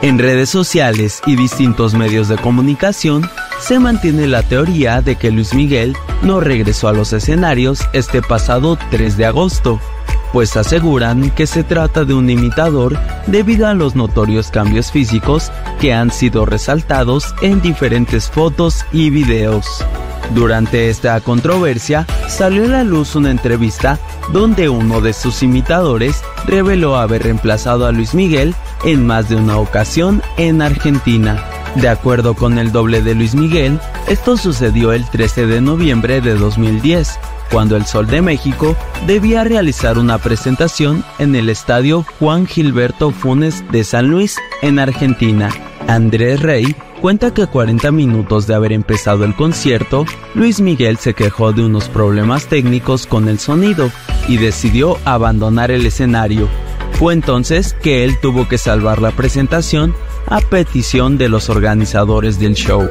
En 0.00 0.16
redes 0.18 0.48
sociales 0.48 1.20
y 1.26 1.34
distintos 1.34 1.94
medios 1.94 2.28
de 2.28 2.36
comunicación 2.36 3.28
se 3.60 3.80
mantiene 3.80 4.28
la 4.28 4.44
teoría 4.44 5.02
de 5.02 5.16
que 5.16 5.32
Luis 5.32 5.54
Miguel 5.54 5.96
no 6.22 6.38
regresó 6.38 6.86
a 6.86 6.92
los 6.92 7.12
escenarios 7.12 7.80
este 7.92 8.22
pasado 8.22 8.78
3 8.92 9.16
de 9.16 9.26
agosto, 9.26 9.80
pues 10.32 10.56
aseguran 10.56 11.30
que 11.30 11.48
se 11.48 11.64
trata 11.64 12.04
de 12.04 12.14
un 12.14 12.30
imitador 12.30 12.96
debido 13.26 13.66
a 13.66 13.74
los 13.74 13.96
notorios 13.96 14.52
cambios 14.52 14.92
físicos 14.92 15.50
que 15.80 15.92
han 15.92 16.12
sido 16.12 16.46
resaltados 16.46 17.34
en 17.42 17.60
diferentes 17.60 18.30
fotos 18.30 18.84
y 18.92 19.10
videos. 19.10 19.84
Durante 20.34 20.90
esta 20.90 21.20
controversia 21.20 22.06
salió 22.28 22.64
a 22.64 22.68
la 22.68 22.84
luz 22.84 23.14
una 23.14 23.30
entrevista 23.30 23.98
donde 24.32 24.68
uno 24.68 25.00
de 25.00 25.12
sus 25.12 25.42
imitadores 25.42 26.22
reveló 26.46 26.96
haber 26.96 27.22
reemplazado 27.22 27.86
a 27.86 27.92
Luis 27.92 28.14
Miguel 28.14 28.54
en 28.84 29.06
más 29.06 29.28
de 29.28 29.36
una 29.36 29.58
ocasión 29.58 30.22
en 30.36 30.62
Argentina. 30.62 31.42
De 31.76 31.88
acuerdo 31.88 32.34
con 32.34 32.58
el 32.58 32.72
doble 32.72 33.02
de 33.02 33.14
Luis 33.14 33.34
Miguel, 33.34 33.78
esto 34.08 34.36
sucedió 34.36 34.92
el 34.92 35.08
13 35.08 35.46
de 35.46 35.60
noviembre 35.60 36.20
de 36.20 36.34
2010, 36.34 37.18
cuando 37.50 37.76
el 37.76 37.86
Sol 37.86 38.06
de 38.06 38.22
México 38.22 38.76
debía 39.06 39.44
realizar 39.44 39.98
una 39.98 40.18
presentación 40.18 41.04
en 41.18 41.34
el 41.34 41.48
estadio 41.48 42.04
Juan 42.18 42.46
Gilberto 42.46 43.10
Funes 43.10 43.64
de 43.70 43.84
San 43.84 44.08
Luis, 44.08 44.36
en 44.62 44.78
Argentina. 44.78 45.50
Andrés 45.86 46.40
Rey 46.40 46.76
cuenta 46.98 47.32
que 47.32 47.46
40 47.46 47.92
minutos 47.92 48.46
de 48.46 48.54
haber 48.54 48.72
empezado 48.72 49.24
el 49.24 49.34
concierto, 49.34 50.04
Luis 50.34 50.60
Miguel 50.60 50.98
se 50.98 51.14
quejó 51.14 51.52
de 51.52 51.64
unos 51.64 51.88
problemas 51.88 52.46
técnicos 52.46 53.06
con 53.06 53.28
el 53.28 53.38
sonido 53.38 53.90
y 54.28 54.36
decidió 54.36 54.98
abandonar 55.04 55.70
el 55.70 55.86
escenario. 55.86 56.48
Fue 56.92 57.14
entonces 57.14 57.74
que 57.74 58.04
él 58.04 58.18
tuvo 58.20 58.48
que 58.48 58.58
salvar 58.58 59.00
la 59.00 59.12
presentación 59.12 59.94
a 60.26 60.40
petición 60.40 61.16
de 61.16 61.28
los 61.28 61.48
organizadores 61.48 62.38
del 62.38 62.54
show. 62.54 62.88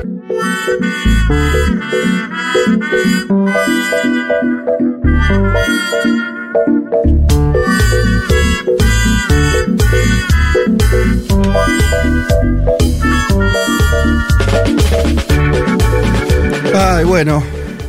Ay, 16.76 17.06
bueno, 17.06 17.44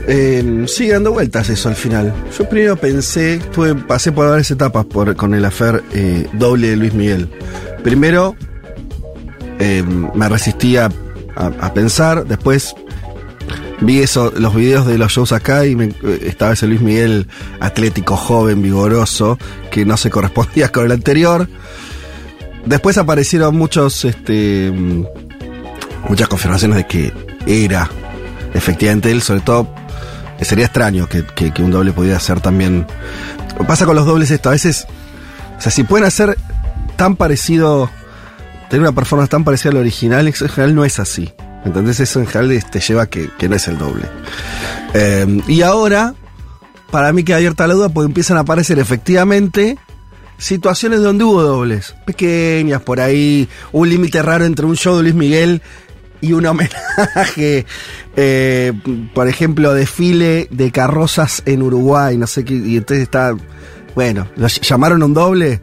eh, 0.06 0.64
sigue 0.66 0.92
dando 0.92 1.12
vueltas 1.12 1.48
eso 1.50 1.68
al 1.68 1.74
final. 1.76 2.12
Yo 2.36 2.48
primero 2.48 2.76
pensé, 2.76 3.38
tuve, 3.52 3.74
pasé 3.74 4.12
por 4.12 4.28
varias 4.28 4.50
etapas 4.50 4.86
con 5.16 5.34
el 5.34 5.44
afer 5.44 5.82
eh, 5.92 6.26
doble 6.34 6.70
de 6.70 6.76
Luis 6.76 6.94
Miguel. 6.94 7.28
Primero, 7.82 8.34
eh, 9.58 9.82
me 10.14 10.28
resistía 10.28 10.90
a, 11.36 11.72
pensar, 11.72 12.24
después 12.26 12.74
vi 13.80 14.00
eso, 14.00 14.32
los 14.36 14.54
videos 14.54 14.86
de 14.86 14.98
los 14.98 15.12
shows 15.12 15.32
acá 15.32 15.64
y 15.66 15.76
me- 15.76 15.84
eh, 16.02 16.20
estaba 16.26 16.52
ese 16.54 16.66
Luis 16.66 16.80
Miguel 16.80 17.28
atlético, 17.60 18.16
joven, 18.16 18.60
vigoroso, 18.62 19.38
que 19.70 19.84
no 19.84 19.96
se 19.96 20.10
correspondía 20.10 20.70
con 20.70 20.86
el 20.86 20.92
anterior. 20.92 21.48
Después 22.66 22.98
aparecieron 22.98 23.56
muchos, 23.56 24.04
este, 24.04 24.72
muchas 26.08 26.28
confirmaciones 26.28 26.76
de 26.76 26.86
que 26.86 27.12
era 27.46 27.88
efectivamente 28.54 29.10
él, 29.10 29.22
sobre 29.22 29.40
todo 29.40 29.68
eh, 30.38 30.44
sería 30.44 30.66
extraño 30.66 31.08
que, 31.08 31.24
que- 31.24 31.62
un 31.62 31.70
doble 31.70 31.92
pudiera 31.92 32.18
ser 32.20 32.40
también. 32.40 32.86
Pasa 33.66 33.86
con 33.86 33.96
los 33.96 34.06
dobles 34.06 34.30
esto, 34.30 34.48
a 34.50 34.52
veces, 34.52 34.86
o 35.56 35.60
sea, 35.60 35.72
si 35.72 35.82
pueden 35.82 36.06
hacer 36.06 36.36
tan 36.96 37.16
parecido, 37.16 37.90
tener 38.70 38.82
una 38.82 38.92
performance 38.92 39.30
tan 39.30 39.44
parecida 39.44 39.70
al 39.72 39.78
original, 39.78 40.28
eso 40.28 40.44
en 40.44 40.50
general 40.50 40.74
no 40.74 40.84
es 40.84 40.98
así. 40.98 41.32
¿Entendés? 41.64 41.98
Eso 41.98 42.20
en 42.20 42.26
general 42.28 42.64
te 42.70 42.78
lleva 42.80 43.02
a 43.02 43.06
que, 43.06 43.28
que 43.36 43.48
no 43.48 43.56
es 43.56 43.66
el 43.66 43.78
doble. 43.78 44.04
Eh, 44.94 45.40
y 45.48 45.62
ahora, 45.62 46.14
para 46.92 47.12
mí 47.12 47.24
queda 47.24 47.36
abierta 47.38 47.66
la 47.66 47.74
duda 47.74 47.88
porque 47.88 48.06
empiezan 48.06 48.36
a 48.36 48.40
aparecer 48.40 48.78
efectivamente 48.78 49.76
situaciones 50.38 51.00
donde 51.02 51.24
hubo 51.24 51.42
dobles, 51.42 51.96
pequeñas 52.06 52.80
por 52.82 53.00
ahí, 53.00 53.48
un 53.72 53.88
límite 53.88 54.22
raro 54.22 54.44
entre 54.44 54.66
un 54.66 54.76
show 54.76 54.96
de 54.96 55.02
Luis 55.02 55.14
Miguel 55.16 55.62
y 56.20 56.32
un 56.32 56.46
homenaje, 56.46 57.66
eh, 58.16 58.72
por 59.14 59.28
ejemplo, 59.28 59.74
desfile 59.74 60.48
de 60.50 60.70
carrozas 60.70 61.42
en 61.46 61.62
Uruguay, 61.62 62.16
no 62.16 62.26
sé 62.26 62.44
qué, 62.44 62.54
y 62.54 62.76
entonces 62.76 63.04
está, 63.04 63.34
bueno, 63.94 64.26
¿los 64.36 64.60
llamaron 64.60 65.02
un 65.02 65.14
doble 65.14 65.60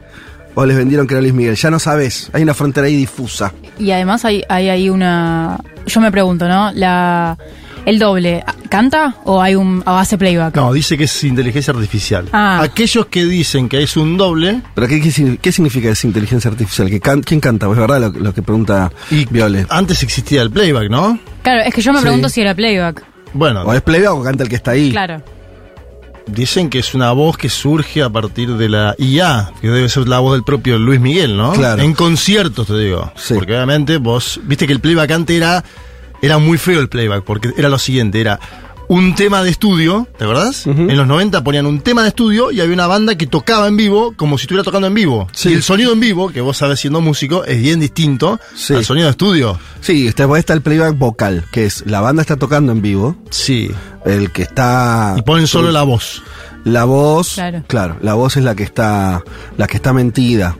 o 0.54 0.64
les 0.64 0.76
vendieron 0.76 1.06
que 1.06 1.14
era 1.14 1.20
Luis 1.20 1.34
Miguel? 1.34 1.56
Ya 1.56 1.70
no 1.70 1.78
sabes, 1.78 2.30
hay 2.32 2.42
una 2.42 2.54
frontera 2.54 2.86
ahí 2.86 2.96
difusa. 2.96 3.52
Y 3.78 3.90
además 3.90 4.24
hay, 4.24 4.42
hay 4.48 4.68
ahí 4.68 4.88
una... 4.88 5.58
Yo 5.86 6.00
me 6.00 6.10
pregunto, 6.10 6.48
¿no? 6.48 6.72
La, 6.72 7.36
¿El 7.86 7.98
doble 8.00 8.44
canta 8.68 9.14
o 9.24 9.40
hay 9.40 9.54
un 9.54 9.82
o 9.86 9.90
hace 9.92 10.18
playback? 10.18 10.56
No, 10.56 10.72
dice 10.72 10.98
que 10.98 11.04
es 11.04 11.24
inteligencia 11.24 11.72
artificial. 11.72 12.28
Ah. 12.32 12.60
Aquellos 12.62 13.06
que 13.06 13.24
dicen 13.24 13.68
que 13.68 13.82
es 13.82 13.96
un 13.96 14.16
doble, 14.16 14.60
¿Pero 14.74 14.88
qué, 14.88 15.00
qué, 15.00 15.08
signi- 15.10 15.38
qué 15.40 15.52
significa 15.52 15.88
esa 15.90 16.06
inteligencia 16.06 16.50
artificial? 16.50 16.90
¿Que 16.90 17.00
can- 17.00 17.22
¿Quién 17.22 17.38
canta? 17.40 17.70
Es 17.70 17.76
verdad 17.78 18.00
lo, 18.00 18.10
lo 18.10 18.34
que 18.34 18.42
pregunta 18.42 18.90
y 19.10 19.24
Viole. 19.26 19.66
antes 19.70 20.02
existía 20.02 20.42
el 20.42 20.50
playback, 20.50 20.90
¿no? 20.90 21.18
Claro, 21.42 21.62
es 21.62 21.72
que 21.72 21.80
yo 21.80 21.92
me 21.92 22.00
Sí. 22.00 22.02
pregunto 22.04 22.28
si 22.28 22.40
era 22.40 22.54
playback. 22.54 23.04
Bueno, 23.32 23.62
O 23.62 23.72
es 23.72 23.80
playback 23.82 24.12
o 24.14 24.22
canta 24.22 24.42
el 24.42 24.48
que 24.50 24.56
está 24.56 24.72
ahí. 24.72 24.90
Claro. 24.90 25.22
dicen 26.26 26.70
que 26.70 26.80
es 26.80 26.92
una 26.92 27.12
voz 27.12 27.38
que 27.38 27.48
surge 27.48 28.02
a 28.02 28.10
partir 28.10 28.56
de 28.56 28.68
la 28.68 28.96
IA, 28.98 29.52
que 29.60 29.68
debe 29.68 29.88
ser 29.88 30.08
la 30.08 30.18
voz 30.18 30.32
del 30.32 30.42
propio 30.42 30.76
Luis 30.76 30.98
Miguel, 30.98 31.36
¿no? 31.36 31.52
Claro. 31.52 31.80
En 31.82 31.94
conciertos, 31.94 32.66
te 32.66 32.76
digo. 32.78 33.12
Sí. 33.14 33.34
Porque 33.34 33.52
obviamente 33.54 33.98
vos, 33.98 34.40
viste 34.42 34.66
que 34.66 34.72
el 34.72 34.80
playback 34.80 35.10
antes 35.12 35.36
era, 35.36 35.62
era 36.22 36.38
muy 36.38 36.58
feo 36.58 36.80
el 36.80 36.88
playback, 36.88 37.24
porque 37.24 37.52
era 37.56 37.68
lo 37.68 37.78
siguiente, 37.78 38.20
era 38.20 38.38
un 38.88 39.16
tema 39.16 39.42
de 39.42 39.50
estudio, 39.50 40.06
¿te 40.16 40.22
acordás? 40.22 40.64
En 40.66 40.96
los 40.96 41.08
90 41.08 41.42
ponían 41.42 41.66
un 41.66 41.80
tema 41.80 42.02
de 42.02 42.08
estudio 42.10 42.52
y 42.52 42.60
había 42.60 42.72
una 42.72 42.86
banda 42.86 43.16
que 43.16 43.26
tocaba 43.26 43.66
en 43.66 43.76
vivo 43.76 44.14
como 44.16 44.38
si 44.38 44.42
estuviera 44.44 44.62
tocando 44.62 44.86
en 44.86 44.94
vivo. 44.94 45.26
Sí. 45.32 45.48
Y 45.48 45.54
el 45.54 45.64
sonido 45.64 45.92
en 45.92 45.98
vivo, 45.98 46.28
que 46.30 46.40
vos 46.40 46.56
sabes 46.58 46.78
siendo 46.78 47.00
músico, 47.00 47.44
es 47.44 47.60
bien 47.60 47.80
distinto 47.80 48.38
Sí. 48.54 48.74
al 48.74 48.84
sonido 48.84 49.06
de 49.06 49.10
estudio. 49.10 49.58
Sí, 49.80 50.06
está, 50.06 50.28
está 50.38 50.52
el 50.52 50.60
playback 50.62 50.96
vocal, 50.96 51.44
que 51.50 51.64
es 51.66 51.84
la 51.86 52.00
banda 52.00 52.22
está 52.22 52.36
tocando 52.36 52.70
en 52.70 52.80
vivo, 52.80 53.16
Sí. 53.30 53.72
el 54.04 54.30
que 54.30 54.42
está... 54.42 55.14
Y 55.18 55.22
ponen 55.22 55.48
solo 55.48 55.72
la 55.72 55.82
voz. 55.82 56.22
La 56.66 56.84
voz, 56.84 57.34
Claro. 57.34 57.62
claro. 57.68 57.96
la 58.00 58.14
voz 58.14 58.36
es 58.36 58.42
la 58.42 58.56
que 58.56 58.64
está, 58.64 59.22
la 59.56 59.66
que 59.68 59.76
está 59.76 59.92
mentida. 59.92 60.56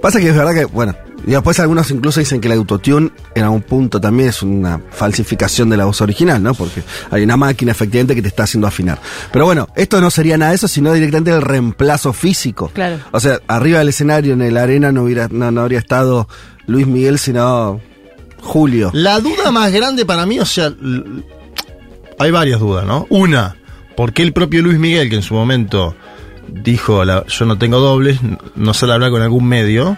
Pasa 0.00 0.20
que 0.20 0.28
es 0.28 0.36
verdad 0.36 0.54
que, 0.54 0.64
bueno, 0.66 0.94
y 1.26 1.32
después 1.32 1.58
algunos 1.58 1.90
incluso 1.90 2.20
dicen 2.20 2.40
que 2.40 2.46
el 2.46 2.54
autotune 2.54 3.10
en 3.34 3.42
algún 3.42 3.62
punto 3.62 4.00
también 4.00 4.28
es 4.28 4.40
una 4.42 4.80
falsificación 4.92 5.68
de 5.68 5.76
la 5.76 5.84
voz 5.84 6.00
original, 6.00 6.40
¿no? 6.40 6.54
Porque 6.54 6.84
hay 7.10 7.24
una 7.24 7.36
máquina 7.36 7.72
efectivamente 7.72 8.14
que 8.14 8.22
te 8.22 8.28
está 8.28 8.44
haciendo 8.44 8.68
afinar. 8.68 9.00
Pero 9.32 9.46
bueno, 9.46 9.66
esto 9.74 10.00
no 10.00 10.10
sería 10.12 10.38
nada 10.38 10.52
de 10.52 10.56
eso, 10.56 10.68
sino 10.68 10.92
directamente 10.92 11.32
el 11.32 11.42
reemplazo 11.42 12.12
físico. 12.12 12.70
Claro. 12.72 12.98
O 13.10 13.18
sea, 13.18 13.40
arriba 13.48 13.80
del 13.80 13.88
escenario 13.88 14.34
en 14.34 14.54
la 14.54 14.62
arena 14.62 14.92
no 14.92 15.02
hubiera, 15.02 15.26
no, 15.28 15.50
no 15.50 15.62
habría 15.62 15.80
estado 15.80 16.28
Luis 16.66 16.86
Miguel, 16.86 17.18
sino 17.18 17.80
Julio. 18.40 18.90
La 18.94 19.18
duda 19.18 19.50
más 19.50 19.72
grande 19.72 20.06
para 20.06 20.24
mí, 20.24 20.38
o 20.38 20.46
sea, 20.46 20.72
hay 22.20 22.30
varias 22.30 22.60
dudas, 22.60 22.86
¿no? 22.86 23.06
Una, 23.10 23.56
¿por 23.98 24.12
qué 24.12 24.22
el 24.22 24.32
propio 24.32 24.62
Luis 24.62 24.78
Miguel, 24.78 25.10
que 25.10 25.16
en 25.16 25.22
su 25.22 25.34
momento 25.34 25.96
dijo, 26.46 27.04
la- 27.04 27.26
yo 27.26 27.44
no 27.46 27.58
tengo 27.58 27.80
dobles, 27.80 28.20
no 28.54 28.72
sale 28.72 28.92
a 28.92 28.94
hablar 28.94 29.10
con 29.10 29.22
algún 29.22 29.44
medio, 29.48 29.96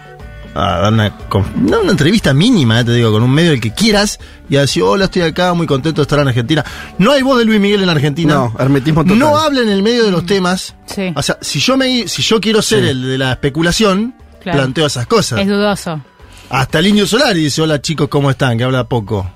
a 0.55 0.79
dar 0.81 0.91
una, 0.93 1.15
una 1.55 1.91
entrevista 1.91 2.33
mínima, 2.33 2.79
eh, 2.79 2.83
te 2.83 2.93
digo, 2.95 3.11
con 3.11 3.21
un 3.21 3.31
medio 3.31 3.51
el 3.51 3.61
que 3.61 3.71
quieras, 3.73 4.19
y 4.49 4.57
a 4.57 4.61
decir, 4.61 4.81
hola, 4.83 5.05
estoy 5.05 5.21
acá, 5.21 5.53
muy 5.53 5.67
contento 5.67 6.01
de 6.01 6.03
estar 6.03 6.19
en 6.19 6.27
Argentina. 6.27 6.65
No 6.97 7.11
hay 7.11 7.21
voz 7.21 7.37
de 7.37 7.45
Luis 7.45 7.59
Miguel 7.61 7.83
en 7.83 7.89
Argentina. 7.89 8.33
No, 8.33 8.55
hermetismo 8.59 9.03
total. 9.03 9.19
No 9.19 9.37
habla 9.37 9.61
en 9.61 9.69
el 9.69 9.83
medio 9.83 10.03
de 10.03 10.11
los 10.11 10.25
temas. 10.25 10.75
Sí. 10.87 11.13
O 11.15 11.21
sea, 11.21 11.37
si 11.39 11.59
yo 11.59 11.77
me 11.77 12.07
si 12.07 12.21
yo 12.23 12.41
quiero 12.41 12.61
ser 12.63 12.83
Sí. 12.83 12.89
el 12.89 13.03
de 13.03 13.17
la 13.19 13.31
especulación, 13.33 14.15
Claro. 14.41 14.57
planteo 14.57 14.87
esas 14.87 15.05
cosas. 15.07 15.39
Es 15.39 15.47
dudoso. 15.47 16.01
Hasta 16.49 16.79
el 16.79 16.87
Indio 16.87 17.05
Solari 17.07 17.43
dice, 17.43 17.61
hola 17.61 17.79
chicos, 17.81 18.09
¿cómo 18.09 18.29
están? 18.31 18.57
Que 18.57 18.63
habla 18.65 18.83
poco. 18.89 19.29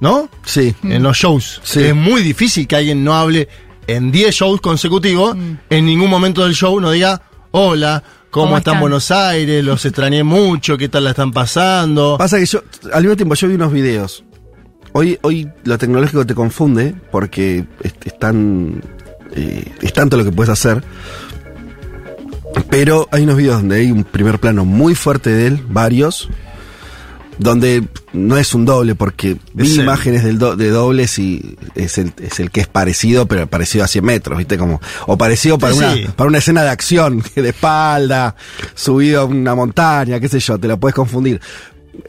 ¿No? 0.00 0.28
Sí. 0.44 0.74
En 0.82 1.02
los 1.02 1.16
shows. 1.16 1.60
Sí. 1.62 1.80
Es 1.82 1.94
muy 1.94 2.22
difícil 2.22 2.66
que 2.66 2.76
alguien 2.76 3.04
no 3.04 3.14
hable 3.14 3.48
en 3.86 4.10
10 4.10 4.34
shows 4.34 4.60
consecutivos, 4.60 5.36
en 5.70 5.86
ningún 5.86 6.10
momento 6.10 6.44
del 6.44 6.54
show 6.54 6.80
no 6.80 6.90
diga, 6.90 7.22
hola, 7.50 8.02
¿cómo, 8.30 8.46
¿Cómo 8.46 8.58
está 8.58 8.72
están? 8.72 8.80
Buenos 8.80 9.10
Aires? 9.10 9.64
Los 9.64 9.84
extrañé 9.84 10.22
mucho, 10.22 10.76
¿qué 10.76 10.88
tal 10.88 11.04
la 11.04 11.10
están 11.10 11.32
pasando? 11.32 12.16
Pasa 12.18 12.38
que 12.38 12.46
yo, 12.46 12.62
al 12.92 13.02
mismo 13.02 13.16
tiempo, 13.16 13.34
yo 13.34 13.48
vi 13.48 13.54
unos 13.54 13.72
videos. 13.72 14.24
Hoy, 14.92 15.18
hoy 15.22 15.48
lo 15.64 15.76
tecnológico 15.76 16.24
te 16.24 16.34
confunde 16.34 16.94
porque 17.10 17.64
es, 17.82 17.94
es 18.04 18.18
tan, 18.18 18.80
eh, 19.34 19.72
es 19.82 19.92
tanto 19.92 20.16
lo 20.16 20.24
que 20.24 20.32
puedes 20.32 20.50
hacer. 20.50 20.82
Pero 22.70 23.08
hay 23.10 23.24
unos 23.24 23.36
videos 23.36 23.56
donde 23.56 23.76
hay 23.76 23.90
un 23.90 24.04
primer 24.04 24.38
plano 24.38 24.64
muy 24.64 24.94
fuerte 24.94 25.30
de 25.30 25.48
él, 25.48 25.60
varios, 25.68 26.28
donde 27.38 27.82
no 28.12 28.36
es 28.38 28.54
un 28.54 28.64
doble 28.64 28.94
porque 28.94 29.36
vi 29.52 29.66
Es 29.72 29.76
imágenes 29.78 30.22
del 30.24 30.38
do- 30.38 30.56
de 30.56 30.70
dobles 30.70 31.18
y 31.18 31.56
es 31.74 31.98
el, 31.98 32.12
es 32.22 32.38
el 32.40 32.50
que 32.50 32.60
es 32.60 32.66
parecido, 32.68 33.26
pero 33.26 33.46
parecido 33.46 33.84
a 33.84 33.88
100 33.88 34.04
metros, 34.04 34.38
¿viste? 34.38 34.56
Como, 34.58 34.80
o 35.06 35.18
parecido 35.18 35.58
para, 35.58 35.72
Sí, 35.72 35.78
una, 35.78 35.94
sí. 35.94 36.06
para 36.16 36.28
una 36.28 36.38
escena 36.38 36.62
de 36.62 36.70
acción, 36.70 37.22
de 37.34 37.48
espalda, 37.48 38.36
subido 38.74 39.22
a 39.22 39.24
una 39.24 39.54
montaña, 39.54 40.20
qué 40.20 40.28
sé 40.28 40.38
yo, 40.40 40.58
te 40.58 40.68
lo 40.68 40.78
puedes 40.78 40.94
confundir. 40.94 41.40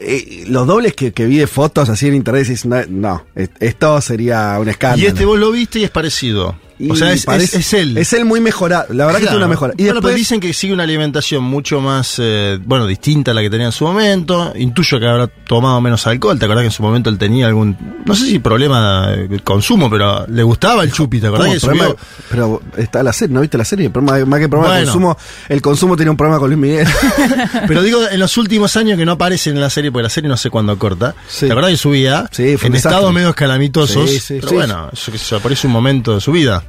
eh, 0.00 0.44
los 0.48 0.66
dobles 0.66 0.94
que, 0.94 1.12
que 1.12 1.26
vi 1.26 1.38
de 1.38 1.46
fotos 1.46 1.88
así 1.88 2.08
en 2.08 2.14
internet, 2.16 2.42
dices, 2.46 2.66
no, 2.66 2.76
no, 2.88 3.24
es- 3.34 3.50
esto 3.60 4.00
sería 4.00 4.58
un 4.60 4.68
escándalo. 4.68 5.02
Y 5.02 5.06
este 5.06 5.24
vos 5.24 5.38
lo 5.38 5.50
viste 5.52 5.78
y 5.80 5.84
es 5.84 5.90
parecido. 5.90 6.56
Y 6.78 6.90
o 6.90 6.96
sea, 6.96 7.12
es, 7.12 7.24
parece- 7.24 7.58
es- 7.58 7.66
es 7.66 7.72
él. 7.74 7.96
Es 7.96 8.12
él 8.12 8.24
muy 8.24 8.40
mejorado. 8.40 8.86
La 8.92 9.06
verdad 9.06 9.20
que 9.20 9.24
tiene 9.26 9.38
una 9.38 9.48
mejora. 9.48 9.72
Y 9.76 9.82
bueno, 9.84 9.94
después, 9.94 10.12
pero 10.12 10.18
dicen 10.18 10.40
que 10.40 10.52
sigue 10.52 10.72
una 10.72 10.82
alimentación 10.82 11.42
mucho 11.42 11.80
más, 11.80 12.16
eh, 12.18 12.58
bueno, 12.64 12.86
distinta 12.86 13.30
a 13.30 13.34
la 13.34 13.40
que 13.40 13.48
tenía 13.50 13.66
en 13.66 13.72
su 13.72 13.84
momento. 13.84 14.52
Intuyo 14.56 14.98
que 15.00 15.06
habrá 15.06 15.26
tomado 15.26 15.80
menos 15.80 16.06
alcohol. 16.06 16.38
¿Te 16.38 16.44
acordás 16.44 16.62
que 16.62 16.66
en 16.66 16.72
su 16.72 16.82
momento 16.82 17.08
él 17.10 17.18
tenía 17.18 17.46
algún, 17.46 17.76
no 18.04 18.14
sé 18.14 18.26
si 18.26 18.38
problema 18.38 19.08
de 19.10 19.40
consumo, 19.40 19.88
pero 19.90 20.26
le 20.26 20.42
gustaba 20.42 20.82
el 20.84 20.92
chupi? 20.92 21.20
¿Te 21.20 21.28
acordás 21.28 21.52
que 21.54 21.60
Problema- 21.60 21.94
pero 22.30 22.62
está 22.76 23.02
la 23.02 23.12
serie, 23.12 23.34
¿no 23.34 23.40
viste 23.40 23.56
la 23.58 23.64
serie? 23.64 23.88
Problema- 23.90 24.24
más 24.26 24.40
que 24.40 24.48
problema 24.48 24.76
de 24.76 24.84
consumo, 24.84 25.16
el 25.48 25.62
consumo 25.62 25.96
tiene 25.96 26.10
un 26.10 26.16
problema 26.16 26.38
con 26.38 26.50
Luis 26.50 26.60
Miguel. 26.60 26.86
Pero 27.68 27.82
digo, 27.82 28.00
en 28.08 28.20
los 28.20 28.36
últimos 28.36 28.76
años 28.76 28.98
que 28.98 29.04
no 29.04 29.12
aparece 29.12 29.50
en 29.50 29.60
la 29.60 29.70
serie, 29.70 29.90
porque 29.90 30.04
la 30.04 30.10
serie 30.10 30.28
no 30.28 30.36
sé 30.36 30.50
cuándo 30.50 30.78
corta. 30.78 31.14
Sí. 31.28 31.46
¿Te 31.46 31.52
acordás 31.52 31.70
que 31.70 31.76
subía? 31.76 32.28
Sí, 32.30 32.56
fue 32.56 32.68
en 32.68 32.74
estados 32.76 33.12
medio 33.12 33.30
escalamitosos. 33.30 34.10
Sí, 34.10 34.20
sí, 34.20 34.38
pero 34.40 34.52
bueno, 34.52 34.90
eso 34.92 35.10
que 35.12 35.18
se 35.18 35.34
aparece 35.34 35.66
un 35.66 35.72
momento 35.72 36.14
de 36.14 36.20
su 36.20 36.32
vida. 36.32 36.62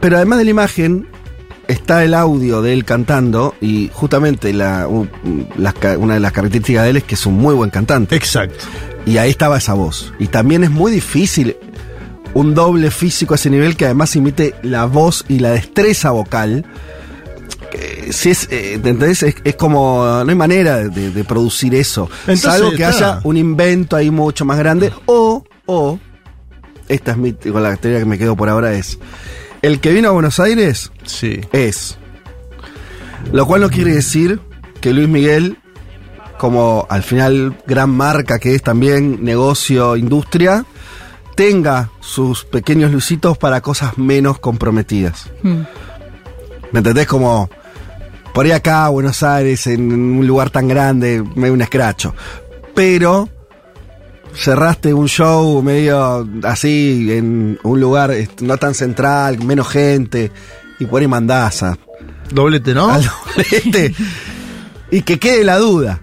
Pero 0.00 0.16
además 0.16 0.38
de 0.38 0.44
la 0.46 0.50
imagen, 0.50 1.06
está 1.68 2.04
el 2.04 2.14
audio 2.14 2.62
de 2.62 2.72
él 2.72 2.84
cantando 2.84 3.54
y 3.60 3.90
justamente 3.92 4.52
la, 4.52 4.88
una 4.88 6.14
de 6.14 6.20
las 6.20 6.32
características 6.32 6.84
de 6.84 6.90
él 6.90 6.96
es 6.98 7.04
que 7.04 7.14
es 7.14 7.26
un 7.26 7.34
muy 7.34 7.54
buen 7.54 7.70
cantante. 7.70 8.16
Exacto. 8.16 8.64
Y 9.06 9.18
ahí 9.18 9.30
estaba 9.30 9.58
esa 9.58 9.74
voz. 9.74 10.12
Y 10.18 10.26
también 10.26 10.64
es 10.64 10.70
muy 10.70 10.90
difícil 10.92 11.56
un 12.34 12.54
doble 12.54 12.90
físico 12.90 13.34
a 13.34 13.36
ese 13.36 13.50
nivel 13.50 13.76
que 13.76 13.84
además 13.86 14.14
imite 14.16 14.54
la 14.62 14.84
voz 14.86 15.24
y 15.28 15.38
la 15.38 15.50
destreza 15.50 16.10
vocal. 16.10 16.64
Que 17.70 18.12
Si 18.12 18.30
es, 18.30 18.48
eh, 18.50 18.74
¿entendés? 18.74 19.22
Es, 19.22 19.36
es 19.44 19.54
como, 19.56 20.04
no 20.24 20.28
hay 20.28 20.36
manera 20.36 20.78
de, 20.78 21.10
de 21.10 21.24
producir 21.24 21.74
eso. 21.74 22.08
Entonces, 22.22 22.42
Salvo 22.50 22.70
que 22.70 22.82
está. 22.82 22.88
haya 22.88 23.20
un 23.24 23.36
invento 23.36 23.96
ahí 23.96 24.10
mucho 24.10 24.44
más 24.44 24.58
grande. 24.58 24.92
O, 25.06 25.44
o, 25.66 25.98
esta 26.88 27.12
es 27.12 27.16
mi, 27.16 27.32
con 27.32 27.62
la 27.62 27.76
teoría 27.76 28.00
que 28.00 28.06
me 28.06 28.18
quedo 28.18 28.34
por 28.36 28.48
ahora 28.48 28.72
es, 28.72 28.98
el 29.62 29.80
que 29.80 29.92
vino 29.92 30.08
a 30.08 30.12
Buenos 30.12 30.40
Aires 30.40 30.90
Sí. 31.04 31.40
es. 31.52 31.98
Lo 33.32 33.46
cual 33.46 33.60
no 33.60 33.70
quiere 33.70 33.92
decir 33.94 34.40
que 34.80 34.92
Luis 34.92 35.08
Miguel, 35.08 35.58
como 36.38 36.86
al 36.88 37.02
final 37.02 37.56
gran 37.66 37.90
marca 37.90 38.38
que 38.38 38.54
es 38.54 38.62
también 38.62 39.22
negocio, 39.24 39.96
industria, 39.96 40.64
tenga 41.36 41.90
sus 42.00 42.44
pequeños 42.44 42.90
lucitos 42.92 43.36
para 43.38 43.60
cosas 43.60 43.98
menos 43.98 44.38
comprometidas. 44.38 45.30
Mm. 45.42 45.60
¿Me 46.72 46.78
entendés? 46.78 47.06
Como 47.06 47.50
por 48.32 48.46
ahí 48.46 48.52
acá, 48.52 48.88
Buenos 48.88 49.22
Aires, 49.22 49.66
en 49.66 49.92
un 49.92 50.26
lugar 50.26 50.50
tan 50.50 50.68
grande, 50.68 51.22
medio 51.34 51.52
un 51.54 51.62
escracho. 51.62 52.14
Pero 52.74 53.28
cerraste 54.34 54.94
un 54.94 55.08
show 55.08 55.62
medio 55.62 56.28
así, 56.42 57.08
en 57.12 57.58
un 57.62 57.80
lugar 57.80 58.12
no 58.40 58.56
tan 58.56 58.74
central, 58.74 59.42
menos 59.44 59.68
gente, 59.68 60.30
y 60.78 60.86
por 60.86 61.02
ahí 61.02 61.08
mandás 61.08 61.62
a, 61.62 61.78
Doblete, 62.32 62.74
¿no? 62.74 62.90
al 62.90 63.02
doblete. 63.04 63.94
y 64.90 65.02
que 65.02 65.18
quede 65.18 65.44
la 65.44 65.58
duda. 65.58 66.00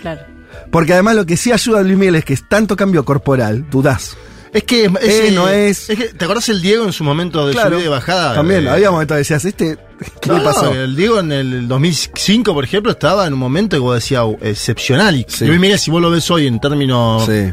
Claro. 0.00 0.22
Porque 0.70 0.92
además 0.92 1.16
lo 1.16 1.26
que 1.26 1.36
sí 1.36 1.52
ayuda 1.52 1.80
a 1.80 1.82
Luis 1.82 1.96
Miguel 1.96 2.16
es 2.16 2.24
que 2.24 2.34
es 2.34 2.48
tanto 2.48 2.76
cambio 2.76 3.04
corporal, 3.04 3.66
dudás. 3.70 4.16
Es 4.52 4.64
que 4.64 4.84
es, 4.84 4.90
Eh, 5.02 5.30
no 5.34 5.48
es- 5.48 5.86
que, 5.86 5.96
¿Te 6.08 6.24
acordás 6.24 6.48
el 6.48 6.62
Diego 6.62 6.84
en 6.84 6.92
su 6.92 7.04
momento 7.04 7.46
de 7.46 7.52
subida 7.52 7.78
y 7.78 7.82
de 7.82 7.88
bajada? 7.88 8.34
También, 8.34 8.66
Eh, 8.66 8.70
había 8.70 8.90
momentos 8.90 9.14
que 9.14 9.18
decías, 9.18 9.44
este, 9.44 9.78
¿qué 10.20 10.30
no, 10.30 10.38
le 10.38 10.44
pasó? 10.44 10.72
El 10.72 10.96
Diego 10.96 11.18
en 11.20 11.32
el 11.32 11.68
2005, 11.68 12.54
por 12.54 12.64
ejemplo, 12.64 12.90
estaba 12.92 13.26
en 13.26 13.34
un 13.34 13.38
momento 13.38 13.76
que 13.76 13.80
vos 13.80 13.94
decías 13.94 14.24
"Uh, 14.24 14.38
excepcional. 14.42 15.16
Y 15.16 15.26
Sí. 15.28 15.44
Luis 15.46 15.60
Miguel, 15.60 15.78
si 15.78 15.90
vos 15.90 16.00
lo 16.00 16.10
ves 16.10 16.30
hoy 16.30 16.46
en 16.46 16.60
términos. 16.60 17.26
Sí. 17.26 17.50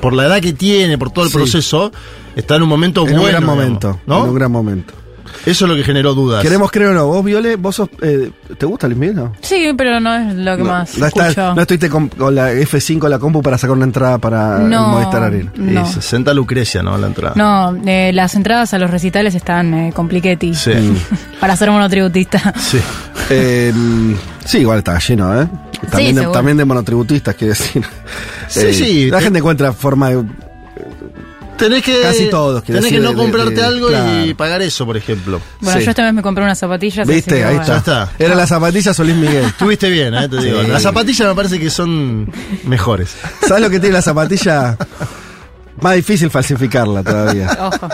Por 0.00 0.12
la 0.12 0.26
edad 0.26 0.40
que 0.40 0.52
tiene, 0.52 0.96
por 0.96 1.10
todo 1.12 1.24
el 1.24 1.30
Sí. 1.30 1.36
proceso, 1.36 1.90
está 2.36 2.54
en 2.56 2.62
un 2.62 2.68
momento 2.68 3.00
En 3.00 3.06
bueno. 3.06 3.20
un 3.22 3.28
gran 3.28 3.42
digamos, 3.42 3.56
momento. 3.56 4.00
¿no? 4.06 4.22
En 4.22 4.28
un 4.30 4.34
gran 4.36 4.52
momento. 4.52 4.94
Eso 5.50 5.64
es 5.64 5.68
lo 5.70 5.76
que 5.76 5.84
generó 5.84 6.14
dudas. 6.14 6.42
Queremos 6.42 6.70
creer 6.70 6.90
o 6.90 6.94
no. 6.94 7.06
Vos, 7.06 7.24
Viole, 7.24 7.56
vos 7.56 7.76
sos. 7.76 7.88
eh, 8.02 8.30
¿Te 8.56 8.66
gusta 8.66 8.86
Luis 8.86 8.98
Miguel? 8.98 9.16
No, 9.16 9.32
Sí, 9.40 9.72
pero 9.76 9.98
no 10.00 10.14
es 10.14 10.34
lo 10.34 10.56
que 10.56 10.62
no, 10.62 10.68
más 10.68 10.96
no, 10.98 11.06
escucho. 11.06 11.26
está- 11.26 11.54
no 11.54 11.60
estuviste 11.62 11.88
con, 11.88 12.08
con 12.08 12.34
la 12.34 12.52
F5 12.52 13.00
de 13.04 13.08
la 13.08 13.18
compu 13.18 13.42
para 13.42 13.56
sacar 13.58 13.76
una 13.76 13.84
entrada 13.84 14.18
para 14.18 14.62
el 14.62 14.68
No, 14.70 14.88
Movistar 14.88 15.22
Arena. 15.22 15.52
Y 15.56 15.60
no. 15.60 15.86
60 15.86 16.32
Lucrecia, 16.34 16.82
¿no? 16.82 16.96
La 16.98 17.06
entrada. 17.06 17.34
No, 17.36 17.76
eh, 17.86 18.10
las 18.12 18.34
entradas 18.34 18.74
a 18.74 18.78
los 18.78 18.90
recitales 18.90 19.34
están 19.34 19.72
eh, 19.74 19.92
compliquetti. 19.94 20.54
Sí. 20.54 20.72
Para 21.40 21.56
ser 21.56 21.70
monotributista. 21.70 22.52
Sí. 22.58 22.78
Eh, 23.30 23.72
sí, 24.44 24.58
igual 24.58 24.78
está 24.78 24.98
lleno, 24.98 25.40
¿eh? 25.42 25.48
También, 25.90 26.14
de, 26.14 26.20
seguro. 26.22 26.32
también 26.36 26.56
de 26.56 26.64
monotributistas, 26.64 27.34
quiero 27.34 27.52
decir. 27.54 27.84
Sí, 28.48 28.60
Eh, 28.60 28.72
sí, 28.72 29.10
La 29.10 29.18
te- 29.18 29.24
gente 29.24 29.38
encuentra 29.40 29.72
forma 29.72 30.10
de. 30.10 30.24
Tenés 31.58 31.82
que. 31.82 32.00
Casi 32.00 32.30
todos, 32.30 32.62
quiero 32.62 32.80
Tenés 32.80 32.92
decir, 32.92 32.98
que 33.00 33.04
no 33.04 33.10
de- 33.10 33.16
comprarte 33.16 33.54
de- 33.60 33.64
algo 33.64 33.88
y 34.24 34.34
pagar 34.34 34.62
eso, 34.62 34.86
por 34.86 34.96
ejemplo. 34.96 35.40
Bueno, 35.60 35.78
Sí. 35.78 35.84
yo 35.84 35.90
esta 35.90 36.04
vez 36.04 36.14
me 36.14 36.22
compré 36.22 36.44
unas 36.44 36.58
zapatillas. 36.58 37.00
así 37.06 37.12
¿Viste? 37.14 37.36
que 37.36 37.44
Ahí 37.44 37.56
bueno. 37.56 37.76
está. 37.76 38.02
Está. 38.04 38.24
Era 38.24 38.34
las 38.34 38.48
zapatillas 38.48 38.98
o 38.98 39.04
Luis 39.04 39.16
Miguel. 39.16 39.44
Estuviste 39.46 39.90
bien, 39.90 40.14
¿eh? 40.14 40.28
Te 40.28 40.36
digo. 40.42 40.62
Sí. 40.62 40.70
Las 40.70 40.82
zapatillas 40.82 41.28
me 41.28 41.34
parece 41.34 41.58
que 41.60 41.68
son 41.70 42.30
mejores. 42.64 43.14
¿Sabes 43.46 43.62
lo 43.62 43.70
que 43.70 43.80
tiene 43.80 43.94
la 43.94 44.02
zapatilla? 44.02 44.76
Más 45.80 45.94
difícil 45.94 46.30
falsificarla 46.30 47.02
todavía. 47.04 47.56
Ojo. 47.60 47.88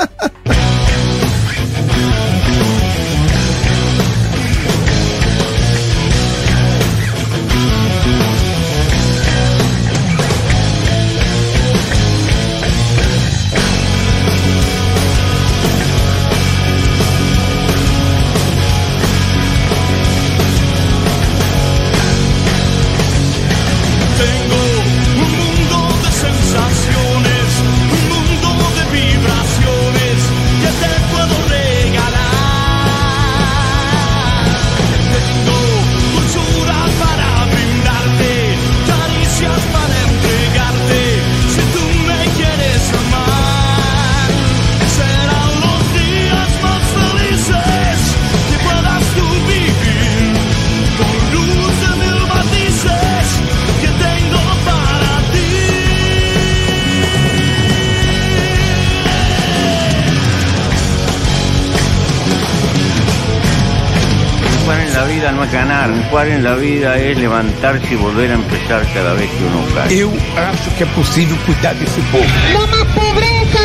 En 66.29 66.45
la 66.45 66.55
vida 66.55 66.97
es 66.99 67.19
levantarse 67.19 67.95
y 67.95 67.97
volver 67.97 68.31
a 68.31 68.35
empezar 68.35 68.87
cada 68.93 69.15
vez 69.15 69.29
que 69.31 69.45
uno 69.45 69.65
cae. 69.75 69.95
Eu 69.95 70.11
acho 70.37 70.71
que 70.77 70.85
é 70.85 70.87
possível 70.95 71.37
cuidar 71.47 71.75
desse 71.75 72.01
povo. 72.13 72.25
No 72.53 72.67
más 72.67 72.87
pobreza 72.95 73.65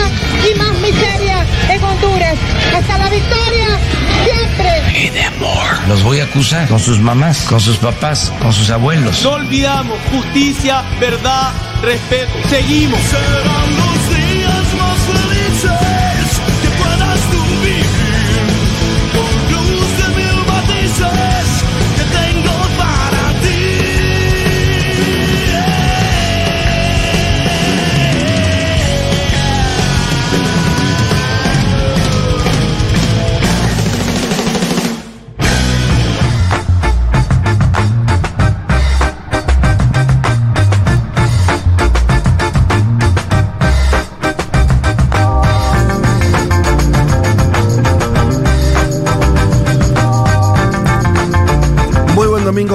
y 0.50 0.58
más 0.58 0.74
miseria 0.80 1.46
en 1.70 1.84
Honduras. 1.84 2.38
Hasta 2.75 2.98
la 2.98 3.10
victoria, 3.10 3.68
siempre. 4.24 4.70
Los 5.88 6.04
voy 6.04 6.20
a 6.20 6.25
acusar 6.25 6.68
con 6.68 6.80
sus 6.80 7.00
mamás, 7.00 7.42
con 7.48 7.60
sus 7.60 7.78
papás, 7.78 8.32
con 8.39 8.51
sus 8.54 8.70
abuelos. 8.70 9.24
No 9.24 9.32
olvidamos 9.32 9.98
justicia, 10.12 10.84
verdad, 11.00 11.51
respeto. 11.82 12.32
Seguimos. 12.50 13.00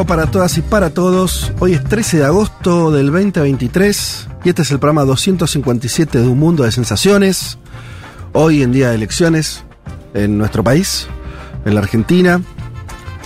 Para 0.07 0.27
todas 0.27 0.59
y 0.59 0.63
para 0.63 0.91
todos. 0.91 1.53
Hoy 1.61 1.75
es 1.75 1.85
13 1.85 2.19
de 2.19 2.25
agosto 2.25 2.91
del 2.91 3.11
2023 3.11 4.29
y 4.45 4.49
este 4.49 4.63
es 4.63 4.71
el 4.71 4.79
programa 4.79 5.05
257 5.05 6.19
de 6.19 6.27
Un 6.27 6.39
Mundo 6.39 6.65
de 6.65 6.73
Sensaciones. 6.73 7.59
Hoy 8.33 8.63
en 8.63 8.73
día 8.73 8.91
de 8.91 8.97
elecciones 8.97 9.65
en 10.13 10.37
nuestro 10.37 10.63
país, 10.63 11.07
en 11.65 11.75
la 11.75 11.81
Argentina. 11.81 12.43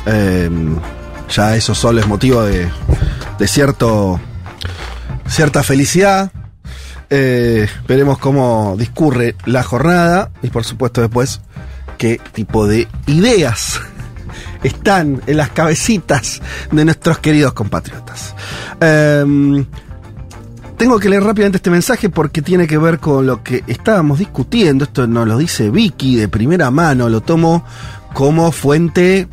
Eh, 0.06 0.50
ya 1.30 1.56
eso 1.56 1.74
solo 1.74 2.00
es 2.00 2.06
motivo 2.06 2.42
de, 2.42 2.68
de 3.38 3.48
cierto, 3.48 4.20
cierta 5.26 5.62
felicidad. 5.62 6.30
Eh, 7.10 7.66
veremos 7.88 8.18
cómo 8.18 8.76
discurre 8.78 9.34
la 9.46 9.62
jornada 9.62 10.30
y 10.42 10.48
por 10.48 10.64
supuesto 10.64 11.00
después 11.00 11.40
qué 11.96 12.20
tipo 12.32 12.66
de 12.66 12.86
ideas 13.06 13.80
están 14.62 15.22
en 15.26 15.36
las 15.36 15.50
cabecitas 15.50 16.40
de 16.70 16.84
nuestros 16.84 17.18
queridos 17.18 17.52
compatriotas. 17.52 18.34
Em, 18.80 19.64
tengo 20.76 20.98
que 20.98 21.08
leer 21.08 21.24
rápidamente 21.24 21.56
este 21.56 21.70
mensaje 21.70 22.08
porque 22.08 22.40
tiene 22.40 22.66
que 22.66 22.78
ver 22.78 22.98
con 22.98 23.26
lo 23.26 23.42
que 23.42 23.64
estábamos 23.66 24.18
discutiendo. 24.18 24.84
Esto 24.84 25.06
nos 25.06 25.26
lo 25.26 25.36
dice 25.38 25.70
Vicky 25.70 26.16
de 26.16 26.28
primera 26.28 26.70
mano, 26.70 27.08
lo 27.08 27.20
tomo 27.20 27.64
como 28.12 28.52
fuente 28.52 29.28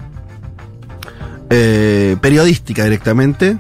eh, 1.49 2.17
periodística 2.19 2.83
directamente. 2.83 3.57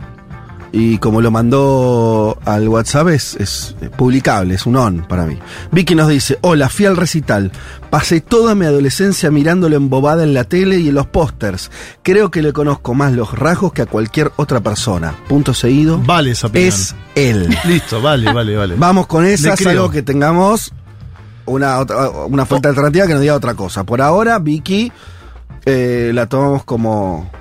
Y 0.77 0.97
como 0.97 1.21
lo 1.21 1.31
mandó 1.31 2.37
al 2.43 2.67
WhatsApp, 2.67 3.07
es, 3.07 3.35
es 3.39 3.77
publicable, 3.95 4.55
es 4.55 4.65
un 4.65 4.75
on 4.75 5.05
para 5.07 5.25
mí. 5.25 5.39
Vicky 5.71 5.95
nos 5.95 6.09
dice: 6.09 6.37
Hola, 6.41 6.67
fui 6.67 6.85
al 6.85 6.97
recital. 6.97 7.49
Pasé 7.89 8.19
toda 8.19 8.55
mi 8.55 8.65
adolescencia 8.65 9.31
mirándolo 9.31 9.77
embobada 9.77 10.23
en 10.23 10.33
la 10.33 10.43
tele 10.43 10.77
y 10.79 10.89
en 10.89 10.95
los 10.95 11.07
pósters. 11.07 11.71
Creo 12.03 12.29
que 12.29 12.41
le 12.41 12.51
conozco 12.51 12.93
más 12.93 13.13
los 13.13 13.31
rasgos 13.39 13.71
que 13.71 13.83
a 13.83 13.85
cualquier 13.85 14.33
otra 14.35 14.59
persona. 14.59 15.15
Punto 15.29 15.53
seguido. 15.53 15.97
Vale 16.05 16.31
esa 16.31 16.47
opinión. 16.47 16.67
Es 16.73 16.93
él. 17.15 17.57
Listo, 17.65 18.01
vale, 18.01 18.33
vale, 18.33 18.57
vale. 18.57 18.75
Vamos 18.77 19.07
con 19.07 19.23
esa, 19.25 19.55
salvo 19.55 19.89
que 19.89 20.01
tengamos 20.01 20.73
una, 21.45 21.79
otra- 21.79 22.09
una 22.09 22.45
fuente 22.45 22.67
alternativa 22.67 23.07
que 23.07 23.13
nos 23.13 23.21
diga 23.21 23.35
otra 23.35 23.53
cosa. 23.53 23.85
Por 23.85 24.01
ahora, 24.01 24.39
Vicky 24.39 24.91
eh, 25.65 26.11
la 26.13 26.27
tomamos 26.27 26.65
como 26.65 27.31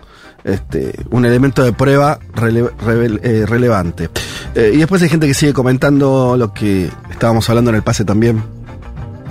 este, 0.45 0.95
un 1.11 1.25
elemento 1.25 1.65
de 1.65 1.73
prueba 1.73 2.19
eh, 2.43 3.47
relevante. 3.47 4.11
Eh, 4.55 4.73
y 4.75 4.79
después 4.79 5.03
hay 5.03 5.09
gente 5.09 5.27
que 5.27 5.35
sigue 5.35 5.55
comentando 5.55 6.37
lo 6.37 6.53
que 6.53 6.91
estábamos 7.11 7.49
hablando 7.49 7.71
en 7.71 7.77
el 7.77 7.83
pase 7.83 8.05
también 8.05 8.43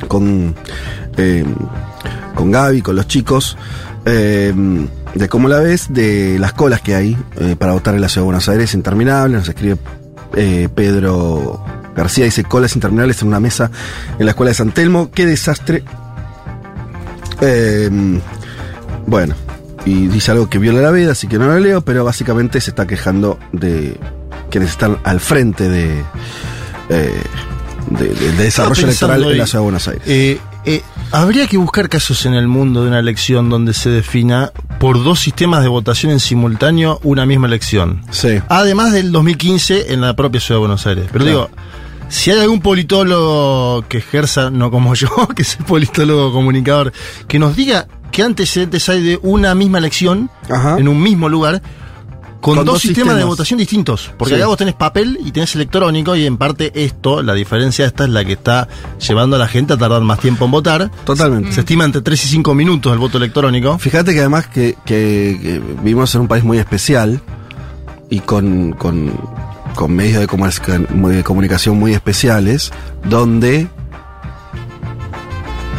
con, 0.08 0.55
eh, 1.17 1.46
con 2.36 2.51
Gaby, 2.51 2.82
con 2.82 2.96
los 2.96 3.08
chicos. 3.08 3.58
de 4.03 5.29
cómo 5.29 5.48
la 5.48 5.60
ves, 5.60 5.93
de 5.93 6.38
las 6.39 6.53
colas 6.53 6.82
que 6.82 6.96
hay 6.96 7.15
para 7.60 7.74
votar 7.74 7.93
en 7.93 8.01
la 8.01 8.10
ciudad 8.10 8.24
de 8.24 8.25
Buenos 8.25 8.50
Aires, 8.50 8.74
interminables. 8.74 9.38
Nos 9.39 9.50
escribe 9.50 9.77
Pedro 10.75 11.63
García, 11.96 12.25
dice 12.25 12.43
colas 12.43 12.75
interminables 12.75 13.22
en 13.22 13.27
una 13.27 13.39
mesa 13.39 13.70
en 14.17 14.25
la 14.25 14.32
escuela 14.32 14.50
de 14.50 14.55
San 14.55 14.72
Telmo. 14.72 15.12
Qué 15.12 15.27
desastre. 15.27 15.84
Bueno, 19.05 19.36
y 19.86 20.08
dice 20.08 20.32
algo 20.32 20.50
que 20.50 20.60
viola 20.60 20.82
la 20.82 20.92
vida, 20.92 21.12
así 21.12 21.28
que 21.28 21.38
no 21.38 21.46
lo 21.48 21.60
leo, 21.60 21.82
pero 21.82 22.04
básicamente 22.06 22.62
se 22.62 22.72
está 22.72 22.88
quejando 22.88 23.38
de 23.52 23.98
quienes 24.50 24.70
están 24.72 24.98
al 25.04 25.20
frente 25.20 25.68
de, 25.70 26.02
eh, 26.90 27.22
de, 27.90 28.08
de- 28.08 28.32
de 28.34 28.44
desarrollo 28.44 28.84
electoral 28.86 29.18
en 29.18 29.38
la 29.38 29.44
hoy, 29.44 29.48
ciudad 29.48 29.60
de 29.60 29.63
Buenos 29.63 29.88
Aires. 29.88 30.04
eh, 30.06 30.40
eh, 30.66 30.82
habría 31.12 31.46
que 31.48 31.58
buscar 31.58 31.90
casos 31.90 32.25
en 32.25 32.34
el 32.36 32.48
mundo 32.48 32.84
de 32.84 32.88
una 32.88 33.00
elección 33.00 33.50
donde 33.50 33.74
se 33.74 33.90
defina 33.90 34.54
por 34.80 35.04
dos 35.04 35.20
sistemas 35.20 35.62
de 35.62 35.68
votación 35.68 36.13
en 36.13 36.22
simultáneo 36.22 37.02
una 37.04 37.25
misma 37.25 37.48
elección. 37.48 38.02
Sí. 38.12 38.40
Además 38.48 38.94
del 38.94 39.12
2015 39.12 39.92
en 39.94 40.00
la 40.00 40.16
propia 40.16 40.40
ciudad 40.40 40.56
de 40.58 40.60
Buenos 40.60 40.88
Aires. 40.88 41.06
Pero 41.12 41.25
Claro. 41.25 41.50
digo, 41.50 41.50
si 42.08 42.32
hay 42.32 42.40
algún 42.40 42.62
politólogo 42.62 43.84
que 43.90 43.98
ejerza, 43.98 44.50
no 44.50 44.72
como 44.72 44.94
yo, 44.96 45.10
que 45.36 45.42
es 45.42 45.58
el 45.60 45.66
politólogo 45.66 46.32
comunicador, 46.32 46.94
que 47.28 47.40
nos 47.40 47.56
diga 47.58 47.88
qué 48.13 48.24
antecedentes 48.24 48.88
hay 48.88 49.01
de 49.03 49.20
una 49.24 49.53
misma 49.55 49.79
elección 49.79 50.29
Ajá. 50.50 50.77
en 50.77 50.88
un 50.88 51.01
mismo 51.03 51.27
lugar. 51.27 51.62
Con, 52.39 52.55
Con 52.58 52.65
dos, 52.65 52.74
dos 52.75 52.82
sistemas, 52.82 53.15
de 53.15 53.24
votación 53.24 53.58
distintos. 53.58 54.12
Porque 54.17 54.34
Sí. 54.34 54.39
acá 54.41 54.48
vos 54.48 54.58
tenés 54.58 54.74
papel 54.74 55.17
y 55.24 55.32
tenés 55.32 55.55
electrónico, 55.55 56.13
y 56.13 56.25
en 56.25 56.36
parte 56.38 56.74
esto, 56.75 57.24
la 57.24 57.34
diferencia 57.34 57.86
esta 57.86 58.03
es 58.03 58.10
la 58.10 58.25
que 58.25 58.34
está 58.34 58.67
llevando 59.00 59.38
a 59.38 59.39
la 59.39 59.48
gente 59.48 59.72
a 59.72 59.77
tardar 59.77 60.01
más 60.01 60.20
tiempo 60.20 60.43
en 60.43 60.51
votar. 60.51 60.91
Totalmente. 61.05 61.53
Se 61.53 61.62
estima 61.62 61.86
entre 61.86 62.01
3 62.01 62.22
y 62.25 62.27
5 62.27 62.53
minutos 62.53 62.91
el 62.91 63.00
voto 63.00 63.17
electrónico. 63.17 63.77
Fíjate 63.79 64.13
que 64.13 64.20
además 64.20 64.48
que, 64.48 64.75
que- 64.86 65.39
que 65.41 65.62
vivimos 65.82 66.13
en 66.15 66.22
un 66.22 66.27
país 66.27 66.43
muy 66.43 66.58
especial 66.58 67.22
y 68.10 68.20
con, 68.20 68.74
con, 68.74 69.13
con 69.74 69.93
medios 69.96 70.20
de, 70.20 71.15
de 71.15 71.24
comunicación 71.24 71.79
muy 71.79 71.93
especiales, 71.93 72.74
donde 73.05 73.70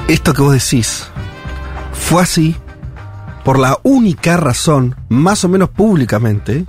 esto 0.09 0.33
que 0.33 0.41
vos 0.43 0.53
decís 0.55 1.09
fue 1.95 2.23
así 2.23 2.57
por 3.45 3.59
la 3.59 3.79
única 3.83 4.37
razón, 4.37 4.95
más 5.09 5.45
o 5.45 5.49
menos 5.49 5.69
públicamente, 5.71 6.65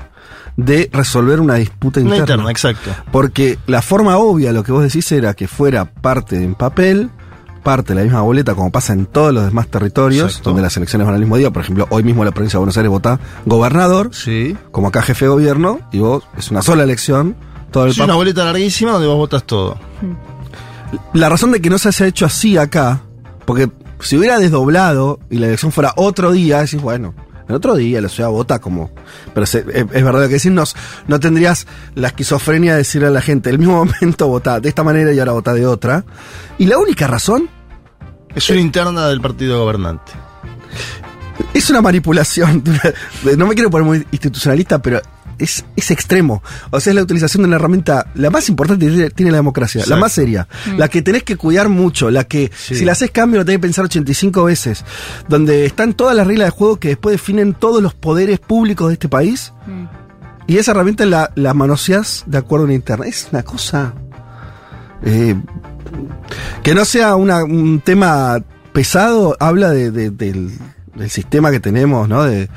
de 0.57 0.89
resolver 0.91 1.39
una 1.39 1.55
disputa 1.55 1.99
Una 2.01 2.09
interna. 2.17 2.33
interna, 2.33 2.51
exacto. 2.51 2.91
Porque 3.11 3.57
la 3.67 3.81
forma 3.81 4.17
obvia, 4.17 4.51
lo 4.51 4.63
que 4.63 4.71
vos 4.71 4.83
decís, 4.83 5.09
era 5.11 5.33
que 5.33 5.47
fuera 5.47 5.85
parte 5.85 6.41
en 6.41 6.53
papel, 6.55 7.09
parte 7.63 7.93
de 7.93 7.99
la 7.99 8.03
misma 8.03 8.21
boleta, 8.21 8.55
como 8.55 8.71
pasa 8.71 8.93
en 8.93 9.05
todos 9.05 9.33
los 9.33 9.45
demás 9.45 9.67
territorios, 9.67 10.27
Exacto. 10.31 10.49
donde 10.49 10.61
las 10.61 10.75
elecciones 10.77 11.05
van 11.05 11.15
al 11.15 11.21
mismo 11.21 11.37
día. 11.37 11.49
Por 11.51 11.63
ejemplo, 11.63 11.87
hoy 11.89 12.03
mismo 12.03 12.23
la 12.23 12.31
provincia 12.31 12.57
de 12.57 12.59
Buenos 12.59 12.77
Aires 12.77 12.91
vota 12.91 13.19
gobernador, 13.45 14.09
Sí. 14.13 14.55
como 14.71 14.89
acá 14.89 15.01
jefe 15.01 15.25
de 15.25 15.29
gobierno, 15.29 15.79
y 15.91 15.99
vos, 15.99 16.23
es 16.37 16.51
una 16.51 16.61
sola 16.61 16.83
elección, 16.83 17.35
todo 17.71 17.85
el 17.85 17.91
Es 17.91 17.97
una 17.99 18.15
boleta 18.15 18.43
larguísima 18.45 18.91
donde 18.91 19.07
vos 19.07 19.17
votas 19.17 19.43
todo. 19.45 19.77
La 21.13 21.29
razón 21.29 21.51
de 21.51 21.61
que 21.61 21.69
no 21.69 21.77
se 21.77 21.87
haya 21.89 22.05
hecho 22.05 22.25
así 22.25 22.57
acá, 22.57 23.01
porque 23.45 23.69
si 23.99 24.17
hubiera 24.17 24.39
desdoblado 24.39 25.19
y 25.29 25.37
la 25.37 25.47
elección 25.47 25.71
fuera 25.71 25.93
otro 25.95 26.31
día, 26.31 26.59
decís, 26.61 26.81
bueno, 26.81 27.13
el 27.47 27.55
otro 27.55 27.75
día 27.75 28.01
la 28.01 28.09
ciudad 28.09 28.29
vota 28.29 28.59
como. 28.59 28.91
Pero 29.33 29.45
se- 29.45 29.59
es, 29.71 29.85
es 29.91 30.03
verdad 30.03 30.23
que 30.27 30.33
decís, 30.35 30.51
no, 30.51 30.63
no 31.07 31.19
tendrías 31.19 31.67
la 31.95 32.07
esquizofrenia 32.07 32.71
de 32.73 32.79
decirle 32.79 33.07
a 33.07 33.11
la 33.11 33.21
gente, 33.21 33.49
el 33.49 33.59
mismo 33.59 33.85
momento 33.85 34.27
vota 34.27 34.59
de 34.59 34.69
esta 34.69 34.83
manera 34.83 35.13
y 35.13 35.19
ahora 35.19 35.31
vota 35.33 35.53
de 35.53 35.65
otra. 35.65 36.03
Y 36.57 36.65
la 36.65 36.77
única 36.77 37.07
razón 37.07 37.49
Es 38.33 38.49
una 38.49 38.59
interna 38.59 39.07
del 39.07 39.21
partido 39.21 39.59
gobernante. 39.59 40.11
es 41.53 41.69
una 41.69 41.81
manipulación. 41.81 42.63
No 43.37 43.47
me 43.47 43.55
quiero 43.55 43.69
poner 43.69 43.85
muy 43.85 44.07
institucionalista, 44.11 44.81
pero 44.81 45.01
es, 45.39 45.65
es 45.75 45.91
extremo. 45.91 46.41
O 46.71 46.79
sea, 46.79 46.91
es 46.91 46.95
la 46.95 47.03
utilización 47.03 47.43
de 47.43 47.47
una 47.47 47.55
herramienta, 47.57 48.07
la 48.15 48.29
más 48.29 48.47
importante 48.49 48.87
que 48.87 49.09
tiene- 49.11 49.31
la 49.31 49.37
democracia, 49.37 49.83
la 49.87 49.95
más 49.97 50.11
seria, 50.13 50.47
la 50.77 50.87
que 50.87 51.01
tenés 51.01 51.23
que 51.23 51.35
cuidar 51.35 51.69
mucho, 51.69 52.09
la 52.11 52.23
que 52.23 52.51
Sí. 52.55 52.75
si 52.75 52.85
la 52.85 52.93
haces 52.93 53.11
cambio 53.11 53.39
lo 53.39 53.45
tenés 53.45 53.57
que 53.59 53.61
pensar 53.63 53.85
85 53.85 54.43
veces, 54.45 54.83
donde 55.27 55.65
están 55.65 55.93
todas 55.93 56.15
las 56.15 56.25
reglas 56.27 56.47
de 56.47 56.51
juego 56.51 56.77
que 56.77 56.89
después 56.89 57.13
definen 57.13 57.53
todos 57.53 57.81
los 57.83 57.93
poderes 57.93 58.39
públicos 58.39 58.87
de 58.87 58.93
este 58.93 59.09
país. 59.09 59.51
Y 60.47 60.57
esa 60.57 60.71
herramienta 60.71 61.05
la, 61.05 61.31
la 61.35 61.53
manoseás 61.55 62.23
de 62.27 62.37
acuerdo 62.37 62.63
a 62.63 62.65
una 62.65 62.75
interna. 62.75 63.05
Es 63.07 63.27
una 63.31 63.43
cosa. 63.43 63.93
eh, 65.03 65.35
que 66.63 66.73
no 66.73 66.83
sea 66.85 67.15
una- 67.15 67.43
un 67.43 67.79
tema 67.79 68.39
pesado, 68.73 69.35
habla 69.39 69.69
de- 69.69 69.91
de- 69.91 70.09
del, 70.09 70.51
del 70.95 71.09
sistema 71.09 71.51
que 71.51 71.59
tenemos, 71.59 72.07
¿no? 72.09 72.23
De 72.23 72.49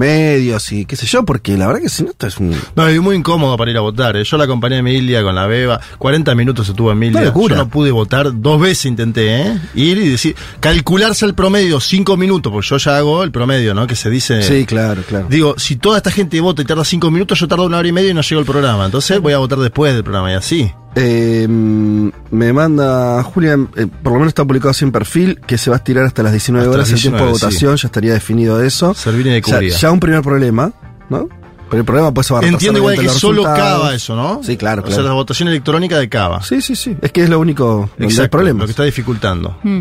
medios 0.00 0.72
y 0.72 0.84
qué 0.86 0.96
sé 0.96 1.06
yo, 1.06 1.24
porque 1.24 1.56
la 1.56 1.66
verdad 1.68 1.82
que 1.82 1.88
si 1.88 2.02
no, 2.02 2.10
esto 2.10 2.26
es 2.26 2.38
un. 2.38 2.56
No, 2.74 2.88
es 2.88 3.00
muy 3.00 3.14
incómodo 3.16 3.56
para 3.56 3.70
ir 3.70 3.76
a 3.76 3.80
votar. 3.80 4.16
¿eh? 4.16 4.24
Yo 4.24 4.36
la 4.36 4.44
acompañé 4.44 4.76
a 4.76 4.78
Emilia 4.78 5.22
con 5.22 5.34
la 5.34 5.46
beba. 5.46 5.80
40 5.98 6.34
minutos 6.34 6.66
se 6.66 6.74
tuvo 6.74 6.90
Emilia. 6.90 7.20
Locura. 7.22 7.56
Yo 7.56 7.62
no 7.64 7.68
pude 7.68 7.90
votar. 7.90 8.40
Dos 8.40 8.60
veces 8.60 8.86
intenté, 8.86 9.42
¿eh? 9.42 9.60
Ir 9.74 9.98
y 9.98 10.08
decir, 10.08 10.34
calcularse 10.58 11.26
el 11.26 11.34
promedio, 11.34 11.78
5 11.80 12.16
minutos, 12.16 12.52
porque 12.52 12.66
yo 12.68 12.76
ya 12.78 12.96
hago 12.96 13.22
el 13.22 13.30
promedio, 13.30 13.74
¿no? 13.74 13.86
Que 13.86 13.94
se 13.94 14.10
dice. 14.10 14.42
Sí, 14.42 14.64
claro, 14.66 15.02
claro. 15.06 15.26
Digo, 15.28 15.54
si 15.58 15.76
toda 15.76 15.98
esta 15.98 16.10
gente 16.10 16.40
vota 16.40 16.62
y 16.62 16.64
tarda 16.64 16.84
5 16.84 17.10
minutos, 17.10 17.38
yo 17.38 17.46
tardo 17.46 17.66
una 17.66 17.78
hora 17.78 17.88
y 17.88 17.92
media 17.92 18.10
y 18.10 18.14
no 18.14 18.22
llego 18.22 18.40
al 18.40 18.46
programa. 18.46 18.86
Entonces 18.86 19.20
voy 19.20 19.32
a 19.34 19.38
votar 19.38 19.58
después 19.58 19.92
del 19.94 20.02
programa 20.02 20.32
y 20.32 20.34
así. 20.34 20.72
Eh, 20.96 21.46
me 21.48 22.52
manda 22.52 23.22
Julián, 23.22 23.68
eh, 23.76 23.86
por 24.02 24.12
lo 24.12 24.18
menos 24.18 24.30
está 24.30 24.44
publicado 24.44 24.70
así 24.70 24.84
en 24.84 24.90
perfil, 24.90 25.40
que 25.46 25.56
se 25.56 25.70
va 25.70 25.76
a 25.76 25.78
estirar 25.78 26.04
hasta 26.04 26.22
las 26.24 26.32
19 26.32 26.66
Hasta 26.66 26.74
horas 26.74 26.90
el 26.90 27.00
tiempo 27.00 27.18
de 27.18 27.24
19, 27.26 27.32
votación, 27.48 27.76
ya 27.76 27.86
estaría 27.86 28.12
definido 28.12 28.60
eso. 28.62 28.92
Servini 28.94 29.30
de 29.30 29.40
Ya, 29.40 29.54
cubría. 29.56 29.76
ya 29.76 29.89
un 29.92 30.00
primer 30.00 30.22
problema, 30.22 30.72
¿no? 31.08 31.28
Pero 31.68 31.80
el 31.80 31.86
problema 31.86 32.12
pues 32.12 32.26
se 32.26 32.34
va 32.34 32.40
a 32.40 32.46
Entiendo 32.46 32.78
igual 32.80 32.98
que 32.98 33.08
solo. 33.08 33.44
Cava 33.44 33.94
eso, 33.94 34.16
¿no? 34.16 34.42
Sí, 34.42 34.56
claro, 34.56 34.82
O 34.82 34.86
sea, 34.86 34.96
claro. 34.96 35.08
la 35.10 35.14
votación 35.14 35.48
electrónica 35.48 35.98
de 35.98 36.08
Cava. 36.08 36.42
Sí, 36.42 36.60
sí, 36.60 36.74
sí. 36.74 36.96
Es 37.00 37.12
que 37.12 37.22
es 37.22 37.30
lo 37.30 37.38
único 37.38 37.88
Exacto, 37.98 38.30
problemas. 38.32 38.62
Lo 38.62 38.66
que 38.66 38.72
está 38.72 38.82
dificultando. 38.84 39.56
Mm. 39.62 39.80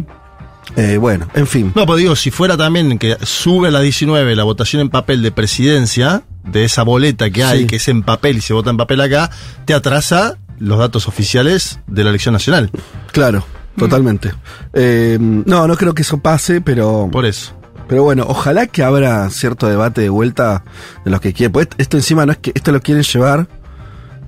Eh, 0.76 0.98
bueno, 0.98 1.28
en 1.34 1.48
fin. 1.48 1.72
No, 1.74 1.88
pues 1.88 1.98
digo, 2.00 2.16
si 2.16 2.30
fuera 2.30 2.56
también 2.56 3.00
que 3.00 3.18
sube 3.24 3.70
a 3.70 3.72
las 3.72 3.82
19 3.82 4.36
la 4.36 4.44
votación 4.44 4.84
en 4.84 4.90
papel 4.90 5.24
de 5.24 5.32
presidencia, 5.32 6.22
de 6.44 6.64
esa 6.64 6.84
boleta 6.84 7.32
que 7.32 7.44
hay, 7.44 7.62
Sí. 7.62 7.66
que 7.68 7.76
es 7.78 7.88
en 7.88 8.04
papel 8.04 8.38
y 8.38 8.42
se 8.42 8.54
vota 8.54 8.70
en 8.70 8.78
papel 8.78 9.02
acá, 9.02 9.32
te 9.66 9.74
atrasa 9.74 10.38
los 10.60 10.78
datos 10.78 11.08
oficiales 11.08 11.80
de 11.88 12.04
la 12.04 12.12
elección 12.12 12.34
nacional. 12.34 12.70
Claro, 13.12 13.44
totalmente. 13.78 14.32
Eh, 14.74 15.18
no, 15.20 15.68
no 15.68 15.76
creo 15.76 15.96
que 15.96 16.04
eso 16.04 16.20
pase, 16.20 16.62
pero 16.62 17.10
Por 17.12 17.26
eso. 17.26 17.54
Pero 17.90 18.04
bueno, 18.04 18.24
ojalá 18.28 18.68
que 18.68 18.84
abra 18.84 19.28
cierto 19.32 19.68
debate 19.68 20.02
de 20.02 20.10
vuelta 20.10 20.64
de 21.04 21.10
los 21.10 21.20
que 21.20 21.34
quieren. 21.34 21.52
Pues 21.52 21.68
esto 21.80 21.98
encima 21.98 22.24
no 22.26 22.32
es 22.32 22.38
que 22.38 22.52
esto 22.54 22.72
lo 22.72 22.82
quieren 22.82 23.04
llevar 23.04 23.48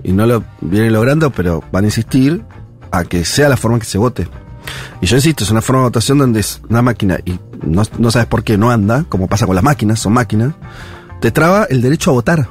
y 0.04 0.12
no 0.14 0.26
lo 0.26 0.44
vienen 0.62 0.94
logrando, 0.94 1.30
pero 1.30 1.64
van 1.72 1.84
a 1.84 1.88
insistir 1.88 2.44
a 2.92 3.06
que 3.06 3.24
sea 3.24 3.50
la 3.50 3.58
forma 3.58 3.78
en 3.78 3.82
que 3.82 3.86
se 3.86 4.00
vote. 4.00 4.28
Y 5.00 5.06
yo 5.06 5.16
insisto, 5.16 5.44
es 5.44 5.52
una 5.52 5.62
forma 5.62 5.84
de 5.84 5.90
votación 5.90 6.18
donde 6.18 6.40
es 6.40 6.60
una 6.70 6.82
máquina 6.82 7.20
y 7.24 7.40
no, 7.64 7.84
no 8.00 8.10
sabes 8.10 8.28
por 8.28 8.44
qué 8.44 8.58
no 8.58 8.72
anda, 8.72 9.06
como 9.08 9.28
pasa 9.28 9.46
con 9.46 9.54
las 9.54 9.64
máquinas, 9.64 10.00
son 10.00 10.14
máquinas, 10.14 10.54
te 11.20 11.30
traba 11.30 11.66
el 11.66 11.84
derecho 11.84 12.10
a 12.10 12.14
votar. 12.14 12.50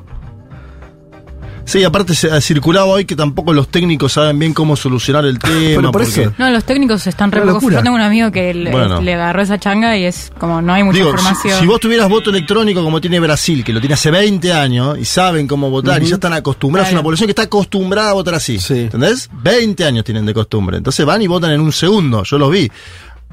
Sí, 1.70 1.84
aparte 1.84 2.14
se 2.14 2.30
ha 2.30 2.40
circulado 2.40 2.88
hoy 2.88 3.04
que 3.04 3.14
tampoco 3.14 3.52
los 3.52 3.68
técnicos 3.68 4.12
saben 4.14 4.38
bien 4.38 4.52
cómo 4.52 4.74
solucionar 4.74 5.24
el 5.24 5.38
tema. 5.38 5.54
Pero 5.60 5.92
por 5.92 6.02
porque- 6.04 6.22
eso. 6.22 6.32
No, 6.36 6.50
los 6.50 6.64
técnicos 6.64 7.06
están 7.06 7.30
re. 7.30 7.42
Yo 7.46 7.82
tengo 7.82 7.94
un 7.94 8.00
amigo 8.00 8.32
que 8.32 8.52
le, 8.54 8.70
Bueno. 8.72 9.00
le 9.00 9.14
agarró 9.14 9.40
esa 9.42 9.58
changa 9.58 9.96
y 9.96 10.04
es 10.04 10.32
como 10.38 10.60
no 10.60 10.72
hay 10.74 10.82
mucha 10.82 10.98
Digo, 10.98 11.10
información. 11.10 11.60
si 11.60 11.66
vos 11.66 11.78
tuvieras 11.78 12.08
voto 12.08 12.30
electrónico 12.30 12.82
como 12.82 13.00
tiene 13.00 13.20
Brasil, 13.20 13.62
que 13.62 13.72
lo 13.72 13.78
tiene 13.80 13.94
hace 13.94 14.10
20 14.10 14.52
años 14.52 14.98
y 14.98 15.04
saben 15.04 15.46
cómo 15.46 15.70
votar 15.70 16.02
y 16.02 16.06
ya 16.06 16.14
están 16.16 16.32
acostumbrados, 16.32 16.88
es 16.88 16.90
Claro. 16.90 17.00
una 17.00 17.04
población 17.04 17.26
que 17.28 17.32
está 17.32 17.42
acostumbrada 17.42 18.10
a 18.10 18.14
votar 18.14 18.34
así. 18.34 18.58
Sí. 18.58 18.80
¿Entendés? 18.80 19.30
20 19.32 19.84
años 19.84 20.04
tienen 20.04 20.26
de 20.26 20.34
costumbre. 20.34 20.76
Entonces 20.78 21.06
van 21.06 21.22
y 21.22 21.28
votan 21.28 21.52
en 21.52 21.60
un 21.60 21.72
segundo. 21.72 22.24
Yo 22.24 22.36
los 22.38 22.50
vi. 22.50 22.70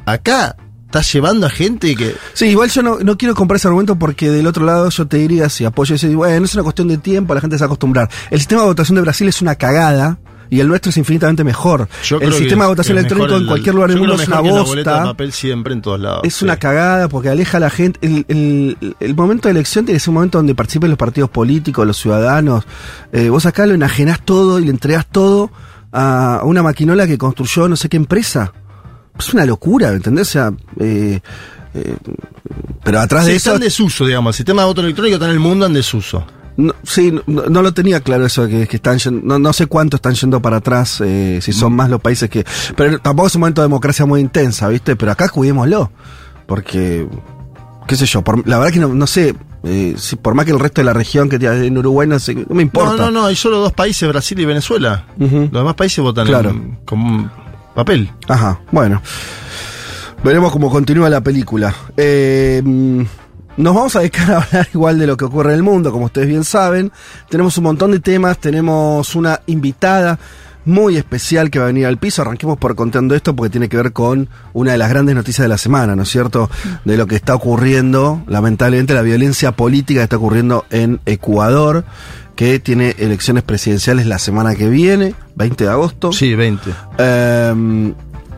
Acá 0.05 0.55
estás 0.87 1.11
llevando 1.13 1.45
a 1.45 1.49
gente 1.49 1.95
que. 1.95 2.15
Sí, 2.33 2.47
igual 2.47 2.69
yo 2.69 2.81
no, 2.81 2.97
no 2.99 3.17
quiero 3.17 3.35
comprar 3.35 3.57
ese 3.57 3.67
argumento 3.67 3.97
porque 3.99 4.29
del 4.31 4.47
otro 4.47 4.65
lado 4.65 4.89
yo 4.89 5.05
te 5.05 5.17
diría, 5.17 5.49
si 5.49 5.63
apoyo 5.65 5.93
ese, 5.95 6.15
bueno, 6.15 6.43
es 6.45 6.53
una 6.55 6.63
cuestión 6.63 6.87
de 6.87 6.97
tiempo, 6.97 7.33
la 7.35 7.41
gente 7.41 7.57
se 7.57 7.61
va 7.61 7.65
a 7.65 7.67
acostumbrar. 7.67 8.09
El 8.31 8.39
sistema 8.39 8.61
de 8.63 8.67
votación 8.69 8.95
de 8.95 9.01
Brasil 9.01 9.27
es 9.27 9.41
una 9.41 9.55
cagada 9.55 10.17
y 10.49 10.61
el 10.61 10.69
nuestro 10.69 10.91
es 10.91 10.97
infinitamente 10.97 11.43
mejor. 11.43 11.89
Yo 12.05 12.15
el 12.15 12.19
creo 12.21 12.31
que 12.31 12.37
sistema 12.39 12.63
de 12.63 12.69
votación 12.69 12.97
electrónico 12.97 13.35
en 13.35 13.47
cualquier 13.47 13.75
lugar 13.75 13.89
del 13.89 13.99
mundo 13.99 14.15
es 14.15 14.27
una 14.29 14.39
bosta. 14.39 15.03
papel 15.03 15.33
siempre 15.33 15.73
en 15.73 15.81
todos 15.81 15.99
lados. 15.99 16.21
Es 16.23 16.35
sí. 16.35 16.45
una 16.45 16.55
cagada 16.55 17.09
porque 17.09 17.27
aleja 17.27 17.57
a 17.57 17.59
la 17.59 17.69
gente. 17.69 17.99
El, 18.01 18.25
el- 18.29 18.95
el 18.99 19.13
momento 19.15 19.49
de 19.49 19.51
elección 19.51 19.83
tiene 19.85 19.97
que 19.97 19.99
ser 19.99 20.09
un 20.11 20.15
momento 20.15 20.37
donde 20.37 20.55
participen 20.55 20.89
los 20.89 20.97
partidos 20.97 21.29
políticos, 21.29 21.85
los 21.85 21.97
ciudadanos. 21.97 22.63
Eh, 23.11 23.27
vos 23.27 23.45
acá 23.45 23.65
lo 23.65 23.73
enajenás 23.73 24.21
todo 24.23 24.57
y 24.59 24.63
le 24.63 24.71
entregás 24.71 25.05
todo 25.05 25.51
a 25.91 26.39
una 26.45 26.63
maquinola 26.63 27.07
que 27.07 27.17
construyó 27.17 27.67
no 27.67 27.75
sé 27.75 27.89
qué 27.89 27.97
empresa. 27.97 28.53
Es 29.19 29.33
una 29.33 29.45
locura, 29.45 29.89
¿entendés? 29.89 30.27
O 30.29 30.31
sea, 30.31 30.53
eh, 30.79 31.19
eh, 31.73 31.95
pero 32.83 32.99
atrás 32.99 33.25
Sí, 33.25 33.31
de 33.31 33.35
está 33.37 33.49
eso. 33.51 33.55
en 33.57 33.61
desuso, 33.63 34.05
digamos. 34.05 34.35
El 34.35 34.37
sistema 34.37 34.61
de 34.61 34.67
voto 34.67 34.81
electrónico 34.81 35.15
está 35.15 35.25
en 35.25 35.31
el 35.33 35.39
mundo 35.39 35.65
en 35.65 35.73
desuso. 35.73 36.25
No, 36.57 36.73
sí, 36.83 37.13
no, 37.27 37.43
no 37.49 37.61
lo 37.61 37.71
tenía 37.73 37.99
claro 37.99 38.25
eso, 38.25 38.47
que, 38.47 38.67
que 38.67 38.77
están 38.77 38.97
yendo- 38.97 39.21
no, 39.23 39.37
no 39.37 39.53
sé 39.53 39.67
cuánto 39.67 39.97
están 39.97 40.15
yendo 40.15 40.41
para 40.41 40.57
atrás, 40.57 41.01
eh, 41.05 41.37
si 41.41 41.53
son 41.53 41.73
más 41.73 41.87
los 41.87 42.01
países 42.01 42.31
que... 42.31 42.43
Pero 42.75 42.97
tampoco 42.99 43.27
es 43.27 43.35
un 43.35 43.41
momento 43.41 43.61
de 43.61 43.67
democracia 43.67 44.07
muy 44.07 44.21
intensa, 44.21 44.67
¿viste? 44.67 44.95
Pero 44.95 45.11
acá 45.11 45.29
cuidémoslo, 45.29 45.91
porque, 46.47 47.07
qué 47.87 47.95
sé 47.95 48.07
yo, 48.07 48.23
por- 48.23 48.47
la 48.47 48.57
verdad 48.57 48.73
que 48.73 48.79
no, 48.79 48.87
no 48.87 49.05
sé, 49.05 49.35
eh, 49.63 49.93
si 49.97 50.15
por 50.15 50.33
más 50.33 50.45
que 50.45 50.51
el 50.51 50.59
resto 50.59 50.81
de 50.81 50.85
la 50.85 50.93
región 50.93 51.29
que 51.29 51.37
tiene 51.37 51.67
en 51.67 51.77
Uruguay, 51.77 52.07
no 52.07 52.17
sé, 52.17 52.33
no 52.33 52.55
me 52.55 52.63
importa. 52.63 52.95
No, 52.95 53.11
no, 53.11 53.11
no, 53.21 53.25
hay 53.27 53.35
solo 53.35 53.59
dos 53.59 53.73
países, 53.73 54.09
Brasil 54.09 54.39
y 54.39 54.45
Venezuela. 54.45 55.05
Los 55.19 55.51
demás 55.51 55.75
países 55.75 55.99
votan 56.03 56.25
Claro. 56.25 56.49
en- 56.49 56.79
con 56.85 57.29
papel. 57.77 58.11
Ajá, 58.27 58.59
bueno. 58.71 59.03
Veremos 60.23 60.51
cómo 60.51 60.71
continúa 60.71 61.11
la 61.11 61.21
película. 61.21 61.75
Eh, 61.95 62.59
nos 63.55 63.75
vamos 63.75 63.95
a 63.95 63.99
dedicar 63.99 64.31
a 64.31 64.37
hablar 64.41 64.67
igual 64.73 64.97
de 64.97 65.05
lo 65.05 65.15
que 65.15 65.25
ocurre 65.25 65.51
en 65.51 65.57
el 65.57 65.63
mundo, 65.63 65.91
como 65.91 66.05
ustedes 66.05 66.27
bien 66.27 66.43
saben. 66.43 66.91
Tenemos 67.29 67.55
un 67.59 67.65
montón 67.65 67.91
de 67.91 67.99
temas, 67.99 68.39
tenemos 68.39 69.13
una 69.13 69.41
invitada 69.45 70.17
muy 70.65 70.97
especial 70.97 71.51
que 71.51 71.59
va 71.59 71.65
a 71.65 71.67
venir 71.67 71.85
al 71.85 71.97
piso. 71.97 72.23
Arranquemos 72.23 72.57
por 72.57 72.75
contando 72.75 73.13
esto 73.13 73.35
porque 73.35 73.51
tiene 73.51 73.69
que 73.69 73.77
ver 73.77 73.93
con 73.93 74.27
una 74.53 74.71
de 74.71 74.79
las 74.79 74.89
grandes 74.89 75.13
noticias 75.13 75.45
de 75.45 75.49
la 75.49 75.59
semana, 75.59 75.95
¿no 75.95 76.01
es 76.01 76.09
cierto? 76.09 76.49
De 76.83 76.97
lo 76.97 77.05
que 77.05 77.15
está 77.15 77.35
ocurriendo, 77.35 78.23
lamentablemente, 78.25 78.95
la 78.95 79.03
violencia 79.03 79.51
política 79.51 79.99
que 79.99 80.05
está 80.05 80.17
ocurriendo 80.17 80.65
en 80.71 80.99
Ecuador, 81.05 81.85
que 82.37 82.59
tiene 82.59 82.95
elecciones 82.99 83.43
presidenciales 83.43 84.05
la 84.05 84.19
semana 84.19 84.55
que 84.55 84.69
viene, 84.69 85.13
20 85.35 85.65
de 85.65 85.69
agosto. 85.69 86.13
Sí, 86.13 86.35
20. 86.35 86.71
Eh, 86.99 87.93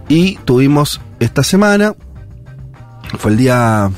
y 0.08 0.38
tuvimos 0.46 1.00
esta 1.20 1.44
semana, 1.44 1.94
fue 3.20 3.32
el 3.32 3.38
día 3.38 3.92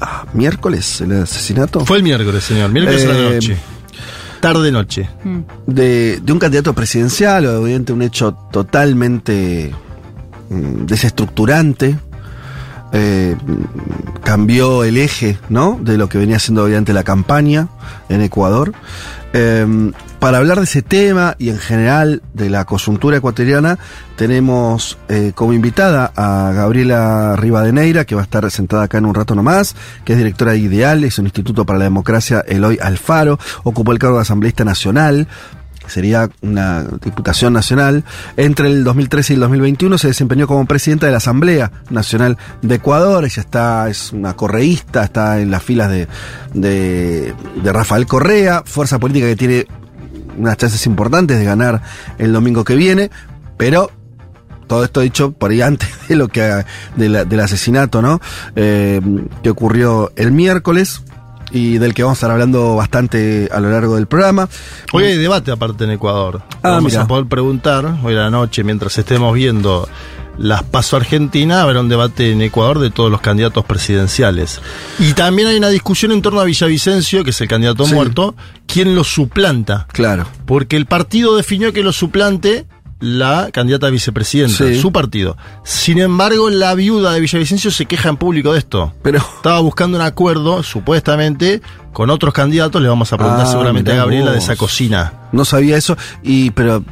ah, 0.00 0.24
miércoles, 0.34 1.00
el 1.00 1.22
asesinato 1.22 1.86
Fue 1.86 1.96
el 1.98 2.02
miércoles, 2.02 2.44
señor. 2.44 2.70
Miércoles 2.70 3.04
a 3.06 3.08
la 3.08 3.14
Eh, 3.30 3.34
noche. 3.36 3.56
Tarde 4.40 4.70
noche. 4.72 5.08
Mm. 5.24 5.38
de, 5.66 6.20
de 6.20 6.32
un 6.32 6.38
candidato 6.38 6.74
presidencial, 6.74 7.46
obviamente 7.46 7.92
un 7.94 8.02
hecho 8.02 8.34
totalmente 8.52 9.72
mm, 10.50 10.84
desestructurante. 10.84 11.96
Eh, 12.92 13.36
cambió 14.22 14.84
el 14.84 14.96
eje, 14.98 15.38
¿no? 15.48 15.78
De 15.82 15.96
lo 15.96 16.08
que 16.08 16.18
venía 16.18 16.38
siendo 16.38 16.64
obviamente 16.64 16.92
la 16.92 17.02
campaña 17.04 17.68
en 18.08 18.20
Ecuador. 18.20 18.72
Eh, 19.36 19.92
para 20.20 20.38
hablar 20.38 20.58
de 20.58 20.64
ese 20.64 20.80
tema 20.80 21.34
y 21.38 21.50
en 21.50 21.58
general 21.58 22.22
de 22.32 22.48
la 22.48 22.64
coyuntura 22.64 23.16
ecuatoriana, 23.16 23.78
tenemos 24.16 24.96
eh, 25.08 25.32
como 25.34 25.52
invitada 25.52 26.12
a 26.14 26.52
Gabriela 26.54 27.34
Rivadeneira, 27.36 28.06
que 28.06 28.14
va 28.14 28.22
a 28.22 28.24
estar 28.24 28.48
sentada 28.50 28.84
acá 28.84 28.98
en 28.98 29.06
un 29.06 29.14
rato 29.14 29.34
nomás, 29.34 29.74
que 30.04 30.12
es 30.12 30.18
directora 30.18 30.52
de 30.52 30.58
Ideal, 30.58 31.02
es 31.02 31.18
un 31.18 31.26
Instituto 31.26 31.66
para 31.66 31.80
la 31.80 31.84
Democracia 31.84 32.44
Eloy 32.46 32.78
Alfaro, 32.80 33.38
ocupó 33.64 33.92
el 33.92 33.98
cargo 33.98 34.16
de 34.16 34.22
asambleísta 34.22 34.64
nacional, 34.64 35.26
sería 35.86 36.28
una 36.42 36.84
diputación 37.02 37.52
nacional. 37.52 38.04
Entre 38.36 38.68
el 38.68 38.84
2013 38.84 39.32
y 39.32 39.34
el 39.34 39.40
2021 39.40 39.98
se 39.98 40.08
desempeñó 40.08 40.46
como 40.46 40.64
presidenta 40.66 41.06
de 41.06 41.12
la 41.12 41.18
Asamblea 41.18 41.70
Nacional 41.90 42.38
de 42.62 42.76
Ecuador. 42.76 43.24
Ella 43.24 43.40
está, 43.40 43.88
es 43.88 44.12
una 44.12 44.34
correísta, 44.34 45.04
está 45.04 45.40
en 45.40 45.50
las 45.50 45.62
filas 45.62 45.90
de, 45.90 46.08
de, 46.52 47.34
de 47.62 47.72
Rafael 47.72 48.06
Correa, 48.06 48.62
fuerza 48.64 48.98
política 48.98 49.26
que 49.26 49.36
tiene 49.36 49.66
unas 50.36 50.56
chances 50.56 50.86
importantes 50.86 51.38
de 51.38 51.44
ganar 51.44 51.82
el 52.18 52.32
domingo 52.32 52.64
que 52.64 52.74
viene, 52.74 53.10
pero 53.56 53.90
todo 54.66 54.84
esto 54.84 55.00
dicho 55.00 55.32
por 55.32 55.50
ahí 55.50 55.60
antes 55.60 55.88
de 56.08 56.16
lo 56.16 56.28
que 56.28 56.40
de 56.96 57.24
del 57.24 57.40
asesinato, 57.40 58.02
¿no? 58.02 58.20
Eh, 58.56 59.00
que 59.42 59.50
ocurrió 59.50 60.12
el 60.16 60.32
miércoles 60.32 61.02
y 61.54 61.78
del 61.78 61.94
que 61.94 62.02
vamos 62.02 62.16
a 62.16 62.18
estar 62.18 62.30
hablando 62.32 62.76
bastante 62.76 63.48
a 63.50 63.60
lo 63.60 63.70
largo 63.70 63.94
del 63.94 64.06
programa. 64.06 64.48
Hoy 64.92 65.04
hay 65.04 65.16
debate 65.16 65.50
aparte 65.52 65.84
en 65.84 65.92
Ecuador. 65.92 66.42
Ah, 66.62 66.70
Vamos 66.70 66.92
mira. 66.92 67.02
a 67.02 67.06
poder 67.06 67.26
preguntar 67.26 67.86
hoy 68.02 68.14
a 68.14 68.18
la 68.22 68.30
noche, 68.30 68.64
mientras 68.64 68.98
estemos 68.98 69.32
viendo 69.34 69.88
las 70.36 70.64
PASO 70.64 70.96
Argentina, 70.96 71.62
habrá 71.62 71.78
un 71.80 71.88
debate 71.88 72.32
en 72.32 72.42
Ecuador 72.42 72.80
de 72.80 72.90
todos 72.90 73.08
los 73.08 73.20
candidatos 73.20 73.64
presidenciales. 73.64 74.60
Y 74.98 75.12
también 75.12 75.46
hay 75.46 75.56
una 75.56 75.68
discusión 75.68 76.10
en 76.10 76.22
torno 76.22 76.40
a 76.40 76.44
Villavicencio, 76.44 77.22
que 77.22 77.30
es 77.30 77.40
el 77.40 77.46
candidato 77.46 77.84
Sí. 77.86 77.94
muerto, 77.94 78.34
quién 78.66 78.96
lo 78.96 79.04
suplanta. 79.04 79.86
Claro. 79.92 80.26
Porque 80.44 80.76
el 80.76 80.86
partido 80.86 81.36
definió 81.36 81.72
que 81.72 81.84
lo 81.84 81.92
suplante 81.92 82.66
la 83.04 83.50
candidata 83.52 83.86
a 83.86 83.90
vicepresidenta, 83.90 84.56
Sí. 84.56 84.80
su 84.80 84.90
partido. 84.92 85.36
Sin 85.62 85.98
embargo, 85.98 86.48
la 86.50 86.74
viuda 86.74 87.12
de 87.12 87.20
Villavicencio 87.20 87.70
se 87.70 87.86
queja 87.86 88.08
en 88.08 88.16
público 88.16 88.52
de 88.52 88.58
esto. 88.60 88.92
Pero 89.02 89.18
Estaba 89.18 89.60
buscando 89.60 89.98
un 89.98 90.04
acuerdo, 90.04 90.62
supuestamente, 90.62 91.60
con 91.92 92.08
otros 92.10 92.32
candidatos. 92.32 92.80
Le 92.80 92.88
vamos 92.88 93.12
a 93.12 93.16
preguntar 93.18 93.44
Ah, 93.46 93.50
seguramente 93.50 93.92
a 93.92 93.96
Gabriela 93.96 94.32
de 94.32 94.38
esa 94.38 94.56
cocina. 94.56 95.12
no 95.32 95.44
sabía 95.44 95.76
eso. 95.76 95.96
Y, 96.22 96.50
pero 96.52 96.82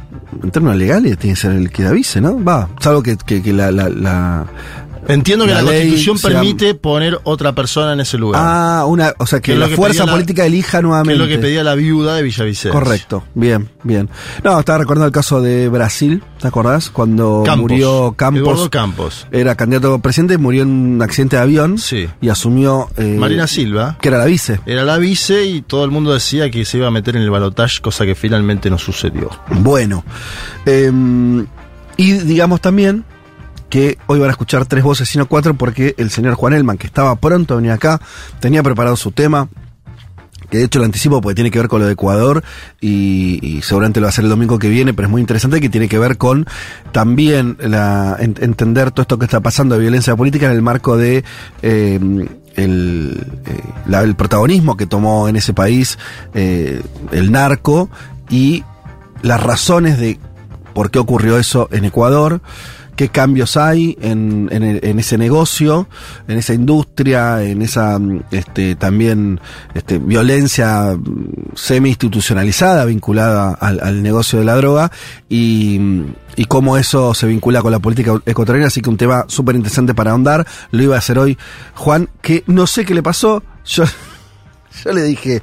en 0.43 0.51
términos 0.51 0.77
legales 0.77 1.17
tiene 1.17 1.35
que 1.35 1.41
ser 1.41 1.51
el 1.53 1.69
que 1.71 1.85
avise, 1.85 2.21
¿no? 2.21 2.43
Va, 2.43 2.69
salvo 2.79 3.01
que, 3.01 3.17
que, 3.17 3.41
que 3.41 3.53
la, 3.53 3.71
la, 3.71 3.89
la- 3.89 4.45
Entiendo 5.07 5.45
que 5.45 5.53
La 5.53 5.61
constitución 5.63 6.17
sea- 6.17 6.29
permite 6.31 6.75
poner 6.75 7.19
otra 7.23 7.53
persona 7.53 7.93
en 7.93 7.99
ese 7.99 8.17
lugar. 8.17 8.41
Ah, 8.43 8.85
una, 8.87 9.13
o 9.19 9.25
sea, 9.25 9.39
que, 9.41 9.53
Que 9.53 9.57
la 9.57 9.67
que 9.67 9.75
fuerza 9.75 10.05
la- 10.05 10.11
política 10.13 10.45
elija 10.45 10.77
que 10.79 10.83
nuevamente. 10.83 11.13
es 11.13 11.19
lo 11.19 11.27
que 11.27 11.39
pedía 11.39 11.63
la 11.63 11.75
viuda 11.75 12.15
de 12.15 12.23
Villavicencio. 12.23 12.71
Correcto, 12.71 13.23
bien, 13.33 13.69
bien. 13.83 14.09
No, 14.43 14.57
estaba 14.59 14.77
recordando 14.79 15.05
el 15.07 15.11
caso 15.11 15.41
de 15.41 15.67
Brasil, 15.69 16.23
¿te 16.39 16.47
acordás? 16.47 16.89
Cuando 16.89 17.43
Campos. 17.45 17.61
murió 17.69 18.13
Campos. 18.17 18.41
Eduardo 18.41 18.69
Campos. 18.69 19.27
Era 19.31 19.55
candidato 19.55 19.93
a 19.93 19.99
presidente, 20.01 20.37
murió 20.37 20.63
en 20.63 20.69
un 20.69 21.01
accidente 21.01 21.35
de 21.35 21.41
avión. 21.41 21.77
Sí. 21.77 22.07
Y 22.21 22.29
asumió. 22.29 22.89
eh, 22.97 23.17
Marina 23.19 23.47
Silva. 23.47 23.97
Que 24.01 24.07
era 24.09 24.17
la 24.17 24.25
vice. 24.25 24.59
Era 24.65 24.83
la 24.83 24.97
vice 24.97 25.45
y 25.45 25.61
todo 25.61 25.83
el 25.85 25.91
mundo 25.91 26.13
decía 26.13 26.49
que 26.49 26.63
se 26.65 26.77
iba 26.77 26.87
a 26.87 26.91
meter 26.91 27.15
en 27.17 27.23
el 27.23 27.29
balotaje, 27.29 27.81
cosa 27.81 28.05
que 28.05 28.15
finalmente 28.15 28.69
no 28.69 28.77
sucedió. 28.77 29.29
Bueno. 29.49 30.03
eh, 30.65 30.91
y 31.97 32.11
digamos 32.13 32.59
también 32.61 33.05
que 33.73 33.97
hoy 34.05 34.19
van 34.19 34.29
a 34.29 34.33
escuchar 34.33 34.67
tres 34.67 34.83
voces, 34.83 35.09
sino 35.09 35.25
cuatro, 35.27 35.55
porque 35.55 35.95
el 35.97 36.11
señor 36.11 36.35
Juan 36.35 36.53
Elman, 36.53 36.77
que 36.77 36.85
estaba 36.85 37.15
pronto 37.15 37.55
a 37.55 37.57
venir 37.57 37.71
acá, 37.71 37.99
tenía 38.39 38.61
preparado 38.61 38.95
su 38.95 39.09
tema. 39.11 39.49
Que 40.51 40.59
de 40.59 40.65
hecho 40.65 40.77
lo 40.77 40.85
anticipo 40.85 41.19
porque 41.21 41.33
tiene 41.33 41.49
que 41.49 41.57
ver 41.57 41.67
con 41.67 41.79
lo 41.79 41.87
de 41.87 41.93
Ecuador 41.93 42.43
y, 42.79 43.61
seguramente 43.63 43.99
lo 43.99 44.03
va 44.05 44.09
a 44.09 44.11
hacer 44.11 44.25
el 44.25 44.29
domingo 44.29 44.59
que 44.59 44.69
viene, 44.69 44.93
pero 44.93 45.07
es 45.07 45.11
muy 45.11 45.21
interesante 45.21 45.59
que 45.59 45.69
tiene 45.69 45.87
que 45.89 45.97
ver 45.97 46.19
con 46.19 46.45
también 46.91 47.57
entender 48.39 48.91
todo 48.91 49.01
esto 49.01 49.17
que 49.17 49.25
está 49.25 49.39
pasando 49.39 49.73
de 49.73 49.81
violencia 49.81 50.15
política 50.15 50.45
en 50.45 50.51
el 50.51 50.61
marco 50.61 50.95
de 50.97 51.23
eh, 51.63 51.99
el, 52.55 53.25
eh, 53.47 53.59
la- 53.87 54.01
el 54.03 54.13
protagonismo 54.15 54.77
que 54.77 54.85
tomó 54.85 55.27
en 55.27 55.35
ese 55.37 55.53
país 55.53 55.97
eh, 56.35 56.83
el 57.11 57.31
narco 57.31 57.89
y 58.29 58.63
las 59.23 59.41
razones 59.41 59.97
de 59.97 60.19
por 60.75 60.91
qué 60.91 60.99
ocurrió 60.99 61.39
eso 61.39 61.67
en 61.71 61.85
Ecuador, 61.85 62.41
qué 62.95 63.09
cambios 63.09 63.57
hay 63.57 63.97
en, 64.01 64.49
en 64.51 64.63
el- 64.63 64.79
en 64.83 64.99
ese 64.99 65.17
negocio, 65.17 65.87
en 66.27 66.37
esa 66.37 66.53
industria, 66.53 67.43
en 67.43 67.61
esa 67.61 67.97
mm, 67.99 68.23
este, 68.31 68.75
también 68.75 69.39
este, 69.73 69.97
violencia 69.97 70.95
mm, 70.95 71.55
semi-institucionalizada 71.55 72.85
vinculada 72.85 73.53
al, 73.53 74.01
negocio 74.03 74.39
de 74.39 74.45
la 74.45 74.55
droga 74.55 74.91
y, 75.29 75.77
mm, 75.79 76.13
y 76.35 76.45
cómo 76.45 76.77
eso 76.77 77.13
se 77.13 77.27
vincula 77.27 77.61
con 77.61 77.71
la 77.71 77.79
política 77.79 78.13
ecuatoriana. 78.25 78.67
Así 78.67 78.81
que 78.81 78.89
un 78.89 78.97
tema 78.97 79.25
súper 79.27 79.55
interesante 79.55 79.93
para 79.93 80.11
ahondar. 80.11 80.45
Lo 80.71 80.83
iba 80.83 80.95
a 80.95 80.99
hacer 80.99 81.17
hoy 81.19 81.37
Juan, 81.75 82.09
que 82.21 82.43
no 82.47 82.67
sé 82.67 82.85
qué 82.85 82.93
le 82.93 83.03
pasó. 83.03 83.43
Yo, 83.65 83.83
yo 84.83 84.91
le 84.91 85.03
dije 85.03 85.41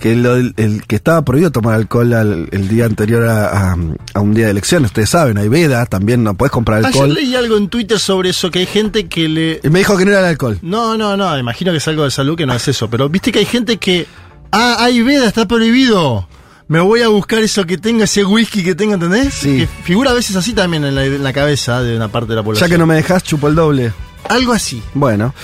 que 0.00 0.16
lo- 0.16 0.36
el, 0.36 0.54
el 0.56 0.84
que 0.86 0.96
estaba 0.96 1.22
prohibido 1.22 1.50
tomar 1.52 1.74
alcohol 1.74 2.12
al- 2.14 2.48
el 2.50 2.68
día 2.68 2.86
anterior 2.86 3.24
a, 3.28 3.46
a- 3.72 3.76
a 4.14 4.20
un 4.20 4.34
día 4.34 4.46
de 4.46 4.50
elecciones. 4.52 4.88
Ustedes 4.90 5.10
saben, 5.10 5.38
hay 5.38 5.48
veda, 5.48 5.86
también 5.86 6.24
no 6.24 6.34
puedes 6.34 6.50
comprar 6.50 6.84
alcohol. 6.84 7.12
leí 7.14 7.36
algo 7.36 7.56
en 7.56 7.68
Twitter 7.68 7.98
sobre 7.98 8.30
eso, 8.30 8.50
que 8.50 8.60
hay 8.60 8.66
gente 8.66 9.06
que 9.08 9.28
le... 9.28 9.60
Y 9.62 9.68
me 9.70 9.78
dijo 9.80 9.96
que 9.96 10.04
no 10.04 10.10
era 10.10 10.20
el 10.20 10.26
alcohol. 10.26 10.58
No, 10.62 10.96
no, 10.96 11.16
no, 11.16 11.38
imagino 11.38 11.70
que 11.70 11.78
es 11.78 11.86
algo 11.88 12.04
de 12.04 12.10
salud 12.10 12.36
que 12.36 12.46
no 12.46 12.54
es 12.54 12.66
eso, 12.66 12.88
pero 12.90 13.08
viste 13.08 13.30
que 13.30 13.38
hay 13.40 13.44
gente 13.44 13.76
que... 13.76 14.06
Ah, 14.52 14.76
hay 14.80 15.02
veda, 15.02 15.28
está 15.28 15.46
prohibido. 15.46 16.26
Me 16.66 16.80
voy 16.80 17.02
a 17.02 17.08
buscar 17.08 17.40
eso 17.40 17.66
que 17.66 17.78
tenga, 17.78 18.04
ese 18.04 18.24
whisky 18.24 18.62
que 18.64 18.74
tenga, 18.74 18.94
¿entendés? 18.94 19.34
Sí. 19.34 19.58
Que 19.58 19.66
figura 19.84 20.12
a 20.12 20.14
veces 20.14 20.34
así 20.36 20.52
también 20.54 20.84
en 20.84 20.94
la, 20.94 21.04
en 21.04 21.22
la 21.22 21.32
cabeza 21.32 21.82
de 21.82 21.96
una 21.96 22.08
parte 22.08 22.30
de 22.30 22.36
la 22.36 22.40
Ya 22.42 22.44
población. 22.44 22.70
que 22.70 22.78
no 22.78 22.86
me 22.86 22.94
dejas, 22.94 23.22
chupo 23.22 23.48
el 23.48 23.54
doble. 23.54 23.92
Algo 24.28 24.52
así. 24.52 24.82
Bueno, 24.94 25.34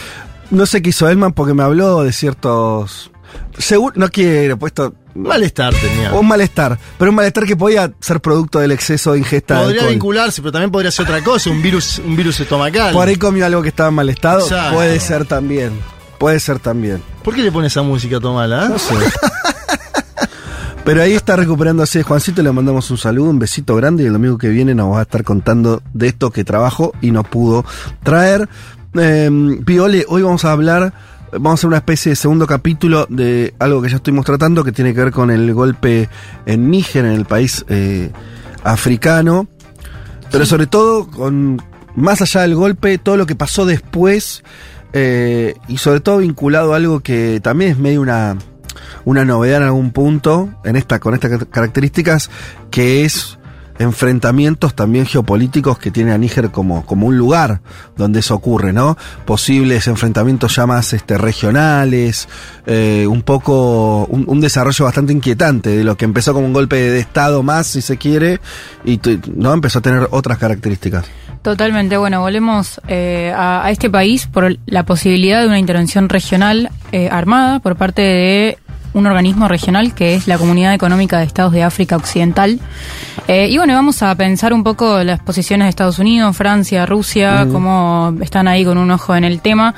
no 0.50 0.66
sé 0.66 0.82
qué 0.82 0.90
hizo 0.90 1.08
Elman 1.08 1.32
porque 1.32 1.52
me 1.54 1.62
habló 1.64 2.02
de 2.02 2.12
ciertos... 2.12 3.10
Seguro, 3.58 3.94
no 3.96 4.08
quiero, 4.08 4.58
puesto... 4.58 4.94
Malestar 5.14 5.72
tenía. 5.74 6.12
Un 6.12 6.28
malestar, 6.28 6.78
pero 6.98 7.10
un 7.10 7.14
malestar 7.14 7.46
que 7.46 7.56
podía 7.56 7.90
ser 8.00 8.20
producto 8.20 8.58
del 8.58 8.72
exceso 8.72 9.12
de 9.12 9.18
ingesta 9.18 9.60
de 9.60 9.64
Podría 9.64 9.86
vincularse, 9.86 10.42
pero 10.42 10.52
también 10.52 10.70
podría 10.70 10.90
ser 10.90 11.06
otra 11.06 11.24
cosa, 11.24 11.48
un 11.48 11.62
virus, 11.62 11.98
un 12.00 12.14
virus 12.14 12.38
estomacal. 12.38 12.92
Por 12.92 13.08
ahí 13.08 13.16
comió 13.16 13.46
algo 13.46 13.62
que 13.62 13.68
estaba 13.68 13.88
en 13.88 13.94
mal 13.94 14.10
estado. 14.10 14.40
Exacto. 14.40 14.74
Puede 14.74 15.00
ser 15.00 15.24
también. 15.24 15.72
Puede 16.18 16.38
ser 16.38 16.58
también. 16.58 17.02
¿Por 17.22 17.34
qué 17.34 17.42
le 17.42 17.50
pones 17.50 17.72
esa 17.72 17.82
música 17.82 18.20
tomala? 18.20 18.68
No 18.68 18.78
sé. 18.78 18.94
Pero 20.86 21.02
ahí 21.02 21.14
está 21.14 21.34
recuperándose 21.34 22.04
Juancito, 22.04 22.44
le 22.44 22.52
mandamos 22.52 22.88
un 22.92 22.96
saludo, 22.96 23.30
un 23.30 23.40
besito 23.40 23.74
grande 23.74 24.04
y 24.04 24.06
el 24.06 24.12
domingo 24.12 24.38
que 24.38 24.48
viene 24.48 24.72
nos 24.72 24.94
va 24.94 25.00
a 25.00 25.02
estar 25.02 25.24
contando 25.24 25.82
de 25.92 26.06
esto 26.06 26.30
que 26.30 26.44
trabajó 26.44 26.92
y 27.00 27.10
no 27.10 27.24
pudo 27.24 27.64
traer. 28.04 28.48
Eh, 28.94 29.28
Viole, 29.32 30.04
hoy 30.08 30.22
vamos 30.22 30.44
a 30.44 30.52
hablar, 30.52 30.92
vamos 31.32 31.50
a 31.50 31.54
hacer 31.54 31.68
una 31.68 31.76
especie 31.78 32.10
de 32.10 32.16
segundo 32.16 32.46
capítulo 32.46 33.06
de 33.08 33.54
algo 33.58 33.82
que 33.82 33.88
ya 33.90 33.96
estuvimos 33.96 34.24
tratando 34.24 34.64
que 34.64 34.72
tiene 34.72 34.94
que 34.94 35.00
ver 35.00 35.12
con 35.12 35.30
el 35.30 35.52
golpe 35.54 36.08
en 36.46 36.70
Níger, 36.70 37.04
en 37.04 37.12
el 37.12 37.24
país 37.24 37.64
eh, 37.68 38.10
africano, 38.64 39.46
pero 40.30 40.46
sobre 40.46 40.66
todo 40.66 41.08
con 41.10 41.62
más 41.94 42.20
allá 42.22 42.42
del 42.42 42.54
golpe, 42.54 42.98
todo 42.98 43.16
lo 43.16 43.26
que 43.26 43.34
pasó 43.36 43.64
después 43.64 44.42
eh, 44.92 45.54
y 45.68 45.78
sobre 45.78 46.00
todo 46.00 46.18
vinculado 46.18 46.72
a 46.72 46.76
algo 46.76 47.00
que 47.00 47.40
también 47.42 47.72
es 47.72 47.78
medio 47.78 48.00
una 48.00 48.36
una 49.04 49.24
novedad 49.24 49.58
en 49.58 49.62
algún 49.64 49.90
punto 49.92 50.48
en 50.64 50.76
esta 50.76 50.98
con 51.00 51.14
estas 51.14 51.30
car- 51.30 51.46
características 51.48 52.30
que 52.70 53.04
es 53.04 53.38
enfrentamientos 53.78 54.74
también 54.74 55.06
geopolíticos 55.06 55.78
que 55.78 55.90
tiene 55.90 56.12
a 56.12 56.18
Níger 56.18 56.50
como, 56.50 56.84
como 56.86 57.06
un 57.06 57.16
lugar 57.16 57.60
donde 57.96 58.20
eso 58.20 58.34
ocurre, 58.34 58.72
¿no? 58.72 58.96
Posibles 59.24 59.86
enfrentamientos 59.86 60.56
ya 60.56 60.66
más 60.66 60.92
este, 60.92 61.18
regionales, 61.18 62.28
eh, 62.66 63.06
un 63.08 63.22
poco, 63.22 64.06
un, 64.06 64.24
un 64.26 64.40
desarrollo 64.40 64.84
bastante 64.84 65.12
inquietante 65.12 65.70
de 65.70 65.84
lo 65.84 65.96
que 65.96 66.04
empezó 66.04 66.32
como 66.32 66.46
un 66.46 66.52
golpe 66.52 66.76
de 66.76 67.00
Estado 67.00 67.42
más, 67.42 67.66
si 67.66 67.82
se 67.82 67.96
quiere, 67.96 68.40
y 68.84 69.00
no 69.34 69.52
empezó 69.52 69.80
a 69.80 69.82
tener 69.82 70.08
otras 70.10 70.38
características. 70.38 71.04
Totalmente, 71.42 71.96
bueno, 71.96 72.20
volvemos 72.20 72.80
eh, 72.88 73.32
a, 73.36 73.64
a 73.64 73.70
este 73.70 73.88
país 73.88 74.26
por 74.26 74.56
la 74.66 74.84
posibilidad 74.84 75.40
de 75.40 75.46
una 75.46 75.60
intervención 75.60 76.08
regional 76.08 76.70
eh, 76.90 77.08
armada 77.10 77.60
por 77.60 77.76
parte 77.76 78.02
de 78.02 78.58
un 78.96 79.06
organismo 79.06 79.46
regional 79.46 79.94
que 79.94 80.14
es 80.14 80.26
la 80.26 80.38
Comunidad 80.38 80.72
Económica 80.72 81.18
de 81.18 81.24
Estados 81.26 81.52
de 81.52 81.62
África 81.62 81.96
Occidental. 81.96 82.58
Eh, 83.28 83.48
y 83.50 83.58
bueno, 83.58 83.74
vamos 83.74 84.02
a 84.02 84.14
pensar 84.14 84.54
un 84.54 84.64
poco 84.64 85.04
las 85.04 85.20
posiciones 85.20 85.66
de 85.66 85.70
Estados 85.70 85.98
Unidos, 85.98 86.34
Francia, 86.34 86.86
Rusia, 86.86 87.46
cómo 87.52 88.14
están 88.22 88.48
ahí 88.48 88.64
con 88.64 88.78
un 88.78 88.90
ojo 88.90 89.14
en 89.14 89.24
el 89.24 89.40
tema. 89.40 89.74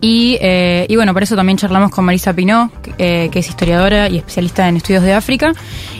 Y, 0.00 0.38
eh, 0.40 0.86
y 0.88 0.96
bueno, 0.96 1.12
por 1.12 1.22
eso 1.22 1.36
también 1.36 1.58
charlamos 1.58 1.90
con 1.90 2.04
Marisa 2.06 2.32
Pinó, 2.32 2.70
que, 2.82 2.94
eh, 2.96 3.28
que 3.30 3.40
es 3.40 3.48
historiadora 3.48 4.08
y 4.08 4.16
especialista 4.16 4.66
en 4.66 4.78
estudios 4.78 5.02
de 5.02 5.12
África, 5.12 5.52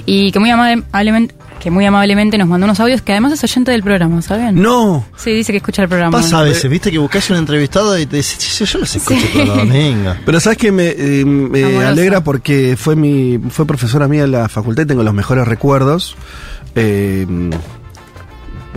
y 0.07 0.33
que 0.33 0.39
muy 0.41 0.51
amablemente, 0.51 1.35
que 1.62 1.70
muy 1.70 1.87
amablemente 1.87 2.37
nos 2.38 2.48
mandó 2.48 2.64
unos 2.64 2.81
audios 2.81 3.03
que 3.03 3.12
además 3.12 3.33
es 3.35 3.44
oyente 3.44 3.70
del 3.70 3.85
programa, 3.85 4.20
¿saben? 4.20 4.61
No, 4.61 5.05
Sí, 5.16 5.31
dice 5.31 5.53
que 5.53 5.59
escucha 5.59 5.83
el 5.83 5.88
programa. 5.88 6.18
Pasa 6.20 6.40
a 6.40 6.42
veces, 6.42 6.68
viste 6.68 6.90
que 6.90 6.98
buscas 6.98 7.31
un 7.31 7.37
entrevistado 7.37 7.96
y 7.96 8.05
te 8.07 8.16
dice, 8.16 8.35
"Sí, 8.40 8.64
yo 8.64 8.81
los 8.81 8.96
escucho 8.96 9.25
todos 9.33 9.46
los. 9.46 10.16
Pero 10.27 10.40
sabes 10.40 10.59
que 10.59 10.72
me, 10.72 10.88
eh, 10.88 11.25
me 11.25 11.85
alegra 11.85 12.25
porque 12.25 12.77
fue 12.77 12.96
mi 12.96 13.38
fue 13.51 13.64
profesora 13.64 14.09
mía 14.09 14.25
en 14.25 14.33
la 14.33 14.48
facultad 14.48 14.83
y 14.83 14.87
tengo 14.87 15.05
los 15.05 15.14
mejores 15.14 15.46
recuerdos. 15.46 16.16
eh, 16.75 17.27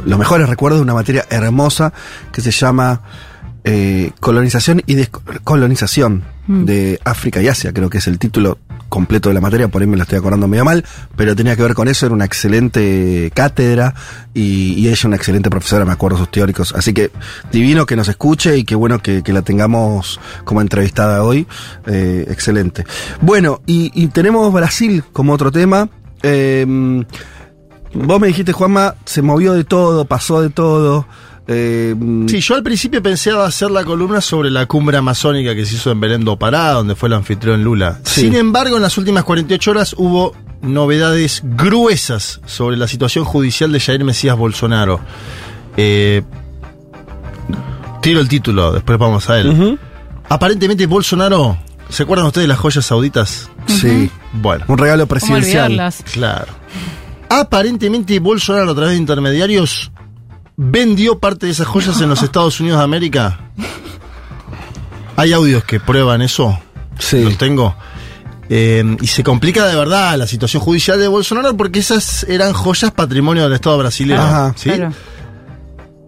los 0.05 0.19
mejores 0.19 0.47
recuerdos 0.49 0.79
de 0.79 0.83
una 0.83 0.93
materia 0.93 1.25
hermosa 1.29 1.93
que 2.31 2.41
se 2.41 2.51
llama 2.51 3.01
eh, 3.63 4.11
colonización 4.19 4.83
y 4.85 4.93
descolonización 4.95 6.23
de 6.47 6.99
África 7.03 7.41
y 7.41 7.47
Asia, 7.47 7.73
creo 7.73 7.89
que 7.89 7.97
es 7.97 8.05
el 8.07 8.19
título 8.19 8.59
completo 8.89 9.29
de 9.29 9.35
la 9.35 9.41
materia, 9.41 9.67
por 9.67 9.81
ahí 9.81 9.87
me 9.87 9.97
lo 9.97 10.03
estoy 10.03 10.17
acordando 10.17 10.47
medio 10.47 10.65
mal, 10.65 10.85
pero 11.15 11.35
tenía 11.35 11.55
que 11.55 11.63
ver 11.63 11.73
con 11.73 11.87
eso, 11.87 12.05
era 12.05 12.15
una 12.15 12.25
excelente 12.25 13.31
cátedra 13.33 13.93
y, 14.33 14.73
y 14.73 14.87
ella 14.87 15.07
una 15.07 15.15
excelente 15.15 15.49
profesora, 15.49 15.85
me 15.85 15.91
acuerdo 15.91 16.17
sus 16.17 16.31
teóricos, 16.31 16.73
así 16.75 16.93
que 16.93 17.11
divino 17.51 17.85
que 17.85 17.95
nos 17.95 18.07
escuche 18.07 18.57
y 18.57 18.63
qué 18.63 18.75
bueno 18.75 18.99
que, 19.01 19.23
la 19.25 19.41
tengamos 19.41 20.19
como 20.45 20.61
entrevistada 20.61 21.23
hoy, 21.23 21.45
eh, 21.87 22.25
excelente. 22.29 22.85
Bueno, 23.21 23.61
y, 23.65 23.91
y 23.93 24.07
tenemos 24.07 24.53
Brasil 24.53 25.03
como 25.11 25.33
otro 25.33 25.51
tema. 25.51 25.89
Eh, 26.23 26.65
vos 27.93 28.19
me 28.19 28.27
dijiste, 28.27 28.53
Juanma, 28.53 28.95
se 29.05 29.21
movió 29.21 29.53
de 29.53 29.63
todo, 29.63 30.05
pasó 30.05 30.41
de 30.41 30.49
todo. 30.49 31.05
Eh, 31.47 31.93
Sí, 32.27 32.39
yo 32.39 32.55
al 32.55 32.63
principio 32.63 33.01
pensé 33.03 33.31
hacer 33.31 33.69
la 33.71 33.83
columna 33.83 34.19
sobre 34.21 34.49
la 34.49 34.65
cumbre 34.65 34.97
amazónica 34.97 35.53
que 35.53 35.65
se 35.65 35.75
hizo 35.75 35.91
en 35.91 35.99
Belén 35.99 36.25
do 36.25 36.37
Pará, 36.37 36.71
donde 36.71 36.95
fue 36.95 37.07
el 37.07 37.13
anfitrión 37.13 37.63
Lula. 37.63 37.99
Sí. 38.03 38.21
Sin 38.21 38.35
embargo, 38.35 38.77
en 38.77 38.81
las 38.81 38.97
últimas 38.97 39.23
48 39.23 39.71
horas 39.71 39.95
hubo 39.97 40.33
novedades 40.61 41.41
gruesas 41.43 42.41
sobre 42.47 42.77
la 42.77 42.87
situación 42.87 43.25
judicial 43.25 43.71
de 43.71 43.79
Jair 43.79 44.03
Mesías 44.03 44.35
Bolsonaro. 44.35 44.99
Eh, 45.77 46.23
tiro 48.01 48.19
el 48.19 48.27
título, 48.27 48.71
después 48.71 48.97
vamos 48.97 49.29
a 49.29 49.39
él. 49.39 49.77
Aparentemente 50.29 50.87
Bolsonaro, 50.87 51.57
¿se 51.89 52.03
acuerdan 52.03 52.25
ustedes 52.27 52.45
de 52.45 52.47
las 52.49 52.57
joyas 52.59 52.85
sauditas? 52.85 53.49
Sí, 53.67 54.09
Bueno, 54.33 54.65
un 54.67 54.77
regalo 54.77 55.03
¿Cómo 55.07 55.19
presidencial. 55.19 55.93
claro. 56.11 56.53
Aparentemente 57.29 58.19
Bolsonaro 58.19 58.71
a 58.71 58.75
través 58.75 58.91
de 58.93 58.97
intermediarios 58.97 59.91
vendió 60.57 61.19
parte 61.19 61.45
de 61.45 61.51
esas 61.51 61.67
joyas 61.67 61.99
en 62.01 62.09
los 62.09 62.21
Estados 62.23 62.59
Unidos 62.59 62.79
de 62.79 62.83
América. 62.83 63.39
Hay 65.15 65.33
audios 65.33 65.63
que 65.63 65.79
prueban 65.79 66.21
eso. 66.21 66.59
Sí. 66.99 67.23
Los 67.23 67.37
tengo. 67.37 67.75
Eh, 68.49 68.97
y 69.01 69.07
se 69.07 69.23
complica 69.23 69.65
de 69.65 69.75
verdad 69.75 70.15
la 70.17 70.27
situación 70.27 70.61
judicial 70.61 70.99
de 70.99 71.07
Bolsonaro 71.07 71.57
porque 71.57 71.79
esas 71.79 72.23
eran 72.29 72.53
joyas 72.53 72.91
patrimonio 72.91 73.43
del 73.43 73.53
Estado 73.53 73.77
brasileño. 73.77 74.21
Ajá. 74.21 74.53
¿sí? 74.55 74.69
Claro. 74.69 74.93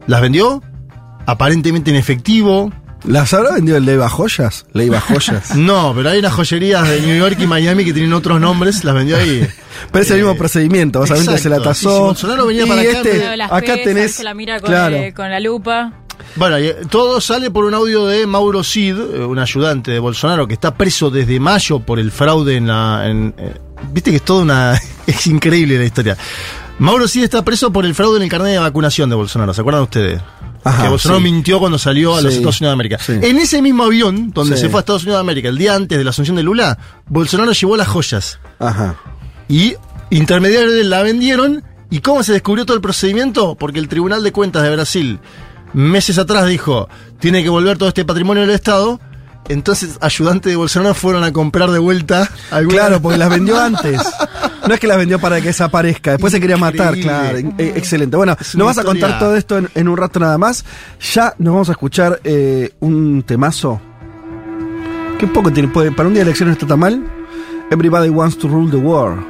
Las 0.06 0.22
vendió 0.22 0.62
aparentemente 1.26 1.90
en 1.90 1.98
efectivo. 1.98 2.72
¿Las 3.06 3.34
habrá 3.34 3.54
vendido 3.54 3.78
el 3.78 3.86
Leiva 3.86 4.10
Joyas? 4.10 4.66
Leiva 4.74 5.00
Joyas. 5.00 5.56
No, 5.56 5.94
pero 5.96 6.10
hay 6.10 6.20
unas 6.20 6.34
joyerías 6.34 6.88
de 6.88 7.02
New 7.02 7.18
York 7.18 7.38
y 7.40 7.48
Miami 7.48 7.86
que 7.86 7.94
tienen 7.94 8.14
otros 8.14 8.40
nombres, 8.40 8.84
las 8.84 8.96
vendió 8.96 9.18
ahí. 9.18 9.48
Pero 9.92 10.04
es 10.04 10.12
el 10.12 10.18
mismo 10.18 10.36
procedimiento, 10.36 11.00
básicamente 11.00 11.38
se 11.38 11.50
la 11.50 11.58
exacto. 11.58 11.72
Y 11.72 11.76
si 11.76 11.86
tasó. 11.86 12.04
Bolsonaro 12.06 12.48
venía 12.48 12.66
y 12.66 12.68
para 12.68 12.82
acá, 12.82 12.92
este, 12.92 13.38
las 13.38 13.52
acá 13.52 13.62
pesas, 13.62 13.84
tenés. 13.84 14.16
Se 14.16 14.24
la 14.24 14.34
mira 14.34 14.60
con, 14.60 14.70
claro. 14.70 14.96
eh, 14.96 15.14
con 15.14 15.30
la 15.30 15.40
lupa. 15.40 15.94
Bueno, 16.36 16.58
eh, 16.58 16.76
todo 16.90 17.22
sale 17.22 17.52
por 17.52 17.66
un 17.66 17.74
audio 17.74 18.06
de 18.06 18.28
Mauro 18.28 18.64
Cid, 18.64 18.96
eh, 18.98 19.26
un 19.26 19.40
ayudante 19.40 19.92
de 19.92 20.00
Bolsonaro 20.00 20.48
que 20.48 20.54
está 20.54 20.76
preso 20.76 21.10
desde 21.10 21.40
mayo 21.40 21.80
por 21.80 22.00
el 22.00 22.12
fraude 22.12 22.56
en 22.56 22.68
la. 22.68 23.08
en, 23.08 23.34
eh, 23.38 23.54
Viste 23.92 24.12
que 24.12 24.18
es 24.18 24.24
toda 24.24 24.44
una. 24.44 24.80
es 25.08 25.28
increíble 25.28 25.78
la 25.78 25.86
historia. 25.86 26.18
Mauro 26.80 27.08
Cid 27.08 27.24
está 27.24 27.44
preso 27.44 27.72
por 27.72 27.86
el 27.86 27.96
fraude 27.96 28.18
en 28.18 28.24
el 28.24 28.30
carnet 28.30 28.54
de 28.54 28.60
vacunación 28.60 29.10
de 29.10 29.16
Bolsonaro, 29.16 29.54
¿se 29.54 29.62
acuerdan 29.62 29.84
ustedes? 29.84 30.22
Ajá, 30.68 30.84
que 30.84 30.90
Bolsonaro 30.90 31.20
sí. 31.20 31.24
mintió 31.24 31.60
cuando 31.60 31.78
salió 31.78 32.16
a 32.16 32.22
los 32.22 32.32
Sí, 32.34 32.38
Estados 32.40 32.60
Unidos 32.62 32.72
de 32.72 32.74
América. 32.74 32.98
sí. 33.00 33.14
En 33.22 33.38
ese 33.38 33.62
mismo 33.62 33.84
avión, 33.84 34.32
donde 34.32 34.58
se 34.58 34.70
fue 34.70 34.80
a 34.80 34.82
Estados 34.82 35.04
Unidos 35.04 35.18
de 35.18 35.22
América, 35.22 35.50
el 35.50 35.58
día 35.58 35.76
antes 35.76 35.98
de 35.98 36.04
la 36.04 36.10
asunción 36.12 36.36
de 36.38 36.44
Lula, 36.44 36.78
Bolsonaro 37.08 37.52
llevó 37.54 37.78
las 37.78 37.88
joyas. 37.88 38.40
Ajá. 38.60 38.96
Y 39.48 39.76
intermediarios 40.10 40.86
la 40.86 41.02
vendieron. 41.04 41.64
¿Y 41.90 42.00
cómo 42.02 42.22
se 42.24 42.34
descubrió 42.34 42.66
todo 42.66 42.76
el 42.76 42.82
procedimiento? 42.82 43.56
Porque 43.56 43.80
el 43.80 43.88
Tribunal 43.88 44.22
de 44.24 44.32
Cuentas 44.34 44.64
de 44.64 44.72
Brasil 44.76 45.20
meses 45.74 46.18
atrás 46.18 46.48
dijo, 46.48 46.90
tiene 47.20 47.44
que 47.44 47.50
volver 47.50 47.78
todo 47.78 47.90
este 47.90 48.04
patrimonio 48.06 48.42
del 48.42 48.52
Estado. 48.52 49.00
Entonces 49.50 49.98
ayudantes 50.02 50.52
de 50.52 50.56
Bolsonaro 50.56 50.94
fueron 50.94 51.24
a 51.24 51.32
comprar 51.34 51.70
de 51.72 51.80
vuelta 51.80 52.30
alguna- 52.52 52.78
Claro, 52.78 53.02
porque 53.02 53.18
las 53.18 53.30
vendió 53.30 53.60
antes. 53.60 54.02
No 54.68 54.74
es 54.74 54.80
que 54.80 54.88
las 54.88 54.98
vendió 54.98 55.18
para 55.20 55.40
que 55.40 55.48
desaparezca, 55.48 56.12
después 56.12 56.34
se 56.34 56.40
quería 56.42 56.58
matar, 56.58 56.98
claro. 57.00 57.38
Eh, 57.38 57.74
excelente. 57.76 58.18
Bueno, 58.18 58.36
nos 58.56 58.68
vas 58.68 58.78
a 58.78 58.84
contar 58.84 59.12
todo 59.20 59.36
esto 59.38 59.58
en, 59.58 59.70
en 59.76 59.88
un 59.88 59.96
rato 59.98 60.20
nada 60.20 60.38
más. 60.38 60.66
Ya 61.14 61.34
nos 61.38 61.54
vamos 61.54 61.70
a 61.70 61.72
escuchar 61.72 62.20
eh, 62.24 62.72
un 62.82 63.24
temazo. 63.24 63.80
Que 65.18 65.26
un 65.26 65.34
poco 65.34 65.52
tiene, 65.52 65.70
puede- 65.70 65.92
para 65.92 66.08
un 66.08 66.14
día 66.14 66.24
de 66.24 66.30
elecciones 66.30 66.52
no 66.52 66.54
está 66.54 66.68
tan 66.68 66.80
mal. 66.80 67.04
Everybody 67.72 68.10
wants 68.10 68.38
to 68.38 68.48
rule 68.48 68.70
the 68.70 68.78
world. 68.78 69.24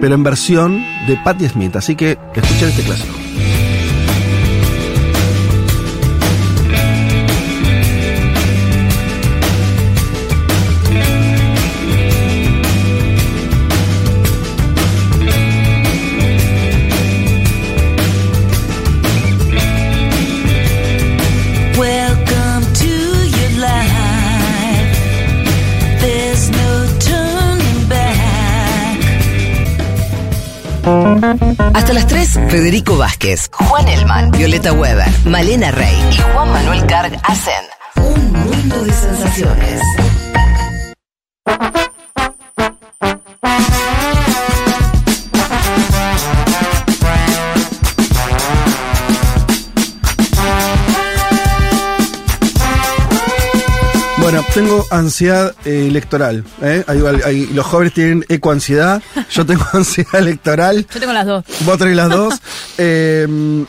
Pero 0.00 0.14
en 0.16 0.22
versión 0.24 0.84
de 1.06 1.16
Patti 1.24 1.48
Smith. 1.48 1.76
Así 1.76 1.94
que 1.96 2.18
escuchen 2.34 2.68
este 2.68 2.82
clásico. 2.82 3.14
Hasta 31.74 31.92
las 31.92 32.06
3, 32.06 32.40
Federico 32.48 32.96
Vázquez, 32.96 33.50
Juan 33.52 33.88
Elman, 33.88 34.30
Violeta 34.30 34.72
Weber, 34.72 35.08
Malena 35.24 35.70
Rey 35.70 35.96
y 36.12 36.16
Juan 36.32 36.52
Manuel 36.52 36.86
Carg 36.86 37.18
hacen 37.24 37.64
un 37.96 38.32
mundo 38.32 38.84
de 38.84 38.92
sensaciones. 38.92 39.80
Tengo 54.54 54.86
ansiedad 54.90 55.54
eh, 55.64 55.86
electoral. 55.88 56.44
¿eh? 56.62 56.84
Hay- 56.86 57.00
hay- 57.24 57.46
los 57.48 57.66
jóvenes 57.66 57.92
tienen 57.92 58.24
ecoansiedad. 58.28 59.02
Yo 59.30 59.44
tengo 59.44 59.64
ansiedad 59.72 60.14
electoral. 60.16 60.86
Yo 60.92 61.00
tengo 61.00 61.12
las 61.12 61.26
dos. 61.26 61.44
Vos 61.64 61.78
tenés 61.78 61.96
las 61.96 62.08
dos. 62.10 62.34
Eh, 62.78 63.64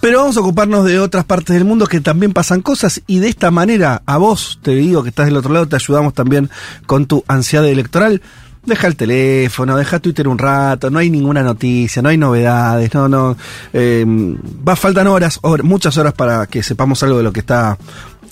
pero 0.00 0.18
vamos 0.20 0.36
a 0.36 0.40
ocuparnos 0.40 0.84
de 0.84 0.98
otras 0.98 1.24
partes 1.24 1.54
del 1.54 1.64
mundo 1.64 1.86
que 1.86 2.00
también 2.00 2.32
pasan 2.32 2.60
cosas 2.62 3.02
y 3.06 3.18
de 3.20 3.28
esta 3.28 3.50
manera 3.50 4.02
a 4.06 4.16
vos, 4.18 4.58
te 4.62 4.72
digo 4.72 5.02
que 5.02 5.10
estás 5.10 5.26
del 5.26 5.36
otro 5.36 5.52
lado, 5.52 5.68
te 5.68 5.76
ayudamos 5.76 6.14
también 6.14 6.50
con 6.86 7.06
tu 7.06 7.22
ansiedad 7.28 7.66
electoral. 7.66 8.20
Deja 8.64 8.86
el 8.86 8.96
teléfono, 8.96 9.76
deja 9.76 9.98
Twitter 10.00 10.26
un 10.28 10.38
rato, 10.38 10.90
no 10.90 10.98
hay 10.98 11.08
ninguna 11.10 11.42
noticia, 11.42 12.02
no 12.02 12.08
hay 12.10 12.18
novedades, 12.18 12.92
no, 12.94 13.08
no. 13.08 13.36
eh, 13.72 14.04
va, 14.06 14.74
faltan 14.76 15.06
horas, 15.06 15.38
hor- 15.42 15.62
muchas 15.62 15.96
horas 15.96 16.12
para 16.14 16.46
que 16.46 16.62
sepamos 16.62 17.02
algo 17.02 17.18
de 17.18 17.22
lo 17.24 17.32
que 17.32 17.40
está 17.40 17.78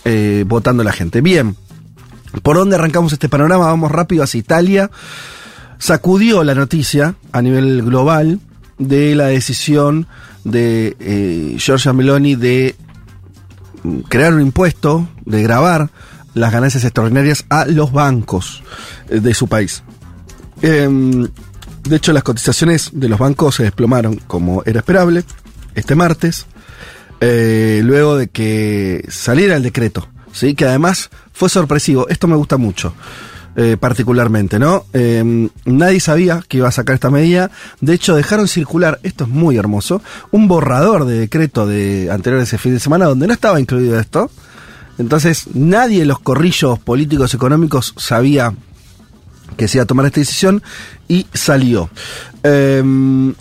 eh, 0.08 0.44
votando 0.46 0.82
la 0.82 0.92
gente. 0.92 1.20
Bien, 1.20 1.56
¿por 2.42 2.56
dónde 2.56 2.76
arrancamos 2.76 3.12
este 3.12 3.28
panorama? 3.28 3.66
Vamos 3.66 3.92
rápido 3.92 4.24
hacia 4.24 4.38
Italia 4.38 4.90
sacudió 5.78 6.44
la 6.44 6.54
noticia 6.54 7.14
a 7.32 7.40
nivel 7.40 7.82
global 7.82 8.40
de 8.78 9.14
la 9.14 9.26
decisión 9.26 10.06
de 10.44 10.96
eh, 11.00 11.56
Giorgia 11.58 11.92
Meloni 11.92 12.34
de 12.34 12.76
mm, 13.82 14.00
crear 14.00 14.34
un 14.34 14.42
impuesto, 14.42 15.08
de 15.24 15.42
grabar 15.42 15.90
las 16.34 16.52
ganancias 16.52 16.84
extraordinarias 16.84 17.44
a 17.48 17.64
los 17.66 17.92
bancos 17.92 18.62
eh, 19.08 19.20
de 19.20 19.34
su 19.34 19.48
país. 19.48 19.82
Em, 20.62 21.28
de 21.84 21.96
hecho, 21.96 22.12
las 22.12 22.22
cotizaciones 22.22 22.90
de 22.92 23.08
los 23.08 23.18
bancos 23.18 23.56
se 23.56 23.62
desplomaron, 23.62 24.16
como 24.26 24.62
era 24.64 24.80
esperable, 24.80 25.24
este 25.74 25.94
martes, 25.94 26.46
eh, 27.20 27.80
luego 27.84 28.16
de 28.16 28.28
que 28.28 29.04
saliera 29.08 29.56
el 29.56 29.62
decreto, 29.62 30.08
¿sí? 30.32 30.54
que 30.54 30.64
además 30.64 31.10
fue 31.32 31.48
sorpresivo. 31.48 32.08
Esto 32.08 32.26
me 32.26 32.36
gusta 32.36 32.56
mucho, 32.56 32.94
eh, 33.56 33.76
particularmente, 33.78 34.58
¿no? 34.58 34.84
Eh, 34.92 35.48
nadie 35.64 36.00
sabía 36.00 36.42
que 36.46 36.58
iba 36.58 36.68
a 36.68 36.72
sacar 36.72 36.94
esta 36.94 37.10
medida. 37.10 37.50
De 37.80 37.94
hecho, 37.94 38.14
dejaron 38.14 38.48
circular, 38.48 39.00
esto 39.02 39.24
es 39.24 39.30
muy 39.30 39.56
hermoso, 39.56 40.02
un 40.30 40.48
borrador 40.48 41.04
de 41.04 41.18
decreto 41.18 41.66
de 41.66 42.10
anterior 42.10 42.42
ese 42.42 42.58
fin 42.58 42.74
de 42.74 42.80
semana 42.80 43.06
donde 43.06 43.26
no 43.26 43.32
estaba 43.32 43.60
incluido 43.60 43.98
esto. 43.98 44.30
Entonces, 44.98 45.46
nadie 45.54 46.02
en 46.02 46.08
los 46.08 46.18
corrillos 46.18 46.78
políticos 46.78 47.34
económicos 47.34 47.94
sabía 47.96 48.52
que 49.56 49.68
se 49.68 49.78
iba 49.78 49.84
a 49.84 49.86
tomar 49.86 50.06
esta 50.06 50.20
decisión 50.20 50.62
y 51.08 51.26
salió. 51.32 51.88
Eh, 52.42 52.82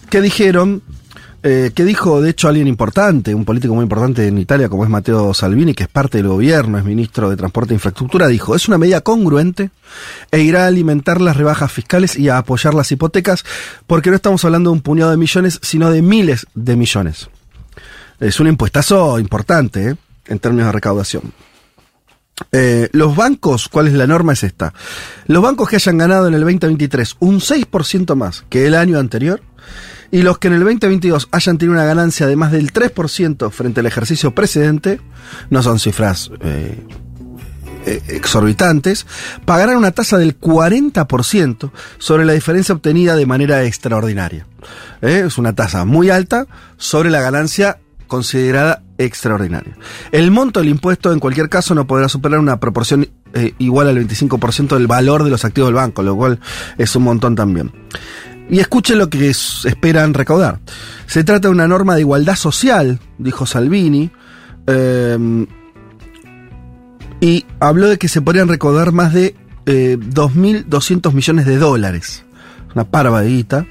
¿Qué 0.10 0.22
dijeron? 0.22 0.82
Eh, 1.43 1.71
¿Qué 1.73 1.86
dijo, 1.86 2.19
de 2.19 2.32
hecho, 2.32 2.47
alguien 2.47 2.67
importante, 2.67 3.36
un 3.36 3.45
político 3.45 3.76
muy 3.76 3.84
importante 3.84 4.28
en 4.28 4.38
Italia, 4.38 4.69
como 4.69 4.84
es 4.84 4.89
Matteo 4.89 5.34
Salvini, 5.34 5.76
que 5.76 5.84
es 5.84 5.89
parte 5.89 6.17
del 6.17 6.28
gobierno, 6.28 6.78
es 6.78 6.84
ministro 6.84 7.30
de 7.30 7.38
Transporte 7.38 7.73
e 7.73 7.76
Infraestructura, 7.76 8.28
dijo, 8.28 8.56
es 8.56 8.67
una 8.67 8.78
medida 8.80 9.02
congruente 9.02 9.69
e 10.32 10.39
irá 10.39 10.63
a 10.63 10.67
alimentar 10.67 11.21
las 11.21 11.38
rebajas 11.38 11.71
fiscales 11.71 12.17
y 12.17 12.30
a 12.30 12.39
apoyar 12.39 12.73
las 12.73 12.91
hipotecas, 12.91 13.45
porque 13.86 14.10
no 14.10 14.15
estamos 14.15 14.43
hablando 14.45 14.71
de 14.71 14.76
un 14.76 14.82
puñado 14.82 15.12
de 15.12 15.17
millones, 15.17 15.60
sino 15.62 15.91
de 15.91 16.02
miles 16.02 16.47
de 16.56 16.76
millones. 16.76 17.30
Es 18.19 18.39
un 18.39 18.47
impuestazo 18.47 19.19
importante, 19.19 19.89
¿eh? 19.89 19.95
en 20.26 20.39
términos 20.39 20.67
de 20.67 20.71
recaudación. 20.71 21.34
Eh, 22.52 22.89
los 22.91 23.15
bancos, 23.15 23.67
¿cuál 23.67 23.88
es 23.88 23.93
la 23.93 24.08
norma? 24.08 24.34
Es 24.34 24.43
esta. 24.43 24.73
Los 25.28 25.41
bancos 25.41 25.69
que 25.69 25.78
hayan 25.78 25.97
ganado 25.97 26.28
en 26.28 26.34
el 26.34 26.41
2023 26.41 27.17
un 27.19 27.39
6% 27.39 28.15
más 28.15 28.43
que 28.50 28.67
el 28.67 28.76
año 28.76 29.00
anterior 29.00 29.41
y 30.12 30.22
los 30.22 30.38
que 30.38 30.48
en 30.48 30.56
el 30.56 30.60
2022 30.62 31.30
hayan 31.32 31.58
tenido 31.58 31.74
una 31.74 31.86
ganancia 31.86 32.28
de 32.28 32.36
más 32.36 32.52
del 32.52 32.72
3% 32.72 33.52
frente 33.52 33.80
al 33.82 33.86
ejercicio 33.86 34.34
precedente, 34.34 35.02
no 35.50 35.62
son 35.62 35.80
cifras 35.80 36.32
eh, 36.41 36.84
eh, 37.86 38.02
exorbitantes, 38.10 39.06
pagarán 39.46 39.78
una 39.78 39.91
tasa 39.91 40.17
del 40.17 40.39
40% 40.39 41.72
sobre 41.98 42.26
la 42.26 42.34
diferencia 42.34 42.76
obtenida 42.76 43.15
de 43.15 43.26
manera 43.26 43.63
extraordinaria. 43.63 44.46
Eh, 45.02 45.24
Es 45.28 45.38
una 45.38 45.54
tasa 45.54 45.86
muy 45.86 46.10
alta 46.10 46.48
sobre 46.78 47.10
la 47.10 47.22
ganancia 47.22 47.80
considerada 48.08 48.84
extraordinaria. 48.98 49.78
El 50.12 50.32
monto 50.32 50.62
del 50.62 50.70
impuesto 50.70 51.12
en 51.12 51.20
cualquier 51.20 51.50
caso 51.50 51.76
no 51.76 51.86
podrá 51.88 52.08
superar 52.08 52.39
una 52.39 52.60
proporción 52.60 53.08
igual 53.60 53.89
al 53.89 53.98
25% 54.08 54.76
del 54.76 54.88
valor 54.88 55.24
de 55.24 55.30
los 55.30 55.46
activos 55.46 55.67
del 55.67 55.76
banco, 55.76 56.02
lo 56.02 56.15
cual 56.15 56.39
es 56.78 56.96
un 56.96 57.04
montón 57.04 57.36
también. 57.36 57.72
Y 58.50 58.60
escuchen 58.60 58.98
lo 58.98 59.10
que 59.10 59.30
esperan 59.30 60.14
recaudar. 60.14 60.60
Se 61.06 61.24
trata 61.24 61.48
de 61.48 61.54
una 61.54 61.68
norma 61.68 61.96
de 61.96 62.02
igualdad 62.02 62.36
social, 62.36 63.00
dijo 63.18 63.46
Salvini, 63.46 64.10
eh, 64.68 65.46
y 67.20 67.46
habló 67.60 67.88
de 67.88 67.98
que 67.98 68.08
se 68.08 68.22
podrían 68.22 68.48
recaudar 68.48 68.92
más 68.92 69.14
de 69.14 69.36
eh, 69.66 69.98
2.200 70.00 71.14
millones 71.14 71.46
de 71.46 71.58
dólares. 71.58 72.24
Una 72.74 72.86
parva 72.86 73.22
de 73.22 73.30
guita 73.30 73.66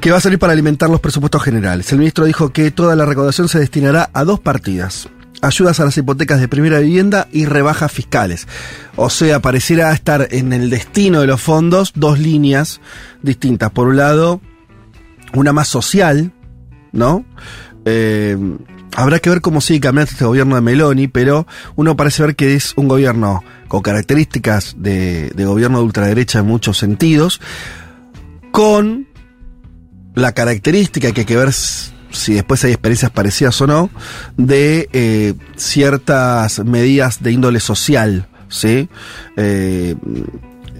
que 0.00 0.10
va 0.10 0.18
a 0.18 0.20
salir 0.20 0.38
para 0.38 0.52
alimentar 0.52 0.90
los 0.90 1.00
presupuestos 1.00 1.42
generales. 1.42 1.92
El 1.92 1.98
ministro 1.98 2.24
dijo 2.24 2.52
que 2.52 2.72
toda 2.72 2.96
la 2.96 3.06
recaudación 3.06 3.48
se 3.48 3.60
destinará 3.60 4.10
a 4.12 4.24
dos 4.24 4.40
partidas. 4.40 5.08
Ayudas 5.40 5.80
a 5.80 5.84
las 5.84 5.96
hipotecas 5.96 6.40
de 6.40 6.46
primera 6.46 6.78
vivienda 6.78 7.26
y 7.32 7.46
rebajas 7.46 7.90
fiscales. 7.90 8.46
O 8.96 9.10
sea, 9.10 9.40
pareciera 9.40 9.92
estar 9.92 10.28
en 10.30 10.52
el 10.52 10.70
destino 10.70 11.20
de 11.20 11.26
los 11.26 11.40
fondos 11.40 11.92
dos 11.96 12.18
líneas 12.18 12.80
distintas. 13.22 13.70
Por 13.70 13.88
un 13.88 13.96
lado, 13.96 14.40
una 15.34 15.52
más 15.52 15.68
social, 15.68 16.32
¿no? 16.92 17.24
Eh, 17.84 18.36
habrá 18.94 19.18
que 19.18 19.30
ver 19.30 19.40
cómo 19.40 19.60
sigue 19.60 19.80
cambiando 19.80 20.10
este 20.12 20.24
gobierno 20.24 20.54
de 20.54 20.60
Meloni, 20.60 21.08
pero 21.08 21.46
uno 21.76 21.96
parece 21.96 22.22
ver 22.22 22.36
que 22.36 22.54
es 22.54 22.74
un 22.76 22.88
gobierno 22.88 23.42
con 23.68 23.82
características 23.82 24.76
de, 24.78 25.32
gobierno 25.36 25.78
de 25.78 25.84
ultraderecha 25.84 26.40
en 26.40 26.46
muchos 26.46 26.78
sentidos, 26.78 27.40
con 28.50 29.08
la 30.14 30.32
característica 30.32 31.12
que 31.12 31.22
hay 31.22 31.26
que 31.26 31.36
ver 31.36 31.52
si 32.12 32.34
después 32.34 32.64
hay 32.64 32.72
experiencias 32.72 33.10
parecidas 33.10 33.60
o 33.60 33.66
no, 33.66 33.90
de 34.36 34.88
eh, 34.92 35.34
ciertas 35.56 36.64
medidas 36.64 37.22
de 37.22 37.32
índole 37.32 37.60
social, 37.60 38.28
¿sí? 38.48 38.88
Eh, 39.36 39.96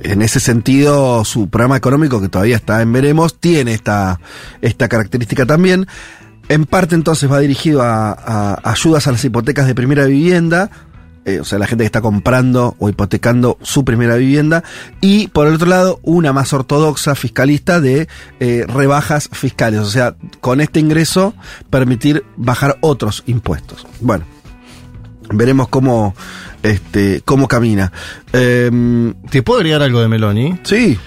en 0.04 0.22
ese 0.22 0.40
sentido, 0.40 1.24
su 1.24 1.48
programa 1.48 1.76
económico, 1.76 2.20
que 2.20 2.28
todavía 2.28 2.56
está 2.56 2.82
en 2.82 2.92
veremos, 2.92 3.38
tiene 3.38 3.74
esta, 3.74 4.20
esta 4.60 4.88
característica 4.88 5.46
también. 5.46 5.86
En 6.48 6.66
parte 6.66 6.96
entonces 6.96 7.30
va 7.30 7.38
dirigido 7.38 7.82
a, 7.82 8.12
a 8.12 8.70
ayudas 8.70 9.06
a 9.06 9.12
las 9.12 9.24
hipotecas 9.24 9.66
de 9.66 9.74
primera 9.74 10.04
vivienda, 10.06 10.70
eh, 11.24 11.40
o 11.40 11.44
sea, 11.44 11.58
la 11.58 11.66
gente 11.66 11.82
que 11.82 11.86
está 11.86 12.00
comprando 12.00 12.74
o 12.78 12.88
hipotecando 12.88 13.58
su 13.62 13.84
primera 13.84 14.16
vivienda, 14.16 14.64
y 15.00 15.28
por 15.28 15.46
el 15.46 15.54
otro 15.54 15.68
lado, 15.68 16.00
una 16.02 16.32
más 16.32 16.52
ortodoxa 16.52 17.14
fiscalista 17.14 17.80
de 17.80 18.08
eh, 18.40 18.64
rebajas 18.68 19.28
fiscales, 19.32 19.80
o 19.80 19.90
sea, 19.90 20.14
con 20.40 20.60
este 20.60 20.80
ingreso 20.80 21.34
permitir 21.70 22.24
bajar 22.36 22.78
otros 22.80 23.22
impuestos. 23.26 23.86
Bueno, 24.00 24.24
Veremos 25.34 25.68
cómo, 25.68 26.14
este, 26.62 27.22
cómo 27.24 27.48
camina. 27.48 27.90
Em, 28.34 29.14
¿Te 29.30 29.42
puedo 29.42 29.60
agregar 29.60 29.80
algo 29.82 30.00
de 30.00 30.08
Meloni? 30.08 30.58
sí, 30.62 30.98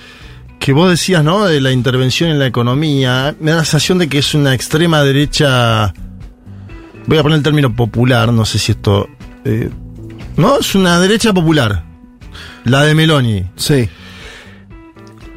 Que 0.58 0.72
vos 0.74 0.90
decías, 0.90 1.24
¿no? 1.24 1.46
De 1.46 1.62
la 1.62 1.72
intervención 1.72 2.32
en 2.32 2.40
la 2.40 2.48
economía. 2.48 3.36
Me 3.40 3.52
da 3.52 3.58
la 3.58 3.64
sensación 3.66 4.00
de 4.00 4.08
que 4.08 4.18
es 4.20 4.34
una 4.34 4.56
extrema 4.56 5.04
derecha. 5.04 5.94
Voy 7.06 7.18
a 7.20 7.22
poner 7.24 7.38
el 7.38 7.44
término 7.44 7.76
popular, 7.76 8.34
no 8.34 8.46
sé 8.46 8.58
si 8.58 8.72
esto. 8.72 9.08
eh, 9.44 9.70
no, 10.38 10.60
es 10.60 10.76
una 10.76 11.00
derecha 11.00 11.34
popular. 11.34 11.84
La 12.64 12.84
de 12.84 12.96
Meloni. 12.96 13.46
sí. 13.56 13.90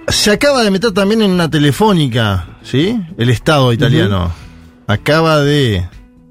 Se 0.08 0.30
acaba 0.30 0.62
de 0.64 0.70
meter 0.70 0.92
también 0.92 1.20
en 1.20 1.30
una 1.30 1.50
telefónica, 1.50 2.46
¿sí? 2.62 2.98
El 3.18 3.28
Estado 3.28 3.74
italiano. 3.74 4.32
Acaba 4.86 5.42
de 5.42 5.86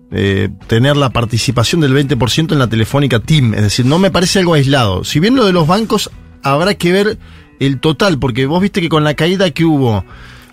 eh, 0.10 0.50
tener 0.66 0.98
la 0.98 1.12
participación 1.12 1.82
del 1.82 1.94
20% 1.94 2.54
en 2.54 2.58
la 2.58 2.68
telefónica 2.68 3.20
TIM. 3.20 3.54
Es 3.54 3.62
decir, 3.62 3.86
no 3.86 4.00
me 4.00 4.10
parece 4.10 4.40
algo 4.40 4.56
aislado. 4.56 5.04
Si 5.04 5.20
bien 5.20 5.36
lo 5.36 5.46
de 5.46 5.54
los 5.54 5.68
bancos 5.68 6.10
habrá 6.42 6.74
que 6.74 6.92
ver 6.92 7.20
el 7.60 7.80
total, 7.80 8.18
porque 8.18 8.48
vos 8.48 8.62
viste 8.62 8.82
que 8.82 8.90
con 8.90 9.04
la 9.04 9.14
caída 9.14 9.52
que 9.52 9.64
hubo 9.64 10.04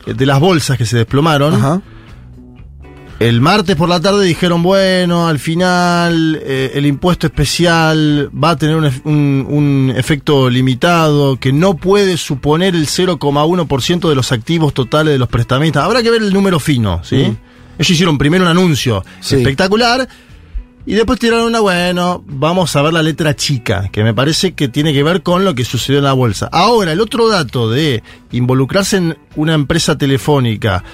eh, 0.04 0.12
de 0.12 0.26
las 0.26 0.38
bolsas 0.38 0.76
que 0.76 0.84
se 0.84 0.98
desplomaron, 0.98 1.54
Ajá. 1.54 1.80
El 3.28 3.40
martes 3.40 3.74
por 3.76 3.88
la 3.88 4.00
tarde 4.00 4.24
dijeron, 4.26 4.62
bueno, 4.62 5.26
al 5.28 5.38
final 5.38 6.38
eh, 6.42 6.72
el 6.74 6.84
impuesto 6.86 7.26
especial 7.26 8.28
va 8.32 8.50
a 8.50 8.56
tener 8.56 8.76
un, 8.76 8.84
un- 9.04 9.46
un 9.48 9.92
efecto 9.96 10.50
limitado, 10.50 11.36
que 11.38 11.52
no 11.52 11.74
puede 11.76 12.16
suponer 12.16 12.74
el 12.74 12.86
0,1% 12.86 14.08
de 14.08 14.14
los 14.14 14.32
activos 14.32 14.74
totales 14.74 15.12
de 15.14 15.18
los 15.18 15.28
prestamistas. 15.28 15.84
Habrá 15.84 16.02
que 16.02 16.10
ver 16.10 16.22
el 16.22 16.32
número 16.32 16.60
fino, 16.60 17.00
¿sí? 17.04 17.16
Mm. 17.16 17.36
Ellos 17.78 17.90
hicieron 17.90 18.18
primero 18.18 18.44
un 18.44 18.50
anuncio 18.50 19.04
Sí. 19.20 19.36
espectacular 19.36 20.06
y 20.86 20.92
después 20.94 21.18
tiraron 21.18 21.46
una, 21.46 21.60
bueno, 21.60 22.22
vamos 22.26 22.76
a 22.76 22.82
ver 22.82 22.92
la 22.92 23.02
letra 23.02 23.34
chica, 23.34 23.88
que 23.90 24.04
me 24.04 24.12
parece 24.12 24.52
que 24.52 24.68
tiene 24.68 24.92
que 24.92 25.02
ver 25.02 25.22
con 25.22 25.44
lo 25.44 25.54
que 25.54 25.64
sucedió 25.64 25.98
en 25.98 26.04
la 26.04 26.12
bolsa. 26.12 26.48
Ahora, 26.52 26.92
el 26.92 27.00
otro 27.00 27.28
dato 27.28 27.70
de 27.70 28.02
involucrarse 28.32 28.98
en 28.98 29.16
una 29.34 29.54
empresa 29.54 29.96
telefónica, 29.96 30.84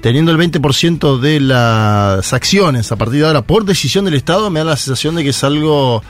teniendo 0.00 0.30
el 0.32 0.38
20% 0.38 1.18
de 1.20 1.40
las 1.40 2.32
acciones 2.32 2.90
a 2.92 2.96
partir 2.96 3.20
de 3.20 3.26
ahora 3.26 3.42
por 3.42 3.64
decisión 3.64 4.04
del 4.04 4.14
Estado, 4.14 4.50
me 4.50 4.60
da 4.60 4.64
la 4.66 4.76
sensación 4.76 5.14
de 5.16 5.22
que 5.24 5.30
es 5.30 5.44
algo 5.44 6.02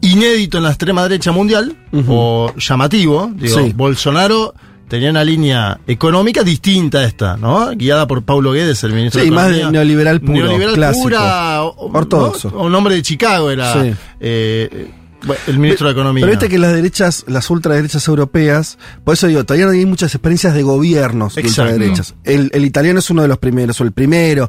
inédito 0.00 0.58
en 0.58 0.64
la 0.64 0.70
extrema 0.70 1.02
derecha 1.04 1.32
mundial, 1.32 1.76
o 2.08 2.52
llamativo. 2.56 3.30
Digo, 3.34 3.58
Sí. 3.58 3.72
Bolsonaro 3.74 4.52
tenía 4.88 5.10
una 5.10 5.24
línea 5.24 5.78
económica 5.86 6.42
distinta 6.42 6.98
a 6.98 7.04
esta, 7.04 7.36
¿no? 7.36 7.70
Guiada 7.70 8.06
por 8.06 8.22
Paulo 8.24 8.52
Guedes, 8.52 8.82
el 8.84 8.92
ministro 8.92 9.20
Sí, 9.22 9.30
de 9.30 9.34
más 9.34 9.46
Economía. 9.48 9.70
neoliberal 9.70 10.20
puro, 10.20 10.32
Neoliberal 10.34 10.74
clásico, 10.74 11.02
pura, 11.04 11.62
ortodoxo. 11.62 12.50
¿no? 12.50 12.62
Un 12.64 12.74
hombre 12.74 12.96
de 12.96 13.02
Chicago 13.02 13.50
era 13.50 13.72
Sí. 13.72 13.94
eh, 14.20 14.90
bueno, 15.24 15.40
el 15.46 15.58
ministro 15.58 15.86
de 15.88 15.92
Economía. 15.92 16.22
Pero 16.22 16.32
viste 16.32 16.48
que 16.48 16.58
las 16.58 16.72
derechas, 16.72 17.24
las 17.28 17.48
ultraderechas 17.50 18.06
europeas, 18.08 18.78
por 19.04 19.14
eso 19.14 19.26
digo, 19.26 19.44
todavía 19.44 19.66
no 19.66 19.72
hay 19.72 19.86
muchas 19.86 20.14
experiencias 20.14 20.54
de 20.54 20.62
gobiernos 20.62 21.34
de 21.34 21.42
ultraderechas. 21.42 22.14
El, 22.24 22.50
el 22.52 22.64
italiano 22.64 22.98
es 22.98 23.10
uno 23.10 23.22
de 23.22 23.28
los 23.28 23.38
primeros, 23.38 23.80
o 23.80 23.84
el 23.84 23.92
primero. 23.92 24.48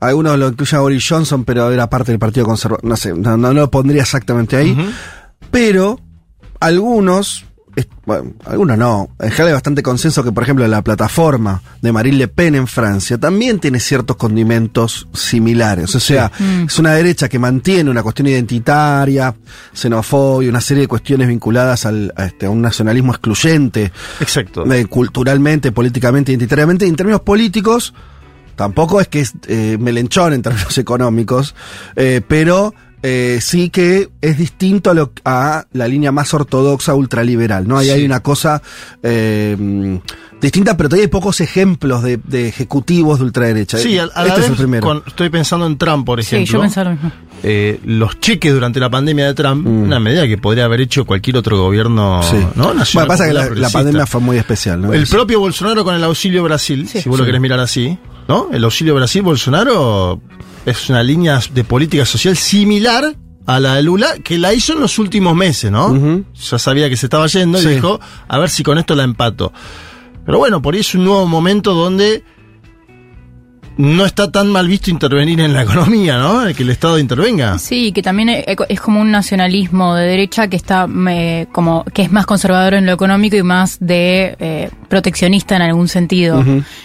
Algunos 0.00 0.38
lo 0.38 0.48
incluyen 0.48 0.78
a 0.78 0.82
Boris 0.82 1.04
Johnson, 1.08 1.44
pero 1.44 1.70
era 1.72 1.90
parte 1.90 2.12
del 2.12 2.20
Partido 2.20 2.46
Conservador. 2.46 2.84
No 2.84 2.96
sé, 2.96 3.12
no, 3.14 3.36
no 3.36 3.52
lo 3.52 3.70
pondría 3.70 4.02
exactamente 4.02 4.56
ahí. 4.56 4.76
Pero 5.50 5.98
algunos, 6.60 7.44
es- 7.78 7.88
bueno, 8.06 8.32
algunos 8.46 8.76
no, 8.78 9.08
en 9.18 9.30
general 9.30 9.48
hay 9.48 9.52
bastante 9.54 9.82
consenso 9.82 10.22
que, 10.24 10.32
por 10.32 10.42
ejemplo, 10.42 10.66
la 10.68 10.82
plataforma 10.82 11.62
de 11.82 11.92
Marine 11.92 12.16
Le 12.16 12.28
Pen 12.28 12.54
en 12.54 12.66
Francia 12.66 13.18
también 13.18 13.58
tiene 13.58 13.80
ciertos 13.80 14.16
condimentos 14.16 15.08
similares. 15.12 15.94
O 15.94 16.00
sea, 16.00 16.30
es 16.66 16.78
una 16.78 16.92
derecha 16.94 17.28
que 17.28 17.38
mantiene 17.38 17.90
una 17.90 18.02
cuestión 18.02 18.26
identitaria, 18.28 19.34
xenofobia, 19.72 20.50
una 20.50 20.60
serie 20.60 20.82
de 20.82 20.88
cuestiones 20.88 21.28
vinculadas 21.28 21.86
al, 21.86 22.12
a, 22.16 22.26
este, 22.26 22.46
a 22.46 22.50
un 22.50 22.60
nacionalismo 22.62 23.12
excluyente, 23.12 23.92
Exacto. 24.20 24.70
eh, 24.72 24.86
culturalmente, 24.86 25.72
políticamente, 25.72 26.32
identitariamente. 26.32 26.86
Y 26.86 26.88
en 26.88 26.96
términos 26.96 27.20
políticos, 27.22 27.94
tampoco 28.56 29.00
es 29.00 29.08
que 29.08 29.20
es 29.20 29.32
eh, 29.46 29.76
melenchón 29.78 30.32
en 30.32 30.42
términos 30.42 30.76
económicos, 30.78 31.54
eh, 31.96 32.20
pero 32.26 32.74
eh, 33.02 33.38
sí 33.40 33.70
que 33.70 34.08
es 34.20 34.38
distinto 34.38 34.90
a, 34.90 34.94
lo, 34.94 35.12
a 35.24 35.64
la 35.72 35.88
línea 35.88 36.12
más 36.12 36.32
ortodoxa 36.34 36.94
ultraliberal, 36.94 37.66
¿no? 37.68 37.78
Ahí 37.78 37.90
hay 37.90 38.00
Sí. 38.00 38.06
una 38.06 38.20
cosa 38.20 38.60
eh, 39.02 39.98
distinta, 40.40 40.76
pero 40.76 40.88
todavía 40.88 41.04
hay 41.04 41.10
pocos 41.10 41.40
ejemplos 41.40 42.02
de, 42.02 42.16
de 42.18 42.48
ejecutivos 42.48 43.18
de 43.18 43.24
ultraderecha. 43.26 43.78
Sí, 43.78 43.98
a, 43.98 44.04
a 44.04 44.22
la 44.22 44.28
este 44.28 44.34
vez, 44.40 44.44
es 44.44 44.50
el 44.50 44.56
primero. 44.56 44.86
con- 44.86 45.02
estoy 45.06 45.30
pensando 45.30 45.66
en 45.66 45.76
Trump, 45.78 46.04
por 46.06 46.22
Sí, 46.22 46.36
ejemplo. 46.36 46.54
yo 46.54 46.60
pensaba 46.62 46.84
lo 46.90 46.96
mismo. 46.96 47.12
Eh, 47.42 47.80
los 47.84 48.18
cheques 48.20 48.52
durante 48.52 48.80
la 48.80 48.90
pandemia 48.90 49.26
de 49.26 49.34
Trump, 49.34 49.64
Mm. 49.66 49.82
una 49.84 50.00
medida 50.00 50.26
que 50.26 50.38
podría 50.38 50.64
haber 50.64 50.80
hecho 50.80 51.04
cualquier 51.04 51.36
otro 51.36 51.56
gobierno 51.58 52.20
Sí. 52.22 52.36
¿no? 52.56 52.64
Bueno, 52.64 52.74
nacional. 52.80 53.08
pasa 53.08 53.26
que 53.26 53.32
la, 53.32 53.70
pandemia 53.70 54.06
fue 54.06 54.20
muy 54.20 54.36
especial, 54.38 54.80
¿no? 54.80 54.92
El 54.92 55.06
propio 55.06 55.38
Bolsonaro 55.40 55.84
con 55.84 55.94
el 55.94 56.02
auxilio 56.04 56.42
Brasil, 56.42 56.88
Sí. 56.88 57.00
si 57.02 57.08
vos 57.08 57.18
lo 57.18 57.24
Sí. 57.24 57.28
querés 57.28 57.40
mirar 57.40 57.60
así, 57.60 57.96
¿no? 58.28 58.48
El 58.52 58.64
auxilio 58.64 58.94
Brasil, 58.96 59.22
Bolsonaro 59.22 60.20
es 60.70 60.88
una 60.90 61.02
línea 61.02 61.40
de 61.52 61.64
política 61.64 62.04
social 62.04 62.36
similar 62.36 63.14
a 63.46 63.60
la 63.60 63.76
de 63.76 63.82
Lula, 63.82 64.14
que 64.22 64.36
la 64.38 64.52
hizo 64.52 64.74
en 64.74 64.80
los 64.80 64.98
últimos 64.98 65.34
meses, 65.34 65.70
¿no? 65.70 66.22
Ya 66.50 66.58
sabía 66.58 66.88
que 66.90 66.96
se 66.96 67.06
estaba 67.06 67.26
yendo 67.26 67.58
y 67.58 67.62
Sí. 67.62 67.68
dijo, 67.70 67.98
a 68.28 68.38
ver 68.38 68.50
si 68.50 68.62
con 68.62 68.76
esto 68.78 68.94
la 68.94 69.04
empato. 69.04 69.52
Pero 70.26 70.38
bueno, 70.38 70.60
por 70.60 70.74
ahí 70.74 70.80
es 70.80 70.94
un 70.94 71.04
nuevo 71.04 71.26
momento 71.26 71.72
donde 71.72 72.22
no 73.78 74.04
está 74.04 74.30
tan 74.30 74.48
mal 74.48 74.68
visto 74.68 74.90
intervenir 74.90 75.40
en 75.40 75.54
la 75.54 75.62
economía, 75.62 76.18
¿no? 76.18 76.44
Que 76.54 76.62
el 76.62 76.70
Estado 76.70 76.98
intervenga. 76.98 77.58
Sí, 77.58 77.92
que 77.92 78.02
también 78.02 78.28
e- 78.28 78.44
es 78.68 78.80
como 78.80 79.00
un 79.00 79.10
nacionalismo 79.10 79.94
de 79.94 80.04
derecha 80.06 80.48
que 80.48 80.56
está 80.56 80.86
me- 80.86 81.46
como 81.52 81.84
que 81.94 82.02
es 82.02 82.12
más 82.12 82.26
conservador 82.26 82.74
en 82.74 82.86
lo 82.86 82.92
económico 82.92 83.36
y 83.36 83.42
más 83.42 83.78
de 83.80 84.36
eh, 84.40 84.70
proteccionista 84.88 85.56
en 85.56 85.62
algún 85.62 85.88
sentido. 85.88 86.44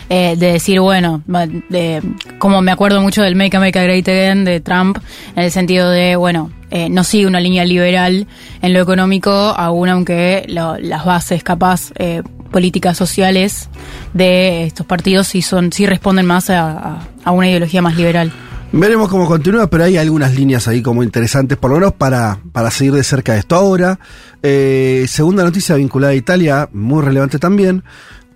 Eh, 0.10 0.36
de 0.38 0.52
decir, 0.54 0.80
bueno, 0.80 1.22
de- 1.70 2.02
como 2.38 2.62
me 2.62 2.72
acuerdo 2.72 3.02
mucho 3.02 3.22
del 3.24 3.36
Make 3.36 3.58
America 3.58 3.82
Great 3.84 4.08
Again 4.08 4.46
de 4.46 4.60
Trump, 4.62 4.98
en 5.36 5.44
el 5.44 5.52
sentido 5.52 5.90
de, 5.90 6.16
bueno, 6.16 6.52
eh, 6.70 6.90
no 6.90 7.04
sigue 7.04 7.28
una 7.28 7.40
línea 7.40 7.66
liberal 7.66 8.26
en 8.62 8.74
lo 8.74 8.82
económico, 8.82 9.30
aún 9.32 9.90
aunque 9.90 10.46
lo- 10.48 10.78
las 10.80 11.06
bases 11.06 11.44
capaz 11.44 11.92
eh, 11.98 12.24
políticas 12.54 12.96
sociales 12.96 13.68
de 14.14 14.64
estos 14.68 14.86
partidos 14.86 15.28
sí 15.28 15.42
son 15.42 15.74
sí 15.74 15.86
responden 15.86 16.26
más 16.26 16.50
a, 16.50 17.02
a- 17.26 17.32
una 17.32 17.50
ideología 17.50 17.82
más 17.82 17.98
liberal. 17.98 18.32
Veremos 18.72 19.10
cómo 19.10 19.28
continúa, 19.28 19.68
pero 19.68 19.84
hay 19.84 19.98
algunas 19.98 20.34
líneas 20.34 20.68
ahí 20.68 20.82
como 20.82 21.04
interesantes, 21.04 21.58
por 21.60 21.70
lo 21.72 21.78
menos 21.78 21.94
para, 21.94 22.40
para 22.54 22.72
seguir 22.72 22.94
de 22.94 23.04
cerca 23.04 23.36
esto. 23.38 23.56
Ahora, 23.56 24.00
eh, 24.42 25.06
segunda 25.08 25.44
noticia 25.44 25.76
vinculada 25.76 26.14
a 26.14 26.16
Italia, 26.16 26.70
muy 26.74 27.04
relevante 27.04 27.38
también, 27.38 27.84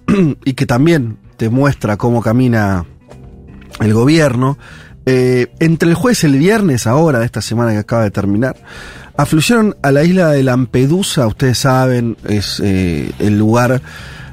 y 0.45 0.53
que 0.53 0.65
también 0.67 1.17
te 1.37 1.49
muestra 1.49 1.97
cómo 1.97 2.21
camina 2.21 2.85
el 3.79 3.93
gobierno. 3.93 4.57
Eh, 5.07 5.47
entre 5.59 5.89
el 5.89 5.95
jueves 5.95 6.23
y 6.23 6.27
el 6.27 6.37
viernes, 6.37 6.85
ahora 6.85 7.19
de 7.19 7.25
esta 7.25 7.41
semana 7.41 7.71
que 7.71 7.77
acaba 7.79 8.03
de 8.03 8.11
terminar, 8.11 8.57
afluyeron 9.17 9.75
a 9.81 9.91
la 9.91 10.03
isla 10.03 10.29
de 10.29 10.43
Lampedusa, 10.43 11.27
ustedes 11.27 11.57
saben, 11.57 12.17
es 12.27 12.61
eh, 12.63 13.11
el 13.19 13.37
lugar 13.37 13.81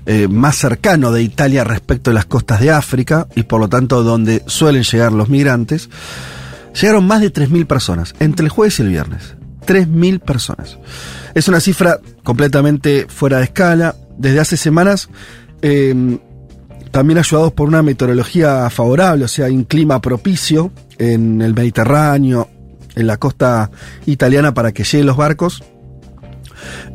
eh, 0.07 0.29
más 0.29 0.57
cercano 0.57 1.11
de 1.12 1.23
Italia 1.23 1.64
respecto 1.64 2.11
a 2.11 2.14
las 2.14 2.27
costas 2.27 2.61
de 2.61 2.70
África 2.70 3.27
y 3.35 3.44
por 3.44 3.61
lo 3.61 3.68
tanto 3.68 4.03
donde 4.03 4.42
suelen 4.47 4.83
llegar 4.83 5.12
los 5.12 5.29
migrantes. 5.31 5.88
Llegaron 6.81 7.07
más 7.07 7.20
de 7.20 7.33
3.000 7.33 7.66
personas, 7.66 8.14
entre 8.18 8.44
el 8.44 8.51
jueves 8.51 8.79
y 8.79 8.83
el 8.83 8.88
viernes. 8.88 9.37
3.000 9.66 10.20
personas. 10.20 10.77
Es 11.35 11.49
una 11.49 11.61
cifra 11.61 12.01
completamente 12.23 13.07
fuera 13.09 13.38
de 13.38 13.44
escala. 13.44 13.94
Desde 14.18 14.40
hace 14.40 14.57
semanas, 14.57 15.09
eh, 15.62 16.18
también 16.90 17.18
ayudados 17.18 17.53
por 17.53 17.66
una 17.66 17.83
meteorología 17.83 18.68
favorable, 18.70 19.25
o 19.25 19.29
sea, 19.29 19.47
un 19.47 19.64
clima 19.64 20.01
propicio 20.01 20.70
en 20.99 21.42
el 21.42 21.55
Mediterráneo, 21.55 22.49
en 22.94 23.07
la 23.07 23.16
costa 23.16 23.70
italiana 24.07 24.54
para 24.54 24.72
que 24.72 24.85
lleguen 24.85 25.07
los 25.07 25.16
barcos. 25.16 25.62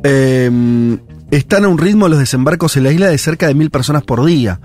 Eh, 0.03 0.97
están 1.31 1.65
a 1.65 1.67
un 1.67 1.77
ritmo 1.77 2.07
los 2.07 2.19
desembarcos 2.19 2.75
en 2.77 2.83
la 2.83 2.91
isla 2.91 3.07
de 3.07 3.17
cerca 3.17 3.47
de 3.47 3.53
mil 3.53 3.69
personas 3.69 4.03
por 4.03 4.25
día. 4.25 4.59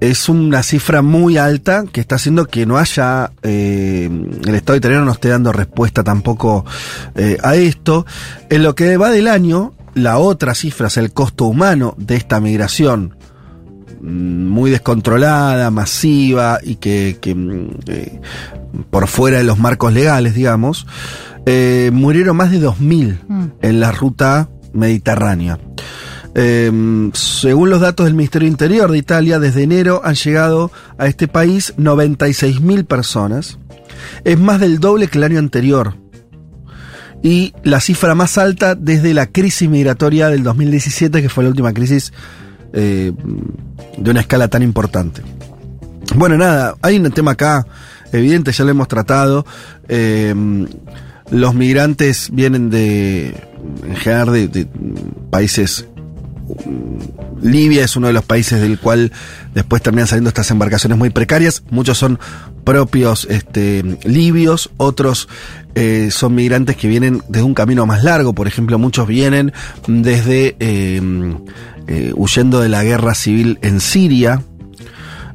Es 0.00 0.28
una 0.28 0.64
cifra 0.64 1.00
muy 1.00 1.36
alta 1.36 1.84
que 1.92 2.00
está 2.00 2.16
haciendo 2.16 2.46
que 2.46 2.66
no 2.66 2.76
haya, 2.76 3.30
eh, 3.42 4.10
el 4.44 4.54
Estado 4.54 4.76
italiano 4.76 5.04
no 5.04 5.12
esté 5.12 5.28
dando 5.28 5.52
respuesta 5.52 6.02
tampoco 6.02 6.64
eh, 7.14 7.38
a 7.42 7.54
esto. 7.54 8.04
En 8.50 8.64
lo 8.64 8.74
que 8.74 8.96
va 8.96 9.10
del 9.10 9.28
año, 9.28 9.74
la 9.94 10.18
otra 10.18 10.56
cifra 10.56 10.88
es 10.88 10.96
el 10.96 11.12
costo 11.12 11.44
humano 11.44 11.94
de 11.98 12.16
esta 12.16 12.40
migración 12.40 13.14
muy 14.02 14.70
descontrolada, 14.70 15.70
masiva 15.70 16.58
y 16.62 16.76
que, 16.76 17.18
que, 17.20 17.34
mm, 17.34 17.68
eh, 17.86 18.20
por 18.90 19.06
fuera 19.06 19.38
de 19.38 19.44
los 19.44 19.58
marcos 19.58 19.92
legales, 19.92 20.34
digamos, 20.34 20.86
eh, 21.46 21.90
murieron 21.92 22.36
más 22.36 22.50
de 22.50 22.58
2.000 22.60 23.20
Mm. 23.28 23.44
en 23.62 23.80
la 23.80 23.92
ruta 23.92 24.48
mediterránea. 24.72 25.58
Eh, 26.34 27.10
según 27.12 27.68
los 27.68 27.80
datos 27.80 28.06
del 28.06 28.14
Ministerio 28.14 28.48
Interior 28.48 28.90
de 28.90 28.98
Italia, 28.98 29.38
desde 29.38 29.62
enero 29.64 30.00
han 30.04 30.14
llegado 30.14 30.70
a 30.98 31.06
este 31.06 31.28
país 31.28 31.74
96.000 31.76 32.84
personas. 32.84 33.58
Es 34.24 34.38
más 34.38 34.58
del 34.60 34.80
doble 34.80 35.08
que 35.08 35.18
el 35.18 35.24
año 35.24 35.38
anterior. 35.38 35.94
y 37.24 37.54
la 37.62 37.80
cifra 37.80 38.16
más 38.16 38.36
alta 38.36 38.74
desde 38.74 39.14
la 39.14 39.26
crisis 39.28 39.68
migratoria 39.70 40.28
del 40.28 40.42
2017, 40.42 41.22
que 41.22 41.28
fue 41.28 41.44
la 41.44 41.50
última 41.50 41.72
crisis 41.72 42.12
eh, 42.72 43.12
de 43.98 44.10
una 44.10 44.20
escala 44.20 44.48
tan 44.48 44.62
importante. 44.62 45.22
Bueno, 46.14 46.36
nada, 46.36 46.74
hay 46.82 46.98
un 46.98 47.10
tema 47.10 47.32
acá 47.32 47.66
evidente, 48.12 48.52
ya 48.52 48.64
lo 48.64 48.70
hemos 48.70 48.88
tratado. 48.88 49.46
Eh, 49.88 50.34
los 51.30 51.54
migrantes 51.54 52.28
vienen 52.32 52.68
de, 52.70 53.34
en 53.86 53.96
general, 53.96 54.50
de, 54.50 54.66
países 55.30 55.86
Libia 57.40 57.84
es 57.84 57.96
uno 57.96 58.08
de 58.08 58.12
los 58.12 58.24
países 58.24 58.60
del 58.60 58.78
cual 58.78 59.12
después 59.54 59.82
terminan 59.82 60.06
saliendo 60.06 60.28
estas 60.28 60.50
embarcaciones 60.50 60.98
muy 60.98 61.10
precarias. 61.10 61.62
Muchos 61.70 61.98
son 61.98 62.18
propios 62.64 63.26
este, 63.30 63.82
libios, 64.04 64.70
otros 64.76 65.28
eh, 65.74 66.10
son 66.12 66.34
migrantes 66.34 66.76
que 66.76 66.88
vienen 66.88 67.22
desde 67.28 67.44
un 67.44 67.54
camino 67.54 67.86
más 67.86 68.04
largo. 68.04 68.32
Por 68.34 68.46
ejemplo, 68.46 68.78
muchos 68.78 69.08
vienen 69.08 69.52
desde 69.86 70.56
eh, 71.86 72.12
huyendo 72.14 72.60
de 72.60 72.68
la 72.68 72.84
guerra 72.84 73.14
civil 73.14 73.58
en 73.62 73.80
Siria, 73.80 74.42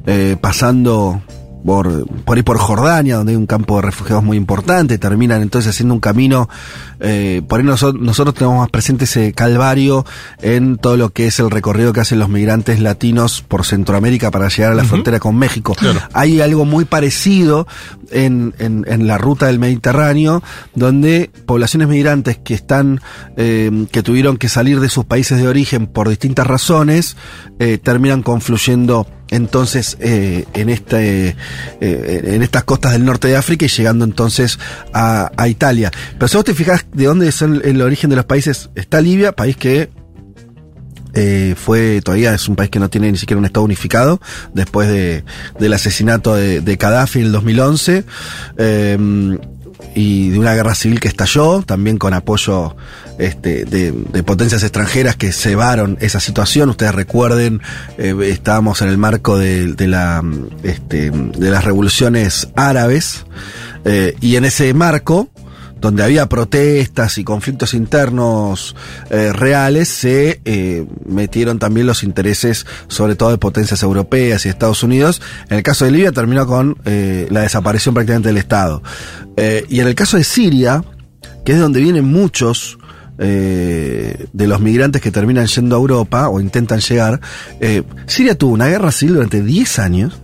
eh, 0.06 0.36
pasando 0.40 1.22
por, 1.68 2.06
por 2.24 2.38
ahí 2.38 2.42
por 2.42 2.56
Jordania, 2.56 3.16
donde 3.16 3.32
hay 3.32 3.36
un 3.36 3.44
campo 3.44 3.76
de 3.76 3.82
refugiados 3.82 4.24
muy 4.24 4.38
importante, 4.38 4.96
terminan 4.96 5.42
entonces 5.42 5.68
haciendo 5.68 5.92
un 5.92 6.00
camino, 6.00 6.48
eh, 6.98 7.42
por 7.46 7.60
ahí 7.60 7.66
nosotros, 7.66 8.02
nosotros 8.02 8.34
tenemos 8.34 8.60
más 8.60 8.70
presente 8.70 9.04
ese 9.04 9.34
calvario 9.34 10.06
en 10.40 10.78
todo 10.78 10.96
lo 10.96 11.10
que 11.10 11.26
es 11.26 11.38
el 11.40 11.50
recorrido 11.50 11.92
que 11.92 12.00
hacen 12.00 12.20
los 12.20 12.30
migrantes 12.30 12.80
latinos 12.80 13.42
por 13.46 13.66
Centroamérica 13.66 14.30
para 14.30 14.48
llegar 14.48 14.72
a 14.72 14.74
la 14.76 14.84
frontera 14.84 15.20
con 15.20 15.36
México. 15.36 15.76
Hay 16.14 16.40
algo 16.40 16.64
muy 16.64 16.86
parecido 16.86 17.66
en, 18.10 18.54
en, 18.58 18.86
en 18.88 19.06
la 19.06 19.18
ruta 19.18 19.48
del 19.48 19.58
Mediterráneo, 19.58 20.42
donde 20.74 21.30
poblaciones 21.44 21.88
migrantes 21.88 22.38
que 22.38 22.54
están, 22.54 23.02
eh, 23.36 23.86
que 23.92 24.02
tuvieron 24.02 24.38
que 24.38 24.48
salir 24.48 24.80
de 24.80 24.88
sus 24.88 25.04
países 25.04 25.36
de 25.36 25.46
origen 25.46 25.86
por 25.86 26.08
distintas 26.08 26.46
razones, 26.46 27.18
eh, 27.58 27.76
terminan 27.76 28.22
confluyendo 28.22 29.06
entonces 29.30 29.96
eh, 30.00 30.44
en 30.54 30.68
este 30.68 31.36
eh, 31.80 32.22
en 32.24 32.42
estas 32.42 32.64
costas 32.64 32.92
del 32.92 33.04
norte 33.04 33.28
de 33.28 33.36
África 33.36 33.64
y 33.66 33.68
llegando 33.68 34.04
entonces 34.04 34.58
a, 34.92 35.30
a 35.36 35.48
Italia. 35.48 35.90
Pero 36.14 36.28
si 36.28 36.36
vos 36.36 36.44
te 36.44 36.54
fijas 36.54 36.86
de 36.92 37.04
dónde 37.04 37.28
es 37.28 37.42
el, 37.42 37.82
origen 37.82 38.10
de 38.10 38.16
los 38.16 38.24
países, 38.24 38.70
está 38.74 39.00
Libia, 39.00 39.32
país 39.32 39.56
que 39.56 39.90
eh, 41.14 41.54
fue 41.56 42.00
todavía 42.02 42.34
es 42.34 42.48
un 42.48 42.56
país 42.56 42.70
que 42.70 42.78
no 42.78 42.90
tiene 42.90 43.10
ni 43.10 43.18
siquiera 43.18 43.38
un 43.38 43.46
estado 43.46 43.64
unificado 43.64 44.20
después 44.52 44.88
de, 44.88 45.24
del 45.58 45.72
asesinato 45.72 46.34
de, 46.34 46.60
de 46.60 46.76
Gaddafi 46.76 47.20
en 47.20 47.26
el 47.26 47.32
2011 47.32 48.04
eh, 48.58 49.38
y 49.94 50.30
de 50.30 50.38
una 50.38 50.54
guerra 50.54 50.74
civil 50.74 51.00
que 51.00 51.08
estalló 51.08 51.62
también 51.62 51.98
con 51.98 52.14
apoyo 52.14 52.76
este, 53.18 53.64
de, 53.64 53.92
de 53.92 54.22
potencias 54.22 54.62
extranjeras 54.62 55.16
que 55.16 55.32
cebaron 55.32 55.98
esa 56.00 56.20
situación. 56.20 56.70
Ustedes 56.70 56.94
recuerden 56.94 57.60
eh, 57.98 58.14
estábamos 58.24 58.82
en 58.82 58.88
el 58.88 58.98
marco 58.98 59.38
de, 59.38 59.74
la 59.86 60.22
este, 60.62 61.10
de 61.10 61.50
las 61.50 61.64
revoluciones 61.64 62.48
árabes 62.54 63.24
eh, 63.84 64.14
y 64.20 64.36
en 64.36 64.44
ese 64.44 64.72
marco 64.74 65.28
donde 65.80 66.02
había 66.02 66.28
protestas 66.28 67.18
y 67.18 67.24
conflictos 67.24 67.74
internos 67.74 68.74
eh, 69.10 69.32
reales, 69.32 69.88
se 69.88 70.40
eh, 70.44 70.86
metieron 71.06 71.58
también 71.58 71.86
los 71.86 72.02
intereses, 72.02 72.66
sobre 72.88 73.14
todo 73.14 73.30
de 73.30 73.38
potencias 73.38 73.82
europeas 73.82 74.44
y 74.44 74.48
Estados 74.48 74.82
Unidos. 74.82 75.20
En 75.48 75.58
el 75.58 75.62
caso 75.62 75.84
de 75.84 75.90
Libia 75.90 76.12
terminó 76.12 76.46
con 76.46 76.78
eh, 76.84 77.26
la 77.30 77.42
desaparición 77.42 77.94
prácticamente 77.94 78.28
del 78.28 78.38
Estado. 78.38 78.82
Eh, 79.36 79.64
y 79.68 79.80
en 79.80 79.86
el 79.86 79.94
caso 79.94 80.16
de 80.16 80.24
Siria, 80.24 80.82
que 81.44 81.52
es 81.52 81.58
de 81.58 81.62
donde 81.62 81.80
vienen 81.80 82.04
muchos 82.04 82.78
eh, 83.18 84.26
de 84.32 84.46
los 84.46 84.60
migrantes 84.60 85.02
que 85.02 85.10
terminan 85.10 85.46
yendo 85.46 85.76
a 85.76 85.78
Europa 85.78 86.28
o 86.28 86.40
intentan 86.40 86.80
llegar, 86.80 87.20
eh, 87.60 87.82
Siria 88.06 88.36
tuvo 88.36 88.52
una 88.52 88.66
guerra 88.66 88.92
civil 88.92 89.14
durante 89.14 89.42
10 89.42 89.78
años. 89.78 90.20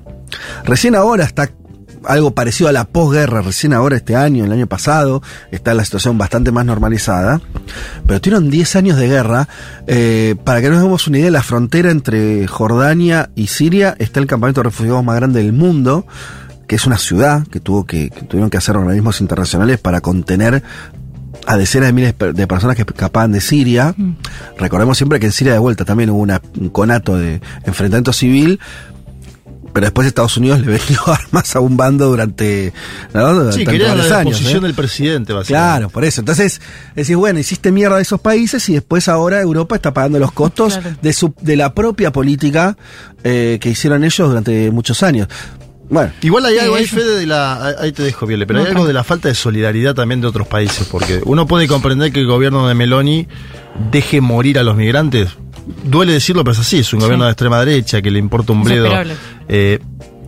Recién 0.64 0.94
ahora 0.94 1.24
está 1.24 1.50
algo 2.06 2.32
parecido 2.34 2.68
a 2.68 2.72
la 2.72 2.84
posguerra, 2.84 3.42
recién 3.42 3.72
ahora 3.72 3.96
este 3.96 4.16
año, 4.16 4.44
el 4.44 4.52
año 4.52 4.66
pasado, 4.66 5.22
está 5.50 5.74
la 5.74 5.84
situación 5.84 6.18
bastante 6.18 6.52
más 6.52 6.64
normalizada, 6.64 7.40
pero 8.06 8.20
tuvieron 8.20 8.50
10 8.50 8.76
años 8.76 8.96
de 8.98 9.08
guerra. 9.08 9.48
Eh, 9.86 10.36
para 10.44 10.60
que 10.60 10.70
nos 10.70 10.82
demos 10.82 11.06
una 11.06 11.18
idea, 11.18 11.30
la 11.30 11.42
frontera 11.42 11.90
entre 11.90 12.46
Jordania 12.46 13.30
y 13.34 13.46
Siria 13.48 13.94
está 13.98 14.20
el 14.20 14.26
campamento 14.26 14.60
de 14.60 14.64
refugiados 14.64 15.04
más 15.04 15.16
grande 15.16 15.42
del 15.42 15.52
mundo, 15.52 16.06
que 16.66 16.76
es 16.76 16.86
una 16.86 16.98
ciudad 16.98 17.46
que 17.48 17.60
tuvo 17.60 17.84
que, 17.84 18.10
que 18.10 18.22
tuvieron 18.22 18.48
que 18.50 18.56
hacer 18.56 18.76
organismos 18.76 19.20
internacionales 19.20 19.78
para 19.78 20.00
contener 20.00 20.62
a 21.46 21.56
decenas 21.58 21.88
de 21.88 21.92
miles 21.92 22.14
de 22.18 22.46
personas 22.46 22.74
que 22.74 22.82
escapaban 22.82 23.32
de 23.32 23.40
Siria. 23.42 23.94
Recordemos 24.58 24.96
siempre 24.96 25.20
que 25.20 25.26
en 25.26 25.32
Siria 25.32 25.52
de 25.52 25.58
vuelta 25.58 25.84
también 25.84 26.08
hubo 26.08 26.20
una- 26.20 26.40
un 26.58 26.70
conato 26.70 27.18
de 27.18 27.42
enfrentamiento 27.64 28.14
civil, 28.14 28.60
pero 29.74 29.84
después 29.86 30.06
Estados 30.06 30.36
Unidos 30.38 30.60
le 30.60 30.66
vendió 30.68 30.98
armas 31.06 31.54
a 31.54 31.60
un 31.60 31.76
bando 31.76 32.06
durante, 32.06 32.72
¿no? 33.12 33.34
durante 33.34 33.58
Sí, 33.58 33.66
querían 33.66 33.88
la 33.88 33.94
varios 33.96 34.12
años. 34.12 34.30
disposición 34.30 34.64
¿eh? 34.64 34.66
del 34.68 34.74
presidente, 34.74 35.32
básicamente. 35.34 35.68
Claro, 35.70 35.90
por 35.90 36.04
eso. 36.04 36.20
Entonces, 36.22 36.60
decís, 36.94 37.16
bueno, 37.16 37.38
hiciste 37.40 37.70
mierda 37.72 37.96
de 37.96 38.02
esos 38.02 38.20
países 38.20 38.66
y 38.70 38.74
después 38.74 39.08
ahora 39.08 39.40
Europa 39.42 39.74
está 39.76 39.92
pagando 39.92 40.18
los 40.18 40.32
costos 40.32 40.78
Claro. 40.78 40.96
de, 41.02 41.12
su, 41.12 41.34
de 41.42 41.56
la 41.56 41.74
propia 41.74 42.12
política 42.12 42.76
eh, 43.24 43.58
que 43.60 43.68
hicieron 43.70 44.04
ellos 44.04 44.28
durante 44.28 44.70
muchos 44.70 45.02
años. 45.02 45.28
Bueno, 45.90 46.12
Igual 46.22 46.46
hay 46.46 46.58
algo 46.58 46.76
ahí. 46.76 46.86
Fede, 46.86 47.18
de 47.18 47.26
la. 47.26 47.74
Ahí 47.78 47.92
te 47.92 48.02
dejo, 48.04 48.26
Viole, 48.26 48.46
pero 48.46 48.60
No, 48.60 48.64
hay 48.64 48.70
algo 48.70 48.86
de 48.86 48.94
la 48.94 49.04
falta 49.04 49.28
de 49.28 49.34
solidaridad 49.34 49.94
también 49.94 50.20
de 50.22 50.26
otros 50.26 50.46
países, 50.46 50.88
porque 50.90 51.20
uno 51.26 51.46
puede 51.46 51.68
comprender 51.68 52.10
que 52.10 52.20
el 52.20 52.26
gobierno 52.26 52.66
de 52.68 52.74
Meloni 52.74 53.28
deje 53.92 54.20
morir 54.22 54.58
a 54.58 54.62
los 54.62 54.76
migrantes. 54.76 55.28
Duele 55.84 56.12
decirlo, 56.12 56.44
pero 56.44 56.52
es 56.52 56.60
así, 56.60 56.78
es 56.78 56.92
un 56.92 57.00
Sí. 57.00 57.04
gobierno 57.04 57.24
de 57.24 57.30
extrema 57.30 57.58
derecha 57.64 58.02
que 58.02 58.10
le 58.10 58.18
importa 58.18 58.52
un 58.52 58.62
bledo. 58.64 58.90
Eh, 59.48 59.78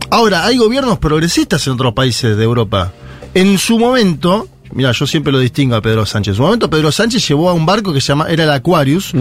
ahora, 0.09 0.45
hay 0.45 0.57
gobiernos 0.57 0.97
progresistas 0.99 1.65
en 1.67 1.73
otros 1.73 1.93
países 1.93 2.35
de 2.37 2.43
Europa. 2.43 2.91
En 3.33 3.57
su 3.59 3.77
momento, 3.77 4.47
mira, 4.71 4.91
yo 4.93 5.05
siempre 5.05 5.31
lo 5.31 5.39
distingo 5.39 5.75
a 5.75 5.81
Pedro 5.81 6.05
Sánchez. 6.05 6.31
En 6.31 6.35
su 6.37 6.41
momento, 6.41 6.69
Pedro 6.69 6.91
Sánchez 6.91 7.27
llevó 7.27 7.49
a 7.49 7.53
un 7.53 7.65
barco 7.65 7.93
que 7.93 8.01
se 8.01 8.07
llama, 8.07 8.27
era 8.29 8.45
el 8.45 8.51
Aquarius, 8.51 9.11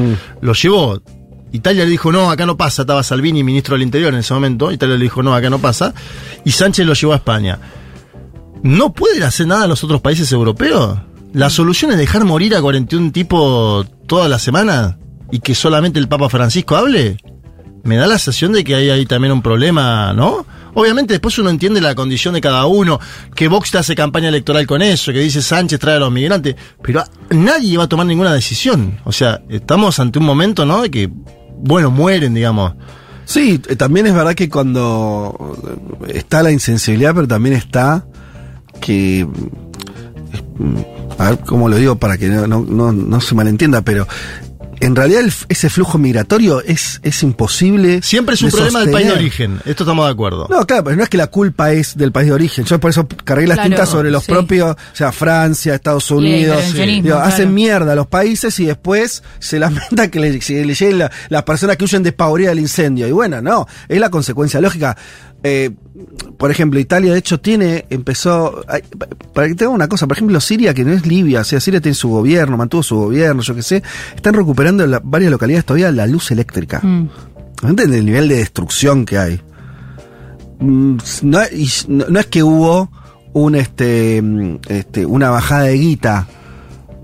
lo 0.41 0.53
llevó. 0.55 1.01
Italia 1.53 1.85
le 1.85 1.91
dijo, 1.91 2.11
no, 2.13 2.31
acá 2.31 2.45
no 2.47 2.57
pasa, 2.57 2.83
estaba 2.83 3.03
Salvini, 3.03 3.43
ministro 3.45 3.75
del 3.75 3.83
Interior 3.83 4.13
en 4.13 4.21
ese 4.21 4.33
momento. 4.35 4.73
Italia 4.73 4.97
le 4.97 5.03
dijo, 5.05 5.23
no, 5.23 5.35
acá 5.35 5.49
no 5.51 5.59
pasa. 5.59 5.95
Y 6.45 6.51
Sánchez 6.53 6.87
lo 6.87 6.95
llevó 6.95 7.13
a 7.13 7.17
España. 7.17 7.59
¿No 8.63 8.93
pueden 8.93 9.23
hacer 9.23 9.47
nada 9.47 9.67
los 9.67 9.85
otros 9.85 10.01
países 10.01 10.31
europeos? 10.33 10.99
¿La 11.33 11.51
solución 11.51 11.93
es 11.93 11.99
dejar 11.99 12.25
morir 12.25 12.55
a 12.57 12.61
41 12.63 13.13
tipos 13.13 13.87
toda 14.07 14.29
la 14.29 14.39
semana 14.39 14.99
y 15.31 15.41
que 15.41 15.55
solamente 15.55 15.99
el 15.99 16.09
Papa 16.09 16.29
Francisco 16.29 16.77
hable? 16.77 17.17
Me 17.85 17.97
da 17.97 18.07
la 18.07 18.19
sensación 18.19 18.53
de 18.53 18.65
que 18.65 18.75
hay 18.75 18.91
ahí 18.91 19.07
también 19.07 19.33
un 19.33 19.43
problema, 19.43 20.13
¿no? 20.13 20.45
Obviamente 20.75 21.15
después 21.15 21.39
uno 21.39 21.51
entiende 21.51 21.81
la 21.81 21.95
condición 21.95 22.35
de 22.35 22.41
cada 22.41 22.67
uno, 22.67 22.99
que 23.35 23.49
Vox 23.49 23.71
te 23.71 23.79
hace 23.79 23.95
campaña 23.95 24.29
electoral 24.29 24.67
con 24.67 24.83
eso, 24.83 25.13
que 25.13 25.21
dice 25.21 25.41
Sánchez 25.41 25.79
trae 25.79 25.97
a 25.97 26.01
los 26.01 26.11
migrantes, 26.13 26.57
pero 26.83 27.05
nadie 27.31 27.79
va 27.79 27.85
a 27.85 27.89
tomar 27.89 28.07
ninguna 28.07 28.35
decisión. 28.35 28.99
O 29.05 29.13
sea, 29.13 29.41
estamos 29.49 29.99
ante 30.01 30.19
un 30.19 30.27
momento, 30.27 30.67
¿no? 30.67 30.83
De 30.83 30.91
que, 30.91 31.09
bueno, 31.59 31.91
mueren, 31.91 32.35
digamos. 32.35 32.75
Sí, 33.25 33.59
también 33.59 34.07
es 34.07 34.15
verdad 34.15 34.35
que 34.35 34.49
cuando 34.49 35.57
eh, 36.09 36.13
está 36.19 36.43
la 36.43 36.51
insensibilidad, 36.53 37.15
pero 37.15 37.27
también 37.29 37.55
está 37.57 38.05
que. 38.81 39.27
mm, 40.59 40.77
A 41.19 41.31
ver 41.31 41.39
cómo 41.41 41.69
lo 41.69 41.77
digo 41.77 41.97
para 41.97 42.19
que 42.19 42.29
no, 42.29 42.47
no, 42.47 42.63
no- 42.63 42.93
no 42.93 43.21
se 43.21 43.35
malentienda, 43.35 43.81
pero 43.83 44.07
en 44.81 44.95
realidad 44.97 45.21
el 45.23 45.33
ese 45.49 45.71
flujo 45.71 45.99
migratorio 45.99 46.61
es, 46.63 47.01
es 47.03 47.23
imposible. 47.23 48.03
Siempre 48.03 48.35
es 48.35 48.43
un 48.43 48.51
de 48.51 48.57
problema 48.57 48.81
del 48.81 48.91
país 48.91 49.07
de 49.07 49.13
origen. 49.13 49.61
Esto 49.65 49.85
estamos 49.85 50.05
de 50.07 50.13
acuerdo. 50.13 50.47
No, 50.51 50.67
claro, 50.67 50.85
pero 50.85 50.97
no 50.97 51.03
es 51.03 51.09
que 51.09 51.17
la 51.17 51.29
culpa 51.29 51.73
es 51.73 51.97
del 51.97 52.13
país 52.13 52.29
de 52.29 52.35
origen. 52.35 52.65
Yo 52.65 52.79
por 52.81 52.91
eso 52.91 53.07
cargué 53.25 53.47
las 53.47 53.57
Claro, 53.57 53.71
tintas 53.71 53.89
sobre 53.89 54.11
los 54.11 54.25
sí. 54.25 54.33
propios, 54.33 54.73
o 54.77 54.97
sea, 54.97 55.13
Francia, 55.13 55.75
Estados 55.75 56.11
Unidos. 56.11 56.57
intervencionismo, 56.57 57.03
Digo, 57.03 57.17
claro. 57.17 57.29
Hacen 57.33 57.55
mierda 57.55 57.93
a 57.93 57.95
los 57.97 58.07
países 58.07 58.59
y 58.61 58.67
después 58.67 59.23
se 59.39 59.59
lamenta 59.59 60.09
que 60.11 60.21
le, 60.21 60.39
que 60.39 60.65
le 60.67 60.75
lleguen 60.75 60.99
la- 60.99 61.11
las 61.29 61.43
personas 61.45 61.77
que 61.77 61.85
huyen 61.85 62.03
despavoridas 62.03 62.51
del 62.53 62.61
incendio. 62.61 63.07
Y 63.09 63.13
bueno, 63.13 63.41
no, 63.41 63.67
es 63.89 63.99
la 64.01 64.11
consecuencia 64.11 64.61
lógica. 64.61 64.97
Eh, 65.43 65.71
por 66.39 66.51
ejemplo, 66.51 66.81
Italia 66.81 67.13
de 67.13 67.19
hecho 67.19 67.39
tiene, 67.41 67.85
empezó, 67.91 68.65
para 69.33 69.49
que 69.49 69.55
tenga 69.55 69.71
una 69.71 69.87
cosa, 69.89 70.07
por 70.07 70.17
ejemplo, 70.17 70.41
Siria, 70.41 70.75
que 70.75 70.85
no 70.85 70.93
es 70.93 71.07
Libia, 71.07 71.41
o 71.41 71.45
sea, 71.45 71.61
Siria 71.61 71.81
tiene 71.81 71.95
su 71.95 72.09
gobierno, 72.09 72.57
mantuvo 72.57 72.83
su 72.83 72.97
gobierno, 72.97 73.43
yo 73.43 73.55
qué 73.55 73.63
sé, 73.63 73.83
están 74.15 74.35
recuperando 74.35 74.83
en 74.85 74.91
la- 74.91 75.01
varias 75.03 75.31
localidades 75.31 75.65
todavía 75.65 75.91
la 75.93 76.07
luz 76.07 76.31
eléctrica. 76.31 76.81
Mm. 76.83 77.09
¿No 77.63 77.69
entienden 77.69 77.99
el 78.01 78.07
nivel 78.07 78.29
de 78.29 78.37
destrucción 78.37 79.05
que 79.07 79.19
hay? 79.19 79.41
Mm, 80.59 80.97
No, 81.23 81.41
y 81.53 81.69
no- 81.89 82.07
no 82.09 82.21
es 82.21 82.27
que 82.27 82.43
hubo 82.43 82.91
un 83.33 83.55
este, 83.55 84.21
mm, 84.23 84.59
este, 84.69 85.07
una 85.07 85.31
bajada 85.31 85.65
de 85.65 85.75
guita 85.75 86.27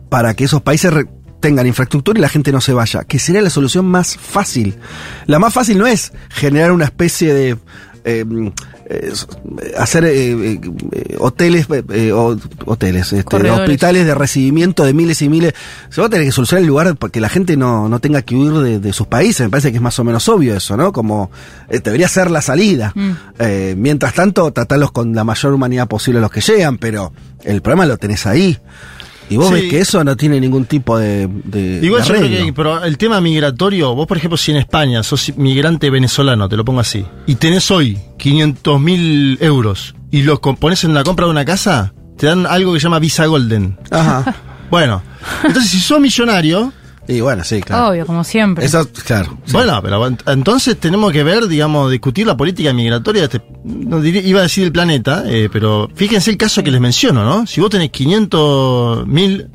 para 0.09 0.35
que 0.35 0.45
esos 0.45 0.63
países 0.63 0.93
tengan 1.41 1.67
infraestructura 1.67 2.19
y 2.19 2.23
la 2.23 2.29
gente 2.29 2.53
no 2.53 2.61
se 2.61 2.73
vaya, 2.73 3.05
que 3.05 3.19
sería 3.19 3.43
la 3.43 3.51
solución 3.51 3.85
más 3.87 4.17
fácil. 4.17 4.77
La 5.27 5.39
más 5.39 5.53
fácil 5.53 5.77
no 5.79 5.87
es 5.87 6.13
generar 6.31 6.71
una 6.73 6.85
especie 6.85 7.35
de 7.35 7.59
eh, 8.05 8.25
mm, 8.25 8.47
eh, 8.87 9.13
hacer 9.79 10.05
eh, 10.05 10.61
eh, 10.93 11.17
hoteles, 11.19 11.67
eh, 11.91 12.13
o- 12.13 12.37
hoteles, 12.67 13.13
este, 13.13 13.25
hospitales 13.63 14.07
de 14.07 14.15
recibimiento 14.15 14.85
de 14.85 14.93
miles 14.95 15.23
y 15.23 15.29
miles. 15.29 15.55
Se 15.91 16.01
va 16.01 16.09
a 16.09 16.11
tener 16.11 16.27
que 16.27 16.33
solucionar 16.33 16.63
el 16.63 16.69
lugar 16.69 16.97
para 16.97 17.11
que 17.11 17.21
la 17.21 17.29
gente 17.29 17.57
no, 17.57 17.89
no 17.89 18.01
tenga 18.01 18.23
que 18.23 18.35
huir 18.35 18.53
de, 18.63 18.79
de 18.81 18.93
sus 18.93 19.07
países. 19.07 19.47
Me 19.47 19.51
parece 19.51 19.71
que 19.71 19.77
es 19.77 19.83
más 19.83 19.99
o 19.99 20.05
menos 20.05 20.29
obvio 20.29 20.57
eso, 20.57 20.77
¿no? 20.77 20.93
Como 20.93 21.31
eh, 21.69 21.81
debería 21.81 22.09
ser 22.09 22.31
la 22.31 22.43
salida. 22.43 22.93
Mm. 22.95 23.11
Eh, 23.39 23.75
mientras 23.77 24.15
tanto, 24.15 24.51
tratarlos 24.53 24.93
con 24.93 25.15
la 25.15 25.25
mayor 25.25 25.53
humanidad 25.53 25.89
posible 25.89 26.21
los 26.21 26.31
que 26.31 26.41
llegan, 26.41 26.79
pero 26.79 27.13
el 27.45 27.63
problema 27.63 27.87
lo 27.87 27.97
tenés 27.97 28.27
ahí. 28.27 28.59
Y 29.33 29.37
vos 29.37 29.49
Sí. 29.49 29.55
ves 29.55 29.65
que 29.71 29.79
eso 29.81 30.03
no 30.05 30.17
tiene 30.17 30.39
ningún 30.41 30.65
tipo 30.67 30.99
de, 30.99 31.27
de- 31.45 31.81
Igual 31.83 32.03
de 32.03 32.09
yo 32.09 32.15
creo 32.15 32.45
que 32.47 32.53
pero 32.53 32.85
el 32.85 32.99
tema 32.99 33.21
migratorio, 33.21 33.95
vos 33.95 34.07
por 34.07 34.17
ejemplo 34.17 34.37
si 34.37 34.51
en 34.53 34.59
España 34.59 35.03
sos 35.03 35.33
migrante 35.37 35.91
venezolano, 35.91 36.49
te 36.49 36.57
lo 36.57 36.65
pongo 36.65 36.81
así, 36.81 37.05
y 37.27 37.35
tenés 37.37 37.71
hoy 37.71 37.99
500 38.19 38.81
mil 38.81 39.39
euros 39.41 39.95
y 40.11 40.23
los 40.23 40.39
pones 40.41 40.85
en 40.85 40.95
la 40.95 41.05
compra 41.05 41.27
de 41.27 41.31
una 41.33 41.45
casa, 41.45 41.93
te 42.17 42.27
dan 42.27 42.47
algo 42.47 42.73
que 42.75 42.81
se 42.81 42.85
llama 42.85 42.99
Visa 42.99 43.27
Golden. 43.27 43.79
Ajá. 43.91 44.35
Bueno, 44.71 45.03
entonces 45.45 45.71
si 45.71 45.81
sos 45.81 46.01
millonario, 46.01 46.73
Y 47.17 47.21
bueno, 47.21 47.45
sí, 47.45 47.61
claro. 47.61 47.89
Obvio, 47.89 48.07
como 48.07 48.25
siempre. 48.25 48.65
Eso, 48.65 48.89
claro. 49.05 49.39
sí. 49.45 49.53
bueno, 49.53 49.81
pero 49.83 50.09
ent- 50.09 50.23
entonces 50.33 50.77
tenemos 50.79 51.13
que 51.13 51.23
ver, 51.23 51.47
digamos, 51.49 51.91
discutir 51.91 52.27
la 52.27 52.37
política 52.37 52.73
migratoria 52.73 53.23
de 53.23 53.37
este, 53.39 53.43
no 53.65 54.05
iba 54.05 54.41
a 54.41 54.43
decir 54.45 54.65
el 54.65 54.73
planeta, 54.73 55.25
eh, 55.27 55.49
pero 55.53 55.89
fíjense 55.95 56.31
el 56.31 56.37
caso 56.37 56.63
que 56.63 56.71
les 56.71 56.81
menciono, 56.81 57.25
¿no? 57.25 57.47
Si 57.47 57.61
vos 57.61 57.71
tenés 57.71 57.91
500 57.91 59.07
mil, 59.07 59.49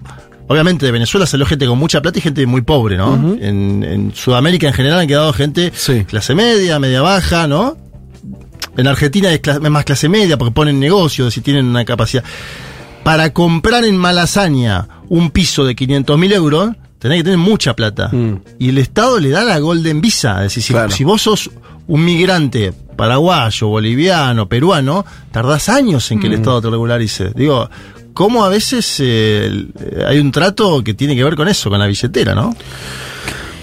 obviamente 0.48 0.86
de 0.86 0.92
Venezuela 0.92 1.26
salió 1.26 1.46
gente 1.46 1.66
con 1.68 1.78
mucha 1.78 2.02
plata 2.02 2.20
y 2.20 2.22
gente 2.22 2.46
muy 2.46 2.62
pobre, 2.62 2.98
¿no? 2.98 3.16
en, 3.42 3.84
en 3.84 4.14
Sudamérica 4.16 4.68
en 4.68 4.74
general 4.74 5.00
han 5.00 5.08
quedado 5.08 5.34
gente 5.34 5.72
Sí. 5.76 6.06
clase 6.06 6.36
media, 6.36 6.80
media 6.80 7.02
baja, 7.02 7.48
¿no? 7.48 7.78
En 8.78 8.86
Argentina 8.88 9.32
es, 9.34 9.42
es 9.46 9.70
más 9.72 9.86
clase 9.86 10.08
media 10.08 10.38
porque 10.38 10.52
ponen 10.54 10.80
negocios 10.80 11.36
y 11.36 11.42
tienen 11.42 11.66
una 11.66 11.84
capacidad. 11.84 12.24
Para 13.04 13.34
comprar 13.34 13.84
en 13.86 13.98
Malasaña 13.98 14.88
un 15.10 15.32
piso 15.32 15.66
de 15.66 15.76
500 15.76 16.18
mil 16.18 16.32
euros, 16.34 16.72
tenés 17.00 17.20
que 17.20 17.24
tener 17.26 17.40
mucha 17.40 17.76
plata. 17.76 18.10
Mm. 18.12 18.42
Y 18.60 18.70
el 18.70 18.78
Estado 18.78 19.20
le 19.20 19.30
da 19.30 19.44
la 19.44 19.60
Golden 19.60 20.02
Visa. 20.02 20.38
Es 20.38 20.54
decir, 20.56 20.64
si, 20.64 20.74
Claro. 20.74 20.92
si 20.92 21.04
vos 21.04 21.22
sos 21.22 21.50
un 21.88 22.04
migrante 22.04 22.74
paraguayo, 22.96 23.68
boliviano, 23.68 24.48
peruano, 24.50 25.06
tardás 25.32 25.70
años 25.70 26.10
en 26.12 26.20
que 26.20 26.28
el 26.28 26.34
Mm. 26.34 26.36
Estado 26.38 26.62
te 26.62 26.70
regularice. 26.70 27.32
Digo, 27.36 27.70
¿cómo 28.14 28.44
a 28.44 28.50
veces 28.50 29.00
eh, 29.00 29.68
eh, 29.80 30.04
hay 30.08 30.20
un 30.20 30.32
trato 30.32 30.84
que 30.84 30.94
tiene 30.96 31.16
que 31.16 31.24
ver 31.24 31.36
con 31.36 31.48
eso, 31.48 31.70
con 31.70 31.80
la 31.80 31.86
billetera, 31.88 32.34
no? 32.36 32.56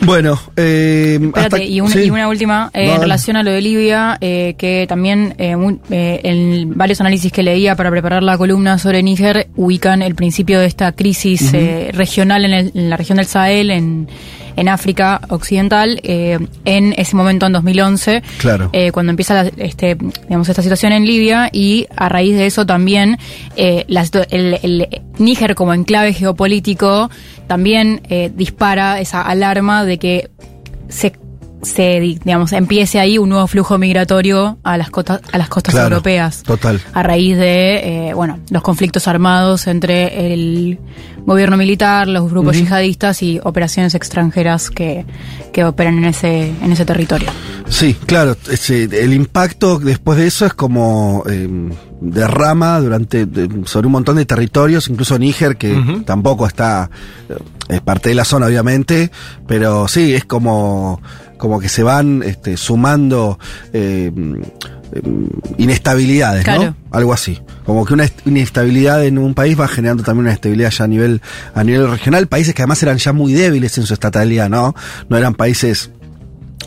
Bueno, 0.05 0.39
eh, 0.57 1.19
Espérate, 1.23 1.57
hasta- 1.57 1.63
y, 1.65 1.81
una, 1.81 1.91
sí. 1.91 2.05
y 2.05 2.11
una 2.11 2.29
última, 2.29 2.71
eh, 2.75 2.93
en 2.95 3.01
relación 3.01 3.37
a 3.37 3.43
lo 3.43 3.51
de 3.51 3.61
Libia, 3.61 4.19
eh, 4.21 4.55
que 4.59 4.87
también 4.89 5.35
eh, 5.39 5.57
mu- 5.57 5.79
eh, 5.91 6.21
en 6.25 6.77
varios 6.77 7.01
análisis 7.01 7.33
que 7.33 7.43
leía 7.43 7.75
para 7.77 7.91
preparar 7.91 8.23
la 8.23 8.37
columna 8.39 8.79
sobre 8.79 9.03
Níger, 9.03 9.49
ubican 9.57 10.03
el 10.03 10.15
principio 10.15 10.61
de 10.61 10.67
esta 10.67 10.93
crisis 10.93 11.53
eh, 11.55 11.91
regional 11.93 12.45
en, 12.45 12.53
el- 12.53 12.73
en 12.75 12.91
la 12.91 12.97
región 12.97 13.17
del 13.17 13.27
Sahel, 13.27 13.71
en, 13.71 14.09
en 14.57 14.69
África 14.69 15.21
Occidental, 15.29 16.01
eh, 16.03 16.39
en 16.65 16.95
ese 16.97 17.17
momento, 17.17 17.47
en 17.47 17.53
2011, 17.53 18.23
Claro. 18.39 18.71
eh, 18.73 18.93
cuando 18.93 19.11
empieza 19.11 19.43
la- 19.45 19.51
este, 19.59 19.97
digamos, 20.29 20.49
esta 20.49 20.63
situación 20.63 20.93
en 20.93 21.05
Libia, 21.07 21.49
y 21.53 21.87
a 21.97 22.09
raíz 22.09 22.37
de 22.37 22.47
eso 22.47 22.65
también 22.67 23.19
eh, 23.57 23.85
la 23.89 24.05
el, 24.31 24.59
el 24.63 24.89
Níger 25.19 25.55
como 25.55 25.73
enclave 25.75 26.13
geopolítico 26.13 27.11
también 27.47 28.01
eh, 28.09 28.31
dispara 28.35 29.01
esa 29.01 29.23
alarma 29.23 29.85
de 29.85 29.99
que 29.99 30.31
se, 30.89 31.13
se 31.65 32.01
di- 32.01 32.19
digamos 32.25 32.53
empiece 32.53 32.99
ahí 33.01 33.19
un 33.19 33.29
nuevo 33.31 33.47
flujo 33.47 33.79
migratorio 33.79 34.59
a 34.63 34.77
las 34.77 34.91
costas 34.91 35.21
a 35.33 35.39
las 35.39 35.49
costas 35.49 35.75
Claro, 35.75 35.89
europeas 35.97 36.43
Total. 36.43 36.81
a 36.93 37.03
raíz 37.03 37.37
de 37.37 38.09
eh, 38.11 38.15
bueno 38.15 38.39
los 38.51 38.63
conflictos 38.63 39.09
armados 39.09 39.67
entre 39.67 40.33
el 40.33 40.79
gobierno 41.27 41.57
militar 41.57 42.07
los 42.09 42.31
grupos 42.31 42.57
yihadistas 42.57 43.23
y 43.23 43.41
operaciones 43.43 43.95
extranjeras 43.95 44.71
que, 44.71 45.05
que 45.53 45.65
operan 45.65 45.99
en 45.99 46.05
ese 46.07 46.49
en 46.63 46.73
ese 46.73 46.85
territorio 46.85 47.31
Sí, 47.69 47.95
claro. 48.07 48.37
ese- 48.51 48.85
el 48.85 49.15
impacto 49.15 49.79
después 49.79 50.19
de 50.19 50.27
eso 50.27 50.45
es 50.45 50.53
como 50.53 51.23
eh, 51.29 51.49
derrama 52.01 52.79
durante 52.81 53.25
de- 53.25 53.49
sobre 53.67 53.87
un 53.87 53.93
montón 53.93 54.17
de 54.17 54.27
territorios, 54.27 54.89
incluso 54.89 55.19
Níger, 55.19 55.57
que 55.57 56.03
tampoco 56.05 56.47
está 56.47 56.91
eh, 57.31 57.35
es 57.71 57.81
parte 57.81 58.11
de 58.11 58.15
la 58.17 58.27
zona, 58.27 58.45
obviamente, 58.47 59.11
pero 59.47 59.89
sí 59.89 60.15
es 60.15 60.27
como 60.27 61.01
como 61.39 61.61
que 61.61 61.69
se 61.69 61.83
van 61.83 62.23
este, 62.25 62.57
sumando 62.57 63.39
eh, 63.73 64.11
eh, 64.93 65.03
inestabilidades, 65.59 66.45
Claro. 66.45 66.63
¿no? 66.65 66.77
Algo 66.91 67.13
así. 67.13 67.41
Como 67.65 67.85
que 67.85 67.95
una 67.95 68.05
est- 68.05 68.27
inestabilidad 68.27 69.05
en 69.05 69.19
un 69.19 69.35
país 69.35 69.59
va 69.59 69.67
generando 69.69 70.03
también 70.05 70.27
una 70.27 70.33
estabilidad 70.35 70.71
ya 70.71 70.85
a 70.85 70.89
nivel 70.89 71.21
a 71.55 71.65
nivel 71.65 71.91
regional. 71.91 72.27
Países 72.29 72.55
que 72.55 72.63
además 72.63 72.83
eran 72.83 72.99
ya 72.99 73.13
muy 73.13 73.33
débiles 73.33 73.77
en 73.79 73.87
su 73.87 73.95
estatalidad, 73.95 74.49
¿no? 74.49 74.75
No 75.09 75.17
eran 75.17 75.35
países 75.35 75.91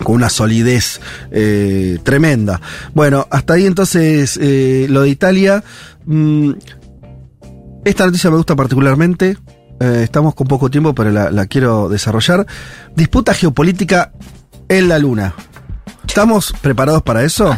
con 0.03 0.15
una 0.15 0.29
solidez 0.29 0.99
eh, 1.31 1.97
tremenda. 2.03 2.61
Bueno, 2.93 3.25
hasta 3.31 3.53
ahí 3.53 3.65
entonces 3.65 4.37
eh, 4.41 4.85
lo 4.89 5.01
de 5.03 5.09
Italia. 5.09 5.63
mm, 6.05 6.51
esta 7.85 8.05
noticia 8.05 8.29
me 8.29 8.37
gusta 8.37 8.55
particularmente. 8.55 9.37
eh, 9.79 10.01
estamos 10.03 10.33
con 10.35 10.47
poco 10.47 10.69
tiempo, 10.69 10.93
pero 10.93 11.11
la, 11.11 11.31
la 11.31 11.45
quiero 11.45 11.87
desarrollar. 11.89 12.45
Disputa 12.95 13.33
geopolítica 13.33 14.11
en 14.69 14.87
la 14.87 14.99
Luna. 14.99 15.33
¿Estamos 16.07 16.53
preparados 16.61 17.03
para 17.03 17.23
eso? 17.23 17.57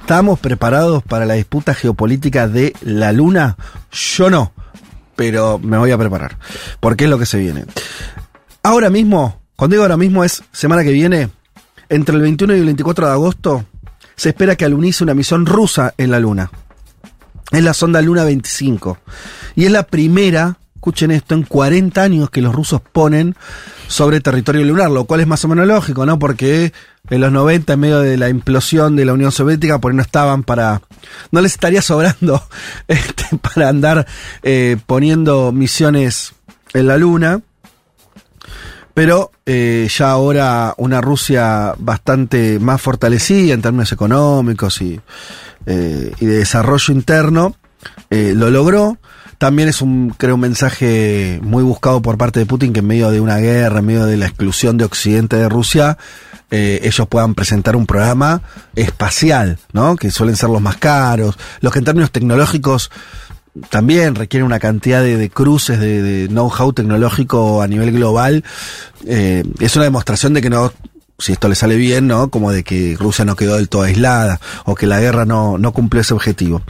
¿Estamos 0.00 0.38
preparados 0.38 1.02
para 1.02 1.26
la 1.26 1.34
disputa 1.34 1.74
geopolítica 1.74 2.48
de 2.48 2.74
la 2.82 3.12
Luna? 3.12 3.56
Yo 3.90 4.30
no, 4.30 4.52
pero 5.16 5.58
me 5.58 5.78
voy 5.78 5.90
a 5.90 5.98
preparar, 5.98 6.38
porque 6.80 7.04
es 7.04 7.10
lo 7.10 7.18
que 7.18 7.26
se 7.26 7.38
viene. 7.38 7.64
Ahora 8.62 8.90
mismo, 8.90 9.40
cuando 9.56 9.74
digo 9.74 9.82
ahora 9.82 9.96
mismo 9.96 10.24
es 10.24 10.42
semana 10.52 10.84
que 10.84 10.92
viene, 10.92 11.30
entre 11.88 12.14
el 12.14 12.22
21 12.22 12.54
y 12.54 12.58
el 12.58 12.64
24 12.66 13.06
de 13.06 13.12
agosto, 13.12 13.64
se 14.14 14.30
espera 14.30 14.56
que 14.56 14.64
alunice 14.64 15.04
una 15.04 15.14
misión 15.14 15.46
rusa 15.46 15.94
en 15.96 16.10
la 16.10 16.20
Luna. 16.20 16.50
Es 17.50 17.64
la 17.64 17.72
sonda 17.72 18.02
Luna 18.02 18.24
25. 18.24 18.98
Y 19.56 19.64
es 19.64 19.72
la 19.72 19.84
primera, 19.84 20.57
escuchen 20.78 21.10
esto, 21.10 21.34
en 21.34 21.42
40 21.42 22.00
años 22.00 22.30
que 22.30 22.40
los 22.40 22.54
rusos 22.54 22.80
ponen 22.80 23.34
sobre 23.88 24.20
territorio 24.20 24.64
lunar, 24.64 24.92
lo 24.92 25.06
cual 25.06 25.20
es 25.20 25.26
más 25.26 25.44
o 25.44 25.48
menos 25.48 25.66
lógico, 25.66 26.06
¿no? 26.06 26.20
Porque 26.20 26.72
en 27.10 27.20
los 27.20 27.32
90, 27.32 27.72
en 27.72 27.80
medio 27.80 27.98
de 27.98 28.16
la 28.16 28.28
implosión 28.28 28.94
de 28.94 29.04
la 29.04 29.12
Unión 29.12 29.32
Soviética, 29.32 29.80
por 29.80 29.90
ahí 29.90 29.96
no 29.96 30.02
estaban 30.02 30.44
para... 30.44 30.80
No 31.32 31.40
les 31.40 31.54
estaría 31.54 31.82
sobrando 31.82 32.40
este, 32.88 33.24
para 33.38 33.68
andar 33.68 34.06
eh, 34.44 34.76
poniendo 34.86 35.50
misiones 35.50 36.32
en 36.74 36.86
la 36.86 36.96
Luna. 36.96 37.40
Pero 38.94 39.32
eh, 39.46 39.88
ya 39.90 40.12
ahora 40.12 40.74
una 40.76 41.00
Rusia 41.00 41.74
bastante 41.76 42.60
más 42.60 42.80
fortalecida 42.80 43.52
en 43.52 43.62
términos 43.62 43.90
económicos 43.90 44.80
y, 44.80 45.00
eh, 45.66 46.12
de 46.20 46.26
desarrollo 46.26 46.94
interno 46.94 47.56
lo 48.10 48.50
logró. 48.50 48.96
También 49.38 49.68
es 49.68 49.80
un, 49.82 50.10
creo, 50.10 50.34
un 50.34 50.40
mensaje 50.40 51.38
muy 51.42 51.62
buscado 51.62 52.02
por 52.02 52.18
parte 52.18 52.40
de 52.40 52.46
Putin 52.46 52.72
que 52.72 52.80
en 52.80 52.86
medio 52.86 53.10
de 53.10 53.20
una 53.20 53.38
guerra, 53.38 53.78
en 53.78 53.86
medio 53.86 54.04
de 54.04 54.16
la 54.16 54.26
exclusión 54.26 54.76
de 54.76 54.84
Occidente 54.84 55.36
de 55.36 55.48
Rusia, 55.48 55.96
eh, 56.50 56.80
ellos 56.82 57.06
puedan 57.08 57.34
presentar 57.34 57.76
un 57.76 57.86
programa 57.86 58.42
espacial, 58.74 59.58
¿no? 59.72 59.96
Que 59.96 60.10
suelen 60.10 60.34
ser 60.34 60.50
los 60.50 60.60
más 60.60 60.76
caros, 60.76 61.38
los 61.60 61.72
que 61.72 61.78
en 61.78 61.84
términos 61.84 62.10
tecnológicos 62.10 62.90
también 63.70 64.14
requieren 64.14 64.46
una 64.46 64.58
cantidad 64.58 65.02
de, 65.02 65.30
cruces 65.30 65.78
de, 65.80 66.02
de 66.02 66.28
know-how 66.28 66.72
tecnológico 66.72 67.62
a 67.62 67.68
nivel 67.68 67.92
global. 67.92 68.44
Eh, 69.06 69.44
es 69.60 69.76
una 69.76 69.84
demostración 69.84 70.34
de 70.34 70.42
que 70.42 70.50
no, 70.50 70.72
si 71.18 71.32
esto 71.32 71.48
le 71.48 71.56
sale 71.56 71.76
bien, 71.76 72.06
¿no? 72.06 72.30
Como 72.30 72.52
de 72.52 72.62
que 72.62 72.96
Rusia 72.98 73.24
no 73.24 73.34
quedó 73.34 73.56
del 73.56 73.68
todo 73.68 73.82
aislada 73.82 74.40
o 74.64 74.76
que 74.76 74.86
la 74.86 75.00
guerra 75.00 75.24
no, 75.24 75.58
no 75.58 75.72
cumplió 75.72 76.00
ese 76.00 76.14
objetivo. 76.14 76.62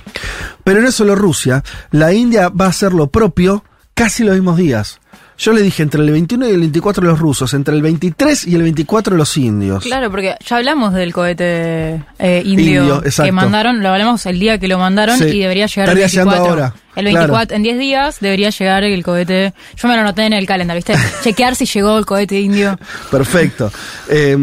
Pero 0.65 0.81
no 0.81 0.89
es 0.89 0.95
solo 0.95 1.15
Rusia, 1.15 1.63
la 1.91 2.15
India 2.15 2.49
va 2.49 2.67
a 2.67 2.71
hacer 2.71 2.95
lo 2.95 3.09
propio 3.09 3.63
casi 3.95 4.25
los 4.25 4.35
mismos 4.35 4.57
días. 4.57 5.01
Yo 5.41 5.53
le 5.53 5.62
dije 5.62 5.84
entre 5.84 6.03
el 6.03 6.11
21 6.11 6.49
y 6.49 6.51
el 6.51 6.59
24 6.59 7.05
los 7.05 7.18
rusos, 7.20 7.55
entre 7.55 7.72
el 7.74 7.80
23 7.80 8.47
y 8.49 8.57
el 8.57 8.62
24 8.62 9.16
los 9.16 9.36
indios. 9.36 9.84
Claro, 9.84 10.11
porque 10.11 10.34
ya 10.45 10.57
hablamos 10.57 10.93
del 10.95 11.12
cohete 11.12 12.03
eh, 12.18 12.43
indio, 12.45 12.82
Indio, 13.01 13.03
que 13.03 13.30
mandaron, 13.30 13.80
lo 13.80 13.89
hablamos 13.91 14.26
el 14.26 14.41
día 14.41 14.59
que 14.59 14.66
lo 14.66 14.78
mandaron 14.78 15.16
Sí. 15.16 15.24
y 15.26 15.39
debería 15.41 15.66
llegar 15.66 15.91
el 15.91 15.99
Estaría 15.99 16.07
llegando 16.09 16.32
24. 16.32 16.64
ahora, 16.64 16.74
El 16.97 17.05
24, 17.05 17.57
en 17.57 17.62
10 17.62 17.78
días 17.78 18.16
debería 18.20 18.51
llegar 18.51 18.82
el 18.82 19.03
cohete. 19.05 19.55
Yo 19.76 19.86
me 19.89 19.95
lo 19.95 20.01
anoté 20.01 20.26
en 20.26 20.32
el 20.32 20.45
calendario, 20.45 20.82
¿viste? 20.84 20.95
Chequear 21.22 21.55
si 21.55 21.66
llegó 21.66 21.97
el 21.99 22.05
cohete 22.05 22.41
indio. 22.41 22.76
Perfecto. 23.11 23.70
Eh, 24.09 24.36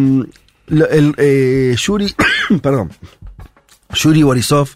lo- 0.67 0.89
el, 0.89 1.13
eh, 1.17 1.75
Yuri, 1.77 2.15
perdón. 2.61 2.89
Yuri 3.93 4.23
Borisov, 4.23 4.69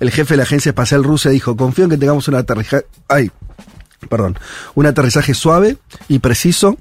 el 0.00 0.10
jefe 0.10 0.34
de 0.34 0.38
la 0.38 0.42
Agencia 0.44 0.70
Espacial 0.70 1.04
Rusa, 1.04 1.28
dijo, 1.30 1.56
confío 1.56 1.84
en 1.84 1.90
que 1.90 1.96
tengamos 1.98 2.26
un 2.28 2.34
aterrizaje, 2.34 2.84
ay, 3.08 3.30
perdón, 4.08 4.38
un 4.74 4.86
aterrizaje 4.86 5.34
suave 5.34 5.76
y 6.08 6.18
preciso 6.18 6.78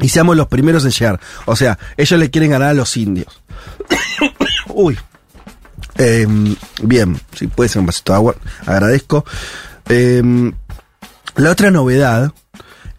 y 0.00 0.08
seamos 0.08 0.36
los 0.36 0.48
primeros 0.48 0.84
en 0.84 0.90
llegar. 0.90 1.20
O 1.46 1.56
sea, 1.56 1.78
ellos 1.96 2.18
le 2.18 2.30
quieren 2.30 2.50
ganar 2.50 2.70
a 2.70 2.74
los 2.74 2.96
indios. 2.96 3.42
Uy. 4.68 4.98
Eh, 5.98 6.26
bien, 6.82 7.20
si 7.34 7.46
puede 7.48 7.68
ser 7.68 7.80
un 7.80 7.86
vasito 7.86 8.12
de 8.12 8.16
agua, 8.16 8.34
agradezco. 8.66 9.24
Eh, 9.88 10.22
la 11.36 11.50
otra 11.50 11.70
novedad 11.70 12.32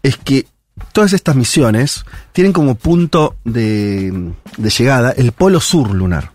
es 0.02 0.16
que 0.16 0.46
todas 0.92 1.12
estas 1.12 1.34
misiones 1.36 2.04
tienen 2.32 2.52
como 2.52 2.74
punto 2.76 3.36
de, 3.44 4.32
de 4.56 4.70
llegada 4.70 5.10
el 5.10 5.32
polo 5.32 5.60
sur 5.60 5.90
lunar, 5.90 6.32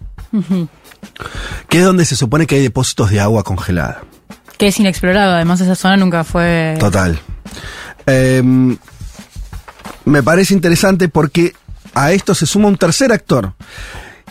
que 1.68 1.80
es 1.80 1.86
donde 1.86 2.06
se 2.06 2.16
supone 2.16 2.46
que 2.46 2.56
hay 2.56 2.62
depósitos 2.62 3.10
de 3.10 3.20
agua 3.20 3.44
congelada. 3.44 4.04
Que 4.60 4.68
es 4.68 4.80
inexplorado, 4.80 5.34
además 5.34 5.62
esa 5.62 5.74
zona 5.74 5.95
nunca 5.95 6.26
fue... 6.26 6.76
Total. 6.80 7.18
Eh, 8.05 8.43
me 10.03 10.22
parece 10.22 10.53
interesante 10.53 11.07
porque 11.07 11.53
a 11.93 12.12
esto 12.12 12.36
se 12.36 12.45
suma 12.45 12.68
un 12.68 12.78
tercer 12.78 13.14
actor. 13.14 13.53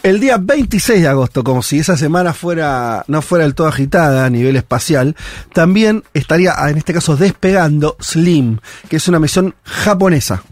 El 0.02 0.20
día 0.20 0.36
26 0.38 1.00
de 1.00 1.08
agosto, 1.08 1.42
como 1.42 1.62
si 1.62 1.78
esa 1.78 1.96
semana 1.96 2.34
fuera 2.34 3.04
no 3.08 3.22
fuera 3.22 3.44
del 3.44 3.54
todo 3.54 3.68
agitada 3.68 4.26
a 4.26 4.30
nivel 4.30 4.56
espacial, 4.56 5.16
también 5.54 6.04
estaría, 6.12 6.54
en 6.68 6.76
este 6.76 6.92
caso, 6.92 7.16
despegando 7.16 7.96
Slim, 7.98 8.58
que 8.90 8.96
es 8.96 9.08
una 9.08 9.18
misión 9.18 9.54
japonesa. 9.64 10.42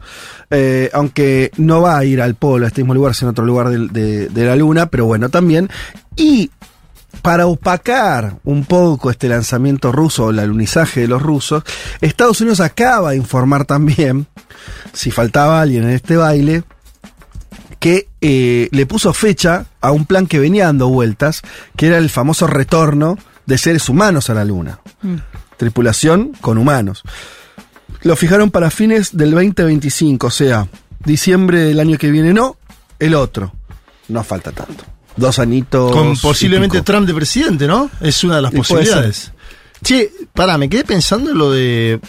Eh, 0.50 0.90
aunque 0.94 1.50
no 1.58 1.82
va 1.82 1.98
a 1.98 2.04
ir 2.04 2.22
al 2.22 2.34
polo, 2.34 2.64
a 2.64 2.68
este 2.68 2.82
mismo 2.82 2.94
lugar, 2.94 3.14
sino 3.14 3.28
a 3.28 3.32
otro 3.32 3.44
lugar 3.44 3.68
de, 3.68 4.28
de 4.28 4.44
la 4.46 4.56
Luna, 4.56 4.86
pero 4.86 5.04
bueno, 5.04 5.28
también. 5.28 5.68
Y 6.16 6.50
para 7.22 7.46
opacar 7.46 8.38
un 8.44 8.64
poco 8.64 9.10
este 9.10 9.28
lanzamiento 9.28 9.92
ruso 9.92 10.26
o 10.26 10.30
el 10.30 10.38
alunizaje 10.38 11.00
de 11.00 11.08
los 11.08 11.22
rusos, 11.22 11.64
Estados 12.00 12.40
Unidos 12.40 12.60
acaba 12.60 13.10
de 13.10 13.16
informar 13.16 13.64
también, 13.64 14.26
si 14.92 15.10
faltaba 15.10 15.60
alguien 15.60 15.84
en 15.84 15.90
este 15.90 16.16
baile, 16.16 16.64
que 17.78 18.08
eh, 18.20 18.68
le 18.72 18.86
puso 18.86 19.12
fecha 19.12 19.66
a 19.80 19.92
un 19.92 20.06
plan 20.06 20.26
que 20.26 20.38
venía 20.38 20.66
dando 20.66 20.88
vueltas, 20.88 21.42
que 21.76 21.88
era 21.88 21.98
el 21.98 22.10
famoso 22.10 22.46
retorno 22.46 23.18
de 23.46 23.58
seres 23.58 23.88
humanos 23.88 24.30
a 24.30 24.34
la 24.34 24.44
Luna. 24.44 24.80
Mm. 25.02 25.16
Tripulación 25.56 26.32
con 26.40 26.58
humanos. 26.58 27.02
Lo 28.02 28.16
fijaron 28.16 28.50
para 28.50 28.70
fines 28.70 29.16
del 29.16 29.32
2025, 29.32 30.26
o 30.26 30.30
sea, 30.30 30.68
diciembre 31.04 31.60
del 31.60 31.80
año 31.80 31.98
que 31.98 32.10
viene, 32.10 32.32
no, 32.32 32.56
el 32.98 33.14
otro. 33.14 33.52
No 34.08 34.22
falta 34.22 34.52
tanto. 34.52 34.84
Dos 35.16 35.38
añitos. 35.38 35.92
Con 35.92 36.16
posiblemente. 36.16 36.82
Trump 36.82 37.06
de 37.06 37.14
presidente, 37.14 37.66
¿no? 37.66 37.90
Es 38.00 38.22
una 38.24 38.36
de 38.36 38.42
las 38.42 38.52
Y 38.52 38.56
posibilidades. 38.56 39.32
Che, 39.82 40.10
pará, 40.32 40.58
me 40.58 40.68
quedé 40.68 40.84
pensando 40.84 41.30
en 41.30 41.38
lo 41.38 41.50
de. 41.50 42.00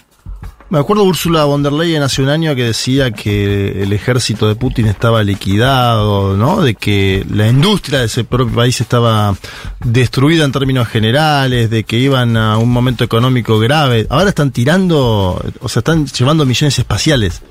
Me 0.69 0.79
acuerdo 0.79 1.03
Úrsula 1.03 1.45
von 1.45 1.63
der 1.63 1.71
Leyen 1.71 2.03
hace 2.03 2.21
un 2.21 2.27
año 2.27 2.53
que 2.53 2.65
decía 2.65 3.11
que 3.11 3.83
el 3.83 3.93
ejército 3.93 4.49
de 4.49 4.55
Putin 4.55 4.87
estaba 4.87 5.23
liquidado, 5.23 6.35
¿no? 6.35 6.61
De 6.61 6.75
que 6.75 7.25
la 7.33 7.47
industria 7.47 7.99
de 7.99 8.07
ese 8.07 8.25
propio 8.25 8.53
país 8.53 8.81
estaba 8.81 9.33
destruida 9.79 10.43
en 10.43 10.51
términos 10.51 10.89
generales, 10.89 11.69
de 11.69 11.85
que 11.85 11.99
iban 11.99 12.35
a 12.35 12.57
un 12.57 12.69
momento 12.69 13.05
económico 13.05 13.59
grave. 13.59 14.07
Ahora 14.09 14.27
están 14.27 14.51
tirando, 14.51 15.41
o 15.61 15.69
sea, 15.69 15.79
están 15.79 16.05
llevando 16.05 16.45
misiones 16.45 16.77
espaciales. 16.77 17.41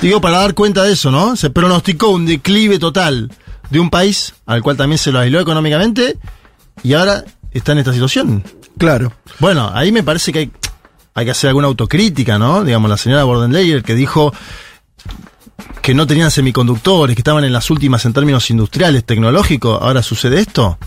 Digo, 0.00 0.20
para 0.20 0.38
dar 0.38 0.54
cuenta 0.54 0.84
de 0.84 0.92
eso, 0.92 1.10
¿no? 1.10 1.34
Se 1.34 1.50
pronosticó 1.50 2.10
un 2.10 2.26
declive 2.26 2.78
total 2.78 3.28
de 3.72 3.80
un 3.80 3.88
país 3.88 4.34
al 4.44 4.62
cual 4.62 4.76
también 4.76 4.98
se 4.98 5.10
lo 5.10 5.18
aisló 5.18 5.40
económicamente 5.40 6.18
y 6.82 6.92
ahora 6.92 7.24
está 7.50 7.72
en 7.72 7.78
esta 7.78 7.92
situación. 7.92 8.44
Claro. 8.76 9.14
Bueno, 9.38 9.70
ahí 9.72 9.90
me 9.92 10.02
parece 10.02 10.30
que 10.30 10.40
hay, 10.40 10.50
hay 11.14 11.24
que 11.24 11.30
hacer 11.30 11.48
alguna 11.48 11.68
autocrítica, 11.68 12.38
¿no? 12.38 12.64
Digamos, 12.64 12.90
la 12.90 12.98
señora 12.98 13.24
Bordenleyer 13.24 13.82
que 13.82 13.94
dijo 13.94 14.32
que 15.80 15.94
no 15.94 16.06
tenían 16.06 16.30
semiconductores, 16.30 17.16
que 17.16 17.20
estaban 17.20 17.44
en 17.44 17.52
las 17.52 17.70
últimas 17.70 18.04
en 18.04 18.12
términos 18.12 18.50
industriales, 18.50 19.04
tecnológicos, 19.04 19.80
ahora 19.80 20.02
sucede 20.02 20.40
esto. 20.40 20.78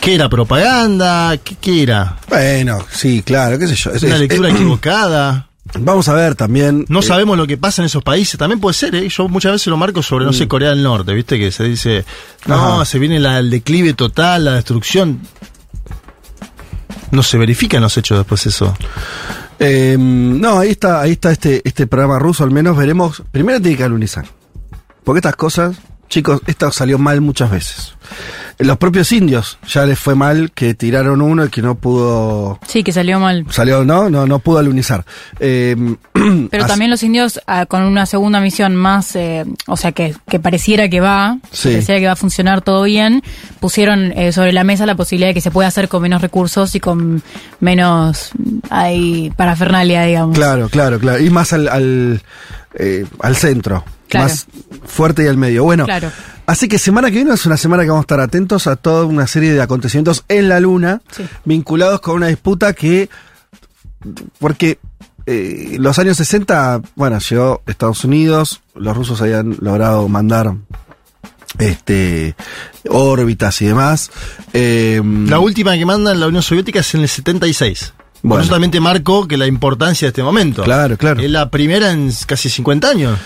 ¿Qué 0.00 0.14
era 0.14 0.28
propaganda? 0.28 1.36
¿Qué, 1.38 1.56
qué 1.60 1.82
era? 1.82 2.16
Bueno, 2.28 2.78
sí, 2.92 3.22
claro, 3.24 3.58
qué 3.58 3.66
sé 3.66 3.74
yo. 3.74 3.90
¿Es 3.90 4.04
una 4.04 4.18
lectura 4.18 4.50
equivocada? 4.50 5.48
Vamos 5.78 6.08
a 6.08 6.14
ver 6.14 6.34
también. 6.34 6.84
No 6.88 7.00
eh, 7.00 7.02
sabemos 7.02 7.36
lo 7.38 7.46
que 7.46 7.56
pasa 7.56 7.80
en 7.82 7.86
esos 7.86 8.02
países. 8.02 8.38
También 8.38 8.60
puede 8.60 8.74
ser, 8.74 8.94
¿eh? 8.94 9.08
Yo 9.08 9.28
muchas 9.28 9.52
veces 9.52 9.68
lo 9.68 9.76
marco 9.76 10.02
sobre, 10.02 10.24
no 10.26 10.32
sé, 10.32 10.46
Corea 10.46 10.70
del 10.70 10.82
Norte, 10.82 11.14
¿viste? 11.14 11.38
Que 11.38 11.50
se 11.50 11.64
dice, 11.64 12.04
no, 12.46 12.56
Mm. 12.56 12.60
Ajá. 12.74 12.84
se 12.84 12.98
viene 12.98 13.18
la- 13.18 13.38
el 13.38 13.50
declive 13.50 13.94
total, 13.94 14.44
la 14.44 14.52
destrucción. 14.54 15.20
No 17.10 17.22
se 17.22 17.38
verifican 17.38 17.82
los 17.82 17.96
hechos 17.96 18.18
después 18.18 18.46
eso. 18.46 18.74
eh, 19.58 19.96
no, 19.98 20.58
ahí 20.58 20.70
está, 20.70 21.00
ahí 21.00 21.12
está 21.12 21.30
este, 21.30 21.62
este 21.64 21.86
programa 21.86 22.18
ruso, 22.18 22.42
al 22.44 22.50
menos 22.50 22.76
veremos. 22.76 23.22
Primero 23.30 23.60
tiene 23.60 23.76
que 23.76 23.84
alunizar. 23.84 24.26
Porque 25.04 25.18
estas 25.18 25.36
cosas, 25.36 25.76
chicos, 26.08 26.40
esto 26.46 26.70
salió 26.72 26.98
mal 26.98 27.20
muchas 27.20 27.50
veces. 27.50 27.94
Los 28.58 28.76
propios 28.78 29.10
indios 29.12 29.58
ya 29.66 29.84
les 29.86 29.98
fue 29.98 30.14
mal 30.14 30.52
que 30.52 30.74
tiraron 30.74 31.20
uno 31.20 31.44
y 31.44 31.48
que 31.48 31.62
no 31.62 31.74
pudo. 31.74 32.58
Sí, 32.66 32.82
que 32.84 32.92
salió 32.92 33.18
mal. 33.18 33.46
Salió, 33.50 33.84
no, 33.84 34.08
no, 34.10 34.26
no 34.26 34.38
pudo 34.38 34.58
alunizar. 34.58 35.04
Eh, 35.40 35.76
Pero 36.50 36.66
también 36.66 36.90
los 36.90 37.02
indios, 37.02 37.40
ah, 37.46 37.66
con 37.66 37.82
una 37.82 38.06
segunda 38.06 38.40
misión 38.40 38.76
más, 38.76 39.16
eh, 39.16 39.44
o 39.66 39.76
sea, 39.76 39.92
que, 39.92 40.14
que 40.28 40.38
pareciera 40.38 40.88
que 40.88 41.00
va, 41.00 41.38
Sí. 41.50 41.68
que 41.70 41.74
pareciera 41.76 42.00
que 42.00 42.06
va 42.06 42.12
a 42.12 42.16
funcionar 42.16 42.62
todo 42.62 42.82
bien, 42.84 43.22
pusieron 43.60 44.12
eh, 44.12 44.32
sobre 44.32 44.52
la 44.52 44.64
mesa 44.64 44.86
la 44.86 44.94
posibilidad 44.94 45.28
de 45.30 45.34
que 45.34 45.40
se 45.40 45.50
pueda 45.50 45.68
hacer 45.68 45.88
con 45.88 46.02
menos 46.02 46.22
recursos 46.22 46.74
y 46.74 46.80
con 46.80 47.22
menos 47.60 48.30
ahí 48.70 49.32
parafernalia, 49.36 50.02
digamos. 50.04 50.36
Claro, 50.36 50.68
claro, 50.68 50.98
claro. 50.98 51.22
Y 51.22 51.30
más 51.30 51.52
al, 51.52 51.68
al, 51.68 52.22
eh, 52.74 53.06
al 53.20 53.36
centro. 53.36 53.84
Claro. 54.08 54.26
Más 54.28 54.46
fuerte 54.84 55.24
y 55.24 55.26
al 55.26 55.38
medio. 55.38 55.64
Bueno, 55.64 55.86
Claro. 55.86 56.10
Así 56.46 56.68
que 56.68 56.78
semana 56.78 57.08
que 57.10 57.16
viene 57.16 57.32
es 57.34 57.46
una 57.46 57.56
semana 57.56 57.82
que 57.82 57.88
vamos 57.90 58.02
a 58.02 58.06
estar 58.06 58.20
atentos 58.20 58.66
a 58.66 58.76
toda 58.76 59.04
una 59.04 59.26
serie 59.26 59.52
de 59.52 59.62
acontecimientos 59.62 60.24
en 60.28 60.48
la 60.48 60.60
Luna 60.60 61.00
Sí. 61.16 61.24
vinculados 61.44 62.00
con 62.00 62.16
una 62.16 62.26
disputa 62.28 62.72
que. 62.72 63.08
Porque 64.38 64.78
eh, 65.26 65.76
los 65.78 65.98
años 65.98 66.16
60, 66.16 66.82
bueno, 66.96 67.18
llegó 67.20 67.62
Estados 67.66 68.04
Unidos, 68.04 68.60
los 68.74 68.96
rusos 68.96 69.20
habían 69.22 69.56
logrado 69.60 70.08
mandar 70.08 70.54
este 71.58 72.34
órbitas 72.88 73.60
y 73.62 73.66
demás. 73.66 74.10
Eh, 74.52 75.00
La 75.26 75.38
última 75.38 75.74
que 75.76 75.84
mandan 75.86 76.18
la 76.18 76.26
Unión 76.26 76.42
Soviética 76.42 76.80
es 76.80 76.94
en 76.94 77.02
el 77.02 77.08
76. 77.08 77.92
Por 78.22 78.28
Bueno. 78.28 78.44
eso 78.44 78.52
también 78.52 78.70
te 78.70 78.80
marco 78.80 79.26
que 79.26 79.36
la 79.36 79.46
importancia 79.46 80.06
de 80.06 80.10
este 80.10 80.22
momento. 80.22 80.62
Claro, 80.62 80.96
claro. 80.96 81.20
Es 81.20 81.30
la 81.30 81.50
primera 81.50 81.90
en 81.90 82.10
casi 82.26 82.48
50 82.48 82.88
años. 82.88 83.18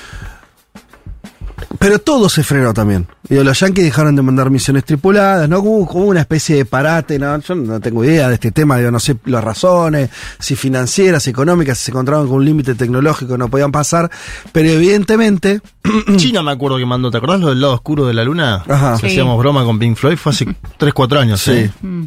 Pero 1.79 1.99
todo 1.99 2.29
se 2.29 2.43
frenó 2.43 2.75
también. 2.75 3.07
Digo, 3.29 3.43
los 3.43 3.59
yankees 3.59 3.85
dejaron 3.85 4.15
de 4.15 4.23
mandar 4.23 4.51
misiones 4.51 4.85
tripuladas, 4.85 5.49
¿no? 5.49 5.61
Hubo 5.61 5.87
como 5.87 6.05
una 6.05 6.21
especie 6.21 6.57
de 6.57 6.65
parate, 6.65 7.19
¿no? 7.19 7.39
Yo 7.41 7.55
no 7.55 7.81
tengo 7.81 8.05
idea 8.05 8.29
de 8.29 8.35
este 8.35 8.53
tema, 8.53 8.77
digo, 8.77 8.91
no 8.91 9.01
sé 9.01 9.17
las 9.25 9.43
razones, 9.43 10.11
si 10.39 10.55
financieras, 10.55 11.27
económicas, 11.27 11.79
si 11.79 11.87
se 11.87 11.91
encontraban 11.91 12.27
con 12.27 12.37
un 12.37 12.45
límite 12.45 12.75
tecnológico, 12.75 13.37
no 13.37 13.49
podían 13.49 13.73
pasar. 13.73 14.11
Pero 14.53 14.69
evidentemente, 14.69 15.61
China 16.17 16.43
me 16.43 16.53
acuerdo 16.53 16.79
que 16.79 16.87
mandó, 16.87 17.11
¿te 17.11 17.19
acordás 17.19 17.41
lo 17.41 17.49
del 17.49 17.61
lado 17.61 17.75
oscuro 17.75 18.07
de 18.07 18.15
la 18.15 18.25
luna? 18.25 18.63
Ajá. 18.69 18.99
Sí. 18.99 19.07
hacíamos 19.07 19.39
broma 19.39 19.65
con 19.65 19.79
Pink 19.79 19.97
Floyd, 19.97 20.17
fue 20.17 20.33
hace 20.33 20.47
3, 20.77 20.95
4 20.95 21.21
años. 21.21 21.41
Sí. 21.41 21.53
¿eh? 21.53 21.71
Mm. 21.83 22.05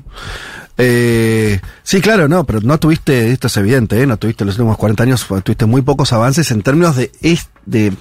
Eh, 0.81 1.59
sí, 1.83 1.99
claro, 1.99 2.29
no, 2.29 2.45
pero 2.45 2.61
no 2.61 2.79
tuviste, 2.79 3.31
esto 3.33 3.47
es 3.47 3.57
evidente, 3.57 4.01
¿eh? 4.01 4.07
no 4.07 4.15
tuviste 4.15 4.45
los 4.45 4.55
últimos 4.55 4.77
40 4.77 5.03
años, 5.03 5.25
fue- 5.25 5.41
tuviste 5.41 5.65
muy 5.65 5.81
pocos 5.81 6.13
avances 6.13 6.51
en 6.51 6.61
términos 6.61 6.95
de, 6.95 7.11
de 7.65 7.91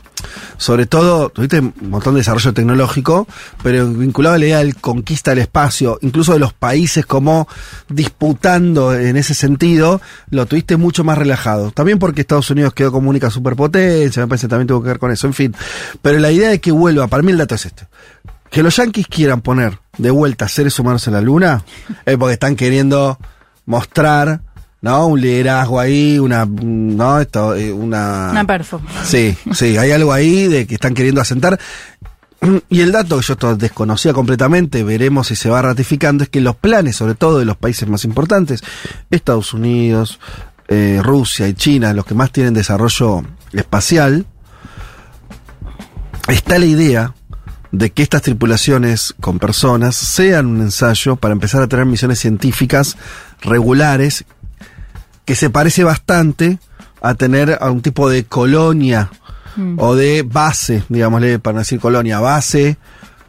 sobre 0.59 0.87
todo, 0.87 1.29
tuviste 1.31 1.59
un 1.59 1.75
montón 1.91 2.15
de 2.15 2.21
desarrollo 2.21 2.53
tecnológico, 2.55 3.27
pero 3.65 3.89
vinculado 3.89 4.37
a 4.37 4.39
la 4.39 4.45
idea 4.47 4.59
del 4.59 4.77
conquista 4.77 5.33
del 5.33 5.41
espacio, 5.41 5.99
incluso 6.03 6.33
de 6.35 6.39
los 6.39 6.53
países 6.53 7.05
como 7.05 7.49
disputando 7.89 8.95
en 8.95 9.17
ese 9.17 9.35
sentido, 9.35 10.01
lo 10.31 10.47
tuviste 10.47 10.77
mucho 10.77 11.03
más 11.03 11.19
relajado. 11.19 11.73
También 11.73 11.99
porque 11.99 12.21
Estados 12.21 12.49
Unidos 12.51 12.75
quedó 12.75 12.93
como 12.93 13.11
única 13.11 13.29
superpotencia, 13.29 14.23
me 14.23 14.29
parece 14.29 14.47
que 14.47 14.51
también 14.51 14.69
tuvo 14.69 14.83
que 14.83 14.89
ver 14.89 14.99
con 15.01 15.11
eso, 15.11 15.27
en 15.27 15.35
fin. 15.35 15.55
Pero 16.01 16.21
la 16.21 16.31
idea 16.31 16.49
de 16.51 16.61
que 16.61 16.71
vuelva, 16.71 17.09
para 17.09 17.25
mí 17.25 17.33
el 17.33 17.39
dato 17.39 17.57
es 17.57 17.67
este. 17.67 17.89
Que 18.51 18.63
los 18.63 18.77
yanquis 18.77 19.07
quieran 19.09 19.41
poner 19.43 19.79
de 19.99 20.11
vuelta 20.11 20.49
seres 20.49 20.79
humanos 20.79 21.07
en 21.07 21.15
la 21.15 21.21
luna 21.21 21.63
es 22.07 22.17
porque 22.17 22.35
están 22.35 22.57
queriendo 22.57 23.19
mostrar, 23.67 24.41
¿no? 24.81 25.07
Un 25.07 25.21
liderazgo 25.21 25.79
ahí, 25.79 26.19
una, 26.19 26.47
¿no? 26.47 27.21
Esto, 27.21 27.55
eh, 27.55 27.73
una... 27.73 28.29
Una 28.31 28.47
perfo. 28.47 28.81
Sí, 29.05 29.37
sí, 29.53 29.77
hay 29.77 29.91
algo 29.91 30.13
ahí 30.13 30.47
de 30.47 30.67
que 30.67 30.75
están 30.75 30.95
queriendo 30.95 31.21
asentar. 31.21 31.59
Y 32.71 32.81
el 32.81 32.93
dato 32.93 33.19
que 33.19 33.27
yo 33.27 33.33
esto 33.35 33.57
desconocía 33.57 34.13
completamente, 34.13 34.85
veremos 34.85 35.27
si 35.27 35.37
se 35.37 35.51
va 35.51 35.61
ratificando, 35.61 36.23
es 36.23 36.31
que 36.31 36.41
los 36.41 36.55
planes, 36.55 36.97
sobre 36.97 37.17
todo 37.17 37.41
de 37.41 37.45
los 37.45 37.57
países 37.57 37.89
más 37.89 38.05
importantes, 38.05 38.63
Estados 39.11 39.53
Unidos, 39.53 40.21
eh, 40.69 41.01
Rusia 41.03 41.49
y 41.49 41.55
China, 41.55 41.93
los 41.93 42.07
que 42.07 42.15
más 42.15 42.31
tienen 42.31 42.55
desarrollo 42.55 43.25
espacial, 43.53 44.25
está 46.29 46.59
la 46.59 46.67
idea 46.67 47.15
de 47.73 47.91
que 47.91 48.03
estas 48.03 48.23
tripulaciones 48.23 49.15
con 49.21 49.39
personas 49.39 49.95
sean 49.97 50.47
un 50.47 50.61
ensayo 50.63 51.17
para 51.17 51.33
empezar 51.33 51.63
a 51.63 51.67
tener 51.67 51.87
misiones 51.87 52.19
científicas 52.19 52.97
regulares 53.43 54.25
que 55.25 55.35
se 55.35 55.51
parece 55.51 55.85
bastante 55.85 56.59
a 57.03 57.15
tener 57.15 57.59
a 57.61 57.71
un 57.71 57.83
tipo 57.83 58.09
de 58.09 58.25
colonia 58.25 59.11
o 59.77 59.97
de 59.97 60.23
base, 60.23 60.85
digámosle, 60.89 61.41
para 61.41 61.59
decir 61.59 61.81
colonia, 61.81 62.21
base 62.21 62.77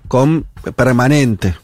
con 0.07 0.45
permanente. 0.75 1.55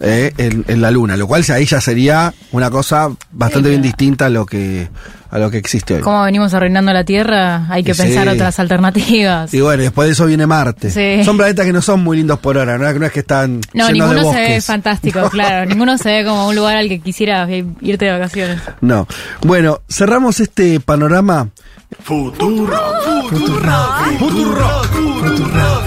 Eh, 0.00 0.32
en, 0.36 0.64
en 0.68 0.80
la 0.82 0.90
luna, 0.90 1.16
lo 1.16 1.26
cual 1.26 1.42
ahí 1.52 1.64
ya 1.64 1.80
sería 1.80 2.32
una 2.52 2.70
cosa 2.70 3.08
bastante 3.32 3.70
bien 3.70 3.82
distinta 3.82 4.26
a 4.26 4.28
lo 4.30 4.44
que 4.46 4.88
a 5.28 5.38
lo 5.38 5.50
que 5.50 5.58
existe 5.58 5.94
hoy. 5.96 6.00
Como 6.02 6.22
venimos 6.22 6.54
arruinando 6.54 6.92
la 6.92 7.02
Tierra, 7.04 7.66
hay 7.68 7.82
que 7.82 7.94
Sí. 7.94 8.02
pensar 8.02 8.28
otras 8.28 8.58
alternativas. 8.60 9.52
Y 9.52 9.60
bueno, 9.60 9.82
después 9.82 10.06
de 10.06 10.12
eso 10.12 10.24
viene 10.26 10.46
Marte. 10.46 10.90
Sí. 10.90 11.24
Son 11.24 11.36
planetas 11.36 11.66
que 11.66 11.72
no 11.72 11.82
son 11.82 12.02
muy 12.04 12.16
lindos 12.18 12.38
por 12.38 12.56
ahora, 12.56 12.78
no, 12.78 12.90
no 12.92 13.06
es 13.06 13.12
que 13.12 13.20
están 13.20 13.60
No, 13.74 13.88
llenos 13.88 14.10
de 14.10 14.16
ninguno 14.16 14.32
se 14.32 14.40
ve 14.40 14.60
fantástico, 14.60 15.28
claro. 15.30 15.66
Ninguno 15.68 15.98
se 15.98 16.10
ve 16.10 16.24
como 16.24 16.46
un 16.48 16.54
lugar 16.54 16.76
al 16.76 16.88
que 16.88 17.00
quisiera 17.00 17.46
irte 17.50 18.04
de 18.04 18.12
vacaciones. 18.12 18.60
No. 18.80 19.06
Bueno, 19.42 19.80
cerramos 19.90 20.40
este 20.40 20.78
panorama. 20.80 21.48
Futuro, 22.02 22.78
futuro, 23.28 23.72
futuro, 24.18 24.82
futuro, 25.18 25.82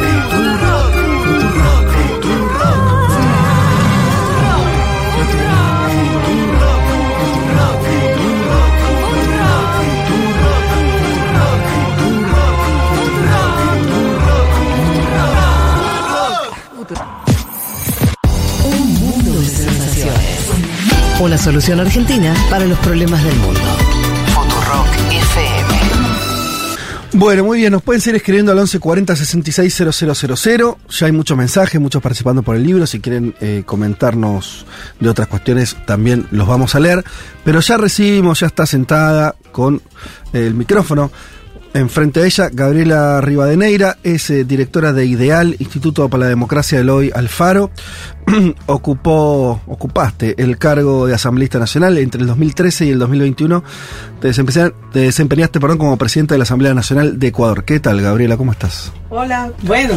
Una 21.20 21.38
solución 21.38 21.82
argentina 21.82 22.34
para 22.50 22.66
los 22.66 22.80
problemas 22.80 23.22
del 23.22 23.36
mundo. 23.36 23.60
Futurock 24.28 24.88
FM. 25.12 25.70
Bueno, 27.12 27.44
muy 27.44 27.58
bien, 27.58 27.74
nos 27.74 27.82
pueden 27.84 28.00
seguir 28.00 28.16
escribiendo 28.16 28.54
al 28.54 28.58
1140 28.58 29.18
66 29.18 29.76
000. 29.76 30.78
Ya 30.90 31.06
hay 31.06 31.12
muchos 31.12 31.38
mensajes, 31.38 31.82
muchos 31.82 32.02
participando 32.02 32.42
por 32.42 32.56
el 32.56 32.64
libro. 32.64 32.88
Si 32.88 33.02
quieren 33.02 33.36
eh, 33.42 33.64
comentarnos 33.66 34.66
de 35.02 35.10
otras 35.10 35.28
cuestiones, 35.28 35.76
también 35.86 36.26
los 36.32 36.48
vamos 36.48 36.76
a 36.76 36.80
leer. 36.80 37.04
Pero 37.44 37.60
ya 37.60 37.76
recibimos, 37.76 38.40
ya 38.40 38.48
está 38.48 38.66
sentada 38.66 39.36
con 39.52 39.82
eh, 40.32 40.48
el 40.48 40.54
micrófono. 40.54 41.12
Enfrente 41.74 42.22
a 42.22 42.26
ella, 42.26 42.50
Gabriela 42.52 43.22
Rivadeneira, 43.22 43.98
es 44.04 44.30
eh, 44.32 44.44
directora 44.44 44.92
de 44.92 45.06
Ideal, 45.06 45.56
Instituto 45.60 46.10
para 46.10 46.24
la 46.24 46.30
Democracia 46.30 46.80
del 46.80 46.90
Hoy 46.90 47.12
Alfaro. 47.14 47.70
Ocupó, 48.66 49.62
ocupaste 49.68 50.36
el 50.42 50.58
cargo 50.58 51.06
de 51.06 51.14
asambleísta 51.14 51.60
nacional 51.60 51.98
entre 52.00 52.22
el 52.22 52.28
2013 52.28 52.86
y 52.88 52.90
el 52.90 53.00
2021. 53.00 53.64
Te, 54.20 54.28
desempeña- 54.30 54.74
te 54.92 55.00
desempeñaste 55.00 55.60
perdón, 55.60 55.78
como 55.78 55.98
presidenta 55.98 56.34
de 56.34 56.40
la 56.40 56.44
Asamblea 56.44 56.74
Nacional 56.74 57.20
de 57.20 57.28
Ecuador. 57.28 57.64
¿Qué 57.64 57.80
tal, 57.80 58.02
Gabriela? 58.02 58.36
¿Cómo 58.36 58.52
estás? 58.52 58.92
Hola, 59.10 59.52
bueno, 59.64 59.94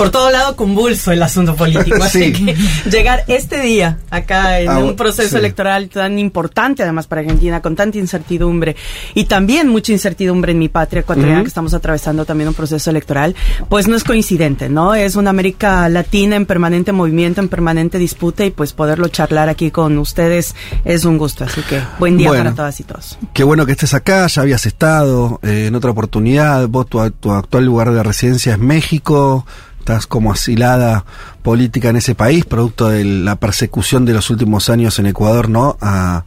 por 0.00 0.10
todo 0.10 0.30
lado 0.30 0.56
convulso 0.56 1.12
el 1.12 1.22
asunto 1.22 1.54
político, 1.54 1.96
así 2.02 2.20
Sí. 2.20 2.32
que 2.32 2.56
llegar 2.90 3.24
este 3.28 3.60
día 3.60 3.98
acá 4.10 4.60
en 4.60 4.68
Ah, 4.70 4.78
un 4.78 4.96
proceso 4.96 5.30
sí. 5.30 5.36
electoral 5.36 5.88
tan 5.88 6.18
importante 6.18 6.82
además 6.82 7.06
para 7.06 7.20
Argentina, 7.20 7.60
con 7.60 7.76
tanta 7.76 7.98
incertidumbre 7.98 8.76
y 9.14 9.24
también 9.24 9.68
mucha 9.68 9.92
incertidumbre 9.92 10.52
en 10.52 10.58
mi 10.58 10.68
patria 10.68 11.00
ecuatoriana 11.00 11.38
Ujú. 11.40 11.44
que 11.44 11.48
estamos 11.48 11.74
atravesando 11.74 12.24
también 12.24 12.48
un 12.48 12.54
proceso 12.54 12.90
electoral, 12.90 13.34
pues 13.68 13.88
no 13.88 13.96
es 13.96 14.04
coincidente, 14.04 14.68
¿no? 14.68 14.94
Es 14.94 15.16
una 15.16 15.30
América 15.30 15.88
Latina 15.88 16.36
en 16.36 16.46
permanente 16.46 16.92
movimiento, 16.92 17.40
en 17.40 17.48
permanente 17.48 17.98
disputa 17.98 18.44
y 18.44 18.50
pues 18.50 18.72
poderlo 18.72 19.08
charlar 19.08 19.48
aquí 19.48 19.70
con 19.70 19.98
ustedes 19.98 20.54
es 20.84 21.04
un 21.04 21.18
gusto, 21.18 21.44
así 21.44 21.60
que 21.62 21.80
buen 21.98 22.16
día 22.16 22.28
Bueno. 22.28 22.44
para 22.44 22.54
todas 22.56 22.80
y 22.80 22.84
todos. 22.84 23.18
Qué 23.34 23.44
bueno 23.44 23.66
que 23.66 23.72
estés 23.72 23.94
acá, 23.94 24.26
ya 24.28 24.42
habías 24.42 24.64
estado 24.66 25.40
eh, 25.42 25.66
en 25.68 25.74
otra 25.74 25.90
oportunidad. 25.90 26.68
Vos, 26.68 26.86
tu, 26.88 27.10
tu 27.12 27.32
actual 27.32 27.64
lugar 27.64 27.92
de 27.92 28.02
residencia 28.02 28.52
es 28.52 28.58
México. 28.58 29.46
Estás 29.90 30.06
como 30.06 30.30
asilada 30.30 31.04
política 31.42 31.88
en 31.88 31.96
ese 31.96 32.14
país, 32.14 32.44
producto 32.44 32.90
de 32.90 33.02
la 33.02 33.34
persecución 33.34 34.04
de 34.04 34.12
los 34.12 34.30
últimos 34.30 34.70
años 34.70 35.00
en 35.00 35.06
Ecuador, 35.06 35.48
¿no? 35.48 35.76
A, 35.80 36.22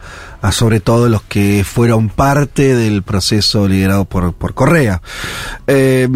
sobre 0.52 0.82
todo 0.82 1.08
los 1.08 1.22
que 1.22 1.64
fueron 1.64 2.10
parte 2.10 2.76
del 2.76 3.04
proceso 3.04 3.66
liderado 3.70 4.04
por, 4.04 4.34
por 4.34 4.54
Correa. 4.54 5.02
Eh, 5.66 6.10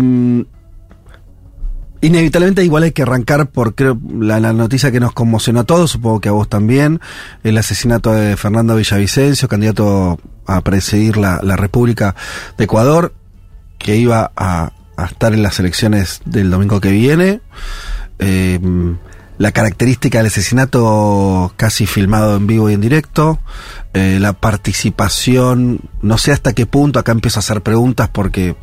Inevitablemente 2.01 2.65
igual 2.65 2.83
hay 2.83 2.91
que 2.91 3.03
arrancar 3.03 3.47
por 3.47 3.75
creo, 3.75 3.97
la, 4.19 4.41
la 4.41 4.51
noticia 4.51 4.91
que 4.91 4.99
nos 4.99 5.13
conmocionó 5.13 5.61
a 5.61 5.63
todos, 5.63 5.91
supongo 5.91 6.19
que 6.19 6.27
a 6.27 6.33
vos 6.33 6.49
también, 6.49 6.99
el 7.43 7.57
asesinato 7.57 8.11
de 8.11 8.35
Fernando 8.35 8.75
Villavicencio, 8.75 9.47
candidato 9.47 10.19
a 10.45 10.59
presidir 10.61 11.15
la, 11.15 11.39
la 11.41 11.55
República 11.55 12.13
de 12.57 12.65
Ecuador, 12.65 13.13
que 13.77 13.95
iba 13.95 14.33
a, 14.35 14.73
a 14.97 15.05
estar 15.05 15.33
en 15.33 15.43
las 15.43 15.59
elecciones 15.59 16.21
del 16.25 16.49
domingo 16.49 16.81
que 16.81 16.91
viene. 16.91 17.39
Eh, 18.19 18.59
la 19.37 19.51
característica 19.51 20.17
del 20.17 20.27
asesinato 20.27 21.53
casi 21.57 21.85
filmado 21.85 22.35
en 22.35 22.47
vivo 22.47 22.69
y 22.69 22.73
en 22.73 22.81
directo, 22.81 23.39
eh, 23.93 24.17
la 24.19 24.33
participación, 24.33 25.79
no 26.01 26.17
sé 26.17 26.31
hasta 26.31 26.53
qué 26.53 26.65
punto, 26.65 26.99
acá 26.99 27.11
empiezo 27.11 27.39
a 27.39 27.41
hacer 27.41 27.61
preguntas 27.61 28.09
porque 28.11 28.55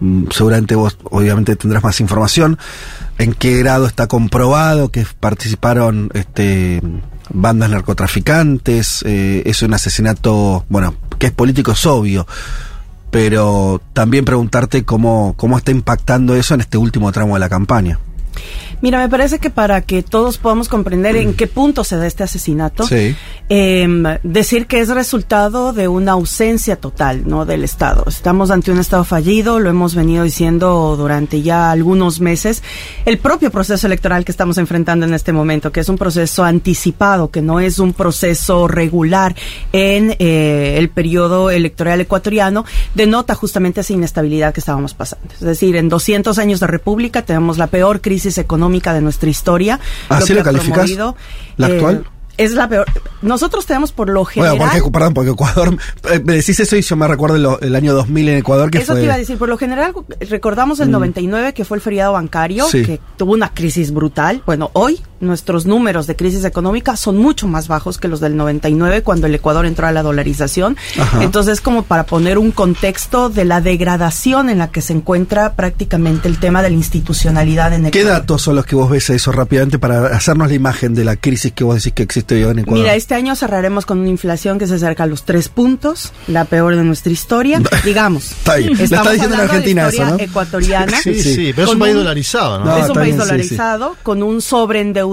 mm, 0.00 0.24
seguramente 0.30 0.74
vos 0.74 0.98
obviamente 1.04 1.56
tendrás 1.56 1.82
más 1.82 2.00
información, 2.00 2.58
en 3.16 3.32
qué 3.32 3.56
grado 3.56 3.86
está 3.86 4.06
comprobado 4.08 4.90
que 4.90 5.06
participaron 5.18 6.10
este 6.12 6.82
bandas 7.32 7.70
narcotraficantes, 7.70 9.04
eh, 9.06 9.42
es 9.46 9.62
un 9.62 9.72
asesinato, 9.72 10.66
bueno, 10.68 10.94
que 11.18 11.28
es 11.28 11.32
político 11.32 11.72
es 11.72 11.86
obvio, 11.86 12.26
pero 13.10 13.80
también 13.92 14.24
preguntarte 14.24 14.84
cómo, 14.84 15.34
cómo 15.36 15.58
está 15.58 15.70
impactando 15.70 16.34
eso 16.34 16.54
en 16.54 16.60
este 16.60 16.78
último 16.78 17.12
tramo 17.12 17.34
de 17.34 17.40
la 17.40 17.48
campaña. 17.48 17.98
Mira, 18.82 18.98
me 18.98 19.08
parece 19.08 19.38
que 19.38 19.50
para 19.50 19.82
que 19.82 20.02
todos 20.02 20.38
podamos 20.38 20.68
comprender 20.68 21.14
en 21.16 21.34
qué 21.34 21.46
punto 21.46 21.84
se 21.84 21.96
da 21.96 22.06
este 22.06 22.22
asesinato, 22.22 22.86
Sí. 22.86 23.14
em, 23.50 24.04
decir 24.22 24.66
que 24.66 24.80
es 24.80 24.88
resultado 24.88 25.72
de 25.74 25.86
una 25.86 26.12
ausencia 26.12 26.76
total 26.76 27.28
no 27.28 27.44
del 27.44 27.62
Estado. 27.62 28.04
Estamos 28.08 28.50
ante 28.50 28.70
un 28.72 28.78
Estado 28.78 29.04
fallido, 29.04 29.58
lo 29.58 29.68
hemos 29.68 29.94
venido 29.94 30.24
diciendo 30.24 30.96
durante 30.96 31.42
ya 31.42 31.70
algunos 31.70 32.20
meses. 32.20 32.62
El 33.04 33.18
propio 33.18 33.50
proceso 33.50 33.86
electoral 33.86 34.24
que 34.24 34.32
estamos 34.32 34.56
enfrentando 34.56 35.04
en 35.04 35.12
este 35.12 35.32
momento, 35.32 35.72
que 35.72 35.80
es 35.80 35.88
un 35.88 35.98
proceso 35.98 36.44
anticipado, 36.44 37.30
que 37.30 37.42
no 37.42 37.60
es 37.60 37.78
un 37.80 37.92
proceso 37.92 38.66
regular 38.66 39.34
en 39.72 40.16
eh, 40.18 40.76
el 40.78 40.88
periodo 40.88 41.50
electoral 41.50 42.00
ecuatoriano, 42.00 42.64
denota 42.94 43.34
justamente 43.34 43.82
esa 43.82 43.92
inestabilidad 43.92 44.54
que 44.54 44.60
estábamos 44.60 44.94
pasando. 44.94 45.26
Es 45.34 45.40
decir, 45.40 45.76
en 45.76 45.88
200 45.90 46.38
años 46.38 46.60
de 46.60 46.66
república 46.66 47.22
tenemos 47.22 47.58
la 47.58 47.66
peor 47.66 48.00
crisis 48.00 48.29
económica 48.38 48.92
de 48.94 49.00
nuestra 49.00 49.28
historia. 49.30 49.80
¿Así 50.08 50.34
que 50.34 50.42
lo 50.42 50.52
promovido, 50.62 51.16
¿La 51.56 51.68
eh, 51.68 51.74
actual? 51.74 52.04
Es 52.36 52.52
la 52.52 52.68
peor. 52.70 52.86
Nosotros 53.20 53.66
tenemos 53.66 53.92
por 53.92 54.08
lo 54.08 54.24
general. 54.24 54.56
Bueno, 54.56 54.72
porque, 54.72 54.90
perdón, 54.90 55.12
porque 55.14 55.30
Ecuador, 55.32 55.76
eh, 56.10 56.22
me 56.24 56.34
decís 56.36 56.58
eso 56.58 56.74
y 56.74 56.80
yo 56.80 56.96
me 56.96 57.06
recuerdo 57.06 57.36
el, 57.36 57.66
el 57.66 57.76
año 57.76 57.92
2000 57.92 58.28
en 58.30 58.38
Ecuador 58.38 58.70
que 58.70 58.78
Eso 58.78 58.92
fue... 58.92 59.00
te 59.00 59.04
iba 59.04 59.14
a 59.14 59.18
decir, 59.18 59.36
por 59.36 59.50
lo 59.50 59.58
general 59.58 59.92
recordamos 60.20 60.80
el 60.80 60.88
Mm. 60.88 60.92
99 60.92 61.52
que 61.52 61.66
fue 61.66 61.76
el 61.76 61.82
feriado 61.82 62.14
bancario, 62.14 62.66
Sí. 62.68 62.82
que 62.82 62.98
tuvo 63.18 63.32
una 63.34 63.52
crisis 63.52 63.92
brutal. 63.92 64.42
Bueno, 64.46 64.70
hoy 64.72 65.00
nuestros 65.20 65.66
números 65.66 66.06
de 66.06 66.16
crisis 66.16 66.44
económica 66.44 66.96
son 66.96 67.18
mucho 67.18 67.46
más 67.46 67.68
bajos 67.68 67.98
que 67.98 68.08
los 68.08 68.20
del 68.20 68.36
99 68.36 69.02
cuando 69.02 69.26
el 69.26 69.34
Ecuador 69.34 69.66
entró 69.66 69.86
a 69.86 69.92
la 69.92 70.02
dolarización. 70.02 70.76
Ajá. 70.98 71.22
Entonces, 71.22 71.60
como 71.60 71.82
para 71.82 72.04
poner 72.04 72.38
un 72.38 72.50
contexto 72.50 73.28
de 73.28 73.44
la 73.44 73.60
degradación 73.60 74.50
en 74.50 74.58
la 74.58 74.70
que 74.70 74.80
se 74.80 74.92
encuentra 74.92 75.54
prácticamente 75.54 76.28
el 76.28 76.38
tema 76.38 76.62
de 76.62 76.70
la 76.70 76.76
institucionalidad 76.76 77.72
en 77.72 77.90
¿Qué 77.90 78.00
Ecuador. 78.00 78.20
datos 78.20 78.42
son 78.42 78.56
los 78.56 78.66
que 78.66 78.74
vos 78.76 78.90
ves 78.90 79.10
eso 79.10 79.32
rápidamente 79.32 79.78
para 79.78 80.06
hacernos 80.06 80.48
la 80.48 80.54
imagen 80.54 80.94
de 80.94 81.04
la 81.04 81.16
crisis 81.16 81.52
que 81.52 81.64
vos 81.64 81.76
decís 81.76 81.92
que 81.92 82.02
existe 82.02 82.34
hoy 82.34 82.50
en 82.50 82.60
Ecuador? 82.60 82.82
Mira, 82.82 82.94
este 82.94 83.14
año 83.14 83.36
cerraremos 83.36 83.86
con 83.86 83.98
una 83.98 84.08
inflación 84.08 84.58
que 84.58 84.66
se 84.66 84.74
acerca 84.74 85.04
a 85.04 85.06
los 85.06 85.24
tres 85.24 85.48
puntos, 85.48 86.12
la 86.26 86.44
peor 86.44 86.76
de 86.76 86.84
nuestra 86.84 87.12
historia. 87.12 87.60
Digamos, 87.84 88.30
Está 88.30 88.52
ahí. 88.52 88.64
Lo 88.64 88.72
está 88.72 88.84
estamos 88.84 89.12
diciendo 89.12 89.34
en 89.34 89.40
hablando 89.40 89.64
de 89.64 89.72
Argentina 89.72 90.14
eso, 90.16 90.18
ecuatoriana. 90.18 91.00
Sí, 91.00 91.14
sí, 91.20 91.52
pero 91.54 91.62
es 91.62 91.68
Con 91.68 91.76
un 91.76 91.80
país 91.80 91.94
dolarizado, 91.94 92.58
¿no? 92.60 92.64
No, 92.66 92.76
es 92.76 92.88
un 92.88 92.94
país 92.94 93.06
bien, 93.06 93.20
sí, 93.20 93.26
dolarizado 93.26 93.96
con 94.02 94.22
un 94.22 94.40
sobreendeudamiento 94.40 95.09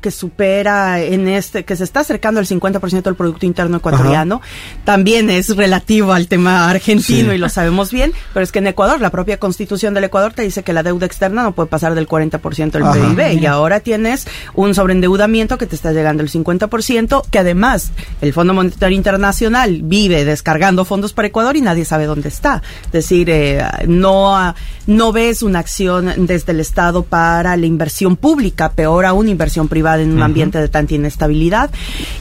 que 0.00 0.10
supera 0.10 1.00
en 1.00 1.28
este, 1.28 1.64
que 1.64 1.76
se 1.76 1.84
está 1.84 2.00
acercando 2.00 2.40
al 2.40 2.46
50% 2.46 3.02
del 3.02 3.14
Producto 3.14 3.46
Interno 3.46 3.78
Ecuatoriano. 3.78 4.40
También 4.84 5.30
es 5.30 5.56
relativo 5.56 6.12
al 6.12 6.28
tema 6.28 6.68
argentino 6.68 7.30
Sí. 7.30 7.36
y 7.36 7.38
lo 7.38 7.48
sabemos 7.48 7.90
bien, 7.90 8.12
pero 8.32 8.44
es 8.44 8.52
que 8.52 8.58
en 8.60 8.66
Ecuador, 8.66 9.00
la 9.00 9.10
propia 9.10 9.38
constitución 9.38 9.94
del 9.94 10.04
Ecuador 10.04 10.32
te 10.32 10.42
dice 10.42 10.62
que 10.62 10.72
la 10.72 10.82
deuda 10.82 11.06
externa 11.06 11.42
no 11.42 11.52
puede 11.52 11.68
pasar 11.68 11.94
del 11.94 12.06
40% 12.08 12.72
del 12.72 12.82
Ajá. 12.82 12.94
PIB 12.94 13.40
y 13.40 13.46
ahora 13.46 13.80
tienes 13.80 14.26
un 14.54 14.74
sobreendeudamiento 14.74 15.58
que 15.58 15.66
te 15.66 15.74
está 15.76 15.92
llegando 15.92 16.22
al 16.22 16.28
50%, 16.28 17.22
que 17.30 17.38
además 17.38 17.92
el 18.20 18.32
Fondo 18.32 18.54
Monetario 18.54 18.96
Internacional 18.96 19.80
vive 19.82 20.24
descargando 20.24 20.84
fondos 20.84 21.12
para 21.12 21.28
Ecuador 21.28 21.56
y 21.56 21.60
nadie 21.60 21.84
sabe 21.84 22.06
dónde 22.06 22.28
está. 22.28 22.62
Es 22.86 22.92
decir, 22.92 23.28
eh, 23.30 23.64
no, 23.86 24.54
no 24.86 25.12
ves 25.12 25.42
una 25.42 25.58
acción 25.60 26.12
desde 26.26 26.52
el 26.52 26.60
Estado 26.60 27.02
para 27.02 27.56
la 27.56 27.66
inversión 27.66 28.16
pública, 28.16 28.72
peor 28.72 29.04
aún 29.06 29.13
inversión 29.30 29.68
privada 29.68 30.02
en 30.02 30.12
un 30.12 30.22
ambiente 30.22 30.58
de 30.58 30.68
tanta 30.68 30.94
inestabilidad. 30.94 31.70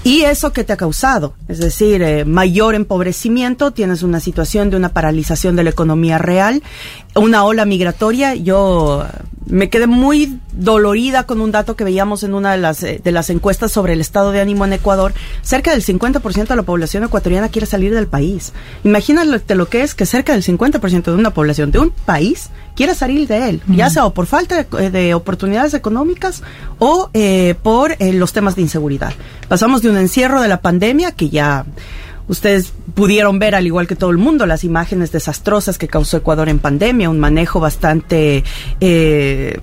Y 0.04 0.22
eso 0.22 0.54
que 0.54 0.64
te 0.64 0.74
ha 0.74 0.78
causado, 0.78 1.34
es 1.48 1.60
decir, 1.60 2.02
eh, 2.02 2.26
mayor 2.26 2.76
empobrecimiento, 2.76 3.72
tienes 3.72 4.04
una 4.04 4.20
situación 4.20 4.70
de 4.70 4.78
una 4.78 4.90
paralización 4.90 5.56
de 5.56 5.64
la 5.64 5.70
economía 5.70 6.18
real, 6.18 6.64
una 7.16 7.44
ola 7.44 7.66
migratoria. 7.66 8.36
Yo 8.36 9.06
me 9.46 9.70
quedé 9.70 9.88
muy 9.88 10.40
dolorida 10.54 11.24
con 11.24 11.42
un 11.42 11.52
dato 11.52 11.76
que 11.76 11.84
veíamos 11.84 12.24
en 12.24 12.34
una 12.34 12.52
de 12.52 12.58
las, 12.58 12.84
eh, 12.84 13.02
de 13.04 13.12
las 13.12 13.30
encuestas 13.30 13.72
sobre 13.72 13.94
el 13.94 14.02
estado 14.02 14.32
de 14.32 14.42
ánimo 14.42 14.66
en 14.66 14.74
Ecuador. 14.74 15.14
Cerca 15.42 15.72
del 15.72 15.84
50% 15.84 16.48
de 16.48 16.56
la 16.56 16.64
población 16.64 17.04
ecuatoriana 17.04 17.50
quiere 17.50 17.66
salir 17.66 17.94
del 17.94 18.08
país. 18.08 18.54
Imagínate 18.84 19.56
lo 19.56 19.68
que 19.68 19.82
es 19.82 19.96
que 19.96 20.06
cerca 20.06 20.34
del 20.34 20.44
50% 20.44 21.04
de 21.04 21.14
una 21.14 21.34
población 21.34 21.72
de 21.72 21.80
un 21.80 21.92
país 21.92 22.50
quiere 22.76 22.96
salir 22.96 23.28
de 23.28 23.50
él, 23.50 23.62
ya 23.68 23.90
sea 23.92 24.06
o 24.06 24.14
por 24.16 24.26
falta 24.26 24.64
de, 24.64 24.90
de 24.90 25.14
oportunidades 25.14 25.76
económicas 25.76 26.42
o 26.80 27.12
eh, 27.14 27.56
por 27.62 27.96
eh, 28.00 28.14
los 28.14 28.34
temas 28.34 28.56
de 28.56 28.64
inseguridad. 28.64 29.14
Pasamos 29.48 29.84
de 29.84 29.90
un 29.90 29.98
encierro 29.98 30.42
de 30.42 30.48
la 30.48 30.62
pandemia 30.62 31.12
que 31.12 31.30
ya 31.30 31.66
Ustedes 32.28 32.72
pudieron 32.94 33.40
ver, 33.40 33.56
al 33.56 33.66
igual 33.66 33.88
que 33.88 33.96
todo 33.96 34.12
el 34.12 34.18
mundo, 34.18 34.46
las 34.46 34.64
imágenes 34.64 35.12
desastrosas 35.12 35.78
que 35.78 35.88
causó 35.88 36.18
Ecuador 36.18 36.50
en 36.50 36.60
pandemia, 36.60 37.10
un 37.10 37.20
manejo 37.20 37.60
bastante 37.60 38.44
eh, 38.80 39.60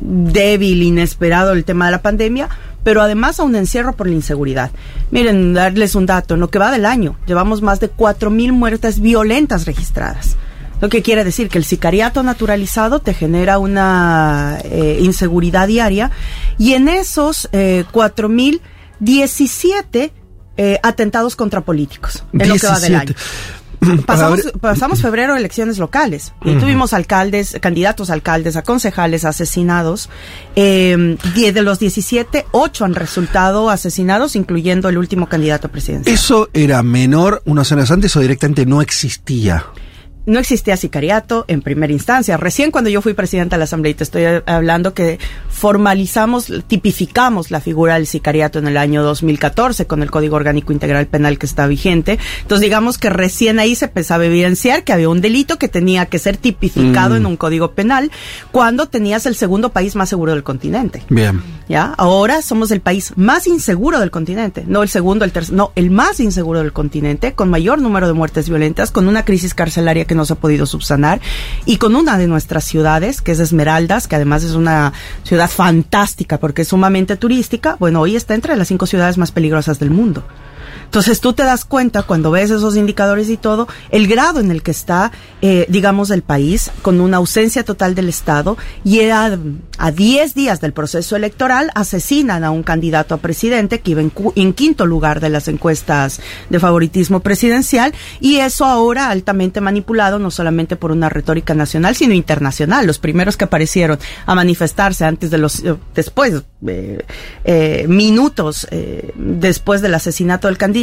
débil, 0.00 0.82
inesperado 0.82 1.52
el 1.52 1.64
tema 1.64 1.86
de 1.86 1.92
la 1.92 2.02
pandemia, 2.02 2.48
pero 2.82 3.02
además 3.02 3.40
a 3.40 3.44
un 3.44 3.56
encierro 3.56 3.94
por 3.94 4.06
la 4.06 4.14
inseguridad. 4.14 4.70
Miren, 5.10 5.52
darles 5.52 5.94
un 5.94 6.06
dato, 6.06 6.34
en 6.34 6.40
lo 6.40 6.48
que 6.48 6.58
va 6.58 6.70
del 6.70 6.86
año, 6.86 7.16
llevamos 7.26 7.62
más 7.62 7.80
de 7.80 7.90
4.000 7.90 8.52
muertes 8.52 9.00
violentas 9.00 9.66
registradas. 9.66 10.36
Lo 10.80 10.88
que 10.88 11.02
quiere 11.02 11.24
decir 11.24 11.50
que 11.50 11.58
el 11.58 11.64
sicariato 11.64 12.22
naturalizado 12.22 13.00
te 13.00 13.12
genera 13.12 13.58
una 13.58 14.58
eh, 14.64 14.98
inseguridad 15.02 15.68
diaria 15.68 16.10
y 16.56 16.72
en 16.72 16.88
esos 16.88 17.50
eh, 17.52 17.84
4.017 17.92 20.10
eh, 20.56 20.78
atentados 20.82 21.36
contra 21.36 21.60
políticos 21.62 22.24
en 22.32 22.48
lo 22.48 22.56
que 22.56 22.66
va 22.66 22.78
del 22.80 22.94
año. 22.94 23.14
17. 23.80 24.04
Pasamos, 24.04 24.40
pasamos 24.60 25.00
febrero 25.00 25.34
elecciones 25.36 25.78
locales 25.78 26.34
y 26.44 26.54
tuvimos 26.56 26.92
alcaldes, 26.92 27.56
candidatos 27.62 28.10
a 28.10 28.12
alcaldes, 28.12 28.56
a 28.56 28.62
concejales 28.62 29.24
asesinados. 29.24 30.10
Eh, 30.54 31.16
die- 31.34 31.52
de 31.52 31.62
los 31.62 31.78
17, 31.78 32.44
8 32.50 32.84
han 32.84 32.94
resultado 32.94 33.70
asesinados, 33.70 34.36
incluyendo 34.36 34.90
el 34.90 34.98
último 34.98 35.30
candidato 35.30 35.70
presidencial. 35.70 36.14
¿Eso 36.14 36.50
era 36.52 36.82
menor 36.82 37.40
unos 37.46 37.72
años 37.72 37.90
antes 37.90 38.14
o 38.16 38.20
directamente 38.20 38.66
no 38.66 38.82
existía? 38.82 39.64
No 40.30 40.38
existía 40.38 40.76
sicariato 40.76 41.44
en 41.48 41.60
primera 41.60 41.92
instancia. 41.92 42.36
Recién 42.36 42.70
cuando 42.70 42.88
yo 42.88 43.02
fui 43.02 43.14
presidenta 43.14 43.56
de 43.56 43.58
la 43.58 43.64
Asamblea, 43.64 43.90
y 43.90 43.94
te 43.94 44.04
estoy 44.04 44.24
hablando 44.46 44.94
que 44.94 45.18
formalizamos, 45.48 46.52
tipificamos 46.66 47.50
la 47.50 47.60
figura 47.60 47.94
del 47.94 48.06
sicariato 48.06 48.58
en 48.58 48.66
el 48.66 48.76
año 48.76 49.02
2014 49.02 49.86
con 49.86 50.02
el 50.02 50.10
Código 50.10 50.36
Orgánico 50.36 50.72
Integral 50.72 51.06
Penal 51.06 51.38
que 51.38 51.46
está 51.46 51.66
vigente. 51.66 52.18
Entonces 52.42 52.62
digamos 52.62 52.96
que 52.96 53.10
recién 53.10 53.58
ahí 53.58 53.74
se 53.74 53.86
empezaba 53.86 54.22
a 54.22 54.26
evidenciar 54.26 54.84
que 54.84 54.92
había 54.92 55.08
un 55.08 55.20
delito 55.20 55.58
que 55.58 55.68
tenía 55.68 56.06
que 56.06 56.18
ser 56.18 56.36
tipificado 56.36 57.14
Mm. 57.14 57.16
en 57.16 57.26
un 57.26 57.36
código 57.36 57.72
penal 57.72 58.10
cuando 58.52 58.86
tenías 58.86 59.26
el 59.26 59.34
segundo 59.34 59.70
país 59.70 59.96
más 59.96 60.08
seguro 60.08 60.32
del 60.32 60.42
continente. 60.42 61.02
Bien. 61.08 61.42
¿Ya? 61.68 61.94
Ahora 61.98 62.42
somos 62.42 62.70
el 62.72 62.80
país 62.80 63.12
más 63.16 63.46
inseguro 63.46 64.00
del 64.00 64.10
continente. 64.10 64.64
No 64.66 64.82
el 64.82 64.88
segundo, 64.88 65.24
el 65.24 65.30
tercero, 65.32 65.56
no, 65.56 65.72
el 65.76 65.90
más 65.90 66.18
inseguro 66.18 66.60
del 66.60 66.72
continente, 66.72 67.32
con 67.32 67.48
mayor 67.48 67.80
número 67.80 68.06
de 68.08 68.12
muertes 68.12 68.48
violentas, 68.48 68.90
con 68.90 69.06
una 69.06 69.24
crisis 69.24 69.54
carcelaria 69.54 70.04
que 70.04 70.16
no 70.16 70.19
se 70.24 70.32
ha 70.32 70.36
podido 70.36 70.66
subsanar 70.66 71.20
y 71.64 71.76
con 71.76 71.96
una 71.96 72.18
de 72.18 72.26
nuestras 72.26 72.64
ciudades, 72.64 73.22
que 73.22 73.32
es 73.32 73.40
Esmeraldas, 73.40 74.08
que 74.08 74.16
además 74.16 74.44
es 74.44 74.52
una 74.52 74.92
ciudad 75.24 75.50
fantástica 75.50 76.38
porque 76.38 76.62
es 76.62 76.68
sumamente 76.68 77.16
turística. 77.16 77.76
Bueno, 77.78 78.00
hoy 78.00 78.16
está 78.16 78.34
entre 78.34 78.56
las 78.56 78.68
cinco 78.68 78.86
ciudades 78.86 79.18
más 79.18 79.32
peligrosas 79.32 79.78
del 79.78 79.90
mundo. 79.90 80.24
Entonces 80.90 81.20
tú 81.20 81.34
te 81.34 81.44
das 81.44 81.64
cuenta 81.64 82.02
cuando 82.02 82.32
ves 82.32 82.50
esos 82.50 82.74
indicadores 82.74 83.30
y 83.30 83.36
todo, 83.36 83.68
el 83.90 84.08
grado 84.08 84.40
en 84.40 84.50
el 84.50 84.64
que 84.64 84.72
está, 84.72 85.12
eh, 85.40 85.64
digamos, 85.68 86.10
el 86.10 86.22
país, 86.22 86.72
con 86.82 87.00
una 87.00 87.18
ausencia 87.18 87.64
total 87.64 87.94
del 87.94 88.08
Estado, 88.08 88.58
y 88.82 89.08
a, 89.08 89.38
a 89.78 89.90
10 89.92 90.34
días 90.34 90.60
del 90.60 90.72
proceso 90.72 91.14
electoral 91.14 91.70
asesinan 91.76 92.42
a 92.42 92.50
un 92.50 92.64
candidato 92.64 93.14
a 93.14 93.18
presidente 93.18 93.78
que 93.78 93.92
iba 93.92 94.00
en, 94.00 94.12
en 94.34 94.52
quinto 94.52 94.84
lugar 94.84 95.20
de 95.20 95.28
las 95.28 95.46
encuestas 95.46 96.20
de 96.48 96.58
favoritismo 96.58 97.20
presidencial, 97.20 97.94
y 98.18 98.38
eso 98.38 98.64
ahora 98.64 99.10
altamente 99.10 99.60
manipulado 99.60 100.18
no 100.18 100.32
solamente 100.32 100.74
por 100.74 100.90
una 100.90 101.08
retórica 101.08 101.54
nacional, 101.54 101.94
sino 101.94 102.14
internacional. 102.14 102.84
Los 102.84 102.98
primeros 102.98 103.36
que 103.36 103.44
aparecieron 103.44 104.00
a 104.26 104.34
manifestarse 104.34 105.04
antes 105.04 105.30
de 105.30 105.38
los, 105.38 105.60
eh, 105.60 105.76
después, 105.94 106.42
eh, 106.66 107.04
eh, 107.44 107.86
minutos 107.88 108.66
eh, 108.72 109.12
después 109.14 109.82
del 109.82 109.94
asesinato 109.94 110.48
del 110.48 110.58
candidato, 110.58 110.79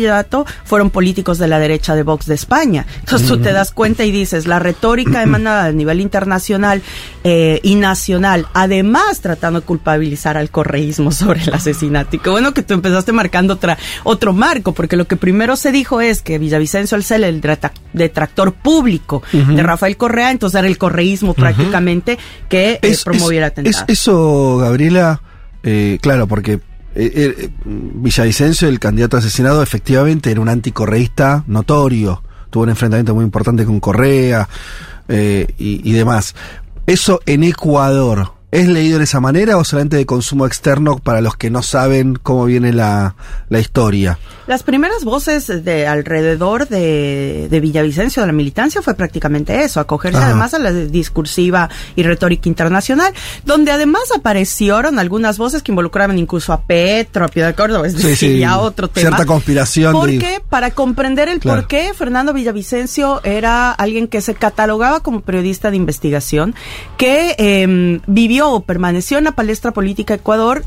fueron 0.64 0.90
políticos 0.90 1.38
de 1.38 1.48
la 1.48 1.60
derecha 1.60 1.96
de 1.96 2.04
Vox 2.04 2.26
de 2.26 2.36
España. 2.36 2.86
Entonces 3.00 3.28
tú 3.28 3.38
te 3.40 3.52
das 3.54 3.72
cuenta 3.72 4.04
y 4.06 4.12
dices, 4.12 4.48
la 4.48 4.60
retórica 4.60 5.24
emanada 5.24 5.66
a 5.66 5.72
nivel 5.72 6.02
internacional 6.02 6.82
eh, 7.24 7.60
y 7.64 7.76
nacional, 7.76 8.48
además 8.54 9.22
tratando 9.22 9.60
de 9.62 9.66
culpabilizar 9.66 10.38
al 10.38 10.50
correísmo 10.50 11.12
sobre 11.12 11.42
el 11.44 11.54
asesinato. 11.54 12.16
Y 12.16 12.20
qué 12.20 12.30
bueno 12.30 12.54
que 12.54 12.62
tú 12.64 12.74
empezaste 12.74 13.12
marcando 13.12 13.54
otra, 13.56 13.78
otro 14.04 14.34
marco, 14.34 14.74
porque 14.74 14.96
lo 14.98 15.06
que 15.08 15.16
primero 15.18 15.56
se 15.56 15.72
dijo 15.72 16.02
es 16.02 16.22
que 16.22 16.38
Villavicencio 16.40 16.96
Alcel, 16.96 17.24
el 17.24 17.42
detra- 17.42 17.72
detractor 17.94 18.54
público 18.54 19.24
de 19.32 19.64
Rafael 19.64 19.98
Correa, 19.98 20.32
entonces 20.32 20.60
era 20.60 20.68
el 20.68 20.78
correísmo 20.78 21.34
prácticamente 21.34 22.18
que 22.50 22.74
eh, 22.74 22.80
Es- 22.82 23.04
promoviera 23.04 23.48
es- 23.48 23.52
atentados. 23.54 23.84
es- 23.88 24.00
eso, 24.00 24.58
Gabriela, 24.58 25.22
eh, 25.64 25.98
claro, 26.02 26.28
porque 26.28 26.60
eh, 27.00 27.36
eh, 27.38 27.50
Villavicencio, 27.64 28.68
el 28.68 28.80
candidato 28.80 29.18
asesinado, 29.18 29.62
efectivamente 29.62 30.32
era 30.32 30.42
un 30.42 30.50
anticorreísta 30.50 31.44
notorio. 31.46 32.24
Tuvo 32.50 32.64
un 32.64 32.70
enfrentamiento 32.70 33.14
muy 33.14 33.24
importante 33.24 33.66
con 33.66 33.80
Correa 33.80 34.50
eh, 35.08 35.46
y, 35.60 35.92
demás. 35.92 36.34
Eso 36.88 37.20
en 37.28 37.44
Ecuador, 37.44 38.34
¿es 38.50 38.68
leído 38.68 38.98
de 38.98 39.04
esa 39.04 39.20
manera 39.20 39.58
o 39.58 39.64
solamente 39.64 39.98
de 39.98 40.08
consumo 40.08 40.48
externo 40.48 40.98
para 40.98 41.22
los 41.22 41.36
que 41.36 41.52
no 41.52 41.62
saben 41.62 42.16
cómo 42.16 42.46
viene 42.46 42.74
la, 42.74 43.16
la 43.50 43.60
historia? 43.60 44.18
Las 44.48 44.64
primeras 44.64 45.04
voces 45.04 45.48
de 45.66 45.88
alrededor 45.88 46.68
de, 46.70 47.48
de 47.50 47.60
Villavicencio, 47.60 48.22
de 48.24 48.28
la 48.28 48.34
militancia, 48.34 48.82
fue 48.82 48.94
prácticamente 48.96 49.62
eso, 49.64 49.80
acogerse 49.82 50.18
Ajá. 50.18 50.28
además 50.28 50.54
a 50.54 50.60
la 50.60 50.72
discursiva 50.72 51.70
y 51.98 52.04
retórica 52.04 52.48
internacional, 52.48 53.14
donde 53.46 53.72
además 53.72 54.04
aparecieron 54.16 55.00
algunas 55.00 55.38
voces 55.38 55.62
que 55.64 55.72
involucraban 55.74 56.18
incluso 56.18 56.54
a 56.54 56.62
Petro, 56.62 57.26
a 57.26 57.28
Piedad 57.28 57.54
Córdoba, 57.56 57.88
es 57.88 57.94
decir, 57.96 58.16
sí, 58.16 58.40
ya 58.40 58.58
otro 58.60 58.88
tema. 58.88 59.08
cierta 59.10 59.26
conspiración 59.26 59.92
de- 59.94 60.00
Porque 60.00 60.42
para 60.50 60.72
comprender 60.72 61.28
el 61.30 61.40
Claro. 61.40 61.62
por 61.62 61.68
qué 61.68 61.94
Fernando 61.94 62.34
Villavicencio 62.34 63.22
era 63.26 63.72
alguien 63.72 64.08
que 64.08 64.22
se 64.22 64.34
catalogaba 64.34 65.02
como 65.02 65.22
periodista 65.22 65.72
de 65.72 65.78
investigación, 65.78 66.56
que 66.98 67.36
eh, 67.38 68.00
vivió 68.08 68.50
o 68.52 68.62
permaneció 68.62 69.18
en 69.18 69.26
la 69.26 69.32
palestra 69.34 69.72
política 69.72 70.14
de 70.14 70.20
Ecuador 70.22 70.64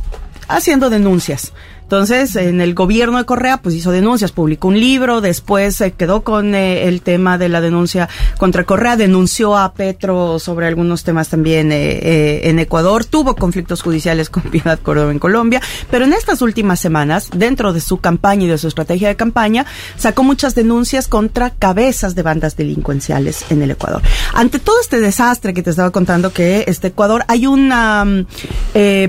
haciendo 0.49 0.91
denuncias. 0.91 1.53
Entonces, 1.91 2.37
en 2.37 2.61
el 2.61 2.75
gobierno 2.75 3.19
de 3.19 3.25
Correa, 3.25 3.57
pues 3.57 3.75
hizo 3.75 3.91
denuncias, 3.91 4.31
publicó 4.31 4.69
un 4.69 4.79
libro, 4.79 5.21
después 5.21 5.75
se 5.75 5.91
quedó 5.91 6.23
con 6.23 6.55
eh, 6.55 6.87
el 6.87 7.03
tema 7.03 7.37
de 7.37 7.49
la 7.49 7.61
denuncia 7.61 8.09
contra 8.39 8.63
Correa, 8.63 8.97
denunció 8.97 9.59
a 9.59 9.73
Petro 9.73 10.39
sobre 10.39 10.69
algunos 10.69 11.03
temas 11.03 11.31
también 11.31 11.73
eh, 11.73 11.99
eh, 12.01 12.41
en 12.45 12.61
Ecuador, 12.61 13.05
tuvo 13.05 13.35
conflictos 13.35 13.83
judiciales 13.83 14.31
con 14.31 14.45
Piedad 14.53 14.79
Córdoba 14.79 15.11
en 15.11 15.19
Colombia, 15.19 15.61
pero 15.91 16.05
en 16.05 16.13
estas 16.13 16.43
últimas 16.43 16.79
semanas, 16.79 17.29
dentro 17.35 17.73
de 17.73 17.81
su 17.81 17.97
campaña 17.97 18.45
y 18.45 18.49
de 18.49 18.59
su 18.59 18.69
estrategia 18.69 19.09
de 19.09 19.17
campaña, 19.17 19.67
sacó 19.97 20.23
muchas 20.23 20.55
denuncias 20.55 21.09
contra 21.09 21.51
cabezas 21.51 22.15
de 22.15 22.23
bandas 22.23 22.55
delincuenciales 22.57 23.47
en 23.51 23.63
el 23.63 23.73
Ecuador. 23.73 24.01
Ante 24.33 24.61
todo 24.61 24.81
este 24.81 25.01
desastre 25.01 25.53
que 25.53 25.65
te 25.65 25.71
estaba 25.71 25.91
contando 25.91 26.33
que 26.33 26.67
este 26.69 26.87
Ecuador, 26.87 27.25
hay 27.27 27.49
una 27.49 28.05
mm, 28.05 28.27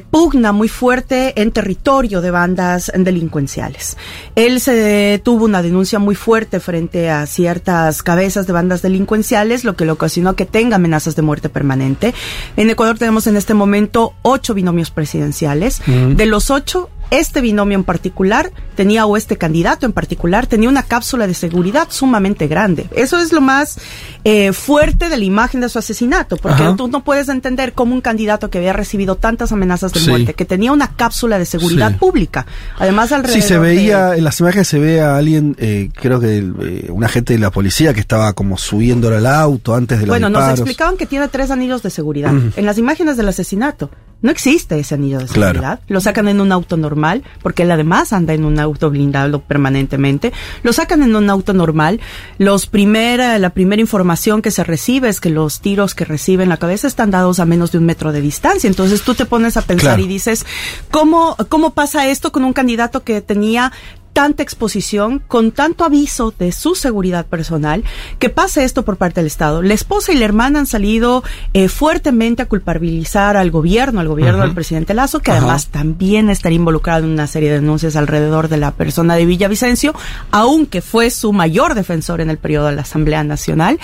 pugna 0.09 0.51
muy 0.51 0.67
fuerte 0.67 1.39
en 1.39 1.51
territorio 1.51 2.21
de 2.21 2.31
bandas 2.31 2.70
delincuenciales. 2.95 3.97
Él 4.35 4.59
se 4.59 5.21
tuvo 5.23 5.45
una 5.45 5.61
denuncia 5.61 5.99
muy 5.99 6.15
fuerte 6.15 6.59
frente 6.59 7.09
a 7.09 7.25
ciertas 7.25 8.03
cabezas 8.03 8.47
de 8.47 8.53
bandas 8.53 8.81
delincuenciales, 8.81 9.63
lo 9.63 9.75
que 9.75 9.85
le 9.85 9.91
ocasionó 9.91 10.35
que 10.35 10.45
tenga 10.45 10.77
amenazas 10.77 11.15
de 11.15 11.21
muerte 11.21 11.49
permanente. 11.49 12.13
En 12.57 12.69
Ecuador 12.69 12.97
tenemos 12.97 13.27
en 13.27 13.37
este 13.37 13.53
momento 13.53 14.13
ocho 14.21 14.53
binomios 14.53 14.91
presidenciales. 14.91 15.81
Mm. 15.85 16.15
De 16.15 16.25
los 16.25 16.49
ocho, 16.49 16.89
este 17.11 17.41
binomio 17.41 17.77
en 17.77 17.83
particular 17.83 18.51
tenía, 18.75 19.05
o 19.05 19.15
este 19.17 19.37
candidato 19.37 19.85
en 19.85 19.91
particular, 19.91 20.47
tenía 20.47 20.69
una 20.69 20.83
cápsula 20.83 21.27
de 21.27 21.33
seguridad 21.35 21.87
sumamente 21.91 22.47
grande. 22.47 22.87
Eso 22.95 23.19
es 23.19 23.31
lo 23.31 23.41
más 23.41 23.77
eh, 24.23 24.53
fuerte 24.53 25.09
de 25.09 25.17
la 25.17 25.23
imagen 25.25 25.61
de 25.61 25.69
su 25.69 25.77
asesinato, 25.77 26.37
porque 26.37 26.63
Ajá. 26.63 26.75
tú 26.75 26.87
no 26.87 27.03
puedes 27.03 27.27
entender 27.29 27.73
cómo 27.73 27.93
un 27.93 28.01
candidato 28.01 28.49
que 28.49 28.57
había 28.57 28.73
recibido 28.73 29.15
tantas 29.15 29.51
amenazas 29.51 29.91
de 29.93 29.99
Sí. 29.99 30.09
muerte, 30.09 30.33
que 30.33 30.45
tenía 30.45 30.71
una 30.71 30.95
cápsula 30.95 31.37
de 31.37 31.45
seguridad 31.45 31.91
Sí. 31.91 31.97
pública, 31.99 32.45
además 32.79 33.11
alrededor 33.11 33.41
Sí, 33.41 33.47
se 33.47 33.53
de- 33.55 33.59
veía, 33.59 34.15
en 34.15 34.23
las 34.23 34.39
imágenes 34.39 34.67
se 34.67 34.79
ve 34.79 35.01
a 35.01 35.17
alguien, 35.17 35.55
eh, 35.59 35.89
creo 35.93 36.19
que 36.19 36.37
eh, 36.37 36.87
un 36.89 37.03
agente 37.03 37.33
de 37.33 37.39
la 37.39 37.51
policía 37.51 37.93
que 37.93 37.99
estaba 37.99 38.33
como 38.33 38.57
subiéndolo 38.57 39.17
al 39.17 39.25
auto 39.27 39.75
antes 39.75 39.99
de 39.99 40.05
los 40.05 40.13
Bueno, 40.13 40.29
nos 40.29 40.49
explicaban 40.49 40.97
que 40.97 41.05
tiene 41.05 41.27
tres 41.27 41.51
anillos 41.51 41.83
de 41.83 41.89
seguridad 41.89 42.31
en 42.55 42.65
las 42.65 42.77
imágenes 42.77 43.17
del 43.17 43.27
asesinato. 43.27 43.89
No 44.21 44.29
existe 44.31 44.77
ese 44.79 44.95
anillo 44.95 45.19
de 45.19 45.25
Claro. 45.25 45.53
seguridad. 45.59 45.79
Lo 45.87 45.99
sacan 46.01 46.27
en 46.27 46.41
un 46.41 46.51
auto 46.51 46.77
normal, 46.77 47.23
porque 47.41 47.63
él 47.63 47.71
además 47.71 48.13
anda 48.13 48.33
en 48.33 48.45
un 48.45 48.59
auto 48.59 48.89
blindado 48.89 49.41
permanentemente. 49.41 50.31
Lo 50.63 50.73
sacan 50.73 51.01
en 51.03 51.15
un 51.15 51.29
auto 51.29 51.53
normal. 51.53 51.99
Los 52.37 52.67
primera, 52.67 53.37
la 53.39 53.49
primera 53.51 53.81
información 53.81 54.41
que 54.41 54.51
se 54.51 54.63
recibe 54.63 55.09
es 55.09 55.19
que 55.19 55.29
los 55.29 55.59
tiros 55.61 55.95
que 55.95 56.05
recibe 56.05 56.43
en 56.43 56.49
la 56.49 56.57
cabeza 56.57 56.87
están 56.87 57.09
dados 57.11 57.39
a 57.39 57.45
menos 57.45 57.71
de 57.71 57.79
un 57.79 57.85
metro 57.85 58.11
de 58.11 58.21
distancia. 58.21 58.67
Entonces 58.67 59.01
tú 59.01 59.15
te 59.15 59.25
pones 59.25 59.57
a 59.57 59.61
pensar 59.63 59.95
Claro. 59.95 60.03
y 60.03 60.07
dices, 60.07 60.45
¿cómo, 60.91 61.35
¿cómo 61.49 61.71
pasa 61.71 62.07
esto 62.07 62.31
con 62.31 62.43
un 62.43 62.53
candidato 62.53 63.03
que 63.03 63.21
tenía 63.21 63.71
tanta 64.13 64.43
exposición, 64.43 65.19
con 65.19 65.51
tanto 65.51 65.83
aviso 65.83 66.33
de 66.37 66.51
su 66.51 66.75
seguridad 66.75 67.25
personal, 67.25 67.83
que 68.19 68.29
pase 68.29 68.63
esto 68.63 68.83
por 68.83 68.97
parte 68.97 69.21
del 69.21 69.27
Estado. 69.27 69.61
La 69.61 69.73
esposa 69.73 70.11
y 70.11 70.17
la 70.17 70.25
hermana 70.25 70.59
han 70.59 70.67
salido 70.67 71.23
eh, 71.53 71.69
fuertemente 71.69 72.41
a 72.41 72.47
culpabilizar 72.47 73.37
al 73.37 73.51
gobierno, 73.51 73.99
al 73.99 74.07
gobierno 74.07 74.37
Ajá. 74.37 74.45
del 74.45 74.55
presidente 74.55 74.93
Lazo, 74.93 75.19
que 75.19 75.31
además 75.31 75.67
también 75.67 76.29
estaría 76.29 76.57
involucrado 76.57 77.05
en 77.05 77.11
una 77.11 77.27
serie 77.27 77.49
de 77.49 77.59
denuncias 77.59 77.95
alrededor 77.95 78.49
de 78.49 78.57
la 78.57 78.71
persona 78.71 79.15
de 79.15 79.25
Villavicencio, 79.25 79.93
aunque 80.31 80.81
fue 80.81 81.09
su 81.09 81.33
mayor 81.33 81.75
defensor 81.75 82.21
en 82.21 82.29
el 82.29 82.37
periodo 82.37 82.67
de 82.67 82.75
la 82.75 82.81
Asamblea 82.81 83.23
Nacional. 83.23 83.79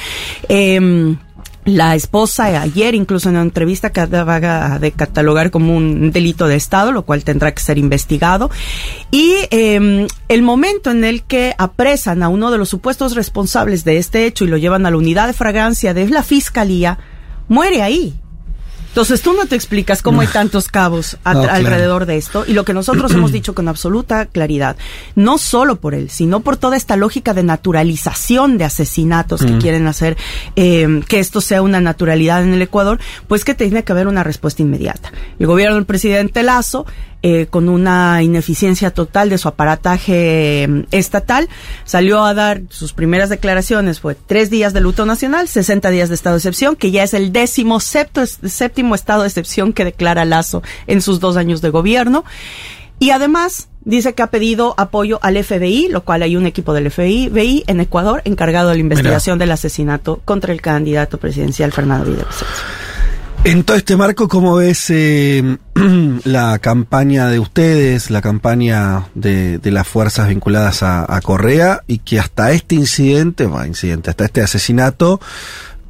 Em, 0.49 1.17
la 1.67 1.95
esposa 1.95 2.45
ayer, 2.61 2.95
incluso 2.95 3.27
en 3.27 3.35
una 3.35 3.43
entrevista, 3.43 3.87
acaba 3.87 4.79
de 4.79 4.91
catalogar 4.93 5.51
como 5.51 5.75
un 5.75 6.11
delito 6.11 6.47
de 6.47 6.55
Estado, 6.55 6.93
lo 6.93 7.03
cual 7.03 7.25
tendrá 7.25 7.53
que 7.53 7.61
ser 7.61 7.77
investigado. 7.77 8.49
Y 9.11 9.33
eh, 9.51 10.07
el 10.29 10.41
momento 10.43 10.91
en 10.91 11.03
el 11.03 11.23
que 11.23 11.53
apresan 11.57 12.23
a 12.23 12.29
uno 12.29 12.51
de 12.51 12.57
los 12.57 12.69
supuestos 12.69 13.15
responsables 13.15 13.83
de 13.83 13.97
este 13.97 14.25
hecho 14.25 14.45
y 14.45 14.47
lo 14.47 14.55
llevan 14.55 14.85
a 14.85 14.91
la 14.91 14.97
unidad 14.97 15.27
de 15.27 15.33
fragancia 15.33 15.93
de 15.93 16.07
la 16.07 16.23
fiscalía, 16.23 16.99
muere 17.49 17.81
ahí. 17.81 18.17
Entonces 18.89 19.21
tú 19.21 19.33
no 19.33 19.45
te 19.45 19.55
explicas 19.55 20.01
cómo 20.01 20.21
hay 20.21 20.27
tantos 20.27 20.67
cabos 20.69 21.17
a- 21.23 21.33
No, 21.35 21.41
claro. 21.43 21.55
alrededor 21.55 22.05
de 22.07 22.17
esto 22.17 22.45
y 22.47 22.53
lo 22.53 22.65
que 22.65 22.73
nosotros 22.73 23.11
hemos 23.11 23.31
dicho 23.31 23.53
con 23.53 23.67
absoluta 23.67 24.25
claridad, 24.25 24.75
no 25.15 25.37
solo 25.37 25.75
por 25.79 25.93
él, 25.93 26.09
sino 26.09 26.39
por 26.39 26.57
toda 26.57 26.75
esta 26.77 26.95
lógica 26.95 27.33
de 27.35 27.43
naturalización 27.43 28.57
de 28.57 28.65
asesinatos 28.65 29.41
que 29.45 29.51
Mm. 29.51 29.59
quieren 29.61 29.87
hacer 29.87 30.17
eh, 30.55 31.01
que 31.07 31.19
esto 31.19 31.41
sea 31.41 31.61
una 31.61 31.79
naturalidad 31.79 32.41
en 32.43 32.53
el 32.53 32.61
Ecuador, 32.61 32.99
pues 33.27 33.45
que 33.45 33.53
tiene 33.53 33.83
que 33.83 33.91
haber 33.91 34.07
una 34.07 34.23
respuesta 34.23 34.61
inmediata. 34.63 35.11
El 35.39 35.45
gobierno 35.47 35.75
del 35.75 35.85
presidente 35.85 36.41
Lazo 36.43 36.85
eh, 37.23 37.47
con 37.49 37.67
una 37.69 38.21
ineficiencia 38.23 38.91
total 38.91 39.29
de 39.29 39.37
su 39.37 39.47
aparataje 39.47 40.63
eh, 40.63 40.85
estatal, 40.91 41.49
salió 41.83 42.23
a 42.23 42.33
dar 42.33 42.61
sus 42.69 42.93
primeras 42.93 43.29
declaraciones, 43.29 43.99
fue 43.99 44.15
tres 44.15 44.49
días 44.49 44.73
de 44.73 44.81
luto 44.81 45.05
nacional, 45.05 45.47
60 45.47 45.89
días 45.89 46.09
de 46.09 46.15
estado 46.15 46.35
de 46.35 46.39
excepción, 46.39 46.75
que 46.75 46.91
ya 46.91 47.03
es 47.03 47.13
el 47.13 47.31
décimo 47.31 47.79
septo- 47.79 48.25
séptimo 48.25 48.95
estado 48.95 49.21
de 49.23 49.27
excepción 49.29 49.73
que 49.73 49.85
declara 49.85 50.25
Lazo 50.25 50.61
en 50.85 51.01
sus 51.01 51.19
dos 51.19 51.37
años 51.37 51.61
de 51.61 51.69
gobierno. 51.69 52.23
Y 52.99 53.11
además 53.11 53.67
dice 53.85 54.13
que 54.13 54.23
ha 54.23 54.27
pedido 54.31 54.73
apoyo 54.77 55.19
al 55.21 55.37
FBI, 55.43 55.87
lo 55.89 56.03
cual 56.03 56.23
hay 56.23 56.35
un 56.35 56.47
equipo 56.47 56.73
del 56.73 56.89
FBI 56.91 57.63
en 57.67 57.79
Ecuador 57.79 58.21
encargado 58.25 58.69
de 58.69 58.75
la 58.75 58.81
investigación 58.81 59.37
del 59.39 59.51
asesinato 59.51 60.19
contra 60.25 60.51
el 60.51 60.61
candidato 60.61 61.17
presidencial 61.19 61.71
Fernando 61.71 62.05
Villavicencio. 62.09 62.47
En 63.47 63.63
todo 63.63 63.77
este 63.77 63.95
marco, 63.95 64.27
¿cómo 64.27 64.57
ves 64.57 64.89
eh, 64.89 65.57
la 66.25 66.59
campaña 66.59 67.29
de 67.29 67.39
ustedes, 67.39 68.11
la 68.11 68.21
campaña 68.21 69.07
de, 69.15 69.57
de 69.57 69.71
las 69.71 69.87
fuerzas 69.87 70.27
vinculadas 70.27 70.83
a, 70.83 71.17
Correa 71.23 71.81
y 71.87 71.99
que 71.99 72.19
hasta 72.19 72.51
este 72.51 72.75
incidente, 72.75 73.45
bueno, 73.45 73.65
incidente, 73.65 74.09
hasta 74.09 74.25
este 74.25 74.41
asesinato, 74.41 75.21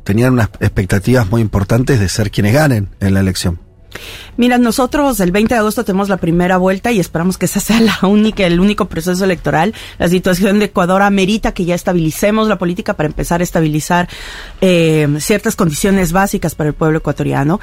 tenían 0.04 0.34
unas 0.34 0.50
expectativas 0.60 1.32
muy 1.32 1.42
importantes 1.42 2.00
de 2.00 2.10
ser 2.10 2.30
quienes 2.30 2.54
ganen 2.54 2.90
en 3.00 3.16
la 3.16 3.22
elección? 3.22 3.67
Mira, 4.38 4.58
nosotros 4.60 5.20
el 5.20 5.32
20 5.32 5.56
de 5.56 5.60
agosto 5.60 5.84
tenemos 5.84 6.10
la 6.10 6.18
primera 6.18 6.58
vuelta 6.58 6.92
y 6.92 7.00
esperamos 7.00 7.38
que 7.38 7.46
esa 7.46 7.60
sea 7.60 7.82
la 7.82 7.98
única, 8.04 8.46
el 8.46 8.60
único 8.60 8.86
proceso 8.86 9.24
electoral. 9.24 9.74
La 9.98 10.08
situación 10.08 10.60
de 10.60 10.66
Ecuador 10.66 11.02
amerita 11.02 11.54
que 11.54 11.66
ya 11.66 11.74
estabilicemos 11.74 12.48
la 12.48 12.58
política 12.58 12.94
para 12.94 13.08
empezar 13.08 13.42
a 13.42 13.44
estabilizar 13.44 14.08
eh, 14.62 15.08
ciertas 15.20 15.56
condiciones 15.56 16.12
básicas 16.12 16.54
para 16.54 16.70
el 16.70 16.76
pueblo 16.76 17.00
ecuatoriano. 17.00 17.60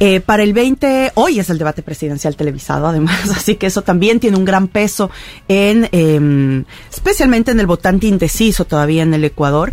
Eh, 0.00 0.20
para 0.20 0.42
el 0.42 0.52
20, 0.52 1.12
hoy 1.14 1.38
es 1.38 1.48
el 1.48 1.58
debate 1.58 1.82
presidencial 1.82 2.36
televisado, 2.36 2.86
además, 2.86 3.30
así 3.36 3.56
que 3.56 3.66
eso 3.66 3.82
también 3.82 4.20
tiene 4.20 4.36
un 4.36 4.44
gran 4.44 4.68
peso 4.68 5.10
en, 5.48 5.88
eh, 5.92 6.64
especialmente 6.92 7.52
en 7.52 7.60
el 7.60 7.66
votante 7.66 8.06
indeciso 8.06 8.66
todavía 8.66 9.02
en 9.02 9.14
el 9.14 9.24
Ecuador. 9.24 9.72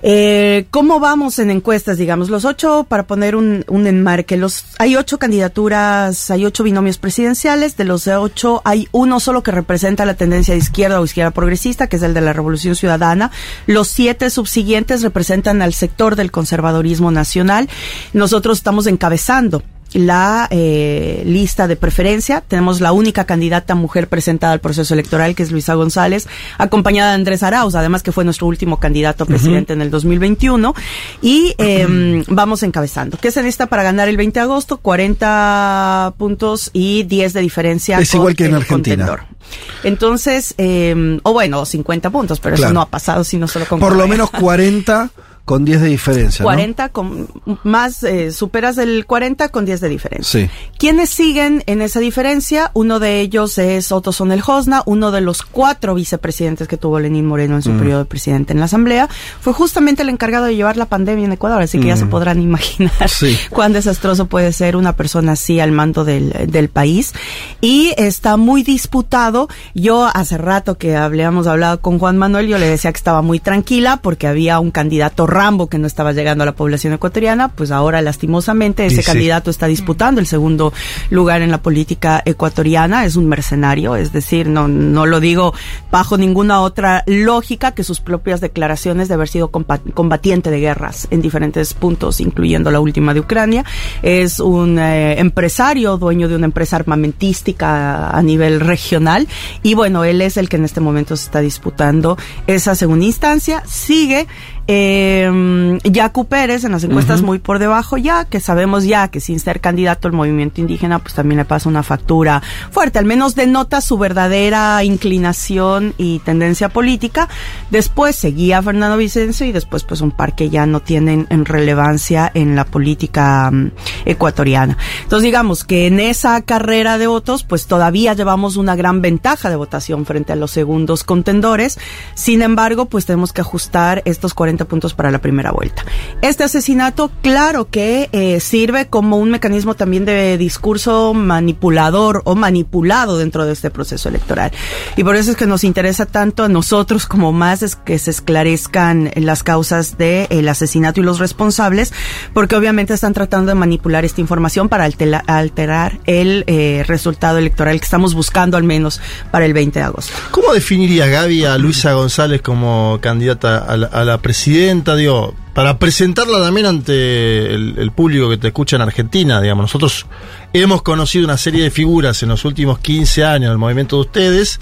Eh, 0.00 0.66
¿Cómo 0.70 1.00
vamos 1.00 1.38
en 1.40 1.50
encuestas, 1.50 1.98
digamos? 1.98 2.28
Los 2.30 2.44
ocho, 2.44 2.86
para 2.88 3.06
poner 3.06 3.34
un, 3.34 3.64
un 3.66 3.86
enmarque, 3.86 4.36
los, 4.36 4.64
hay 4.78 4.94
ocho 4.94 5.18
candidaturas, 5.18 6.30
hay 6.30 6.44
ocho 6.44 6.62
binomios 6.62 6.98
presidenciales, 6.98 7.76
de 7.76 7.84
los 7.84 8.06
ocho 8.06 8.62
hay 8.64 8.88
uno 8.92 9.18
solo 9.18 9.42
que 9.42 9.50
representa 9.50 10.04
la 10.04 10.14
tendencia 10.14 10.54
de 10.54 10.58
izquierda 10.58 11.00
o 11.00 11.04
izquierda 11.04 11.32
progresista, 11.32 11.88
que 11.88 11.96
es 11.96 12.02
el 12.02 12.14
de 12.14 12.20
la 12.20 12.32
Revolución 12.32 12.76
Ciudadana. 12.76 13.32
Los 13.66 13.88
siete 13.88 14.30
subsiguientes 14.30 15.02
representan 15.02 15.62
al 15.62 15.74
sector 15.74 16.14
del 16.14 16.30
conservadorismo 16.30 17.10
nacional. 17.10 17.68
Nosotros 18.12 18.58
estamos 18.58 18.86
encabezando 18.86 19.62
la 19.98 20.46
eh, 20.50 21.22
lista 21.26 21.66
de 21.66 21.74
preferencia. 21.74 22.40
Tenemos 22.46 22.80
la 22.80 22.92
única 22.92 23.24
candidata 23.24 23.74
mujer 23.74 24.08
presentada 24.08 24.52
al 24.52 24.60
proceso 24.60 24.94
electoral, 24.94 25.34
que 25.34 25.42
es 25.42 25.50
Luisa 25.50 25.74
González, 25.74 26.28
acompañada 26.56 27.10
de 27.10 27.14
Andrés 27.16 27.42
Arauz, 27.42 27.74
además 27.74 28.04
que 28.04 28.12
fue 28.12 28.24
nuestro 28.24 28.46
último 28.46 28.78
candidato 28.78 29.24
a 29.24 29.26
presidente 29.26 29.72
en 29.72 29.82
el 29.82 29.90
2021. 29.90 30.72
Y 31.20 31.54
eh, 31.58 32.22
vamos 32.28 32.62
encabezando. 32.62 33.18
¿Qué 33.20 33.32
se 33.32 33.42
necesita 33.42 33.66
para 33.66 33.82
ganar 33.82 34.08
el 34.08 34.16
20 34.16 34.38
de 34.38 34.44
agosto? 34.44 34.76
40 34.76 36.14
puntos 36.16 36.70
y 36.72 37.02
10 37.02 37.32
de 37.32 37.40
diferencia. 37.40 37.98
Es 37.98 38.12
con 38.12 38.20
igual 38.20 38.36
que 38.36 38.44
en 38.44 38.54
Argentina. 38.54 39.04
contendor. 39.06 39.38
Entonces, 39.82 40.54
eh, 40.58 41.18
o 41.24 41.32
bueno, 41.32 41.64
50 41.66 42.10
puntos, 42.10 42.38
pero 42.38 42.54
Claro. 42.54 42.68
eso 42.68 42.74
no 42.74 42.82
ha 42.82 42.86
pasado 42.88 43.24
sino 43.24 43.48
solo 43.48 43.64
con 43.66 43.80
Por 43.80 43.96
lo 43.96 44.06
menos 44.06 44.30
40 44.30 45.10
con 45.48 45.64
10 45.64 45.80
de 45.80 45.88
diferencia, 45.88 46.42
¿no? 46.42 46.48
40 46.48 46.90
con 46.90 47.26
más, 47.64 48.02
eh, 48.04 48.32
superas 48.32 48.76
el 48.76 49.06
40 49.06 49.48
con 49.48 49.64
10 49.64 49.80
de 49.80 49.88
diferencia. 49.88 50.42
Sí. 50.42 50.50
¿Quiénes 50.78 51.08
siguen 51.08 51.62
en 51.64 51.80
esa 51.80 52.00
diferencia? 52.00 52.70
Uno 52.74 53.00
de 53.00 53.20
ellos 53.22 53.56
es 53.56 53.90
Otto 53.90 54.12
Sonel 54.12 54.42
Hosna, 54.46 54.82
uno 54.84 55.10
de 55.10 55.22
los 55.22 55.40
cuatro 55.42 55.94
vicepresidentes 55.94 56.68
que 56.68 56.76
tuvo 56.76 57.00
Lenín 57.00 57.24
Moreno 57.24 57.56
en 57.56 57.62
su 57.62 57.70
Mm. 57.70 57.78
periodo 57.78 57.98
de 58.00 58.04
presidente 58.04 58.52
en 58.52 58.58
la 58.58 58.66
Asamblea. 58.66 59.08
Fue 59.40 59.54
justamente 59.54 60.02
el 60.02 60.10
encargado 60.10 60.44
de 60.44 60.54
llevar 60.54 60.76
la 60.76 60.84
pandemia 60.84 61.24
en 61.24 61.32
Ecuador, 61.32 61.62
así 61.62 61.80
que 61.80 61.86
ya 61.86 61.94
Mm. 61.94 61.98
se 61.98 62.06
podrán 62.06 62.42
imaginar 62.42 63.08
Sí. 63.08 63.34
cuán 63.50 63.72
desastroso 63.72 64.26
puede 64.26 64.52
ser 64.52 64.76
una 64.76 64.96
persona 64.96 65.32
así 65.32 65.60
al 65.60 65.72
mando 65.72 66.04
del, 66.04 66.30
del 66.48 66.68
país. 66.68 67.14
Y 67.62 67.94
está 67.96 68.36
muy 68.36 68.62
disputado. 68.62 69.48
Yo 69.74 70.04
hace 70.12 70.36
rato 70.36 70.76
que 70.76 70.94
habíamos 70.94 71.46
hablado 71.46 71.80
con 71.80 71.98
Juan 71.98 72.18
Manuel, 72.18 72.48
yo 72.48 72.58
le 72.58 72.68
decía 72.68 72.92
que 72.92 72.98
estaba 72.98 73.22
muy 73.22 73.40
tranquila 73.40 73.98
porque 74.02 74.26
había 74.26 74.58
un 74.60 74.70
candidato 74.70 75.26
Rambo 75.38 75.68
que 75.68 75.78
no 75.78 75.86
estaba 75.86 76.12
llegando 76.12 76.42
a 76.42 76.46
la 76.46 76.56
población 76.56 76.92
ecuatoriana, 76.94 77.46
pues 77.46 77.70
ahora 77.70 78.02
lastimosamente 78.02 78.84
ese 78.84 79.02
sí. 79.02 79.06
candidato 79.06 79.50
está 79.50 79.68
disputando 79.68 80.20
el 80.20 80.26
segundo 80.26 80.72
lugar 81.10 81.42
en 81.42 81.52
la 81.52 81.62
política 81.62 82.20
ecuatoriana, 82.24 83.04
es 83.04 83.14
un 83.14 83.28
mercenario, 83.28 83.94
es 83.94 84.12
decir, 84.12 84.48
no, 84.48 84.66
no 84.66 85.06
lo 85.06 85.20
digo 85.20 85.54
bajo 85.92 86.18
ninguna 86.18 86.60
otra 86.60 87.04
lógica 87.06 87.70
que 87.70 87.84
sus 87.84 88.00
propias 88.00 88.40
declaraciones 88.40 89.06
de 89.06 89.14
haber 89.14 89.28
sido 89.28 89.50
combatiente 89.50 90.50
de 90.50 90.58
guerras 90.58 91.06
en 91.12 91.22
diferentes 91.22 91.72
puntos, 91.72 92.20
incluyendo 92.20 92.72
la 92.72 92.80
última 92.80 93.14
de 93.14 93.20
Ucrania. 93.20 93.64
Es 94.02 94.40
un 94.40 94.80
eh, 94.80 95.20
empresario, 95.20 95.98
dueño 95.98 96.28
de 96.28 96.34
una 96.34 96.46
empresa 96.46 96.74
armamentística 96.74 98.10
a 98.10 98.22
nivel 98.22 98.58
regional 98.58 99.28
y 99.62 99.74
bueno, 99.74 100.02
él 100.02 100.20
es 100.20 100.36
el 100.36 100.48
que 100.48 100.56
en 100.56 100.64
este 100.64 100.80
momento 100.80 101.16
se 101.16 101.26
está 101.26 101.40
disputando 101.40 102.18
esa 102.48 102.74
segunda 102.74 103.04
instancia. 103.04 103.62
Sigue 103.66 104.26
eh, 104.70 105.78
Yacu 105.82 106.26
Pérez 106.26 106.64
en 106.64 106.72
las 106.72 106.84
encuestas 106.84 107.22
muy 107.22 107.38
por 107.38 107.58
debajo 107.58 107.96
ya, 107.96 108.26
que 108.26 108.38
sabemos 108.38 108.84
ya 108.84 109.08
que 109.08 109.18
sin 109.18 109.40
ser 109.40 109.62
candidato 109.62 110.08
al 110.08 110.14
movimiento 110.14 110.60
indígena, 110.60 110.98
pues 110.98 111.14
también 111.14 111.38
le 111.38 111.46
pasa 111.46 111.70
una 111.70 111.82
factura 111.82 112.42
fuerte, 112.70 112.98
al 112.98 113.06
menos 113.06 113.34
denota 113.34 113.80
su 113.80 113.96
verdadera 113.96 114.84
inclinación 114.84 115.94
y 115.96 116.18
tendencia 116.18 116.68
política. 116.68 117.30
Después 117.70 118.14
seguía 118.14 118.62
Fernando 118.62 118.98
Vicencio 118.98 119.46
y 119.46 119.52
después 119.52 119.84
pues 119.84 120.02
un 120.02 120.10
par 120.10 120.34
que 120.34 120.50
ya 120.50 120.66
no 120.66 120.80
tienen 120.80 121.26
en 121.30 121.46
relevancia 121.46 122.30
en 122.34 122.54
la 122.54 122.66
política 122.66 123.50
mm, 123.50 123.70
ecuatoriana. 124.04 124.76
Entonces 125.02 125.24
digamos 125.24 125.64
que 125.64 125.86
en 125.86 125.98
esa 125.98 126.42
carrera 126.42 126.98
de 126.98 127.06
votos 127.06 127.42
pues 127.42 127.66
todavía 127.66 128.12
llevamos 128.12 128.56
una 128.56 128.76
gran 128.76 129.00
ventaja 129.00 129.48
de 129.48 129.56
votación 129.56 130.04
frente 130.04 130.34
a 130.34 130.36
los 130.36 130.50
segundos 130.50 131.04
contendores. 131.04 131.78
Sin 132.12 132.42
embargo, 132.42 132.84
pues 132.84 133.06
tenemos 133.06 133.32
que 133.32 133.40
ajustar 133.40 134.02
estos 134.04 134.34
40 134.34 134.57
180 134.58 134.64
puntos 134.66 134.94
para 134.94 135.10
la 135.10 135.20
primera 135.20 135.52
vuelta. 135.52 135.84
Este 136.22 136.44
asesinato, 136.44 137.10
claro 137.22 137.70
que 137.70 138.08
eh, 138.12 138.40
sirve 138.40 138.88
como 138.88 139.16
un 139.16 139.30
mecanismo 139.30 139.74
también 139.74 140.04
de 140.04 140.36
discurso 140.38 141.14
manipulador 141.14 142.22
o 142.24 142.34
manipulado 142.34 143.18
dentro 143.18 143.46
de 143.46 143.52
este 143.52 143.70
proceso 143.70 144.08
electoral. 144.08 144.50
Y 144.96 145.04
por 145.04 145.16
eso 145.16 145.30
es 145.30 145.36
que 145.36 145.46
nos 145.46 145.64
interesa 145.64 146.06
tanto 146.06 146.44
a 146.44 146.48
nosotros 146.48 147.06
como 147.06 147.32
más 147.32 147.62
es 147.62 147.76
que 147.76 147.98
se 147.98 148.10
esclarezcan 148.10 149.10
las 149.16 149.42
causas 149.42 149.96
del 149.98 150.48
asesinato 150.48 151.00
y 151.00 151.04
los 151.04 151.18
responsables, 151.18 151.92
porque 152.34 152.56
obviamente 152.56 152.94
están 152.94 153.14
tratando 153.14 153.50
de 153.50 153.54
manipular 153.54 154.04
esta 154.04 154.20
información 154.20 154.68
para 154.68 154.84
alterar 155.26 156.00
el 156.04 156.44
eh, 156.46 156.84
resultado 156.86 157.38
electoral 157.38 157.78
que 157.78 157.84
estamos 157.84 158.14
buscando 158.14 158.56
al 158.56 158.64
menos 158.64 159.00
para 159.30 159.44
el 159.44 159.52
20 159.52 159.78
de 159.78 159.84
agosto. 159.84 160.12
¿Cómo 160.30 160.52
definiría 160.52 161.06
Gaby 161.06 161.44
a 161.44 161.58
Luisa 161.58 161.92
González 161.92 162.42
como 162.42 162.98
candidata 163.00 163.58
a 163.58 163.76
la, 163.76 163.86
a 163.86 164.04
la 164.04 164.18
presidenta? 164.48 164.96
Digo, 164.96 165.34
para 165.52 165.78
presentarla 165.78 166.40
también 166.40 166.66
ante 166.66 167.54
el, 167.54 167.92
público 167.94 168.30
que 168.30 168.38
te 168.38 168.48
escucha 168.48 168.76
en 168.76 168.82
Argentina, 168.82 169.40
digamos, 169.40 169.64
nosotros 169.64 170.06
hemos 170.52 170.82
conocido 170.82 171.24
una 171.24 171.36
serie 171.36 171.62
de 171.62 171.70
figuras 171.70 172.22
en 172.22 172.30
los 172.30 172.44
últimos 172.44 172.78
15 172.78 173.24
años 173.24 173.50
del 173.50 173.58
movimiento 173.58 173.96
de 173.96 174.02
ustedes. 174.02 174.58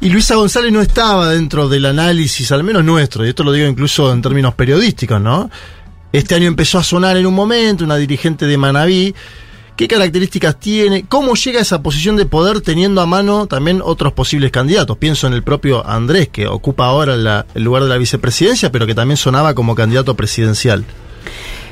Y 0.00 0.08
Luisa 0.08 0.34
González 0.34 0.72
no 0.72 0.80
estaba 0.80 1.28
dentro 1.28 1.68
del 1.68 1.86
análisis, 1.86 2.50
al 2.50 2.64
menos 2.64 2.84
nuestro, 2.84 3.24
y 3.24 3.28
esto 3.28 3.44
lo 3.44 3.52
digo 3.52 3.68
incluso 3.68 4.12
en 4.12 4.20
términos 4.20 4.54
periodísticos, 4.54 5.20
¿no? 5.20 5.50
Este 6.12 6.34
año 6.34 6.48
empezó 6.48 6.78
a 6.78 6.82
sonar 6.82 7.16
en 7.16 7.26
un 7.26 7.34
momento 7.34 7.84
una 7.84 7.96
dirigente 7.96 8.46
de 8.46 8.56
Manabí. 8.56 9.14
¿Qué 9.76 9.88
características 9.88 10.60
tiene? 10.60 11.04
¿Cómo 11.08 11.34
llega 11.34 11.58
a 11.58 11.62
esa 11.62 11.82
posición 11.82 12.14
de 12.14 12.26
poder 12.26 12.60
teniendo 12.60 13.00
a 13.00 13.06
mano 13.06 13.46
también 13.48 13.80
otros 13.84 14.12
posibles 14.12 14.52
candidatos? 14.52 14.96
Pienso 14.98 15.26
en 15.26 15.32
el 15.32 15.42
propio 15.42 15.84
Andrés, 15.84 16.28
que 16.28 16.46
ocupa 16.46 16.86
ahora 16.86 17.16
la- 17.16 17.44
el 17.56 17.64
lugar 17.64 17.82
de 17.82 17.88
la 17.88 17.96
vicepresidencia, 17.98 18.70
pero 18.70 18.86
que 18.86 18.94
también 18.94 19.16
sonaba 19.16 19.52
como 19.54 19.74
candidato 19.74 20.14
presidencial. 20.14 20.84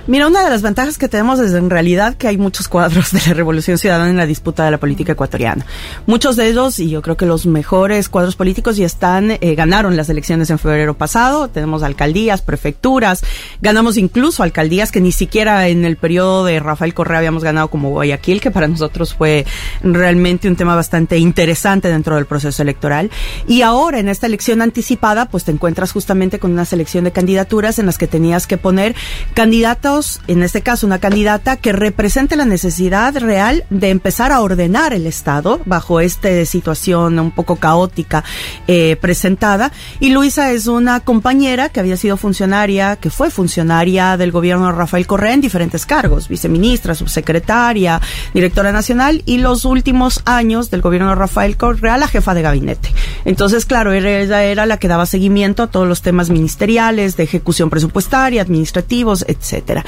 Mira, 0.09 0.26
una 0.26 0.42
de 0.42 0.50
las 0.50 0.62
ventajas 0.62 0.98
que 0.98 1.09
tenemos 1.09 1.38
es 1.38 1.55
en 1.55 1.70
realidad 1.70 2.16
que 2.16 2.26
hay 2.26 2.36
muchos 2.36 2.66
cuadros 2.66 3.12
de 3.12 3.20
la 3.24 3.34
Revolución 3.34 3.78
Ciudadana 3.78 4.11
en 4.11 4.16
la 4.16 4.26
disputa 4.26 4.64
de 4.64 4.72
la 4.72 4.78
política 4.78 5.12
ecuatoriana. 5.12 5.64
Muchos 6.07 6.34
de 6.34 6.48
ellos, 6.48 6.80
y 6.80 6.90
yo 6.90 7.03
creo 7.03 7.16
que 7.16 7.24
los 7.24 7.46
mejores 7.46 8.09
cuadros 8.09 8.34
políticos 8.34 8.76
ya 8.76 8.84
están, 8.84 9.30
eh, 9.30 9.55
ganaron 9.55 9.96
las 9.96 10.09
elecciones 10.09 10.50
en 10.50 10.59
febrero 10.59 10.94
pasado. 10.94 11.46
Tenemos 11.46 11.84
alcaldías, 11.84 12.42
prefecturas, 12.42 13.24
ganamos 13.61 13.96
incluso 13.96 14.42
alcaldías 14.42 14.90
que 14.90 15.00
ni 15.00 15.12
siquiera 15.12 15.68
en 15.68 15.84
el 15.84 15.96
periodo 15.96 16.44
de 16.44 16.59
Rafael 16.59 16.94
Correa 16.94 17.18
habíamos 17.18 17.44
ganado 17.44 17.68
como 17.68 17.90
Guayaquil, 17.90 18.40
que 18.40 18.50
para 18.50 18.66
nosotros 18.66 19.14
fue 19.14 19.46
realmente 19.84 20.48
un 20.48 20.57
tema 20.57 20.74
bastante 20.74 21.18
interesante 21.18 21.88
dentro 21.88 22.16
del 22.16 22.26
proceso 22.26 22.61
electoral. 22.61 23.09
Y 23.46 23.62
ahora 23.62 24.00
en 24.00 24.09
esta 24.09 24.26
elección 24.26 24.62
anticipada, 24.62 25.26
pues 25.26 25.44
te 25.44 25.53
encuentras 25.53 25.92
justamente 25.92 26.40
con 26.40 26.50
una 26.50 26.64
selección 26.64 27.05
de 27.05 27.12
candidaturas 27.12 27.78
en 27.78 27.86
las 27.86 27.98
que 27.98 28.09
tenías 28.09 28.48
que 28.48 28.59
poner 28.59 28.96
candidatos, 29.34 29.91
en 30.26 30.43
este 30.43 30.62
caso 30.62 30.86
una 30.86 30.99
candidata 30.99 31.57
que 31.57 31.72
represente 31.72 32.34
la 32.36 32.47
necesidad 32.47 33.14
real 33.18 33.64
de 33.68 33.90
empezar 33.90 34.32
a 34.32 34.40
ordenar 34.40 34.95
el 34.95 35.07
Estado 35.07 35.61
bajo 35.66 36.01
esta 36.01 36.45
situación 36.47 37.18
un 37.18 37.30
poco 37.30 37.57
caótica 37.57 38.24
eh, 38.66 38.97
presentada. 39.01 39.70
Y 40.01 40.11
Luisa 40.11 40.51
es 40.53 40.66
una 40.66 41.01
compañera 41.01 41.68
que 41.68 41.80
había 41.80 41.99
sido 41.99 42.16
funcionaria, 42.16 42.97
que 42.97 43.11
fue 43.11 43.30
funcionaria 43.30 44.16
del 44.16 44.32
gobierno 44.32 44.66
de 44.66 44.72
Rafael 44.72 45.07
Correa 45.07 45.34
en 45.34 45.43
diferentes 45.43 45.84
cargos, 45.84 46.28
viceministra, 46.28 46.95
subsecretaria, 46.95 48.01
directora 48.32 48.72
nacional 48.72 49.22
y 49.26 49.38
los 49.38 49.66
últimos 49.66 50.22
años 50.24 50.70
del 50.70 50.80
gobierno 50.80 51.11
de 51.11 51.16
Rafael 51.16 51.59
Correa 51.59 51.99
la 51.99 52.09
jefa 52.09 52.32
de 52.32 52.43
gabinete. 52.43 52.88
Entonces, 53.26 53.66
claro, 53.66 53.93
ella 53.93 54.43
era 54.43 54.64
la 54.64 54.78
que 54.78 54.88
daba 54.88 55.05
seguimiento 55.05 55.62
a 55.62 55.66
todos 55.66 55.86
los 55.86 56.01
temas 56.01 56.30
ministeriales, 56.30 57.16
de 57.16 57.24
ejecución 57.24 57.68
presupuestaria, 57.68 58.43
administrativos, 58.43 59.24
etcétera. 59.28 59.82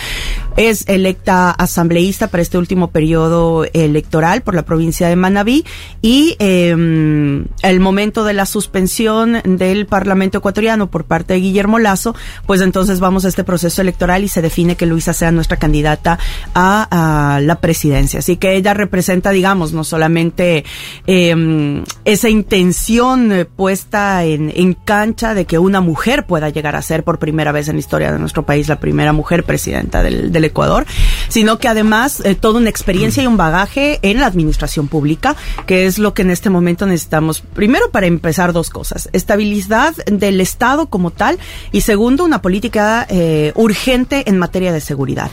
Es 0.56 0.84
electa 0.88 1.50
asambleísta 1.50 2.28
para 2.28 2.42
este 2.42 2.58
último 2.58 2.90
periodo 2.90 3.64
electoral 3.72 4.42
por 4.42 4.54
la 4.54 4.62
provincia 4.62 5.08
de 5.08 5.16
Manabí 5.16 5.64
y 6.00 6.36
eh, 6.38 6.70
el 6.70 7.80
momento 7.80 8.24
de 8.24 8.34
la 8.34 8.46
suspensión 8.46 9.40
del 9.44 9.86
Parlamento 9.86 10.38
ecuatoriano 10.38 10.90
por 10.90 11.04
parte 11.04 11.34
de 11.34 11.40
Guillermo 11.40 11.78
Lazo, 11.78 12.14
pues 12.46 12.60
entonces 12.60 13.00
vamos 13.00 13.24
a 13.24 13.28
este 13.28 13.42
proceso 13.42 13.82
electoral 13.82 14.22
y 14.22 14.28
se 14.28 14.42
define 14.42 14.76
que 14.76 14.86
Luisa 14.86 15.12
sea 15.12 15.32
nuestra 15.32 15.56
candidata 15.56 16.18
a, 16.54 17.40
la 17.42 17.60
presidencia. 17.60 18.20
Así 18.20 18.36
que 18.36 18.54
ella 18.54 18.74
representa, 18.74 19.30
digamos, 19.30 19.72
no 19.72 19.82
solamente 19.82 20.64
eh, 21.06 21.82
esa 22.04 22.28
intención 22.28 23.32
eh, 23.32 23.44
puesta 23.44 24.24
en, 24.24 24.52
en 24.54 24.74
cancha 24.74 25.34
de 25.34 25.46
que 25.46 25.58
una 25.58 25.80
mujer 25.80 26.26
pueda 26.26 26.48
llegar 26.48 26.76
a 26.76 26.82
ser 26.82 27.02
por 27.02 27.18
primera 27.18 27.52
vez 27.52 27.68
en 27.68 27.76
la 27.76 27.80
historia 27.80 28.12
de 28.12 28.18
nuestro 28.18 28.44
país 28.44 28.68
la 28.68 28.78
primera 28.78 29.12
mujer 29.12 29.44
presidenta 29.44 29.83
del, 29.90 30.32
del 30.32 30.44
Ecuador, 30.44 30.86
sino 31.28 31.58
que 31.58 31.68
además 31.68 32.20
eh, 32.24 32.34
toda 32.34 32.60
una 32.60 32.70
experiencia 32.70 33.22
y 33.22 33.26
un 33.26 33.36
bagaje 33.36 33.98
en 34.02 34.20
la 34.20 34.26
administración 34.26 34.88
pública, 34.88 35.36
que 35.66 35.86
es 35.86 35.98
lo 35.98 36.14
que 36.14 36.22
en 36.22 36.30
este 36.30 36.50
momento 36.50 36.86
necesitamos. 36.86 37.40
Primero, 37.40 37.90
para 37.90 38.06
empezar, 38.06 38.52
dos 38.52 38.70
cosas. 38.70 39.08
Estabilidad 39.12 39.94
del 40.06 40.40
Estado 40.40 40.86
como 40.86 41.10
tal 41.10 41.38
y 41.72 41.82
segundo, 41.82 42.24
una 42.24 42.42
política 42.42 43.06
eh, 43.08 43.52
urgente 43.54 44.28
en 44.28 44.38
materia 44.38 44.72
de 44.72 44.80
seguridad. 44.80 45.30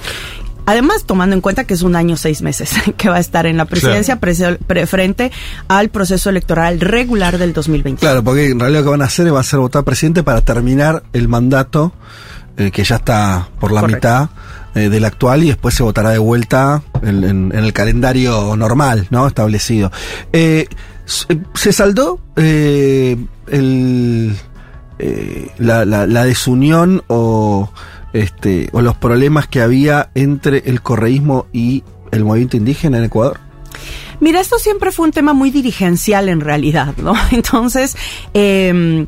Además, 0.68 1.06
tomando 1.06 1.36
en 1.36 1.42
cuenta 1.42 1.64
que 1.64 1.74
es 1.74 1.82
un 1.82 1.96
año 1.96 2.16
seis 2.18 2.42
meses 2.44 2.72
que 2.98 3.10
va 3.10 3.16
a 3.18 3.20
estar 3.20 3.46
en 3.48 3.58
la 3.58 3.66
presidencia 3.66 4.20
pre- 4.20 4.86
frente 4.86 5.32
al 5.68 5.90
proceso 5.90 6.30
electoral 6.30 6.80
regular 6.80 7.38
del 7.40 7.52
2020. 7.52 8.00
Claro, 8.00 8.24
porque 8.24 8.46
en 8.50 8.60
realidad 8.60 8.82
lo 8.82 8.86
que 8.86 8.90
van 8.92 9.02
a 9.02 9.06
hacer 9.06 9.34
va 9.34 9.40
a 9.40 9.44
ser 9.44 9.60
votar 9.60 9.84
presidente 9.84 10.24
para 10.24 10.42
terminar 10.42 11.04
el 11.14 11.28
mandato 11.28 11.94
eh, 12.62 12.72
que 12.72 12.84
ya 12.84 12.96
está 12.98 13.50
por 13.60 13.72
la 13.72 13.82
Correcto. 13.82 13.98
mitad 14.10 14.30
eh, 14.76 14.90
del 14.90 15.04
actual 15.06 15.44
y 15.44 15.48
después 15.48 15.76
se 15.76 15.84
votará 15.84 16.10
de 16.12 16.18
vuelta 16.20 16.82
en, 17.02 17.24
en- 17.24 17.52
en 17.54 17.64
el 17.64 17.74
calendario 17.74 18.56
normal, 18.56 19.08
¿no? 19.10 19.28
Establecido. 19.28 19.92
Eh, 20.34 20.68
se 21.54 21.74
saldó 21.74 22.20
el, 23.48 24.36
la, 25.58 25.86
la- 25.86 26.08
la 26.08 26.24
desunión 26.26 27.04
o, 27.08 27.70
este, 28.14 28.70
o 28.72 28.82
los 28.82 28.96
problemas 28.96 29.48
que 29.48 29.62
había 29.62 30.10
entre 30.16 30.64
el 30.66 30.82
correísmo 30.82 31.48
y 31.52 31.84
el 32.12 32.24
movimiento 32.24 32.58
indígena 32.58 32.98
en 32.98 33.06
Ecuador. 33.06 33.40
Mira, 34.20 34.40
esto 34.40 34.60
siempre 34.60 34.92
fue 34.92 35.06
un 35.08 35.12
tema 35.12 35.34
muy 35.34 35.50
dirigencial 35.50 36.30
en 36.30 36.42
realidad, 36.42 36.94
¿no? 36.98 37.14
Entonces, 37.32 37.98
eh, 38.34 39.06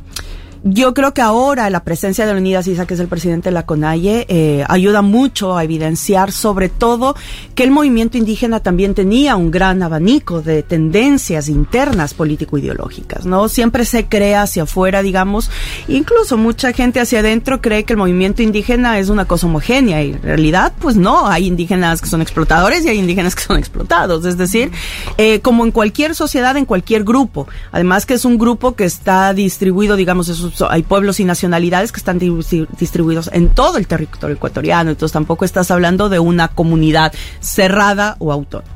yo 0.65 0.93
creo 0.93 1.13
que 1.13 1.21
ahora 1.21 1.69
la 1.69 1.83
presencia 1.83 2.25
de 2.25 2.31
Leonidas 2.33 2.67
Isa, 2.67 2.85
que 2.85 2.93
es 2.93 2.99
el 3.01 3.09
presidente 3.09 3.49
de 3.49 3.53
la 3.53 3.65
CONAIE, 3.65 4.25
eh, 4.29 4.63
ayuda 4.69 5.01
mucho 5.01 5.57
a 5.57 5.63
evidenciar 5.65 6.31
sobre 6.31 6.69
todo 6.69 7.15
que 7.53 7.63
el 7.63 7.71
movimiento 7.71 8.17
indígena 8.17 8.61
también 8.61 8.93
tenía 8.93 9.35
un 9.35 9.51
gran 9.51 9.83
abanico 9.83 10.41
de 10.41 10.63
tendencias 10.63 11.49
internas 11.49 12.13
político-ideológicas, 12.13 13.25
¿no? 13.25 13.49
Siempre 13.49 13.83
se 13.83 14.05
crea 14.07 14.43
hacia 14.43 14.63
afuera, 14.63 15.01
digamos, 15.01 15.49
incluso 15.89 16.37
mucha 16.37 16.71
gente 16.71 17.01
hacia 17.01 17.19
adentro 17.19 17.59
cree 17.61 17.83
que 17.83 17.91
el 17.93 17.97
movimiento 17.97 18.41
indígena 18.41 18.99
es 18.99 19.09
una 19.09 19.25
cosa 19.25 19.47
homogénea 19.47 20.01
y 20.01 20.11
en 20.11 20.21
realidad, 20.21 20.71
pues 20.79 20.95
no, 20.95 21.27
hay 21.27 21.45
indígenas 21.47 22.01
que 22.01 22.07
son 22.07 22.21
explotadores 22.21 22.85
y 22.85 22.87
hay 22.87 22.99
indígenas 22.99 23.35
que 23.35 23.43
son 23.43 23.57
explotados, 23.57 24.23
es 24.23 24.37
decir, 24.37 24.71
eh, 25.17 25.41
como 25.41 25.65
en 25.65 25.71
cualquier 25.71 26.15
sociedad, 26.15 26.55
en 26.55 26.63
cualquier 26.65 27.03
grupo, 27.03 27.47
además 27.73 28.05
que 28.05 28.13
es 28.13 28.23
un 28.23 28.37
grupo 28.37 28.75
que 28.75 28.85
está 28.85 29.33
distribuido, 29.33 29.97
digamos, 29.97 30.29
esos- 30.29 30.52
hay 30.69 30.83
pueblos 30.83 31.19
y 31.19 31.25
nacionalidades 31.25 31.91
que 31.91 31.97
están 31.99 32.19
di- 32.19 32.67
distribuidos 32.79 33.29
en 33.33 33.49
todo 33.49 33.77
el 33.77 33.87
territorio 33.87 34.35
ecuatoriano, 34.35 34.91
entonces 34.91 35.13
tampoco 35.13 35.45
estás 35.45 35.71
hablando 35.71 36.09
de 36.09 36.19
una 36.19 36.47
comunidad 36.49 37.13
cerrada 37.39 38.15
o 38.19 38.31
autónoma. 38.31 38.71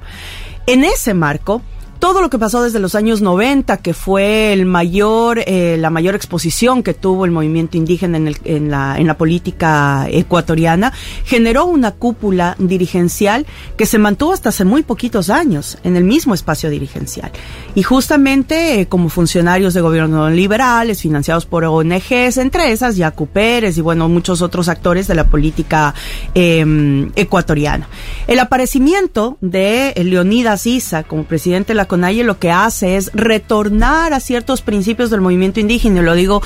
En 0.66 0.84
ese 0.84 1.14
marco, 1.14 1.62
todo 2.00 2.22
lo 2.22 2.30
que 2.30 2.38
pasó 2.40 2.64
desde 2.64 2.80
los 2.80 2.96
años 2.96 3.22
90, 3.22 3.78
que 3.78 3.94
fue 3.94 4.54
el 4.54 4.66
mayor, 4.66 5.40
eh, 5.46 5.78
la 5.80 5.90
mayor 5.90 6.16
exposición 6.16 6.84
que 6.84 6.94
tuvo 6.94 7.26
el 7.26 7.32
movimiento 7.32 7.78
indígena 7.78 8.18
en, 8.18 8.28
el- 8.28 8.38
en 8.46 8.70
la, 8.72 8.98
en 8.98 9.08
la 9.08 9.18
política 9.18 10.08
ecuatoriana, 10.10 10.94
generó 11.26 11.66
una 11.66 11.92
cúpula 11.92 12.56
dirigencial 12.60 13.46
que 13.78 13.86
se 13.86 13.98
mantuvo 13.98 14.34
hasta 14.34 14.50
hace 14.50 14.66
muy 14.66 14.84
poquitos 14.84 15.30
años 15.30 15.78
en 15.84 15.96
el 15.96 16.04
mismo 16.04 16.34
espacio 16.34 16.70
dirigencial. 16.70 17.32
Y 17.76 17.84
justamente 17.84 18.82
eh, 18.82 18.86
como 18.88 19.10
funcionarios 19.10 19.74
de 19.74 19.82
gobierno 19.82 20.30
liberales, 20.30 21.02
financiados 21.02 21.46
por 21.46 21.64
ONGs, 21.66 22.38
entre 22.38 22.72
esas 22.72 22.98
Yacu 22.98 23.28
Pérez 23.28 23.78
y 23.78 23.82
bueno, 23.82 24.08
muchos 24.10 24.42
otros 24.42 24.68
actores 24.70 25.08
de 25.08 25.16
la 25.16 25.26
política 25.28 25.94
eh, 26.36 27.10
ecuatoriana. 27.16 27.88
El 28.28 28.40
aparecimiento 28.40 29.38
de 29.42 29.94
Leonidas 30.04 30.66
Issa 30.68 31.04
como 31.04 31.24
presidente 31.24 31.74
de 31.74 31.76
la 31.76 31.87
CONAIE 31.88 32.24
lo 32.24 32.40
que 32.40 32.52
hace 32.52 32.98
es 32.98 33.12
retornar 33.14 34.14
a 34.14 34.20
ciertos 34.20 34.62
principios 34.62 35.10
del 35.10 35.22
movimiento 35.22 35.60
indígena, 35.60 36.02
y 36.02 36.04
lo 36.04 36.14
digo 36.14 36.42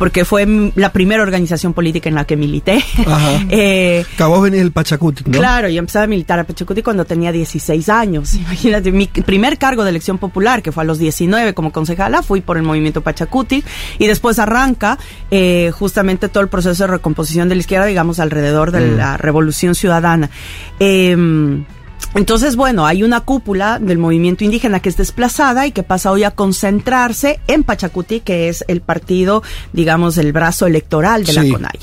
porque 0.00 0.24
fue 0.24 0.72
la 0.76 0.92
primera 0.94 1.22
organización 1.22 1.74
política 1.74 2.08
en 2.08 2.14
la 2.14 2.24
que 2.24 2.34
milité. 2.34 2.82
Ajá. 3.06 3.32
Eh, 3.50 4.06
venís 4.18 4.52
del 4.60 4.72
Pachacuti, 4.72 5.24
¿no? 5.26 5.38
Claro, 5.38 5.68
yo 5.68 5.78
empecé 5.78 5.98
a 5.98 6.06
militar 6.06 6.38
a 6.38 6.44
Pachacuti 6.44 6.82
cuando 6.82 7.04
tenía 7.04 7.32
16 7.32 7.86
años. 7.90 8.34
Imagínate, 8.34 8.92
mi 8.92 9.08
primer 9.08 9.58
cargo 9.58 9.84
de 9.84 9.90
elección 9.90 10.16
popular, 10.16 10.62
que 10.62 10.72
fue 10.72 10.84
a 10.84 10.86
los 10.86 10.98
19 10.98 11.52
como 11.52 11.70
concejala, 11.70 12.22
fui 12.22 12.40
por 12.40 12.56
el 12.56 12.62
movimiento 12.62 13.02
Pachacuti 13.02 13.62
y 13.98 14.06
después 14.06 14.38
arranca 14.38 14.98
eh, 15.30 15.70
justamente 15.74 16.30
todo 16.30 16.42
el 16.42 16.48
proceso 16.48 16.84
de 16.84 16.92
recomposición 16.92 17.50
de 17.50 17.56
la 17.56 17.60
izquierda, 17.60 17.84
digamos, 17.84 18.20
alrededor 18.20 18.70
de 18.72 18.80
Mm. 18.80 18.96
la 18.96 19.16
revolución 19.18 19.74
ciudadana. 19.74 20.30
Em, 20.78 21.66
entonces, 22.14 22.56
bueno, 22.56 22.86
hay 22.86 23.02
una 23.02 23.20
cúpula 23.20 23.78
del 23.78 23.98
movimiento 23.98 24.44
indígena 24.44 24.80
que 24.80 24.88
es 24.88 24.96
desplazada 24.96 25.66
y 25.66 25.72
que 25.72 25.82
pasa 25.84 26.10
hoy 26.10 26.24
a 26.24 26.32
concentrarse 26.32 27.40
en 27.46 27.62
Pachacuti, 27.62 28.20
que 28.20 28.48
es 28.48 28.64
el 28.68 28.80
partido, 28.80 29.42
digamos, 29.72 30.18
el 30.18 30.32
brazo 30.32 30.66
electoral 30.66 31.24
de 31.24 31.32
Sí. 31.32 31.40
la 31.46 31.52
CONAI. 31.52 31.78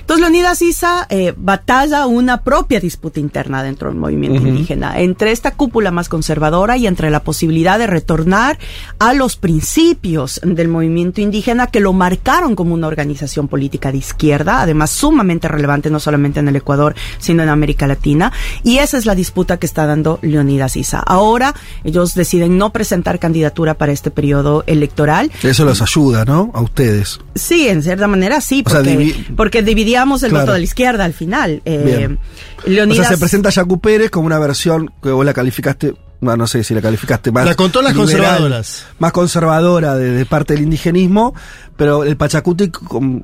Entonces, 0.00 0.20
Leonidas 0.22 0.62
Issa 0.62 1.06
eh, 1.10 1.34
batalla 1.36 2.06
una 2.06 2.42
propia 2.42 2.78
disputa 2.78 3.18
interna 3.18 3.62
dentro 3.62 3.88
del 3.88 3.98
movimiento 3.98 4.46
indígena, 4.46 5.00
entre 5.00 5.32
esta 5.32 5.50
cúpula 5.52 5.90
más 5.90 6.08
conservadora 6.08 6.76
y 6.76 6.86
entre 6.86 7.10
la 7.10 7.24
posibilidad 7.24 7.78
de 7.78 7.86
retornar 7.88 8.58
a 8.98 9.12
los 9.14 9.36
principios 9.36 10.40
del 10.44 10.68
movimiento 10.68 11.20
indígena 11.20 11.66
que 11.66 11.80
lo 11.80 11.92
marcaron 11.92 12.54
como 12.54 12.74
una 12.74 12.86
organización 12.86 13.48
política 13.48 13.90
de 13.90 13.98
izquierda, 13.98 14.60
además 14.62 14.90
sumamente 14.90 15.48
relevante 15.48 15.90
no 15.90 15.98
solamente 15.98 16.40
en 16.40 16.48
el 16.48 16.56
Ecuador, 16.56 16.94
sino 17.18 17.42
en 17.42 17.48
América 17.48 17.86
Latina. 17.86 18.32
Y 18.62 18.78
esa 18.78 18.96
es 18.98 19.06
la 19.06 19.14
disputa 19.14 19.58
que 19.58 19.61
está 19.66 19.86
dando 19.86 20.18
Leonidas 20.22 20.76
Issa. 20.76 21.00
Ahora 21.00 21.54
ellos 21.84 22.14
deciden 22.14 22.58
no 22.58 22.70
presentar 22.70 23.18
candidatura 23.18 23.74
para 23.74 23.92
este 23.92 24.10
periodo 24.10 24.64
electoral. 24.66 25.30
Eso 25.42 25.64
los 25.64 25.82
ayuda, 25.82 26.24
¿no? 26.24 26.50
A 26.54 26.60
ustedes. 26.60 27.20
Sí, 27.34 27.68
en 27.68 27.82
cierta 27.82 28.06
manera 28.06 28.40
sí, 28.40 28.62
O 28.66 28.70
sea, 28.70 28.78
porque, 28.80 28.98
divi- 28.98 29.36
porque 29.36 29.62
dividíamos 29.62 30.22
el 30.22 30.30
Claro. 30.30 30.44
voto 30.46 30.52
de 30.54 30.58
la 30.60 30.64
izquierda 30.64 31.04
al 31.04 31.12
final. 31.14 31.62
Eh, 31.64 31.82
Bien. 31.84 32.18
Leonidas, 32.66 33.06
O 33.06 33.08
sea, 33.08 33.16
se 33.16 33.18
presenta 33.20 33.50
Yacu 33.50 33.80
Pérez 33.80 34.10
como 34.10 34.26
una 34.26 34.38
versión 34.38 34.92
que 35.02 35.10
vos 35.10 35.24
la 35.26 35.34
calificaste, 35.34 35.94
no, 36.20 36.36
no 36.36 36.46
sé 36.46 36.62
si 36.62 36.72
la 36.74 36.80
calificaste 36.80 37.32
más. 37.32 37.44
La 37.44 37.54
contó 37.56 37.82
las 37.82 37.94
liberal, 37.94 38.12
conservadoras. 38.20 38.86
Más 39.00 39.10
conservadora 39.10 39.96
de, 39.96 40.10
de 40.12 40.26
parte 40.26 40.54
del 40.54 40.62
indigenismo, 40.62 41.34
pero 41.76 42.04
el 42.04 42.16
Pachacuti 42.16 42.70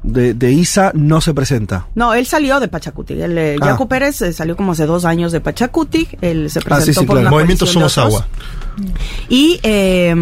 de, 0.03 0.35
de 0.35 0.53
Isa 0.53 0.91
no 0.95 1.21
se 1.21 1.35
presenta. 1.35 1.87
No, 1.95 2.15
él 2.15 2.27
salió 2.27 2.61
de 2.61 2.69
Pachacuti. 2.69 3.15
El, 3.21 3.37
eh, 3.39 3.57
Ah. 3.61 3.67
Yacu 3.71 3.89
Pérez 3.89 4.21
eh, 4.23 4.33
salió 4.33 4.57
como 4.57 4.73
hace 4.73 4.87
dos 4.87 5.05
años 5.05 5.33
de 5.33 5.41
Pachacuti. 5.41 6.09
Él 6.21 6.51
se 6.51 6.59
Ah, 6.61 6.63
presentó 6.65 6.93
sí, 6.93 7.01
sí, 7.01 7.07
por 7.07 7.17
claro. 7.17 7.29
una 7.29 7.31
Movimiento 7.37 7.67
Somos. 7.67 7.99
Agua. 7.99 8.27
Y 9.29 9.61
eh, 9.63 10.15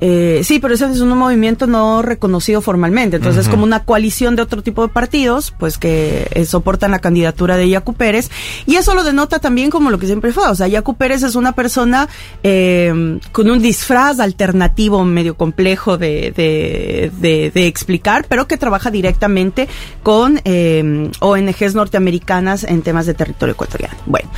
eh, 0.00 0.42
sí, 0.44 0.58
pero 0.58 0.74
ese 0.74 0.86
es 0.90 1.00
un 1.00 1.16
movimiento 1.16 1.66
no 1.66 2.02
reconocido 2.02 2.60
formalmente. 2.60 3.16
Entonces 3.16 3.42
es 3.46 3.48
como 3.48 3.64
una 3.64 3.84
coalición 3.84 4.36
de 4.36 4.42
otro 4.42 4.62
tipo 4.62 4.82
de 4.86 4.92
partidos, 4.92 5.54
pues 5.58 5.78
que 5.78 6.28
eh, 6.32 6.44
soportan 6.44 6.90
la 6.90 6.98
candidatura 6.98 7.56
de 7.56 7.68
Yacu 7.68 7.94
Pérez. 7.94 8.30
Y 8.66 8.76
eso 8.76 8.94
lo 8.94 9.04
denota 9.04 9.38
también 9.38 9.70
como 9.70 9.90
lo 9.90 9.98
que 9.98 10.06
siempre 10.06 10.32
fue. 10.32 10.46
O 10.48 10.54
sea, 10.54 10.68
Yacu 10.68 10.94
Pérez 10.96 11.22
es 11.22 11.34
una 11.34 11.52
persona 11.52 12.08
eh, 12.42 13.18
con 13.32 13.50
un 13.50 13.60
disfraz 13.62 14.20
alternativo 14.20 15.04
medio 15.04 15.36
complejo 15.36 15.96
de, 15.98 16.32
de, 16.36 17.10
de- 17.20 17.50
de 17.54 17.66
explicar, 17.66 18.26
pero 18.28 18.46
que 18.46 18.56
trabaja 18.56 18.90
directamente 18.90 19.68
con 20.02 20.40
eh, 20.44 21.10
ONGs 21.20 21.74
norteamericanas 21.74 22.64
en 22.64 22.82
temas 22.82 23.06
de 23.06 23.14
territorio 23.14 23.52
ecuatoriano. 23.54 23.94
Bueno, 24.06 24.28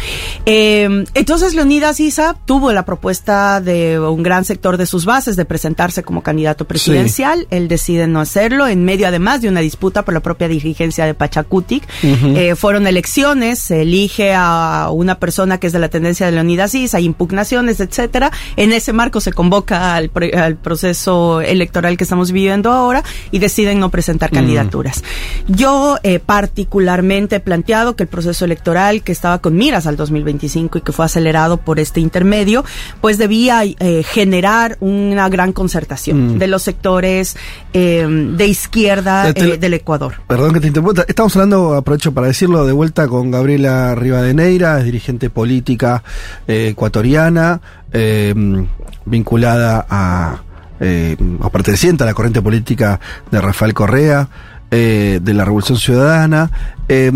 eh, 0.46 1.04
entonces 1.14 1.54
Leonidas 1.54 2.00
Issa 2.00 2.36
tuvo 2.44 2.72
la 2.72 2.84
propuesta 2.84 3.60
de 3.60 3.98
un 3.98 4.22
gran 4.22 4.44
sector 4.44 4.76
de 4.76 4.86
sus 4.86 5.04
bases 5.04 5.36
de 5.36 5.44
presentarse 5.48 6.02
como 6.04 6.22
candidato 6.22 6.66
presidencial. 6.66 7.46
Él 7.50 7.66
decide 7.66 8.06
no 8.06 8.20
hacerlo 8.20 8.68
en 8.68 8.84
medio 8.84 9.08
además 9.08 9.40
de 9.40 9.48
una 9.48 9.60
disputa 9.60 10.04
por 10.04 10.14
la 10.14 10.20
propia 10.20 10.46
dirigencia 10.46 11.04
de 11.06 11.14
Pachacutic. 11.14 11.82
Eh, 12.02 12.54
fueron 12.54 12.86
elecciones, 12.86 13.58
se 13.58 13.82
elige 13.82 14.32
a 14.34 14.88
una 14.92 15.18
persona 15.18 15.58
que 15.58 15.66
es 15.66 15.72
de 15.72 15.78
la 15.80 15.88
tendencia 15.88 16.26
de 16.26 16.32
Leonidas 16.32 16.74
Issa, 16.74 16.98
hay 16.98 17.04
impugnaciones, 17.06 17.80
etcétera. 17.80 18.30
En 18.56 18.72
ese 18.72 18.92
marco 18.92 19.20
se 19.20 19.32
convoca 19.32 19.94
al, 19.96 20.10
pre- 20.10 20.32
al 20.38 20.56
proceso 20.56 21.40
electoral 21.40 21.96
que 21.96 22.04
estamos 22.04 22.30
viviendo 22.30 22.70
ahora 22.70 23.02
y 23.30 23.38
deciden 23.40 23.80
no 23.80 23.90
presentar 23.90 24.30
Mm. 24.30 24.34
candidaturas. 24.34 25.02
Yo 25.48 25.96
eh, 26.02 26.18
particularmente 26.18 27.36
he 27.36 27.40
planteado 27.40 27.96
que 27.96 28.02
el 28.02 28.08
proceso 28.08 28.44
electoral 28.44 29.02
que 29.02 29.12
estaba 29.12 29.38
con 29.38 29.54
miras 29.56 29.86
al 29.86 29.96
2025 29.96 30.78
y 30.78 30.80
que 30.82 30.92
fue 30.92 31.04
acelerado 31.06 31.56
por 31.56 31.78
este 31.80 32.00
intermedio, 32.00 32.64
pues 33.00 33.16
debía 33.16 33.62
eh, 33.64 34.02
generar 34.04 34.76
una 34.80 35.28
gran 35.30 35.37
concertación 35.52 36.34
Mm. 36.36 36.38
de 36.38 36.46
los 36.48 36.62
sectores 36.62 37.36
eh, 37.72 38.06
de 38.36 38.46
izquierda 38.46 39.32
Te- 39.32 39.54
eh, 39.54 39.58
del 39.58 39.74
Ecuador. 39.74 40.14
Perdón 40.26 40.52
que 40.54 40.60
te 40.60 40.66
interrumpa. 40.68 41.04
Estamos 41.06 41.34
hablando, 41.36 41.74
aprovecho 41.74 42.12
para 42.12 42.26
decirlo, 42.26 42.66
de 42.66 42.72
vuelta 42.72 43.06
con 43.08 43.30
Gabriela 43.30 43.94
Rivadeneira, 43.94 44.78
es 44.78 44.84
dirigente 44.84 45.30
política 45.30 46.02
eh, 46.46 46.68
ecuatoriana, 46.70 47.60
eh, 47.92 48.34
vinculada 49.04 49.86
a, 49.88 50.42
eh, 50.80 51.16
o 51.40 51.50
perteneciente 51.50 52.02
a 52.02 52.06
la 52.06 52.14
corriente 52.14 52.42
política 52.42 53.00
de 53.30 53.40
Rafael 53.40 53.74
Correa, 53.74 54.28
eh, 54.70 55.18
de 55.22 55.34
la 55.34 55.44
Revolución 55.44 55.78
Ciudadana. 55.78 56.50
eh, 56.88 57.10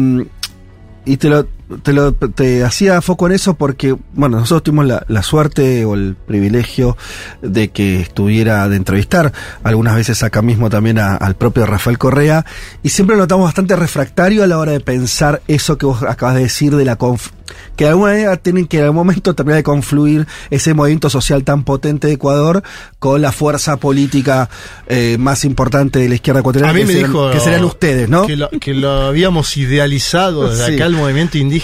y 1.04 1.16
te 1.16 1.28
lo, 1.28 1.46
te 1.78 1.92
lo 1.92 2.12
te 2.12 2.64
hacía 2.64 3.00
foco 3.02 3.26
en 3.26 3.32
eso 3.32 3.54
porque, 3.54 3.96
bueno, 4.14 4.38
nosotros 4.40 4.62
tuvimos 4.64 4.86
la, 4.86 5.04
la 5.08 5.22
suerte 5.22 5.84
o 5.84 5.94
el 5.94 6.14
privilegio 6.14 6.96
de 7.42 7.68
que 7.70 8.00
estuviera 8.00 8.68
de 8.68 8.76
entrevistar 8.76 9.32
algunas 9.62 9.94
veces 9.96 10.22
acá 10.22 10.42
mismo 10.42 10.70
también 10.70 10.98
a- 10.98 11.16
al 11.16 11.34
propio 11.36 11.66
Rafael 11.66 11.98
Correa 11.98 12.44
y 12.82 12.88
siempre 12.90 13.16
lo 13.16 13.22
notamos 13.22 13.44
bastante 13.44 13.76
refractario 13.76 14.42
a 14.42 14.46
la 14.46 14.58
hora 14.58 14.72
de 14.72 14.80
pensar 14.80 15.42
eso 15.48 15.78
que 15.78 15.86
vos 15.86 16.02
acabas 16.02 16.34
de 16.36 16.42
decir 16.42 16.74
de 16.76 16.84
la 16.84 16.96
conf 16.96 17.30
que 17.76 17.84
de 17.84 17.90
alguna 17.90 18.12
manera 18.12 18.36
tienen 18.38 18.66
que 18.66 18.78
en 18.78 18.84
algún 18.84 18.96
momento 18.96 19.34
terminar 19.34 19.56
de 19.58 19.62
confluir 19.62 20.26
ese 20.50 20.72
movimiento 20.72 21.10
social 21.10 21.44
tan 21.44 21.64
potente 21.64 22.06
de 22.06 22.14
Ecuador 22.14 22.62
con 22.98 23.20
la 23.20 23.30
fuerza 23.30 23.76
política 23.76 24.48
eh, 24.86 25.16
más 25.18 25.44
importante 25.44 25.98
de 25.98 26.08
la 26.08 26.14
izquierda 26.14 26.40
ecuatoriana 26.40 26.70
A 26.70 26.74
mí 26.74 26.80
que 26.80 26.86
me 26.86 26.92
serán- 26.94 27.10
dijo 27.10 27.30
que 27.30 27.40
serán 27.40 27.64
ustedes, 27.64 28.08
¿no? 28.08 28.26
Que 28.26 28.36
lo, 28.36 28.48
que 28.48 28.72
lo 28.72 28.90
habíamos 29.02 29.54
idealizado 29.58 30.48
desde 30.48 30.66
Sí. 30.66 30.74
acá 30.76 30.86
el 30.86 30.94
movimiento 30.96 31.36
indígena. 31.36 31.61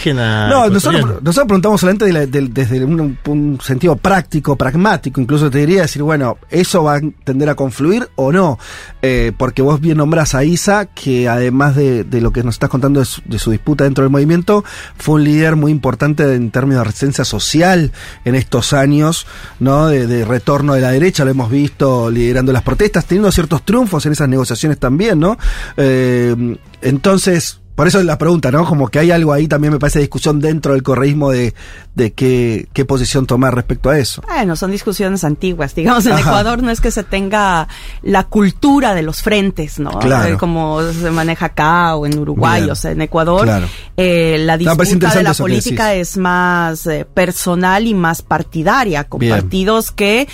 No, 0.48 0.68
nosotros, 0.70 1.02
nosotros 1.22 1.46
preguntamos 1.46 1.80
solamente 1.80 2.04
de 2.06 2.12
la- 2.12 2.26
del- 2.26 2.52
desde 2.54 2.84
un, 2.84 3.18
un 3.26 3.58
sentido 3.62 3.96
práctico, 3.96 4.56
pragmático, 4.56 5.20
incluso 5.20 5.50
te 5.50 5.58
diría 5.58 5.82
decir, 5.82 6.02
bueno, 6.02 6.38
¿eso 6.50 6.84
va 6.84 6.96
a 6.96 7.00
tender 7.24 7.48
a 7.48 7.54
confluir 7.54 8.08
o 8.16 8.32
no? 8.32 8.58
Eh, 9.02 9.32
porque 9.36 9.62
vos 9.62 9.80
bien 9.80 9.98
nombrás 9.98 10.34
a 10.34 10.44
Isa, 10.44 10.86
que 10.86 11.28
además 11.28 11.76
de, 11.76 12.04
de 12.04 12.20
lo 12.20 12.32
que 12.32 12.42
nos 12.42 12.54
estás 12.56 12.70
contando 12.70 13.00
de 13.00 13.06
su, 13.06 13.20
de 13.24 13.38
su 13.38 13.50
disputa 13.50 13.84
dentro 13.84 14.04
del 14.04 14.10
movimiento, 14.10 14.64
fue 14.96 15.16
un 15.16 15.24
líder 15.24 15.56
muy 15.56 15.72
importante 15.72 16.34
en 16.34 16.50
términos 16.50 16.80
de 16.80 16.84
resistencia 16.84 17.24
social 17.24 17.92
en 18.24 18.34
estos 18.34 18.72
años, 18.72 19.26
¿no? 19.60 19.88
De, 19.88 20.06
de 20.06 20.24
retorno 20.24 20.74
de 20.74 20.80
la 20.80 20.90
derecha, 20.90 21.24
lo 21.24 21.30
hemos 21.30 21.50
visto 21.50 22.10
liderando 22.10 22.52
las 22.52 22.62
protestas, 22.62 23.04
teniendo 23.06 23.30
ciertos 23.32 23.64
triunfos 23.64 24.06
en 24.06 24.12
esas 24.12 24.28
negociaciones 24.28 24.78
también, 24.78 25.18
¿no? 25.20 25.38
Eh, 25.76 26.56
entonces, 26.80 27.60
por 27.78 27.86
eso 27.86 28.02
la 28.02 28.18
pregunta, 28.18 28.50
¿no? 28.50 28.64
Como 28.66 28.88
que 28.88 28.98
hay 28.98 29.12
algo 29.12 29.32
ahí 29.32 29.46
también 29.46 29.72
me 29.72 29.78
parece 29.78 30.00
discusión 30.00 30.40
dentro 30.40 30.72
del 30.72 30.82
correísmo 30.82 31.30
de, 31.30 31.54
de 31.94 32.12
qué, 32.12 32.66
qué 32.72 32.84
posición 32.84 33.24
tomar 33.24 33.54
respecto 33.54 33.88
a 33.88 33.96
eso. 33.98 34.20
Bueno, 34.26 34.56
son 34.56 34.72
discusiones 34.72 35.22
antiguas. 35.22 35.76
Digamos, 35.76 36.04
en 36.06 36.14
Ajá. 36.14 36.22
Ecuador 36.22 36.60
no 36.60 36.72
es 36.72 36.80
que 36.80 36.90
se 36.90 37.04
tenga 37.04 37.68
la 38.02 38.24
cultura 38.24 38.94
de 38.94 39.02
los 39.02 39.22
frentes, 39.22 39.78
¿no? 39.78 39.92
Claro. 40.00 40.34
Eh, 40.34 40.36
Como 40.36 40.82
se 40.82 41.10
maneja 41.12 41.46
acá 41.46 41.94
o 41.94 42.04
en 42.04 42.18
Uruguay, 42.18 42.62
Bien. 42.62 42.72
o 42.72 42.74
sea, 42.74 42.90
en 42.90 43.00
Ecuador. 43.00 43.44
Claro. 43.44 43.68
eh, 43.96 44.38
la 44.40 44.56
No, 44.56 44.74
disputa 44.74 45.14
de 45.14 45.22
la 45.22 45.34
política 45.34 45.94
es 45.94 46.16
más 46.16 46.84
eh, 46.88 47.06
personal 47.14 47.86
y 47.86 47.94
más 47.94 48.22
partidaria, 48.22 49.04
con 49.04 49.20
Bien. 49.20 49.32
partidos 49.34 49.92
que 49.92 50.26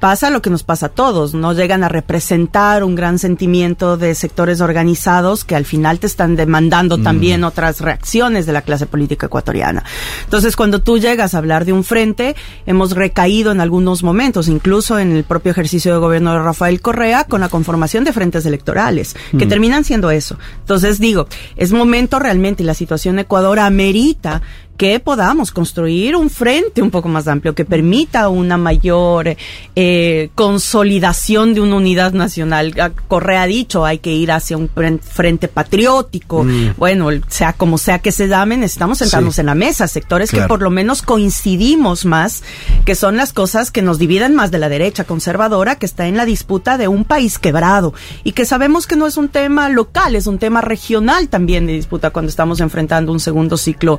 pasa 0.00 0.30
lo 0.30 0.40
que 0.42 0.50
nos 0.50 0.62
pasa 0.62 0.86
a 0.86 0.88
todos, 0.88 1.34
no 1.34 1.52
llegan 1.52 1.84
a 1.84 1.88
representar 1.88 2.82
un 2.84 2.94
gran 2.94 3.18
sentimiento 3.18 3.98
de 3.98 4.14
sectores 4.14 4.60
organizados 4.62 5.44
que 5.44 5.54
al 5.54 5.66
final 5.66 5.98
te 6.00 6.06
están 6.06 6.36
demandando 6.36 6.96
Mm. 6.98 7.02
también 7.02 7.44
otras 7.44 7.80
reacciones 7.80 8.46
de 8.46 8.52
la 8.54 8.62
clase 8.62 8.86
política 8.86 9.26
ecuatoriana. 9.26 9.84
Entonces, 10.24 10.56
cuando 10.56 10.80
tú 10.80 10.98
llegas 10.98 11.34
a 11.34 11.38
hablar 11.38 11.66
de 11.66 11.74
un 11.74 11.84
frente, 11.84 12.34
hemos 12.66 12.92
recaído 12.92 13.52
en 13.52 13.60
algunos 13.60 14.02
momentos, 14.02 14.48
incluso 14.48 14.98
en 14.98 15.12
el 15.12 15.24
propio 15.24 15.52
ejercicio 15.52 15.92
de 15.92 15.98
gobierno 15.98 16.32
de 16.32 16.38
Rafael 16.40 16.80
Correa, 16.80 17.24
con 17.24 17.42
la 17.42 17.48
conformación 17.50 18.04
de 18.04 18.12
frentes 18.14 18.46
electorales, 18.46 19.14
que 19.38 19.44
Mm. 19.46 19.48
terminan 19.50 19.84
siendo 19.84 20.10
eso. 20.10 20.38
Entonces, 20.60 20.98
digo, 20.98 21.26
es 21.56 21.72
momento 21.72 22.18
realmente, 22.18 22.62
y 22.62 22.66
la 22.66 22.74
situación 22.74 23.16
en 23.16 23.20
Ecuador 23.20 23.58
amerita 23.58 24.40
que 24.80 24.98
podamos 24.98 25.50
construir 25.52 26.16
un 26.16 26.30
frente 26.30 26.80
un 26.80 26.90
poco 26.90 27.06
más 27.10 27.28
amplio 27.28 27.54
que 27.54 27.66
permita 27.66 28.30
una 28.30 28.56
mayor 28.56 29.36
eh, 29.76 30.30
consolidación 30.34 31.52
de 31.52 31.60
una 31.60 31.76
unidad 31.76 32.14
nacional. 32.14 32.72
Ah, 32.80 32.90
Correa 33.06 33.42
ha 33.42 33.46
dicho, 33.46 33.84
hay 33.84 33.98
que 33.98 34.10
ir 34.10 34.32
hacia 34.32 34.56
un 34.56 34.70
fren- 34.70 34.98
frente 34.98 35.48
patriótico. 35.48 36.44
Mm. 36.44 36.76
Bueno, 36.78 37.08
sea 37.28 37.52
como 37.52 37.76
sea 37.76 37.98
que 37.98 38.10
se 38.10 38.26
llame, 38.26 38.56
necesitamos 38.56 38.96
sentarnos 38.96 39.34
Sí. 39.34 39.42
en 39.42 39.48
la 39.48 39.54
mesa, 39.54 39.86
sectores 39.86 40.30
que 40.30 40.40
por 40.42 40.62
lo 40.62 40.70
menos 40.70 41.02
coincidimos 41.02 42.06
más, 42.06 42.42
que 42.86 42.94
son 42.94 43.18
las 43.18 43.34
cosas 43.34 43.70
que 43.70 43.82
nos 43.82 43.98
dividen 43.98 44.34
más 44.34 44.50
de 44.50 44.58
la 44.60 44.70
derecha 44.70 45.04
conservadora, 45.04 45.76
que 45.76 45.84
está 45.84 46.06
en 46.06 46.16
la 46.16 46.24
disputa 46.24 46.78
de 46.78 46.88
un 46.88 47.04
país 47.04 47.38
quebrado 47.38 47.92
y 48.24 48.32
que 48.32 48.46
sabemos 48.46 48.86
que 48.86 48.96
no 48.96 49.06
es 49.06 49.18
un 49.18 49.28
tema 49.28 49.68
local, 49.68 50.16
es 50.16 50.26
un 50.26 50.38
tema 50.38 50.62
regional 50.62 51.28
también 51.28 51.66
de 51.66 51.74
disputa 51.74 52.08
cuando 52.12 52.30
estamos 52.30 52.60
enfrentando 52.60 53.12
un 53.12 53.20
segundo 53.20 53.58
ciclo 53.58 53.98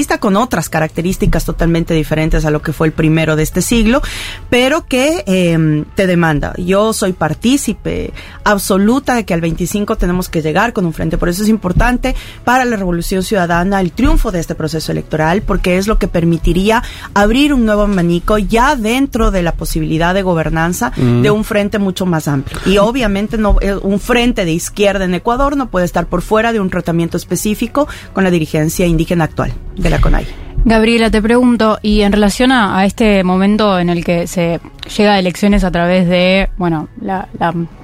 progresista 0.00 0.18
con 0.18 0.36
otras 0.36 0.70
características 0.70 1.44
totalmente 1.44 1.92
diferentes 1.92 2.46
a 2.46 2.50
lo 2.50 2.62
que 2.62 2.72
fue 2.72 2.86
el 2.86 2.92
primero 2.92 3.36
de 3.36 3.42
este 3.42 3.60
siglo, 3.60 4.00
pero 4.48 4.86
que 4.86 5.24
eh, 5.26 5.84
te 5.94 6.06
demanda. 6.06 6.54
Yo 6.56 6.94
soy 6.94 7.12
partícipe 7.12 8.12
absoluta 8.44 9.14
de 9.14 9.24
que 9.26 9.34
al 9.34 9.42
25 9.42 9.96
tenemos 9.96 10.30
que 10.30 10.40
llegar 10.40 10.72
con 10.72 10.86
un 10.86 10.94
frente, 10.94 11.18
por 11.18 11.28
eso 11.28 11.42
es 11.42 11.50
importante 11.50 12.14
para 12.44 12.64
la 12.64 12.76
Revolución 12.76 13.22
Ciudadana 13.22 13.80
el 13.80 13.92
triunfo 13.92 14.32
de 14.32 14.40
este 14.40 14.54
proceso 14.54 14.90
electoral, 14.90 15.42
porque 15.42 15.76
es 15.76 15.86
lo 15.86 15.98
que 15.98 16.08
permitiría 16.08 16.82
abrir 17.12 17.52
un 17.52 17.66
nuevo 17.66 17.82
abanico 17.82 18.38
ya 18.38 18.76
dentro 18.76 19.30
de 19.30 19.42
la 19.42 19.52
posibilidad 19.52 20.14
de 20.14 20.22
gobernanza 20.22 20.92
Mm. 20.96 21.22
de 21.22 21.30
un 21.30 21.44
frente 21.44 21.78
mucho 21.78 22.06
más 22.06 22.26
amplio. 22.26 22.58
Y 22.64 22.78
obviamente 22.78 23.36
no 23.36 23.56
eh, 23.60 23.74
un 23.74 24.00
frente 24.00 24.44
de 24.44 24.52
izquierda 24.52 25.04
en 25.04 25.14
Ecuador 25.14 25.56
no 25.56 25.68
puede 25.68 25.84
estar 25.84 26.06
por 26.06 26.22
fuera 26.22 26.52
de 26.52 26.60
un 26.60 26.70
tratamiento 26.70 27.16
específico 27.16 27.86
con 28.14 28.24
la 28.24 28.30
dirigencia 28.30 28.86
indígena 28.86 29.24
actual 29.24 29.52
de 29.80 29.90
la 29.90 30.00
CONAI. 30.00 30.26
Gabriela, 30.64 31.10
te 31.10 31.22
pregunto, 31.22 31.78
y 31.80 32.02
en 32.02 32.12
relación 32.12 32.52
a, 32.52 32.84
este 32.84 33.24
momento 33.24 33.78
en 33.78 33.88
el 33.88 34.04
que 34.04 34.26
se 34.26 34.60
llega 34.94 35.14
a 35.14 35.18
elecciones 35.18 35.64
a 35.64 35.70
través 35.70 36.06
de, 36.06 36.50
bueno, 36.58 36.88
la, 37.00 37.28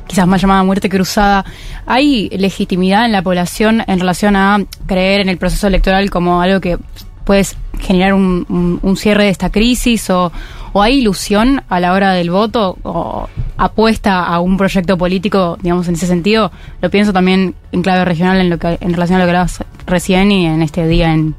quizás 0.07 0.27
más 0.27 0.43
llamada 0.43 0.63
muerte 0.63 0.91
cruzada, 0.91 1.45
¿hay 1.87 2.29
legitimidad 2.29 3.07
en 3.07 3.13
la 3.13 3.23
población 3.23 3.83
en 3.87 3.99
relación 3.99 4.37
a 4.37 4.59
creer 4.87 5.23
en 5.23 5.31
el 5.31 5.39
proceso 5.39 5.67
electoral 5.69 6.11
como 6.11 6.43
algo 6.43 6.61
que 6.61 6.77
puede 7.25 7.45
generar 7.81 8.13
un, 8.13 8.97
cierre 8.97 9.25
de 9.25 9.31
esta 9.31 9.51
crisis 9.51 10.11
o, 10.11 10.31
hay 10.75 10.99
ilusión 10.99 11.63
a 11.71 11.81
la 11.81 11.95
hora 11.95 12.13
del 12.13 12.31
voto 12.31 12.77
o 12.83 13.31
apuesta 13.57 14.27
a 14.27 14.41
un 14.41 14.59
proyecto 14.59 14.99
político, 14.99 15.57
digamos, 15.63 15.89
en 15.89 15.95
ese 15.95 16.07
sentido? 16.07 16.53
Lo 16.83 16.91
pienso 16.91 17.15
también 17.15 17.55
en 17.73 17.81
clave 17.81 18.05
regional 18.05 18.39
en, 18.39 18.51
lo 18.51 18.59
que, 18.59 18.77
en 18.79 18.93
relación 18.93 19.17
a 19.17 19.21
lo 19.21 19.25
que 19.25 19.31
hablabas 19.31 19.65
recién 19.87 20.31
y 20.31 20.45
en 20.45 20.61
este 20.61 20.87
día 20.87 21.15
en 21.15 21.35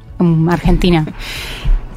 Argentina. 0.48 1.06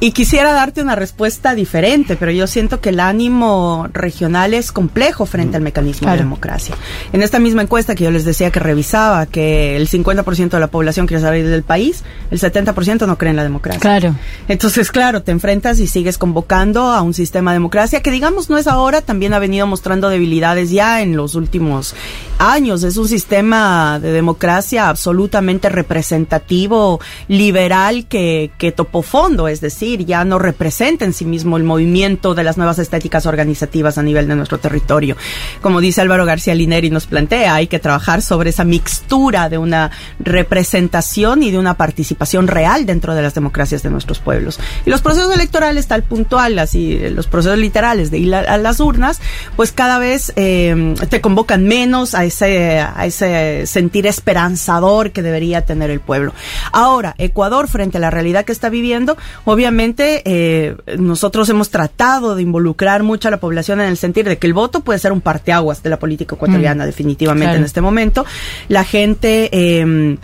Y 0.02 0.10
quisiera 0.10 0.52
darte 0.52 0.82
una 0.82 0.96
respuesta 0.96 1.54
diferente, 1.54 2.16
pero 2.16 2.32
yo 2.32 2.48
siento 2.48 2.80
que 2.80 2.88
el 2.88 2.98
ánimo 2.98 3.86
regional 3.92 4.52
es 4.52 4.72
complejo 4.72 5.26
frente 5.26 5.56
al 5.56 5.62
mecanismo 5.62 6.10
de 6.10 6.16
democracia. 6.16 6.74
En 7.12 7.22
esta 7.22 7.38
misma 7.38 7.62
encuesta 7.62 7.94
que 7.94 8.02
yo 8.02 8.10
les 8.10 8.24
decía 8.24 8.50
que 8.50 8.58
revisaba, 8.58 9.26
que 9.26 9.76
el 9.76 9.88
50% 9.88 10.48
de 10.48 10.58
la 10.58 10.66
población 10.66 11.06
quiere 11.06 11.22
salir 11.22 11.46
del 11.46 11.62
país, 11.62 12.02
el 12.32 12.40
70% 12.40 13.06
no 13.06 13.16
cree 13.16 13.30
en 13.30 13.36
la 13.36 13.44
democracia. 13.44 13.78
Claro. 13.78 14.16
Entonces, 14.48 14.90
claro, 14.90 15.22
te 15.22 15.30
enfrentas 15.30 15.78
y 15.78 15.86
sigues 15.86 16.18
convocando 16.18 16.90
a 16.90 17.00
un 17.02 17.14
sistema 17.14 17.52
de 17.52 17.60
democracia 17.60 18.02
que, 18.02 18.10
digamos, 18.10 18.50
no 18.50 18.58
es 18.58 18.66
ahora, 18.66 19.02
también 19.02 19.34
ha 19.34 19.38
venido 19.38 19.68
mostrando 19.68 20.08
debilidades 20.08 20.72
ya 20.72 21.00
en 21.00 21.16
los 21.16 21.36
últimos 21.36 21.94
años. 22.42 22.82
Es 22.82 22.96
un 22.96 23.08
sistema 23.08 23.98
de 24.00 24.12
democracia 24.12 24.88
absolutamente 24.88 25.68
representativo, 25.68 27.00
liberal, 27.28 28.06
que, 28.08 28.50
que 28.58 28.72
topó 28.72 29.02
fondo, 29.02 29.48
es 29.48 29.60
decir, 29.60 30.04
ya 30.04 30.24
no 30.24 30.38
representa 30.38 31.04
en 31.04 31.12
sí 31.12 31.24
mismo 31.24 31.56
el 31.56 31.64
movimiento 31.64 32.34
de 32.34 32.42
las 32.42 32.56
nuevas 32.56 32.78
estéticas 32.78 33.26
organizativas 33.26 33.96
a 33.96 34.02
nivel 34.02 34.26
de 34.26 34.34
nuestro 34.34 34.58
territorio. 34.58 35.16
Como 35.60 35.80
dice 35.80 36.00
Álvaro 36.00 36.24
García 36.24 36.54
Lineri 36.54 36.90
nos 36.90 37.06
plantea, 37.06 37.54
hay 37.54 37.68
que 37.68 37.78
trabajar 37.78 38.22
sobre 38.22 38.50
esa 38.50 38.64
mixtura 38.64 39.48
de 39.48 39.58
una 39.58 39.90
representación 40.18 41.42
y 41.42 41.50
de 41.50 41.58
una 41.58 41.74
participación 41.74 42.48
real 42.48 42.86
dentro 42.86 43.14
de 43.14 43.22
las 43.22 43.34
democracias 43.34 43.82
de 43.82 43.90
nuestros 43.90 44.18
pueblos. 44.18 44.58
Y 44.84 44.90
los 44.90 45.00
procesos 45.00 45.32
electorales 45.34 45.86
tal 45.86 46.02
puntual, 46.02 46.58
así 46.58 46.98
los 47.10 47.26
procesos 47.28 47.58
literales 47.58 48.10
de 48.10 48.18
ir 48.18 48.34
a, 48.34 48.40
a 48.40 48.58
las 48.58 48.80
urnas, 48.80 49.20
pues 49.54 49.70
cada 49.70 49.98
vez 49.98 50.32
eh, 50.36 50.94
te 51.08 51.20
convocan 51.20 51.64
menos 51.64 52.14
a 52.14 52.24
ese, 52.32 52.80
a 52.80 53.06
ese 53.06 53.66
sentir 53.66 54.06
esperanzador 54.06 55.12
que 55.12 55.22
debería 55.22 55.62
tener 55.64 55.90
el 55.90 56.00
pueblo. 56.00 56.32
Ahora, 56.72 57.14
Ecuador, 57.18 57.68
frente 57.68 57.98
a 57.98 58.00
la 58.00 58.10
realidad 58.10 58.44
que 58.44 58.52
está 58.52 58.68
viviendo, 58.70 59.16
obviamente 59.44 60.22
eh, 60.24 60.76
nosotros 60.98 61.48
hemos 61.48 61.70
tratado 61.70 62.34
de 62.34 62.42
involucrar 62.42 63.02
mucho 63.02 63.28
a 63.28 63.30
la 63.30 63.38
población 63.40 63.80
en 63.80 63.88
el 63.88 63.96
sentir 63.96 64.26
de 64.28 64.38
que 64.38 64.46
el 64.46 64.54
voto 64.54 64.80
puede 64.80 64.98
ser 64.98 65.12
un 65.12 65.20
parteaguas 65.20 65.82
de 65.82 65.90
la 65.90 65.98
política 65.98 66.34
ecuatoriana, 66.34 66.84
Mm. 66.84 66.86
definitivamente 66.86 67.44
Claro. 67.46 67.58
en 67.58 67.64
este 67.64 67.80
momento. 67.80 68.24
La 68.68 68.84
gente 68.84 69.48
eh, 69.52 70.16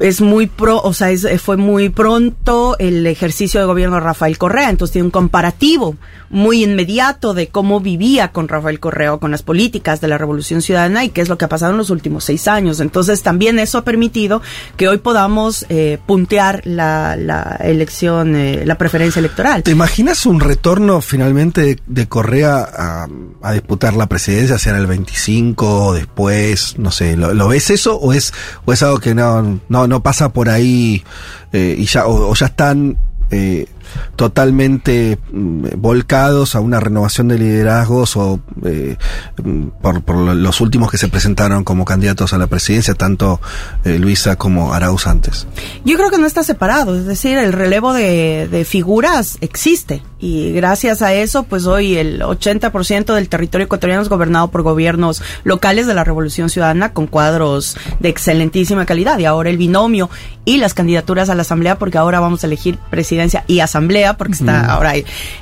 es 0.00 0.20
muy 0.20 0.46
pro, 0.46 0.80
o 0.80 0.92
sea, 0.92 1.10
es- 1.10 1.26
fue 1.40 1.56
muy 1.56 1.88
pronto 1.88 2.76
el 2.78 3.06
ejercicio 3.06 3.58
de 3.58 3.66
gobierno 3.66 3.96
de 3.96 4.02
Rafael 4.02 4.38
Correa, 4.38 4.70
entonces 4.70 4.92
tiene 4.92 5.06
un 5.06 5.10
comparativo 5.10 5.96
muy 6.30 6.64
inmediato 6.64 7.34
de 7.34 7.48
cómo 7.48 7.80
vivía 7.80 8.32
con 8.32 8.48
Rafael 8.48 8.80
Correa 8.80 9.14
o 9.14 9.20
con 9.20 9.30
las 9.30 9.42
políticas 9.42 10.00
de 10.00 10.08
la 10.08 10.18
Revolución 10.18 10.62
Ciudadana 10.62 11.04
y 11.04 11.10
qué 11.10 11.20
es 11.20 11.28
lo 11.28 11.38
que 11.38 11.44
ha 11.44 11.48
pasado 11.48 11.72
en 11.72 11.78
los 11.78 11.90
últimos 11.90 12.24
seis 12.24 12.48
años. 12.48 12.80
Entonces 12.80 13.22
también 13.22 13.58
eso 13.58 13.78
ha 13.78 13.84
permitido 13.84 14.42
que 14.76 14.88
hoy 14.88 14.98
podamos 14.98 15.66
eh, 15.68 15.98
puntear 16.06 16.62
la, 16.64 17.16
la 17.16 17.58
elección, 17.62 18.36
eh, 18.36 18.64
la 18.66 18.76
preferencia 18.76 19.20
electoral. 19.20 19.62
¿Te 19.62 19.70
imaginas 19.70 20.26
un 20.26 20.40
retorno 20.40 21.00
finalmente 21.00 21.62
de, 21.62 21.78
de 21.86 22.08
Correa 22.08 22.68
a, 22.76 23.08
a 23.42 23.52
disputar 23.52 23.94
la 23.94 24.06
presidencia, 24.06 24.58
sea 24.58 24.74
en 24.74 24.80
el 24.80 24.86
25 24.86 25.86
o 25.86 25.94
después? 25.94 26.78
No 26.78 26.90
sé, 26.90 27.16
¿lo, 27.16 27.34
lo 27.34 27.48
ves 27.48 27.70
eso 27.70 27.96
o 27.96 28.12
es, 28.12 28.32
o 28.64 28.72
es 28.72 28.82
algo 28.82 29.00
que 29.00 29.14
no, 29.14 29.60
no, 29.68 29.86
no 29.86 30.02
pasa 30.02 30.32
por 30.32 30.48
ahí 30.48 31.04
eh, 31.52 31.76
y 31.78 31.86
ya, 31.86 32.06
o, 32.06 32.30
o 32.30 32.34
ya 32.34 32.46
están 32.46 32.98
eh, 33.30 33.66
totalmente 34.16 35.18
mm, 35.32 35.66
volcados 35.76 36.54
a 36.54 36.60
una 36.60 36.80
renovación 36.80 37.28
de 37.28 37.38
liderazgos 37.38 38.16
o 38.16 38.40
eh, 38.64 38.96
mm, 39.42 39.68
por, 39.80 40.02
por 40.02 40.16
lo- 40.16 40.34
los 40.34 40.60
últimos 40.60 40.90
que 40.90 40.98
se 40.98 41.08
presentaron 41.08 41.64
como 41.64 41.84
candidatos 41.84 42.32
a 42.32 42.38
la 42.38 42.46
presidencia, 42.46 42.94
tanto 42.94 43.40
eh, 43.84 43.98
Luisa 43.98 44.36
como 44.36 44.74
Arauz 44.74 45.06
antes? 45.06 45.46
Yo 45.84 45.96
creo 45.96 46.10
que 46.10 46.18
no 46.18 46.26
está 46.26 46.42
separado, 46.42 46.96
es 46.96 47.06
decir, 47.06 47.38
el 47.38 47.52
relevo 47.52 47.92
de, 47.92 48.48
de 48.50 48.64
figuras 48.64 49.38
existe 49.40 50.02
y 50.20 50.52
gracias 50.52 51.00
a 51.02 51.14
eso, 51.14 51.44
pues 51.44 51.64
hoy 51.66 51.96
el 51.96 52.20
80% 52.20 53.14
del 53.14 53.28
territorio 53.28 53.66
ecuatoriano 53.66 54.02
es 54.02 54.08
gobernado 54.08 54.50
por 54.50 54.62
gobiernos 54.62 55.22
locales 55.44 55.86
de 55.86 55.94
la 55.94 56.02
Revolución 56.04 56.50
Ciudadana 56.50 56.92
con 56.92 57.06
cuadros 57.06 57.76
de 58.00 58.08
excelentísima 58.08 58.84
calidad 58.84 59.18
y 59.20 59.24
ahora 59.26 59.48
el 59.50 59.56
binomio 59.58 60.10
y 60.44 60.56
las 60.56 60.74
candidaturas 60.74 61.28
a 61.30 61.34
la 61.36 61.42
Asamblea 61.42 61.78
porque 61.78 61.98
ahora 61.98 62.18
vamos 62.20 62.42
a 62.42 62.46
elegir 62.48 62.78
presidencia 62.90 63.44
y 63.46 63.60
Asamblea 63.60 63.77
porque 64.16 64.32
está 64.34 64.62
Mm. 64.64 64.70
ahora 64.70 64.92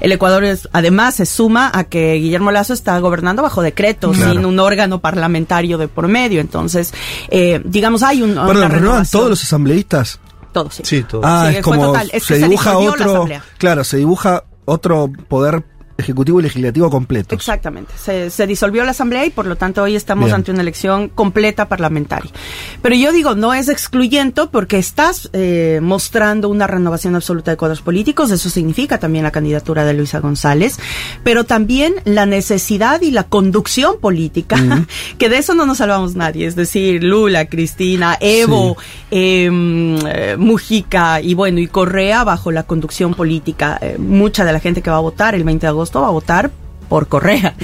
el 0.01 0.13
Ecuador 0.13 0.45
es, 0.45 0.69
además 0.73 1.15
se 1.15 1.27
suma 1.27 1.71
a 1.73 1.85
que 1.85 2.15
Guillermo 2.15 2.51
Lazo 2.51 2.73
está 2.75 2.99
gobernando 2.99 3.43
bajo 3.43 3.63
decreto 3.63 4.11
Claro. 4.13 4.33
sin 4.33 4.45
un 4.45 4.59
órgano 4.61 5.01
parlamentario 5.01 5.79
de 5.79 5.89
por 5.89 6.09
medio, 6.09 6.41
entonces 6.41 6.93
eh, 7.29 7.61
digamos 7.65 8.03
hay 8.03 8.23
un, 8.23 8.35
Perdón, 8.35 8.71
¿renuevan 8.71 9.07
todos 9.07 9.31
los 9.31 9.43
asambleístas? 9.43 10.21
Todos, 10.53 10.75
sí. 10.75 10.83
Sí, 10.85 11.03
todo. 11.03 11.21
Ah, 11.25 11.49
Sí, 11.51 11.57
es 11.59 11.63
como 11.63 11.87
total. 11.87 12.07
Es 12.13 12.27
que 12.27 12.35
se 12.35 12.41
se 12.41 12.49
dibuja 12.49 12.79
otro, 12.79 13.11
asamblea. 13.11 13.45
claro, 13.59 13.85
se 13.85 13.97
dibuja 13.99 14.45
otro 14.65 15.11
poder 15.29 15.63
ejecutivo 15.99 16.41
y 16.41 16.45
legislativo 16.45 16.91
completo. 16.91 17.35
Exactamente. 17.35 17.93
Se, 17.99 18.31
se 18.31 18.47
disolvió 18.47 18.85
la 18.85 18.91
asamblea 18.91 19.27
y 19.27 19.31
por 19.31 19.47
lo 19.47 19.57
tanto 19.57 19.83
hoy 19.83 19.97
estamos 19.97 20.27
Bien. 20.27 20.37
ante 20.37 20.51
una 20.51 20.63
elección 20.63 21.09
completa 21.09 21.69
parlamentaria. 21.69 22.31
Pero 22.83 22.95
yo 22.95 23.13
digo, 23.13 23.35
no 23.35 23.55
es 23.55 23.69
excluyente 23.69 24.27
porque 24.51 24.79
estás 24.79 25.31
eh, 25.33 25.81
mostrando 25.83 26.49
una 26.49 26.67
renovación 26.67 27.15
absoluta 27.15 27.51
de 27.51 27.57
cuadros 27.57 27.81
políticos. 27.81 28.31
Eso 28.31 28.51
significa 28.51 28.99
también 28.99 29.25
la 29.25 29.31
candidatura 29.31 29.85
de 29.85 29.95
Luisa 29.95 30.21
González, 30.21 30.79
pero 31.23 31.45
también 31.45 31.95
la 32.05 32.27
necesidad 32.27 33.01
y 33.01 33.11
la 33.11 33.25
conducción 33.25 33.99
política, 34.01 34.57
que 35.19 35.29
de 35.29 35.39
eso 35.39 35.55
no 35.55 35.67
nos 35.67 35.79
salvamos 35.79 36.17
nadie. 36.17 36.47
Es 36.47 36.57
decir, 36.57 37.03
Lula, 37.03 37.47
Cristina, 37.47 38.17
Evo, 38.21 38.77
eh, 39.11 39.51
eh, 39.51 40.37
Mujica 40.39 41.21
y 41.21 41.35
bueno, 41.35 41.61
y 41.61 41.69
Correa 41.69 42.25
bajo 42.25 42.51
la 42.51 42.65
conducción 42.65 43.15
política. 43.15 43.79
Eh, 43.81 43.97
mucha 43.99 44.45
de 44.45 44.53
la 44.53 44.61
gente 44.61 44.83
que 44.83 44.91
va 44.91 44.97
a 44.97 45.01
votar 45.01 45.35
el 45.35 45.45
20 45.45 45.67
de 45.67 45.69
agosto 45.69 45.86
va 46.01 46.09
a 46.09 46.11
votar 46.11 46.51
por 46.89 47.09
Correa. 47.09 47.55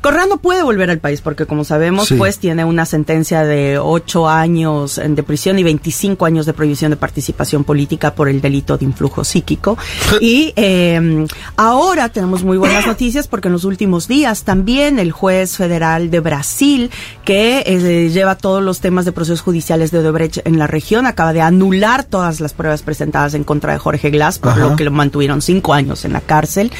Correa 0.00 0.26
no 0.26 0.38
puede 0.38 0.62
volver 0.62 0.90
al 0.90 0.98
país 0.98 1.20
porque, 1.20 1.46
como 1.46 1.64
sabemos, 1.64 2.08
Sí. 2.08 2.14
pues 2.14 2.38
tiene 2.38 2.64
una 2.64 2.84
sentencia 2.86 3.44
de 3.44 3.78
ocho 3.78 4.28
años 4.28 4.98
eh, 4.98 5.08
de 5.08 5.22
prisión 5.22 5.58
y 5.58 5.62
25 5.62 6.24
años 6.26 6.46
de 6.46 6.52
prohibición 6.52 6.90
de 6.90 6.96
participación 6.96 7.64
política 7.64 8.14
por 8.14 8.28
el 8.28 8.40
delito 8.40 8.76
de 8.78 8.84
influjo 8.84 9.24
psíquico. 9.24 9.76
y 10.20 10.52
eh, 10.56 11.26
ahora 11.56 12.08
tenemos 12.08 12.42
muy 12.44 12.56
buenas 12.58 12.86
noticias 12.86 13.26
porque 13.28 13.48
en 13.48 13.52
los 13.52 13.64
últimos 13.64 14.08
días 14.08 14.44
también 14.44 14.98
el 14.98 15.12
juez 15.12 15.56
federal 15.56 16.10
de 16.10 16.20
Brasil, 16.20 16.90
que 17.24 17.62
eh, 17.66 18.10
lleva 18.10 18.36
todos 18.36 18.62
los 18.62 18.80
temas 18.80 19.04
de 19.04 19.12
procesos 19.12 19.40
judiciales 19.40 19.90
de 19.90 19.98
Odebrecht 19.98 20.38
en 20.46 20.58
la 20.58 20.66
región, 20.66 21.06
acaba 21.06 21.32
de 21.32 21.40
anular 21.40 22.04
todas 22.04 22.40
las 22.40 22.52
pruebas 22.52 22.82
presentadas 22.82 23.34
en 23.34 23.44
contra 23.44 23.72
de 23.72 23.78
Jorge 23.78 24.10
Glass, 24.10 24.38
por 24.38 24.52
Ajá. 24.52 24.60
lo 24.60 24.76
que 24.76 24.84
lo 24.84 24.90
mantuvieron 24.90 25.42
cinco 25.42 25.74
años 25.74 26.04
en 26.04 26.12
la 26.12 26.20
cárcel. 26.20 26.70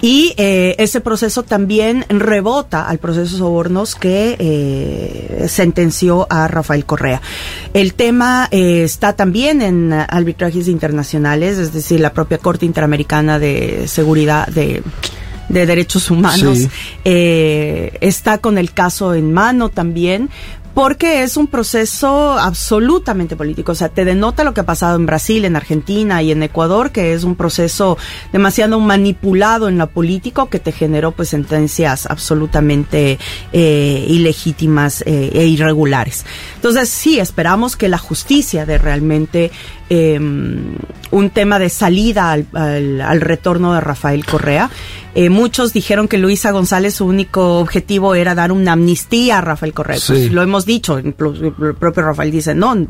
Y 0.00 0.34
eh, 0.36 0.76
ese 0.78 1.00
proceso 1.00 1.37
también 1.42 2.04
rebota 2.08 2.88
al 2.88 2.98
proceso 2.98 3.32
de 3.32 3.38
sobornos 3.38 3.94
que 3.94 4.36
eh, 4.38 5.46
sentenció 5.48 6.26
a 6.30 6.48
Rafael 6.48 6.84
Correa. 6.84 7.20
El 7.74 7.94
tema 7.94 8.48
eh, 8.50 8.82
está 8.84 9.14
también 9.14 9.62
en 9.62 9.92
arbitrajes 9.92 10.68
internacionales, 10.68 11.58
es 11.58 11.72
decir, 11.72 12.00
la 12.00 12.12
propia 12.12 12.38
Corte 12.38 12.66
Interamericana 12.66 13.38
de 13.38 13.86
Seguridad 13.88 14.46
de 14.48 14.82
de 15.48 15.64
derechos 15.64 16.10
humanos 16.10 16.58
Sí. 16.58 16.68
eh, 17.06 17.96
está 18.02 18.36
con 18.36 18.58
el 18.58 18.72
caso 18.72 19.14
en 19.14 19.32
mano 19.32 19.70
también 19.70 20.28
porque 20.78 21.24
es 21.24 21.36
un 21.36 21.48
proceso 21.48 22.38
absolutamente 22.38 23.34
político. 23.34 23.72
O 23.72 23.74
sea, 23.74 23.88
te 23.88 24.04
denota 24.04 24.44
lo 24.44 24.54
que 24.54 24.60
ha 24.60 24.64
pasado 24.64 24.94
en 24.94 25.06
Brasil, 25.06 25.44
en 25.44 25.56
Argentina 25.56 26.22
y 26.22 26.30
en 26.30 26.40
Ecuador, 26.44 26.92
que 26.92 27.14
es 27.14 27.24
un 27.24 27.34
proceso 27.34 27.98
demasiado 28.30 28.78
manipulado 28.78 29.66
en 29.68 29.76
lo 29.76 29.88
político 29.88 30.48
que 30.48 30.60
te 30.60 30.70
generó 30.70 31.10
pues 31.10 31.30
sentencias 31.30 32.06
absolutamente 32.06 33.18
eh, 33.52 34.06
ilegítimas 34.08 35.02
eh, 35.04 35.30
e 35.32 35.46
irregulares. 35.46 36.24
Entonces, 36.54 36.88
sí, 36.88 37.18
esperamos 37.18 37.74
que 37.74 37.88
la 37.88 37.98
justicia 37.98 38.64
de 38.64 38.78
realmente 38.78 39.50
eh, 39.90 40.18
un 40.18 41.30
tema 41.30 41.58
de 41.58 41.68
salida 41.70 42.32
al, 42.32 42.46
al- 42.52 43.00
al 43.00 43.20
retorno 43.20 43.74
de 43.74 43.80
Rafael 43.80 44.24
Correa. 44.26 44.70
Eh, 45.14 45.30
muchos 45.30 45.72
dijeron 45.72 46.06
que 46.06 46.18
Luisa 46.18 46.52
González 46.52 46.94
su 46.94 47.06
único 47.06 47.58
objetivo 47.58 48.14
era 48.14 48.34
dar 48.36 48.52
una 48.52 48.72
amnistía 48.72 49.38
a 49.38 49.40
Rafael 49.40 49.72
Correa. 49.72 49.98
Sí. 49.98 50.12
Pues 50.12 50.32
lo 50.32 50.42
hemos 50.42 50.64
dicho, 50.66 50.98
el 50.98 51.12
propio 51.14 52.02
Rafael 52.02 52.30
dice, 52.30 52.54
no, 52.54 52.86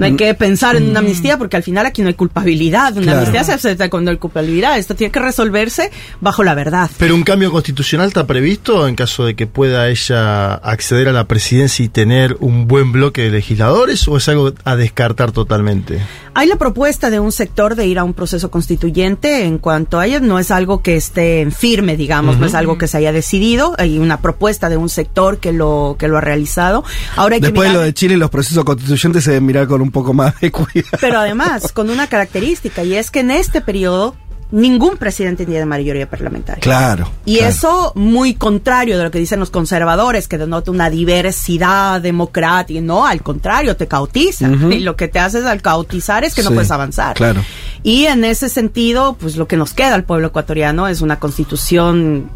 no 0.00 0.06
hay 0.06 0.16
que 0.16 0.34
pensar 0.34 0.76
en 0.76 0.88
una 0.90 0.98
amnistía 1.00 1.38
porque 1.38 1.56
al 1.56 1.62
final 1.62 1.86
aquí 1.86 2.02
no 2.02 2.08
hay 2.08 2.14
culpabilidad. 2.14 2.92
Una 2.96 3.02
Claro. 3.02 3.18
amnistía 3.18 3.44
se 3.44 3.52
acepta 3.52 3.88
cuando 3.90 4.10
hay 4.10 4.16
culpabilidad. 4.16 4.78
Esto 4.78 4.94
tiene 4.94 5.12
que 5.12 5.20
resolverse 5.20 5.90
bajo 6.20 6.42
la 6.42 6.54
verdad. 6.54 6.90
Pero 6.98 7.14
un 7.14 7.22
cambio 7.22 7.52
constitucional 7.52 8.08
está 8.08 8.26
previsto 8.26 8.88
en 8.88 8.96
caso 8.96 9.24
de 9.24 9.34
que 9.36 9.46
pueda 9.46 9.88
ella 9.88 10.54
acceder 10.54 11.08
a 11.08 11.12
la 11.12 11.24
presidencia 11.28 11.84
y 11.84 11.88
tener 11.88 12.36
un 12.40 12.66
buen 12.66 12.92
bloque 12.92 13.22
de 13.22 13.30
legisladores 13.30 14.08
o 14.08 14.16
es 14.16 14.28
algo 14.28 14.52
a 14.64 14.76
descartar 14.76 15.32
totalmente. 15.32 16.00
Hay 16.32 16.46
la 16.46 16.56
propuesta 16.56 17.10
de 17.10 17.20
un 17.20 17.32
sector 17.32 17.74
de 17.74 17.86
ir 17.86 17.98
a 17.98 18.04
un 18.04 18.14
proceso 18.14 18.50
constituyente 18.50 19.44
en 19.44 19.58
cuanto 19.58 19.98
a 19.98 20.06
ello. 20.06 20.20
No 20.20 20.38
es 20.38 20.50
algo 20.50 20.80
que 20.82 20.96
esté 20.96 21.40
en 21.40 21.52
firme, 21.52 21.96
digamos, 21.96 22.38
no 22.38 22.46
es 22.46 22.54
algo 22.54 22.78
que 22.78 22.86
se 22.88 22.96
haya 22.98 23.12
decidido. 23.12 23.74
Hay 23.78 23.98
una 23.98 24.20
propuesta 24.20 24.68
de 24.68 24.76
un 24.76 24.88
sector 24.88 25.38
que 25.38 25.52
lo, 25.52 25.96
que 25.98 26.08
lo 26.08 26.16
ha 26.18 26.20
realizado. 26.20 26.84
Ahora 27.16 27.34
hay 27.34 27.40
que 27.40 27.48
Después 27.48 27.68
de 27.68 27.74
lo 27.74 27.80
de 27.82 27.92
Chile, 27.92 28.16
los 28.16 28.30
procesos 28.30 28.64
constituyentes 28.64 29.24
se 29.24 29.32
deben 29.32 29.44
mirar 29.46 29.66
con 29.66 29.82
un 29.82 29.89
poco 29.90 30.14
más 30.14 30.38
de 30.40 30.50
cuidado. 30.50 30.98
Pero 31.00 31.18
además, 31.18 31.72
con 31.72 31.90
una 31.90 32.06
característica, 32.06 32.84
y 32.84 32.94
es 32.94 33.10
que 33.10 33.20
en 33.20 33.30
este 33.30 33.60
periodo 33.60 34.14
ningún 34.52 34.96
presidente 34.96 35.46
tiene 35.46 35.64
mayoría 35.64 36.08
parlamentaria. 36.08 36.60
Claro. 36.60 37.10
Y 37.24 37.36
claro. 37.36 37.50
eso 37.50 37.92
muy 37.94 38.34
contrario 38.34 38.98
de 38.98 39.04
lo 39.04 39.10
que 39.10 39.18
dicen 39.18 39.38
los 39.40 39.50
conservadores, 39.50 40.28
que 40.28 40.38
denota 40.38 40.70
una 40.70 40.90
diversidad 40.90 42.00
democrática. 42.00 42.80
No, 42.80 43.06
al 43.06 43.22
contrario, 43.22 43.76
te 43.76 43.86
cautiza. 43.86 44.48
Y 44.70 44.80
lo 44.80 44.94
que 44.94 45.08
te 45.08 45.18
haces 45.18 45.44
al 45.46 45.62
cautizar 45.62 46.22
es 46.24 46.34
que 46.34 46.42
no 46.42 46.50
puedes 46.50 46.70
avanzar. 46.70 47.16
Claro. 47.16 47.42
Y 47.82 48.04
en 48.06 48.24
ese 48.24 48.48
sentido, 48.48 49.16
pues 49.18 49.36
lo 49.36 49.48
que 49.48 49.56
nos 49.56 49.72
queda 49.72 49.94
al 49.94 50.04
pueblo 50.04 50.28
ecuatoriano 50.28 50.86
es 50.86 51.00
una 51.00 51.18
constitución 51.18 52.30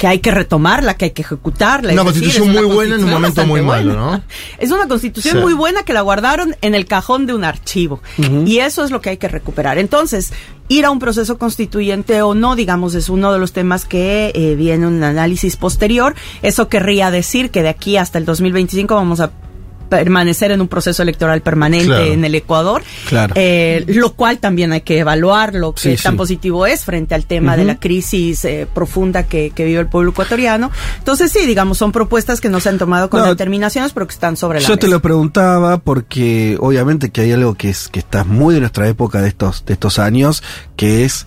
que 0.00 0.06
hay 0.06 0.20
que 0.20 0.30
retomarla, 0.30 0.94
que 0.94 1.04
hay 1.04 1.10
que 1.10 1.20
ejecutarla. 1.20 1.92
Una 1.92 2.04
decir, 2.04 2.22
constitución 2.22 2.50
una 2.52 2.62
muy 2.62 2.74
buena 2.74 2.94
en 2.94 3.04
un 3.04 3.10
momento 3.10 3.44
muy 3.44 3.60
malo, 3.60 3.92
buena. 3.92 4.12
¿no? 4.16 4.22
Es 4.58 4.70
una 4.70 4.88
constitución 4.88 5.36
Sí. 5.36 5.42
muy 5.42 5.52
buena 5.52 5.82
que 5.82 5.92
la 5.92 6.00
guardaron 6.00 6.56
en 6.62 6.74
el 6.74 6.86
cajón 6.86 7.26
de 7.26 7.34
un 7.34 7.44
archivo. 7.44 8.00
Y 8.46 8.60
eso 8.60 8.82
es 8.82 8.90
lo 8.90 9.02
que 9.02 9.10
hay 9.10 9.16
que 9.18 9.28
recuperar. 9.28 9.76
Entonces, 9.76 10.32
ir 10.68 10.86
a 10.86 10.90
un 10.90 11.00
proceso 11.00 11.36
constituyente 11.36 12.22
o 12.22 12.34
no, 12.34 12.56
digamos, 12.56 12.94
es 12.94 13.10
uno 13.10 13.30
de 13.30 13.38
los 13.38 13.52
temas 13.52 13.84
que 13.84 14.32
eh, 14.34 14.54
viene 14.54 14.86
un 14.86 15.04
análisis 15.04 15.56
posterior. 15.56 16.14
Eso 16.40 16.70
querría 16.70 17.10
decir 17.10 17.50
que 17.50 17.62
de 17.62 17.68
aquí 17.68 17.98
hasta 17.98 18.16
el 18.16 18.24
2025 18.24 18.94
vamos 18.94 19.20
a 19.20 19.30
permanecer 19.90 20.50
en 20.52 20.62
un 20.62 20.68
proceso 20.68 21.02
electoral 21.02 21.42
permanente 21.42 21.86
Claro. 21.86 22.04
en 22.04 22.24
el 22.24 22.34
Ecuador, 22.34 22.82
Claro. 23.08 23.34
eh, 23.36 23.84
lo 23.88 24.14
cual 24.14 24.38
también 24.38 24.72
hay 24.72 24.80
que 24.80 24.98
evaluar 25.00 25.54
lo 25.54 25.74
que 25.74 25.96
Sí, 25.96 26.02
tan 26.02 26.12
sí. 26.14 26.16
positivo 26.16 26.64
es 26.66 26.84
frente 26.86 27.14
al 27.14 27.26
tema 27.26 27.56
de 27.58 27.64
la 27.64 27.78
crisis 27.78 28.44
eh, 28.46 28.66
profunda 28.72 29.24
que, 29.24 29.50
que 29.50 29.64
vive 29.64 29.80
el 29.80 29.88
pueblo 29.88 30.12
ecuatoriano. 30.12 30.70
Entonces 30.98 31.30
sí, 31.32 31.44
digamos, 31.44 31.76
son 31.76 31.92
propuestas 31.92 32.40
que 32.40 32.48
no 32.48 32.60
se 32.60 32.68
han 32.70 32.78
tomado 32.78 33.10
con 33.10 33.20
No, 33.20 33.26
determinaciones, 33.26 33.92
pero 33.92 34.06
que 34.06 34.14
están 34.14 34.36
sobre 34.38 34.60
la 34.62 34.66
Yo 34.68 34.78
te 34.78 34.88
lo 34.88 35.00
preguntaba 35.02 35.78
porque 35.78 36.56
obviamente 36.60 37.10
que 37.10 37.22
hay 37.22 37.32
algo 37.32 37.54
que 37.54 37.68
es 37.68 37.88
que 37.88 37.98
está 37.98 38.24
muy 38.24 38.54
de 38.54 38.60
nuestra 38.60 38.88
época 38.88 39.20
de 39.20 39.28
estos 39.28 39.64
de 39.66 39.72
estos 39.74 39.98
años, 39.98 40.42
que 40.76 41.04
es 41.04 41.26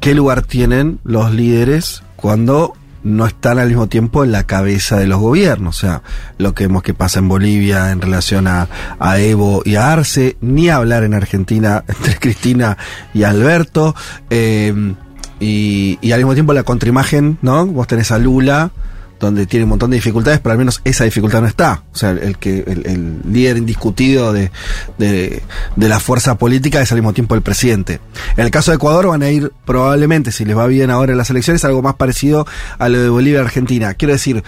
qué 0.00 0.14
lugar 0.14 0.42
tienen 0.42 0.98
los 1.04 1.32
líderes 1.32 2.02
cuando 2.16 2.74
no 3.02 3.26
están 3.26 3.58
al 3.58 3.68
mismo 3.68 3.86
tiempo 3.88 4.24
en 4.24 4.32
la 4.32 4.44
cabeza 4.44 4.96
de 4.96 5.06
los 5.06 5.20
gobiernos. 5.20 5.76
O 5.76 5.80
sea, 5.80 6.02
lo 6.38 6.54
que 6.54 6.66
vemos 6.66 6.82
que 6.82 6.94
pasa 6.94 7.18
en 7.20 7.28
Bolivia 7.28 7.90
en 7.90 8.00
relación 8.00 8.46
a, 8.46 8.68
a 8.98 9.18
Evo 9.18 9.62
y 9.64 9.76
a 9.76 9.92
Arce, 9.92 10.36
ni 10.40 10.68
hablar 10.68 11.04
en 11.04 11.14
Argentina 11.14 11.84
entre 11.88 12.16
Cristina 12.18 12.76
y 13.14 13.22
Alberto. 13.22 13.94
eh, 14.30 14.94
y, 15.40 15.98
y 16.00 16.10
al 16.12 16.18
mismo 16.18 16.34
tiempo 16.34 16.52
la 16.52 16.64
contraimagen, 16.64 17.38
¿no? 17.42 17.64
Vos 17.64 17.86
tenés 17.86 18.10
a 18.10 18.18
Lula, 18.18 18.72
donde 19.20 19.46
tiene 19.46 19.64
un 19.64 19.70
montón 19.70 19.90
de 19.90 19.96
dificultades, 19.96 20.38
pero 20.40 20.52
al 20.52 20.58
menos 20.58 20.80
esa 20.84 21.04
dificultad 21.04 21.40
no 21.40 21.46
está. 21.48 21.82
O 21.92 21.96
sea, 21.96 22.10
el 22.10 22.38
que 22.38 22.60
el, 22.66 22.86
el 22.86 23.20
líder 23.32 23.56
indiscutido 23.56 24.32
de, 24.32 24.50
de, 24.98 25.42
de 25.76 25.88
la 25.88 25.98
fuerza 26.00 26.36
política 26.38 26.80
es 26.80 26.92
al 26.92 26.98
mismo 26.98 27.12
tiempo 27.12 27.34
el 27.34 27.42
presidente. 27.42 28.00
En 28.36 28.44
el 28.44 28.50
caso 28.50 28.70
de 28.70 28.76
Ecuador 28.76 29.08
van 29.08 29.22
a 29.22 29.30
ir 29.30 29.52
probablemente, 29.64 30.30
si 30.32 30.44
les 30.44 30.56
va 30.56 30.66
bien 30.66 30.90
ahora 30.90 31.12
en 31.12 31.18
las 31.18 31.30
elecciones, 31.30 31.64
algo 31.64 31.82
más 31.82 31.96
parecido 31.96 32.46
a 32.78 32.88
lo 32.88 33.00
de 33.00 33.08
Bolivia 33.08 33.40
y 33.40 33.42
Argentina. 33.42 33.94
Quiero 33.94 34.12
decir, 34.14 34.44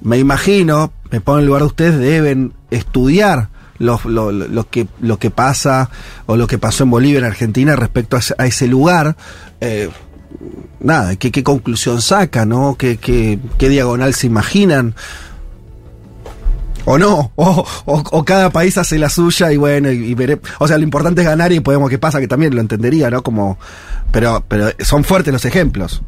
me 0.00 0.18
imagino, 0.18 0.92
me 1.10 1.20
pongo 1.20 1.38
en 1.38 1.42
el 1.42 1.46
lugar 1.46 1.62
de 1.62 1.66
ustedes, 1.68 1.98
deben 1.98 2.52
estudiar 2.70 3.48
lo, 3.78 4.00
lo, 4.04 4.32
lo- 4.32 4.68
que, 4.68 4.88
lo 5.00 5.18
que 5.20 5.30
pasa 5.30 5.90
o 6.26 6.36
lo 6.36 6.46
que 6.48 6.58
pasó 6.58 6.82
en 6.84 6.90
Bolivia 6.90 7.20
en 7.20 7.24
Argentina 7.24 7.76
respecto 7.76 8.16
a 8.16 8.18
ese, 8.18 8.34
a 8.38 8.46
ese 8.46 8.66
lugar. 8.66 9.16
Eh, 9.60 9.88
nada, 10.80 11.16
¿qué, 11.16 11.30
qué 11.30 11.42
conclusión 11.42 12.00
saca, 12.02 12.44
¿no? 12.44 12.76
¿Qué, 12.78 12.96
qué, 12.96 13.38
qué 13.58 13.68
diagonal 13.68 14.14
se 14.14 14.26
imaginan? 14.26 14.94
O 16.84 16.96
no, 16.98 17.32
o, 17.36 17.66
o- 17.84 18.04
o 18.12 18.24
cada 18.24 18.50
país 18.50 18.78
hace 18.78 18.98
la 18.98 19.08
suya 19.10 19.52
y 19.52 19.56
bueno, 19.56 19.90
y, 19.90 19.96
y 20.06 20.14
veré. 20.14 20.40
O 20.58 20.68
sea, 20.68 20.78
lo 20.78 20.84
importante 20.84 21.20
es 21.22 21.26
ganar 21.26 21.52
y 21.52 21.60
podemos 21.60 21.90
qué 21.90 21.98
pasa, 21.98 22.20
que 22.20 22.28
también 22.28 22.54
lo 22.54 22.60
entendería, 22.60 23.10
¿no? 23.10 23.22
Como, 23.22 23.58
pero, 24.12 24.44
pero 24.48 24.70
son 24.80 25.04
fuertes 25.04 25.32
los 25.32 25.44
ejemplos. 25.44 26.02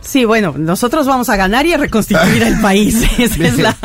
Sí, 0.00 0.24
bueno, 0.24 0.54
nosotros 0.56 1.04
vamos 1.08 1.28
a 1.30 1.36
ganar 1.36 1.66
y 1.66 1.72
a 1.72 1.78
reconstituir 1.78 2.40
el 2.44 2.60
país. 2.60 3.02
Esa 3.18 3.44
es 3.44 3.58
la, 3.58 3.76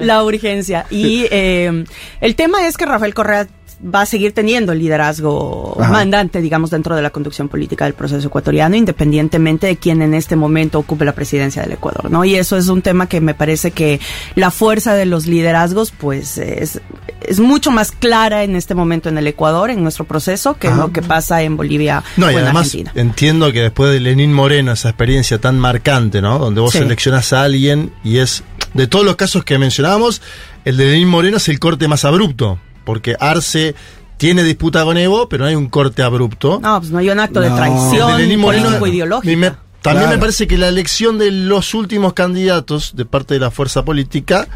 la 0.00 0.24
urgencia. 0.24 0.84
Y 0.90 1.26
eh, 1.30 1.84
el 2.20 2.34
tema 2.34 2.66
es 2.66 2.76
que 2.76 2.86
Rafael 2.86 3.14
Correa 3.14 3.46
va 3.82 4.02
a 4.02 4.06
seguir 4.06 4.32
teniendo 4.32 4.72
el 4.72 4.78
liderazgo 4.78 5.76
Ajá. 5.80 5.90
mandante, 5.90 6.40
digamos, 6.42 6.70
dentro 6.70 6.94
de 6.96 7.02
la 7.02 7.10
conducción 7.10 7.48
política 7.48 7.86
del 7.86 7.94
proceso 7.94 8.26
ecuatoriano, 8.28 8.76
independientemente 8.76 9.66
de 9.66 9.76
quién 9.76 10.02
en 10.02 10.12
este 10.14 10.36
momento 10.36 10.78
ocupe 10.78 11.04
la 11.04 11.14
presidencia 11.14 11.62
del 11.62 11.72
Ecuador, 11.72 12.10
¿no? 12.10 12.24
Y 12.24 12.34
eso 12.34 12.56
es 12.58 12.68
un 12.68 12.82
tema 12.82 13.08
que 13.08 13.20
me 13.20 13.34
parece 13.34 13.70
que 13.70 13.98
la 14.34 14.50
fuerza 14.50 14.94
de 14.94 15.06
los 15.06 15.26
liderazgos, 15.26 15.92
pues, 15.92 16.36
es, 16.38 16.80
es 17.22 17.40
mucho 17.40 17.70
más 17.70 17.90
clara 17.90 18.44
en 18.44 18.54
este 18.54 18.74
momento 18.74 19.08
en 19.08 19.16
el 19.16 19.26
Ecuador, 19.26 19.70
en 19.70 19.82
nuestro 19.82 20.04
proceso, 20.04 20.54
que 20.58 20.68
Ajá. 20.68 20.76
lo 20.76 20.92
que 20.92 21.00
pasa 21.02 21.42
en 21.42 21.56
Bolivia 21.56 22.02
No, 22.18 22.26
o 22.26 22.30
y 22.30 22.34
en 22.34 22.40
además 22.40 22.66
Argentina. 22.66 22.92
entiendo 22.96 23.50
que 23.52 23.62
después 23.62 23.92
de 23.92 24.00
Lenín 24.00 24.32
Moreno, 24.32 24.72
esa 24.72 24.90
experiencia 24.90 25.38
tan 25.38 25.58
marcante, 25.58 26.20
¿no? 26.20 26.38
Donde 26.38 26.60
vos 26.60 26.72
Sí. 26.72 26.78
seleccionás 26.80 27.32
a 27.32 27.42
alguien 27.44 27.92
y 28.04 28.18
es, 28.18 28.44
de 28.74 28.86
todos 28.86 29.04
los 29.06 29.16
casos 29.16 29.42
que 29.44 29.56
mencionábamos, 29.58 30.20
el 30.66 30.76
de 30.76 30.84
Lenín 30.86 31.08
Moreno 31.08 31.38
es 31.38 31.48
el 31.48 31.58
corte 31.58 31.88
más 31.88 32.04
abrupto, 32.04 32.58
porque 32.90 33.14
Arce 33.20 33.76
tiene 34.16 34.42
disputa 34.42 34.82
con 34.84 34.98
Evo, 34.98 35.28
pero 35.28 35.44
no 35.44 35.48
hay 35.48 35.54
un 35.54 35.68
corte 35.68 36.02
abrupto. 36.02 36.58
No, 36.60 36.80
pues 36.80 36.90
no 36.90 36.98
hay 36.98 37.08
un 37.08 37.20
acto 37.20 37.40
de 37.40 37.50
No. 37.50 37.54
traición 37.56 38.18
de 38.28 38.36
político-ideológica. 38.36 39.58
También 39.80 40.02
Claro. 40.06 40.16
me 40.16 40.18
parece 40.18 40.48
que 40.48 40.58
la 40.58 40.66
elección 40.68 41.18
de 41.18 41.30
los 41.30 41.72
últimos 41.72 42.14
candidatos 42.14 42.96
de 42.96 43.04
parte 43.04 43.34
de 43.34 43.40
la 43.40 43.52
fuerza 43.52 43.84
política 43.84 44.48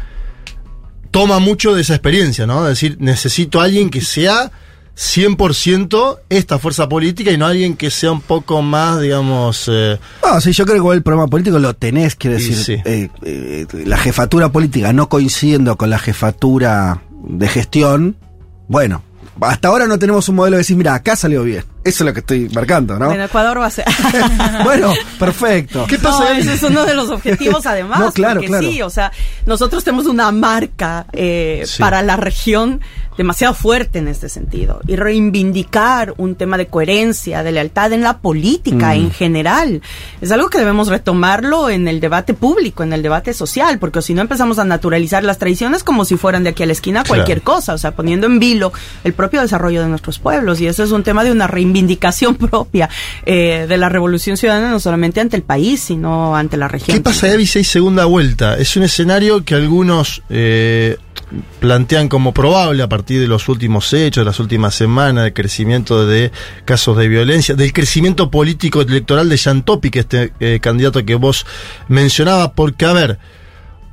toma 1.11 1.39
mucho 1.39 1.73
de 1.73 1.81
esa 1.81 1.93
experiencia, 1.95 2.45
¿no? 2.45 2.63
Es 2.67 2.69
decir, 2.79 2.97
necesito 2.99 3.61
a 3.61 3.63
alguien 3.63 3.89
que 3.89 4.01
sea 4.01 4.51
100% 4.97 6.19
esta 6.29 6.59
fuerza 6.59 6.87
política 6.87 7.31
y 7.31 7.37
no 7.37 7.45
alguien 7.47 7.75
que 7.75 7.89
sea 7.89 8.11
un 8.11 8.21
poco 8.21 8.61
más, 8.61 9.01
digamos... 9.01 9.65
eh, 9.67 9.97
No, 10.23 10.39
sí, 10.41 10.51
yo 10.51 10.65
creo 10.65 10.87
que 10.87 10.95
el 10.95 11.01
problema 11.03 11.27
político 11.27 11.57
lo 11.57 11.73
tenés, 11.73 12.15
quiero 12.15 12.35
decir, 12.37 12.55
sí. 12.55 12.73
eh, 12.85 13.09
eh, 13.23 13.65
la 13.85 13.97
jefatura 13.97 14.51
política 14.51 14.93
no 14.93 15.09
coincidiendo 15.09 15.75
con 15.77 15.89
la 15.89 15.99
jefatura 15.99 17.01
de 17.27 17.47
gestión, 17.47 18.17
bueno, 18.67 19.03
hasta 19.41 19.67
ahora 19.67 19.87
no 19.87 19.99
tenemos 19.99 20.27
un 20.29 20.35
modelo 20.35 20.55
de 20.55 20.61
decir, 20.61 20.77
mira, 20.77 20.95
acá 20.95 21.15
salió 21.15 21.43
bien. 21.43 21.63
Eso 21.85 22.03
es 22.03 22.07
lo 22.07 22.13
que 22.13 22.19
estoy 22.21 22.49
marcando, 22.49 22.97
¿no? 22.99 23.11
En 23.13 23.21
Ecuador 23.21 23.59
va 23.61 23.67
a 23.67 23.69
ser. 23.69 23.85
bueno, 24.63 24.91
perfecto. 25.19 25.85
¿Qué 25.87 25.97
pasa 25.99 26.19
No, 26.23 26.25
ahí? 26.31 26.39
ese 26.41 26.55
es 26.55 26.63
uno 26.63 26.83
de 26.83 26.95
los 26.95 27.09
objetivos, 27.09 27.65
además. 27.67 27.99
No, 27.99 28.11
claro, 28.11 28.35
porque 28.41 28.47
claro. 28.47 28.67
Sí, 28.67 28.81
o 28.81 28.89
sea, 28.89 29.11
nosotros 29.45 29.83
tenemos 29.83 30.07
una 30.07 30.31
marca 30.31 31.05
eh, 31.13 31.63
Sí. 31.67 31.79
para 31.79 32.01
la 32.01 32.17
región 32.17 32.81
demasiado 33.17 33.53
fuerte 33.53 33.99
en 33.99 34.09
este 34.09 34.27
sentido. 34.27 34.81
Y 34.87 34.97
reivindicar 34.97 36.15
un 36.17 36.35
tema 36.35 36.57
de 36.57 36.67
coherencia, 36.67 37.43
de 37.43 37.53
lealtad 37.53 37.93
en 37.93 38.01
la 38.01 38.17
política 38.17 38.87
Mm. 38.89 38.97
en 38.97 39.11
general. 39.11 39.81
Es 40.19 40.31
algo 40.33 40.49
que 40.49 40.57
debemos 40.57 40.89
retomarlo 40.89 41.69
en 41.69 41.87
el 41.87 42.01
debate 42.01 42.33
público, 42.33 42.83
en 42.83 42.91
el 42.91 43.01
debate 43.03 43.33
social, 43.33 43.79
porque 43.79 44.01
si 44.01 44.13
no 44.13 44.21
empezamos 44.21 44.59
a 44.59 44.65
naturalizar 44.65 45.23
las 45.23 45.37
tradiciones 45.37 45.83
como 45.85 46.03
si 46.03 46.17
fueran 46.17 46.43
de 46.43 46.49
aquí 46.49 46.63
a 46.63 46.65
la 46.65 46.73
esquina 46.73 47.03
cualquier 47.07 47.41
cosa, 47.41 47.73
o 47.73 47.77
sea, 47.77 47.91
poniendo 47.95 48.27
en 48.27 48.37
vilo 48.39 48.73
el 49.05 49.13
propio 49.13 49.39
desarrollo 49.41 49.81
de 49.81 49.87
nuestros 49.87 50.19
pueblos. 50.19 50.59
Y 50.59 50.67
eso 50.67 50.83
es 50.83 50.91
un 50.91 51.03
tema 51.03 51.23
de 51.23 51.31
una 51.31 51.47
reivindicación 51.47 51.74
propia 52.49 52.89
eh, 53.25 53.65
de 53.67 53.77
la 53.77 53.89
revolución 53.89 54.37
ciudadana, 54.37 54.69
no 54.69 54.79
solamente 54.79 55.19
ante 55.19 55.35
el 55.35 55.43
país, 55.43 55.81
sino 55.81 56.35
ante 56.35 56.57
la 56.57 56.67
región. 56.67 56.97
¿Qué 56.97 57.03
pasa, 57.03 57.27
si 57.45 57.59
hay 57.59 57.63
segunda 57.63 58.05
vuelta? 58.05 58.57
Es 58.57 58.75
un 58.75 58.83
escenario 58.83 59.43
que 59.43 59.55
algunos 59.55 60.21
eh, 60.29 60.97
plantean 61.59 62.07
como 62.07 62.33
probable 62.33 62.83
a 62.83 62.89
partir 62.89 63.19
de 63.19 63.27
los 63.27 63.47
últimos 63.49 63.91
hechos, 63.93 64.21
de 64.21 64.25
las 64.25 64.39
últimas 64.39 64.75
semanas, 64.75 65.23
del 65.23 65.33
crecimiento 65.33 66.05
de 66.05 66.31
casos 66.65 66.97
de 66.97 67.07
violencia, 67.07 67.55
del 67.55 67.73
crecimiento 67.73 68.29
político 68.29 68.81
electoral 68.81 69.29
de 69.29 69.37
Jan 69.37 69.63
Topic, 69.63 69.95
este 69.95 70.33
eh, 70.39 70.59
candidato 70.61 71.03
que 71.05 71.15
vos 71.15 71.45
mencionabas, 71.87 72.51
porque, 72.55 72.85
a 72.85 72.93
ver, 72.93 73.19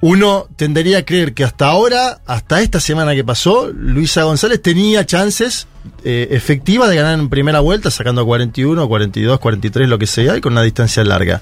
uno 0.03 0.49
tendería 0.57 0.99
a 0.99 1.05
creer 1.05 1.33
que 1.33 1.45
hasta 1.45 1.69
ahora, 1.69 2.21
hasta 2.27 2.61
esta 2.61 2.81
semana 2.81 3.15
que 3.15 3.23
pasó, 3.23 3.71
Luisa 3.73 4.25
González 4.25 4.61
tenía 4.61 5.07
chances 5.07 5.69
eh, 6.03 6.27
efectivas 6.33 6.91
de 6.91 6.97
ganar 6.97 7.17
en 7.21 7.29
primera 7.29 7.61
vuelta, 7.61 7.89
sacando 7.89 8.27
41, 8.27 8.89
42, 8.89 9.39
43, 9.39 9.89
lo 9.89 9.99
que 10.01 10.09
sea, 10.09 10.37
y 10.37 10.41
con 10.41 10.55
una 10.55 10.63
distancia 10.63 11.05
larga. 11.05 11.41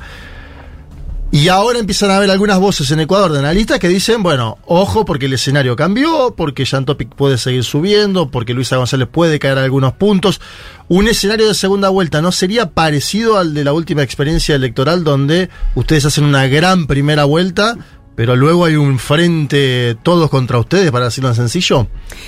Y 1.32 1.46
ahora 1.48 1.78
empiezan 1.78 2.10
a 2.10 2.16
haber 2.16 2.28
algunas 2.28 2.58
voces 2.58 2.90
en 2.90 3.00
Ecuador 3.00 3.32
de 3.32 3.38
analistas 3.38 3.78
que 3.78 3.88
dicen, 3.88 4.22
bueno, 4.22 4.58
ojo 4.66 5.04
porque 5.04 5.26
el 5.26 5.32
escenario 5.32 5.76
cambió, 5.76 6.34
porque 6.36 6.66
Jan 6.66 6.84
Topic 6.84 7.14
puede 7.14 7.38
seguir 7.38 7.62
subiendo, 7.62 8.30
porque 8.32 8.52
Luisa 8.52 8.78
González 8.78 9.08
puede 9.10 9.38
caer 9.38 9.56
algunos 9.56 9.92
puntos. 9.92 10.40
Un 10.88 11.06
escenario 11.06 11.46
de 11.46 11.54
segunda 11.54 11.88
vuelta 11.88 12.20
no 12.20 12.32
sería 12.32 12.70
parecido 12.70 13.38
al 13.38 13.54
de 13.54 13.62
la 13.62 13.72
última 13.72 14.02
experiencia 14.02 14.56
electoral 14.56 15.04
donde 15.04 15.50
ustedes 15.76 16.04
hacen 16.04 16.24
una 16.24 16.48
gran 16.48 16.88
primera 16.88 17.24
vuelta, 17.24 17.78
pero 18.14 18.36
luego 18.36 18.64
hay 18.64 18.76
un 18.76 18.98
frente 18.98 19.96
todos 20.02 20.30
contra 20.30 20.58
ustedes, 20.58 20.90
para 20.90 21.06
decirlo 21.06 21.30
en 21.30 21.36
sencillo. 21.36 21.86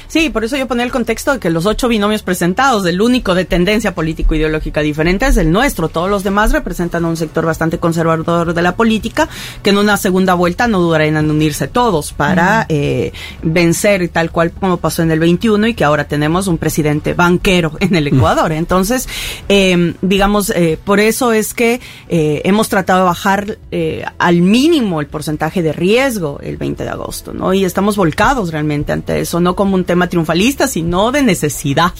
Sí, 0.09 0.30
por 0.30 0.44
eso 0.44 0.56
yo 0.56 0.66
ponía 0.66 0.84
el 0.84 0.92
contexto 0.92 1.32
de 1.32 1.38
que 1.38 1.50
los 1.50 1.66
ocho 1.66 1.88
binomios 1.88 2.22
presentados, 2.22 2.86
el 2.86 3.00
único 3.00 3.34
de 3.34 3.44
tendencia 3.44 3.94
político-ideológica 3.94 4.80
diferente 4.80 5.26
es 5.26 5.36
el 5.36 5.50
nuestro. 5.50 5.88
Todos 5.88 6.09
los 6.09 6.24
demás 6.24 6.52
representan 6.52 7.04
un 7.04 7.16
sector 7.16 7.44
bastante 7.44 7.78
conservador 7.78 8.54
de 8.54 8.62
la 8.62 8.76
política, 8.76 9.28
que 9.62 9.70
en 9.70 9.78
una 9.78 9.96
segunda 9.96 10.34
vuelta 10.34 10.68
no 10.68 10.80
dudarán 10.80 11.16
en 11.16 11.30
unirse 11.30 11.68
todos 11.68 12.12
para 12.12 12.66
eh, 12.68 13.12
vencer 13.42 14.09
tal 14.09 14.30
cual 14.30 14.52
como 14.52 14.78
pasó 14.78 15.02
en 15.02 15.10
el 15.10 15.18
21 15.18 15.68
y 15.68 15.74
que 15.74 15.84
ahora 15.84 16.09
tenemos 16.09 16.46
un 16.46 16.59
presidente 16.59 17.14
banquero 17.14 17.72
en 17.80 17.94
el 17.94 18.06
Ecuador. 18.06 18.52
Entonces, 18.52 19.09
eh, 19.48 19.94
digamos, 20.00 20.50
eh, 20.50 20.78
por 20.82 21.00
eso 21.00 21.32
es 21.32 21.54
que 21.54 21.80
eh, 22.09 22.42
hemos 22.44 22.68
tratado 22.68 23.00
de 23.00 23.04
bajar 23.04 23.59
eh, 23.70 24.04
al 24.18 24.42
mínimo 24.42 25.00
el 25.00 25.06
porcentaje 25.06 25.62
de 25.62 25.72
riesgo 25.82 26.38
el 26.42 26.56
20 26.56 26.84
de 26.84 26.90
agosto, 26.90 27.32
¿no? 27.32 27.52
Y 27.52 27.64
estamos 27.64 27.96
volcados 27.96 28.50
realmente 28.52 28.92
ante 28.92 29.20
eso, 29.20 29.40
no 29.40 29.54
como 29.56 29.74
un 29.74 29.84
tema 29.84 30.09
triunfalista, 30.09 30.66
sino 30.68 31.10
de 31.12 31.22
necesidad 31.22 31.92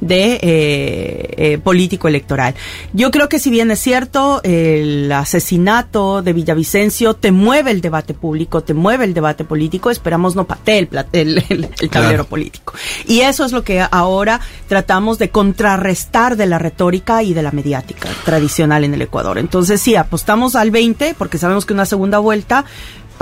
de 0.00 0.34
eh, 0.42 1.34
eh, 1.36 1.58
político 1.58 2.08
electoral. 2.08 2.54
Yo 2.92 3.10
creo 3.10 3.28
que 3.28 3.38
si 3.38 3.50
bien 3.50 3.70
es 3.70 3.80
cierto, 3.80 4.40
el 4.44 5.10
asesinato 5.12 6.22
de 6.22 6.32
Villavicencio 6.32 7.14
te 7.14 7.32
mueve 7.32 7.70
el 7.70 7.80
debate 7.80 8.14
público, 8.14 8.62
te 8.62 8.74
mueve 8.74 9.04
el 9.04 9.14
debate 9.14 9.44
político, 9.44 9.90
esperamos 9.90 10.36
no 10.36 10.44
patee 10.46 10.78
el, 10.80 10.88
el, 11.12 11.44
el- 11.48 11.64
el 11.80 11.90
tablero 11.90 12.12
Claro. 12.12 12.24
político. 12.26 12.74
Y 13.06 13.20
eso 13.20 13.44
es 13.44 13.52
lo 13.52 13.62
que 13.64 13.80
ahora 13.90 14.40
tratamos 14.68 15.18
de 15.18 15.30
contrarrestar 15.30 16.36
de 16.36 16.46
la 16.46 16.58
retórica 16.58 17.22
y 17.22 17.32
de 17.34 17.42
la 17.42 17.50
mediática 17.52 18.08
tradicional 18.24 18.84
en 18.84 18.94
el 18.94 19.02
Ecuador. 19.02 19.38
Entonces 19.38 19.80
sí, 19.80 19.96
apostamos 19.96 20.54
al 20.56 20.70
20 20.70 21.14
porque 21.16 21.38
sabemos 21.38 21.64
que 21.64 21.72
una 21.72 21.86
segunda 21.86 22.18
vuelta 22.18 22.64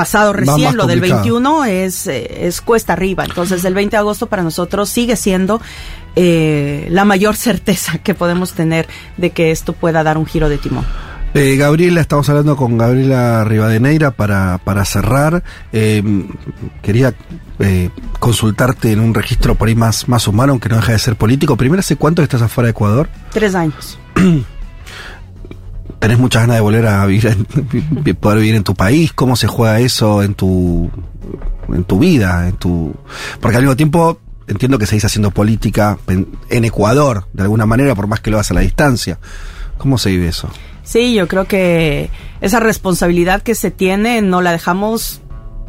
pasado 0.01 0.33
recién, 0.33 0.77
lo 0.77 0.87
del 0.87 1.01
complicado. 1.01 1.23
21 1.25 1.65
es, 1.67 2.07
eh, 2.07 2.47
es 2.47 2.63
cuesta 2.63 2.95
arriba. 2.95 3.25
Entonces 3.25 3.63
el 3.67 3.75
20 3.75 3.97
de 3.97 3.99
agosto 3.99 4.29
para 4.29 4.43
nosotros 4.43 4.89
sigue 4.89 5.15
siendo 5.15 5.61
eh, 6.17 6.87
la 6.91 7.05
mayor 7.05 7.37
certeza 7.49 7.99
que 7.99 8.15
podemos 8.15 8.53
tener 8.55 8.89
de 9.19 9.31
que 9.31 9.51
esto 9.51 9.75
pueda 9.75 10.03
dar 10.03 10.17
un 10.17 10.25
giro 10.25 10.49
de 10.49 10.57
timón. 10.57 10.87
Eh, 11.35 11.57
Gabriela, 11.57 12.01
estamos 12.01 12.29
hablando 12.31 12.57
con 12.57 12.79
Gabriela 12.79 13.45
Rivadeneira 13.45 14.11
para, 14.11 14.59
para 14.65 14.87
cerrar. 14.87 15.45
Eh, 15.73 16.03
quería 16.83 17.15
eh, 17.59 17.91
consultarte 18.19 18.93
en 18.93 19.01
un 19.01 19.13
registro 19.13 19.55
por 19.55 19.69
ahí 19.69 19.75
más, 19.75 20.09
más 20.09 20.27
humano, 20.27 20.53
aunque 20.53 20.71
no 20.71 20.77
deja 20.77 20.93
de 20.93 20.99
ser 20.99 21.17
político. 21.17 21.57
Primero, 21.57 21.81
¿hace 21.81 21.97
cuánto 21.97 22.23
estás 22.23 22.41
afuera 22.41 22.67
de 22.67 22.71
Ecuador? 22.71 23.09
Tres 23.33 23.55
años. 23.55 23.99
¿Tenés 26.01 26.19
muchas 26.19 26.43
ganas 26.43 26.57
de 26.57 26.61
volver 26.61 26.87
a 26.87 27.07
vivir 27.07 27.37
poder 28.21 28.39
vivir 28.39 28.55
en 28.57 28.65
tu 28.65 28.75
país? 28.75 29.13
¿Cómo 29.13 29.37
se 29.37 29.47
juega 29.47 29.79
eso 29.81 30.23
en 30.23 30.35
tu, 30.35 30.91
en 31.69 31.85
tu 31.85 31.99
vida? 31.99 32.51
Porque 33.41 33.57
al 33.57 33.63
mismo 33.63 33.77
tiempo 33.77 34.19
entiendo 34.49 34.79
que 34.79 34.87
seguís 34.87 35.05
haciendo 35.05 35.31
política 35.31 35.99
en 36.09 36.65
Ecuador, 36.65 37.29
de 37.33 37.43
alguna 37.43 37.67
manera, 37.67 37.95
por 37.95 38.07
más 38.07 38.21
que 38.21 38.31
lo 38.31 38.39
hagas 38.39 38.51
a 38.51 38.55
la 38.55 38.63
distancia. 38.63 39.19
¿Cómo 39.79 39.97
se 39.99 40.11
vive 40.11 40.29
eso? 40.29 40.49
Sí, 40.83 41.15
yo 41.15 41.29
creo 41.29 41.47
que 41.47 42.11
esa 42.41 42.61
responsabilidad 42.61 43.43
que 43.43 43.55
se 43.55 43.71
tiene 43.71 44.23
no 44.23 44.41
la 44.41 44.53
dejamos 44.53 45.21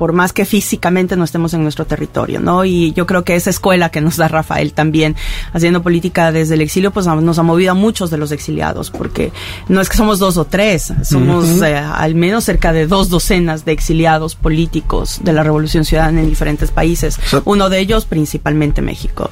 por 0.01 0.13
más 0.13 0.33
que 0.33 0.45
físicamente 0.45 1.15
no 1.15 1.23
estemos 1.23 1.53
en 1.53 1.61
nuestro 1.61 1.85
territorio, 1.85 2.39
¿no? 2.39 2.65
Y 2.65 2.91
yo 2.93 3.05
creo 3.05 3.23
que 3.23 3.35
esa 3.35 3.51
escuela 3.51 3.89
que 3.89 4.01
nos 4.01 4.17
da 4.17 4.27
Rafael 4.27 4.73
también, 4.73 5.15
haciendo 5.53 5.83
política 5.83 6.31
desde 6.31 6.55
el 6.55 6.61
exilio, 6.61 6.89
pues 6.89 7.05
nos 7.05 7.37
ha 7.37 7.43
movido 7.43 7.69
a 7.69 7.75
muchos 7.75 8.09
de 8.09 8.17
los 8.17 8.31
exiliados, 8.31 8.89
porque 8.89 9.31
no 9.67 9.79
es 9.79 9.89
que 9.89 9.97
somos 9.97 10.17
dos 10.17 10.37
o 10.37 10.45
tres, 10.45 10.91
somos 11.03 11.61
eh, 11.61 11.77
al 11.77 12.15
menos 12.15 12.45
cerca 12.45 12.73
de 12.73 12.87
dos 12.87 13.09
docenas 13.09 13.63
de 13.63 13.73
exiliados 13.73 14.33
políticos 14.33 15.19
de 15.21 15.33
la 15.33 15.43
Revolución 15.43 15.85
Ciudadana 15.85 16.21
en 16.21 16.29
diferentes 16.29 16.71
países, 16.71 17.19
uno 17.45 17.69
de 17.69 17.77
ellos 17.77 18.05
principalmente 18.05 18.81
México. 18.81 19.29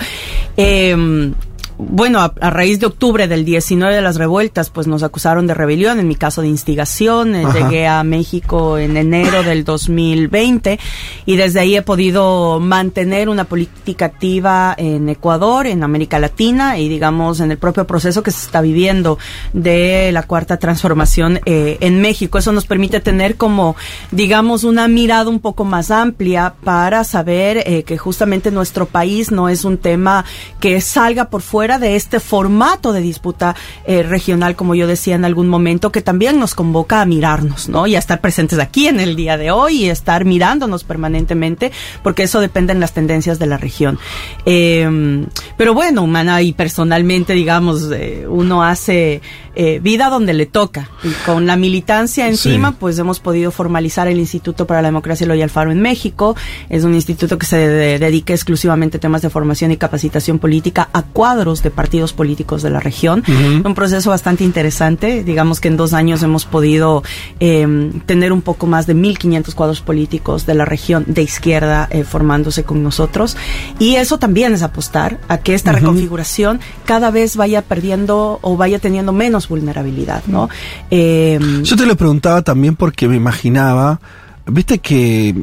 Eh, 0.55 1.33
bueno, 1.81 2.19
a, 2.19 2.33
a 2.41 2.49
raíz 2.49 2.81
de 2.81 2.87
octubre 2.87 3.29
del 3.29 3.45
19 3.45 3.95
de 3.95 4.01
las 4.01 4.17
revueltas, 4.17 4.69
pues 4.69 4.85
nos 4.85 5.01
acusaron 5.01 5.47
de 5.47 5.53
rebelión, 5.53 5.97
en 5.97 6.09
mi 6.09 6.15
caso 6.15 6.41
de 6.41 6.49
instigación. 6.49 7.35
Eh, 7.35 7.45
Ajá. 7.45 7.57
Llegué 7.57 7.87
a 7.87 8.03
México 8.03 8.77
en 8.77 8.97
enero 8.97 9.43
del 9.43 9.63
2020 9.63 10.77
y 11.25 11.35
desde 11.37 11.61
ahí 11.61 11.77
he 11.77 11.81
podido 11.81 12.59
mantener 12.59 13.29
una 13.29 13.45
política 13.45 14.05
activa 14.05 14.75
en 14.77 15.07
Ecuador, 15.07 15.67
en 15.67 15.81
América 15.83 16.19
Latina 16.19 16.77
y 16.79 16.89
digamos 16.89 17.39
en 17.39 17.49
el 17.49 17.57
propio 17.57 17.87
proceso 17.87 18.23
que 18.23 18.31
se 18.31 18.45
está 18.45 18.59
viviendo 18.59 19.17
de 19.53 20.11
la 20.11 20.23
cuarta 20.23 20.57
transformación 20.57 21.39
eh, 21.45 21.77
en 21.79 22.01
México. 22.01 22.37
Eso 22.37 22.51
nos 22.51 22.65
permite 22.65 22.99
tener 22.99 23.37
como, 23.37 23.77
digamos, 24.11 24.65
una 24.65 24.89
mirada 24.89 25.29
un 25.29 25.39
poco 25.39 25.63
más 25.63 25.91
amplia 25.91 26.55
para 26.61 27.05
saber 27.05 27.63
eh, 27.65 27.83
que 27.83 27.97
justamente 27.97 28.51
nuestro 28.51 28.85
país 28.85 29.31
no 29.31 29.47
es 29.47 29.63
un 29.63 29.77
tema 29.77 30.25
que 30.59 30.81
salga 30.81 31.29
por 31.29 31.41
fuera 31.41 31.68
de 31.77 31.95
este 31.95 32.19
formato 32.19 32.93
de 32.93 33.01
disputa 33.01 33.55
eh, 33.85 34.01
regional, 34.01 34.55
como 34.55 34.73
yo 34.73 34.87
decía 34.87 35.15
en 35.15 35.25
algún 35.25 35.47
momento, 35.47 35.91
que 35.91 36.01
también 36.01 36.39
nos 36.39 36.55
convoca 36.55 37.01
a 37.01 37.05
mirarnos, 37.05 37.69
¿no? 37.69 37.85
Y 37.85 37.95
a 37.95 37.99
estar 37.99 38.21
presentes 38.21 38.57
aquí 38.57 38.87
en 38.87 38.99
el 38.99 39.15
día 39.15 39.37
de 39.37 39.51
hoy 39.51 39.83
y 39.83 39.89
estar 39.89 40.25
mirándonos 40.25 40.83
permanentemente, 40.83 41.71
porque 42.01 42.23
eso 42.23 42.39
depende 42.39 42.73
en 42.73 42.79
las 42.79 42.93
tendencias 42.93 43.37
de 43.37 43.45
la 43.45 43.57
región. 43.57 43.99
Eh, 44.45 45.27
pero 45.57 45.73
bueno, 45.73 46.03
humana 46.03 46.41
y 46.41 46.53
personalmente, 46.53 47.33
digamos, 47.33 47.91
eh, 47.91 48.25
uno 48.27 48.63
hace 48.63 49.21
eh, 49.55 49.79
vida 49.81 50.09
donde 50.09 50.33
le 50.33 50.45
toca. 50.45 50.89
Y 51.03 51.09
con 51.25 51.45
la 51.45 51.55
militancia 51.55 52.27
encima, 52.27 52.73
pues 52.73 52.97
hemos 52.99 53.19
podido 53.19 53.51
formalizar 53.51 54.07
el 54.07 54.19
Instituto 54.19 54.65
para 54.67 54.81
la 54.81 54.87
Democracia 54.89 55.25
Eloy 55.25 55.41
Alfaro 55.41 55.71
en 55.71 55.81
México. 55.81 56.35
Es 56.69 56.83
un 56.83 56.93
instituto 56.95 57.37
que 57.37 57.45
se 57.45 57.57
de- 57.57 57.99
dedica 57.99 58.33
exclusivamente 58.33 58.97
a 58.97 58.99
temas 58.99 59.21
de 59.21 59.29
formación 59.29 59.71
y 59.71 59.77
capacitación 59.77 60.39
política 60.39 60.89
a 60.93 61.03
cuadros 61.03 61.63
de 61.63 61.71
partidos 61.71 62.13
políticos 62.13 62.61
de 62.61 62.69
la 62.69 62.79
región. 62.79 63.23
Ujú. 63.27 63.67
Un 63.67 63.75
proceso 63.75 64.09
bastante 64.09 64.43
interesante. 64.43 65.23
Digamos 65.23 65.59
que 65.59 65.67
en 65.67 65.77
dos 65.77 65.93
años 65.93 66.21
hemos 66.23 66.45
podido 66.45 67.03
eh, 67.39 67.91
tener 68.05 68.31
un 68.33 68.41
poco 68.41 68.67
más 68.67 68.87
de 68.87 68.95
1.500 68.95 69.53
cuadros 69.53 69.81
políticos 69.81 70.45
de 70.45 70.53
la 70.55 70.65
región 70.65 71.05
de 71.07 71.21
izquierda 71.21 71.87
eh, 71.91 72.03
formándose 72.03 72.63
con 72.63 72.83
nosotros. 72.83 73.37
Y 73.79 73.95
eso 73.95 74.17
también 74.19 74.53
es 74.53 74.61
apostar 74.61 75.19
a 75.27 75.37
que 75.39 75.53
esta 75.53 75.71
Ujú. 75.71 75.79
reconfiguración 75.79 76.59
cada 76.85 77.11
vez 77.11 77.35
vaya 77.35 77.61
perdiendo 77.61 78.39
o 78.41 78.57
vaya 78.57 78.79
teniendo 78.79 79.11
menos 79.13 79.47
vulnerabilidad, 79.49 80.23
¿no? 80.27 80.47
Eh, 80.91 81.39
Yo 81.63 81.75
te 81.75 81.85
lo 81.85 81.97
preguntaba 81.97 82.41
también 82.43 82.75
porque 82.75 83.07
me 83.07 83.15
imaginaba, 83.17 83.99
viste 84.45 84.79
que 84.79 85.35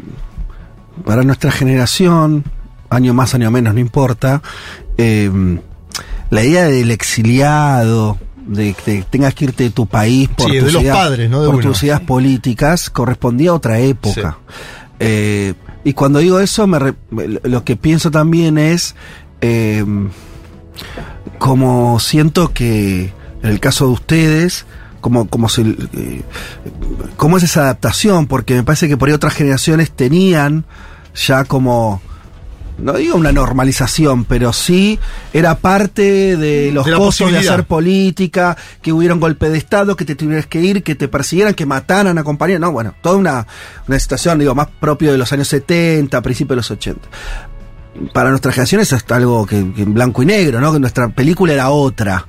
para 1.05 1.23
nuestra 1.25 1.51
generación, 1.51 2.45
año 2.89 3.13
más, 3.13 3.35
año 3.35 3.51
menos, 3.51 3.75
no 3.75 3.81
importa, 3.81 4.41
eh, 4.97 5.31
la 6.31 6.43
idea 6.45 6.65
del 6.65 6.91
exiliado, 6.91 8.19
de 8.47 8.75
que 8.75 9.05
tengas 9.11 9.35
que 9.35 9.47
irte 9.47 9.65
de 9.65 9.71
tu 9.71 9.87
país 9.87 10.29
por, 10.29 10.51
Sí, 10.51 10.59
tus, 10.59 10.67
de 10.69 10.73
los 10.73 10.83
ideas, 10.83 10.97
padres, 10.97 11.29
no 11.31 11.41
de 11.43 11.47
por 11.49 11.57
uno. 11.57 11.69
tus 11.69 11.83
ideas 11.83 12.01
políticas, 12.01 12.89
correspondía 12.91 13.51
a 13.51 13.55
otra 13.55 13.79
época. 13.81 14.39
Eh, 15.01 15.55
y 15.85 15.93
cuando 15.93 16.21
digo 16.21 16.41
eso, 16.41 16.67
me 16.67 16.79
re- 16.79 16.95
lo 17.43 17.63
que 17.65 17.77
pienso 17.77 18.11
también 18.11 18.57
es 18.57 18.95
eh, 19.41 19.85
como 21.39 21.99
siento 22.01 22.53
que 22.53 23.13
en 23.43 23.51
el 23.51 23.61
caso 23.61 23.87
de 23.87 23.93
ustedes, 23.93 24.67
se, 25.49 25.63
eh, 25.63 26.23
cómo 27.17 27.37
es 27.37 27.43
esa 27.43 27.63
adaptación, 27.63 28.27
porque 28.27 28.55
me 28.55 28.63
parece 28.63 28.89
que 28.89 28.97
por 28.97 29.09
ahí 29.09 29.15
otras 29.15 29.35
generaciones 29.35 29.91
tenían 29.91 30.65
ya 31.15 31.45
como 31.45 32.03
no 32.79 32.93
digo 32.93 33.17
una 33.17 33.33
normalización, 33.33 34.25
pero 34.25 34.53
sí 34.53 34.99
era 35.33 35.57
parte 35.57 36.37
de 36.37 36.71
los 36.73 36.85
De 36.85 36.93
costos 36.93 37.33
de 37.33 37.39
hacer 37.39 37.65
política, 37.65 38.57
que 38.83 38.93
hubiera 38.93 39.15
un 39.15 39.21
golpe 39.21 39.49
de 39.49 39.57
Estado, 39.57 39.97
que 39.97 40.05
te 40.05 40.15
tuvieras 40.15 40.47
que 40.47 40.61
ir, 40.61 40.83
que 40.83 40.95
te 40.95 41.09
persiguieran, 41.09 41.55
que 41.55 41.65
mataran 41.65 42.19
a 42.19 42.25
compañeros. 42.25 42.61
No, 42.61 42.73
bueno, 42.73 42.95
toda 43.01 43.17
una, 43.17 43.47
una 43.89 43.99
situación, 43.99 44.39
digo, 44.39 44.55
más 44.55 44.69
propio 44.79 45.11
de 45.11 45.17
los 45.17 45.33
años 45.33 45.49
70, 45.49 46.21
principios 46.21 46.51
de 46.51 46.57
los 46.57 46.71
80. 46.71 47.09
Para 48.13 48.29
nuestra 48.29 48.53
generación 48.53 48.83
eso 48.83 48.97
es 48.97 49.05
algo 49.11 49.47
que, 49.47 49.73
que 49.73 49.83
en 49.83 49.95
blanco 49.95 50.23
y 50.23 50.27
negro, 50.27 50.61
¿no? 50.61 50.71
Que 50.71 50.79
nuestra 50.79 51.09
película 51.09 51.55
era 51.55 51.71
otra. 51.71 52.27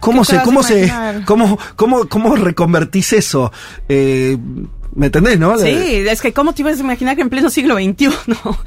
¿Cómo 0.00 0.22
¿Qué 0.22 0.32
te 0.32 0.38
se, 0.38 0.44
cómo 0.44 0.62
se, 0.62 0.92
cómo, 1.24 1.58
cómo, 1.76 2.08
cómo 2.08 2.36
reconvertís 2.36 3.12
eso? 3.12 3.52
Eh, 3.88 4.36
¿Me 4.94 5.06
entendés, 5.06 5.38
no? 5.38 5.58
Sí, 5.58 5.70
es 5.70 6.20
que 6.20 6.32
¿cómo 6.32 6.52
te 6.52 6.62
ibas 6.62 6.78
a 6.78 6.80
imaginar 6.80 7.16
que 7.16 7.22
en 7.22 7.30
pleno 7.30 7.50
siglo 7.50 7.76
XXI 7.76 8.08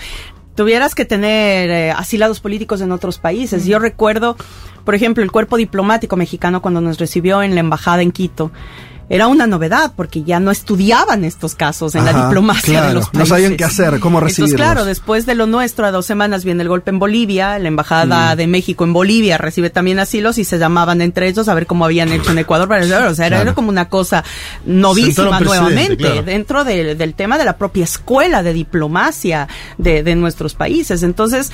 tuvieras 0.56 0.96
que 0.96 1.06
tener 1.06 1.70
eh, 1.70 1.92
asilados 1.92 2.40
políticos 2.40 2.82
en 2.82 2.92
otros 2.92 3.18
países? 3.18 3.66
Yo 3.66 3.80
recuerdo, 3.80 4.38
por 4.86 4.96
ejemplo, 4.96 5.24
el 5.24 5.32
cuerpo 5.32 5.58
diplomático 5.58 6.16
mexicano 6.16 6.62
cuando 6.62 6.82
nos 6.82 7.00
recibió 7.00 7.44
en 7.44 7.56
la 7.56 7.62
embajada 7.62 8.02
en 8.02 8.12
Quito. 8.12 8.52
Era 9.14 9.28
una 9.28 9.46
novedad 9.46 9.92
porque 9.96 10.24
ya 10.24 10.40
no 10.40 10.52
estudiaban 10.52 11.26
estos 11.26 11.54
casos 11.56 11.96
en 11.96 12.06
la 12.06 12.14
diplomacia 12.14 12.72
claro, 12.80 12.88
de 12.88 12.94
los 12.94 13.06
no 13.08 13.12
países. 13.12 13.28
sabían 13.30 13.58
qué 13.58 13.64
hacer, 13.66 14.00
cómo 14.00 14.20
Entonces, 14.20 14.38
recibirlos. 14.40 14.56
claro, 14.66 14.86
después 14.86 15.26
de 15.26 15.36
lo 15.36 15.48
nuestro, 15.48 15.86
a 15.86 15.92
dos 15.92 16.06
semanas 16.06 16.46
viene 16.46 16.64
el 16.64 16.70
golpe 16.70 16.92
en 16.92 17.00
Bolivia, 17.00 17.60
la 17.60 17.68
embajada 17.68 18.34
Mm. 18.34 18.38
de 18.38 18.48
México 18.48 18.84
en 18.86 18.94
Bolivia 18.94 19.38
recibe 19.38 19.70
también 19.70 20.00
asilos 20.00 20.38
y 20.38 20.46
se 20.46 20.58
llamaban 20.58 21.02
entre 21.02 21.28
ellos 21.28 21.50
a 21.50 21.54
ver 21.54 21.68
cómo 21.68 21.84
habían 21.84 22.10
hecho 22.14 22.32
en 22.32 22.38
Ecuador. 22.40 22.70
Para, 22.70 22.84
o 22.84 22.88
sea, 23.14 23.26
era, 23.28 23.36
Claro. 23.38 23.42
era 23.42 23.54
como 23.54 23.68
una 23.70 23.90
cosa 23.90 24.24
novísima 24.66 25.40
nuevamente 25.42 25.98
claro. 25.98 26.24
dentro 26.24 26.64
del, 26.64 26.98
del 26.98 27.14
tema 27.14 27.38
de 27.38 27.44
la 27.46 27.58
propia 27.58 27.84
escuela 27.84 28.44
de 28.44 28.54
diplomacia 28.54 29.48
de, 29.78 30.04
de 30.04 30.16
nuestros 30.16 30.54
países. 30.54 31.04
Entonces, 31.04 31.52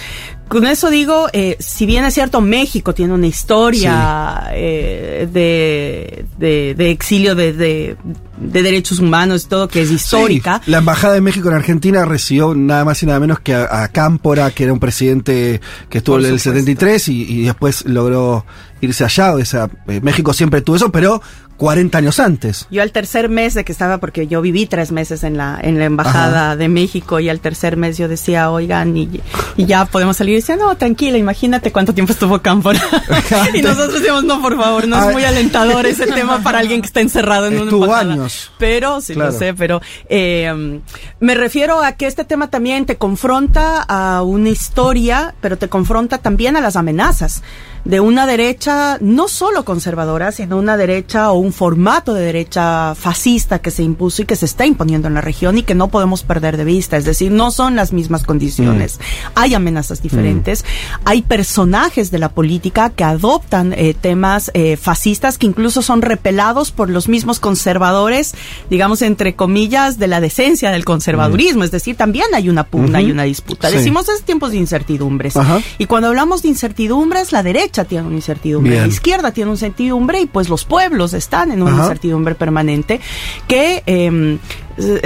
con 0.48 0.66
eso 0.68 0.90
digo, 0.90 1.28
eh, 1.34 1.58
si 1.60 1.86
bien 1.86 2.06
es 2.06 2.14
cierto, 2.14 2.40
México 2.42 2.94
tiene 2.94 3.14
una 3.14 3.28
historia 3.28 4.50
eh, 4.54 5.28
de, 5.32 6.26
de, 6.38 6.74
de 6.76 6.92
exilio 6.92 7.36
de, 7.36 7.47
de, 7.54 7.98
de 8.38 8.64
derechos 8.64 9.00
humanos 9.00 9.46
y 9.46 9.48
todo 9.48 9.68
que 9.68 9.82
es 9.82 9.92
histórica. 9.92 10.62
Sí, 10.64 10.72
la 10.72 10.80
Embajada 10.80 11.14
de 11.14 11.22
México 11.22 11.50
en 11.50 11.56
Argentina 11.56 12.06
recibió 12.06 12.56
nada 12.56 12.86
más 12.86 13.02
y 13.04 13.06
nada 13.06 13.20
menos 13.20 13.40
que 13.40 13.54
a, 13.54 13.84
a 13.84 13.88
Cámpora, 13.90 14.52
que 14.52 14.64
era 14.64 14.74
un 14.74 14.80
presidente 14.80 15.62
que 15.90 16.00
estuvo 16.00 16.18
en 16.18 16.26
el 16.26 16.40
supuesto. 16.40 16.60
73 16.60 17.08
y, 17.10 17.24
y 17.24 17.42
después 17.44 17.86
logró 17.86 18.46
irse 18.82 19.04
allá. 19.04 19.34
O 19.34 19.46
sea, 19.46 19.70
eh, 19.88 20.00
México 20.02 20.34
siempre 20.34 20.62
tuvo 20.62 20.76
eso, 20.76 20.92
pero 20.92 21.22
40 21.58 21.98
años 21.98 22.20
antes. 22.20 22.68
Yo 22.70 22.82
al 22.82 22.92
tercer 22.92 23.30
mes 23.30 23.54
de 23.56 23.66
que 23.66 23.72
estaba, 23.72 23.98
porque 23.98 24.28
yo 24.28 24.42
viví 24.42 24.66
tres 24.68 24.92
meses 24.92 25.24
en 25.24 25.38
la, 25.38 25.60
en 25.62 25.80
la 25.80 25.86
embajada 25.86 26.56
de 26.56 26.70
México 26.70 27.20
y 27.20 27.30
al 27.30 27.40
tercer 27.40 27.78
mes 27.78 27.98
yo 27.98 28.08
decía, 28.08 28.52
oigan, 28.52 28.96
y, 28.96 29.22
y 29.58 29.66
ya 29.66 29.86
podemos 29.86 30.18
salir. 30.18 30.34
Y 30.34 30.36
decía, 30.38 30.56
no, 30.56 30.76
tranquila, 30.78 31.18
imagínate 31.18 31.72
cuánto 31.72 31.94
tiempo 31.94 32.14
estuvo 32.14 32.40
Cámpora. 32.42 32.80
y 33.54 33.62
nosotros 33.62 33.94
decíamos, 33.96 34.24
no, 34.24 34.42
por 34.42 34.56
favor, 34.56 34.88
no 34.88 34.96
Ah. 34.98 35.08
es 35.08 35.14
muy 35.14 35.24
alentador 35.24 35.86
ese 35.88 36.06
tema 36.08 36.42
para 36.44 36.60
alguien 36.60 36.82
que 36.82 36.88
está 36.88 37.02
encerrado 37.02 37.48
en 37.48 37.56
una 37.56 37.64
Estuvo 37.64 37.86
embajada. 37.86 38.14
años. 38.14 38.52
Pero, 38.60 39.02
sí 39.02 39.14
Claro. 39.14 39.32
lo 39.32 39.38
sé, 39.38 39.54
pero 39.54 39.82
eh, 40.10 40.80
me 41.20 41.36
refiero 41.36 41.82
a 41.84 41.94
que 41.94 42.06
este 42.08 42.24
tema 42.24 42.50
también 42.50 42.86
te 42.86 42.98
confronta 42.98 43.82
a 43.88 44.22
una 44.22 44.50
historia, 44.50 45.34
pero 45.42 45.58
te 45.58 45.70
confronta 45.70 46.20
también 46.20 46.56
a 46.56 46.62
las 46.62 46.76
amenazas 46.76 47.42
de 47.86 48.00
una 48.00 48.26
derecha 48.26 48.98
no 49.02 49.28
solo 49.28 49.66
conservadora, 49.66 50.32
sino 50.32 50.58
una 50.58 50.78
derecha 50.78 51.32
o 51.32 51.40
un 51.40 51.54
formato 51.54 52.14
de 52.14 52.24
derecha 52.24 52.96
fascista 52.96 53.60
que 53.60 53.72
se 53.72 53.84
impuso 53.84 54.22
y 54.22 54.26
que 54.26 54.36
se 54.36 54.46
está 54.46 54.66
imponiendo 54.66 55.08
en 55.08 55.14
la 55.14 55.22
región 55.22 55.58
y 55.58 55.64
que 55.64 55.76
no 55.76 55.88
podemos 55.88 56.24
perder 56.24 56.58
de 56.58 56.66
vista. 56.66 56.98
Es 56.98 57.06
decir, 57.06 57.32
no 57.32 57.52
son 57.52 57.76
las 57.76 57.94
mismas 57.94 58.24
condiciones. 58.24 59.00
Hay 59.36 59.54
amenazas 59.54 60.02
diferentes. 60.02 60.66
Hay 61.06 61.22
personajes 61.22 62.12
de 62.12 62.20
la 62.20 62.30
política 62.30 62.90
que 62.90 63.04
adoptan 63.04 63.74
eh, 63.74 63.96
temas 64.00 64.52
eh, 64.54 64.78
fascistas 64.78 65.38
que 65.38 65.48
incluso 65.48 65.82
son 65.82 66.02
repelados 66.02 66.72
por 66.72 66.90
los 66.90 67.08
mismos 67.08 67.40
conservadores, 67.40 68.34
digamos, 68.70 69.02
entre 69.02 69.36
comillas, 69.36 69.98
de 70.00 70.08
la 70.08 70.22
decencia 70.22 70.72
del 70.72 70.86
conservadurismo. 70.86 71.64
Es 71.64 71.72
decir, 71.72 71.96
también 71.96 72.28
hay 72.34 72.50
una 72.50 72.64
pugna 72.66 73.02
y 73.02 73.12
una 73.12 73.24
disputa. 73.24 73.70
Sí. 73.70 73.78
Decimos 73.78 74.10
es 74.10 74.24
tiempos 74.24 74.52
de 74.52 74.58
incertidumbres. 74.58 75.36
Ajá. 75.36 75.62
Y 75.78 75.86
cuando 75.86 76.10
hablamos 76.10 76.42
de 76.42 76.50
incertidumbres, 76.50 77.32
la 77.32 77.44
derecha 77.44 77.67
tiene 77.86 78.08
una 78.08 78.16
incertidumbre, 78.16 78.72
Bien. 78.72 78.84
la 78.84 78.88
izquierda 78.90 79.32
tiene 79.32 79.50
una 79.50 79.56
incertidumbre 79.56 80.22
y 80.22 80.26
pues 80.26 80.50
los 80.50 80.66
pueblos 80.66 81.14
están 81.14 81.52
en 81.52 81.62
una 81.62 81.74
Ajá. 81.74 81.82
incertidumbre 81.84 82.36
permanente 82.36 83.00
que 83.48 83.84
eh, 83.86 84.38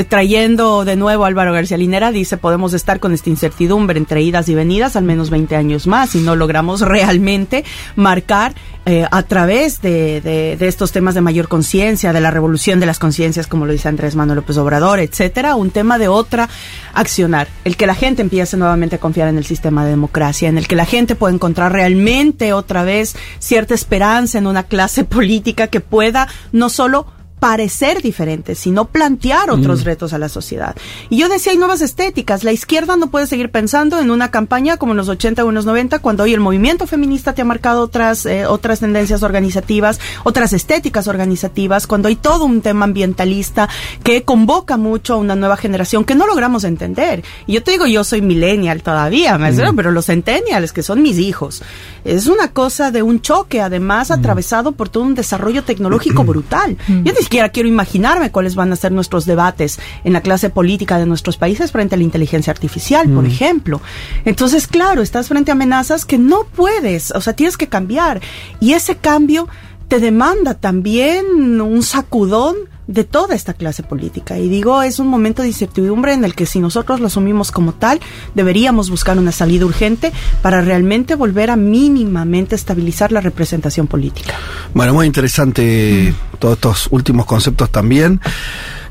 trayendo 0.09 0.85
de 0.85 0.95
nuevo 0.95 1.25
Álvaro 1.25 1.53
García 1.53 1.77
Linera 1.77 2.11
dice 2.11 2.37
podemos 2.37 2.73
estar 2.73 2.99
con 2.99 3.13
esta 3.13 3.29
incertidumbre 3.29 3.97
entre 3.97 4.21
idas 4.21 4.49
y 4.49 4.55
venidas 4.55 4.95
al 4.95 5.03
menos 5.03 5.29
20 5.29 5.55
años 5.55 5.87
más 5.87 6.13
y 6.15 6.19
no 6.19 6.35
logramos 6.35 6.81
realmente 6.87 7.63
marcar 7.95 8.53
eh, 8.85 9.05
a 9.11 9.23
través 9.23 9.81
de, 9.81 10.21
de- 10.21 10.57
de 10.57 10.67
estos 10.67 10.91
temas 10.91 11.13
de 11.13 11.21
mayor 11.21 11.47
conciencia, 11.47 12.13
de 12.13 12.19
la 12.21 12.31
revolución 12.31 12.79
de 12.79 12.87
las 12.87 12.97
conciencias, 12.97 13.45
como 13.45 13.65
lo 13.67 13.71
dice 13.73 13.87
Andrés 13.87 14.15
Manuel 14.15 14.37
López 14.37 14.57
Obrador, 14.57 14.99
etcétera, 14.99 15.55
un 15.55 15.69
tema 15.69 15.99
de 15.99 16.07
otra 16.07 16.49
accionar, 16.95 17.47
el 17.63 17.77
que 17.77 17.85
la 17.85 17.93
gente 17.95 18.23
empiece 18.23 18.57
nuevamente 18.57 18.95
a 18.95 18.99
confiar 18.99 19.27
en 19.27 19.37
el 19.37 19.45
sistema 19.45 19.83
de 19.85 19.91
democracia, 19.91 20.49
en 20.49 20.57
el 20.57 20.67
que 20.67 20.75
la 20.75 20.85
gente 20.85 21.15
pueda 21.15 21.33
encontrar 21.33 21.71
realmente 21.71 22.53
otra 22.53 22.83
vez 22.83 23.15
cierta 23.39 23.75
esperanza 23.75 24.39
en 24.39 24.47
una 24.47 24.63
clase 24.63 25.03
política 25.05 25.67
que 25.67 25.79
pueda 25.79 26.27
no 26.51 26.69
solo 26.69 27.05
parecer 27.41 28.03
diferente, 28.03 28.53
sino 28.53 28.85
plantear 28.85 29.49
otros 29.49 29.81
Mm. 29.81 29.85
retos 29.85 30.13
a 30.13 30.19
la 30.19 30.29
sociedad. 30.29 30.75
Y 31.09 31.17
yo 31.17 31.27
decía, 31.27 31.51
hay 31.53 31.57
nuevas 31.57 31.81
estéticas. 31.81 32.43
La 32.43 32.51
izquierda 32.51 32.97
no 32.97 33.07
puede 33.09 33.25
seguir 33.25 33.49
pensando 33.49 33.99
en 33.99 34.11
una 34.11 34.29
campaña 34.29 34.77
como 34.77 34.91
en 34.93 34.97
los 34.97 35.09
80 35.09 35.43
o 35.43 35.49
en 35.49 35.55
los 35.55 35.65
90, 35.65 35.97
cuando 35.99 36.21
hoy 36.21 36.35
el 36.35 36.39
movimiento 36.39 36.85
feminista 36.85 37.33
te 37.33 37.41
ha 37.41 37.45
marcado 37.45 37.81
otras, 37.81 38.27
eh, 38.27 38.45
otras 38.45 38.79
tendencias 38.81 39.23
organizativas, 39.23 39.99
otras 40.23 40.53
estéticas 40.53 41.07
organizativas, 41.07 41.87
cuando 41.87 42.09
hay 42.09 42.15
todo 42.15 42.45
un 42.45 42.61
tema 42.61 42.85
ambientalista 42.85 43.67
que 44.03 44.21
convoca 44.21 44.77
mucho 44.77 45.15
a 45.15 45.17
una 45.17 45.35
nueva 45.35 45.57
generación 45.57 46.05
que 46.05 46.13
no 46.13 46.27
logramos 46.27 46.63
entender. 46.63 47.23
Y 47.47 47.53
yo 47.53 47.63
te 47.63 47.71
digo, 47.71 47.87
yo 47.87 48.03
soy 48.03 48.21
millennial 48.21 48.83
todavía, 48.83 49.39
me 49.39 49.51
Mm. 49.51 49.75
pero 49.75 49.89
los 49.91 50.05
centennials, 50.05 50.73
que 50.73 50.83
son 50.83 51.01
mis 51.01 51.17
hijos, 51.17 51.63
es 52.05 52.27
una 52.27 52.49
cosa 52.53 52.91
de 52.91 53.01
un 53.01 53.19
choque, 53.19 53.61
además, 53.61 54.11
atravesado 54.11 54.73
por 54.73 54.89
todo 54.89 55.01
un 55.03 55.15
desarrollo 55.15 55.63
tecnológico 55.63 56.23
brutal. 56.31 56.77
Yo 56.87 57.11
ni 57.13 57.30
siquiera 57.31 57.47
quiero 57.47 57.69
imaginarme 57.69 58.29
cuáles 58.29 58.55
van 58.55 58.73
a 58.73 58.75
ser 58.75 58.91
nuestros 58.91 59.25
debates 59.25 59.79
en 60.03 60.11
la 60.11 60.19
clase 60.19 60.49
política 60.49 60.99
de 60.99 61.05
nuestros 61.05 61.37
países 61.37 61.71
frente 61.71 61.95
a 61.95 61.97
la 61.97 62.03
inteligencia 62.03 62.51
artificial, 62.51 63.07
por 63.07 63.23
Mm. 63.23 63.27
ejemplo. 63.27 63.81
Entonces, 64.25 64.67
claro, 64.67 65.01
estás 65.01 65.29
frente 65.29 65.49
a 65.49 65.53
amenazas 65.53 66.03
que 66.03 66.17
no 66.17 66.43
puedes, 66.43 67.11
o 67.11 67.21
sea, 67.21 67.31
tienes 67.31 67.55
que 67.55 67.67
cambiar. 67.69 68.19
Y 68.59 68.73
ese 68.73 68.97
cambio 68.97 69.47
te 69.87 69.99
demanda 69.99 70.55
también 70.55 71.61
un 71.61 71.83
sacudón 71.83 72.57
de 72.91 73.03
toda 73.03 73.35
esta 73.35 73.53
clase 73.53 73.83
política. 73.83 74.37
Y 74.37 74.49
digo, 74.49 74.81
es 74.81 74.99
un 74.99 75.07
momento 75.07 75.41
de 75.41 75.49
incertidumbre 75.49 76.13
en 76.13 76.23
el 76.23 76.35
que 76.35 76.45
si 76.45 76.59
nosotros 76.59 76.99
lo 76.99 77.07
asumimos 77.07 77.51
como 77.51 77.73
tal, 77.73 77.99
deberíamos 78.35 78.89
buscar 78.89 79.17
una 79.17 79.31
salida 79.31 79.65
urgente 79.65 80.11
para 80.41 80.61
realmente 80.61 81.15
volver 81.15 81.51
a 81.51 81.55
mínimamente 81.55 82.55
estabilizar 82.55 83.11
la 83.11 83.21
representación 83.21 83.87
política. 83.87 84.33
Bueno, 84.73 84.93
muy 84.93 85.07
interesante 85.07 86.13
todos 86.39 86.55
estos 86.55 86.87
últimos 86.91 87.25
conceptos 87.25 87.69
también. 87.69 88.19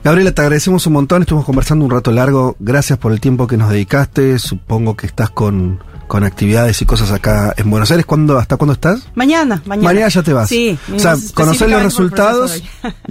Gabriela, 0.03 0.33
te 0.33 0.41
agradecemos 0.41 0.87
un 0.87 0.95
montón, 0.95 1.23
estuvimos 1.23 1.45
conversando 1.45 1.85
un 1.85 1.91
rato 1.91 2.11
largo, 2.11 2.57
gracias 2.59 2.99
por 2.99 3.13
el 3.13 3.21
tiempo 3.21 3.47
que 3.47 3.59
nos 3.59 3.71
dedicaste, 3.71 4.39
supongo 4.39 4.97
que 4.97 5.07
estás 5.07 5.29
con, 5.29 5.79
con 6.11 6.25
actividades 6.25 6.83
y 6.83 6.87
cosas 6.87 7.13
acá 7.13 7.55
en 7.57 7.71
Buenos 7.71 7.89
Aires, 7.93 8.05
¿Cuándo, 8.05 8.37
¿hasta 8.37 8.57
cuándo 8.57 8.73
estás? 8.73 9.07
Mañana, 9.15 9.63
mañana. 9.65 9.89
Mañana 9.91 10.09
ya 10.09 10.23
te 10.25 10.33
vas. 10.33 10.49
Sí. 10.49 10.77
O 10.93 10.99
sea, 10.99 11.15
conocer 11.35 11.71
los 11.71 11.81
resultados, 11.85 12.61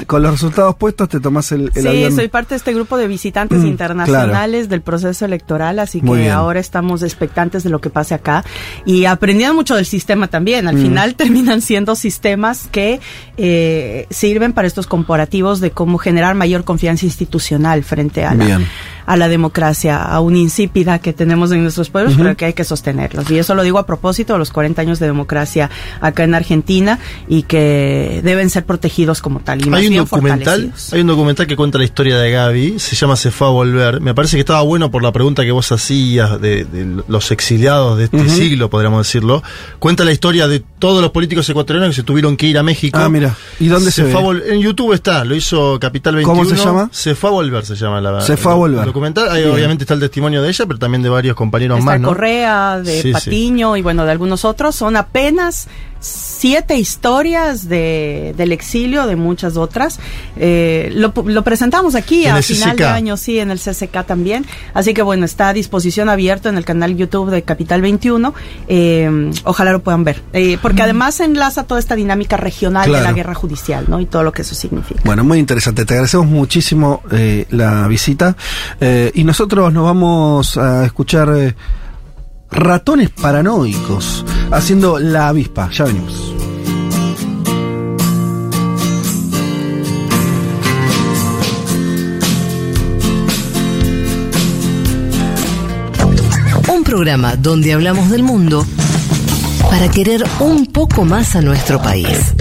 con 0.06 0.22
los 0.22 0.32
resultados 0.34 0.76
puestos 0.76 1.08
te 1.08 1.22
tomas 1.22 1.50
el, 1.54 1.72
el 1.76 1.82
Sí, 1.82 1.88
avión. 1.88 2.14
soy 2.14 2.28
parte 2.28 2.50
de 2.50 2.58
este 2.58 2.74
grupo 2.74 2.98
de 2.98 3.08
visitantes 3.08 3.60
Mm, 3.60 3.68
internacionales 3.68 4.68
del 4.68 4.82
proceso 4.82 5.24
electoral, 5.24 5.80
así 5.80 6.02
Muy 6.02 6.18
que 6.18 6.24
bien. 6.24 6.34
ahora 6.34 6.60
estamos 6.60 7.02
expectantes 7.02 7.64
de 7.64 7.70
lo 7.70 7.80
que 7.80 7.90
pase 7.90 8.16
acá 8.16 8.44
y 8.86 9.06
aprendiendo 9.06 9.54
mucho 9.56 9.76
del 9.78 9.86
sistema 9.86 10.28
también. 10.28 10.68
Al 10.68 10.76
Mm. 10.76 10.82
final 10.82 11.16
terminan 11.16 11.62
siendo 11.62 11.96
sistemas 11.96 12.68
que 12.70 13.00
eh, 13.38 14.08
sirven 14.10 14.52
para 14.52 14.68
estos 14.68 14.88
comparativos 14.88 15.62
de 15.62 15.72
cómo 15.72 16.00
generar 16.00 16.36
mayor 16.36 16.66
confianza 16.66 17.06
institucional 17.06 17.86
frente 17.86 18.26
a 18.26 18.36
la, 18.36 18.46
Bien. 18.46 18.68
a 19.06 19.16
la 19.16 19.30
democracia, 19.30 20.04
aún 20.04 20.36
insípida 20.36 21.00
que 21.00 21.14
tenemos 21.14 21.50
en 21.54 21.62
nuestros 21.64 21.90
pueblos, 21.90 22.16
pero 22.18 22.36
que 22.36 22.44
hay 22.44 22.54
que 22.54 22.66
Y 23.30 23.38
eso 23.38 23.56
lo 23.56 23.64
digo 23.64 23.78
a 23.80 23.86
propósito 23.86 24.34
de 24.34 24.40
los 24.40 24.52
40 24.52 24.82
años 24.82 25.00
de 25.00 25.06
democracia 25.08 25.70
acá 26.02 26.24
en 26.24 26.34
Argentina 26.36 27.00
y 27.28 27.44
que 27.44 28.22
deben 28.24 28.50
ser 28.50 28.66
protegidos 28.66 29.22
como 29.22 29.40
tal 29.40 29.66
y 29.66 29.70
más 29.70 29.80
Hay 29.80 29.88
un 29.88 29.92
bien 29.92 30.04
documental, 30.06 30.74
hay 30.92 31.02
un 31.02 31.08
documental 31.08 31.48
que 31.48 31.56
cuenta 31.56 31.78
la 31.78 31.84
historia 31.84 32.18
de 32.18 32.32
Gaby, 32.32 32.80
se 32.80 32.96
llama 32.96 33.16
Se 33.16 33.32
fue 33.32 33.48
a 33.48 33.52
volver. 33.52 34.02
Me 34.02 34.14
parece 34.14 34.38
que 34.38 34.42
estaba 34.42 34.62
bueno 34.62 34.92
por 34.92 35.04
la 35.04 35.12
pregunta 35.12 35.44
que 35.44 35.52
vos 35.52 35.72
hacías 35.72 36.40
de, 36.42 36.66
de 36.66 37.04
los 37.08 37.32
exiliados 37.32 37.98
de 37.98 38.06
este 38.06 38.30
siglo, 38.30 38.70
podríamos 38.70 39.06
decirlo. 39.06 39.44
Cuenta 39.80 40.04
la 40.06 40.12
historia 40.12 40.48
de 40.48 40.60
todos 40.80 41.02
los 41.02 41.12
políticos 41.12 41.48
ecuatorianos 41.50 41.90
que 41.90 41.96
se 42.02 42.04
tuvieron 42.04 42.38
que 42.38 42.48
ir 42.48 42.58
a 42.58 42.64
México. 42.64 43.00
Ah, 43.02 43.10
mira. 43.10 43.36
¿Y 43.60 43.68
dónde 43.68 43.92
se 43.92 44.04
ve? 44.04 44.12
fue 44.12 44.22
a 44.22 44.24
vol- 44.24 44.44
En 44.48 44.60
YouTube 44.62 44.94
está, 44.94 45.26
lo 45.26 45.36
hizo 45.36 45.80
Capital 45.80 46.16
21. 46.16 46.38
¿Cómo 46.44 46.50
se 46.50 46.64
llama? 46.64 46.90
Se 46.92 47.16
fue 47.16 47.30
a 47.30 47.34
volver, 47.34 47.66
se 47.66 47.76
llama 47.76 48.02
la 48.02 48.22
Se 48.22 48.38
fue 48.38 48.52
a 48.52 48.56
volver. 48.56 48.80
el 48.82 48.86
documental. 48.86 49.30
Ahí 49.30 49.44
obviamente 49.46 49.84
está 49.84 49.94
el 49.94 50.00
testimonio 50.00 50.42
de 50.42 50.50
ella, 50.50 50.66
pero 50.66 50.80
también 50.80 51.02
de 51.02 51.10
varios 51.10 51.36
compañeros 51.36 51.80
Está 51.80 51.92
más, 51.92 52.00
¿no? 52.00 52.08
Correa, 52.10 52.79
de 52.84 53.02
Sí, 53.02 53.08
sí. 53.10 53.12
Patiño 53.14 53.78
y 53.78 53.82
bueno, 53.82 54.06
de 54.06 54.12
algunos 54.12 54.46
otros. 54.46 54.76
Son 54.76 54.96
apenas 54.96 55.68
siete 56.02 56.78
historias 56.78 57.68
de, 57.68 58.34
del 58.38 58.54
exilio, 58.54 59.06
de 59.06 59.18
muchas 59.18 59.58
otras. 59.58 60.00
Eh, 60.38 60.90
lo, 60.94 61.14
lo 61.26 61.44
presentamos 61.44 61.96
aquí 61.96 62.26
En 62.26 62.36
a 62.36 62.42
final 62.42 62.72
CCK. 62.72 62.80
de 62.80 62.86
año, 62.86 63.18
sí, 63.18 63.38
en 63.40 63.52
el 63.52 63.60
CCK 63.60 64.06
también. 64.06 64.46
Así 64.74 64.94
que 64.94 65.02
bueno, 65.02 65.26
está 65.26 65.50
a 65.50 65.54
disposición 65.54 66.08
abierto 66.08 66.48
en 66.48 66.58
el 66.58 66.64
canal 66.64 66.96
YouTube 66.96 67.30
de 67.32 67.42
Capital 67.42 67.82
21. 67.82 68.34
Eh, 68.70 69.32
ojalá 69.44 69.74
lo 69.74 69.82
puedan 69.84 70.06
ver. 70.06 70.22
Eh, 70.32 70.58
porque 70.62 70.82
además 70.84 71.20
enlaza 71.20 71.64
toda 71.64 71.80
esta 71.82 71.96
dinámica 71.96 72.38
regional 72.38 72.90
de 72.90 73.02
la 73.02 73.12
guerra 73.12 73.34
judicial, 73.36 73.86
¿no? 73.90 74.00
Y 74.00 74.06
todo 74.06 74.24
lo 74.24 74.32
que 74.32 74.44
eso 74.44 74.56
significa. 74.56 75.02
Bueno, 75.04 75.24
muy 75.26 75.38
interesante. 75.40 75.86
Te 75.86 75.96
agradecemos 75.96 76.28
muchísimo 76.28 77.02
eh, 77.12 77.46
la 77.50 77.88
visita. 77.90 78.38
Eh, 78.80 79.12
y 79.16 79.24
nosotros 79.26 79.74
nos 79.74 79.84
vamos 79.84 80.58
a 80.58 80.86
escuchar 80.86 81.56
ratones 82.52 83.10
paranoicos 83.10 84.26
haciendo 84.52 85.00
la 85.00 85.28
avispa. 85.30 85.70
Ya 85.72 85.86
venimos. 85.86 86.34
Un 96.68 96.84
programa 96.84 97.36
donde 97.36 97.74
hablamos 97.74 98.10
del 98.10 98.24
mundo 98.24 98.66
para 99.70 99.90
querer 99.90 100.26
un 100.40 100.66
poco 100.66 101.06
más 101.06 101.36
a 101.36 101.42
nuestro 101.42 101.82
país. 101.82 102.34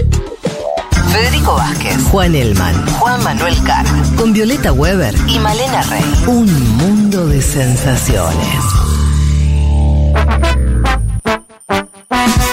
Federico 1.11 1.55
Vázquez, 1.55 1.97
Juan 2.11 2.35
Elman, 2.35 2.87
Juan 2.99 3.23
Manuel 3.23 3.55
Carr, 3.63 3.85
con 4.15 4.31
Violeta 4.31 4.71
Weber 4.71 5.15
y 5.27 5.39
Malena 5.39 5.81
Rey. 5.83 6.03
Un 6.27 6.77
mundo 6.77 7.27
de 7.27 7.41
sensaciones. 7.41 8.88
Bye. 12.09 12.48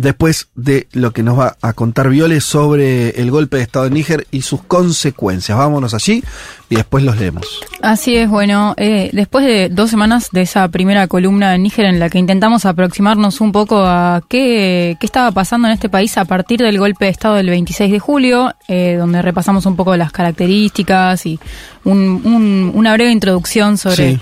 Después 0.00 0.48
de 0.54 0.86
lo 0.92 1.12
que 1.12 1.22
nos 1.24 1.36
va 1.38 1.56
a 1.60 1.72
contar 1.72 2.08
Viole 2.08 2.40
sobre 2.40 3.10
el 3.20 3.30
golpe 3.32 3.56
de 3.56 3.64
Estado 3.64 3.86
de 3.86 3.90
Níger 3.90 4.26
y 4.30 4.42
sus 4.42 4.62
consecuencias. 4.62 5.58
Vámonos 5.58 5.92
allí 5.92 6.22
y 6.70 6.76
después 6.76 7.02
los 7.02 7.16
leemos. 7.18 7.46
Así 7.82 8.16
es, 8.16 8.28
bueno, 8.28 8.74
eh, 8.76 9.10
después 9.12 9.44
de 9.44 9.68
dos 9.70 9.90
semanas 9.90 10.28
de 10.30 10.42
esa 10.42 10.68
primera 10.68 11.08
columna 11.08 11.54
en 11.56 11.64
Níger 11.64 11.86
en 11.86 11.98
la 11.98 12.08
que 12.10 12.18
intentamos 12.18 12.64
aproximarnos 12.64 13.40
un 13.40 13.50
poco 13.50 13.78
a 13.84 14.22
qué, 14.28 14.96
qué 15.00 15.06
estaba 15.06 15.32
pasando 15.32 15.66
en 15.66 15.74
este 15.74 15.88
país 15.88 16.16
a 16.16 16.24
partir 16.24 16.60
del 16.60 16.78
golpe 16.78 17.06
de 17.06 17.10
Estado 17.10 17.34
del 17.34 17.48
26 17.50 17.90
de 17.90 17.98
julio, 17.98 18.54
eh, 18.68 18.94
donde 18.98 19.20
repasamos 19.20 19.66
un 19.66 19.74
poco 19.74 19.96
las 19.96 20.12
características 20.12 21.26
y 21.26 21.40
un- 21.84 22.20
un- 22.24 22.70
una 22.74 22.92
breve 22.92 23.10
introducción 23.10 23.78
sobre... 23.78 24.12
Sí. 24.14 24.20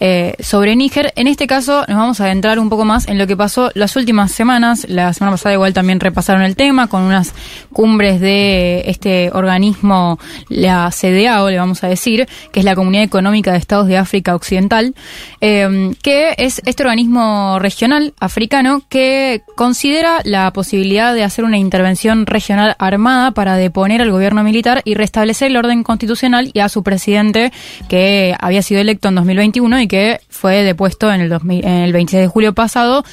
Eh, 0.00 0.34
sobre 0.40 0.76
Níger. 0.76 1.12
En 1.16 1.26
este 1.26 1.46
caso 1.46 1.84
nos 1.88 1.96
vamos 1.96 2.20
a 2.20 2.24
adentrar 2.24 2.58
un 2.58 2.68
poco 2.68 2.84
más 2.84 3.08
en 3.08 3.18
lo 3.18 3.26
que 3.26 3.36
pasó 3.36 3.70
las 3.74 3.96
últimas 3.96 4.32
semanas. 4.32 4.86
La 4.88 5.12
semana 5.12 5.32
pasada 5.32 5.54
igual 5.54 5.72
también 5.72 6.00
repasaron 6.00 6.42
el 6.42 6.56
tema 6.56 6.88
con 6.88 7.02
unas 7.02 7.34
cumbres 7.72 8.20
de 8.20 8.84
este 8.86 9.30
organismo, 9.32 10.18
la 10.48 10.90
CDAO, 10.90 11.50
le 11.50 11.58
vamos 11.58 11.84
a 11.84 11.88
decir, 11.88 12.28
que 12.52 12.60
es 12.60 12.64
la 12.64 12.74
Comunidad 12.74 13.04
Económica 13.04 13.52
de 13.52 13.58
Estados 13.58 13.86
de 13.86 13.96
África 13.96 14.34
Occidental, 14.34 14.94
eh, 15.40 15.92
que 16.02 16.34
es 16.38 16.60
este 16.64 16.82
organismo 16.82 17.58
regional 17.58 18.14
africano 18.20 18.82
que 18.88 19.42
considera 19.56 20.20
la 20.24 20.52
posibilidad 20.52 21.14
de 21.14 21.24
hacer 21.24 21.44
una 21.44 21.58
intervención 21.58 22.26
regional 22.26 22.76
armada 22.78 23.32
para 23.32 23.56
deponer 23.56 24.02
al 24.02 24.10
gobierno 24.10 24.42
militar 24.42 24.82
y 24.84 24.94
restablecer 24.94 25.50
el 25.50 25.56
orden 25.56 25.82
constitucional 25.82 26.50
y 26.52 26.60
a 26.60 26.68
su 26.68 26.82
presidente 26.82 27.52
que 27.88 28.34
había 28.40 28.62
sido 28.62 28.80
electo 28.80 29.08
en 29.08 29.16
2021 29.16 29.80
y 29.80 29.83
que 29.88 30.20
fue 30.28 30.62
depuesto 30.62 31.12
en 31.12 31.20
el, 31.20 31.28
2000 31.28 31.64
en 31.64 31.70
el 31.82 31.92
26 31.92 32.22
de 32.22 32.28
julio 32.28 32.54
pasado 32.54 33.04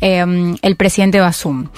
eh, 0.00 0.24
el 0.62 0.76
presidente 0.76 1.20
Basum. 1.20 1.68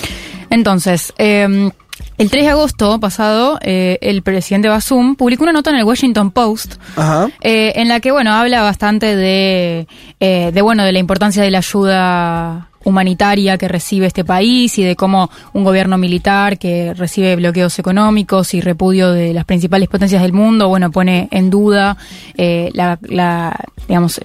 Entonces, 0.51 1.12
eh, 1.19 1.70
el 2.19 2.31
3 2.31 2.45
de 2.45 2.51
agosto 2.51 3.01
pasado, 3.01 3.59
eh, 3.62 3.99
el 4.01 4.23
presidente 4.23 4.69
Basum 4.69 5.16
publicó 5.16 5.45
una 5.45 5.53
nota 5.53 5.70
en 5.70 5.77
el 5.77 5.85
Washington 5.85 6.31
Post 6.31 6.74
Ajá. 6.97 7.29
eh, 7.41 7.73
en 7.77 7.89
la 7.89 8.01
que 8.01 8.12
bueno 8.12 8.33
habla 8.33 8.62
bastante 8.62 9.16
de, 9.16 9.87
eh, 10.20 10.51
de 10.53 10.62
bueno 10.62 10.85
de 10.85 10.93
la 10.93 10.99
importancia 10.99 11.43
de 11.43 11.51
la 11.51 11.59
ayuda 11.59 12.69
humanitaria 12.85 13.59
que 13.59 13.69
recibe 13.69 14.07
este 14.07 14.25
país 14.25 14.79
y 14.79 14.85
de 14.85 14.97
cómo 14.97 15.31
un 15.53 15.65
gobierno 15.65 15.99
militar 15.99 16.59
que 16.59 16.95
recibe 16.95 17.37
bloqueos 17.37 17.79
económicos 17.79 18.55
y 18.55 18.61
repudio 18.61 19.13
de 19.13 19.33
las 19.33 19.45
principales 19.45 19.89
potencias 19.89 20.23
del 20.23 20.33
mundo 20.33 20.69
bueno 20.69 20.91
pone 20.91 21.29
en 21.31 21.51
duda 21.51 21.97
eh, 22.37 22.71
la, 22.75 22.99
la 23.03 23.59
digamos 23.89 24.21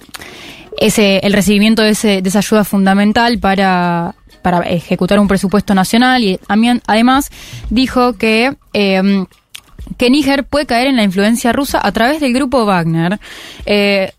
ese 0.78 1.18
el 1.18 1.32
recibimiento 1.32 1.82
de, 1.82 1.90
ese, 1.90 2.22
de 2.22 2.28
esa 2.28 2.38
ayuda 2.38 2.64
fundamental 2.64 3.38
para 3.38 4.14
para 4.42 4.60
ejecutar 4.60 5.18
un 5.18 5.28
presupuesto 5.28 5.74
nacional. 5.74 6.22
Y 6.22 6.38
además 6.86 7.30
dijo 7.70 8.14
que 8.14 8.54
eh, 8.72 9.24
que 9.96 10.10
Níger 10.10 10.44
puede 10.44 10.66
caer 10.66 10.88
en 10.88 10.96
la 10.96 11.02
influencia 11.02 11.52
rusa 11.52 11.80
a 11.82 11.92
través 11.92 12.20
del 12.20 12.32
grupo 12.34 12.66
Wagner, 12.66 13.18
eh, 13.64 14.12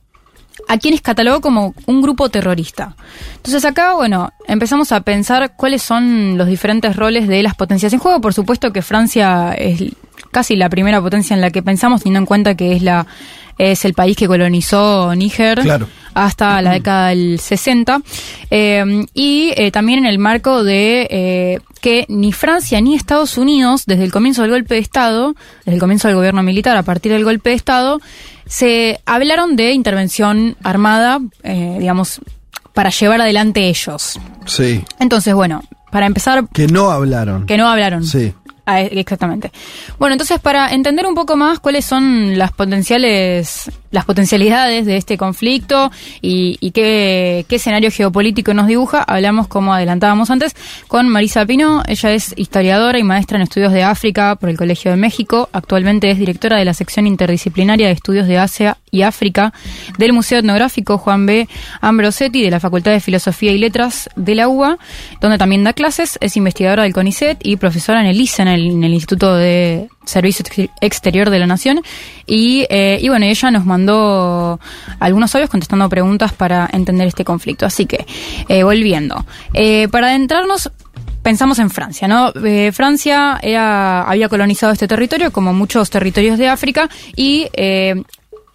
a 0.69 0.77
quienes 0.77 1.01
catalogó 1.01 1.41
como 1.41 1.73
un 1.87 2.01
grupo 2.01 2.29
terrorista. 2.29 2.95
Entonces 3.37 3.65
acá, 3.65 3.95
bueno, 3.95 4.31
empezamos 4.47 4.91
a 4.91 5.01
pensar 5.01 5.53
cuáles 5.55 5.81
son 5.81 6.37
los 6.37 6.47
diferentes 6.47 6.95
roles 6.95 7.27
de 7.27 7.41
las 7.41 7.55
potencias 7.55 7.91
en 7.91 7.97
juego. 7.97 8.21
Por 8.21 8.35
supuesto 8.35 8.71
que 8.71 8.83
Francia 8.83 9.53
es 9.53 9.83
casi 10.29 10.55
la 10.55 10.69
primera 10.69 11.01
potencia 11.01 11.33
en 11.33 11.41
la 11.41 11.49
que 11.49 11.63
pensamos, 11.63 12.01
teniendo 12.01 12.19
en 12.19 12.25
cuenta 12.27 12.55
que 12.55 12.73
es 12.73 12.83
la 12.83 13.07
es 13.59 13.85
el 13.85 13.93
país 13.93 14.17
que 14.17 14.25
colonizó 14.27 15.13
Níger 15.15 15.59
Claro. 15.61 15.87
hasta 16.15 16.59
la 16.63 16.71
década 16.71 17.09
del 17.09 17.39
60 17.39 18.01
eh, 18.49 19.05
y 19.13 19.51
eh, 19.55 19.69
también 19.71 19.99
en 19.99 20.05
el 20.07 20.17
marco 20.17 20.63
de 20.63 21.07
eh, 21.11 21.59
que 21.81 22.05
ni 22.09 22.31
Francia 22.33 22.81
ni 22.81 22.95
Estados 22.95 23.37
Unidos 23.37 23.83
desde 23.85 24.05
el 24.05 24.11
comienzo 24.11 24.41
del 24.41 24.51
golpe 24.51 24.73
de 24.75 24.79
Estado, 24.81 25.35
desde 25.65 25.73
el 25.75 25.79
comienzo 25.79 26.07
del 26.07 26.15
gobierno 26.17 26.41
militar 26.41 26.75
a 26.77 26.83
partir 26.83 27.11
del 27.11 27.23
golpe 27.23 27.51
de 27.51 27.55
Estado, 27.57 27.99
se 28.47 28.99
hablaron 29.05 29.55
de 29.55 29.73
intervención 29.73 30.57
armada, 30.63 31.19
digamos, 31.43 32.19
para 32.73 32.89
llevar 32.89 33.21
adelante 33.21 33.67
ellos. 33.69 34.19
Sí. 34.45 34.83
Entonces, 34.99 35.33
bueno, 35.35 35.61
para 35.91 36.05
empezar, 36.05 36.47
Que 36.53 36.67
no 36.67 36.89
hablaron. 36.91 37.45
que 37.45 37.57
no 37.57 37.67
hablaron. 37.69 38.03
Sí. 38.05 38.33
Ah, 38.69 38.81
eh, 38.81 38.89
exactamente. 38.91 39.51
Bueno, 39.97 40.13
entonces 40.13 40.39
para 40.39 40.71
entender 40.71 41.07
un 41.07 41.15
poco 41.15 41.35
más 41.35 41.59
cuáles 41.59 41.85
son 41.85 42.37
las 42.37 42.51
potenciales, 42.51 43.71
las 43.89 44.05
potencialidades 44.05 44.85
de 44.85 44.95
este 44.95 45.17
conflicto 45.17 45.91
y, 46.21 46.69
qué, 46.69 47.47
qué 47.49 47.55
escenario 47.55 47.89
geopolítico 47.89 48.53
nos 48.53 48.67
dibuja, 48.67 49.01
hablamos, 49.01 49.47
como 49.47 49.73
adelantábamos 49.73 50.29
antes, 50.29 50.55
con 50.87 51.09
Marisa 51.09 51.47
Pino. 51.47 51.81
Ella 51.87 52.11
es 52.11 52.35
historiadora 52.37 52.99
y 52.99 53.03
maestra 53.03 53.37
en 53.37 53.41
estudios 53.41 53.73
de 53.73 53.81
África 53.81 54.35
por 54.35 54.49
el 54.49 54.57
Colegio 54.57 54.91
de 54.91 54.97
México. 54.97 55.49
Actualmente 55.51 56.11
es 56.11 56.19
directora 56.19 56.57
de 56.57 56.65
la 56.65 56.75
sección 56.75 57.07
interdisciplinaria 57.07 57.87
de 57.87 57.93
estudios 57.93 58.27
de 58.27 58.37
Asia 58.37 58.77
y 58.91 59.01
África 59.01 59.51
del 59.97 60.13
Museo 60.13 60.39
Etnográfico 60.39 60.99
Juan 60.99 61.25
B. 61.25 61.47
Ambrosetti 61.81 62.43
de 62.43 62.51
la 62.51 62.59
Facultad 62.59 62.91
de 62.91 62.99
Filosofía 62.99 63.51
y 63.51 63.57
Letras 63.57 64.09
de 64.15 64.35
la 64.35 64.47
UBA, 64.47 64.77
donde 65.21 65.39
también 65.39 65.63
da 65.63 65.73
clases. 65.73 66.19
Es 66.21 66.37
investigadora 66.37 66.83
del 66.83 66.93
CONICET 66.93 67.39
y 67.43 67.55
profesora 67.55 68.01
en 68.01 68.07
el 68.07 68.19
ICE, 68.19 68.41
en 68.43 68.47
el, 68.47 68.58
en 68.67 68.83
el 68.83 68.93
Instituto 68.93 69.35
de 69.35 69.89
Servicio 70.05 70.43
Ex- 70.45 70.71
Exterior 70.81 71.29
de 71.29 71.39
la 71.39 71.47
Nación. 71.47 71.81
Y, 72.25 72.65
eh, 72.69 72.99
y 73.01 73.09
bueno, 73.09 73.25
ella 73.25 73.51
nos 73.51 73.65
mandó 73.65 74.59
algunos 74.99 75.33
audios 75.33 75.49
contestando 75.49 75.87
preguntas 75.89 76.33
para 76.33 76.69
entender 76.71 77.07
este 77.07 77.23
conflicto. 77.23 77.65
Así 77.65 77.85
que, 77.85 78.05
eh, 78.47 78.63
volviendo. 78.63 79.25
Eh, 79.53 79.87
para 79.87 80.07
adentrarnos, 80.07 80.71
pensamos 81.23 81.59
en 81.59 81.69
Francia, 81.69 82.07
¿no? 82.07 82.31
Francia 82.73 83.39
había 84.03 84.29
colonizado 84.29 84.73
este 84.73 84.87
territorio, 84.87 85.31
como 85.31 85.53
muchos 85.53 85.89
territorios 85.89 86.37
de 86.37 86.47
África, 86.47 86.89
y 87.15 87.47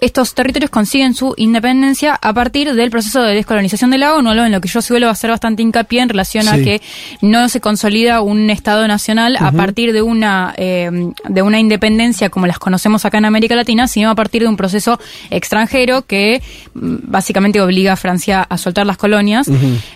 estos 0.01 0.35
territorios 0.35 0.71
consiguen 0.71 1.15
su 1.15 1.35
independencia 1.37 2.15
a 2.21 2.33
partir 2.35 2.75
del 2.75 2.91
proceso 2.91 3.23
de 3.23 3.35
descolonización 3.35 3.91
de 3.91 3.99
la 3.99 4.15
ONU, 4.15 4.31
algo 4.31 4.45
en 4.45 4.53
lo 4.53 4.61
que 4.61 4.69
yo 4.69 4.83
suelo 4.83 5.09
hacer 5.09 5.31
bastante 5.31 5.63
hincapié 5.63 6.01
en 6.03 6.09
relación 6.09 6.49
a 6.49 6.57
que 6.65 6.83
no 7.23 7.49
se 7.49 7.61
consolida 7.61 8.21
un 8.21 8.51
Estado 8.51 8.87
nacional 8.89 9.37
a 9.39 9.53
partir 9.53 9.93
de 9.93 10.03
una 10.03 10.53
eh, 10.57 10.91
de 11.29 11.43
una 11.43 11.59
independencia 11.61 12.29
como 12.29 12.47
las 12.47 12.59
conocemos 12.59 13.05
acá 13.05 13.19
en 13.19 13.25
América 13.25 13.55
Latina, 13.55 13.87
sino 13.89 14.11
a 14.11 14.15
partir 14.15 14.43
de 14.43 14.49
un 14.49 14.57
proceso 14.57 14.99
extranjero 15.31 16.03
que 16.03 16.43
mm, 16.75 16.97
básicamente 17.05 17.61
obliga 17.61 17.93
a 17.93 17.97
Francia 17.97 18.43
a 18.43 18.59
soltar 18.59 18.87
las 18.87 18.97
colonias. 18.97 19.49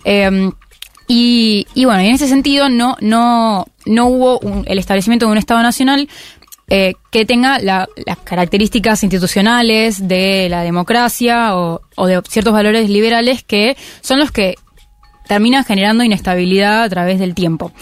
Eh, 0.04 0.50
y, 1.10 1.66
y 1.74 1.86
bueno, 1.86 2.00
en 2.00 2.12
ese 2.14 2.28
sentido 2.28 2.68
no, 2.68 2.96
no, 3.00 3.66
no 3.86 4.06
hubo 4.08 4.38
un- 4.40 4.64
el 4.68 4.78
establecimiento 4.78 5.24
de 5.26 5.32
un 5.32 5.38
Estado 5.38 5.62
nacional 5.62 6.06
eh, 6.70 6.94
que 7.10 7.24
tenga 7.24 7.58
la- 7.58 7.88
las 8.06 8.18
características 8.18 9.02
institucionales 9.02 10.06
de 10.06 10.48
la 10.50 10.62
democracia 10.62 11.56
o, 11.56 11.80
de 12.06 12.20
ciertos 12.28 12.52
valores 12.52 12.90
liberales 12.90 13.42
que 13.42 13.76
son 14.00 14.18
los 14.18 14.30
que 14.30 14.54
terminan 15.26 15.64
generando 15.64 16.04
inestabilidad 16.04 16.82
a 16.84 16.88
través 16.88 17.18
del 17.18 17.34
tiempo. 17.34 17.72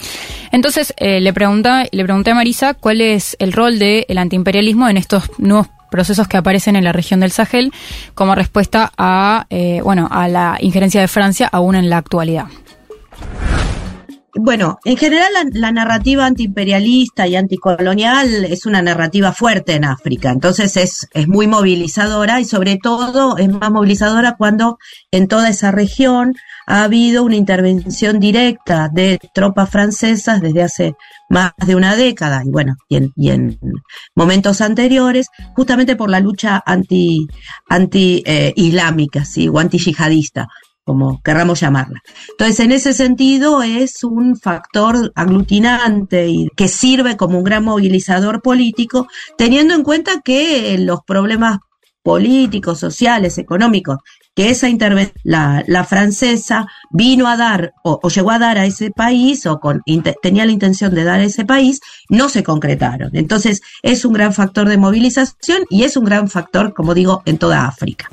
Entonces, 0.51 0.93
eh, 0.97 1.21
le, 1.21 1.31
pregunta, 1.33 1.85
le 1.91 2.03
pregunté 2.03 2.31
a 2.31 2.35
Marisa 2.35 2.73
cuál 2.73 2.99
es 3.01 3.35
el 3.39 3.53
rol 3.53 3.79
del 3.79 4.17
antiimperialismo 4.17 4.89
en 4.89 4.97
estos 4.97 5.29
nuevos 5.37 5.67
procesos 5.89 6.27
que 6.27 6.35
aparecen 6.35 6.75
en 6.75 6.83
la 6.83 6.91
región 6.91 7.21
del 7.21 7.31
Sahel 7.31 7.71
como 8.15 8.35
respuesta 8.35 8.91
a, 8.97 9.45
eh, 9.49 9.79
bueno, 9.81 10.09
a 10.11 10.27
la 10.27 10.57
injerencia 10.59 10.99
de 10.99 11.07
Francia 11.07 11.47
aún 11.49 11.75
en 11.75 11.89
la 11.89 11.97
actualidad. 11.97 12.47
Bueno, 14.39 14.77
en 14.85 14.97
general 14.97 15.31
la, 15.53 15.71
narrativa 15.71 16.25
antiimperialista 16.25 17.27
y 17.27 17.35
anticolonial 17.35 18.45
es 18.45 18.65
una 18.65 18.81
narrativa 18.81 19.31
fuerte 19.31 19.73
en 19.73 19.85
África, 19.85 20.29
entonces 20.31 20.77
es, 20.77 21.07
es 21.13 21.27
muy 21.27 21.47
movilizadora 21.47 22.39
y 22.39 22.45
sobre 22.45 22.77
todo 22.77 23.37
es 23.37 23.49
más 23.49 23.71
movilizadora 23.71 24.35
cuando 24.37 24.77
en 25.11 25.27
toda 25.27 25.49
esa 25.49 25.71
región 25.71 26.35
ha 26.67 26.83
habido 26.83 27.23
una 27.23 27.35
intervención 27.35 28.19
directa 28.19 28.89
de 28.91 29.19
tropas 29.33 29.69
francesas 29.69 30.41
desde 30.41 30.63
hace 30.63 30.95
más 31.29 31.53
de 31.65 31.75
una 31.75 31.95
década 31.95 32.43
y 32.45 32.49
bueno, 32.49 32.75
y 32.89 32.97
en, 32.97 33.13
y 33.15 33.29
en 33.29 33.59
momentos 34.15 34.61
anteriores, 34.61 35.27
justamente 35.55 35.95
por 35.95 36.09
la 36.09 36.19
lucha 36.19 36.61
anti, 36.65 37.27
anti 37.69 38.23
eh, 38.25 38.53
islámica, 38.55 39.25
sí, 39.25 39.47
o 39.47 39.57
anti 39.57 39.79
yihadista 39.79 40.47
como 40.87 41.21
querramos 41.21 41.59
llamarla. 41.59 42.01
Entonces, 42.29 42.61
en 42.61 42.71
ese 42.71 42.93
sentido, 42.93 43.61
es 43.61 44.05
un 44.05 44.37
factor 44.37 45.11
aglutinante 45.15 46.29
y 46.29 46.47
que 46.55 46.69
sirve 46.69 47.17
como 47.17 47.39
un 47.39 47.43
gran 47.43 47.65
movilizador 47.65 48.41
político, 48.41 49.05
teniendo 49.37 49.73
en 49.73 49.83
cuenta 49.83 50.21
que 50.23 50.77
los 50.79 51.01
problemas 51.05 51.57
políticos, 52.03 52.79
sociales, 52.79 53.37
económicos, 53.37 53.97
que 54.33 54.49
esa 54.49 54.69
intervención, 54.69 55.19
la, 55.23 55.61
la 55.67 55.83
francesa 55.83 56.67
vino 56.89 57.27
a 57.27 57.35
dar 57.35 57.73
o, 57.83 57.99
llegó 58.07 58.31
a 58.31 58.39
dar 58.39 58.57
a 58.57 58.65
ese 58.65 58.89
país 58.91 59.45
o 59.45 59.59
tenía 60.21 60.45
la 60.45 60.53
intención 60.53 60.95
de 60.95 61.03
dar 61.03 61.19
a 61.19 61.25
ese 61.25 61.43
país, 61.43 61.81
no 62.07 62.29
se 62.29 62.43
concretaron. 62.43 63.09
Entonces, 63.11 63.59
es 63.83 64.05
un 64.05 64.13
gran 64.13 64.31
factor 64.31 64.69
de 64.69 64.77
movilización 64.77 65.65
y 65.69 65.83
es 65.83 65.97
un 65.97 66.05
gran 66.05 66.29
factor, 66.29 66.73
como 66.73 66.93
digo, 66.93 67.23
en 67.25 67.39
toda 67.39 67.65
África. 67.65 68.09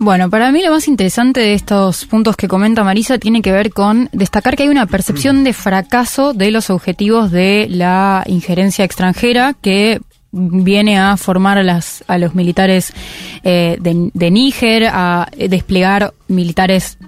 Bueno, 0.00 0.30
para 0.30 0.52
mí 0.52 0.62
lo 0.62 0.70
más 0.70 0.86
interesante 0.86 1.40
de 1.40 1.54
estos 1.54 2.04
puntos 2.04 2.36
que 2.36 2.46
comenta 2.46 2.84
Marisa 2.84 3.18
tiene 3.18 3.42
que 3.42 3.50
ver 3.50 3.72
con 3.72 4.08
destacar 4.12 4.56
que 4.56 4.62
hay 4.62 4.68
una 4.68 4.86
percepción 4.86 5.42
de 5.42 5.52
fracaso 5.52 6.34
de 6.34 6.52
los 6.52 6.70
objetivos 6.70 7.32
de 7.32 7.66
la 7.68 8.22
injerencia 8.28 8.84
extranjera 8.84 9.54
que 9.60 10.00
viene 10.30 11.00
a 11.00 11.16
formar 11.16 11.58
a, 11.58 11.64
las, 11.64 12.04
a 12.06 12.16
los 12.18 12.36
militares 12.36 12.92
eh, 13.42 13.76
de, 13.80 14.10
de 14.14 14.30
Níger, 14.30 14.86
a 14.86 15.28
desplegar 15.36 16.14
militares 16.28 16.98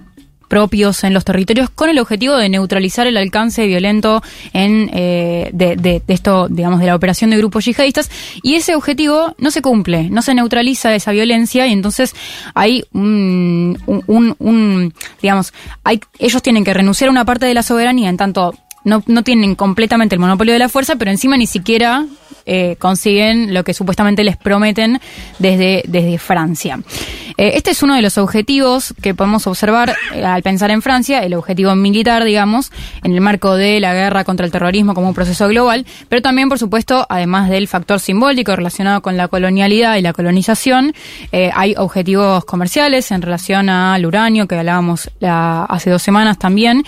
propios 0.51 1.05
en 1.05 1.13
los 1.13 1.23
territorios 1.23 1.69
con 1.69 1.89
el 1.89 1.97
objetivo 1.97 2.35
de 2.35 2.49
neutralizar 2.49 3.07
el 3.07 3.15
alcance 3.15 3.65
violento 3.67 4.21
en 4.51 4.89
eh, 4.93 5.49
de, 5.53 5.77
de- 5.77 6.01
de 6.05 6.13
esto, 6.13 6.49
digamos, 6.49 6.81
de 6.81 6.87
la 6.87 6.95
operación 6.95 7.29
de 7.29 7.37
grupos 7.37 7.63
yihadistas. 7.63 8.11
Y 8.43 8.55
ese 8.55 8.75
objetivo 8.75 9.33
no 9.37 9.49
se 9.49 9.61
cumple, 9.61 10.09
no 10.09 10.21
se 10.21 10.35
neutraliza 10.35 10.93
esa 10.93 11.11
violencia 11.13 11.67
y 11.67 11.71
entonces 11.71 12.13
hay 12.53 12.83
un, 12.91 13.77
un, 14.07 14.35
un- 14.39 14.93
digamos, 15.21 15.53
hay, 15.85 16.01
ellos 16.19 16.41
tienen 16.43 16.65
que 16.65 16.73
renunciar 16.73 17.07
a 17.07 17.11
una 17.11 17.23
parte 17.23 17.45
de 17.45 17.53
la 17.53 17.63
soberanía 17.63 18.09
en 18.09 18.17
tanto 18.17 18.53
no, 18.83 19.03
no 19.07 19.23
tienen 19.23 19.55
completamente 19.55 20.15
el 20.15 20.19
monopolio 20.19 20.53
de 20.53 20.59
la 20.59 20.69
fuerza, 20.69 20.95
pero 20.95 21.11
encima 21.11 21.37
ni 21.37 21.47
siquiera 21.47 22.05
eh, 22.45 22.75
consiguen 22.79 23.53
lo 23.53 23.63
que 23.63 23.73
supuestamente 23.73 24.23
les 24.23 24.35
prometen 24.35 24.99
desde, 25.37 25.83
desde 25.87 26.17
Francia. 26.17 26.79
Eh, 27.37 27.51
este 27.55 27.71
es 27.71 27.83
uno 27.83 27.95
de 27.95 28.01
los 28.01 28.17
objetivos 28.17 28.95
que 29.01 29.13
podemos 29.13 29.45
observar 29.45 29.95
eh, 30.13 30.25
al 30.25 30.41
pensar 30.41 30.71
en 30.71 30.81
Francia, 30.81 31.19
el 31.19 31.35
objetivo 31.35 31.75
militar, 31.75 32.23
digamos, 32.23 32.71
en 33.03 33.13
el 33.13 33.21
marco 33.21 33.55
de 33.55 33.79
la 33.79 33.93
guerra 33.93 34.23
contra 34.23 34.45
el 34.45 34.51
terrorismo 34.51 34.95
como 34.95 35.07
un 35.07 35.13
proceso 35.13 35.47
global, 35.47 35.85
pero 36.09 36.23
también, 36.23 36.49
por 36.49 36.57
supuesto, 36.57 37.05
además 37.09 37.49
del 37.49 37.67
factor 37.67 37.99
simbólico 37.99 38.55
relacionado 38.55 39.01
con 39.01 39.17
la 39.17 39.27
colonialidad 39.27 39.97
y 39.97 40.01
la 40.01 40.13
colonización, 40.13 40.93
hay 41.31 41.75
objetivos 41.77 42.45
comerciales 42.45 43.11
en 43.11 43.21
relación 43.21 43.69
al 43.69 44.05
uranio, 44.05 44.47
que 44.47 44.55
hablábamos 44.55 45.09
hace 45.21 45.89
dos 45.89 46.01
semanas 46.01 46.37
también. 46.37 46.83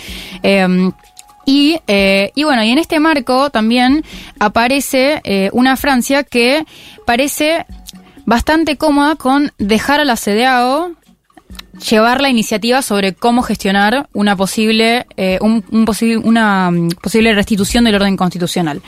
Y, 1.44 1.80
eh, 1.86 2.32
y 2.34 2.44
bueno, 2.44 2.62
y 2.64 2.70
en 2.70 2.78
este 2.78 3.00
marco 3.00 3.50
también 3.50 4.04
aparece 4.38 5.20
eh, 5.24 5.50
una 5.52 5.76
Francia 5.76 6.24
que 6.24 6.64
parece 7.06 7.66
bastante 8.24 8.76
cómoda 8.76 9.16
con 9.16 9.52
dejar 9.58 10.00
a 10.00 10.04
la 10.04 10.16
CDAO 10.16 10.92
llevar 11.78 12.20
la 12.20 12.28
iniciativa 12.28 12.82
sobre 12.82 13.14
cómo 13.14 13.42
gestionar 13.42 14.08
una 14.12 14.36
posible 14.36 15.06
eh, 15.16 15.38
un, 15.40 15.64
un 15.70 15.84
posible 15.84 16.18
una 16.18 16.70
mm, 16.70 16.88
posible 17.02 17.34
restitución 17.34 17.84
del 17.84 17.94
orden 17.94 18.16
constitucional. 18.16 18.82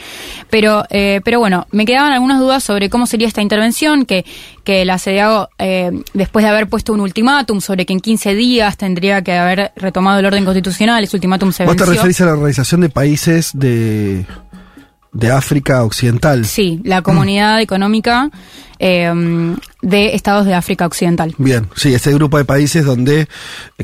Pero 0.50 0.84
eh, 0.90 1.20
pero 1.24 1.38
bueno 1.38 1.66
me 1.70 1.84
quedaban 1.84 2.12
algunas 2.12 2.40
dudas 2.40 2.62
sobre 2.62 2.90
cómo 2.90 3.06
sería 3.06 3.28
esta 3.28 3.42
intervención 3.42 4.06
que 4.06 4.24
que 4.64 4.84
la 4.84 4.98
CDAO 4.98 5.48
eh, 5.58 5.90
después 6.12 6.44
de 6.44 6.50
haber 6.50 6.68
puesto 6.68 6.92
un 6.92 7.00
ultimátum 7.00 7.60
sobre 7.60 7.86
que 7.86 7.92
en 7.92 8.00
15 8.00 8.34
días 8.34 8.76
tendría 8.76 9.22
que 9.22 9.32
haber 9.32 9.72
retomado 9.76 10.18
el 10.20 10.26
orden 10.26 10.44
constitucional 10.44 11.04
ese 11.04 11.16
ultimátum 11.16 11.52
se 11.52 11.64
¿Vos 11.64 11.76
te 11.76 11.84
referís 11.84 12.20
a 12.20 12.26
la 12.26 12.32
Organización 12.32 12.80
de 12.80 12.88
Países 12.88 13.50
de, 13.54 14.24
de 15.12 15.30
África 15.30 15.82
Occidental? 15.84 16.44
sí 16.44 16.80
la 16.84 17.02
comunidad 17.02 17.60
económica 17.60 18.30
eh, 18.78 19.54
de 19.82 20.14
estados 20.14 20.44
de 20.46 20.54
África 20.54 20.84
occidental 20.86 21.34
Bien, 21.38 21.66
sí, 21.74 21.94
ese 21.94 22.12
grupo 22.12 22.36
de 22.38 22.44
países 22.44 22.84
donde, 22.84 23.26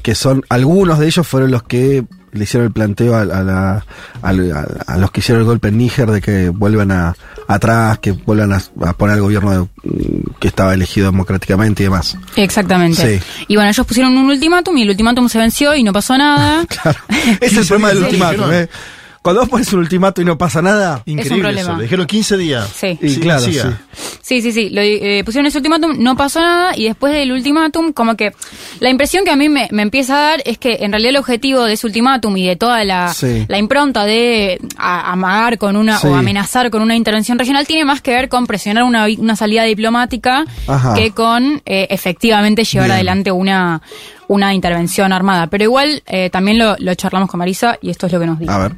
que 0.02 0.14
son, 0.14 0.42
algunos 0.50 0.98
de 0.98 1.06
ellos 1.06 1.26
fueron 1.26 1.50
los 1.50 1.62
que 1.62 2.04
le 2.32 2.44
hicieron 2.44 2.66
el 2.66 2.72
planteo 2.72 3.14
a, 3.14 3.22
a 3.22 3.42
la- 3.42 3.84
a- 4.22 4.64
a 4.86 4.96
los 4.98 5.10
que 5.10 5.20
hicieron 5.20 5.40
el 5.42 5.46
golpe 5.46 5.68
en 5.68 5.76
Níger 5.78 6.10
de 6.10 6.20
que 6.22 6.48
vuelvan 6.48 6.90
a, 6.90 7.14
atrás, 7.46 7.98
que 7.98 8.12
vuelvan 8.12 8.52
a, 8.54 8.62
a 8.86 8.92
poner 8.94 9.14
al 9.16 9.20
gobierno 9.22 9.50
de- 9.84 10.22
que 10.38 10.48
estaba 10.48 10.72
elegido 10.74 11.06
democráticamente 11.10 11.82
y 11.82 11.84
demás. 11.86 12.16
Exactamente. 12.36 13.18
Sí. 13.18 13.24
Y 13.48 13.56
bueno, 13.56 13.70
ellos 13.70 13.86
pusieron 13.86 14.16
un 14.16 14.26
ultimátum 14.30 14.76
y 14.78 14.82
el 14.82 14.90
ultimátum 14.90 15.28
se 15.28 15.38
venció 15.38 15.74
y 15.74 15.82
no 15.82 15.92
pasó 15.92 16.16
nada. 16.18 16.64
Es 17.40 17.56
el 17.56 17.66
problema 17.66 17.88
del 17.90 18.02
ultimátum, 18.04 18.50
¿eh? 18.52 18.68
Cuando 19.22 19.42
vos 19.42 19.48
pones 19.50 19.72
un 19.72 19.78
ultimato 19.78 20.20
y 20.20 20.24
no 20.24 20.36
pasa 20.36 20.60
nada. 20.60 21.02
Increíble 21.06 21.38
problema. 21.42 21.60
eso. 21.60 21.76
Le 21.76 21.82
dijeron 21.84 22.06
15 22.06 22.36
días. 22.36 22.68
Sí. 22.74 22.98
Y 23.00 23.16
claro, 23.20 23.40
sí. 23.40 23.56
Sí, 24.20 24.42
sí, 24.42 24.50
sí. 24.52 24.68
Lo, 24.70 24.80
eh, 24.80 25.22
pusieron 25.24 25.46
ese 25.46 25.58
ultimátum, 25.58 25.94
no 25.98 26.16
pasó 26.16 26.40
nada 26.40 26.76
y 26.76 26.84
después 26.84 27.12
del 27.12 27.30
ultimátum, 27.30 27.92
como 27.92 28.16
que 28.16 28.32
la 28.80 28.90
impresión 28.90 29.24
que 29.24 29.30
a 29.30 29.36
mí 29.36 29.48
me, 29.48 29.68
me 29.70 29.82
empieza 29.82 30.16
a 30.18 30.22
dar 30.30 30.42
es 30.44 30.58
que 30.58 30.78
en 30.80 30.90
realidad 30.90 31.10
el 31.10 31.16
objetivo 31.18 31.62
de 31.64 31.74
ese 31.74 31.86
ultimátum 31.86 32.36
y 32.36 32.46
de 32.48 32.56
toda 32.56 32.82
la, 32.84 33.14
Sí. 33.14 33.44
la 33.48 33.58
impronta 33.58 34.04
de 34.04 34.58
a- 34.76 35.12
amagar 35.12 35.56
con 35.58 35.76
una 35.76 35.98
Sí. 35.98 36.06
o 36.08 36.14
amenazar 36.16 36.70
con 36.70 36.82
una 36.82 36.96
intervención 36.96 37.38
regional 37.38 37.64
tiene 37.66 37.84
más 37.84 38.00
que 38.00 38.10
ver 38.12 38.28
con 38.28 38.46
presionar 38.48 38.82
una, 38.82 39.06
vi- 39.06 39.18
una 39.20 39.36
salida 39.36 39.62
diplomática 39.64 40.44
Ajá. 40.66 40.94
que 40.94 41.12
con 41.12 41.62
eh, 41.64 41.86
efectivamente 41.90 42.64
llevar 42.64 42.88
Bien. 42.88 42.94
adelante 42.96 43.30
una, 43.30 43.82
una 44.28 44.54
intervención 44.54 45.12
armada. 45.12 45.48
Pero 45.48 45.64
igual 45.64 46.02
eh, 46.06 46.30
también 46.30 46.58
lo, 46.58 46.76
lo 46.78 46.94
charlamos 46.94 47.30
con 47.30 47.38
Marisa 47.38 47.78
y 47.80 47.90
esto 47.90 48.06
es 48.06 48.12
lo 48.12 48.20
que 48.20 48.26
nos 48.26 48.38
dice. 48.38 48.52
A 48.52 48.58
ver. 48.58 48.72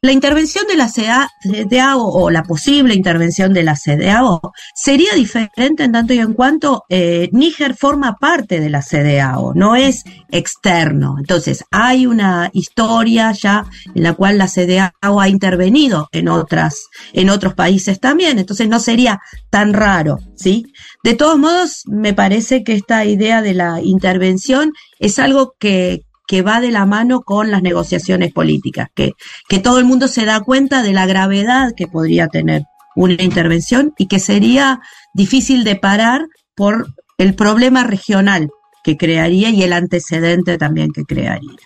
La 0.00 0.12
intervención 0.12 0.64
de 0.68 0.76
la 0.76 0.88
CEDEAO 0.88 2.00
o 2.00 2.30
la 2.30 2.44
posible 2.44 2.94
intervención 2.94 3.52
de 3.52 3.64
la 3.64 3.74
CEDEAO 3.74 4.52
sería 4.72 5.12
diferente 5.16 5.82
en 5.82 5.90
tanto 5.90 6.14
y 6.14 6.20
en 6.20 6.34
cuanto 6.34 6.84
eh, 6.88 7.28
Níger 7.32 7.74
forma 7.74 8.14
parte 8.14 8.60
de 8.60 8.70
la 8.70 8.80
CEDEAO, 8.80 9.54
no 9.54 9.74
es 9.74 10.04
externo. 10.30 11.16
Entonces, 11.18 11.64
hay 11.72 12.06
una 12.06 12.48
historia 12.52 13.32
ya 13.32 13.64
en 13.92 14.04
la 14.04 14.12
cual 14.12 14.38
la 14.38 14.46
CEDEAO 14.46 15.20
ha 15.20 15.28
intervenido 15.28 16.08
en 16.12 16.28
otras, 16.28 16.86
en 17.12 17.28
otros 17.28 17.54
países 17.54 17.98
también, 17.98 18.38
entonces 18.38 18.68
no 18.68 18.78
sería 18.78 19.18
tan 19.50 19.72
raro, 19.72 20.18
¿sí? 20.36 20.72
De 21.02 21.14
todos 21.14 21.38
modos, 21.38 21.82
me 21.86 22.14
parece 22.14 22.62
que 22.62 22.74
esta 22.74 23.04
idea 23.04 23.42
de 23.42 23.54
la 23.54 23.80
intervención 23.82 24.72
es 25.00 25.18
algo 25.18 25.54
que, 25.58 26.02
que 26.28 26.42
va 26.42 26.60
de 26.60 26.70
la 26.70 26.84
mano 26.84 27.22
con 27.22 27.50
las 27.50 27.62
negociaciones 27.62 28.32
políticas, 28.32 28.88
que, 28.94 29.12
que 29.48 29.58
todo 29.58 29.78
el 29.78 29.86
mundo 29.86 30.06
se 30.06 30.26
da 30.26 30.40
cuenta 30.40 30.82
de 30.82 30.92
la 30.92 31.06
gravedad 31.06 31.72
que 31.74 31.88
podría 31.88 32.28
tener 32.28 32.62
una 32.94 33.14
intervención 33.14 33.94
y 33.96 34.06
que 34.06 34.20
sería 34.20 34.80
difícil 35.14 35.64
de 35.64 35.76
parar 35.76 36.20
por 36.54 36.86
el 37.16 37.34
problema 37.34 37.82
regional 37.82 38.50
que 38.84 38.98
crearía 38.98 39.48
y 39.48 39.62
el 39.62 39.72
antecedente 39.72 40.58
también 40.58 40.92
que 40.92 41.04
crearía. 41.04 41.56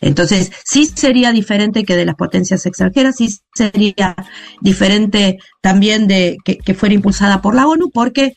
Entonces, 0.00 0.50
sí 0.64 0.86
sería 0.86 1.30
diferente 1.32 1.84
que 1.84 1.96
de 1.96 2.06
las 2.06 2.14
potencias 2.14 2.64
extranjeras, 2.64 3.16
sí 3.16 3.28
sería 3.54 4.16
diferente 4.62 5.38
también 5.60 6.06
de 6.06 6.38
que, 6.42 6.56
que 6.56 6.74
fuera 6.74 6.94
impulsada 6.94 7.42
por 7.42 7.54
la 7.54 7.66
ONU, 7.66 7.90
porque 7.92 8.32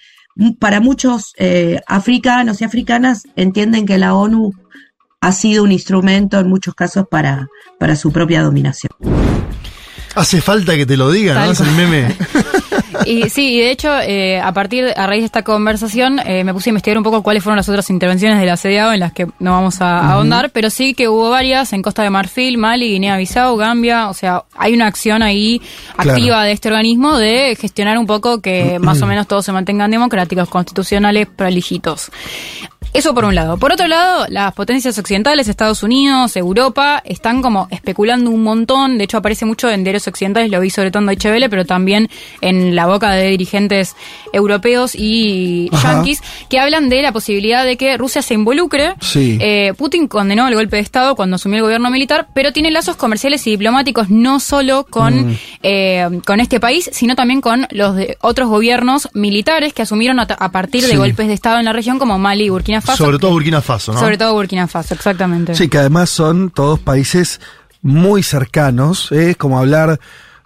para 0.59 0.79
muchos 0.79 1.33
eh, 1.37 1.79
africanos 1.87 2.61
y 2.61 2.63
africanas 2.65 3.23
entienden 3.35 3.85
que 3.85 3.97
la 3.97 4.13
ONU 4.13 4.51
ha 5.21 5.31
sido 5.31 5.63
un 5.63 5.71
instrumento 5.71 6.39
en 6.39 6.47
muchos 6.47 6.73
casos 6.75 7.05
para, 7.09 7.47
para 7.77 7.95
su 7.95 8.11
propia 8.11 8.41
dominación. 8.41 8.91
Hace 10.15 10.41
falta 10.41 10.75
que 10.75 10.85
te 10.85 10.97
lo 10.97 11.11
digan, 11.11 11.45
¿no? 11.45 11.51
Es 11.51 11.59
el 11.59 11.71
meme. 11.71 12.15
Y 13.05 13.29
sí, 13.29 13.55
y 13.55 13.59
de 13.61 13.71
hecho, 13.71 13.97
eh, 14.01 14.41
a 14.41 14.51
partir, 14.53 14.85
a 14.95 15.07
raíz 15.07 15.21
de 15.21 15.27
esta 15.27 15.43
conversación, 15.43 16.19
eh, 16.19 16.43
me 16.43 16.53
puse 16.53 16.69
a 16.69 16.71
investigar 16.71 16.97
un 16.97 17.03
poco 17.03 17.23
cuáles 17.23 17.41
fueron 17.41 17.55
las 17.55 17.69
otras 17.69 17.89
intervenciones 17.89 18.39
de 18.39 18.45
la 18.45 18.57
CDAO 18.57 18.91
en 18.91 18.99
las 18.99 19.13
que 19.13 19.25
no 19.39 19.51
vamos 19.51 19.79
a 19.81 19.99
a 19.99 20.13
ahondar, 20.13 20.51
pero 20.51 20.69
sí 20.69 20.93
que 20.93 21.07
hubo 21.07 21.29
varias 21.29 21.71
en 21.71 21.81
Costa 21.81 22.03
de 22.03 22.09
Marfil, 22.09 22.57
Mali, 22.57 22.89
Guinea-Bissau, 22.91 23.55
Gambia, 23.55 24.09
o 24.09 24.13
sea, 24.13 24.43
hay 24.57 24.73
una 24.73 24.87
acción 24.87 25.23
ahí 25.23 25.61
Claro. 25.95 26.11
activa 26.11 26.43
de 26.43 26.51
este 26.51 26.67
organismo 26.67 27.17
de 27.17 27.55
gestionar 27.59 27.97
un 27.97 28.05
poco 28.05 28.41
que 28.41 28.79
más 28.79 29.01
o 29.01 29.07
menos 29.07 29.27
todos 29.27 29.45
se 29.45 29.51
mantengan 29.53 29.89
democráticos, 29.91 30.49
constitucionales, 30.49 31.27
prolijitos. 31.27 32.11
Eso 32.93 33.13
por 33.13 33.25
un 33.25 33.35
lado. 33.35 33.57
Por 33.57 33.71
otro 33.71 33.87
lado, 33.87 34.25
las 34.29 34.53
potencias 34.53 34.97
occidentales, 34.97 35.47
Estados 35.47 35.83
Unidos, 35.83 36.35
Europa, 36.35 37.01
están 37.05 37.41
como 37.41 37.67
especulando 37.69 38.29
un 38.31 38.41
montón. 38.43 38.97
De 38.97 39.03
hecho, 39.03 39.17
aparece 39.17 39.45
mucho 39.45 39.69
en 39.69 39.83
diarios 39.83 40.07
occidentales, 40.07 40.49
lo 40.49 40.59
vi 40.59 40.69
sobre 40.71 40.89
todo 40.89 41.01
en 41.01 41.07
Deutsche 41.07 41.29
Welle, 41.31 41.49
pero 41.49 41.65
también 41.65 42.09
en 42.41 42.75
la 42.75 42.87
boca 42.87 43.11
de 43.11 43.27
dirigentes 43.29 43.95
europeos 44.33 44.93
y 44.95 45.69
yanquis, 45.83 46.21
que 46.49 46.59
hablan 46.59 46.89
de 46.89 47.01
la 47.03 47.11
posibilidad 47.11 47.63
de 47.63 47.77
que 47.77 47.95
Rusia 47.97 48.21
se 48.21 48.33
involucre. 48.33 48.95
Sí. 49.01 49.37
Eh, 49.39 49.73
Putin 49.77 50.07
condenó 50.07 50.47
el 50.47 50.55
golpe 50.55 50.77
de 50.77 50.81
Estado 50.81 51.15
cuando 51.15 51.35
asumió 51.35 51.57
el 51.57 51.63
gobierno 51.63 51.89
militar, 51.91 52.27
pero 52.33 52.51
tiene 52.53 52.71
lazos 52.71 52.95
comerciales 52.95 53.45
y 53.47 53.51
diplomáticos 53.51 54.09
no 54.09 54.39
solo 54.39 54.85
con, 54.89 55.29
Mm. 55.29 55.37
eh, 55.63 56.07
con 56.25 56.39
este 56.39 56.59
país, 56.59 56.89
sino 56.93 57.15
también 57.15 57.41
con 57.41 57.67
los 57.71 57.95
de 57.95 58.17
otros 58.21 58.49
gobiernos 58.49 59.09
militares 59.13 59.73
que 59.73 59.83
asumieron 59.83 60.19
a, 60.19 60.23
a 60.23 60.51
partir 60.51 60.85
de 60.85 60.95
golpes 60.97 61.27
de 61.27 61.33
Estado 61.33 61.59
en 61.59 61.65
la 61.65 61.73
región 61.73 61.99
como 61.99 62.17
Mali 62.17 62.45
y 62.45 62.49
Burkina 62.49 62.78
Faso. 62.81 63.05
Sobre 63.05 63.19
todo 63.19 63.31
Burkina 63.31 63.61
Faso, 63.61 63.93
¿no? 63.93 63.99
Sobre 63.99 64.17
todo 64.17 64.33
Burkina 64.33 64.67
Faso, 64.67 64.93
exactamente. 64.93 65.55
Sí, 65.55 65.67
que 65.69 65.77
además 65.77 66.09
son 66.09 66.49
todos 66.49 66.79
países 66.79 67.39
muy 67.81 68.23
cercanos. 68.23 69.11
¿eh? 69.11 69.31
Es 69.31 69.37
como 69.37 69.57
hablar 69.59 69.99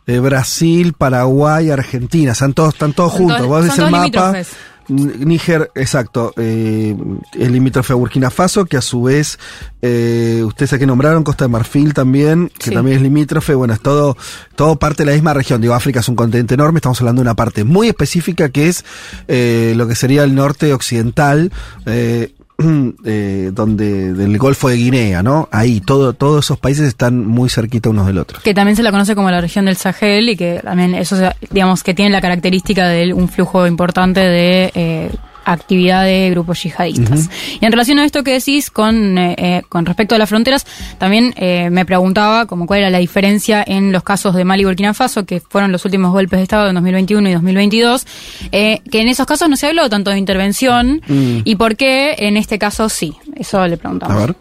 de 0.05 0.19
Brasil, 0.19 0.93
Paraguay, 0.93 1.69
Argentina. 1.71 2.33
Están 2.33 2.53
todos, 2.53 2.73
están 2.73 2.93
todos 2.93 3.11
Son 3.11 3.19
juntos. 3.21 3.37
todos- 3.37 3.49
Vos 3.49 3.63
ves 3.63 3.73
son 3.75 3.85
el 3.85 3.91
todos 3.91 3.91
mapa. 3.91 4.03
limítrofes. 4.31 4.57
Níger, 4.87 5.71
exacto, 5.75 6.33
eh, 6.37 6.95
el 7.33 7.51
limítrofe 7.51 7.93
a 7.93 7.95
Burkina 7.95 8.29
Faso, 8.29 8.65
que 8.65 8.77
a 8.77 8.81
su 8.81 9.03
vez, 9.03 9.39
eh, 9.81 10.41
ustedes 10.45 10.73
aquí 10.73 10.85
nombraron 10.85 11.23
Costa 11.23 11.45
de 11.45 11.49
Marfil 11.49 11.93
también, 11.93 12.49
que 12.57 12.69
Sí. 12.69 12.71
también 12.71 12.97
es 12.97 13.03
limítrofe, 13.03 13.55
bueno, 13.55 13.73
es 13.73 13.81
todo, 13.81 14.17
todo 14.55 14.77
parte 14.77 15.03
de 15.03 15.07
la 15.07 15.13
misma 15.13 15.33
región. 15.33 15.61
Digo, 15.61 15.73
África 15.73 15.99
es 16.01 16.07
un 16.09 16.15
continente 16.15 16.53
enorme, 16.53 16.77
estamos 16.79 16.99
hablando 17.01 17.21
de 17.21 17.27
una 17.27 17.35
parte 17.35 17.63
muy 17.63 17.87
específica 17.87 18.49
que 18.49 18.67
es 18.67 18.83
eh, 19.27 19.73
lo 19.77 19.87
que 19.87 19.95
sería 19.95 20.23
el 20.23 20.35
norte 20.35 20.73
occidental, 20.73 21.51
eh, 21.85 22.33
eh, 23.05 23.51
donde 23.53 24.13
del 24.13 24.37
Golfo 24.37 24.69
de 24.69 24.75
Guinea, 24.77 25.23
¿no? 25.23 25.49
Ahí, 25.51 25.81
todo, 25.81 26.13
todos 26.13 26.45
esos 26.45 26.59
países 26.59 26.87
están 26.87 27.25
muy 27.25 27.49
cerquita 27.49 27.89
unos 27.89 28.07
del 28.07 28.17
otro. 28.17 28.39
Que 28.43 28.53
también 28.53 28.75
se 28.75 28.83
la 28.83 28.91
conoce 28.91 29.15
como 29.15 29.29
la 29.31 29.41
región 29.41 29.65
del 29.65 29.75
Sahel 29.75 30.29
y 30.29 30.35
que 30.35 30.61
también 30.63 30.95
eso, 30.95 31.17
digamos, 31.51 31.83
que 31.83 31.93
tiene 31.93 32.11
la 32.11 32.21
característica 32.21 32.87
de 32.87 33.13
un 33.13 33.29
flujo 33.29 33.67
importante 33.67 34.19
de 34.19 34.71
eh, 34.75 35.11
actividad 35.45 36.03
de 36.03 36.29
grupos 36.31 36.63
yihadistas. 36.63 37.29
Y 37.59 37.65
en 37.65 37.71
relación 37.71 37.99
a 37.99 38.05
esto 38.05 38.23
que 38.23 38.33
decís 38.33 38.69
con, 38.69 39.17
eh, 39.17 39.35
eh, 39.37 39.61
con 39.69 39.85
respecto 39.85 40.15
a 40.15 40.17
las 40.17 40.29
fronteras, 40.29 40.65
también 40.97 41.33
eh, 41.37 41.69
me 41.69 41.85
preguntaba 41.85 42.45
como 42.45 42.65
cuál 42.67 42.81
era 42.81 42.89
la 42.89 42.99
diferencia 42.99 43.63
en 43.65 43.91
los 43.91 44.03
casos 44.03 44.35
de 44.35 44.45
Mali 44.45 44.61
y 44.63 44.65
Burkina 44.65 44.93
Faso, 44.93 45.25
que 45.25 45.39
fueron 45.39 45.71
los 45.71 45.85
últimos 45.85 46.11
golpes 46.11 46.39
de 46.39 46.43
Estado 46.43 46.67
en 46.69 46.75
2021 46.75 47.29
y 47.29 47.33
2022, 47.33 48.05
eh, 48.51 48.81
que 48.91 49.01
en 49.01 49.07
esos 49.07 49.25
casos 49.25 49.49
no 49.49 49.55
se 49.55 49.67
habló 49.67 49.89
tanto 49.89 50.11
de 50.11 50.17
intervención 50.17 51.01
Mm. 51.07 51.39
y 51.43 51.55
por 51.55 51.75
qué 51.75 52.15
en 52.19 52.37
este 52.37 52.57
caso 52.59 52.89
sí. 52.89 53.15
Eso 53.35 53.65
le 53.67 53.77
preguntamos. 53.77 54.15
A 54.15 54.25
ver. 54.25 54.35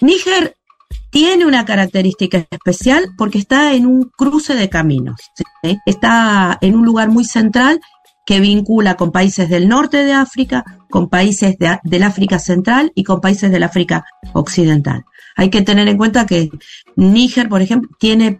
Níger 0.00 0.56
tiene 1.10 1.44
una 1.44 1.64
característica 1.64 2.46
especial 2.50 3.10
porque 3.18 3.38
está 3.38 3.74
en 3.74 3.86
un 3.86 4.10
cruce 4.16 4.54
de 4.54 4.68
caminos. 4.68 5.20
¿sí? 5.34 5.78
Está 5.86 6.58
en 6.60 6.76
un 6.76 6.84
lugar 6.84 7.08
muy 7.08 7.24
central 7.24 7.80
que 8.30 8.38
vincula 8.38 8.94
con 8.94 9.10
países 9.10 9.48
del 9.48 9.66
norte 9.66 10.04
de 10.04 10.12
África, 10.12 10.64
con 10.88 11.08
países 11.08 11.58
de- 11.58 11.80
del 11.82 12.04
África 12.04 12.38
Central 12.38 12.92
y 12.94 13.02
con 13.02 13.20
países 13.20 13.50
del 13.50 13.64
África 13.64 14.04
Occidental. 14.34 15.02
Hay 15.34 15.50
que 15.50 15.62
tener 15.62 15.88
en 15.88 15.96
cuenta 15.96 16.26
que 16.26 16.48
Níger, 16.94 17.48
por 17.48 17.60
ejemplo, 17.60 17.90
tiene 17.98 18.38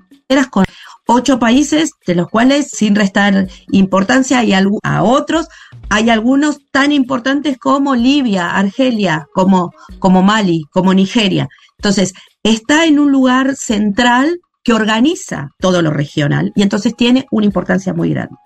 con 0.48 0.64
ocho 1.08 1.40
países, 1.40 1.90
de 2.06 2.14
los 2.14 2.28
cuales, 2.28 2.70
sin 2.70 2.94
restar 2.94 3.48
importancia 3.72 4.38
hay 4.38 4.52
a 4.52 5.02
otros, 5.02 5.48
hay 5.88 6.08
algunos 6.08 6.60
tan 6.70 6.92
importantes 6.92 7.58
como 7.58 7.96
Libia, 7.96 8.52
Argelia, 8.54 9.26
como, 9.34 9.72
como 9.98 10.22
Mali, 10.22 10.66
como 10.70 10.94
Nigeria. 10.94 11.48
Entonces, 11.78 12.12
está 12.44 12.84
en 12.84 13.00
un 13.00 13.10
lugar 13.10 13.56
central 13.56 14.38
que 14.62 14.72
organiza 14.72 15.48
todo 15.58 15.82
lo 15.82 15.90
regional 15.90 16.52
y 16.54 16.62
entonces 16.62 16.94
tiene 16.94 17.26
una 17.32 17.46
importancia 17.46 17.92
muy 17.92 18.10
grande. 18.10 18.36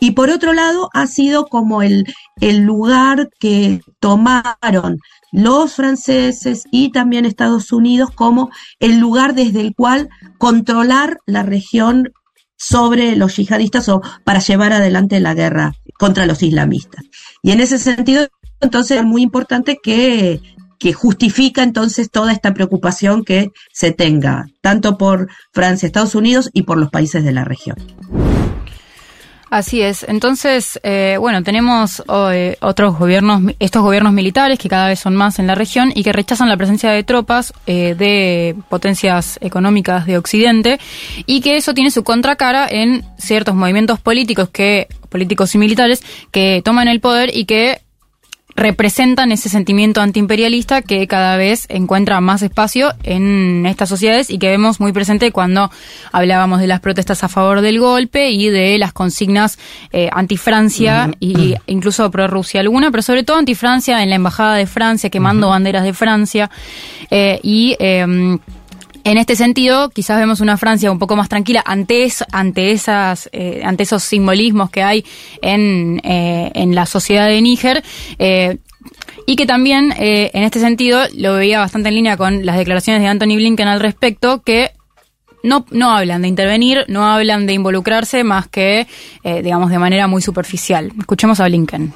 Y 0.00 0.12
por 0.12 0.30
otro 0.30 0.52
lado, 0.52 0.90
ha 0.92 1.06
sido 1.06 1.46
como 1.46 1.82
el, 1.82 2.04
el 2.40 2.60
lugar 2.60 3.30
que 3.38 3.80
tomaron 3.98 4.98
los 5.32 5.74
franceses 5.74 6.64
y 6.70 6.92
también 6.92 7.24
Estados 7.24 7.72
Unidos 7.72 8.10
como 8.14 8.50
el 8.80 8.98
lugar 8.98 9.34
desde 9.34 9.60
el 9.60 9.74
cual 9.74 10.08
controlar 10.38 11.18
la 11.26 11.42
región 11.42 12.12
sobre 12.56 13.16
los 13.16 13.36
yihadistas 13.36 13.88
o 13.88 14.02
para 14.24 14.40
llevar 14.40 14.72
adelante 14.72 15.20
la 15.20 15.34
guerra 15.34 15.74
contra 15.98 16.26
los 16.26 16.42
islamistas. 16.42 17.04
Y 17.42 17.50
en 17.50 17.60
ese 17.60 17.78
sentido, 17.78 18.28
entonces 18.60 18.98
es 18.98 19.04
muy 19.04 19.22
importante 19.22 19.78
que, 19.82 20.40
que 20.78 20.92
justifica 20.92 21.62
entonces 21.62 22.10
toda 22.10 22.32
esta 22.32 22.54
preocupación 22.54 23.24
que 23.24 23.50
se 23.72 23.92
tenga, 23.92 24.46
tanto 24.60 24.96
por 24.96 25.28
Francia, 25.52 25.86
Estados 25.86 26.14
Unidos 26.14 26.50
y 26.52 26.62
por 26.62 26.78
los 26.78 26.90
países 26.90 27.24
de 27.24 27.32
la 27.32 27.44
región. 27.44 27.76
Así 29.48 29.80
es. 29.80 30.04
Entonces, 30.08 30.80
eh, 30.82 31.18
bueno, 31.20 31.44
tenemos 31.44 32.02
eh, 32.32 32.56
otros 32.60 32.98
gobiernos, 32.98 33.42
estos 33.60 33.82
gobiernos 33.82 34.12
militares 34.12 34.58
que 34.58 34.68
cada 34.68 34.88
vez 34.88 34.98
son 34.98 35.14
más 35.14 35.38
en 35.38 35.46
la 35.46 35.54
región 35.54 35.92
y 35.94 36.02
que 36.02 36.12
rechazan 36.12 36.48
la 36.48 36.56
presencia 36.56 36.90
de 36.90 37.04
tropas 37.04 37.52
eh, 37.66 37.94
de 37.96 38.56
potencias 38.68 39.38
económicas 39.40 40.04
de 40.04 40.18
Occidente 40.18 40.80
y 41.26 41.42
que 41.42 41.56
eso 41.56 41.74
tiene 41.74 41.92
su 41.92 42.02
contracara 42.02 42.66
en 42.68 43.04
ciertos 43.18 43.54
movimientos 43.54 44.00
políticos 44.00 44.48
que 44.48 44.88
políticos 45.10 45.54
y 45.54 45.58
militares 45.58 46.02
que 46.32 46.60
toman 46.64 46.88
el 46.88 47.00
poder 47.00 47.30
y 47.34 47.44
que 47.44 47.82
representan 48.56 49.32
ese 49.32 49.48
sentimiento 49.48 50.00
antiimperialista 50.00 50.82
que 50.82 51.06
cada 51.06 51.36
vez 51.36 51.66
encuentra 51.68 52.20
más 52.20 52.42
espacio 52.42 52.94
en 53.02 53.66
estas 53.66 53.88
sociedades 53.88 54.30
y 54.30 54.38
que 54.38 54.48
vemos 54.48 54.80
muy 54.80 54.92
presente 54.92 55.30
cuando 55.30 55.70
hablábamos 56.10 56.60
de 56.60 56.66
las 56.66 56.80
protestas 56.80 57.22
a 57.22 57.28
favor 57.28 57.60
del 57.60 57.78
golpe 57.78 58.30
y 58.30 58.48
de 58.48 58.78
las 58.78 58.92
consignas 58.92 59.58
eh, 59.92 60.08
anti-Francia 60.10 61.10
e 61.20 61.56
incluso 61.66 62.10
pro-Rusia 62.10 62.60
alguna, 62.60 62.90
pero 62.90 63.02
sobre 63.02 63.24
todo 63.24 63.36
anti-Francia 63.36 64.02
en 64.02 64.08
la 64.08 64.16
Embajada 64.16 64.56
de 64.56 64.66
Francia, 64.66 65.10
quemando 65.10 65.50
banderas 65.50 65.84
de 65.84 65.92
Francia 65.92 66.50
eh, 67.10 67.38
y... 67.42 67.76
em, 67.78 68.38
en 69.10 69.18
este 69.18 69.36
sentido, 69.36 69.88
quizás 69.90 70.18
vemos 70.18 70.40
una 70.40 70.56
Francia 70.56 70.90
un 70.90 70.98
poco 70.98 71.14
más 71.14 71.28
tranquila 71.28 71.62
ante, 71.64 72.02
es- 72.04 72.24
ante, 72.32 72.72
esas, 72.72 73.28
eh, 73.32 73.62
ante 73.64 73.84
esos 73.84 74.02
simbolismos 74.02 74.68
que 74.70 74.82
hay 74.82 75.04
en, 75.42 76.00
eh, 76.04 76.50
en 76.54 76.74
la 76.74 76.86
sociedad 76.86 77.28
de 77.28 77.40
Níger. 77.40 77.84
eh, 78.18 78.58
y 79.28 79.34
que 79.34 79.46
también, 79.46 79.92
en 79.96 80.42
este 80.44 80.60
sentido, 80.60 81.00
lo 81.16 81.34
veía 81.34 81.58
bastante 81.58 81.88
en 81.88 81.96
línea 81.96 82.16
con 82.16 82.46
las 82.46 82.56
declaraciones 82.56 83.02
de 83.02 83.08
Anthony 83.08 83.34
Blinken 83.34 83.66
al 83.66 83.80
respecto, 83.80 84.42
que 84.42 84.70
no, 85.42 85.66
no 85.72 85.90
hablan 85.96 86.22
de 86.22 86.28
intervenir, 86.28 86.84
no 86.86 87.04
hablan 87.06 87.46
de 87.46 87.52
involucrarse, 87.54 88.22
más 88.22 88.46
que, 88.46 88.86
digamos, 89.24 89.70
de 89.70 89.78
manera 89.80 90.06
muy 90.06 90.22
superficial. 90.22 90.92
Escuchemos 91.00 91.40
a 91.40 91.46
Blinken. 91.46 91.92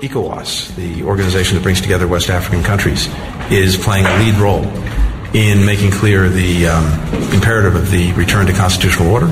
ECOWAS, 0.00 0.72
the 0.76 1.02
organization 1.02 1.56
that 1.56 1.62
brings 1.64 1.82
together 1.82 2.06
West 2.06 2.30
African 2.30 2.62
countries, 2.62 3.08
is 3.50 3.76
playing 3.76 4.06
a 4.06 4.16
lead 4.18 4.38
role 4.38 4.64
in 5.32 5.64
making 5.64 5.90
clear 5.90 6.28
the 6.28 6.66
um, 6.68 6.84
imperative 7.32 7.74
of 7.76 7.90
the 7.90 8.12
return 8.14 8.46
to 8.46 8.52
constitutional 8.52 9.12
order, 9.12 9.28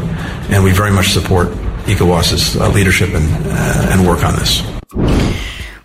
and 0.50 0.62
we 0.62 0.72
very 0.72 0.92
much 0.92 1.08
support 1.12 1.48
ECOWAS's 1.86 2.56
uh, 2.56 2.68
leadership 2.74 3.14
and, 3.14 3.28
uh, 3.48 3.92
and 3.92 4.06
work 4.06 4.22
on 4.24 4.34
this. 4.38 4.62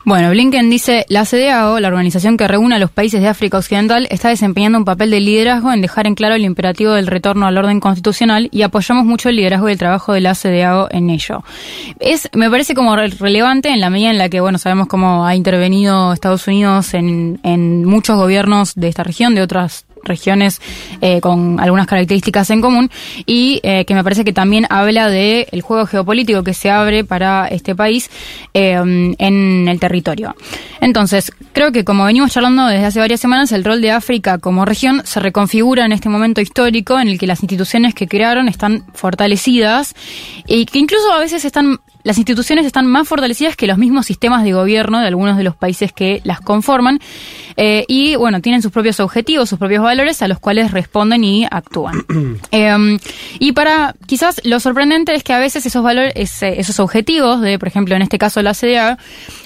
Bueno, 0.06 0.32
Blinken 0.32 0.70
dice, 0.70 1.06
la 1.08 1.24
CDAO, 1.24 1.80
la 1.80 1.88
organización 1.88 2.36
que 2.36 2.46
reúne 2.46 2.76
a 2.76 2.80
los 2.80 2.92
países 2.92 3.22
de 3.22 3.30
África 3.30 3.58
Occidental, 3.58 4.06
está 4.12 4.28
desempeñando 4.28 4.78
un 4.78 4.84
papel 4.84 5.10
de 5.12 5.22
liderazgo 5.22 5.72
en 5.72 5.80
dejar 5.80 6.08
en 6.08 6.16
claro 6.16 6.36
el 6.36 6.44
imperativo 6.44 6.92
del 6.92 7.08
retorno 7.08 7.48
al 7.48 7.58
orden 7.58 7.80
constitucional 7.80 8.50
y 8.52 8.64
apoyamos 8.64 9.06
mucho 9.06 9.30
el 9.30 9.38
liderazgo 9.38 9.70
y 9.70 9.72
el 9.72 9.78
trabajo 9.78 10.12
de 10.12 10.20
la 10.20 10.36
CDAO 10.36 10.90
en 10.92 11.10
ello. 11.10 11.46
Es, 12.02 12.30
me 12.34 12.50
parece 12.50 12.76
como 12.76 12.98
re- 12.98 13.08
relevante 13.18 13.70
en 13.70 13.80
la 13.80 13.90
medida 13.90 14.10
en 14.10 14.18
la 14.18 14.28
que, 14.28 14.42
bueno, 14.42 14.58
sabemos 14.58 14.88
cómo 14.90 15.26
ha 15.26 15.36
intervenido 15.36 16.12
Estados 16.12 16.46
Unidos 16.48 16.94
en, 16.96 17.40
en 17.44 17.86
muchos 17.86 18.18
gobiernos 18.18 18.76
de 18.76 18.90
esta 18.90 19.04
región, 19.04 19.36
de 19.36 19.42
otras 19.42 19.86
regiones 20.04 20.62
eh, 21.02 21.22
con 21.22 21.60
algunas 21.60 21.88
características 21.88 22.50
en 22.50 22.62
común 22.62 22.90
y 23.26 23.60
eh, 23.64 23.86
que 23.86 23.96
me 23.96 24.04
parece 24.04 24.24
que 24.24 24.34
también 24.34 24.66
habla 24.70 25.10
de 25.10 25.48
el 25.52 25.62
juego 25.62 25.86
geopolítico 25.86 26.44
que 26.44 26.54
se 26.54 26.70
abre 26.70 27.04
para 27.04 27.48
este 27.48 27.76
país 27.76 28.10
eh, 28.54 28.74
en 28.74 29.68
el 29.68 29.80
territorio. 29.80 30.36
Entonces, 30.82 31.32
creo 31.54 31.72
que 31.72 31.84
como 31.84 32.06
venimos 32.06 32.32
charlando 32.32 32.68
desde 32.68 32.86
hace 32.86 33.00
varias 33.00 33.20
semanas, 33.20 33.52
el 33.52 33.64
rol 33.64 33.82
de 33.82 33.92
África 33.92 34.38
como 34.38 34.66
región 34.66 35.02
se 35.06 35.20
reconfigura 35.20 35.86
en 35.86 35.92
este 35.92 36.10
momento 36.10 36.42
histórico 36.42 37.00
en 37.00 37.08
el 37.08 37.18
que 37.18 37.28
las 37.28 37.42
instituciones 37.42 37.96
que 37.96 38.08
crearon 38.08 38.48
están 38.48 38.86
fortalecidas 38.94 39.96
y 40.48 40.66
que 40.66 40.80
incluso 40.80 41.12
a 41.12 41.20
veces 41.20 41.46
están 41.46 41.80
las 42.04 42.18
instituciones 42.18 42.66
están 42.66 42.86
más 42.86 43.08
fortalecidas 43.08 43.56
que 43.56 43.68
los 43.68 43.78
mismos 43.78 44.06
sistemas 44.06 44.44
de 44.44 44.54
gobierno 44.54 45.00
de 45.00 45.08
algunos 45.08 45.38
de 45.38 45.44
los 45.44 45.56
países 45.56 45.92
que 45.92 46.22
las 46.24 46.42
conforman 46.42 47.00
eh, 47.58 47.86
y 47.88 48.16
bueno 48.16 48.42
tienen 48.42 48.62
sus 48.62 48.72
propios 48.72 49.00
objetivos 49.00 49.50
sus 49.50 49.60
propios 49.60 49.84
valores 49.84 50.22
a 50.22 50.28
los 50.28 50.40
cuales 50.40 50.72
responden 50.72 51.24
y 51.24 51.46
actúan. 51.50 52.06
Eh, 52.52 52.98
y 53.40 53.52
para 53.54 53.96
quizás 54.06 54.42
lo 54.44 54.60
sorprendente 54.60 55.14
es 55.14 55.24
que 55.24 55.34
a 55.34 55.40
veces 55.40 55.66
esos 55.66 55.84
valores 55.84 56.14
esos 56.42 56.80
objetivos 56.80 57.42
de 57.42 57.60
por 57.60 57.68
ejemplo 57.68 57.96
en 57.96 58.02
este 58.02 58.18
caso 58.18 58.42
la 58.42 58.54
CDA 58.54 58.98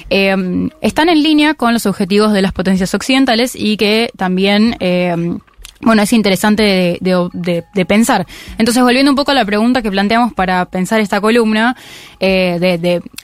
eh, 0.10 0.70
están 0.82 1.10
en 1.10 1.22
línea 1.22 1.54
con 1.54 1.74
los 1.74 1.86
objetivos 1.86 2.34
de 2.34 2.42
las 2.42 2.54
potencias 2.54 2.94
occidentales 2.94 3.56
y 3.56 3.78
que 3.78 4.10
también 4.16 4.76
eh, 4.80 5.16
bueno, 5.82 6.02
es 6.02 6.12
interesante 6.14 6.64
de, 6.64 6.98
de- 7.02 7.30
de- 7.34 7.64
de 7.74 7.86
pensar. 7.86 8.26
Entonces, 8.58 8.82
volviendo 8.84 9.12
un 9.12 9.16
poco 9.16 9.32
a 9.32 9.34
la 9.36 9.46
pregunta 9.46 9.82
que 9.82 9.92
planteamos 9.92 10.34
para 10.34 10.66
pensar 10.66 11.00
esta 11.00 11.22
columna, 11.22 11.76
eh, 12.20 12.58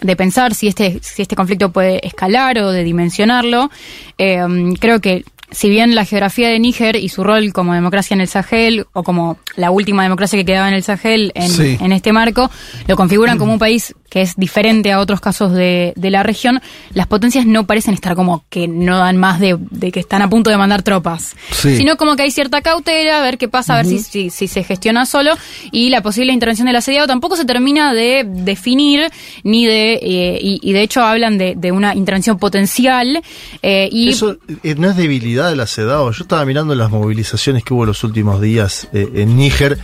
de, 0.02 0.16
pensar 0.16 0.54
si 0.54 0.68
este, 0.68 1.00
si 1.02 1.22
este 1.24 1.36
conflicto 1.36 1.72
puede 1.72 2.06
escalar 2.06 2.58
o 2.60 2.72
de 2.72 2.84
dimensionarlo, 2.84 3.72
eh, 4.18 4.44
creo 4.80 5.02
que 5.02 5.24
si 5.54 5.70
bien 5.70 5.96
la 5.96 6.04
geografía 6.06 6.50
de 6.50 6.60
Níger 6.60 6.96
y 6.98 7.08
su 7.10 7.24
rol 7.24 7.54
como 7.54 7.74
democracia 7.74 8.14
en 8.16 8.22
el 8.22 8.28
Sahel, 8.28 8.86
o 8.94 9.04
como 9.04 9.38
la 9.56 9.72
última 9.72 10.04
democracia 10.04 10.38
que 10.38 10.46
quedaba 10.46 10.68
en 10.68 10.74
el 10.74 10.84
Sahel 10.84 11.32
en, 11.36 11.50
Sí. 11.50 11.78
en 11.80 11.92
este 11.94 12.12
marco, 12.12 12.50
lo 12.88 12.96
configuran 12.96 13.38
como 13.38 13.54
un 13.54 13.60
país 13.60 13.96
que 14.10 14.22
es 14.22 14.36
diferente 14.36 14.92
a 14.92 15.00
otros 15.00 15.20
casos 15.22 15.54
de, 15.54 15.94
de 15.96 16.12
la 16.12 16.22
región, 16.22 16.62
las 16.94 17.08
potencias 17.08 17.48
no 17.48 17.66
parecen 17.66 17.96
estar 17.96 18.14
como 18.16 18.44
que 18.50 18.68
no 18.68 19.00
dan 19.00 19.18
más 19.18 19.40
de, 19.40 19.58
de 19.72 19.92
que 19.92 20.00
están 20.00 20.22
a 20.22 20.30
punto 20.30 20.52
de 20.52 20.58
mandar 20.58 20.84
tropas, 20.84 21.36
Sí. 21.52 21.78
sino 21.78 21.98
como 21.98 22.16
que 22.16 22.22
hay 22.24 22.30
cierta 22.32 22.62
cautela, 22.62 23.20
a 23.20 23.22
ver 23.24 23.38
qué 23.40 23.48
pasa, 23.48 23.74
a 23.74 23.78
ver 23.78 23.86
si, 23.88 24.00
si, 24.00 24.30
si 24.30 24.48
se 24.48 24.64
gestiona 24.64 25.06
solo, 25.08 25.32
y 25.72 25.90
la 25.90 26.02
posible 26.02 26.32
intervención 26.32 26.68
del 26.68 26.76
asediado 26.76 27.08
tampoco 27.08 27.36
se 27.36 27.46
termina 27.46 27.94
de 27.94 28.24
definir, 28.28 29.10
ni 29.44 29.66
de, 29.66 29.94
eh, 29.94 30.40
y, 30.42 30.60
y 30.62 30.74
de 30.74 30.82
hecho 30.84 31.02
hablan 31.04 31.38
de, 31.40 31.56
de 31.56 31.72
una 31.72 31.96
intervención 31.96 32.38
potencial, 32.38 33.22
eh, 33.64 33.90
y 33.92 34.10
Eso 34.10 34.38
eh, 34.64 34.76
no 34.78 34.92
es 34.92 34.96
debilidad 34.96 35.43
de 35.50 35.56
la 35.56 35.68
CEDAW. 35.68 36.12
Yo 36.12 36.24
estaba 36.24 36.46
mirando 36.46 36.74
las 36.76 36.90
movilizaciones 36.90 37.64
que 37.64 37.74
hubo 37.74 37.86
los 37.86 38.04
últimos 38.04 38.42
días 38.42 38.88
eh, 38.94 39.10
en 39.16 39.36
Níger. 39.38 39.78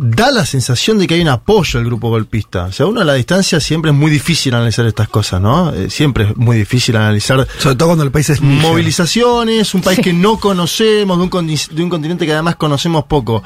Da 0.00 0.30
la 0.30 0.46
sensación 0.46 0.96
de 1.00 1.08
que 1.08 1.14
hay 1.14 1.22
un 1.22 1.28
apoyo 1.28 1.80
al 1.80 1.84
grupo 1.84 2.08
golpista. 2.08 2.66
O 2.66 2.72
sea, 2.72 2.86
uno 2.86 3.00
a 3.00 3.04
la 3.04 3.14
distancia 3.14 3.58
siempre 3.58 3.90
es 3.90 3.96
muy 3.96 4.12
difícil 4.12 4.54
analizar 4.54 4.86
estas 4.86 5.08
cosas, 5.08 5.40
¿no? 5.40 5.72
Eh, 5.74 5.90
siempre 5.90 6.28
es 6.30 6.36
muy 6.36 6.56
difícil 6.56 6.94
analizar. 6.94 7.44
Sobre 7.58 7.74
todo 7.74 7.88
cuando 7.88 8.04
el 8.04 8.12
país 8.12 8.30
es. 8.30 8.40
Movilizaciones, 8.40 9.74
un 9.74 9.82
país 9.82 9.98
que 9.98 10.12
no 10.12 10.38
conocemos, 10.38 11.18
de 11.18 11.24
un, 11.24 11.30
condi- 11.30 11.68
de 11.70 11.82
un 11.82 11.90
continente 11.90 12.26
que 12.26 12.32
además 12.32 12.54
conocemos 12.54 13.04
poco. 13.06 13.42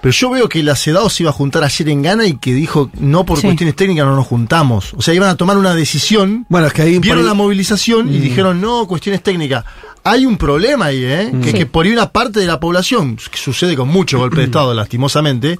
Pero 0.00 0.12
yo 0.12 0.30
veo 0.30 0.48
que 0.48 0.62
la 0.62 0.76
CEDAW 0.76 1.10
se 1.10 1.24
iba 1.24 1.30
a 1.30 1.32
juntar 1.32 1.64
ayer 1.64 1.88
en 1.88 2.02
Ghana 2.02 2.26
y 2.26 2.34
que 2.38 2.54
dijo, 2.54 2.90
no 3.00 3.24
por 3.26 3.38
Sí. 3.38 3.46
cuestiones 3.46 3.74
técnicas 3.74 4.06
no 4.06 4.14
nos 4.14 4.26
juntamos. 4.26 4.94
O 4.94 5.02
sea, 5.02 5.12
iban 5.14 5.28
a 5.28 5.36
tomar 5.36 5.56
una 5.56 5.74
decisión. 5.74 6.46
Bueno, 6.48 6.68
es 6.68 6.72
que 6.72 6.82
ahí 6.82 6.98
Vieron 7.00 7.26
la 7.26 7.34
movilización 7.34 8.14
y 8.14 8.18
Mm. 8.18 8.22
dijeron, 8.22 8.60
no, 8.60 8.86
cuestiones 8.86 9.22
técnicas. 9.22 9.64
Hay 10.04 10.24
un 10.24 10.36
problema 10.38 10.86
ahí, 10.86 11.04
¿eh? 11.04 11.32
Que, 11.42 11.50
Sí. 11.50 11.58
que 11.58 11.66
por 11.66 11.84
ahí 11.84 11.92
una 11.92 12.10
parte 12.10 12.38
de 12.40 12.46
la 12.46 12.60
población, 12.60 13.16
que 13.16 13.38
sucede 13.38 13.74
con 13.76 13.88
mucho 13.88 14.18
golpe 14.18 14.36
de 14.38 14.44
Estado, 14.44 14.72
lastimosamente, 14.72 15.58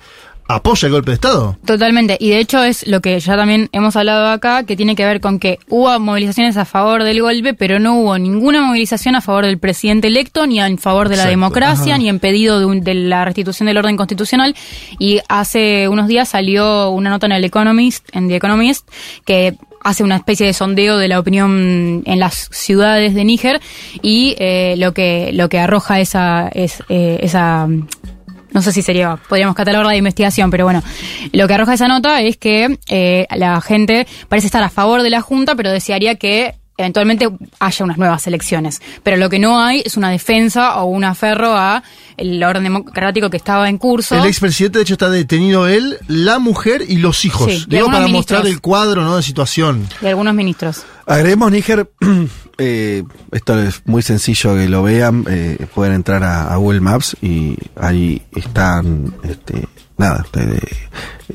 apoya 0.49 0.87
el 0.87 0.93
golpe 0.93 1.11
de 1.11 1.15
Estado. 1.17 1.57
Totalmente, 1.65 2.17
y 2.19 2.31
de 2.31 2.39
hecho 2.41 2.65
es 2.65 2.87
lo 2.87 3.01
que 3.01 3.21
ya 3.21 3.37
también 3.37 3.69
hemos 3.73 3.95
hablado 3.97 4.29
acá, 4.31 4.65
que 4.65 4.77
tiene 4.77 4.97
que 4.97 5.05
ver 5.05 5.21
con 5.21 5.39
que 5.39 5.59
hubo 5.69 5.99
movilizaciones 6.01 6.57
a 6.57 6.65
favor 6.65 7.05
del 7.05 7.21
golpe, 7.21 7.53
pero 7.55 7.79
no 7.79 7.99
hubo 8.01 8.19
ninguna 8.19 8.63
movilización 8.63 9.15
a 9.15 9.21
favor 9.21 9.45
del 9.45 9.59
presidente 9.59 10.09
electo, 10.09 10.47
ni 10.47 10.59
en 10.61 10.79
favor 10.79 11.09
de 11.09 11.17
la 11.17 11.23
Exacto. 11.25 11.31
democracia, 11.39 11.93
Ajá. 11.95 12.03
ni 12.03 12.09
en 12.09 12.19
pedido 12.19 12.59
de, 12.61 12.65
un- 12.67 12.81
de 12.81 12.95
la 12.95 13.25
restitución 13.25 13.67
del 13.67 13.77
orden 13.79 13.97
constitucional. 13.97 14.55
Y 14.99 15.21
hace 15.29 15.87
unos 15.89 16.09
días 16.09 16.31
salió 16.31 16.91
una 16.91 17.11
nota 17.11 17.27
en 17.27 17.33
el 17.33 17.45
Economist, 17.45 18.09
en 18.13 18.29
The 18.29 18.37
Economist, 18.37 18.89
que 19.27 19.55
hace 19.85 20.03
una 20.03 20.17
especie 20.17 20.45
de 20.47 20.53
sondeo 20.55 20.99
de 20.99 21.07
la 21.09 21.21
opinión 21.21 22.03
en 22.05 22.19
las 22.19 22.49
ciudades 22.51 23.15
de 23.15 23.25
Níger 23.25 23.61
y 24.03 24.35
eh, 24.39 24.75
lo 24.77 24.93
que 24.93 25.31
lo 25.33 25.49
que 25.49 25.61
arroja 25.61 26.01
esa 26.01 26.49
es 26.53 26.83
eh, 26.89 27.21
esa 27.23 27.69
no 28.53 28.63
sé 28.63 28.73
si 28.73 28.83
sería, 28.83 29.17
podríamos 29.29 29.55
catalogarla 29.55 29.93
de 29.93 29.99
investigación, 29.99 30.51
pero 30.51 30.65
bueno, 30.65 30.83
lo 31.33 31.47
que 31.47 31.55
arroja 31.55 31.75
esa 31.75 31.89
nota 31.89 32.21
es 32.23 32.37
que 32.37 32.79
eh, 32.89 33.27
la 33.37 33.61
gente 33.61 34.07
parece 34.29 34.47
estar 34.47 34.63
a 34.63 34.71
favor 34.71 35.03
de 35.03 35.11
la 35.11 35.21
Junta, 35.21 35.55
pero 35.55 35.71
desearía 35.71 36.15
que 36.17 36.55
eventualmente 36.79 37.29
haya 37.59 37.85
unas 37.85 37.99
nuevas 37.99 38.27
elecciones. 38.27 38.81
Pero 39.03 39.17
lo 39.17 39.29
que 39.29 39.39
no 39.39 39.61
hay 39.61 39.83
es 39.85 39.97
una 39.97 40.11
defensa 40.11 40.77
o 40.77 40.85
un 40.85 41.05
aferro 41.05 41.55
a 41.55 41.83
el 42.17 42.43
orden 42.43 42.63
democrático 42.63 43.29
que 43.29 43.37
estaba 43.37 43.69
en 43.69 43.79
curso. 43.79 44.15
El 44.15 44.27
expresidente, 44.27 44.79
de 44.79 44.85
hecho, 44.85 44.95
está 44.95 45.11
detenido 45.11 45.67
él, 45.67 45.99
la 46.07 46.39
mujer 46.39 46.85
y 46.89 46.97
los 46.97 47.25
hijos. 47.25 47.53
Sí, 47.53 47.65
Digo, 47.69 47.87
para 47.89 48.07
mostrar 48.07 48.47
el 48.47 48.61
cuadro 48.61 49.03
¿no? 49.03 49.17
de 49.17 49.23
situación. 49.23 49.89
de 50.01 50.09
algunos 50.09 50.35
ministros. 50.35 50.85
Agreguemos 51.05 51.51
Níger, 51.51 51.91
eh, 52.59 53.05
esto 53.33 53.59
es 53.61 53.83
muy 53.87 54.03
sencillo 54.03 54.55
que 54.55 54.69
lo 54.69 54.83
vean, 54.83 55.25
eh, 55.29 55.67
pueden 55.75 55.95
entrar 55.95 56.23
a, 56.25 56.53
a 56.53 56.57
Google 56.57 56.81
Maps 56.81 57.17
y 57.23 57.57
ahí 57.81 58.23
están, 58.35 59.15
este, 59.23 59.67
nada, 59.97 60.27
eh, 60.35 60.61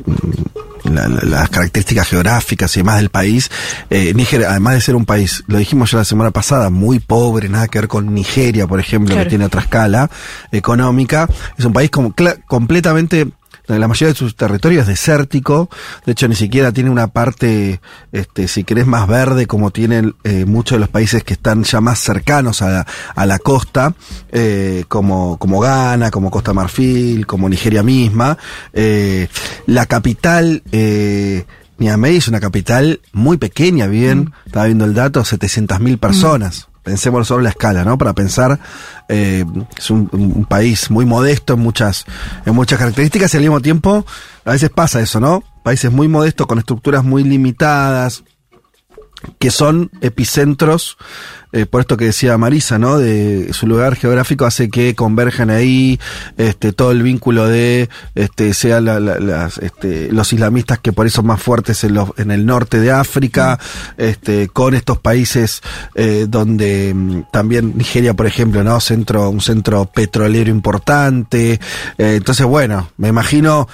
mm, 0.05 0.89
la- 0.93 1.07
la- 1.07 1.21
las 1.23 1.49
características 1.49 2.07
geográficas 2.09 2.75
y 2.75 2.81
demás 2.81 2.97
del 2.97 3.09
país. 3.09 3.49
Eh, 3.89 4.13
Níger, 4.13 4.45
además 4.45 4.73
de 4.75 4.81
ser 4.81 4.95
un 4.95 5.05
país, 5.05 5.43
lo 5.47 5.57
dijimos 5.57 5.91
ya 5.91 5.99
la 5.99 6.05
semana 6.05 6.31
pasada, 6.31 6.69
muy 6.69 6.99
pobre, 6.99 7.47
nada 7.49 7.67
que 7.69 7.79
ver 7.79 7.87
con 7.87 8.13
Nigeria, 8.13 8.67
por 8.67 8.79
ejemplo, 8.81 9.13
Claro. 9.15 9.23
que 9.25 9.29
tiene 9.29 9.45
otra 9.45 9.61
escala 9.61 10.09
económica, 10.51 11.27
es 11.57 11.63
un 11.65 11.73
país 11.73 11.89
como 11.89 12.13
completamente 12.47 13.27
la 13.67 13.87
mayoría 13.87 14.13
de 14.13 14.19
su 14.19 14.31
territorio 14.33 14.81
es 14.81 14.87
desértico, 14.87 15.69
de 16.05 16.11
hecho 16.11 16.27
ni 16.27 16.35
siquiera 16.35 16.71
tiene 16.71 16.89
una 16.89 17.07
parte, 17.07 17.79
este, 18.11 18.47
si 18.47 18.63
querés, 18.63 18.85
más 18.87 19.07
verde 19.07 19.47
como 19.47 19.71
tienen 19.71 20.15
eh, 20.23 20.45
muchos 20.45 20.75
de 20.75 20.79
los 20.81 20.89
países 20.89 21.23
que 21.23 21.33
están 21.33 21.63
ya 21.63 21.79
más 21.79 21.99
cercanos 21.99 22.61
a 22.61 22.69
la, 22.69 22.87
a 23.15 23.25
la 23.25 23.39
costa, 23.39 23.93
eh, 24.31 24.83
como, 24.87 25.37
como 25.37 25.59
Ghana, 25.59 26.11
como 26.11 26.29
Costa 26.29 26.53
Marfil, 26.53 27.25
como 27.25 27.47
Nigeria 27.47 27.83
misma. 27.83 28.37
Eh, 28.73 29.27
la 29.65 29.85
capital 29.85 30.63
eh, 30.71 31.45
Niamey 31.77 32.17
es 32.17 32.27
una 32.27 32.39
capital 32.39 33.01
muy 33.11 33.37
pequeña, 33.37 33.87
bien, 33.87 34.33
estaba 34.45 34.65
viendo 34.65 34.85
el 34.85 34.93
dato, 34.93 35.21
700.000 35.21 35.99
personas. 35.99 36.67
Pensemos 36.83 37.27
sobre 37.27 37.43
la 37.43 37.49
escala, 37.49 37.85
¿no? 37.85 37.97
Para 37.97 38.13
pensar, 38.13 38.59
eh, 39.07 39.45
es 39.77 39.89
un, 39.89 40.09
un 40.11 40.45
país 40.45 40.91
muy 40.91 41.05
modesto 41.05 41.53
en 41.53 41.59
muchas, 41.61 42.05
en 42.45 42.53
muchas 42.53 42.77
características 42.77 43.33
y 43.33 43.37
al 43.37 43.43
mismo 43.43 43.61
tiempo, 43.61 44.05
a 44.45 44.51
veces 44.51 44.69
pasa 44.69 45.01
eso, 45.01 45.19
¿no? 45.19 45.43
Países 45.63 45.91
muy 45.91 46.07
modestos 46.07 46.45
con 46.45 46.59
estructuras 46.59 47.03
muy 47.03 47.23
limitadas, 47.23 48.23
que 49.39 49.51
son 49.51 49.91
epicentros, 50.01 50.97
eh, 51.53 51.65
por 51.65 51.79
esto 51.81 51.95
que 51.95 52.05
decía 52.05 52.37
Marisa, 52.37 52.77
¿no? 52.79 52.97
De 52.99 53.53
su 53.53 53.65
lugar 53.67 53.95
geográfico 53.95 54.45
hace 54.45 54.69
que 54.69 54.95
converjan 54.95 55.49
ahí 55.49 55.99
este, 56.37 56.73
todo 56.73 56.91
el 56.91 57.01
vínculo 57.03 57.47
de, 57.47 57.89
este, 58.15 58.53
sea 58.53 58.81
la- 58.81 58.99
la- 58.99 59.19
las, 59.19 59.57
este, 59.59 60.11
los 60.11 60.33
islamistas 60.33 60.79
que 60.79 60.91
por 60.91 61.05
eso 61.07 61.17
son 61.17 61.27
más 61.27 61.41
fuertes 61.41 61.83
en, 61.85 61.93
los- 61.93 62.09
en 62.17 62.31
el 62.31 62.45
norte 62.45 62.79
de 62.79 62.91
África, 62.91 63.59
este, 63.97 64.49
con 64.49 64.73
estos 64.73 64.97
países 64.99 65.61
eh, 65.95 66.25
donde 66.27 66.91
mm, 66.93 67.21
también 67.31 67.73
Nigeria, 67.77 68.13
por 68.13 68.25
ejemplo, 68.25 68.63
¿no? 68.63 68.79
Centro, 68.79 69.29
un 69.29 69.39
centro 69.41 69.85
petrolero 69.85 70.49
importante. 70.49 71.59
Eh, 71.97 72.15
entonces, 72.17 72.45
bueno, 72.45 72.89
me 72.97 73.09
imagino 73.09 73.67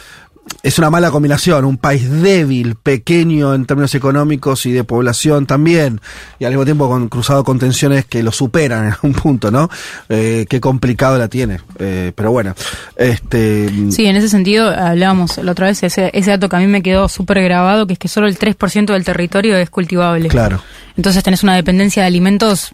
es 0.64 0.78
una 0.80 0.90
mala 0.90 1.12
combinación, 1.12 1.66
un 1.66 1.78
país 1.78 2.10
débil, 2.10 2.76
pequeño 2.76 3.54
en 3.54 3.66
términos 3.66 3.94
económicos 3.96 4.66
y 4.66 4.72
de 4.72 4.84
población 4.84 5.46
también, 5.46 6.02
y 6.40 6.46
al 6.46 6.52
mismo 6.52 6.66
tiempo 6.66 6.88
con, 6.90 7.08
cruzado 7.10 7.44
con 7.44 7.60
tensiones 7.60 8.06
que 8.06 8.24
lo 8.24 8.32
superan 8.32 8.86
en 8.86 8.92
algún 8.94 9.14
punto, 9.14 9.52
¿no? 9.52 9.70
Eh, 10.10 10.46
qué 10.50 10.60
complicado 10.60 11.18
la 11.18 11.28
tiene. 11.28 11.60
Eh, 11.80 12.12
pero 12.16 12.32
bueno, 12.32 12.54
este... 12.98 13.70
Sí, 13.92 14.06
en 14.06 14.16
ese 14.16 14.30
sentido 14.30 14.70
hablábamos 14.70 15.38
la 15.38 15.52
otra 15.52 15.68
vez, 15.68 15.82
ese, 15.84 16.10
ese 16.14 16.32
dato 16.32 16.50
que 16.50 16.56
a 16.56 16.60
mí 16.60 16.68
me 16.68 16.82
quedó 16.82 17.08
súper 17.10 17.42
grabado, 17.44 17.88
que 17.88 17.94
es 17.94 18.00
que 18.00 18.08
solo 18.08 18.28
el 18.28 18.38
3% 18.38 18.86
del 18.94 19.04
territorio 19.06 19.58
es 19.58 19.70
cultivable. 19.70 20.28
Claro. 20.30 20.62
Entonces 20.98 21.24
tenés 21.24 21.44
una 21.44 21.56
dependencia 21.56 22.04
de 22.04 22.08
alimentos 22.08 22.74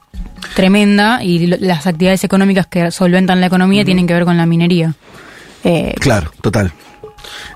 tremenda 0.55 1.23
y 1.23 1.47
lo- 1.47 1.57
las 1.59 1.85
actividades 1.87 2.23
económicas 2.23 2.67
que 2.67 2.91
solventan 2.91 3.39
la 3.39 3.47
economía 3.47 3.85
tienen 3.85 4.07
que 4.07 4.13
ver 4.13 4.25
con 4.25 4.37
la 4.37 4.45
minería. 4.45 4.93
Eh, 5.63 5.93
Claro, 5.99 6.31
total. 6.41 6.71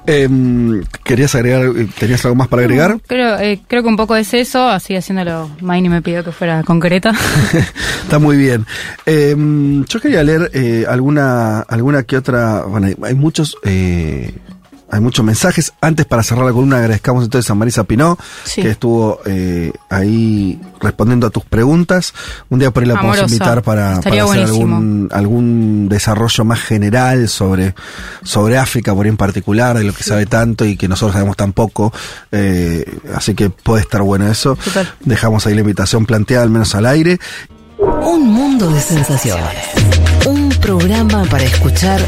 Em, 0.05 0.83
¿Querías 1.03 1.35
agregar, 1.35 1.63
eh, 1.75 1.87
tenías 1.99 2.23
algo 2.25 2.35
más 2.35 2.47
para 2.47 2.61
agregar? 2.63 2.97
creo, 3.07 3.37
eh, 3.39 3.61
creo 3.67 3.83
que 3.83 3.89
un 3.89 3.97
poco 3.97 4.15
es 4.15 4.33
eso, 4.33 4.67
así 4.67 4.95
haciéndolo, 4.95 5.49
Maini 5.61 5.89
me 5.89 6.01
pidió 6.01 6.23
que 6.23 6.31
fuera 6.31 6.63
concreta. 6.63 7.11
Está 8.03 8.19
muy 8.19 8.37
bien. 8.37 8.65
Em, 9.05 9.85
yo 9.85 9.99
quería 9.99 10.23
leer 10.23 10.49
eh, 10.53 10.85
alguna, 10.87 11.61
alguna 11.61 12.03
que 12.03 12.17
otra. 12.17 12.63
Bueno, 12.63 12.87
hay, 12.87 12.95
hay 13.03 13.15
muchos. 13.15 13.57
eh, 13.63 14.33
hay 14.91 14.99
muchos 14.99 15.23
mensajes. 15.23 15.73
Antes, 15.81 16.05
para 16.05 16.23
cerrar 16.23 16.45
la 16.45 16.51
columna, 16.51 16.77
agradezcamos 16.77 17.23
entonces 17.23 17.49
a 17.49 17.55
Marisa 17.55 17.83
Pinó, 17.83 18.17
Sí. 18.43 18.61
que 18.61 18.69
estuvo 18.69 19.19
eh, 19.25 19.71
ahí 19.89 20.59
respondiendo 20.79 21.27
a 21.27 21.29
tus 21.29 21.43
preguntas. 21.45 22.13
Un 22.49 22.59
día 22.59 22.71
por 22.71 22.83
ahí 22.83 22.89
la 22.89 22.99
podemos 22.99 23.31
invitar 23.31 23.61
para, 23.61 23.97
hacer 23.97 24.19
algún, 24.19 25.09
algún 25.11 25.89
desarrollo 25.89 26.43
más 26.43 26.59
general 26.61 27.29
sobre, 27.29 27.75
sobre 28.23 28.57
África, 28.57 28.93
por 28.93 29.05
ahí 29.05 29.09
en 29.09 29.17
particular, 29.17 29.77
de 29.77 29.83
lo 29.83 29.93
que 29.93 30.03
sabe 30.03 30.25
tanto 30.25 30.65
y 30.65 30.75
que 30.75 30.87
nosotros 30.87 31.13
sabemos 31.13 31.37
tan 31.37 31.53
poco. 31.53 31.93
Eh, 32.31 32.99
así 33.15 33.35
que 33.35 33.49
puede 33.49 33.81
estar 33.81 34.01
bueno 34.01 34.29
eso. 34.29 34.55
Total. 34.55 34.91
Dejamos 35.01 35.45
ahí 35.45 35.53
la 35.53 35.61
invitación 35.61 36.05
planteada, 36.05 36.43
al 36.43 36.49
menos 36.49 36.73
al 36.75 36.85
aire. 36.85 37.19
Un 37.77 38.27
mundo 38.27 38.69
de 38.71 38.81
sensaciones. 38.81 39.45
Un 40.25 40.49
programa 40.49 41.23
para 41.25 41.43
escuchar 41.43 42.01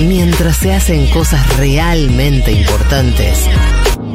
mientras 0.00 0.56
se 0.56 0.74
hacen 0.74 1.08
cosas 1.10 1.56
realmente 1.56 2.52
importantes, 2.52 3.38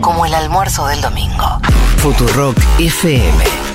como 0.02 0.26
el 0.26 0.34
almuerzo 0.34 0.88
del 0.88 1.02
domingo. 1.02 1.62
Futurock 1.98 2.58
FM. 2.80 3.70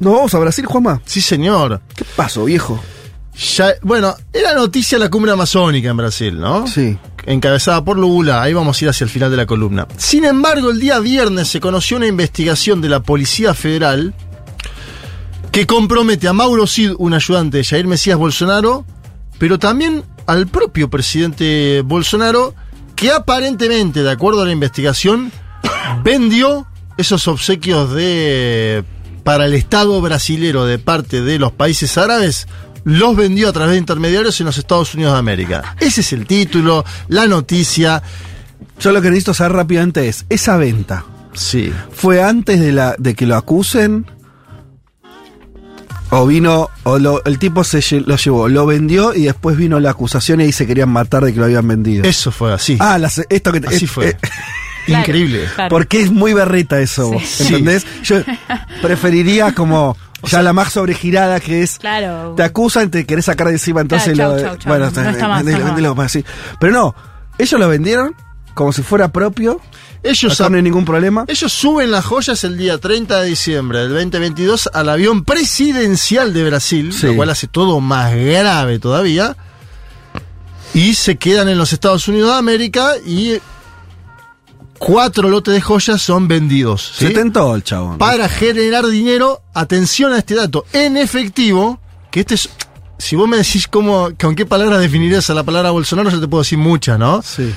¿Nos 0.00 0.12
vamos 0.12 0.34
a 0.34 0.38
Brasil, 0.38 0.66
Juanma? 0.66 1.00
Sí, 1.06 1.22
señor. 1.22 1.80
¿Qué 1.96 2.04
pasó, 2.14 2.44
viejo? 2.44 2.78
Ya, 3.36 3.74
bueno, 3.82 4.14
era 4.32 4.54
noticia 4.54 4.98
la 4.98 5.10
cumbre 5.10 5.32
amazónica 5.32 5.90
en 5.90 5.96
Brasil, 5.96 6.38
¿no? 6.38 6.66
Sí. 6.66 6.96
Encabezada 7.26 7.84
por 7.84 7.98
Lula, 7.98 8.42
ahí 8.42 8.52
vamos 8.52 8.80
a 8.80 8.84
ir 8.84 8.90
hacia 8.90 9.04
el 9.04 9.10
final 9.10 9.30
de 9.30 9.36
la 9.36 9.46
columna. 9.46 9.88
Sin 9.96 10.24
embargo, 10.24 10.70
el 10.70 10.78
día 10.78 11.00
viernes 11.00 11.48
se 11.48 11.58
conoció 11.58 11.96
una 11.96 12.06
investigación 12.06 12.80
de 12.80 12.88
la 12.88 13.02
Policía 13.02 13.54
Federal 13.54 14.14
que 15.50 15.66
compromete 15.66 16.28
a 16.28 16.32
Mauro 16.32 16.66
Cid, 16.66 16.92
un 16.98 17.14
ayudante 17.14 17.58
de 17.58 17.64
Jair 17.64 17.86
Mesías 17.86 18.18
Bolsonaro, 18.18 18.84
pero 19.38 19.58
también 19.58 20.04
al 20.26 20.46
propio 20.46 20.90
presidente 20.90 21.82
Bolsonaro, 21.84 22.54
que 22.94 23.10
aparentemente, 23.10 24.02
de 24.02 24.10
acuerdo 24.10 24.42
a 24.42 24.46
la 24.46 24.52
investigación, 24.52 25.32
vendió 26.02 26.66
esos 26.96 27.26
obsequios 27.28 27.92
de 27.92 28.84
para 29.24 29.46
el 29.46 29.54
Estado 29.54 30.00
brasilero 30.00 30.66
de 30.66 30.78
parte 30.78 31.22
de 31.22 31.38
los 31.38 31.50
países 31.50 31.96
árabes, 31.96 32.46
los 32.84 33.16
vendió 33.16 33.48
a 33.48 33.52
través 33.52 33.72
de 33.72 33.78
intermediarios 33.78 34.38
en 34.40 34.46
los 34.46 34.58
Estados 34.58 34.94
Unidos 34.94 35.14
de 35.14 35.18
América. 35.18 35.74
Ese 35.80 36.02
es 36.02 36.12
el 36.12 36.26
título, 36.26 36.84
la 37.08 37.26
noticia. 37.26 38.02
Yo 38.80 38.92
lo 38.92 39.00
que 39.00 39.08
necesito 39.10 39.34
saber 39.34 39.52
rápidamente 39.56 40.06
es, 40.08 40.26
esa 40.28 40.56
venta, 40.56 41.04
Sí. 41.32 41.72
¿fue 41.92 42.22
antes 42.22 42.60
de, 42.60 42.72
la, 42.72 42.94
de 42.98 43.14
que 43.14 43.26
lo 43.26 43.36
acusen? 43.36 44.06
¿O 46.10 46.26
vino, 46.26 46.68
o 46.84 46.98
lo- 46.98 47.24
el 47.24 47.38
tipo 47.40 47.64
se 47.64 48.00
lo 48.00 48.16
llevó, 48.16 48.48
lo 48.48 48.66
vendió 48.66 49.14
y 49.14 49.24
después 49.24 49.56
vino 49.56 49.80
la 49.80 49.90
acusación 49.90 50.40
y 50.40 50.44
ahí 50.44 50.52
se 50.52 50.64
querían 50.66 50.88
matar 50.90 51.24
de 51.24 51.32
que 51.32 51.38
lo 51.40 51.46
habían 51.46 51.66
vendido? 51.66 52.04
Eso 52.04 52.30
fue 52.30 52.52
así. 52.52 52.76
Ah, 52.78 52.98
las- 52.98 53.20
esto 53.28 53.50
que 53.50 53.60
te- 53.60 53.68
Así 53.68 53.86
eh, 53.86 53.88
fue. 53.88 54.08
eh, 54.10 54.16
Increíble. 54.86 55.46
claro. 55.56 55.70
Porque 55.70 56.02
es 56.02 56.12
muy 56.12 56.32
berreta 56.34 56.78
eso, 56.78 57.10
vos, 57.12 57.22
Sí. 57.26 57.46
¿entendés? 57.46 57.84
Yo 58.04 58.16
preferiría 58.82 59.54
como 59.54 59.96
ya 60.26 60.42
la 60.42 60.52
más 60.52 60.72
sobregirada 60.72 61.40
que 61.40 61.62
es 61.62 61.78
Claro. 61.78 62.34
te 62.36 62.42
acusan, 62.42 62.90
te 62.90 63.04
querés 63.06 63.24
sacar 63.26 63.46
de 63.48 63.54
encima, 63.54 63.80
entonces 63.80 64.12
Claro, 64.14 64.32
lo. 64.34 64.36
chau, 64.40 64.46
chau, 64.50 64.56
chau. 64.58 64.68
Bueno, 64.70 64.84
No 64.84 65.10
está 65.10 65.28
más, 65.28 65.44
vendelo, 65.44 65.64
vendelo, 65.66 65.94
así. 66.02 66.24
Pero 66.60 66.72
no, 66.72 66.94
ellos 67.38 67.58
lo 67.60 67.68
vendieron 67.68 68.14
como 68.54 68.72
si 68.72 68.82
fuera 68.82 69.08
propio. 69.08 69.60
Ellos, 70.02 70.38
Acá 70.38 70.50
no 70.50 70.56
hay 70.56 70.62
ningún 70.62 70.84
problema. 70.84 71.24
ellos 71.28 71.50
suben 71.50 71.90
las 71.90 72.04
joyas 72.04 72.44
el 72.44 72.58
día 72.58 72.76
30 72.78 73.20
de 73.22 73.26
diciembre 73.28 73.78
del 73.80 73.88
2022 73.94 74.68
al 74.74 74.90
avión 74.90 75.24
presidencial 75.24 76.34
de 76.34 76.44
Brasil, 76.44 76.92
Sí. 76.92 77.06
lo 77.06 77.16
cual 77.16 77.30
hace 77.30 77.46
todo 77.48 77.80
más 77.80 78.14
grave 78.14 78.78
todavía. 78.78 79.34
Y 80.74 80.94
se 80.94 81.16
quedan 81.16 81.48
en 81.48 81.56
los 81.56 81.72
Estados 81.72 82.06
Unidos 82.08 82.32
de 82.32 82.38
América 82.38 82.92
y 83.06 83.38
cuatro 84.84 85.28
lotes 85.28 85.54
de 85.54 85.60
joyas 85.60 86.02
son 86.02 86.28
vendidos. 86.28 86.92
¿sí? 86.96 87.06
Se 87.08 87.12
tentó 87.12 87.54
el 87.54 87.64
chabón. 87.64 87.98
para 87.98 88.28
generar 88.28 88.86
dinero, 88.86 89.42
atención 89.54 90.12
a 90.12 90.18
este 90.18 90.34
dato, 90.34 90.66
en 90.72 90.96
efectivo, 90.96 91.80
que 92.10 92.20
este 92.20 92.34
es, 92.34 92.50
si 92.98 93.16
vos 93.16 93.28
me 93.28 93.38
decís 93.38 93.66
cómo, 93.66 94.10
con 94.20 94.34
qué 94.34 94.46
palabras 94.46 94.80
definirías 94.80 95.28
a 95.30 95.34
la 95.34 95.42
palabra 95.42 95.70
Bolsonaro, 95.70 96.10
yo 96.10 96.20
te 96.20 96.28
puedo 96.28 96.42
decir 96.42 96.58
muchas, 96.58 96.98
¿no? 96.98 97.22
Sí. 97.22 97.52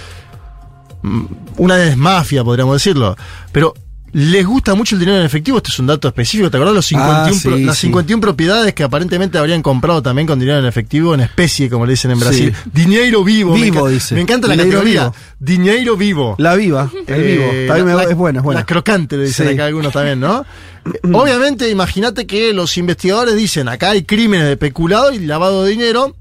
Una 1.58 1.84
es 1.84 1.98
mafia, 1.98 2.44
podríamos 2.44 2.76
decirlo, 2.76 3.16
pero 3.52 3.74
les 4.14 4.46
gusta 4.46 4.74
mucho 4.74 4.96
el 4.96 5.00
dinero 5.00 5.18
en 5.20 5.26
efectivo, 5.26 5.58
este 5.58 5.70
es 5.70 5.80
un 5.80 5.88
dato 5.88 6.08
específico, 6.08 6.50
¿te 6.50 6.58
acordás 6.58 6.74
los 6.76 6.86
51 6.86 7.26
Ah, 7.28 7.34
sí, 7.34 7.48
pro- 7.48 7.58
las 7.58 7.76
sí. 7.78 7.88
51 7.88 8.22
propiedades 8.22 8.74
que 8.74 8.84
aparentemente 8.84 9.38
habrían 9.38 9.62
comprado 9.62 10.02
también 10.02 10.26
con 10.28 10.40
dinero 10.40 10.60
en 10.60 10.66
efectivo, 10.66 11.14
en 11.14 11.20
especie, 11.22 11.70
como 11.70 11.86
le 11.86 11.92
dicen 11.92 12.12
en 12.12 12.20
Brasil? 12.20 12.56
Sí. 12.64 12.70
Dinero 12.74 13.24
vivo. 13.24 13.54
me 13.56 13.62
Vivo, 13.64 13.88
enca- 13.88 13.92
dice. 13.92 14.16
Me 14.16 14.22
encanta 14.22 14.48
la 14.48 14.54
Dinero 14.54 14.70
categoría. 14.80 15.02
vivo. 15.04 15.16
Dinero 15.40 15.98
vivo. 15.98 16.36
La 16.40 16.56
viva, 16.56 16.90
el 17.06 17.22
Eh, 17.22 17.68
vivo. 17.68 17.84
Me- 17.86 17.94
la- 17.94 18.04
es 18.04 18.16
buena, 18.16 18.40
es 18.40 18.44
buena. 18.44 18.62
La 18.62 18.66
crocante, 18.66 19.18
le 19.18 19.26
dicen 19.26 19.48
Sí. 19.48 19.54
acá 19.54 19.66
algunos 19.66 19.92
también, 19.94 20.20
¿no? 20.20 20.46
Obviamente, 21.14 21.70
imagínate 21.70 22.26
que 22.26 22.54
los 22.54 22.78
investigadores 22.78 23.36
dicen, 23.36 23.68
acá 23.68 23.92
hay 23.92 24.04
crímenes 24.04 24.48
de 24.48 24.58
peculado 24.58 25.12
y 25.12 25.20
lavado 25.20 25.64
de 25.66 25.72
dinero, 25.72 26.16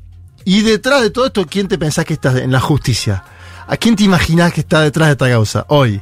y 0.44 0.62
detrás 0.62 1.02
de 1.02 1.10
todo 1.10 1.26
esto, 1.26 1.46
¿quién 1.48 1.68
te 1.68 1.78
pensás 1.78 2.04
que 2.04 2.14
está 2.14 2.36
en 2.42 2.50
la 2.52 2.60
justicia? 2.60 3.22
¿A 3.68 3.76
quién 3.76 3.96
te 3.96 4.04
imaginás 4.04 4.52
que 4.52 4.60
está 4.60 4.80
detrás 4.82 5.08
de 5.08 5.12
esta 5.12 5.28
causa 5.28 5.64
hoy? 5.68 6.00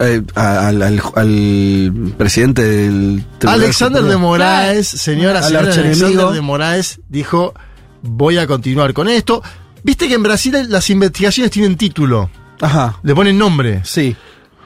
Eh, 0.00 0.22
al, 0.34 0.82
al- 0.82 1.02
al 1.14 2.14
presidente 2.16 2.62
del 2.64 3.24
Tribunal 3.38 3.62
Alexander 3.64 4.02
de. 4.02 4.16
Moraes, 4.16 4.86
señora, 4.88 5.38
Al 5.40 5.44
señora. 5.46 5.72
Alexander 5.72 6.32
de 6.34 6.40
Moraes, 6.40 7.00
dijo, 7.08 7.54
voy 8.02 8.38
a 8.38 8.46
continuar 8.46 8.92
con 8.94 9.08
esto. 9.08 9.42
Viste 9.82 10.08
que 10.08 10.14
en 10.14 10.22
Brasil 10.22 10.54
las 10.68 10.90
investigaciones 10.90 11.50
tienen 11.50 11.76
título, 11.76 12.30
Ajá, 12.60 12.98
le 13.02 13.14
ponen 13.14 13.38
nombre. 13.38 13.80
sí. 13.84 14.16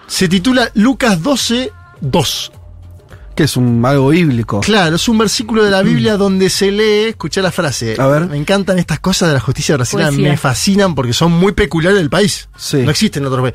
Se 0.09 0.29
titula 0.29 0.71
Lucas 0.75 1.23
12, 1.23 1.71
2. 2.03 2.53
Que 3.35 3.45
es 3.45 3.57
un 3.57 3.83
algo 3.87 4.09
bíblico. 4.11 4.61
Claro, 4.61 4.97
es 4.97 5.09
un 5.09 5.17
versículo 5.17 5.65
de 5.65 5.71
la 5.71 5.81
Biblia 5.81 6.19
donde 6.19 6.51
se 6.51 6.71
lee, 6.71 7.09
escuché 7.11 7.41
la 7.41 7.51
frase. 7.51 7.95
A 7.99 8.07
ver. 8.09 8.27
Me 8.27 8.37
encantan 8.37 8.79
estas 8.79 9.01
cosas 9.01 9.29
de 9.31 9.35
la 9.35 9.41
justicia 9.41 9.75
brasileña, 9.77 10.09
Poesía. 10.11 10.29
me 10.33 10.37
fascinan 10.37 10.95
porque 10.95 11.15
son 11.15 11.33
muy 11.33 11.53
peculiares 11.53 11.99
del 11.99 12.11
país. 12.11 12.51
Sí. 12.59 12.79
No 12.83 12.91
existen 12.91 13.23
en 13.23 13.29
otro 13.29 13.41
país. 13.43 13.55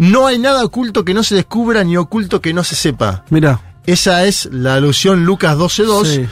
No 0.00 0.26
hay 0.26 0.38
nada 0.38 0.64
oculto 0.64 1.04
que 1.04 1.12
no 1.12 1.22
se 1.22 1.34
descubra 1.34 1.84
ni 1.84 1.98
oculto 1.98 2.40
que 2.40 2.54
no 2.54 2.64
se 2.64 2.74
sepa. 2.74 3.22
Mira. 3.28 3.60
Esa 3.84 4.24
es 4.24 4.48
la 4.50 4.76
alusión 4.76 5.26
Lucas 5.26 5.58
12.2. 5.58 6.04
Sí. 6.06 6.26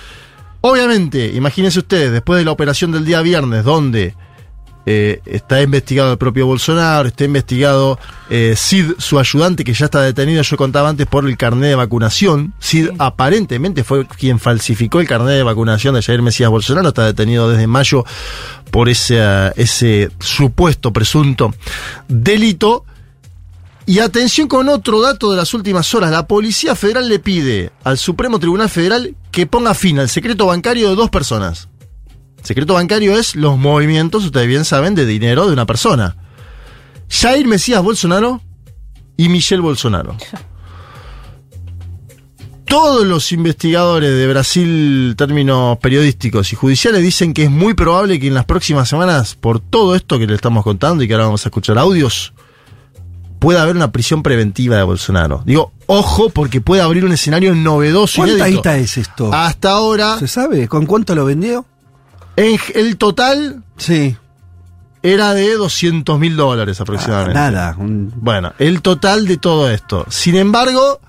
Obviamente, 0.62 1.32
imagínense 1.34 1.80
ustedes, 1.80 2.10
después 2.10 2.38
de 2.38 2.46
la 2.46 2.50
operación 2.52 2.92
del 2.92 3.04
día 3.04 3.20
viernes, 3.20 3.64
donde 3.64 4.14
eh, 4.86 5.20
está 5.26 5.60
investigado 5.60 6.12
el 6.12 6.16
propio 6.16 6.46
Bolsonaro, 6.46 7.08
está 7.08 7.24
investigado 7.24 7.98
eh, 8.30 8.54
Sid, 8.56 8.92
su 8.96 9.18
ayudante, 9.18 9.64
que 9.64 9.74
ya 9.74 9.84
está 9.84 10.00
detenido, 10.00 10.40
yo 10.40 10.56
contaba 10.56 10.88
antes, 10.88 11.06
por 11.06 11.28
el 11.28 11.36
carnet 11.36 11.68
de 11.68 11.74
vacunación. 11.74 12.54
Sid 12.58 12.88
aparentemente 12.98 13.84
fue 13.84 14.06
quien 14.06 14.38
falsificó 14.38 15.00
el 15.00 15.06
carnet 15.06 15.34
de 15.34 15.42
vacunación 15.42 15.94
de 15.94 16.00
Jair 16.00 16.22
Mesías 16.22 16.48
Bolsonaro, 16.48 16.88
está 16.88 17.04
detenido 17.04 17.50
desde 17.50 17.66
mayo 17.66 18.06
por 18.70 18.88
ese, 18.88 19.20
ese 19.56 20.08
supuesto, 20.20 20.90
presunto 20.90 21.54
delito. 22.08 22.86
Y 23.88 24.00
atención 24.00 24.48
con 24.48 24.68
otro 24.68 25.00
dato 25.00 25.30
de 25.30 25.38
las 25.38 25.54
últimas 25.54 25.94
horas. 25.94 26.10
La 26.10 26.26
Policía 26.26 26.76
Federal 26.76 27.08
le 27.08 27.20
pide 27.20 27.72
al 27.84 27.96
Supremo 27.96 28.38
Tribunal 28.38 28.68
Federal 28.68 29.16
que 29.30 29.46
ponga 29.46 29.72
fin 29.72 29.98
al 29.98 30.10
secreto 30.10 30.44
bancario 30.44 30.90
de 30.90 30.94
dos 30.94 31.08
personas. 31.08 31.70
Secreto 32.42 32.74
bancario 32.74 33.16
es 33.16 33.34
los 33.34 33.56
movimientos, 33.56 34.26
ustedes 34.26 34.46
bien 34.46 34.66
saben, 34.66 34.94
de 34.94 35.06
dinero 35.06 35.46
de 35.46 35.54
una 35.54 35.64
persona. 35.64 36.18
Jair 37.08 37.46
Mesías 37.46 37.82
Bolsonaro 37.82 38.42
y 39.16 39.30
Michelle 39.30 39.62
Bolsonaro. 39.62 40.18
Todos 42.66 43.06
los 43.06 43.32
investigadores 43.32 44.10
de 44.10 44.28
Brasil, 44.28 45.14
términos 45.16 45.78
periodísticos 45.78 46.52
y 46.52 46.56
judiciales, 46.56 47.02
dicen 47.02 47.32
que 47.32 47.44
es 47.44 47.50
muy 47.50 47.72
probable 47.72 48.20
que 48.20 48.26
en 48.26 48.34
las 48.34 48.44
próximas 48.44 48.86
semanas, 48.86 49.34
por 49.34 49.60
todo 49.60 49.94
esto 49.94 50.18
que 50.18 50.26
le 50.26 50.34
estamos 50.34 50.62
contando 50.62 51.02
y 51.02 51.08
que 51.08 51.14
ahora 51.14 51.24
vamos 51.24 51.46
a 51.46 51.48
escuchar 51.48 51.78
audios, 51.78 52.34
pueda 53.38 53.62
haber 53.62 53.76
una 53.76 53.92
prisión 53.92 54.22
preventiva 54.22 54.76
de 54.76 54.82
Bolsonaro. 54.82 55.42
Digo, 55.44 55.72
ojo, 55.86 56.30
porque 56.30 56.60
puede 56.60 56.82
abrir 56.82 57.04
un 57.04 57.12
escenario 57.12 57.54
novedoso. 57.54 58.22
¿Cuánta 58.22 58.46
guita 58.46 58.76
es 58.76 58.96
esto? 58.98 59.32
Hasta 59.32 59.70
ahora, 59.72 60.18
¿Se 60.18 60.28
sabe? 60.28 60.68
¿Con 60.68 60.86
cuánto 60.86 61.14
lo 61.14 61.24
vendió? 61.24 61.64
en 62.36 62.56
el 62.76 62.96
total 62.98 63.62
Sí. 63.76 64.16
era 65.02 65.34
de 65.34 65.54
200 65.54 66.18
mil 66.20 66.36
dólares 66.36 66.80
aproximadamente. 66.80 67.38
Ah, 67.38 67.50
nada. 67.50 67.74
un- 67.78 68.12
Bueno, 68.16 68.52
el 68.58 68.80
total 68.82 69.26
de 69.26 69.36
todo 69.38 69.68
esto. 69.70 70.06
Sin 70.08 70.36
embargo, 70.36 71.00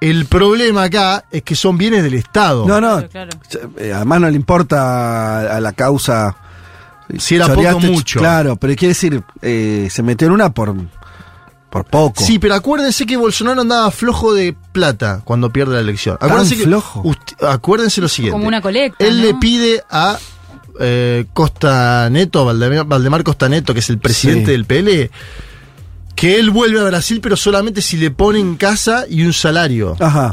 el 0.00 0.26
problema 0.26 0.84
acá 0.84 1.24
es 1.30 1.42
que 1.42 1.54
son 1.54 1.76
bienes 1.78 2.02
del 2.02 2.14
Estado. 2.14 2.66
No, 2.66 2.80
no. 2.80 3.06
Claro, 3.08 3.30
eh, 3.78 3.92
Además 3.94 4.20
no 4.20 4.30
le 4.30 4.36
importa 4.36 5.54
a 5.56 5.60
la 5.60 5.72
causa. 5.72 6.36
Si 7.18 7.34
era 7.36 7.46
poco 7.48 7.56
Choreaste, 7.62 7.90
mucho. 7.90 8.18
Claro, 8.20 8.56
pero 8.56 8.74
quiere 8.74 8.94
decir, 8.94 9.22
eh, 9.42 9.88
se 9.90 10.02
metió 10.02 10.26
en 10.26 10.32
una 10.32 10.48
por, 10.54 10.74
por 11.74 11.84
poco. 11.86 12.22
Sí, 12.24 12.38
pero 12.38 12.54
acuérdense 12.54 13.04
que 13.04 13.16
Bolsonaro 13.16 13.60
andaba 13.62 13.90
flojo 13.90 14.32
de 14.32 14.54
plata 14.70 15.22
cuando 15.24 15.52
pierde 15.52 15.74
la 15.74 15.80
elección. 15.80 16.16
¿Tan 16.18 16.30
Acuérdense 16.30 16.56
que- 16.56 16.62
flojo? 16.62 17.02
acuérdense 17.48 18.00
lo 18.00 18.06
siguiente. 18.08 18.32
Como 18.36 18.46
una 18.46 18.60
colecta. 18.62 19.04
Él 19.04 19.16
¿no? 19.20 19.26
le 19.26 19.34
pide 19.34 19.82
a 19.90 20.16
eh, 20.78 21.26
Costa 21.32 22.08
Neto, 22.10 22.44
Valdemar, 22.44 22.84
Valdemar 22.86 23.24
Costa 23.24 23.48
Neto, 23.48 23.74
que 23.74 23.80
es 23.80 23.90
el 23.90 23.98
presidente 23.98 24.46
Sí. 24.46 24.52
del 24.52 24.66
PL, 24.66 25.10
que 26.14 26.38
él 26.38 26.50
vuelve 26.50 26.78
a 26.78 26.84
Brasil, 26.84 27.20
pero 27.20 27.34
solamente 27.36 27.82
si 27.82 27.96
le 27.96 28.12
ponen 28.12 28.54
casa 28.54 29.04
y 29.08 29.24
un 29.24 29.32
salario. 29.32 29.96
Ajá. 29.98 30.30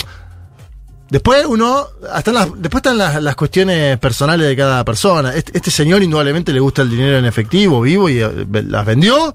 Después 1.10 1.44
uno, 1.48 1.88
hasta 2.14 2.32
las, 2.32 2.50
después 2.56 2.80
están 2.82 3.00
las, 3.00 3.22
las 3.22 3.36
cuestiones 3.36 3.98
personales 3.98 4.48
de 4.48 4.56
cada 4.56 4.86
persona. 4.86 5.34
Este, 5.34 5.58
este 5.58 5.72
señor 5.72 6.04
indudablemente 6.04 6.54
le 6.54 6.60
gusta 6.60 6.84
el 6.84 6.90
dinero 6.92 7.18
en 7.18 7.26
efectivo, 7.26 7.82
vivo, 7.82 8.08
y 8.10 8.20
eh, 8.20 8.32
las 8.68 8.86
vendió 8.86 9.34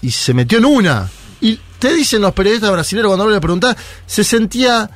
y 0.00 0.10
se 0.12 0.32
metió 0.34 0.58
en 0.58 0.64
una. 0.66 1.08
Y 1.42 1.60
te 1.78 1.92
dicen 1.92 2.22
los 2.22 2.32
periodistas 2.32 2.70
brasileños 2.72 3.08
cuando 3.08 3.28
le 3.28 3.40
preguntás, 3.40 3.76
se 4.06 4.24
sentía 4.24 4.88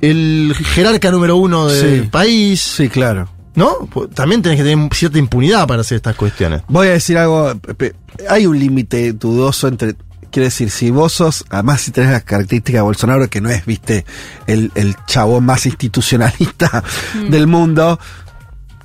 el 0.00 0.54
jerarca 0.74 1.10
número 1.10 1.36
uno 1.36 1.66
del 1.66 2.02
Sí. 2.04 2.08
país, 2.08 2.60
Sí, 2.60 2.88
claro. 2.88 3.28
¿no? 3.54 3.88
Pues 3.92 4.10
También 4.10 4.42
tenés 4.42 4.58
que 4.58 4.64
tener 4.64 4.88
cierta 4.94 5.18
impunidad 5.18 5.66
para 5.66 5.80
hacer 5.82 5.96
estas 5.96 6.16
cuestiones. 6.16 6.62
Voy 6.68 6.88
a 6.88 6.92
decir 6.92 7.18
algo. 7.18 7.52
Hay 8.28 8.46
un 8.46 8.58
límite 8.58 9.12
dudoso 9.12 9.68
entre. 9.68 9.94
Quiero 10.30 10.46
decir, 10.46 10.70
si 10.70 10.90
vos 10.90 11.12
sos, 11.12 11.44
además 11.48 11.80
si 11.80 11.92
tenés 11.92 12.10
las 12.10 12.24
características 12.24 12.78
de 12.80 12.82
Bolsonaro, 12.82 13.30
que 13.30 13.40
no 13.40 13.50
es, 13.50 13.64
viste, 13.66 14.04
el, 14.48 14.72
el 14.74 14.96
chabón 15.06 15.44
más 15.44 15.64
institucionalista 15.66 16.82
del 17.30 17.46
mundo, 17.46 18.00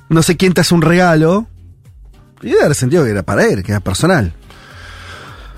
no 0.08 0.22
sé 0.22 0.36
quién 0.36 0.54
te 0.54 0.60
hace 0.60 0.72
un 0.76 0.82
regalo, 0.82 1.48
y 2.40 2.50
debe 2.50 2.62
haber 2.62 2.76
sentido 2.76 3.02
que 3.04 3.10
era 3.10 3.24
para 3.24 3.44
él, 3.46 3.64
que 3.64 3.72
era 3.72 3.80
personal. 3.80 4.32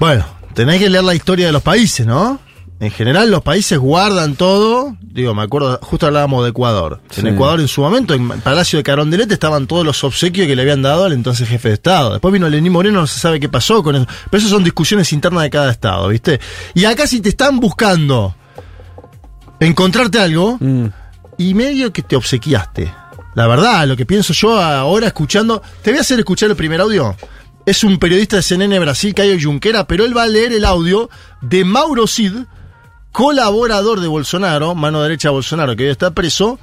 Bueno, 0.01 0.25
tenés 0.55 0.79
que 0.81 0.89
leer 0.91 1.05
la 1.05 1.15
historia 1.15 1.47
de 1.47 1.53
los 1.53 1.63
países, 1.63 2.07
¿no? 2.07 2.41
En 2.81 2.91
general 2.91 3.31
los 3.31 3.43
países 3.43 3.79
guardan 3.79 4.35
todo. 4.35 4.97
Digo, 5.01 5.35
me 5.35 5.43
acuerdo, 5.43 5.79
justo 5.83 6.07
hablábamos 6.07 6.43
de 6.43 6.51
Ecuador. 6.51 7.01
En. 7.17 7.29
Ecuador 7.29 7.61
en 7.61 7.69
su 7.69 7.81
momento, 7.81 8.13
en 8.15 8.29
Palacio 8.41 8.77
de 8.79 8.83
Carondelet, 8.83 9.31
estaban 9.31 9.69
todos 9.69 9.87
los 9.87 10.03
obsequios 10.03 10.49
que 10.49 10.57
le 10.57 10.63
habían 10.63 10.83
dado 10.83 11.05
al 11.05 11.13
entonces 11.13 11.49
jefe 11.49 11.69
de 11.69 11.75
Estado. 11.75 12.11
Después 12.11 12.33
vino 12.33 12.49
Lenín 12.49 12.73
Moreno, 12.73 13.01
no 13.03 13.07
se 13.07 13.21
sabe 13.21 13.39
qué 13.39 13.49
pasó 13.49 13.85
con 13.85 13.95
eso. 13.95 14.07
Pero 14.31 14.41
eso 14.41 14.49
son 14.49 14.65
discusiones 14.65 15.13
internas 15.13 15.45
de 15.45 15.51
cada 15.51 15.71
Estado, 15.71 16.09
¿viste? 16.09 16.41
Y 16.75 16.85
acá 16.85 17.07
si 17.07 17.21
te 17.21 17.29
están 17.29 17.61
buscando 17.61 18.35
encontrarte 19.61 20.19
algo, 20.19 20.57
Mm. 20.61 20.87
y 21.39 21.55
medio 21.55 21.93
que 21.93 22.03
te 22.03 22.17
obsequiaste. 22.17 22.93
La 23.35 23.47
verdad, 23.47 23.87
lo 23.87 23.97
que 23.97 24.05
pienso 24.05 24.33
yo 24.33 24.61
ahora 24.61 25.07
escuchando. 25.07 25.63
Te 25.83 25.91
voy 25.91 25.99
a 25.99 26.01
hacer 26.03 26.19
escuchar 26.19 26.51
el 26.51 26.57
primer 26.57 26.81
audio. 26.81 27.17
Es 27.65 27.85
un 27.85 27.99
periodista 27.99 28.37
de 28.37 28.43
CNN 28.43 28.79
Brasil, 28.81 29.15
Caio 29.15 29.37
Junquera, 29.41 29.87
pero 29.87 30.05
él 30.05 30.17
va 30.17 30.25
a 30.25 30.27
leer 30.27 30.53
el 30.53 30.65
audio 30.65 31.09
de 31.41 31.65
Mauro 31.65 32.07
Cid, 32.09 32.33
colaborador 33.13 34.01
de 34.01 34.09
Bolsonaro, 34.09 34.75
mano 34.75 35.01
derecha 35.03 35.29
de 35.29 35.35
Bolsonaro, 35.35 35.77
que 35.77 35.85
hoy 35.85 35.91
está 35.91 36.11
preso, 36.11 36.59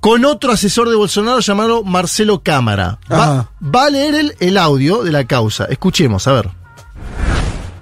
con 0.00 0.24
otro 0.26 0.52
asesor 0.52 0.90
de 0.90 0.96
Bolsonaro 0.96 1.40
llamado 1.40 1.82
Marcelo 1.82 2.42
Cámara. 2.42 2.98
Va, 3.10 3.48
va 3.62 3.84
a 3.86 3.90
leer 3.90 4.14
el, 4.14 4.36
el 4.38 4.58
audio 4.58 5.02
de 5.02 5.12
la 5.12 5.24
causa. 5.24 5.64
Escuchemos, 5.64 6.26
a 6.26 6.32
ver. 6.32 6.50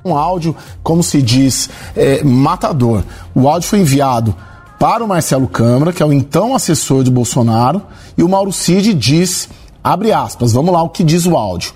um 0.05 0.17
áudio, 0.17 0.57
como 0.83 1.03
se 1.03 1.21
diz, 1.21 1.69
é, 1.97 2.23
matador. 2.25 3.03
O 3.35 3.49
áudio 3.49 3.69
foi 3.69 3.81
enviado 3.81 4.35
para 4.79 5.05
o 5.05 5.09
Marcelo 5.09 5.47
Câmara, 5.47 5.93
que 5.93 6.03
é 6.03 6.07
o 6.07 6.13
então 6.13 6.55
assessor 6.55 7.05
de 7.05 7.11
Bolsonaro, 7.11 7.83
e 8.17 8.23
o 8.23 8.29
Mauro 8.29 8.53
Cid 8.53 8.95
diz, 8.95 9.49
abre 9.85 10.13
aspas, 10.13 10.53
vamos 10.53 10.73
lá 10.73 10.83
o 10.83 10.89
que 10.89 11.05
diz 11.05 11.27
o 11.27 11.37
áudio. 11.37 11.73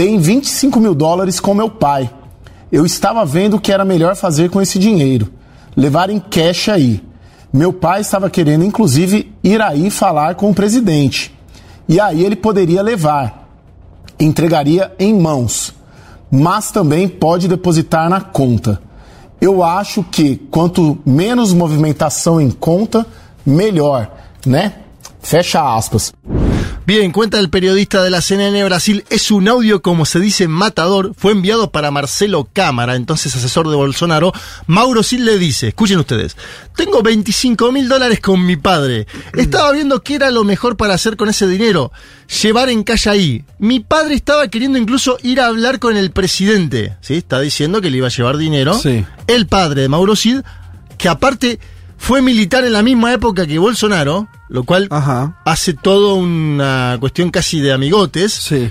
Tem 0.00 0.16
25 0.16 0.80
mil 0.80 0.94
dólares 0.94 1.38
com 1.38 1.52
meu 1.52 1.68
pai. 1.68 2.08
Eu 2.72 2.86
estava 2.86 3.22
vendo 3.22 3.58
o 3.58 3.60
que 3.60 3.70
era 3.70 3.84
melhor 3.84 4.16
fazer 4.16 4.48
com 4.48 4.58
esse 4.58 4.78
dinheiro. 4.78 5.30
Levar 5.76 6.08
em 6.08 6.18
cash 6.18 6.70
aí. 6.70 7.04
Meu 7.52 7.70
pai 7.70 8.00
estava 8.00 8.30
querendo, 8.30 8.64
inclusive, 8.64 9.30
ir 9.44 9.60
aí 9.60 9.90
falar 9.90 10.36
com 10.36 10.50
o 10.50 10.54
presidente. 10.54 11.38
E 11.86 12.00
aí 12.00 12.24
ele 12.24 12.34
poderia 12.34 12.80
levar. 12.80 13.46
Entregaria 14.18 14.90
em 14.98 15.12
mãos 15.12 15.74
mas 16.30 16.70
também 16.70 17.06
pode 17.06 17.46
depositar 17.46 18.08
na 18.08 18.22
conta. 18.22 18.80
Eu 19.38 19.62
acho 19.62 20.02
que 20.02 20.36
quanto 20.50 20.98
menos 21.04 21.52
movimentação 21.52 22.40
em 22.40 22.50
conta, 22.50 23.04
melhor, 23.44 24.10
né? 24.46 24.76
Fecha 25.20 25.76
aspas. 25.76 26.10
Bien, 26.90 27.12
cuenta 27.12 27.38
el 27.38 27.50
periodista 27.50 28.02
de 28.02 28.10
la 28.10 28.20
CNN 28.20 28.64
Brasil, 28.64 29.04
es 29.10 29.30
un 29.30 29.46
audio, 29.46 29.80
como 29.80 30.04
se 30.04 30.18
dice, 30.18 30.48
matador. 30.48 31.12
Fue 31.16 31.30
enviado 31.30 31.70
para 31.70 31.92
Marcelo 31.92 32.48
Cámara, 32.52 32.96
entonces 32.96 33.36
asesor 33.36 33.70
de 33.70 33.76
Bolsonaro. 33.76 34.32
Mauro 34.66 35.04
Sil 35.06 35.22
le 35.24 35.38
dice, 35.38 35.68
escuchen 35.68 36.00
ustedes, 36.00 36.36
tengo 36.74 37.00
25 37.00 37.70
mil 37.70 37.88
dólares 37.88 38.18
con 38.18 38.44
mi 38.44 38.56
padre. 38.56 39.06
Estaba 39.34 39.70
viendo 39.70 40.02
qué 40.02 40.16
era 40.16 40.32
lo 40.32 40.42
mejor 40.42 40.76
para 40.76 40.94
hacer 40.94 41.16
con 41.16 41.28
ese 41.28 41.46
dinero. 41.46 41.92
Llevar 42.42 42.70
en 42.70 42.82
calle 42.82 43.08
ahí. 43.08 43.44
Mi 43.60 43.78
padre 43.78 44.16
estaba 44.16 44.48
queriendo 44.48 44.76
incluso 44.76 45.16
ir 45.22 45.40
a 45.40 45.46
hablar 45.46 45.78
con 45.78 45.96
el 45.96 46.10
presidente. 46.10 46.96
¿Sí? 47.02 47.14
Está 47.14 47.38
diciendo 47.38 47.80
que 47.80 47.90
le 47.90 47.98
iba 47.98 48.08
a 48.08 48.10
llevar 48.10 48.36
dinero. 48.36 48.74
Sí. 48.74 49.04
El 49.28 49.46
padre 49.46 49.82
de 49.82 49.88
Mauro 49.88 50.16
Cid, 50.16 50.40
que 50.98 51.08
aparte 51.08 51.60
fue 52.02 52.22
militar 52.22 52.64
en 52.64 52.72
la 52.72 52.82
misma 52.82 53.12
época 53.12 53.46
que 53.46 53.58
Bolsonaro, 53.58 54.26
lo 54.48 54.64
cual 54.64 54.88
Ajá. 54.90 55.36
hace 55.44 55.74
todo 55.74 56.14
una 56.14 56.96
cuestión 56.98 57.30
casi 57.30 57.60
de 57.60 57.72
amigotes. 57.74 58.32
Sí. 58.32 58.70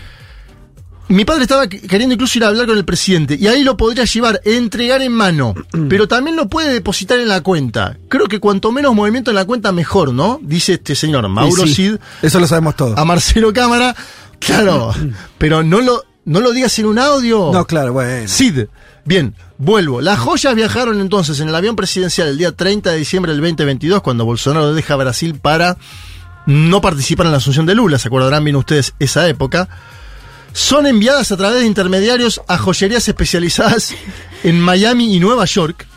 Mi 1.09 1.25
padre 1.25 1.43
estaba 1.43 1.65
qu- 1.65 1.87
queriendo 1.87 2.13
incluso 2.15 2.37
ir 2.39 2.43
a 2.43 2.47
hablar 2.47 2.65
con 2.67 2.75
el 2.77 2.85
presidente 2.85 3.35
y 3.39 3.47
ahí 3.47 3.63
lo 3.63 3.77
podría 3.77 4.03
llevar, 4.05 4.41
entregar 4.45 5.01
en 5.03 5.11
mano, 5.11 5.53
pero 5.89 6.07
también 6.07 6.35
lo 6.35 6.49
puede 6.49 6.73
depositar 6.73 7.19
en 7.19 7.27
la 7.27 7.41
cuenta. 7.41 7.97
Creo 8.09 8.27
que 8.27 8.39
cuanto 8.39 8.71
menos 8.71 8.93
movimiento 8.95 9.29
en 9.31 9.35
la 9.35 9.45
cuenta, 9.45 9.71
mejor, 9.71 10.11
¿no? 10.13 10.39
Dice 10.41 10.73
este 10.73 10.95
señor 10.95 11.27
Mauro 11.29 11.65
sí, 11.67 11.73
Cid 11.75 11.95
Eso 12.23 12.39
lo 12.39 12.47
sabemos 12.47 12.75
todos. 12.75 12.97
a 12.97 13.05
Marcelo 13.05 13.53
Cámara. 13.53 13.95
Claro, 14.39 14.91
pero 15.37 15.63
no 15.63 15.81
lo, 15.81 16.03
no 16.25 16.41
lo 16.41 16.51
digas 16.51 16.77
en 16.79 16.85
un 16.87 16.97
audio. 16.99 17.51
No, 17.53 17.65
claro, 17.65 17.93
bueno. 17.93 18.27
Cid. 18.27 18.65
Bien, 19.09 19.33
vuelvo. 19.57 20.01
Las 20.01 20.19
joyas 20.19 20.53
viajaron 20.53 21.01
entonces 21.01 21.39
en 21.39 21.49
el 21.49 21.55
avión 21.55 21.75
presidencial 21.75 22.27
el 22.27 22.37
día 22.37 22.51
30 22.51 22.91
de 22.91 22.97
diciembre 22.99 23.31
del 23.31 23.41
2022, 23.41 24.03
cuando 24.03 24.23
Bolsonaro 24.23 24.71
deja 24.71 24.95
Brasil 24.97 25.33
para 25.33 25.77
no 26.45 26.79
participar 26.79 27.25
en 27.25 27.31
la 27.31 27.39
asunción 27.39 27.65
de 27.65 27.73
Lula. 27.73 27.97
¿Se 27.97 28.07
acordarán 28.07 28.43
bien 28.43 28.55
ustedes 28.55 28.93
esa 28.99 29.27
época? 29.27 29.67
son 30.53 30.85
enviadas 30.85 31.31
a 31.31 31.37
través 31.37 31.61
de 31.61 31.65
intermediarios 31.65 32.39
a 32.47 32.59
joyerías 32.59 33.07
especializadas 33.07 33.95
en 34.43 34.61
Miami 34.61 35.15
y 35.15 35.19
Nueva 35.19 35.45
York. 35.45 35.87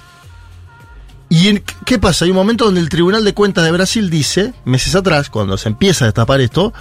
¿Y 1.28 1.48
en, 1.48 1.62
qué 1.84 1.98
pasa? 1.98 2.24
Hay 2.24 2.30
un 2.30 2.36
momento 2.38 2.64
donde 2.64 2.80
el 2.80 2.88
Tribunal 2.88 3.26
de 3.26 3.34
Cuentas 3.34 3.64
de 3.64 3.72
Brasil 3.72 4.08
dice, 4.08 4.54
meses 4.64 4.94
atrás, 4.94 5.28
cuando 5.28 5.58
se 5.58 5.68
empieza 5.68 6.06
a 6.06 6.08
destapar 6.08 6.40
esto, 6.40 6.72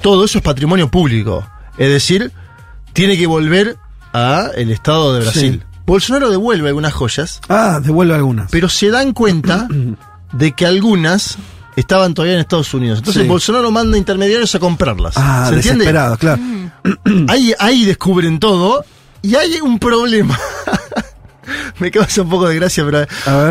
todo 0.00 0.24
eso 0.24 0.38
es 0.38 0.44
patrimonio 0.44 0.90
público. 0.90 1.46
Es 1.76 1.90
decir, 1.90 2.32
tiene 2.94 3.18
que 3.18 3.26
volver 3.26 3.76
a 4.16 4.50
el 4.54 4.70
Estado 4.70 5.14
de 5.14 5.20
Brasil. 5.20 5.62
Bolsonaro 5.86 6.30
devuelve 6.30 6.68
algunas 6.68 6.92
joyas. 6.92 7.40
Ah, 7.48 7.80
devuelve 7.82 8.14
algunas. 8.14 8.50
Pero 8.50 8.68
se 8.68 8.90
dan 8.90 9.12
cuenta 9.12 9.68
de 10.32 10.52
que 10.52 10.66
algunas 10.66 11.36
estaban 11.76 12.14
todavía 12.14 12.34
en 12.34 12.40
Estados 12.40 12.72
Unidos. 12.74 12.98
Entonces 12.98 13.22
Sí. 13.22 13.28
Bolsonaro 13.28 13.70
manda 13.70 13.96
intermediarios 13.98 14.54
a 14.54 14.58
comprarlas. 14.58 15.14
Ah, 15.16 15.46
¿Se 15.50 15.56
entiende? 15.56 15.84
claro. 15.84 16.38
Ahí, 17.28 17.52
ahí 17.58 17.84
descubren 17.84 18.38
todo 18.38 18.84
y 19.22 19.34
hay 19.34 19.60
un 19.60 19.78
problema. 19.78 20.38
Me 21.78 21.90
causa 21.90 22.22
un 22.22 22.30
poco 22.30 22.48
de 22.48 22.54
gracia, 22.56 22.84
pero 22.84 23.06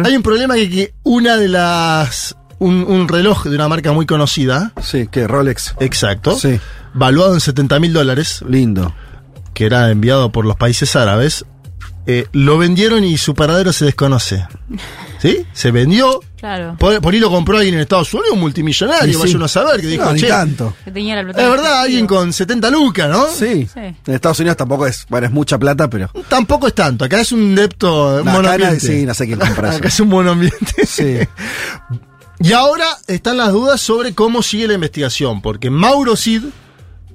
hay 0.06 0.16
un 0.16 0.24
problema 0.24 0.56
que, 0.56 0.70
que 0.70 0.94
una 1.04 1.38
de 1.38 1.48
las. 1.48 2.36
Un, 2.58 2.86
un 2.88 3.08
reloj 3.10 3.44
de 3.46 3.56
una 3.56 3.68
marca 3.68 3.92
muy 3.92 4.06
conocida. 4.06 4.72
Sí, 4.82 5.08
que 5.08 5.28
Rolex. 5.28 5.76
Exacto. 5.80 6.38
Sí. 6.40 6.58
Valuado 6.94 7.34
en 7.34 7.42
70 7.42 7.80
mil 7.82 7.92
dólares. 7.94 8.44
Lindo. 8.48 8.94
Que 9.56 9.66
era 9.66 9.90
enviado 9.90 10.32
por 10.32 10.46
los 10.46 10.56
países 10.58 10.96
árabes. 10.96 11.44
eh, 12.06 12.28
lo 12.34 12.60
vendieron 12.60 13.04
y 13.04 13.18
su 13.18 13.34
paradero 13.34 13.74
se 13.74 13.86
desconoce. 13.86 14.46
¿Sí? 15.18 15.44
Se 15.54 15.72
vendió. 15.72 16.20
Claro. 16.38 16.76
Por, 16.78 17.02
por 17.02 17.12
ahí 17.16 17.20
lo 17.20 17.32
compró 17.32 17.58
alguien 17.58 17.74
en 17.76 17.82
Estados 17.82 18.14
Unidos, 18.14 18.34
un 18.34 18.40
multimillonario, 18.42 19.14
sí. 19.14 19.20
vaya 19.20 19.36
uno 19.38 19.46
a 19.46 19.48
saber, 19.48 19.82
que 19.82 19.88
dijo, 19.88 20.06
No, 20.06 20.16
che, 20.16 20.28
tanto. 20.28 20.76
Que 20.86 20.92
tenía 20.92 21.16
la 21.16 21.24
plata 21.24 21.42
es 21.44 21.50
verdad, 21.50 21.82
alguien 21.82 22.06
con 22.06 22.32
70 22.32 22.70
lucas, 22.70 23.10
¿no? 23.10 23.26
Sí. 23.32 23.66
Sí. 23.74 23.80
En 23.80 24.14
Estados 24.14 24.40
Unidos 24.40 24.56
tampoco 24.58 24.86
es, 24.86 25.08
bueno, 25.10 25.26
es 25.26 25.34
mucha 25.34 25.58
plata, 25.58 25.90
pero. 25.90 26.12
Tampoco 26.30 26.68
es 26.68 26.76
tanto, 26.76 27.06
acá 27.06 27.20
es 27.22 27.32
un 27.32 27.56
depto, 27.56 28.22
No, 28.24 28.32
monoambiente. 28.34 28.80
sí, 28.82 29.04
no 29.08 29.16
sé 29.16 29.26
quién 29.26 29.40
compra 29.40 29.70
eso. 29.70 29.78
acá 29.80 29.88
es 29.88 30.00
un 30.00 30.10
monoambiente. 30.10 30.86
Sí. 30.86 31.18
Y 32.40 32.54
ahora 32.54 32.86
están 33.08 33.38
las 33.38 33.52
dudas 33.52 33.82
sobre 33.82 34.14
cómo 34.14 34.44
sigue 34.44 34.68
la 34.68 34.74
investigación, 34.76 35.42
porque 35.42 35.72
Mauro 35.72 36.16
Cid 36.16 36.44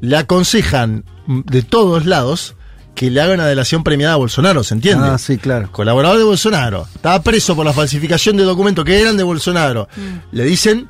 le 0.00 0.16
aconsejan 0.16 1.04
de 1.26 1.62
todos 1.62 2.06
lados 2.06 2.54
que 2.94 3.10
le 3.10 3.20
haga 3.20 3.34
una 3.34 3.46
delación 3.46 3.82
premiada 3.82 4.14
a 4.14 4.16
Bolsonaro, 4.16 4.62
¿se 4.64 4.74
entiende? 4.74 5.08
Ah, 5.08 5.18
sí, 5.18 5.38
claro. 5.38 5.70
Colaborador 5.72 6.18
de 6.18 6.24
Bolsonaro, 6.24 6.86
estaba 6.94 7.22
preso 7.22 7.56
por 7.56 7.64
la 7.64 7.72
falsificación 7.72 8.36
de 8.36 8.44
documentos 8.44 8.84
que 8.84 9.00
eran 9.00 9.16
de 9.16 9.22
Bolsonaro. 9.22 9.88
Le 10.32 10.44
dicen, 10.44 10.88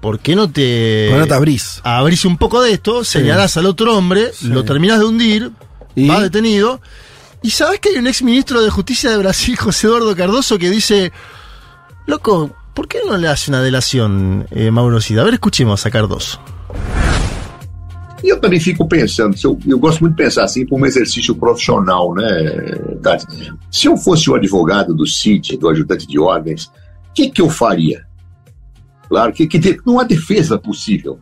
¿por 0.00 0.20
qué 0.20 0.36
no 0.36 0.48
te... 0.50 1.06
¿Por 1.08 1.16
qué 1.16 1.20
no 1.20 1.26
te 1.26 1.34
abrís? 1.34 1.80
Abrís 1.82 2.24
un 2.24 2.36
poco 2.36 2.62
de 2.62 2.72
esto, 2.72 3.02
señalás 3.02 3.56
al 3.56 3.66
otro 3.66 3.96
hombre, 3.96 4.30
lo 4.42 4.64
terminás 4.64 5.00
de 5.00 5.04
hundir, 5.06 5.50
¿Y? 5.96 6.06
va 6.06 6.20
detenido. 6.20 6.80
Y 7.42 7.50
sabes 7.50 7.80
que 7.80 7.88
hay 7.88 7.96
un 7.96 8.06
ex 8.06 8.22
ministro 8.22 8.62
de 8.62 8.70
Justicia 8.70 9.10
de 9.10 9.16
Brasil, 9.16 9.56
José 9.58 9.88
Eduardo 9.88 10.14
Cardoso, 10.14 10.58
que 10.58 10.70
dice, 10.70 11.12
loco, 12.06 12.54
¿por 12.74 12.86
qué 12.86 12.98
no 13.06 13.16
le 13.16 13.26
hace 13.26 13.50
una 13.50 13.62
delación, 13.62 14.46
eh, 14.50 14.70
Mauro 14.70 15.00
Cid? 15.00 15.18
A 15.18 15.24
ver, 15.24 15.34
escuchemos 15.34 15.84
a 15.86 15.90
Cardoso. 15.90 16.40
E 18.24 18.28
eu 18.28 18.40
também 18.40 18.58
fico 18.58 18.88
pensando, 18.88 19.36
eu, 19.42 19.58
eu 19.66 19.78
gosto 19.78 20.00
muito 20.00 20.16
de 20.16 20.22
pensar 20.22 20.44
assim 20.44 20.66
como 20.66 20.84
um 20.84 20.86
exercício 20.86 21.34
profissional, 21.34 22.14
né, 22.14 22.24
Tati? 23.02 23.26
Se 23.70 23.86
eu 23.86 23.96
fosse 23.96 24.30
o 24.30 24.34
advogado 24.34 24.94
do 24.94 25.06
CID, 25.06 25.58
do 25.58 25.68
ajudante 25.68 26.06
de 26.06 26.18
ordens, 26.18 26.66
o 26.66 27.12
que, 27.14 27.30
que 27.30 27.42
eu 27.42 27.50
faria? 27.50 28.06
Claro 29.08 29.32
que, 29.32 29.46
que 29.46 29.78
não 29.86 30.00
há 30.00 30.04
defesa 30.04 30.58
possível. 30.58 31.18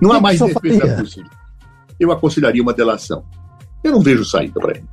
Não 0.00 0.12
há 0.12 0.20
mais 0.20 0.38
defesa 0.38 0.80
faria? 0.80 0.96
possível. 0.96 1.30
Eu 1.98 2.12
aconselharia 2.12 2.62
uma 2.62 2.72
delação. 2.72 3.24
Eu 3.82 3.92
não 3.92 4.00
vejo 4.00 4.24
saída 4.24 4.60
para 4.60 4.72
ele. 4.72 4.84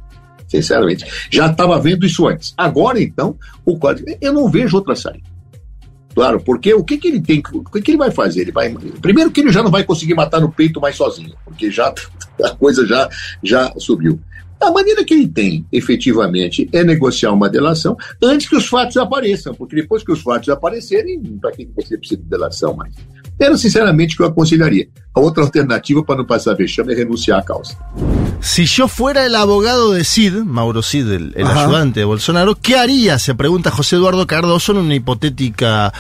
Sinceramente. 0.48 1.06
Já 1.30 1.48
estava 1.48 1.80
vendo 1.80 2.06
isso 2.06 2.28
antes. 2.28 2.54
Agora, 2.58 3.02
então, 3.02 3.38
o 3.66 3.78
código. 3.78 4.10
Eu 4.20 4.34
não 4.34 4.50
vejo 4.50 4.76
outra 4.76 4.96
saída. 4.96 5.30
Claro, 6.14 6.42
porque 6.42 6.74
o 6.74 6.84
que, 6.84 6.98
que 6.98 7.08
ele 7.08 7.22
tem, 7.22 7.42
o 7.54 7.64
que, 7.64 7.82
que 7.82 7.92
ele 7.92 7.98
vai 7.98 8.12
fazer? 8.12 8.42
Ele 8.42 8.52
vai, 8.52 8.74
primeiro 9.02 9.32
que 9.32 9.42
ele 9.42 9.52
já 9.52 9.64
não 9.64 9.72
vai 9.72 9.84
conseguir 9.84 10.14
matar 10.14 10.42
no 10.42 10.52
peito 10.52 10.82
mais 10.82 10.96
sozinho, 10.96 11.34
porque 11.46 11.72
já 11.72 11.94
a 12.44 12.50
coisa 12.52 12.86
já, 12.86 13.10
já 13.44 13.74
subiu. 13.78 14.20
A 14.62 14.70
maneira 14.72 15.04
que 15.04 15.14
ele 15.14 15.28
tem, 15.28 15.66
efetivamente, 15.72 16.70
é 16.72 16.84
negociar 16.84 17.32
uma 17.32 17.50
delação 17.50 17.98
antes 18.22 18.48
que 18.48 18.56
os 18.56 18.68
fatos 18.68 18.96
apareçam, 18.96 19.56
porque 19.56 19.76
depois 19.76 20.04
que 20.04 20.12
os 20.12 20.22
fatos 20.22 20.50
aparecerem, 20.50 21.20
para 21.42 21.52
que 21.52 21.68
você 21.76 21.98
precisa 21.98 22.22
de 22.22 22.28
delação 22.28 22.76
mais? 22.76 22.94
Era 23.42 23.58
sinceramente 23.58 24.14
o 24.14 24.18
que 24.18 24.24
eu 24.24 24.28
aconselharia. 24.28 24.88
A 25.16 25.20
outra 25.20 25.44
alternativa 25.44 26.04
para 26.04 26.18
não 26.18 26.26
passar 26.28 26.54
vexame 26.54 26.94
é 26.94 26.96
renunciar 26.96 27.40
à 27.40 27.42
causa. 27.42 27.76
Si 28.40 28.66
yo 28.66 28.88
fuera 28.88 29.26
el 29.26 29.34
abogado 29.34 29.94
de 29.94 30.04
Cid, 30.04 30.44
Mauro 30.46 30.84
Cid, 30.84 31.10
el, 31.10 31.34
ayudante 31.36 32.02
de 32.02 32.06
Bolsonaro, 32.06 32.54
¿qué 32.54 32.76
haría? 32.76 33.18
Se 33.18 33.34
pregunta 33.34 33.72
José 33.72 33.96
Eduardo 33.96 34.28
Cardoso 34.28 34.74
en 34.74 34.78
una 34.78 34.94
hipotética 34.94 35.92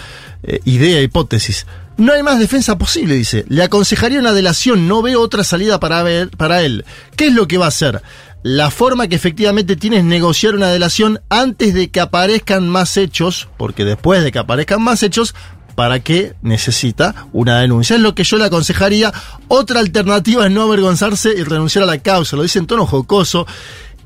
eh, 0.44 0.60
idea, 0.66 1.02
hipótesis. 1.02 1.66
No 1.98 2.14
hay 2.14 2.22
más 2.22 2.38
defensa 2.38 2.78
posible, 2.78 3.16
dice. 3.16 3.44
Le 3.50 3.64
aconsejaría 3.64 4.20
una 4.20 4.34
delación, 4.34 4.88
no 4.88 5.02
veo 5.02 5.20
otra 5.20 5.44
salida 5.44 5.80
para, 5.80 6.04
ver, 6.04 6.30
para 6.30 6.62
él. 6.62 6.86
¿Qué 7.16 7.28
es 7.28 7.34
lo 7.34 7.48
que 7.48 7.58
va 7.58 7.66
a 7.66 7.70
hacer? 7.70 8.04
La 8.44 8.72
forma 8.72 9.08
que 9.08 9.16
efectivamente 9.16 9.76
tiene 9.76 9.98
es 9.98 10.04
negociar 10.04 10.56
una 10.56 10.70
delación 10.70 11.22
antes 11.30 11.76
de 11.76 11.90
que 11.90 12.00
aparezcan 12.00 12.68
más 12.70 12.98
hechos, 12.98 13.50
porque 13.58 13.86
después 13.86 14.24
de 14.24 14.32
que 14.32 14.40
aparezcan 14.40 14.82
más 14.82 15.04
hechos, 15.04 15.36
¿para 15.76 15.99
qué 15.99 16.34
necesita 16.41 17.27
una 17.34 17.60
denuncia? 17.60 17.95
Es 17.95 18.02
lo 18.02 18.14
que 18.15 18.23
yo 18.23 18.38
le 18.38 18.45
aconsejaría. 18.45 19.11
Otra 19.48 19.80
alternativa 19.80 20.45
es 20.45 20.52
no 20.52 20.64
avergonzarse 20.64 21.34
y 21.38 21.43
renunciar 21.43 21.84
a 21.84 21.88
la 21.88 21.98
causa. 21.99 22.35
Lo 22.35 22.43
dice 22.43 22.60
en 22.60 22.68
tono 22.68 22.85
jocoso. 22.85 23.45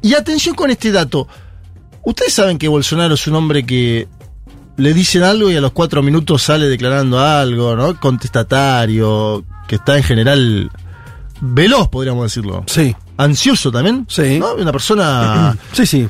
Y 0.02 0.14
atención 0.14 0.56
con 0.56 0.70
este 0.72 0.92
dato. 0.92 1.28
Ustedes 2.04 2.34
saben 2.34 2.58
que 2.58 2.68
Bolsonaro 2.68 3.16
es 3.16 3.26
un 3.28 3.36
hombre 3.36 3.66
que 3.66 4.08
le 4.78 4.94
dicen 4.94 5.24
algo 5.24 5.50
y 5.50 5.56
a 5.56 5.62
los 5.62 5.72
cuatro 5.72 6.04
minutos 6.04 6.44
sale 6.44 6.68
declarando 6.68 7.20
algo, 7.20 7.76
¿no? 7.76 8.00
Contestatario, 8.00 9.44
que 9.68 9.76
está 9.76 9.98
en 9.98 10.04
general 10.04 10.70
veloz, 11.42 11.88
podríamos 11.90 12.24
decirlo. 12.26 12.64
Sí. 12.68 12.96
Ansioso 13.18 13.72
también. 13.72 14.06
Sí. 14.10 14.38
¿no? 14.40 14.54
Una 14.56 14.72
persona. 14.72 15.58
Sí, 15.74 15.86
sí. 15.86 16.08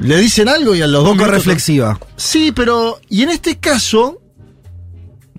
Le 0.00 0.16
dicen 0.18 0.48
algo 0.48 0.74
y 0.74 0.82
a 0.82 0.86
los 0.86 1.00
Un 1.00 1.04
dos 1.04 1.12
poco 1.14 1.24
minutos- 1.24 1.44
reflexiva. 1.46 1.98
Sí, 2.16 2.52
pero. 2.54 3.00
Y 3.08 3.22
en 3.22 3.30
este 3.30 3.58
caso. 3.58 4.20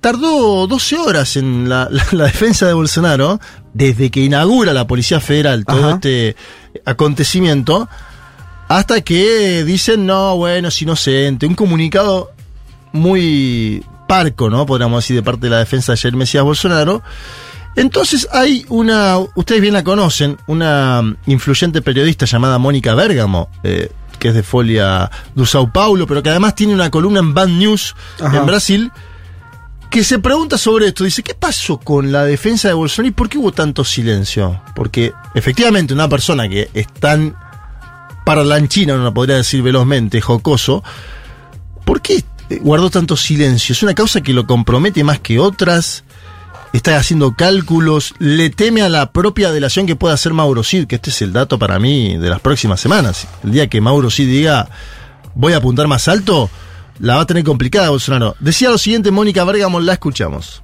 Tardó 0.02 0.68
12 0.68 0.98
horas 0.98 1.36
en 1.38 1.68
la, 1.70 1.88
la- 1.92 2.06
la 2.12 2.24
defensa 2.26 2.68
de 2.68 2.74
Bolsonaro, 2.74 3.40
desde 3.74 4.10
que 4.12 4.22
inaugura 4.22 4.74
la 4.74 4.88
Policía 4.88 5.20
Federal 5.20 5.66
todo 5.66 5.86
Ajá. 5.86 5.96
este 5.96 6.36
acontecimiento, 6.86 7.88
hasta 8.68 9.02
que 9.02 9.64
dicen, 9.64 10.06
no, 10.06 10.36
bueno, 10.38 10.68
es 10.70 10.82
inocente. 10.82 11.46
Un 11.46 11.56
comunicado 11.56 12.32
muy 12.92 13.84
parco, 14.08 14.50
¿no? 14.50 14.66
Podríamos 14.66 15.04
decir, 15.04 15.16
de 15.16 15.24
parte 15.24 15.42
de 15.48 15.50
la 15.52 15.60
defensa 15.60 15.94
de 15.94 15.98
Jair 15.98 16.16
Mesías 16.16 16.44
Bolsonaro. 16.44 17.02
Entonces 17.76 18.28
hay 18.32 18.66
una, 18.70 19.18
ustedes 19.36 19.62
bien 19.62 19.74
la 19.74 19.84
conocen, 19.84 20.38
una 20.48 21.16
influyente 21.28 21.82
periodista 21.82 22.26
llamada 22.26 22.58
Mónica 22.58 22.96
Bergamo, 22.96 23.50
eh, 23.64 23.92
que 24.18 24.30
es 24.30 24.34
de 24.34 24.42
Folia 24.42 25.12
do 25.36 25.46
Sao 25.46 25.72
Paulo, 25.72 26.08
pero 26.08 26.24
que 26.24 26.30
además 26.32 26.56
tiene 26.56 26.74
una 26.74 26.90
columna 26.90 27.20
en 27.20 27.36
Band 27.36 27.60
News 27.60 27.96
Ajá. 28.20 28.38
en 28.38 28.46
Brasil, 28.48 28.92
que 29.90 30.04
se 30.04 30.20
pregunta 30.20 30.58
sobre 30.58 30.88
esto. 30.88 31.04
Dice, 31.04 31.24
¿qué 31.24 31.34
pasó 31.34 31.78
con 31.78 32.12
la 32.12 32.24
defensa 32.26 32.68
de 32.68 32.74
Bolsonaro 32.74 33.10
y 33.10 33.12
por 33.12 33.30
qué 33.30 33.38
hubo 33.38 33.52
tanto 33.52 33.84
silencio? 33.84 34.62
Porque 34.76 35.14
efectivamente 35.34 35.94
una 35.94 36.10
persona 36.10 36.48
que 36.48 36.70
es 36.74 36.88
tan 36.88 37.36
parlanchina, 38.26 38.98
no 38.98 39.14
podría 39.14 39.38
decir 39.38 39.62
velozmente, 39.62 40.20
jocoso, 40.20 40.84
¿por 41.86 42.02
qué 42.02 42.24
guardó 42.62 42.90
tanto 42.90 43.16
silencio? 43.16 43.74
¿Es 43.74 43.84
una 43.84 43.94
causa 43.94 44.22
que 44.22 44.34
lo 44.34 44.46
compromete 44.46 45.04
más 45.04 45.20
que 45.20 45.40
otras? 45.40 46.04
¿Está 46.74 46.98
haciendo 46.98 47.36
cálculos? 47.36 48.14
¿Le 48.20 48.50
teme 48.50 48.82
a 48.82 48.90
la 48.90 49.12
propia 49.12 49.52
delación 49.52 49.88
que 49.88 49.96
pueda 49.96 50.14
hacer 50.14 50.34
Mauro 50.34 50.64
Cid? 50.64 50.88
Que 50.88 50.96
este 50.96 51.10
es 51.10 51.22
el 51.22 51.32
dato 51.32 51.58
para 51.58 51.80
mí 51.80 52.18
de 52.18 52.30
las 52.30 52.42
próximas 52.42 52.82
semanas. 52.82 53.28
El 53.44 53.52
día 53.52 53.68
que 53.68 53.80
Mauro 53.80 54.12
Cid 54.12 54.28
diga, 54.28 54.68
voy 55.34 55.54
a 55.54 55.58
apuntar 55.58 55.88
más 55.88 56.10
alto, 56.10 56.50
la 57.00 57.16
va 57.16 57.22
a 57.22 57.26
tener 57.26 57.44
complicada 57.44 57.90
Bolsonaro. 57.90 58.36
Decía 58.40 58.70
lo 58.70 58.78
siguiente, 58.78 59.12
Mónica 59.12 59.44
Bergamo, 59.44 59.80
la 59.80 59.94
escuchamos. 59.94 60.62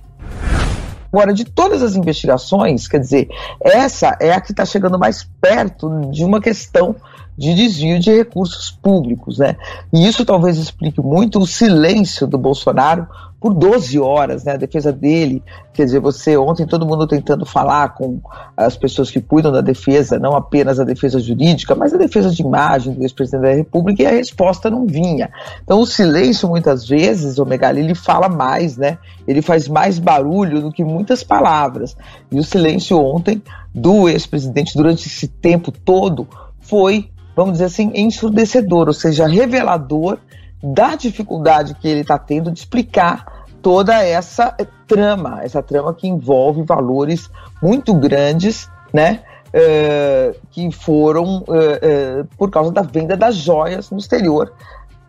Agora, 1.11 1.31
de 1.31 1.45
todas 1.45 1.83
as 1.83 1.95
investigações, 1.95 2.87
quer 2.87 2.99
dizer, 2.99 3.29
essa 3.61 4.17
é 4.19 4.33
a 4.33 4.41
que 4.41 4.51
está 4.51 4.65
chegando 4.65 4.97
mais 4.97 5.29
perto 5.39 6.09
de 6.11 6.23
uma 6.23 6.41
questão 6.41 6.95
de 7.37 7.53
desvio 7.53 7.99
de 7.99 8.11
recursos 8.11 8.71
públicos, 8.71 9.37
né? 9.37 9.55
E 9.91 10.07
isso 10.07 10.25
talvez 10.25 10.57
explique 10.57 10.99
muito 11.01 11.39
o 11.39 11.45
silêncio 11.45 12.25
do 12.25 12.37
Bolsonaro 12.37 13.07
por 13.43 13.53
12 13.53 13.99
horas, 13.99 14.45
né? 14.45 14.53
A 14.53 14.57
defesa 14.57 14.89
dele, 14.89 15.43
quer 15.73 15.83
dizer, 15.83 15.99
você 15.99 16.37
ontem 16.37 16.65
todo 16.65 16.85
mundo 16.85 17.05
tentando 17.05 17.45
falar 17.45 17.89
com 17.93 18.21
as 18.55 18.77
pessoas 18.77 19.11
que 19.11 19.19
cuidam 19.19 19.51
da 19.51 19.59
defesa, 19.59 20.17
não 20.17 20.33
apenas 20.33 20.79
a 20.79 20.85
defesa 20.85 21.19
jurídica, 21.19 21.75
mas 21.75 21.93
a 21.93 21.97
defesa 21.97 22.29
de 22.29 22.41
imagem 22.41 22.93
do 22.93 23.03
ex-presidente 23.03 23.41
da 23.41 23.53
República 23.53 24.01
e 24.01 24.05
a 24.05 24.11
resposta 24.11 24.69
não 24.69 24.87
vinha. 24.87 25.29
Então 25.61 25.81
o 25.81 25.85
silêncio 25.85 26.47
muitas 26.47 26.87
vezes, 26.87 27.37
o 27.37 27.45
Megali, 27.45 27.81
ele 27.81 27.93
fala 27.93 28.29
mais, 28.29 28.77
né? 28.77 28.97
Ele 29.27 29.41
faz 29.41 29.67
mais 29.67 29.99
barulho 29.99 30.61
do 30.61 30.71
que 30.71 30.85
muitas 30.85 31.21
palavras. 31.21 31.97
E 32.31 32.39
o 32.39 32.43
silêncio 32.45 32.97
ontem 32.97 33.43
do 33.75 34.07
ex-presidente 34.07 34.77
durante 34.77 35.05
esse 35.05 35.27
tempo 35.27 35.69
todo 35.69 36.25
foi, 36.61 37.09
vamos 37.35 37.53
dizer 37.53 37.65
assim, 37.65 37.91
ensurdecedor, 37.93 38.87
ou 38.87 38.93
seja, 38.93 39.27
revelador 39.27 40.17
da 40.63 40.95
dificuldade 40.95 41.75
que 41.75 41.87
ele 41.87 42.01
está 42.01 42.17
tendo 42.17 42.49
de 42.49 42.59
explicar 42.59 43.45
toda 43.61 44.01
essa 44.01 44.55
eh, 44.57 44.65
trama, 44.87 45.41
essa 45.43 45.61
trama 45.61 45.93
que 45.93 46.07
envolve 46.07 46.63
valores 46.63 47.29
muito 47.61 47.93
grandes, 47.93 48.69
né? 48.93 49.21
eh, 49.53 50.35
que 50.49 50.71
foram 50.71 51.43
eh, 51.47 51.79
eh, 51.81 52.25
por 52.37 52.49
causa 52.49 52.71
da 52.71 52.81
venda 52.81 53.15
das 53.15 53.35
joias 53.35 53.91
no 53.91 53.99
exterior 53.99 54.51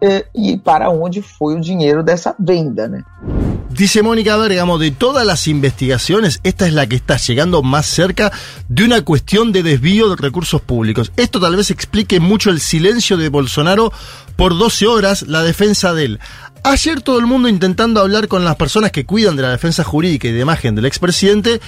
eh, 0.00 0.26
e 0.34 0.56
para 0.58 0.90
onde 0.90 1.22
foi 1.22 1.54
o 1.54 1.60
dinheiro 1.60 2.02
dessa 2.02 2.34
venda, 2.38 2.88
né? 2.88 3.04
Dice 3.70 4.02
Mónica 4.02 4.36
Bergamo, 4.36 4.78
de 4.78 4.92
todas 4.92 5.26
las 5.26 5.48
investigaciones, 5.48 6.38
esta 6.44 6.68
es 6.68 6.74
la 6.74 6.86
que 6.86 6.94
está 6.94 7.16
llegando 7.16 7.60
más 7.60 7.86
cerca 7.86 8.30
de 8.68 8.84
una 8.84 9.02
cuestión 9.02 9.50
de 9.50 9.64
desvío 9.64 10.08
de 10.10 10.14
recursos 10.14 10.60
públicos. 10.60 11.10
Esto 11.16 11.40
tal 11.40 11.56
vez 11.56 11.72
explique 11.72 12.20
mucho 12.20 12.50
el 12.50 12.60
silencio 12.60 13.16
de 13.16 13.30
Bolsonaro 13.30 13.92
por 14.36 14.56
12 14.56 14.86
horas, 14.86 15.22
la 15.22 15.42
defensa 15.42 15.92
de 15.92 16.04
él. 16.04 16.20
Ayer 16.62 17.02
todo 17.02 17.18
el 17.18 17.26
mundo 17.26 17.48
intentando 17.48 18.00
hablar 18.00 18.28
con 18.28 18.44
las 18.44 18.54
personas 18.54 18.92
que 18.92 19.04
cuidan 19.04 19.34
de 19.34 19.42
la 19.42 19.50
defensa 19.50 19.82
jurídica 19.82 20.28
y 20.28 20.32
de 20.32 20.40
imagen 20.40 20.76
del 20.76 20.86
expresidente 20.86 21.60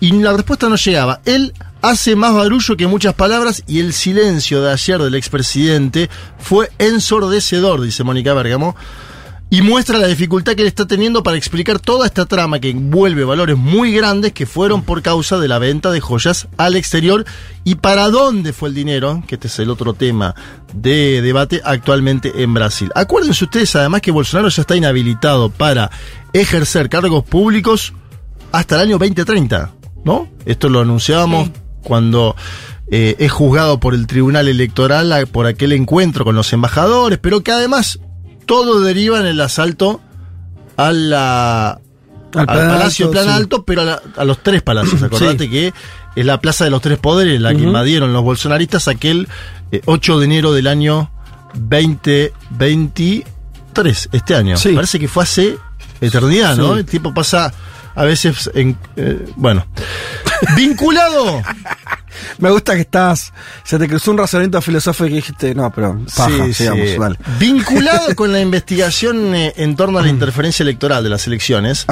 y 0.00 0.12
la 0.12 0.32
respuesta 0.32 0.68
no 0.68 0.76
llegaba. 0.76 1.20
Él 1.24 1.52
hace 1.82 2.16
más 2.16 2.34
barullo 2.34 2.76
que 2.76 2.86
muchas 2.86 3.14
palabras 3.14 3.62
y 3.66 3.80
el 3.80 3.92
silencio 3.92 4.62
de 4.62 4.72
ayer 4.72 5.00
del 5.00 5.14
expresidente 5.14 6.10
fue 6.38 6.70
ensordecedor, 6.78 7.80
dice 7.80 8.04
Mónica 8.04 8.34
Bergamo, 8.34 8.76
y 9.50 9.62
muestra 9.62 9.98
la 9.98 10.08
dificultad 10.08 10.54
que 10.54 10.62
él 10.62 10.68
está 10.68 10.86
teniendo 10.86 11.22
para 11.22 11.38
explicar 11.38 11.78
toda 11.78 12.06
esta 12.06 12.26
trama 12.26 12.60
que 12.60 12.68
envuelve 12.68 13.24
valores 13.24 13.56
muy 13.56 13.92
grandes 13.92 14.32
que 14.32 14.44
fueron 14.44 14.82
por 14.82 15.00
causa 15.00 15.38
de 15.38 15.48
la 15.48 15.58
venta 15.58 15.90
de 15.90 16.00
joyas 16.00 16.48
al 16.58 16.76
exterior 16.76 17.24
y 17.64 17.76
para 17.76 18.10
dónde 18.10 18.52
fue 18.52 18.68
el 18.68 18.74
dinero, 18.74 19.22
que 19.26 19.36
este 19.36 19.48
es 19.48 19.58
el 19.58 19.70
otro 19.70 19.94
tema 19.94 20.34
de 20.74 21.22
debate 21.22 21.62
actualmente 21.64 22.42
en 22.42 22.52
Brasil. 22.52 22.90
Acuérdense 22.94 23.44
ustedes 23.44 23.74
además 23.76 24.02
que 24.02 24.10
Bolsonaro 24.10 24.50
ya 24.50 24.60
está 24.60 24.76
inhabilitado 24.76 25.48
para 25.48 25.90
ejercer 26.34 26.90
cargos 26.90 27.24
públicos 27.24 27.94
hasta 28.52 28.74
el 28.76 28.82
año 28.82 28.98
2030, 28.98 29.72
¿no? 30.04 30.28
Esto 30.46 30.68
lo 30.68 30.80
anunciábamos 30.80 31.50
cuando 31.82 32.34
eh, 32.90 33.16
es 33.18 33.30
juzgado 33.32 33.78
por 33.80 33.94
el 33.94 34.06
Tribunal 34.06 34.48
Electoral 34.48 35.12
a- 35.12 35.26
por 35.26 35.46
aquel 35.46 35.72
encuentro 35.72 36.24
con 36.24 36.34
los 36.34 36.52
embajadores, 36.52 37.18
pero 37.20 37.42
que 37.42 37.52
además 37.52 37.98
todo 38.46 38.80
deriva 38.80 39.20
en 39.20 39.26
el 39.26 39.40
asalto 39.40 40.00
a 40.76 40.92
la, 40.92 41.70
Al 41.70 41.78
al, 42.34 42.46
Plan 42.46 42.68
Palacio 42.68 43.06
Alto, 43.06 43.12
Plan 43.12 43.24
sí. 43.26 43.30
Alto, 43.30 43.64
pero 43.64 43.82
a, 43.82 43.84
la- 43.84 44.02
a 44.16 44.24
los 44.24 44.42
tres 44.42 44.62
palacios. 44.62 45.02
Acordate 45.02 45.48
que 45.50 45.72
es 46.16 46.26
la 46.26 46.40
Plaza 46.40 46.64
de 46.64 46.70
los 46.70 46.80
Tres 46.82 46.98
Poderes 46.98 47.40
la 47.40 47.50
que 47.50 47.56
Ujú. 47.58 47.66
invadieron 47.66 48.12
los 48.12 48.22
bolsonaristas 48.24 48.88
aquel 48.88 49.28
eh, 49.70 49.82
8 49.84 50.18
de 50.18 50.24
enero 50.24 50.52
del 50.52 50.66
año 50.66 51.10
2023, 51.54 54.08
este 54.12 54.34
año. 54.34 54.56
Parece 54.74 54.98
que 54.98 55.08
fue 55.08 55.22
hace 55.24 55.56
eternidad, 56.00 56.56
¿no? 56.56 56.72
Sí. 56.74 56.80
El 56.80 56.86
tiempo 56.86 57.12
pasa 57.14 57.52
a 57.98 58.04
veces 58.04 58.50
en... 58.54 58.76
eh, 58.96 59.26
bueno. 59.36 59.66
Vinculado. 60.56 61.42
Me 62.38 62.50
gusta 62.50 62.74
que 62.74 62.82
estás. 62.82 63.32
Se 63.64 63.78
te 63.78 63.88
cruzó 63.88 64.12
un 64.12 64.18
razonamiento 64.18 64.60
filosófico 64.62 65.06
y 65.08 65.14
dijiste, 65.14 65.54
no, 65.54 65.70
pero 65.72 66.00
paja, 66.16 66.30
Sí, 66.46 66.54
sigamos, 66.54 66.88
sí. 66.88 66.96
dale. 66.98 67.16
Vinculado 67.38 68.14
con 68.14 68.32
la 68.32 68.40
investigación 68.48 69.34
eh, 69.34 69.52
en 69.56 69.74
torno 69.76 69.98
a 69.98 70.02
la 70.02 70.08
interferencia 70.08 70.62
electoral 70.62 71.02
de 71.02 71.10
las 71.10 71.26
elecciones, 71.26 71.86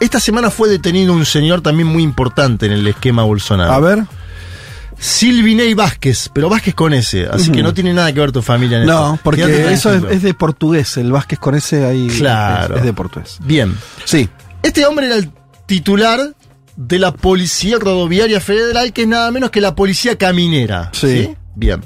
esta 0.00 0.20
semana 0.20 0.50
fue 0.50 0.68
detenido 0.68 1.12
un 1.12 1.24
señor 1.24 1.62
también 1.62 1.88
muy 1.88 2.02
importante 2.02 2.66
en 2.66 2.72
el 2.72 2.86
esquema 2.86 3.22
Bolsonaro. 3.22 3.72
A 3.72 3.80
ver. 3.80 4.04
Silvinei 4.98 5.72
Vázquez, 5.72 6.28
pero 6.30 6.50
Vázquez 6.50 6.74
con 6.74 6.92
ese, 6.92 7.26
así 7.26 7.50
que 7.50 7.62
no 7.62 7.72
tiene 7.72 7.94
nada 7.94 8.12
que 8.12 8.20
ver 8.20 8.32
tu 8.32 8.42
familia 8.42 8.76
en 8.76 8.82
esto. 8.82 8.92
No, 9.12 9.18
porque 9.22 9.72
eso 9.72 9.94
es, 9.94 10.20
de 10.22 10.34
portugués. 10.34 10.98
El 10.98 11.10
Vázquez 11.10 11.38
con 11.38 11.54
ese 11.54 11.86
ahí. 11.86 12.08
Claro. 12.18 12.74
Es, 12.74 12.80
es 12.80 12.86
de 12.86 12.92
portugués. 12.92 13.38
Bien. 13.42 13.74
Sí. 14.04 14.28
Este 14.62 14.84
hombre 14.86 15.06
era 15.06 15.16
el 15.16 15.30
titular 15.66 16.34
de 16.76 16.98
la 16.98 17.12
Policía 17.12 17.78
Rodoviaria 17.78 18.40
Federal, 18.40 18.92
que 18.92 19.02
es 19.02 19.08
nada 19.08 19.30
menos 19.30 19.50
que 19.50 19.60
la 19.60 19.74
Policía 19.74 20.16
Caminera. 20.16 20.90
Sí. 20.92 21.34
Bien. 21.54 21.82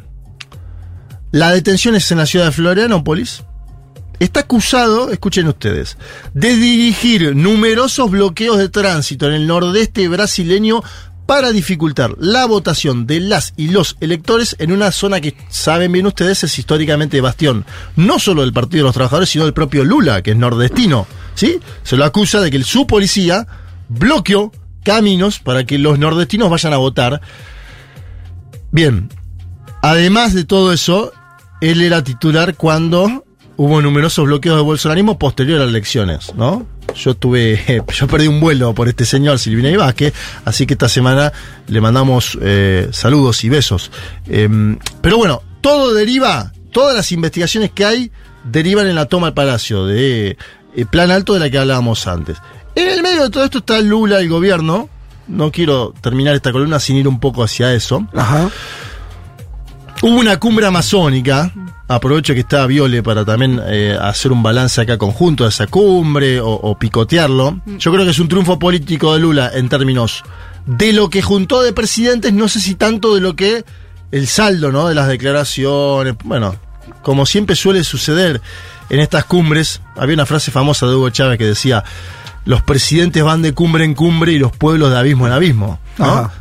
La 1.32 1.50
detención 1.50 1.94
es 1.94 2.10
en 2.12 2.18
la 2.18 2.26
ciudad 2.26 2.46
de 2.46 2.52
Florianópolis. 2.52 3.42
Está 4.20 4.40
acusado, 4.40 5.10
escuchen 5.10 5.48
ustedes, 5.48 5.98
de 6.32 6.54
dirigir 6.54 7.34
numerosos 7.34 8.10
bloqueos 8.10 8.58
de 8.58 8.68
tránsito 8.68 9.26
en 9.26 9.32
el 9.34 9.46
nordeste 9.46 10.06
brasileño 10.08 10.82
para 11.26 11.52
dificultar 11.52 12.14
la 12.18 12.46
votación 12.46 13.06
de 13.06 13.20
las 13.20 13.54
y 13.56 13.68
los 13.68 13.96
electores 14.00 14.56
en 14.58 14.72
una 14.72 14.92
zona 14.92 15.20
que, 15.20 15.34
saben 15.48 15.92
bien 15.92 16.06
ustedes, 16.06 16.44
es 16.44 16.58
históricamente 16.58 17.20
bastión, 17.20 17.64
no 17.96 18.18
solo 18.18 18.42
del 18.42 18.52
Partido 18.52 18.82
de 18.82 18.88
los 18.88 18.94
Trabajadores, 18.94 19.30
sino 19.30 19.44
del 19.44 19.54
propio 19.54 19.84
Lula, 19.84 20.22
que 20.22 20.32
es 20.32 20.36
nordestino. 20.36 21.06
¿sí? 21.34 21.60
Se 21.82 21.96
lo 21.96 22.04
acusa 22.04 22.40
de 22.40 22.50
que 22.50 22.62
su 22.62 22.86
policía 22.86 23.46
bloqueó 23.88 24.52
caminos 24.82 25.38
para 25.38 25.64
que 25.64 25.78
los 25.78 25.98
nordestinos 25.98 26.50
vayan 26.50 26.74
a 26.74 26.78
votar. 26.78 27.20
Bien, 28.70 29.08
además 29.82 30.34
de 30.34 30.44
todo 30.44 30.72
eso, 30.72 31.12
él 31.60 31.80
era 31.80 32.04
titular 32.04 32.54
cuando 32.54 33.24
hubo 33.56 33.80
numerosos 33.80 34.24
bloqueos 34.26 34.56
de 34.56 34.62
bolsonarismo 34.62 35.18
posterior 35.18 35.60
a 35.60 35.64
las 35.64 35.70
elecciones, 35.70 36.34
¿no? 36.34 36.66
Yo 36.94 37.14
tuve, 37.14 37.82
yo 37.94 38.06
perdí 38.06 38.26
un 38.26 38.40
vuelo 38.40 38.74
por 38.74 38.88
este 38.88 39.04
señor 39.04 39.38
Silvina 39.38 39.70
y 39.70 39.76
Vázquez, 39.76 40.12
así 40.44 40.66
que 40.66 40.74
esta 40.74 40.88
semana 40.88 41.32
le 41.66 41.80
mandamos 41.80 42.38
eh, 42.40 42.88
saludos 42.92 43.44
y 43.44 43.48
besos. 43.48 43.90
Em, 44.26 44.78
pero 45.00 45.16
bueno, 45.16 45.42
todo 45.60 45.94
deriva, 45.94 46.52
todas 46.72 46.94
las 46.94 47.12
investigaciones 47.12 47.70
que 47.70 47.84
hay 47.84 48.12
derivan 48.44 48.86
en 48.86 48.96
la 48.96 49.06
toma 49.06 49.28
del 49.28 49.34
palacio 49.34 49.86
de 49.86 50.36
eh, 50.76 50.86
Plan 50.86 51.10
Alto 51.10 51.34
de 51.34 51.40
la 51.40 51.50
que 51.50 51.58
hablábamos 51.58 52.06
antes. 52.06 52.38
En 52.74 52.88
el 52.88 53.02
medio 53.02 53.24
de 53.24 53.30
todo 53.30 53.44
esto 53.44 53.58
está 53.58 53.80
Lula, 53.80 54.18
el 54.18 54.28
gobierno. 54.28 54.88
No 55.26 55.50
quiero 55.50 55.94
terminar 56.00 56.34
esta 56.34 56.52
columna 56.52 56.78
sin 56.80 56.96
ir 56.96 57.08
un 57.08 57.18
poco 57.18 57.42
hacia 57.42 57.72
eso. 57.72 58.06
Ajá. 58.14 58.50
Hubo 60.02 60.18
una 60.18 60.38
cumbre 60.38 60.66
amazónica. 60.66 61.50
Aprovecho 61.86 62.32
que 62.32 62.40
está 62.40 62.66
Viole 62.66 63.02
para 63.02 63.24
también 63.24 63.60
eh, 63.66 63.96
hacer 64.00 64.32
un 64.32 64.42
balance 64.42 64.80
acá 64.80 64.96
conjunto 64.96 65.44
de 65.44 65.50
esa 65.50 65.66
cumbre 65.66 66.40
o, 66.40 66.48
o 66.48 66.78
picotearlo. 66.78 67.60
Yo 67.78 67.92
creo 67.92 68.04
que 68.04 68.10
es 68.12 68.18
un 68.18 68.28
triunfo 68.28 68.58
político 68.58 69.12
de 69.12 69.20
Lula 69.20 69.50
en 69.52 69.68
términos 69.68 70.24
de 70.66 70.92
lo 70.92 71.10
que 71.10 71.22
juntó 71.22 71.62
de 71.62 71.72
presidentes, 71.72 72.32
no 72.32 72.48
sé 72.48 72.60
si 72.60 72.74
tanto 72.74 73.14
de 73.14 73.20
lo 73.20 73.36
que 73.36 73.64
el 74.10 74.26
saldo, 74.26 74.72
¿no? 74.72 74.88
De 74.88 74.94
las 74.94 75.08
declaraciones. 75.08 76.14
Bueno, 76.24 76.56
como 77.02 77.26
siempre 77.26 77.56
suele 77.56 77.84
suceder 77.84 78.40
en 78.88 79.00
estas 79.00 79.24
cumbres, 79.24 79.80
había 79.96 80.14
una 80.14 80.26
frase 80.26 80.50
famosa 80.50 80.86
de 80.86 80.94
Hugo 80.94 81.10
Chávez 81.10 81.38
que 81.38 81.46
decía: 81.46 81.84
Los 82.44 82.62
presidentes 82.62 83.22
van 83.22 83.42
de 83.42 83.52
cumbre 83.52 83.84
en 83.84 83.94
cumbre 83.94 84.32
y 84.32 84.38
los 84.38 84.52
pueblos 84.56 84.90
de 84.90 84.98
abismo 84.98 85.26
en 85.26 85.32
abismo. 85.32 85.78
¿no? 85.98 86.04
Ajá. 86.04 86.32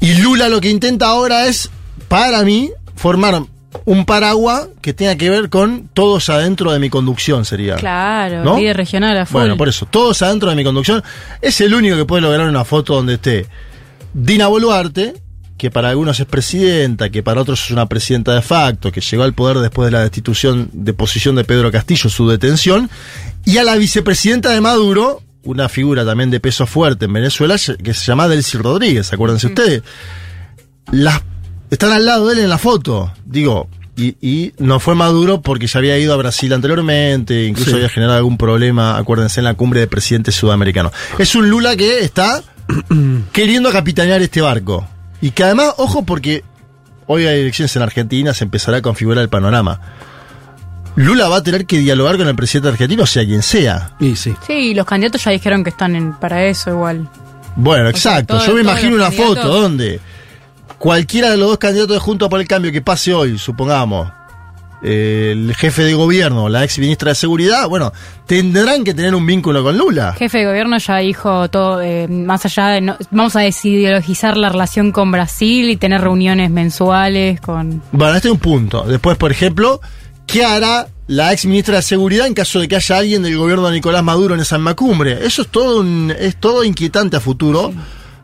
Y 0.00 0.14
Lula 0.14 0.48
lo 0.48 0.62
que 0.62 0.70
intenta 0.70 1.08
ahora 1.08 1.46
es, 1.46 1.70
para 2.08 2.42
mí, 2.42 2.70
formar 3.00 3.42
un 3.86 4.04
paraguas 4.04 4.68
que 4.82 4.92
tenga 4.92 5.16
que 5.16 5.30
ver 5.30 5.48
con 5.48 5.88
todos 5.94 6.28
adentro 6.28 6.70
de 6.70 6.78
mi 6.78 6.90
conducción, 6.90 7.46
sería. 7.46 7.76
Claro, 7.76 8.44
¿No? 8.44 8.58
líder 8.58 8.76
regional 8.76 9.16
a 9.16 9.24
full. 9.24 9.40
Bueno, 9.40 9.56
por 9.56 9.70
eso, 9.70 9.86
todos 9.86 10.20
adentro 10.20 10.50
de 10.50 10.56
mi 10.56 10.64
conducción. 10.64 11.02
Es 11.40 11.62
el 11.62 11.72
único 11.72 11.96
que 11.96 12.04
puede 12.04 12.20
lograr 12.20 12.46
una 12.46 12.62
foto 12.66 12.94
donde 12.96 13.14
esté 13.14 13.46
Dina 14.12 14.48
Boluarte, 14.48 15.14
que 15.56 15.70
para 15.70 15.88
algunos 15.88 16.20
es 16.20 16.26
presidenta, 16.26 17.08
que 17.08 17.22
para 17.22 17.40
otros 17.40 17.64
es 17.64 17.70
una 17.70 17.86
presidenta 17.86 18.34
de 18.34 18.42
facto, 18.42 18.92
que 18.92 19.00
llegó 19.00 19.22
al 19.22 19.32
poder 19.32 19.60
después 19.60 19.86
de 19.86 19.92
la 19.92 20.02
destitución 20.02 20.68
de 20.74 20.92
posición 20.92 21.36
de 21.36 21.44
Pedro 21.44 21.72
Castillo, 21.72 22.10
su 22.10 22.28
detención, 22.28 22.90
y 23.46 23.56
a 23.56 23.64
la 23.64 23.76
vicepresidenta 23.76 24.50
de 24.50 24.60
Maduro, 24.60 25.22
una 25.42 25.70
figura 25.70 26.04
también 26.04 26.30
de 26.30 26.38
peso 26.38 26.66
fuerte 26.66 27.06
en 27.06 27.14
Venezuela, 27.14 27.56
que 27.82 27.94
se 27.94 28.04
llama 28.04 28.28
Delcy 28.28 28.58
Rodríguez, 28.58 29.10
acuérdense 29.10 29.46
ustedes. 29.46 29.82
Las, 30.92 31.22
están 31.70 31.92
al 31.92 32.04
lado 32.06 32.26
de 32.28 32.34
él 32.34 32.40
en 32.40 32.48
la 32.50 32.58
foto, 32.58 33.12
digo, 33.24 33.68
y, 33.96 34.16
y 34.20 34.52
no 34.58 34.80
fue 34.80 34.94
Maduro 34.94 35.42
porque 35.42 35.66
ya 35.66 35.78
había 35.78 35.98
ido 35.98 36.14
a 36.14 36.16
Brasil 36.16 36.52
anteriormente, 36.52 37.44
incluso 37.46 37.70
Sí. 37.70 37.76
había 37.76 37.88
generado 37.88 38.16
algún 38.18 38.36
problema, 38.38 38.96
acuérdense, 38.96 39.40
en 39.40 39.44
la 39.44 39.54
cumbre 39.54 39.80
de 39.80 39.86
presidentes 39.86 40.34
sudamericanos. 40.34 40.92
Es 41.18 41.34
un 41.34 41.50
Lula 41.50 41.76
que 41.76 42.00
está 42.00 42.42
queriendo 43.32 43.70
capitanear 43.70 44.22
este 44.22 44.40
barco. 44.40 44.86
Y 45.20 45.32
que 45.32 45.44
además, 45.44 45.74
ojo, 45.76 46.04
porque 46.04 46.44
hoy 47.06 47.26
hay 47.26 47.40
elecciones 47.40 47.74
en 47.76 47.82
Argentina, 47.82 48.32
se 48.32 48.44
empezará 48.44 48.78
a 48.78 48.82
configurar 48.82 49.22
el 49.22 49.28
panorama. 49.28 49.80
Lula 50.96 51.28
va 51.28 51.36
a 51.36 51.42
tener 51.42 51.66
que 51.66 51.78
dialogar 51.78 52.16
con 52.16 52.26
el 52.26 52.34
presidente 52.34 52.68
argentino, 52.68 53.06
sea 53.06 53.24
quien 53.24 53.42
sea. 53.42 53.92
Y 54.00 54.16
sí. 54.16 54.34
Sí, 54.46 54.74
los 54.74 54.86
candidatos 54.86 55.22
ya 55.24 55.30
dijeron 55.30 55.62
que 55.62 55.70
están 55.70 55.94
en, 55.94 56.14
para 56.14 56.44
eso 56.46 56.70
igual. 56.70 57.08
Bueno, 57.56 57.88
exacto. 57.90 58.36
todo- 58.38 58.46
Yo 58.46 58.54
me 58.54 58.62
imagino 58.62 58.96
una 58.96 59.10
foto 59.10 59.46
donde 59.60 60.00
cualquiera 60.80 61.30
de 61.30 61.36
los 61.36 61.48
dos 61.50 61.58
candidatos 61.58 61.94
de 61.94 62.00
Juntos 62.00 62.28
por 62.30 62.40
el 62.40 62.48
Cambio 62.48 62.72
que 62.72 62.80
pase 62.80 63.12
hoy, 63.14 63.38
supongamos, 63.38 64.10
el 64.82 65.54
jefe 65.54 65.84
de 65.84 65.92
gobierno, 65.92 66.48
la 66.48 66.64
ex 66.64 66.78
ministra 66.78 67.10
de 67.10 67.14
Seguridad, 67.14 67.68
bueno, 67.68 67.92
tendrán 68.26 68.82
que 68.82 68.94
tener 68.94 69.14
un 69.14 69.26
vínculo 69.26 69.62
con 69.62 69.76
Lula. 69.76 70.14
Jefe 70.14 70.38
de 70.38 70.46
gobierno 70.46 70.78
ya 70.78 70.96
dijo 70.96 71.50
todo, 71.50 71.82
eh, 71.82 72.08
más 72.08 72.46
allá 72.46 72.68
de, 72.68 72.80
no- 72.80 72.96
vamos 73.10 73.36
a 73.36 73.40
desideologizar 73.40 74.38
la 74.38 74.48
relación 74.48 74.90
con 74.90 75.12
Brasil 75.12 75.68
y 75.68 75.76
tener 75.76 76.00
reuniones 76.00 76.50
mensuales 76.50 77.42
con... 77.42 77.82
Bueno, 77.92 78.14
este 78.16 78.28
es 78.28 78.32
un 78.32 78.40
punto. 78.40 78.82
Después, 78.84 79.18
por 79.18 79.30
ejemplo, 79.30 79.82
¿qué 80.26 80.46
hará 80.46 80.88
la 81.08 81.32
ex 81.34 81.44
ministra 81.44 81.76
de 81.76 81.82
Seguridad 81.82 82.26
en 82.26 82.32
caso 82.32 82.58
de 82.58 82.68
que 82.68 82.76
haya 82.76 82.96
alguien 82.96 83.22
del 83.22 83.36
gobierno 83.36 83.66
de 83.66 83.74
Nicolás 83.74 84.02
Maduro 84.02 84.34
en 84.34 84.40
esa 84.40 84.56
misma 84.56 84.72
cumbre? 84.74 85.26
Eso 85.26 85.42
es 85.42 85.48
todo, 85.48 85.80
un- 85.80 86.14
es 86.18 86.36
todo 86.36 86.64
inquietante 86.64 87.18
a 87.18 87.20
futuro 87.20 87.70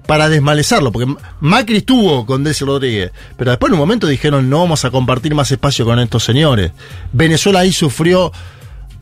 para 0.06 0.28
desmalezarlo, 0.28 0.92
porque 0.92 1.12
Macri 1.40 1.78
estuvo 1.78 2.24
con 2.26 2.44
Delcy 2.44 2.64
Rodríguez, 2.64 3.12
pero 3.36 3.50
después 3.50 3.70
en 3.70 3.74
un 3.74 3.80
momento 3.80 4.06
dijeron 4.06 4.48
no 4.48 4.60
vamos 4.60 4.84
a 4.84 4.90
compartir 4.90 5.34
más 5.34 5.50
espacio 5.50 5.84
con 5.84 5.98
estos 5.98 6.24
señores. 6.24 6.72
Venezuela 7.12 7.60
ahí 7.60 7.72
sufrió 7.72 8.32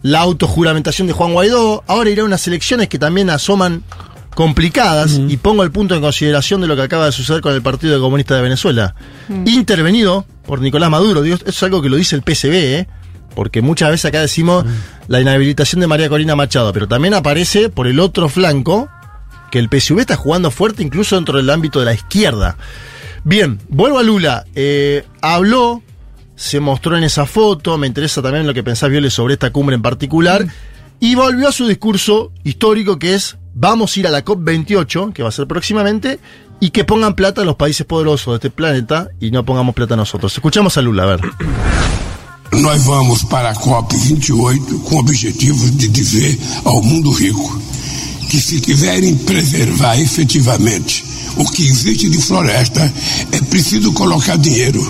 la 0.02 0.20
autojuramentación 0.20 1.06
de 1.06 1.12
Juan 1.12 1.32
Guaidó, 1.32 1.84
ahora 1.86 2.10
irá 2.10 2.22
a 2.22 2.26
unas 2.26 2.46
elecciones 2.46 2.88
que 2.88 2.98
también 2.98 3.30
asoman 3.30 3.82
complicadas 4.34 5.20
y 5.28 5.36
pongo 5.36 5.62
el 5.62 5.70
punto 5.70 5.94
en 5.94 6.00
consideración 6.00 6.60
de 6.60 6.66
lo 6.66 6.76
que 6.76 6.82
acaba 6.82 7.06
de 7.06 7.12
suceder 7.12 7.40
con 7.40 7.54
el 7.54 7.62
Partido 7.62 8.00
Comunista 8.00 8.34
de 8.34 8.42
Venezuela. 8.42 8.94
Intervenido 9.46 10.26
por 10.46 10.60
Nicolás 10.60 10.90
Maduro, 10.90 11.24
eso 11.24 11.38
es 11.46 11.62
algo 11.62 11.80
que 11.80 11.88
lo 11.88 11.96
dice 11.96 12.16
el 12.16 12.22
PCB, 12.22 12.52
¿eh? 12.52 12.88
porque 13.34 13.62
muchas 13.62 13.90
veces 13.90 14.06
acá 14.06 14.20
decimos 14.20 14.64
la 15.08 15.20
inhabilitación 15.20 15.80
de 15.80 15.86
María 15.86 16.08
Corina 16.08 16.36
Machado, 16.36 16.72
pero 16.72 16.88
también 16.88 17.14
aparece 17.14 17.68
por 17.68 17.86
el 17.86 18.00
otro 18.00 18.28
flanco 18.28 18.88
que 19.54 19.60
el 19.60 19.68
PSV 19.68 20.00
está 20.00 20.16
jugando 20.16 20.50
fuerte 20.50 20.82
incluso 20.82 21.14
dentro 21.14 21.36
del 21.36 21.48
ámbito 21.48 21.78
de 21.78 21.84
la 21.84 21.94
izquierda. 21.94 22.56
Bien, 23.22 23.60
vuelvo 23.68 24.00
a 24.00 24.02
Lula. 24.02 24.44
Eh, 24.56 25.04
habló, 25.20 25.80
se 26.34 26.58
mostró 26.58 26.96
en 26.96 27.04
esa 27.04 27.24
foto, 27.24 27.78
me 27.78 27.86
interesa 27.86 28.20
también 28.20 28.48
lo 28.48 28.52
que 28.52 28.64
pensás, 28.64 28.90
Viole, 28.90 29.10
sobre 29.10 29.34
esta 29.34 29.52
cumbre 29.52 29.76
en 29.76 29.82
particular, 29.82 30.44
y 30.98 31.14
volvió 31.14 31.46
a 31.46 31.52
su 31.52 31.68
discurso 31.68 32.32
histórico 32.42 32.98
que 32.98 33.14
es, 33.14 33.36
vamos 33.54 33.96
a 33.96 34.00
ir 34.00 34.08
a 34.08 34.10
la 34.10 34.24
COP28, 34.24 35.12
que 35.12 35.22
va 35.22 35.28
a 35.28 35.32
ser 35.32 35.46
próximamente, 35.46 36.18
y 36.58 36.70
que 36.70 36.82
pongan 36.82 37.14
plata 37.14 37.42
a 37.42 37.44
los 37.44 37.54
países 37.54 37.86
poderosos 37.86 38.32
de 38.32 38.48
este 38.48 38.50
planeta 38.50 39.06
y 39.20 39.30
no 39.30 39.44
pongamos 39.44 39.76
plata 39.76 39.94
a 39.94 39.98
nosotros. 39.98 40.34
Escuchamos 40.34 40.76
a 40.78 40.82
Lula, 40.82 41.04
a 41.04 41.06
ver. 41.06 41.20
Vamos 42.50 43.24
para 43.26 43.50
a 43.50 43.54
COP28 43.54 44.82
com 44.82 44.98
objetivos 44.98 45.76
de 45.76 45.86
dizer 45.86 46.38
ao 46.64 46.82
mundo 46.82 47.12
rico 47.12 47.73
que, 48.24 48.40
se 48.40 48.60
quiserem 48.60 49.14
preservar 49.16 49.98
efetivamente 50.00 51.04
o 51.36 51.44
que 51.44 51.66
existe 51.66 52.08
de 52.08 52.20
floresta, 52.20 52.92
é 53.32 53.40
preciso 53.42 53.92
colocar 53.92 54.36
dinheiro, 54.36 54.80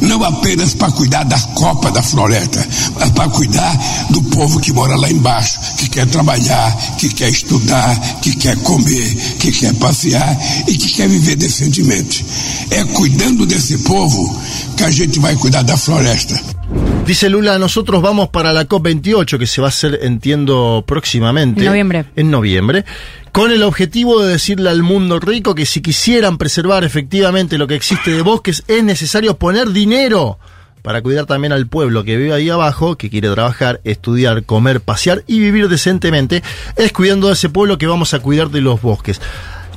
não 0.00 0.22
apenas 0.22 0.74
para 0.74 0.92
cuidar 0.92 1.24
das 1.24 1.46
copas 1.46 1.92
da 1.92 2.02
floresta, 2.02 2.66
mas 2.98 3.10
para 3.10 3.28
cuidar 3.30 4.06
do 4.10 4.22
povo 4.24 4.60
que 4.60 4.72
mora 4.72 4.96
lá 4.96 5.10
embaixo, 5.10 5.58
que 5.78 5.88
quer 5.88 6.06
trabalhar, 6.06 6.76
que 6.98 7.08
quer 7.08 7.30
estudar, 7.30 8.20
que 8.20 8.34
quer 8.36 8.56
comer, 8.58 9.14
que 9.38 9.50
quer 9.52 9.74
passear 9.74 10.38
e 10.66 10.76
que 10.76 10.92
quer 10.92 11.08
viver 11.08 11.36
decentemente. 11.36 12.24
É 12.70 12.84
cuidando 12.84 13.46
desse 13.46 13.78
povo 13.78 14.38
que 14.74 14.84
a 14.84 14.90
gente 14.90 15.18
vai 15.20 15.34
cuidar 15.36 15.64
da 15.64 15.76
floresta. 15.76 16.34
Dice 17.06 17.28
Lula, 17.28 17.58
nosotros 17.58 18.00
vamos 18.00 18.28
para 18.30 18.52
la 18.52 18.66
COP28, 18.66 19.38
que 19.38 19.46
se 19.46 19.60
va 19.60 19.68
a 19.68 19.68
hacer, 19.68 20.00
entiendo, 20.02 20.84
próximamente. 20.86 21.60
En 21.60 21.66
noviembre. 21.66 22.04
En 22.16 22.30
noviembre. 22.30 22.84
Con 23.30 23.50
el 23.50 23.62
objetivo 23.62 24.22
de 24.22 24.32
decirle 24.32 24.70
al 24.70 24.82
mundo 24.82 25.20
rico 25.20 25.54
que 25.54 25.66
si 25.66 25.82
quisieran 25.82 26.38
preservar 26.38 26.84
efectivamente 26.84 27.58
lo 27.58 27.66
que 27.66 27.74
existe 27.74 28.12
de 28.12 28.22
bosques, 28.22 28.64
es 28.68 28.82
necesario 28.82 29.36
poner 29.36 29.70
dinero 29.70 30.38
para 30.82 31.02
cuidar 31.02 31.26
también 31.26 31.52
al 31.52 31.66
pueblo 31.66 32.04
que 32.04 32.16
vive 32.16 32.34
ahí 32.34 32.50
abajo, 32.50 32.96
que 32.96 33.08
quiere 33.08 33.30
trabajar, 33.30 33.80
estudiar, 33.84 34.44
comer, 34.44 34.80
pasear 34.80 35.24
y 35.26 35.40
vivir 35.40 35.68
decentemente. 35.68 36.42
Es 36.76 36.92
cuidando 36.92 37.28
de 37.28 37.32
ese 37.32 37.48
pueblo 37.48 37.78
que 37.78 37.86
vamos 37.86 38.12
a 38.12 38.20
cuidar 38.20 38.50
de 38.50 38.60
los 38.60 38.82
bosques. 38.82 39.20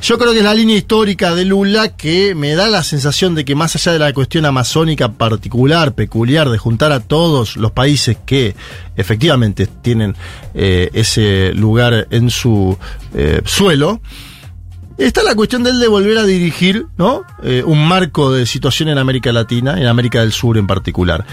Yo 0.01 0.17
creo 0.17 0.31
que 0.31 0.39
es 0.39 0.43
la 0.43 0.53
línea 0.53 0.77
histórica 0.77 1.33
de 1.33 1.43
Lula 1.43 1.95
que 1.95 2.35
me 2.35 2.55
da 2.55 2.67
la 2.67 2.83
sensación 2.83 3.35
de 3.35 3.43
que 3.45 3.55
más 3.55 3.75
allá 3.75 3.91
de 3.93 3.99
la 3.99 4.13
cuestión 4.13 4.45
amazónica 4.45 5.13
particular, 5.13 5.95
peculiar, 5.95 6.49
de 6.49 6.57
juntar 6.57 6.91
a 6.91 6.99
todos 6.99 7.57
los 7.57 7.71
países 7.71 8.17
que 8.25 8.55
efectivamente 8.95 9.67
tienen 9.67 10.15
eh, 10.53 10.89
ese 10.93 11.51
lugar 11.53 12.07
en 12.11 12.29
su 12.29 12.77
eh, 13.13 13.41
suelo, 13.45 14.01
está 14.97 15.23
la 15.23 15.35
cuestión 15.35 15.63
de 15.63 15.71
él 15.71 15.79
de 15.79 15.87
volver 15.87 16.17
a 16.17 16.23
dirigir 16.23 16.87
¿no? 16.97 17.23
Eh, 17.43 17.63
un 17.65 17.87
marco 17.87 18.31
de 18.31 18.45
situación 18.45 18.89
en 18.89 18.97
América 18.97 19.31
Latina, 19.31 19.79
en 19.79 19.87
América 19.87 20.21
del 20.21 20.31
Sur 20.31 20.57
en 20.57 20.67
particular. 20.67 21.25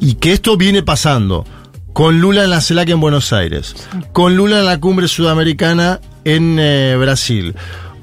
Y 0.00 0.14
que 0.14 0.32
esto 0.32 0.56
viene 0.56 0.82
pasando 0.82 1.44
con 1.92 2.20
Lula 2.20 2.44
en 2.44 2.50
la 2.50 2.60
CELAC 2.60 2.88
en 2.90 3.00
Buenos 3.00 3.32
Aires, 3.32 3.74
con 4.12 4.36
Lula 4.36 4.58
en 4.58 4.66
la 4.66 4.80
cumbre 4.80 5.06
sudamericana 5.06 6.00
en 6.24 6.58
eh, 6.58 6.96
Brasil, 6.98 7.54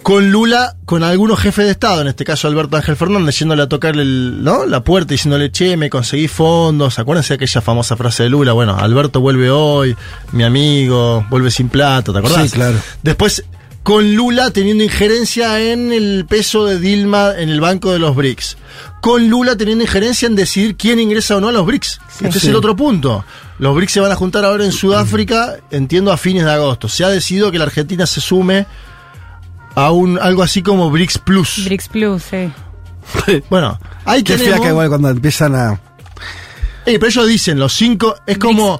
con 0.03 0.31
Lula, 0.31 0.75
con 0.85 1.03
algunos 1.03 1.39
jefes 1.39 1.65
de 1.65 1.71
Estado, 1.71 2.01
en 2.01 2.07
este 2.07 2.23
caso 2.23 2.47
Alberto 2.47 2.77
Ángel 2.77 2.95
Fernández, 2.95 3.37
yéndole 3.39 3.63
a 3.63 3.69
tocar 3.69 3.95
el, 3.97 4.43
¿no? 4.43 4.65
la 4.65 4.83
puerta 4.83 5.13
diciéndole, 5.13 5.51
che, 5.51 5.77
me 5.77 5.89
conseguí 5.89 6.27
fondos. 6.27 6.99
Acuérdense 6.99 7.29
de 7.29 7.35
aquella 7.35 7.61
famosa 7.61 7.95
frase 7.95 8.23
de 8.23 8.29
Lula, 8.29 8.53
bueno, 8.53 8.77
Alberto 8.77 9.21
vuelve 9.21 9.49
hoy, 9.49 9.95
mi 10.31 10.43
amigo, 10.43 11.25
vuelve 11.29 11.51
sin 11.51 11.69
plata, 11.69 12.11
¿te 12.11 12.19
acordás? 12.19 12.49
Sí, 12.49 12.49
claro. 12.49 12.77
Después, 13.03 13.43
con 13.83 14.15
Lula 14.15 14.51
teniendo 14.51 14.83
injerencia 14.83 15.59
en 15.59 15.91
el 15.91 16.25
peso 16.27 16.65
de 16.65 16.79
Dilma 16.79 17.33
en 17.37 17.49
el 17.49 17.61
banco 17.61 17.91
de 17.91 17.99
los 17.99 18.15
BRICS. 18.15 18.57
Con 19.01 19.29
Lula 19.29 19.55
teniendo 19.55 19.83
injerencia 19.83 20.27
en 20.27 20.35
decidir 20.35 20.77
quién 20.77 20.99
ingresa 20.99 21.37
o 21.37 21.41
no 21.41 21.47
a 21.47 21.51
los 21.51 21.65
BRICS. 21.65 21.99
este 22.21 22.37
es 22.37 22.45
el 22.45 22.55
otro 22.55 22.75
punto. 22.75 23.25
Los 23.57 23.75
BRICS 23.75 23.93
se 23.93 23.99
van 23.99 24.11
a 24.11 24.15
juntar 24.15 24.45
ahora 24.45 24.65
en 24.65 24.71
Sudáfrica, 24.71 25.57
entiendo, 25.71 26.11
a 26.11 26.17
fines 26.17 26.45
de 26.45 26.51
agosto. 26.51 26.87
Se 26.87 27.03
ha 27.03 27.09
decidido 27.09 27.51
que 27.51 27.57
la 27.57 27.65
Argentina 27.65 28.05
se 28.05 28.21
sume 28.21 28.67
a 29.75 29.91
un 29.91 30.19
algo 30.19 30.43
así 30.43 30.61
como 30.61 30.89
BRICS 30.91 31.17
Plus. 31.19 31.65
BRICS 31.65 31.87
Plus, 31.89 32.23
sí. 32.23 32.51
Bueno, 33.49 33.79
hay 34.05 34.23
que 34.23 34.35
que 34.37 34.67
igual 34.67 34.89
cuando 34.89 35.09
empiezan 35.09 35.55
a. 35.55 35.79
Eh, 36.83 36.97
pero 36.97 37.09
ellos 37.09 37.27
dicen, 37.27 37.59
los 37.59 37.73
cinco, 37.73 38.15
es 38.25 38.39
como, 38.39 38.79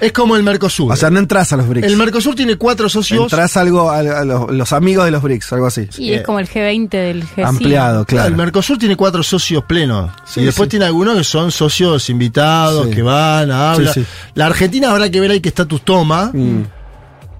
es 0.00 0.12
como 0.12 0.34
el 0.34 0.42
Mercosur. 0.42 0.90
O 0.90 0.96
sea, 0.96 1.10
no 1.10 1.20
entras 1.20 1.52
a 1.52 1.56
los 1.56 1.68
BRICS. 1.68 1.86
el 1.86 1.96
Mercosur 1.96 2.34
tiene 2.34 2.56
cuatro 2.56 2.88
socios. 2.88 3.22
Entras 3.22 3.56
algo 3.56 3.88
a, 3.88 3.98
a 3.98 4.24
los, 4.24 4.50
los 4.50 4.72
amigos 4.72 5.04
de 5.04 5.12
los 5.12 5.22
BRICS, 5.22 5.52
algo 5.52 5.66
así. 5.66 5.88
Y 5.96 6.12
es 6.12 6.22
como 6.22 6.40
el 6.40 6.48
G20 6.48 6.88
del 6.88 7.24
G5. 7.24 7.46
Ampliado, 7.46 8.04
claro. 8.04 8.26
El 8.28 8.36
Mercosur 8.36 8.78
tiene 8.78 8.96
cuatro 8.96 9.22
socios 9.22 9.62
plenos. 9.64 10.10
Sí, 10.24 10.40
y 10.40 10.44
después 10.44 10.66
sí. 10.66 10.70
tiene 10.70 10.86
algunos 10.86 11.16
que 11.16 11.22
son 11.22 11.52
socios 11.52 12.10
invitados, 12.10 12.88
Sí. 12.88 12.94
que 12.94 13.02
van, 13.02 13.52
hablan. 13.52 13.94
Sí, 13.94 14.00
sí. 14.00 14.06
La 14.34 14.46
Argentina 14.46 14.90
habrá 14.90 15.08
que 15.08 15.20
ver 15.20 15.30
ahí 15.30 15.40
qué 15.40 15.48
estatus 15.50 15.82
toma. 15.82 16.30
Mm. 16.34 16.62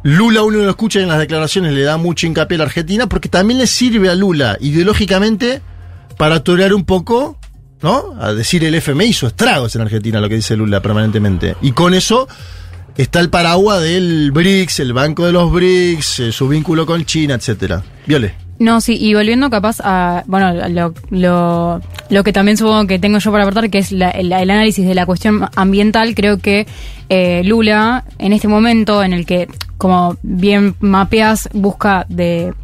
Lula 0.06 0.44
uno 0.44 0.58
lo 0.58 0.70
escucha 0.70 1.00
en 1.00 1.08
las 1.08 1.18
declaraciones, 1.18 1.72
le 1.72 1.82
da 1.82 1.96
mucho 1.96 2.28
hincapié 2.28 2.54
a 2.54 2.58
la 2.58 2.64
Argentina, 2.66 3.08
porque 3.08 3.28
también 3.28 3.58
le 3.58 3.66
sirve 3.66 4.08
a 4.08 4.14
Lula 4.14 4.56
ideológicamente 4.60 5.60
para 6.16 6.44
torear 6.44 6.72
un 6.74 6.84
poco, 6.84 7.40
¿no? 7.82 8.14
A 8.20 8.32
decir 8.32 8.62
el 8.62 8.76
FMI 8.76 9.06
hizo 9.06 9.26
estragos 9.26 9.74
en 9.74 9.82
Argentina, 9.82 10.20
lo 10.20 10.28
que 10.28 10.36
dice 10.36 10.56
Lula 10.56 10.80
permanentemente. 10.80 11.56
Y 11.60 11.72
con 11.72 11.92
eso 11.92 12.28
está 12.96 13.18
el 13.18 13.30
paraguas 13.30 13.82
del 13.82 14.30
BRICS, 14.30 14.78
el 14.78 14.92
Banco 14.92 15.26
de 15.26 15.32
los 15.32 15.50
BRICS, 15.50 16.20
eh, 16.20 16.30
su 16.30 16.46
vínculo 16.46 16.86
con 16.86 17.04
China, 17.04 17.34
etcétera. 17.34 17.82
Viole. 18.06 18.32
No, 18.60 18.80
sí, 18.80 18.96
y 19.00 19.12
volviendo 19.12 19.50
capaz 19.50 19.78
a, 19.82 20.22
bueno, 20.28 20.54
lo, 21.10 22.22
que 22.22 22.32
también 22.32 22.56
supongo 22.56 22.86
que 22.86 23.00
tengo 23.00 23.18
yo 23.18 23.32
para 23.32 23.42
aportar, 23.42 23.70
que 23.70 23.78
es 23.78 23.90
el 23.90 24.32
análisis 24.32 24.86
de 24.86 24.94
la 24.94 25.04
cuestión 25.04 25.48
ambiental, 25.56 26.14
creo 26.14 26.38
que 26.38 26.68
eh, 27.08 27.42
Lula, 27.44 28.04
en 28.18 28.32
este 28.32 28.46
momento 28.46 29.02
en 29.02 29.12
el 29.12 29.26
que, 29.26 29.48
como 29.78 30.16
bien 30.22 30.74
mapeas, 30.80 31.48
busca 31.52 32.06
de 32.08 32.54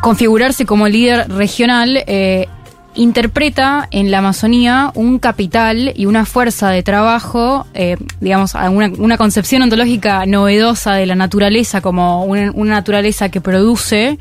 configurarse 0.00 0.66
como 0.66 0.88
líder 0.88 1.28
regional, 1.30 2.02
eh, 2.06 2.48
interpreta 2.96 3.88
en 3.90 4.10
la 4.10 4.18
Amazonía 4.18 4.90
un 4.94 5.18
capital 5.18 5.92
y 5.94 6.06
una 6.06 6.24
fuerza 6.24 6.70
de 6.70 6.82
trabajo, 6.82 7.66
eh, 7.74 7.96
digamos, 8.20 8.54
una, 8.54 9.16
concepción 9.18 9.62
ontológica 9.62 10.24
novedosa 10.26 10.94
de 10.94 11.06
la 11.06 11.14
naturaleza 11.14 11.80
como 11.80 12.24
una, 12.24 12.50
una 12.52 12.74
naturaleza 12.74 13.28
que 13.28 13.40
produce, 13.40 14.18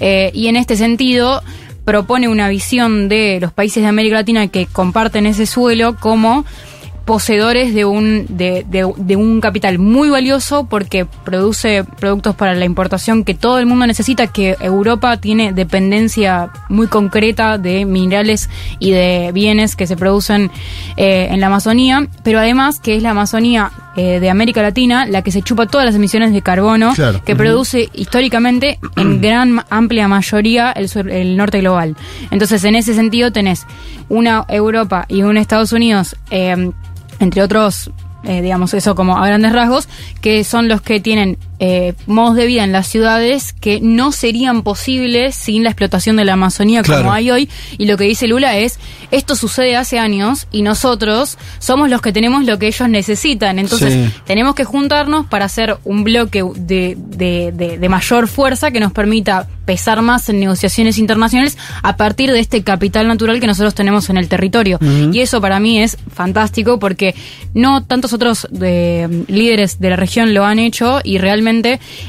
eh, 0.00 0.30
y 0.34 0.48
en 0.48 0.56
este 0.56 0.76
sentido 0.76 1.42
propone 1.84 2.28
una 2.28 2.48
visión 2.48 3.08
de 3.08 3.38
los 3.40 3.52
países 3.52 3.82
de 3.82 3.88
América 3.88 4.16
Latina 4.16 4.48
que 4.48 4.66
comparten 4.66 5.24
ese 5.24 5.46
suelo 5.46 5.96
como 5.96 6.44
poseedores 7.08 7.72
de 7.74 7.86
un, 7.86 8.26
de, 8.28 8.66
de- 8.68 8.92
de 8.98 9.16
un 9.16 9.40
capital 9.40 9.78
muy 9.78 10.10
valioso 10.10 10.66
porque 10.68 11.06
produce 11.06 11.82
productos 11.98 12.36
para 12.36 12.54
la 12.54 12.66
importación 12.66 13.24
que 13.24 13.32
todo 13.32 13.58
el 13.60 13.64
mundo 13.64 13.86
necesita, 13.86 14.26
que 14.26 14.56
Europa 14.60 15.16
tiene 15.16 15.54
dependencia 15.54 16.50
muy 16.68 16.86
concreta 16.86 17.56
de 17.56 17.86
minerales 17.86 18.50
y 18.78 18.90
de 18.90 19.30
bienes 19.32 19.74
que 19.74 19.86
se 19.86 19.96
producen 19.96 20.50
eh, 20.98 21.28
en 21.30 21.40
la 21.40 21.46
Amazonía, 21.46 22.06
pero 22.24 22.40
además 22.40 22.78
que 22.78 22.94
es 22.96 23.02
la 23.02 23.12
Amazonía 23.12 23.70
eh, 23.96 24.20
de 24.20 24.28
América 24.28 24.60
Latina 24.60 25.06
la 25.06 25.22
que 25.22 25.32
se 25.32 25.40
chupa 25.40 25.64
todas 25.66 25.86
las 25.86 25.94
emisiones 25.94 26.34
de 26.34 26.42
carbono 26.42 26.92
Claro. 26.94 27.22
que 27.24 27.34
produce 27.34 27.88
históricamente 27.94 28.78
en 28.96 29.20
gran 29.22 29.64
amplia 29.70 30.08
mayoría 30.08 30.72
el, 30.72 30.90
sur- 30.90 31.10
el 31.10 31.38
norte 31.38 31.60
global. 31.60 31.96
Entonces, 32.30 32.62
en 32.64 32.76
ese 32.76 32.92
sentido 32.92 33.32
tenés 33.32 33.66
una 34.10 34.44
Europa 34.48 35.06
y 35.08 35.22
un 35.22 35.38
Estados 35.38 35.72
Unidos, 35.72 36.14
eh, 36.30 36.70
entre 37.20 37.42
otros, 37.42 37.90
eh, 38.24 38.42
digamos 38.42 38.74
eso 38.74 38.94
como 38.94 39.16
a 39.16 39.26
grandes 39.26 39.52
rasgos, 39.52 39.88
que 40.20 40.44
son 40.44 40.68
los 40.68 40.80
que 40.82 41.00
tienen 41.00 41.38
eh, 41.60 41.94
modos 42.06 42.36
de 42.36 42.46
vida 42.46 42.62
en 42.64 42.72
las 42.72 42.86
ciudades 42.86 43.52
que 43.52 43.80
no 43.80 44.12
serían 44.12 44.62
posibles 44.62 45.34
sin 45.34 45.64
la 45.64 45.70
explotación 45.70 46.16
de 46.16 46.24
la 46.24 46.34
Amazonía 46.34 46.82
Claro. 46.82 47.02
como 47.02 47.12
hay 47.12 47.30
hoy. 47.30 47.48
Y 47.78 47.86
lo 47.86 47.96
que 47.96 48.04
dice 48.04 48.28
Lula 48.28 48.56
es, 48.58 48.78
esto 49.10 49.34
sucede 49.34 49.74
hace 49.76 49.98
años 49.98 50.46
y 50.52 50.62
nosotros 50.62 51.36
somos 51.58 51.90
los 51.90 52.00
que 52.00 52.12
tenemos 52.12 52.44
lo 52.44 52.58
que 52.58 52.68
ellos 52.68 52.88
necesitan. 52.88 53.58
Entonces, 53.58 53.92
Sí. 53.92 54.20
tenemos 54.26 54.54
que 54.54 54.64
juntarnos 54.64 55.26
para 55.26 55.46
hacer 55.46 55.78
un 55.84 56.04
bloque 56.04 56.44
de, 56.54 56.96
de- 56.96 57.52
de- 57.52 57.78
de 57.78 57.88
mayor 57.88 58.28
fuerza 58.28 58.70
que 58.70 58.78
nos 58.80 58.92
permita 58.92 59.48
pesar 59.64 60.00
más 60.00 60.28
en 60.30 60.40
negociaciones 60.40 60.96
internacionales 60.96 61.58
a 61.82 61.96
partir 61.96 62.30
de 62.32 62.40
este 62.40 62.62
capital 62.62 63.06
natural 63.08 63.38
que 63.40 63.46
nosotros 63.46 63.74
tenemos 63.74 64.08
en 64.08 64.16
el 64.16 64.28
territorio. 64.28 64.78
Y 65.12 65.20
eso 65.20 65.40
para 65.42 65.60
mí 65.60 65.80
es 65.82 65.98
fantástico 66.14 66.78
porque 66.78 67.14
no 67.52 67.82
tantos 67.84 68.12
otros 68.14 68.48
eh, 68.62 69.24
líderes 69.28 69.78
de 69.80 69.90
la 69.90 69.96
región 69.96 70.32
lo 70.32 70.44
han 70.46 70.58
hecho 70.58 71.00
y 71.04 71.18
realmente 71.18 71.47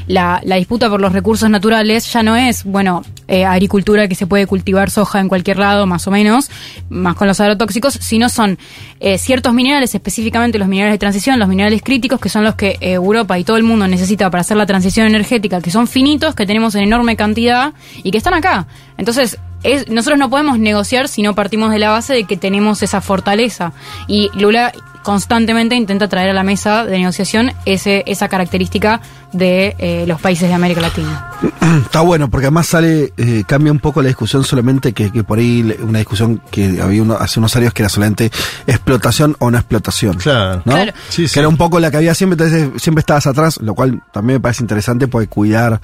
la, 0.06 0.40
disputa 0.42 0.88
por 0.88 1.00
los 1.00 1.12
recursos 1.12 1.48
naturales 1.48 2.12
ya 2.12 2.22
no 2.22 2.36
es, 2.36 2.64
bueno, 2.64 3.02
eh, 3.28 3.44
agricultura 3.44 4.08
que 4.08 4.14
se 4.14 4.26
puede 4.26 4.46
cultivar 4.46 4.90
soja 4.90 5.20
en 5.20 5.28
cualquier 5.28 5.58
lado, 5.58 5.86
más 5.86 6.06
o 6.06 6.10
menos, 6.10 6.50
más 6.88 7.14
con 7.14 7.28
los 7.28 7.40
agrotóxicos, 7.40 7.94
sino 7.94 8.28
son 8.28 8.58
eh, 9.00 9.18
ciertos 9.18 9.54
minerales, 9.54 9.94
específicamente 9.94 10.58
los 10.58 10.68
minerales 10.68 10.94
de 10.94 10.98
transición, 10.98 11.38
los 11.38 11.48
minerales 11.48 11.82
críticos, 11.82 12.20
que 12.20 12.28
son 12.28 12.44
los 12.44 12.54
que 12.54 12.76
eh, 12.80 12.92
Europa 12.92 13.38
y 13.38 13.44
todo 13.44 13.56
el 13.56 13.62
mundo 13.62 13.86
necesita 13.88 14.30
para 14.30 14.42
hacer 14.42 14.56
la 14.56 14.66
transición 14.66 15.06
energética, 15.06 15.60
que 15.60 15.70
son 15.70 15.86
finitos, 15.86 16.34
que 16.34 16.46
tenemos 16.46 16.74
en 16.74 16.82
enorme 16.82 17.16
cantidad 17.16 17.72
y 18.02 18.10
que 18.10 18.18
están 18.18 18.34
acá. 18.34 18.66
Entonces, 18.98 19.38
es, 19.62 19.88
nosotros 19.88 20.18
no 20.18 20.30
podemos 20.30 20.58
negociar 20.58 21.08
si 21.08 21.22
no 21.22 21.34
partimos 21.34 21.70
de 21.70 21.78
la 21.78 21.90
base 21.90 22.14
de 22.14 22.24
que 22.24 22.36
tenemos 22.36 22.82
esa 22.82 23.00
fortaleza. 23.00 23.72
Y 24.08 24.30
Lula 24.34 24.72
constantemente 25.02 25.74
intenta 25.74 26.08
traer 26.08 26.30
a 26.30 26.32
la 26.32 26.42
mesa 26.42 26.84
de 26.84 26.98
negociación 26.98 27.52
ese, 27.64 28.04
esa 28.06 28.28
característica 28.28 29.00
de 29.32 29.76
eh, 29.78 30.04
los 30.06 30.20
países 30.20 30.48
de 30.48 30.54
América 30.54 30.80
Latina. 30.80 31.30
Está 31.84 32.00
bueno, 32.00 32.28
porque 32.28 32.46
además 32.46 32.66
sale, 32.66 33.12
eh, 33.16 33.44
cambia 33.46 33.72
un 33.72 33.78
poco 33.78 34.02
la 34.02 34.08
discusión 34.08 34.44
solamente 34.44 34.92
que, 34.92 35.10
que 35.10 35.24
por 35.24 35.38
ahí 35.38 35.76
una 35.80 35.98
discusión 35.98 36.42
que 36.50 36.80
había 36.82 37.02
uno, 37.02 37.14
hace 37.14 37.38
unos 37.38 37.54
años 37.56 37.72
que 37.72 37.82
era 37.82 37.88
solamente 37.88 38.30
explotación 38.66 39.36
o 39.38 39.50
no 39.50 39.58
explotación. 39.58 40.16
Claro. 40.16 40.62
¿no? 40.64 40.72
Claro. 40.72 40.92
Sí, 41.08 41.26
que 41.28 41.38
era 41.38 41.48
un 41.48 41.56
poco 41.56 41.80
la 41.80 41.90
que 41.90 41.98
había 41.98 42.14
siempre, 42.14 42.44
entonces 42.44 42.82
siempre 42.82 43.00
estabas 43.00 43.26
atrás, 43.26 43.58
lo 43.62 43.74
cual 43.74 44.02
también 44.12 44.36
me 44.36 44.40
parece 44.40 44.62
interesante 44.62 45.08
porque 45.08 45.28
cuidar 45.28 45.80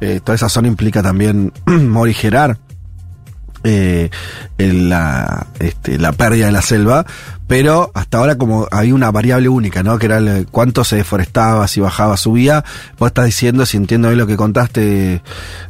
eh, 0.00 0.20
toda 0.22 0.34
esa 0.34 0.48
zona 0.48 0.68
implica 0.68 1.02
también 1.02 1.52
morigerar 1.66 2.58
eh, 3.68 4.10
en 4.58 4.88
la, 4.88 5.48
este, 5.58 5.98
la 5.98 6.12
pérdida 6.12 6.46
de 6.46 6.52
la 6.52 6.62
selva, 6.62 7.04
pero 7.48 7.90
hasta 7.94 8.18
ahora 8.18 8.38
como 8.38 8.68
había 8.70 8.94
una 8.94 9.10
variable 9.10 9.48
única, 9.48 9.82
¿no? 9.82 9.98
Que 9.98 10.06
era 10.06 10.18
el, 10.18 10.46
cuánto 10.46 10.84
se 10.84 10.94
deforestaba, 10.94 11.66
si 11.66 11.80
bajaba, 11.80 12.16
subía. 12.16 12.64
Vos 12.96 13.08
estás 13.08 13.26
diciendo, 13.26 13.66
si 13.66 13.76
entiendo 13.76 14.08
bien 14.08 14.18
lo 14.18 14.28
que 14.28 14.36
contaste, 14.36 15.20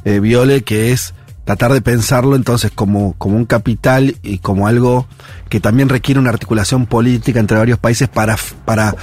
eh, 0.05 0.21
Viole, 0.21 0.63
que 0.63 0.93
es 0.93 1.15
tratar 1.47 1.73
de 1.73 1.81
pensarlo 1.81 2.37
entonces 2.37 2.71
como, 2.71 3.15
como 3.15 3.37
un 3.37 3.47
capital 3.47 4.17
y 4.23 4.39
como 4.39 4.67
algo 4.67 5.07
que 5.49 5.61
también 5.61 5.89
requiere 5.89 6.19
una 6.21 6.31
articulación 6.31 6.87
política 6.87 7.39
entre 7.41 7.57
varios 7.57 7.79
países 7.79 8.09
para, 8.09 8.37
para 8.65 8.95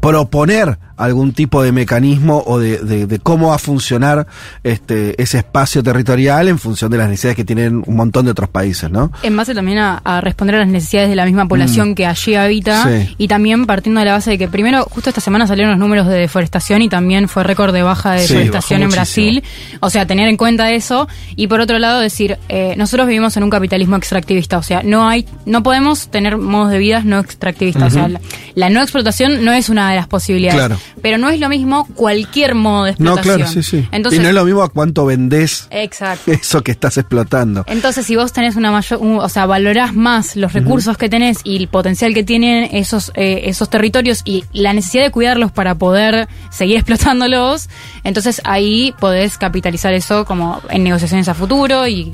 proponer 0.00 0.78
algún 0.96 1.32
tipo 1.32 1.62
de 1.62 1.72
mecanismo 1.72 2.42
o 2.46 2.58
de, 2.58 2.78
de- 2.78 3.06
de 3.06 3.18
cómo 3.18 3.48
va 3.48 3.54
a 3.54 3.58
funcionar 3.58 4.26
este, 4.64 5.20
ese 5.20 5.38
espacio 5.38 5.82
territorial 5.82 6.48
en 6.48 6.58
función 6.58 6.90
de 6.90 6.98
las 6.98 7.08
necesidades 7.08 7.36
que 7.36 7.44
tienen 7.44 7.82
un 7.86 7.96
montón 7.96 8.24
de 8.24 8.30
otros 8.32 8.48
países, 8.50 8.90
¿no? 8.90 9.10
En 9.22 9.36
base 9.36 9.54
también 9.54 9.78
a, 9.78 9.98
a 10.04 10.20
responder 10.20 10.56
a 10.56 10.58
las 10.60 10.68
necesidades 10.68 11.08
de 11.08 11.16
la 11.16 11.24
misma 11.24 11.46
población 11.46 11.90
Mm. 11.90 11.94
que 11.94 12.06
allí 12.06 12.34
habita 12.34 12.84
Sí. 12.84 13.14
y 13.18 13.28
también 13.28 13.64
partiendo 13.66 14.00
de 14.00 14.06
la 14.06 14.12
base 14.12 14.30
de 14.30 14.38
que 14.38 14.48
primero, 14.48 14.84
justo 14.90 15.08
esta 15.10 15.20
semana 15.20 15.46
salieron 15.46 15.70
los 15.72 15.78
números 15.80 16.06
de 16.08 16.14
deforestación 16.18 16.82
y 16.82 16.88
también 16.88 17.28
fue 17.28 17.42
récord 17.44 17.72
de 17.72 17.82
baja 17.82 18.12
de 18.12 18.26
Sí, 18.26 18.34
deforestación 18.34 18.82
en 18.82 18.90
Brasil. 18.90 19.42
O 19.80 19.88
sea, 19.90 20.06
tener 20.06 20.28
en 20.28 20.36
cuenta 20.36 20.70
eso 20.72 21.08
y 21.36 21.46
por 21.46 21.60
otro 21.60 21.78
lado 21.78 22.00
decir, 22.00 22.38
eh, 22.48 22.74
nosotros 22.76 23.06
vivimos 23.06 23.36
en 23.36 23.44
un 23.44 23.50
capitalismo 23.50 23.96
extractivista, 23.96 24.58
o 24.58 24.62
sea, 24.62 24.82
no 24.84 25.08
hay, 25.08 25.26
no 25.46 25.62
podemos 25.62 25.91
tener 26.08 26.36
modos 26.36 26.70
de 26.70 26.78
vida 26.78 27.02
no 27.04 27.18
extractivistas, 27.18 27.84
o 27.84 27.90
sea, 27.90 28.08
la, 28.08 28.20
la 28.54 28.70
no 28.70 28.80
explotación 28.82 29.44
no 29.44 29.52
es 29.52 29.68
una 29.68 29.90
de 29.90 29.96
las 29.96 30.06
posibilidades, 30.08 30.58
Claro. 30.58 30.78
pero 31.02 31.18
no 31.18 31.28
es 31.30 31.38
lo 31.40 31.48
mismo 31.48 31.86
cualquier 31.94 32.54
modo 32.54 32.84
de 32.84 32.90
No, 32.98 33.12
explotación. 33.14 33.36
claro, 33.36 33.52
sí, 33.52 33.62
sí. 33.62 33.88
Entonces, 33.92 34.20
y 34.20 34.22
no 34.22 34.28
es 34.28 34.34
lo 34.34 34.44
mismo 34.44 34.62
a 34.62 34.68
cuánto 34.68 35.06
vendés 35.06 35.66
Exacto. 35.70 36.30
eso 36.32 36.62
que 36.62 36.72
estás 36.72 36.98
explotando. 36.98 37.64
Entonces, 37.66 38.04
si 38.06 38.16
vos 38.16 38.32
tenés 38.32 38.56
una 38.56 38.70
mayor, 38.70 38.98
un- 39.00 39.18
o 39.18 39.28
sea, 39.28 39.46
valorás 39.46 39.94
más 39.94 40.36
los 40.36 40.52
recursos 40.52 40.96
que 40.96 41.08
tenés 41.08 41.38
y 41.44 41.56
el 41.56 41.68
potencial 41.68 42.14
que 42.14 42.24
tienen 42.24 42.68
esos 42.72 43.12
eh, 43.14 43.42
esos 43.44 43.68
territorios 43.70 44.22
y 44.24 44.44
la 44.52 44.72
necesidad 44.72 45.04
de 45.04 45.10
cuidarlos 45.10 45.52
para 45.52 45.74
poder 45.74 46.28
seguir 46.50 46.76
explotándolos, 46.78 47.68
entonces 48.04 48.40
ahí 48.44 48.94
podés 48.98 49.38
capitalizar 49.38 49.92
eso 49.94 50.24
como 50.24 50.60
en 50.70 50.84
negociaciones 50.84 51.28
a 51.28 51.34
futuro 51.34 51.86
y 51.88 52.12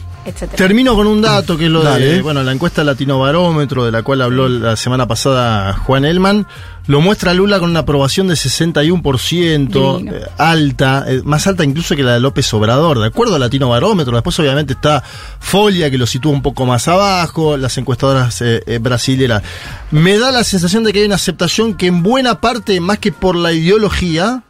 Termino 0.57 0.95
con 0.95 1.07
un 1.07 1.21
dato 1.21 1.57
que 1.57 1.67
es 1.67 1.71
lo 1.71 1.83
de 1.83 2.23
bueno, 2.23 2.43
la 2.43 2.53
encuesta 2.53 2.85
Latino 2.85 3.19
Barómetro, 3.19 3.85
de 3.85 3.93
la 3.93 4.03
cual 4.03 4.23
habló 4.23 4.49
la 4.49 4.77
semana 4.77 5.07
pasada 5.07 5.73
Juan 5.75 6.05
Elman. 6.05 6.47
Lo 6.87 7.03
muestra 7.03 7.35
Lula 7.35 7.61
con 7.61 7.69
una 7.69 7.81
aprobación 7.81 8.29
de 8.29 8.35
61%, 8.35 9.99
Divino. 9.99 10.17
eh, 10.17 10.23
alta, 10.39 11.05
eh, 11.07 11.21
más 11.23 11.47
alta 11.47 11.63
incluso 11.63 11.95
que 11.95 12.03
la 12.03 12.15
de 12.15 12.21
López 12.21 12.53
Obrador, 12.55 12.99
de 12.99 13.07
acuerdo 13.07 13.37
a 13.37 13.39
Latino 13.39 13.69
Barómetro. 13.69 14.15
Después, 14.15 14.39
obviamente, 14.41 14.73
está 14.73 15.03
Folia, 15.39 15.91
que 15.91 15.99
lo 15.99 16.07
sitúa 16.07 16.33
un 16.33 16.41
poco 16.41 16.65
más 16.65 16.89
abajo, 16.89 17.59
las 17.59 17.77
encuestadoras 17.77 18.41
eh, 18.41 18.63
eh, 18.67 18.79
brasileras. 18.79 19.43
Me 19.91 20.19
da 20.19 20.33
la 20.33 20.45
sensación 20.45 20.83
de 20.83 20.95
que 20.95 21.01
hay 21.01 21.07
una 21.07 21.17
aceptación 21.17 21.75
que, 21.75 21.89
en 21.89 22.03
buena 22.03 22.41
parte, 22.41 22.81
más 22.81 22.99
que 22.99 23.13
por 23.13 23.37
la 23.37 23.53
ideología, 23.53 24.43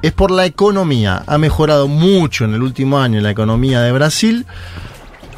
es 0.00 0.12
por 0.12 0.30
la 0.30 0.46
economía. 0.46 1.22
Ha 1.26 1.36
mejorado 1.36 1.86
mucho 1.86 2.44
en 2.44 2.54
el 2.54 2.62
último 2.62 2.98
año 2.98 3.20
la 3.20 3.30
economía 3.30 3.82
de 3.82 3.92
Brasil. 3.92 4.46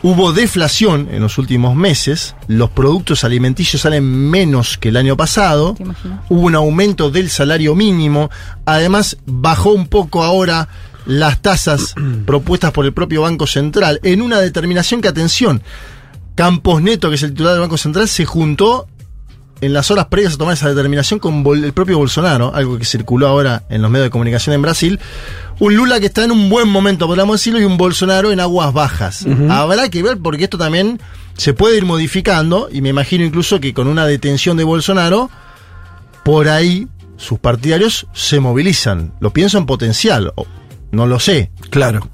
Hubo 0.08 0.32
deflación 0.32 1.08
en 1.10 1.20
los 1.20 1.36
últimos 1.36 1.74
meses. 1.74 2.36
Los 2.46 2.70
productos 2.70 3.24
alimenticios 3.24 3.82
salen 3.82 4.04
menos 4.04 4.78
que 4.78 4.90
el 4.90 4.96
año 4.96 5.16
pasado. 5.16 5.74
Hubo 6.28 6.42
un 6.42 6.54
aumento 6.54 7.10
del 7.10 7.28
salario 7.28 7.74
mínimo. 7.74 8.30
Además, 8.66 9.16
bajó 9.26 9.72
un 9.72 9.88
poco 9.88 10.22
ahora 10.22 10.68
las 11.06 11.42
tasas 11.42 11.96
propuestas 12.24 12.70
por 12.70 12.86
el 12.86 12.92
propio 12.92 13.22
Banco 13.22 13.48
Central 13.48 13.98
en 14.04 14.22
una 14.22 14.38
determinación 14.38 15.00
que, 15.00 15.08
atención, 15.08 15.60
Campos 16.36 16.80
Neto, 16.82 17.08
que 17.08 17.16
es 17.16 17.24
el 17.24 17.30
titular 17.30 17.54
del 17.54 17.62
Banco 17.62 17.76
Central, 17.76 18.06
se 18.06 18.24
juntó 18.24 18.86
en 19.60 19.72
las 19.72 19.90
horas 19.90 20.06
previas 20.06 20.34
a 20.34 20.36
tomar 20.38 20.54
esa 20.54 20.68
determinación 20.68 21.18
con 21.18 21.44
el 21.64 21.72
propio 21.72 21.98
Bolsonaro, 21.98 22.54
algo 22.54 22.78
que 22.78 22.84
circuló 22.84 23.26
ahora 23.28 23.62
en 23.70 23.80
los 23.82 23.90
medios 23.90 24.06
de 24.06 24.10
comunicación 24.10 24.54
en 24.54 24.62
Brasil. 24.62 25.00
Un 25.58 25.74
Lula 25.74 25.98
que 26.00 26.06
está 26.06 26.24
en 26.24 26.30
un 26.32 26.48
buen 26.50 26.68
momento, 26.68 27.06
podríamos 27.06 27.40
decirlo, 27.40 27.60
y 27.60 27.64
un 27.64 27.78
Bolsonaro 27.78 28.30
en 28.32 28.40
aguas 28.40 28.72
bajas. 28.72 29.24
Habrá 29.50 29.88
que 29.88 30.02
ver 30.02 30.18
porque 30.18 30.44
esto 30.44 30.58
también 30.58 31.00
se 31.36 31.54
puede 31.54 31.76
ir 31.78 31.84
modificando, 31.86 32.68
y 32.70 32.80
me 32.82 32.90
imagino 32.90 33.24
incluso 33.24 33.58
que 33.60 33.72
con 33.72 33.86
una 33.88 34.06
detención 34.06 34.56
de 34.58 34.64
Bolsonaro, 34.64 35.30
por 36.24 36.48
ahí 36.48 36.88
sus 37.16 37.38
partidarios 37.38 38.06
se 38.12 38.40
movilizan. 38.40 39.12
Lo 39.20 39.32
pienso 39.32 39.56
en 39.58 39.64
potencial, 39.66 40.32
o- 40.36 40.46
no 40.90 41.06
lo 41.06 41.18
sé. 41.18 41.50
Claro. 41.70 42.08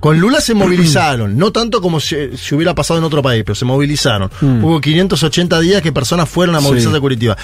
Con 0.00 0.20
Lula 0.20 0.40
se 0.40 0.54
movilizaron, 0.54 1.36
no 1.36 1.50
tanto 1.50 1.80
como 1.80 1.98
si, 1.98 2.36
si 2.36 2.54
hubiera 2.54 2.74
pasado 2.74 2.98
en 2.98 3.04
otro 3.04 3.20
país, 3.22 3.42
pero 3.44 3.54
se 3.56 3.64
movilizaron. 3.64 4.30
Mm. 4.40 4.64
Hubo 4.64 4.80
580 4.80 5.58
días 5.60 5.82
que 5.82 5.90
personas 5.92 6.28
fueron 6.28 6.54
a 6.54 6.60
movilizarse 6.60 6.94
Sí. 6.94 6.98
a 6.98 7.00
Curitiba. 7.00 7.36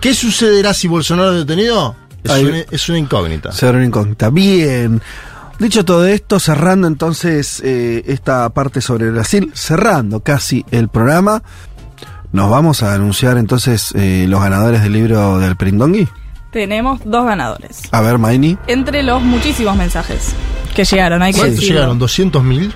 ¿Qué 0.00 0.14
sucederá 0.14 0.72
si 0.72 0.86
Bolsonaro 0.88 1.32
es 1.32 1.38
detenido? 1.46 1.96
Es, 2.22 2.30
una, 2.42 2.58
es 2.70 2.88
una 2.88 2.98
incógnita. 2.98 3.52
Ser 3.52 3.74
una 3.74 3.84
incógnita. 3.84 4.30
Bien. 4.30 5.00
Dicho 5.58 5.84
todo 5.84 6.06
esto, 6.06 6.38
cerrando 6.38 6.86
entonces 6.86 7.60
eh, 7.64 8.04
esta 8.06 8.48
parte 8.50 8.80
sobre 8.80 9.10
Brasil, 9.10 9.50
cerrando 9.54 10.20
casi 10.20 10.64
el 10.70 10.88
programa, 10.88 11.42
nos 12.32 12.50
vamos 12.50 12.82
a 12.82 12.94
anunciar 12.94 13.38
entonces 13.38 13.92
eh, 13.96 14.26
los 14.28 14.40
ganadores 14.42 14.82
del 14.82 14.92
libro 14.92 15.38
del 15.38 15.56
Perindongui. 15.56 16.06
Tenemos 16.52 17.00
dos 17.04 17.24
ganadores. 17.24 17.82
A 17.90 18.00
ver, 18.00 18.18
Maini. 18.18 18.56
Entre 18.66 19.02
los 19.02 19.22
muchísimos 19.22 19.76
mensajes 19.76 20.34
que 20.76 20.84
llegaron, 20.84 21.22
hay 21.22 21.32
que 21.32 21.38
¿Cuántos 21.40 21.56
decirlo. 21.60 21.80
llegaron? 21.80 21.98
¿200 22.00 22.42
mil? 22.42 22.72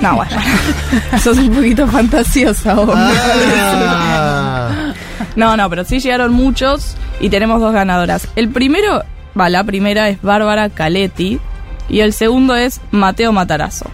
No, 0.00 0.16
bueno. 0.16 0.36
Sos 1.22 1.36
un 1.38 1.50
poquito 1.54 1.86
fantasiosa, 1.86 2.74
vos, 2.74 2.94
Ah. 2.96 4.92
No, 5.36 5.56
no, 5.56 5.68
pero 5.70 5.84
sí 5.84 5.98
llegaron 6.00 6.32
muchos 6.32 6.96
y 7.20 7.28
tenemos 7.28 7.60
dos 7.60 7.72
ganadoras. 7.72 8.28
El 8.36 8.48
primero, 8.50 9.02
va, 9.38 9.48
la 9.48 9.64
primera 9.64 10.08
es 10.08 10.20
Bárbara 10.22 10.68
Caletti 10.68 11.40
y 11.88 12.00
el 12.00 12.12
segundo 12.12 12.54
es 12.56 12.80
Mateo 12.90 13.32
Matarazo. 13.32 13.86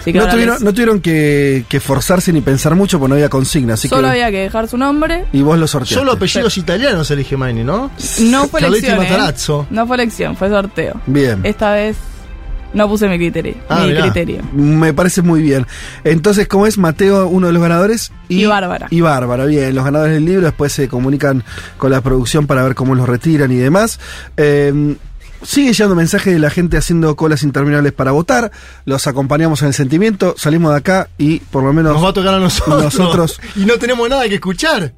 Así 0.00 0.12
que 0.12 0.18
No 0.20 0.28
tuvieron, 0.28 0.54
les- 0.54 0.62
no 0.62 0.72
tuvieron 0.72 1.00
que, 1.00 1.64
que 1.68 1.80
forzarse 1.80 2.32
ni 2.32 2.40
pensar 2.42 2.76
mucho 2.76 2.98
porque 3.00 3.08
no 3.08 3.14
había 3.16 3.28
consigna, 3.28 3.74
así 3.74 3.88
solo 3.88 4.02
que. 4.02 4.08
había 4.10 4.30
que 4.30 4.38
dejar 4.42 4.68
su 4.68 4.76
nombre. 4.78 5.24
Y 5.32 5.42
vos 5.42 5.58
lo 5.58 5.66
sorteaste. 5.66 5.96
Solo 5.96 6.12
apellidos 6.12 6.56
italianos 6.58 7.10
elige 7.10 7.36
Maini, 7.36 7.64
¿no? 7.64 7.90
No 8.20 8.46
fue 8.46 8.60
Caletti 8.60 8.86
elección. 8.86 9.04
¿eh? 9.04 9.10
Matarazzo. 9.10 9.66
No 9.70 9.86
fue 9.86 9.96
elección, 9.96 10.36
fue 10.36 10.48
sorteo. 10.48 11.00
Bien. 11.06 11.40
Esta 11.42 11.72
vez 11.72 11.96
no 12.74 12.88
puse 12.88 13.08
mi 13.08 13.16
criterio. 13.16 13.54
Ah, 13.68 13.80
mi 13.80 13.88
mirá. 13.88 14.02
criterio. 14.02 14.42
Me 14.52 14.92
parece 14.92 15.22
muy 15.22 15.40
bien. 15.40 15.66
Entonces, 16.04 16.48
¿cómo 16.48 16.66
es 16.66 16.76
Mateo, 16.76 17.28
uno 17.28 17.46
de 17.46 17.52
los 17.52 17.62
ganadores? 17.62 18.12
Y 18.28 18.44
Bárbara. 18.44 18.88
Y 18.90 19.00
Bárbara, 19.00 19.46
bien. 19.46 19.74
Los 19.74 19.84
ganadores 19.84 20.14
del 20.14 20.24
libro 20.24 20.42
después 20.46 20.72
se 20.72 20.88
comunican 20.88 21.44
con 21.78 21.90
la 21.90 22.00
producción 22.00 22.46
para 22.46 22.62
ver 22.62 22.74
cómo 22.74 22.94
los 22.94 23.08
retiran 23.08 23.50
y 23.52 23.56
demás. 23.56 24.00
Eh, 24.36 24.96
Sigue 25.44 25.74
llegando 25.74 25.94
mensaje 25.94 26.32
de 26.32 26.38
la 26.38 26.48
gente 26.48 26.78
haciendo 26.78 27.14
colas 27.16 27.42
interminables 27.42 27.92
para 27.92 28.12
votar. 28.12 28.50
Los 28.86 29.06
acompañamos 29.06 29.60
en 29.60 29.68
el 29.68 29.74
sentimiento. 29.74 30.34
Salimos 30.38 30.72
de 30.72 30.78
acá 30.78 31.08
y 31.18 31.40
por 31.40 31.62
lo 31.62 31.72
menos. 31.74 31.92
Nos 31.92 32.02
va 32.04 32.08
a 32.08 32.12
tocar 32.14 32.34
a 32.34 32.38
nosotros. 32.40 32.82
Nosotros. 32.82 33.40
y 33.56 33.66
no 33.66 33.74
tenemos 33.74 34.08
nada 34.08 34.26
que 34.26 34.36
escuchar. 34.36 34.94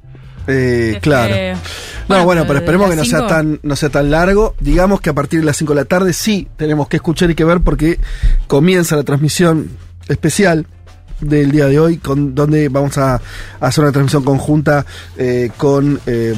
Eh, 0.47 0.99
claro. 1.01 1.59
No, 2.07 2.23
bueno, 2.23 2.45
pero 2.47 2.59
esperemos 2.59 2.89
que 2.89 2.95
no 2.95 3.05
sea 3.05 3.27
tan 3.27 3.59
no 3.63 3.75
sea 3.75 3.89
tan 3.89 4.09
largo. 4.09 4.55
Digamos 4.59 5.01
que 5.01 5.09
a 5.09 5.13
partir 5.13 5.41
de 5.41 5.45
las 5.45 5.57
5 5.57 5.73
de 5.73 5.81
la 5.81 5.85
tarde 5.85 6.13
sí 6.13 6.47
tenemos 6.55 6.87
que 6.87 6.97
escuchar 6.97 7.29
y 7.29 7.35
que 7.35 7.43
ver 7.43 7.61
porque 7.61 7.99
comienza 8.47 8.95
la 8.95 9.03
transmisión 9.03 9.69
especial 10.07 10.65
del 11.19 11.51
día 11.51 11.67
de 11.67 11.79
hoy, 11.79 11.97
con 11.97 12.35
donde 12.35 12.69
vamos 12.69 12.97
a, 12.97 13.15
a 13.15 13.21
hacer 13.59 13.83
una 13.83 13.91
transmisión 13.91 14.23
conjunta 14.23 14.85
eh, 15.17 15.51
con 15.57 15.99
eh, 16.05 16.33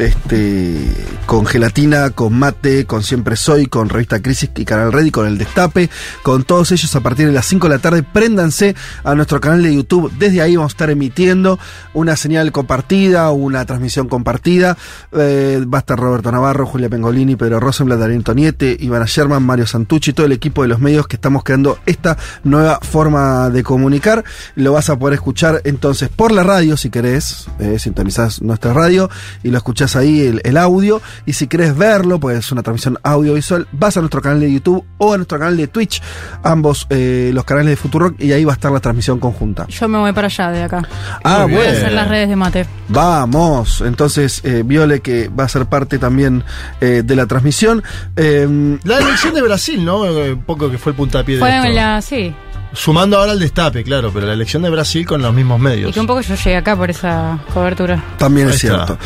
este 0.00 0.78
con 1.26 1.46
gelatina, 1.46 2.10
con 2.10 2.36
mate, 2.36 2.86
con 2.86 3.02
siempre 3.02 3.36
soy, 3.36 3.66
con 3.66 3.88
revista 3.88 4.20
Crisis 4.20 4.50
y 4.56 4.64
Canal 4.64 4.92
Red 4.92 5.10
con 5.10 5.26
el 5.26 5.38
Destape, 5.38 5.88
con 6.22 6.42
todos 6.42 6.72
ellos 6.72 6.94
a 6.96 7.00
partir 7.00 7.26
de 7.26 7.32
las 7.32 7.46
5 7.46 7.68
de 7.68 7.74
la 7.74 7.80
tarde. 7.80 8.02
Préndanse 8.02 8.74
a 9.04 9.14
nuestro 9.14 9.40
canal 9.40 9.62
de 9.62 9.74
YouTube. 9.74 10.10
Desde 10.18 10.42
ahí 10.42 10.56
vamos 10.56 10.72
a 10.72 10.74
estar 10.74 10.90
emitiendo 10.90 11.58
una 11.94 12.16
señal 12.16 12.50
compartida, 12.52 13.30
una 13.30 13.64
transmisión 13.64 14.08
compartida. 14.08 14.76
Eh, 15.12 15.64
va 15.72 15.78
a 15.78 15.80
estar 15.80 15.98
Roberto 15.98 16.32
Navarro, 16.32 16.66
Julia 16.66 16.88
Pengolini, 16.88 17.36
Pedro 17.36 17.60
Rosenblatt, 17.60 18.00
Darío 18.00 18.22
Toniete, 18.22 18.76
Ivana 18.80 19.06
Sherman, 19.06 19.42
Mario 19.42 19.66
Santucci, 19.66 20.12
todo 20.12 20.26
el 20.26 20.32
equipo 20.32 20.62
de 20.62 20.68
los 20.68 20.80
medios 20.80 21.06
que 21.06 21.16
estamos 21.16 21.44
creando 21.44 21.78
esta 21.86 22.16
nueva 22.42 22.80
forma 22.80 23.50
de 23.50 23.62
comunicar. 23.62 24.24
Lo 24.56 24.72
vas 24.72 24.90
a 24.90 24.98
poder 24.98 25.14
escuchar 25.14 25.60
entonces 25.64 26.08
por 26.08 26.32
la 26.32 26.42
radio, 26.42 26.76
si 26.76 26.90
querés, 26.90 27.46
eh, 27.58 27.78
sintonizás 27.78 28.42
nuestra 28.42 28.72
radio 28.72 29.08
y 29.42 29.50
lo 29.50 29.58
escuchás 29.58 29.89
ahí 29.96 30.20
el, 30.26 30.40
el 30.44 30.56
audio. 30.56 31.00
Y 31.26 31.32
si 31.34 31.46
querés 31.46 31.76
verlo, 31.76 32.18
pues 32.20 32.38
es 32.38 32.52
una 32.52 32.62
transmisión 32.62 32.98
audiovisual, 33.02 33.66
vas 33.72 33.96
a 33.96 34.00
nuestro 34.00 34.20
canal 34.20 34.40
de 34.40 34.52
YouTube 34.52 34.84
o 34.98 35.12
a 35.12 35.16
nuestro 35.16 35.38
canal 35.38 35.56
de 35.56 35.66
Twitch, 35.68 36.02
ambos 36.42 36.86
eh, 36.90 37.30
los 37.34 37.44
canales 37.44 37.70
de 37.70 37.76
Futurock, 37.76 38.20
y 38.20 38.32
ahí 38.32 38.44
va 38.44 38.52
a 38.52 38.54
estar 38.54 38.70
la 38.72 38.80
transmisión 38.80 39.18
conjunta. 39.18 39.66
Yo 39.68 39.88
me 39.88 39.98
voy 39.98 40.12
para 40.12 40.26
allá 40.26 40.50
de 40.50 40.62
acá. 40.62 40.82
Ah, 41.24 41.42
Voy 41.44 41.54
a 41.54 41.56
bueno. 41.56 41.70
hacer 41.72 41.92
las 41.92 42.08
redes 42.08 42.28
de 42.28 42.36
mate. 42.36 42.66
Vamos, 42.88 43.80
entonces 43.80 44.40
eh, 44.44 44.62
Viole 44.64 45.00
que 45.00 45.28
va 45.28 45.44
a 45.44 45.48
ser 45.48 45.66
parte 45.66 45.98
también 45.98 46.44
eh, 46.80 47.02
de 47.04 47.16
la 47.16 47.26
transmisión. 47.26 47.82
Eh, 48.16 48.78
La 48.84 48.98
elección 48.98 49.34
de 49.34 49.42
Brasil, 49.42 49.84
¿no? 49.84 50.02
Un 50.02 50.42
poco 50.46 50.70
que 50.70 50.78
fue 50.78 50.92
el 50.92 50.96
puntapié 50.96 51.36
de 51.36 51.40
Fue 51.40 51.54
esto. 51.56 51.66
en 51.68 51.74
la. 51.74 52.02
Sí. 52.02 52.34
Sumando 52.72 53.18
ahora 53.18 53.32
el 53.32 53.40
destape, 53.40 53.82
claro, 53.82 54.12
pero 54.14 54.26
la 54.26 54.32
elección 54.34 54.62
de 54.62 54.70
Brasil 54.70 55.04
con 55.04 55.20
los 55.22 55.34
mismos 55.34 55.58
Y 55.58 55.62
medios. 55.64 55.92
que 55.94 55.98
un 56.00 56.06
poco 56.06 56.20
yo 56.20 56.34
llegué 56.36 56.56
acá 56.56 56.76
por 56.76 56.88
esa 56.90 57.38
cobertura. 57.52 58.02
también 58.16 58.48
Ahí 58.48 58.54
es 58.54 58.62
está. 58.64 58.96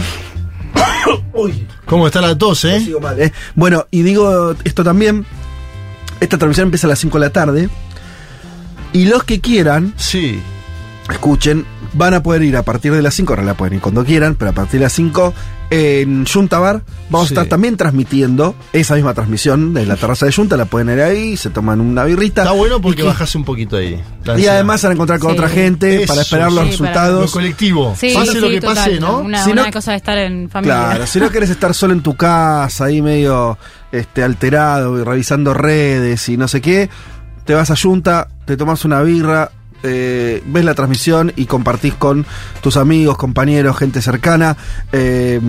cierto. 1.53 1.75
¿Cómo 1.87 2.07
está 2.07 2.21
la 2.21 2.37
tos, 2.37 2.65
eh? 2.65 2.81
Sigo 2.81 3.01
mal, 3.01 3.21
¿eh? 3.21 3.33
Bueno, 3.55 3.87
y 3.91 4.03
digo 4.03 4.55
esto 4.65 4.85
también. 4.85 5.27
Esta 6.21 6.39
transmisión 6.39 6.67
empieza 6.67 6.87
a 6.87 6.91
las 6.91 6.99
5 7.01 7.19
de 7.19 7.27
la 7.27 7.33
tarde. 7.33 7.69
Y 8.93 9.07
los 9.07 9.25
que 9.25 9.41
quieran, 9.41 9.93
sí. 9.97 10.41
escuchen, 11.11 11.67
van 11.95 12.15
a 12.15 12.23
poder 12.23 12.43
ir 12.43 12.57
a 12.57 12.63
partir 12.63 12.93
de 12.93 13.03
las 13.03 13.15
5, 13.15 13.33
ahora 13.33 13.43
la 13.45 13.55
pueden 13.55 13.75
ir 13.75 13.81
cuando 13.81 14.05
quieran, 14.05 14.35
pero 14.35 14.51
a 14.51 14.55
partir 14.55 14.81
de 14.81 14.87
las 14.87 14.93
5 14.93 15.33
en 15.71 16.27
Junta 16.27 16.59
Bar 16.59 16.83
vamos 17.09 17.29
Sí. 17.29 17.35
a 17.35 17.41
estar 17.41 17.49
también 17.49 17.77
transmitiendo 17.77 18.55
esa 18.73 18.95
misma 18.97 19.15
transmisión 19.15 19.73
de 19.75 19.87
la 19.87 19.97
terraza 19.97 20.27
de 20.27 20.33
Junta, 20.33 20.57
la 20.57 20.67
pueden 20.67 20.91
ir 20.91 21.01
ahí, 21.03 21.37
se 21.37 21.51
toman 21.51 21.81
una 21.81 22.05
birrita. 22.05 22.43
Está 22.43 22.53
bueno 22.53 22.81
porque 22.81 23.03
y 23.03 23.07
bajase 23.07 23.39
un 23.39 23.45
poquito 23.45 23.77
ahí. 23.77 24.01
Y 24.37 24.47
además 24.47 24.81
se 24.81 24.87
van 24.89 24.93
a 24.93 24.95
encontrar 24.95 25.19
con 25.21 25.31
Sí. 25.33 25.37
otra 25.39 25.49
gente 25.49 26.03
Eso, 26.03 26.07
para 26.13 26.23
esperar 26.23 26.53
los 26.53 26.65
sí, 26.65 26.71
resultados. 26.73 27.27
Lo 27.27 27.31
colectivo. 27.33 27.95
Sí, 27.99 28.13
pase 28.15 28.33
sí, 28.33 28.41
lo 28.41 28.49
que 28.49 28.61
total, 28.61 28.75
pase, 28.77 29.01
¿no? 29.01 29.19
Una, 29.21 29.45
Si 29.45 29.51
una 29.53 29.65
no- 29.67 29.73
cosa 29.73 29.93
de 29.93 29.97
estar 29.97 30.19
en 30.19 30.51
familia. 30.51 30.75
Claro, 30.91 31.07
si 31.07 31.21
no 31.21 31.31
querés 31.31 31.51
estar 31.51 31.75
solo 31.75 31.93
en 31.93 32.03
tu 32.03 32.15
casa, 32.17 32.85
ahí 32.87 33.01
medio 33.03 33.57
este, 33.93 34.23
alterado 34.23 34.99
y 35.01 35.05
revisando 35.05 35.55
redes 35.55 36.29
y 36.29 36.37
no 36.37 36.49
sé 36.49 36.61
qué, 36.61 36.89
te 37.45 37.55
vas 37.55 37.71
a 37.71 37.77
Junta, 37.77 38.29
te 38.45 38.57
tomas 38.57 38.85
una 38.85 39.03
birra, 39.03 39.51
eh, 39.85 40.43
ves 40.47 40.65
la 40.65 40.75
transmisión 40.75 41.33
y 41.37 41.47
compartís 41.47 41.95
con 41.95 42.27
tus 42.61 42.77
amigos, 42.77 43.17
compañeros, 43.17 43.77
gente 43.79 44.03
cercana. 44.03 44.57
eh, 44.93 45.41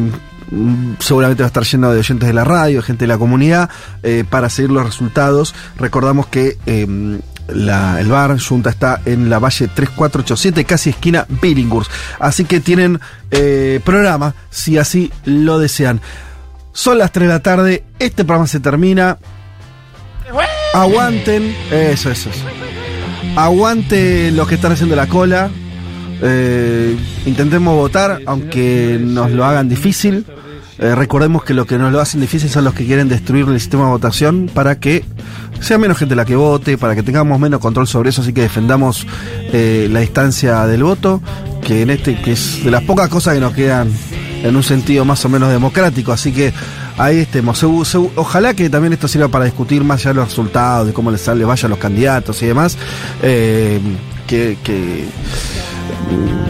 seguramente 1.00 1.42
va 1.42 1.48
a 1.48 1.54
estar 1.54 1.64
lleno 1.64 1.92
de 1.92 1.98
oyentes 2.00 2.28
de 2.28 2.34
la 2.34 2.44
radio, 2.44 2.84
gente 2.84 3.06
de 3.06 3.08
la 3.08 3.18
comunidad, 3.18 3.68
eh, 4.04 4.24
para 4.30 4.48
seguir 4.52 4.70
los 4.70 4.86
resultados. 4.86 5.56
Recordamos 5.80 6.28
que 6.28 6.58
la- 7.48 8.00
el 8.00 8.08
bar 8.08 8.38
Junta 8.40 8.70
está 8.70 9.02
en 9.06 9.28
la 9.30 9.40
Valle 9.40 9.68
3487, 9.70 10.64
casi 10.66 10.92
esquina 10.92 11.26
Billinghurst. 11.42 11.90
Así 12.20 12.46
que 12.46 12.60
tienen 12.60 13.00
programa, 13.84 14.36
si 14.52 14.78
así 14.78 15.12
lo 15.26 15.58
desean. 15.58 16.00
Son 16.74 16.98
las 17.00 17.12
3 17.12 17.28
de 17.28 17.34
la 17.34 17.40
tarde, 17.42 17.84
este 17.98 18.24
programa 18.24 18.46
se 18.48 18.60
termina. 18.60 19.18
Aguanten, 20.74 21.56
eso, 21.72 22.12
eso, 22.12 22.30
eso. 22.30 22.65
Aguante 23.36 24.32
los 24.32 24.48
que 24.48 24.56
están 24.56 24.72
haciendo 24.72 24.96
la 24.96 25.08
cola. 25.08 25.50
Eh, 26.22 26.96
intentemos 27.26 27.76
votar, 27.76 28.22
aunque 28.26 29.00
nos 29.02 29.32
lo 29.32 29.46
hagan 29.46 29.68
difícil. 29.70 30.26
Eh, 30.78 30.94
recordemos 30.94 31.44
que 31.44 31.54
lo 31.54 31.66
que 31.66 31.78
nos 31.78 31.92
lo 31.92 32.02
hacen 32.02 32.20
difícil 32.20 32.50
son 32.50 32.66
los 32.66 32.74
que 32.74 32.86
quieren 32.86 33.08
destruir 33.08 33.48
el 33.48 33.60
sistema 33.60 33.86
de 33.86 33.92
votación 33.92 34.50
para 34.54 34.78
que 34.78 35.06
sea 35.62 35.78
menos 35.78 35.98
gente 35.98 36.16
la 36.16 36.26
que 36.26 36.36
vote, 36.36 36.78
para 36.78 36.96
que 36.96 37.04
tengamos 37.04 37.40
menos 37.40 37.62
control 37.62 37.88
sobre 37.88 38.10
eso, 38.10 38.22
así 38.22 38.34
que 38.34 38.42
defendamos 38.42 39.08
eh, 39.54 39.88
la 39.90 40.02
distancia 40.02 40.66
del 40.68 40.84
voto, 40.84 41.22
que 41.62 41.82
en 41.82 41.92
este 41.92 42.22
que 42.22 42.34
es 42.34 42.64
de 42.64 42.72
las 42.72 42.84
pocas 42.84 43.08
cosas 43.08 43.36
que 43.36 43.40
nos 43.40 43.54
quedan 43.54 43.90
en 44.46 44.56
un 44.56 44.64
sentido 44.64 45.06
más 45.06 45.26
o 45.26 45.30
menos 45.30 45.50
democrático, 45.50 46.12
así 46.12 46.32
que 46.32 46.54
ahí 46.98 47.18
estemos. 47.18 47.64
Ojalá 47.64 48.54
que 48.54 48.70
también 48.70 48.94
esto 48.94 49.08
sirva 49.08 49.28
para 49.28 49.46
discutir 49.46 49.84
más 49.84 50.04
de 50.04 50.14
los 50.14 50.30
resultados, 50.30 50.88
de 50.88 50.94
cómo 50.94 51.12
les 51.12 51.22
sale, 51.22 51.44
vayan 51.44 51.72
los 51.72 51.80
candidatos 51.80 52.42
y 52.44 52.46
demás, 52.46 52.78
eh, 53.24 53.80
que, 54.28 54.56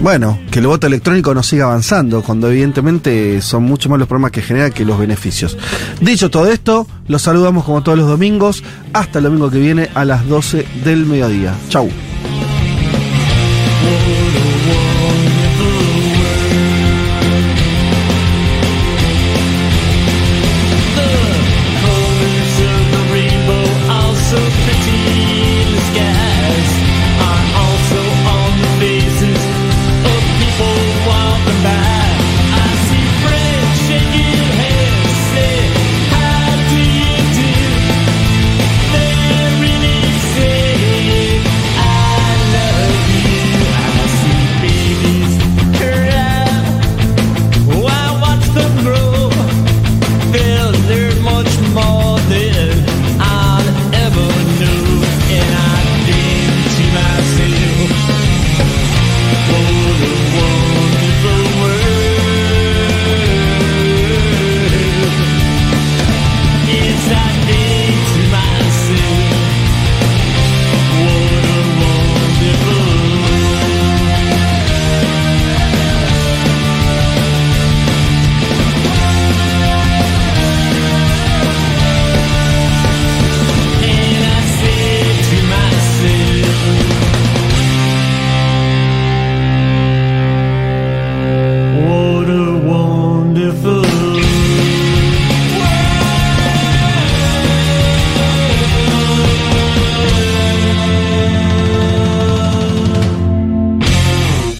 bueno, 0.02 0.40
que 0.52 0.60
el 0.60 0.68
voto 0.68 0.88
electrónico 0.88 1.34
no 1.34 1.42
siga 1.42 1.66
avanzando, 1.66 2.22
cuando 2.22 2.50
evidentemente 2.50 3.42
son 3.42 3.64
mucho 3.64 3.90
más 3.90 3.98
los 3.98 4.08
problemas 4.08 4.32
que 4.32 4.42
genera 4.42 4.70
que 4.70 4.84
los 4.84 5.00
beneficios. 5.00 5.58
Dicho 6.02 6.30
todo 6.30 6.52
esto, 6.52 6.88
los 7.08 7.22
saludamos 7.22 7.64
como 7.64 7.82
todos 7.82 7.98
los 7.98 8.08
domingos, 8.08 8.64
hasta 8.92 9.20
el 9.20 9.26
domingo 9.26 9.50
que 9.50 9.60
viene 9.60 9.90
a 9.94 10.04
las 10.04 10.28
12 10.28 10.66
del 10.84 11.06
mediodía. 11.06 11.54
Chau. 11.70 11.90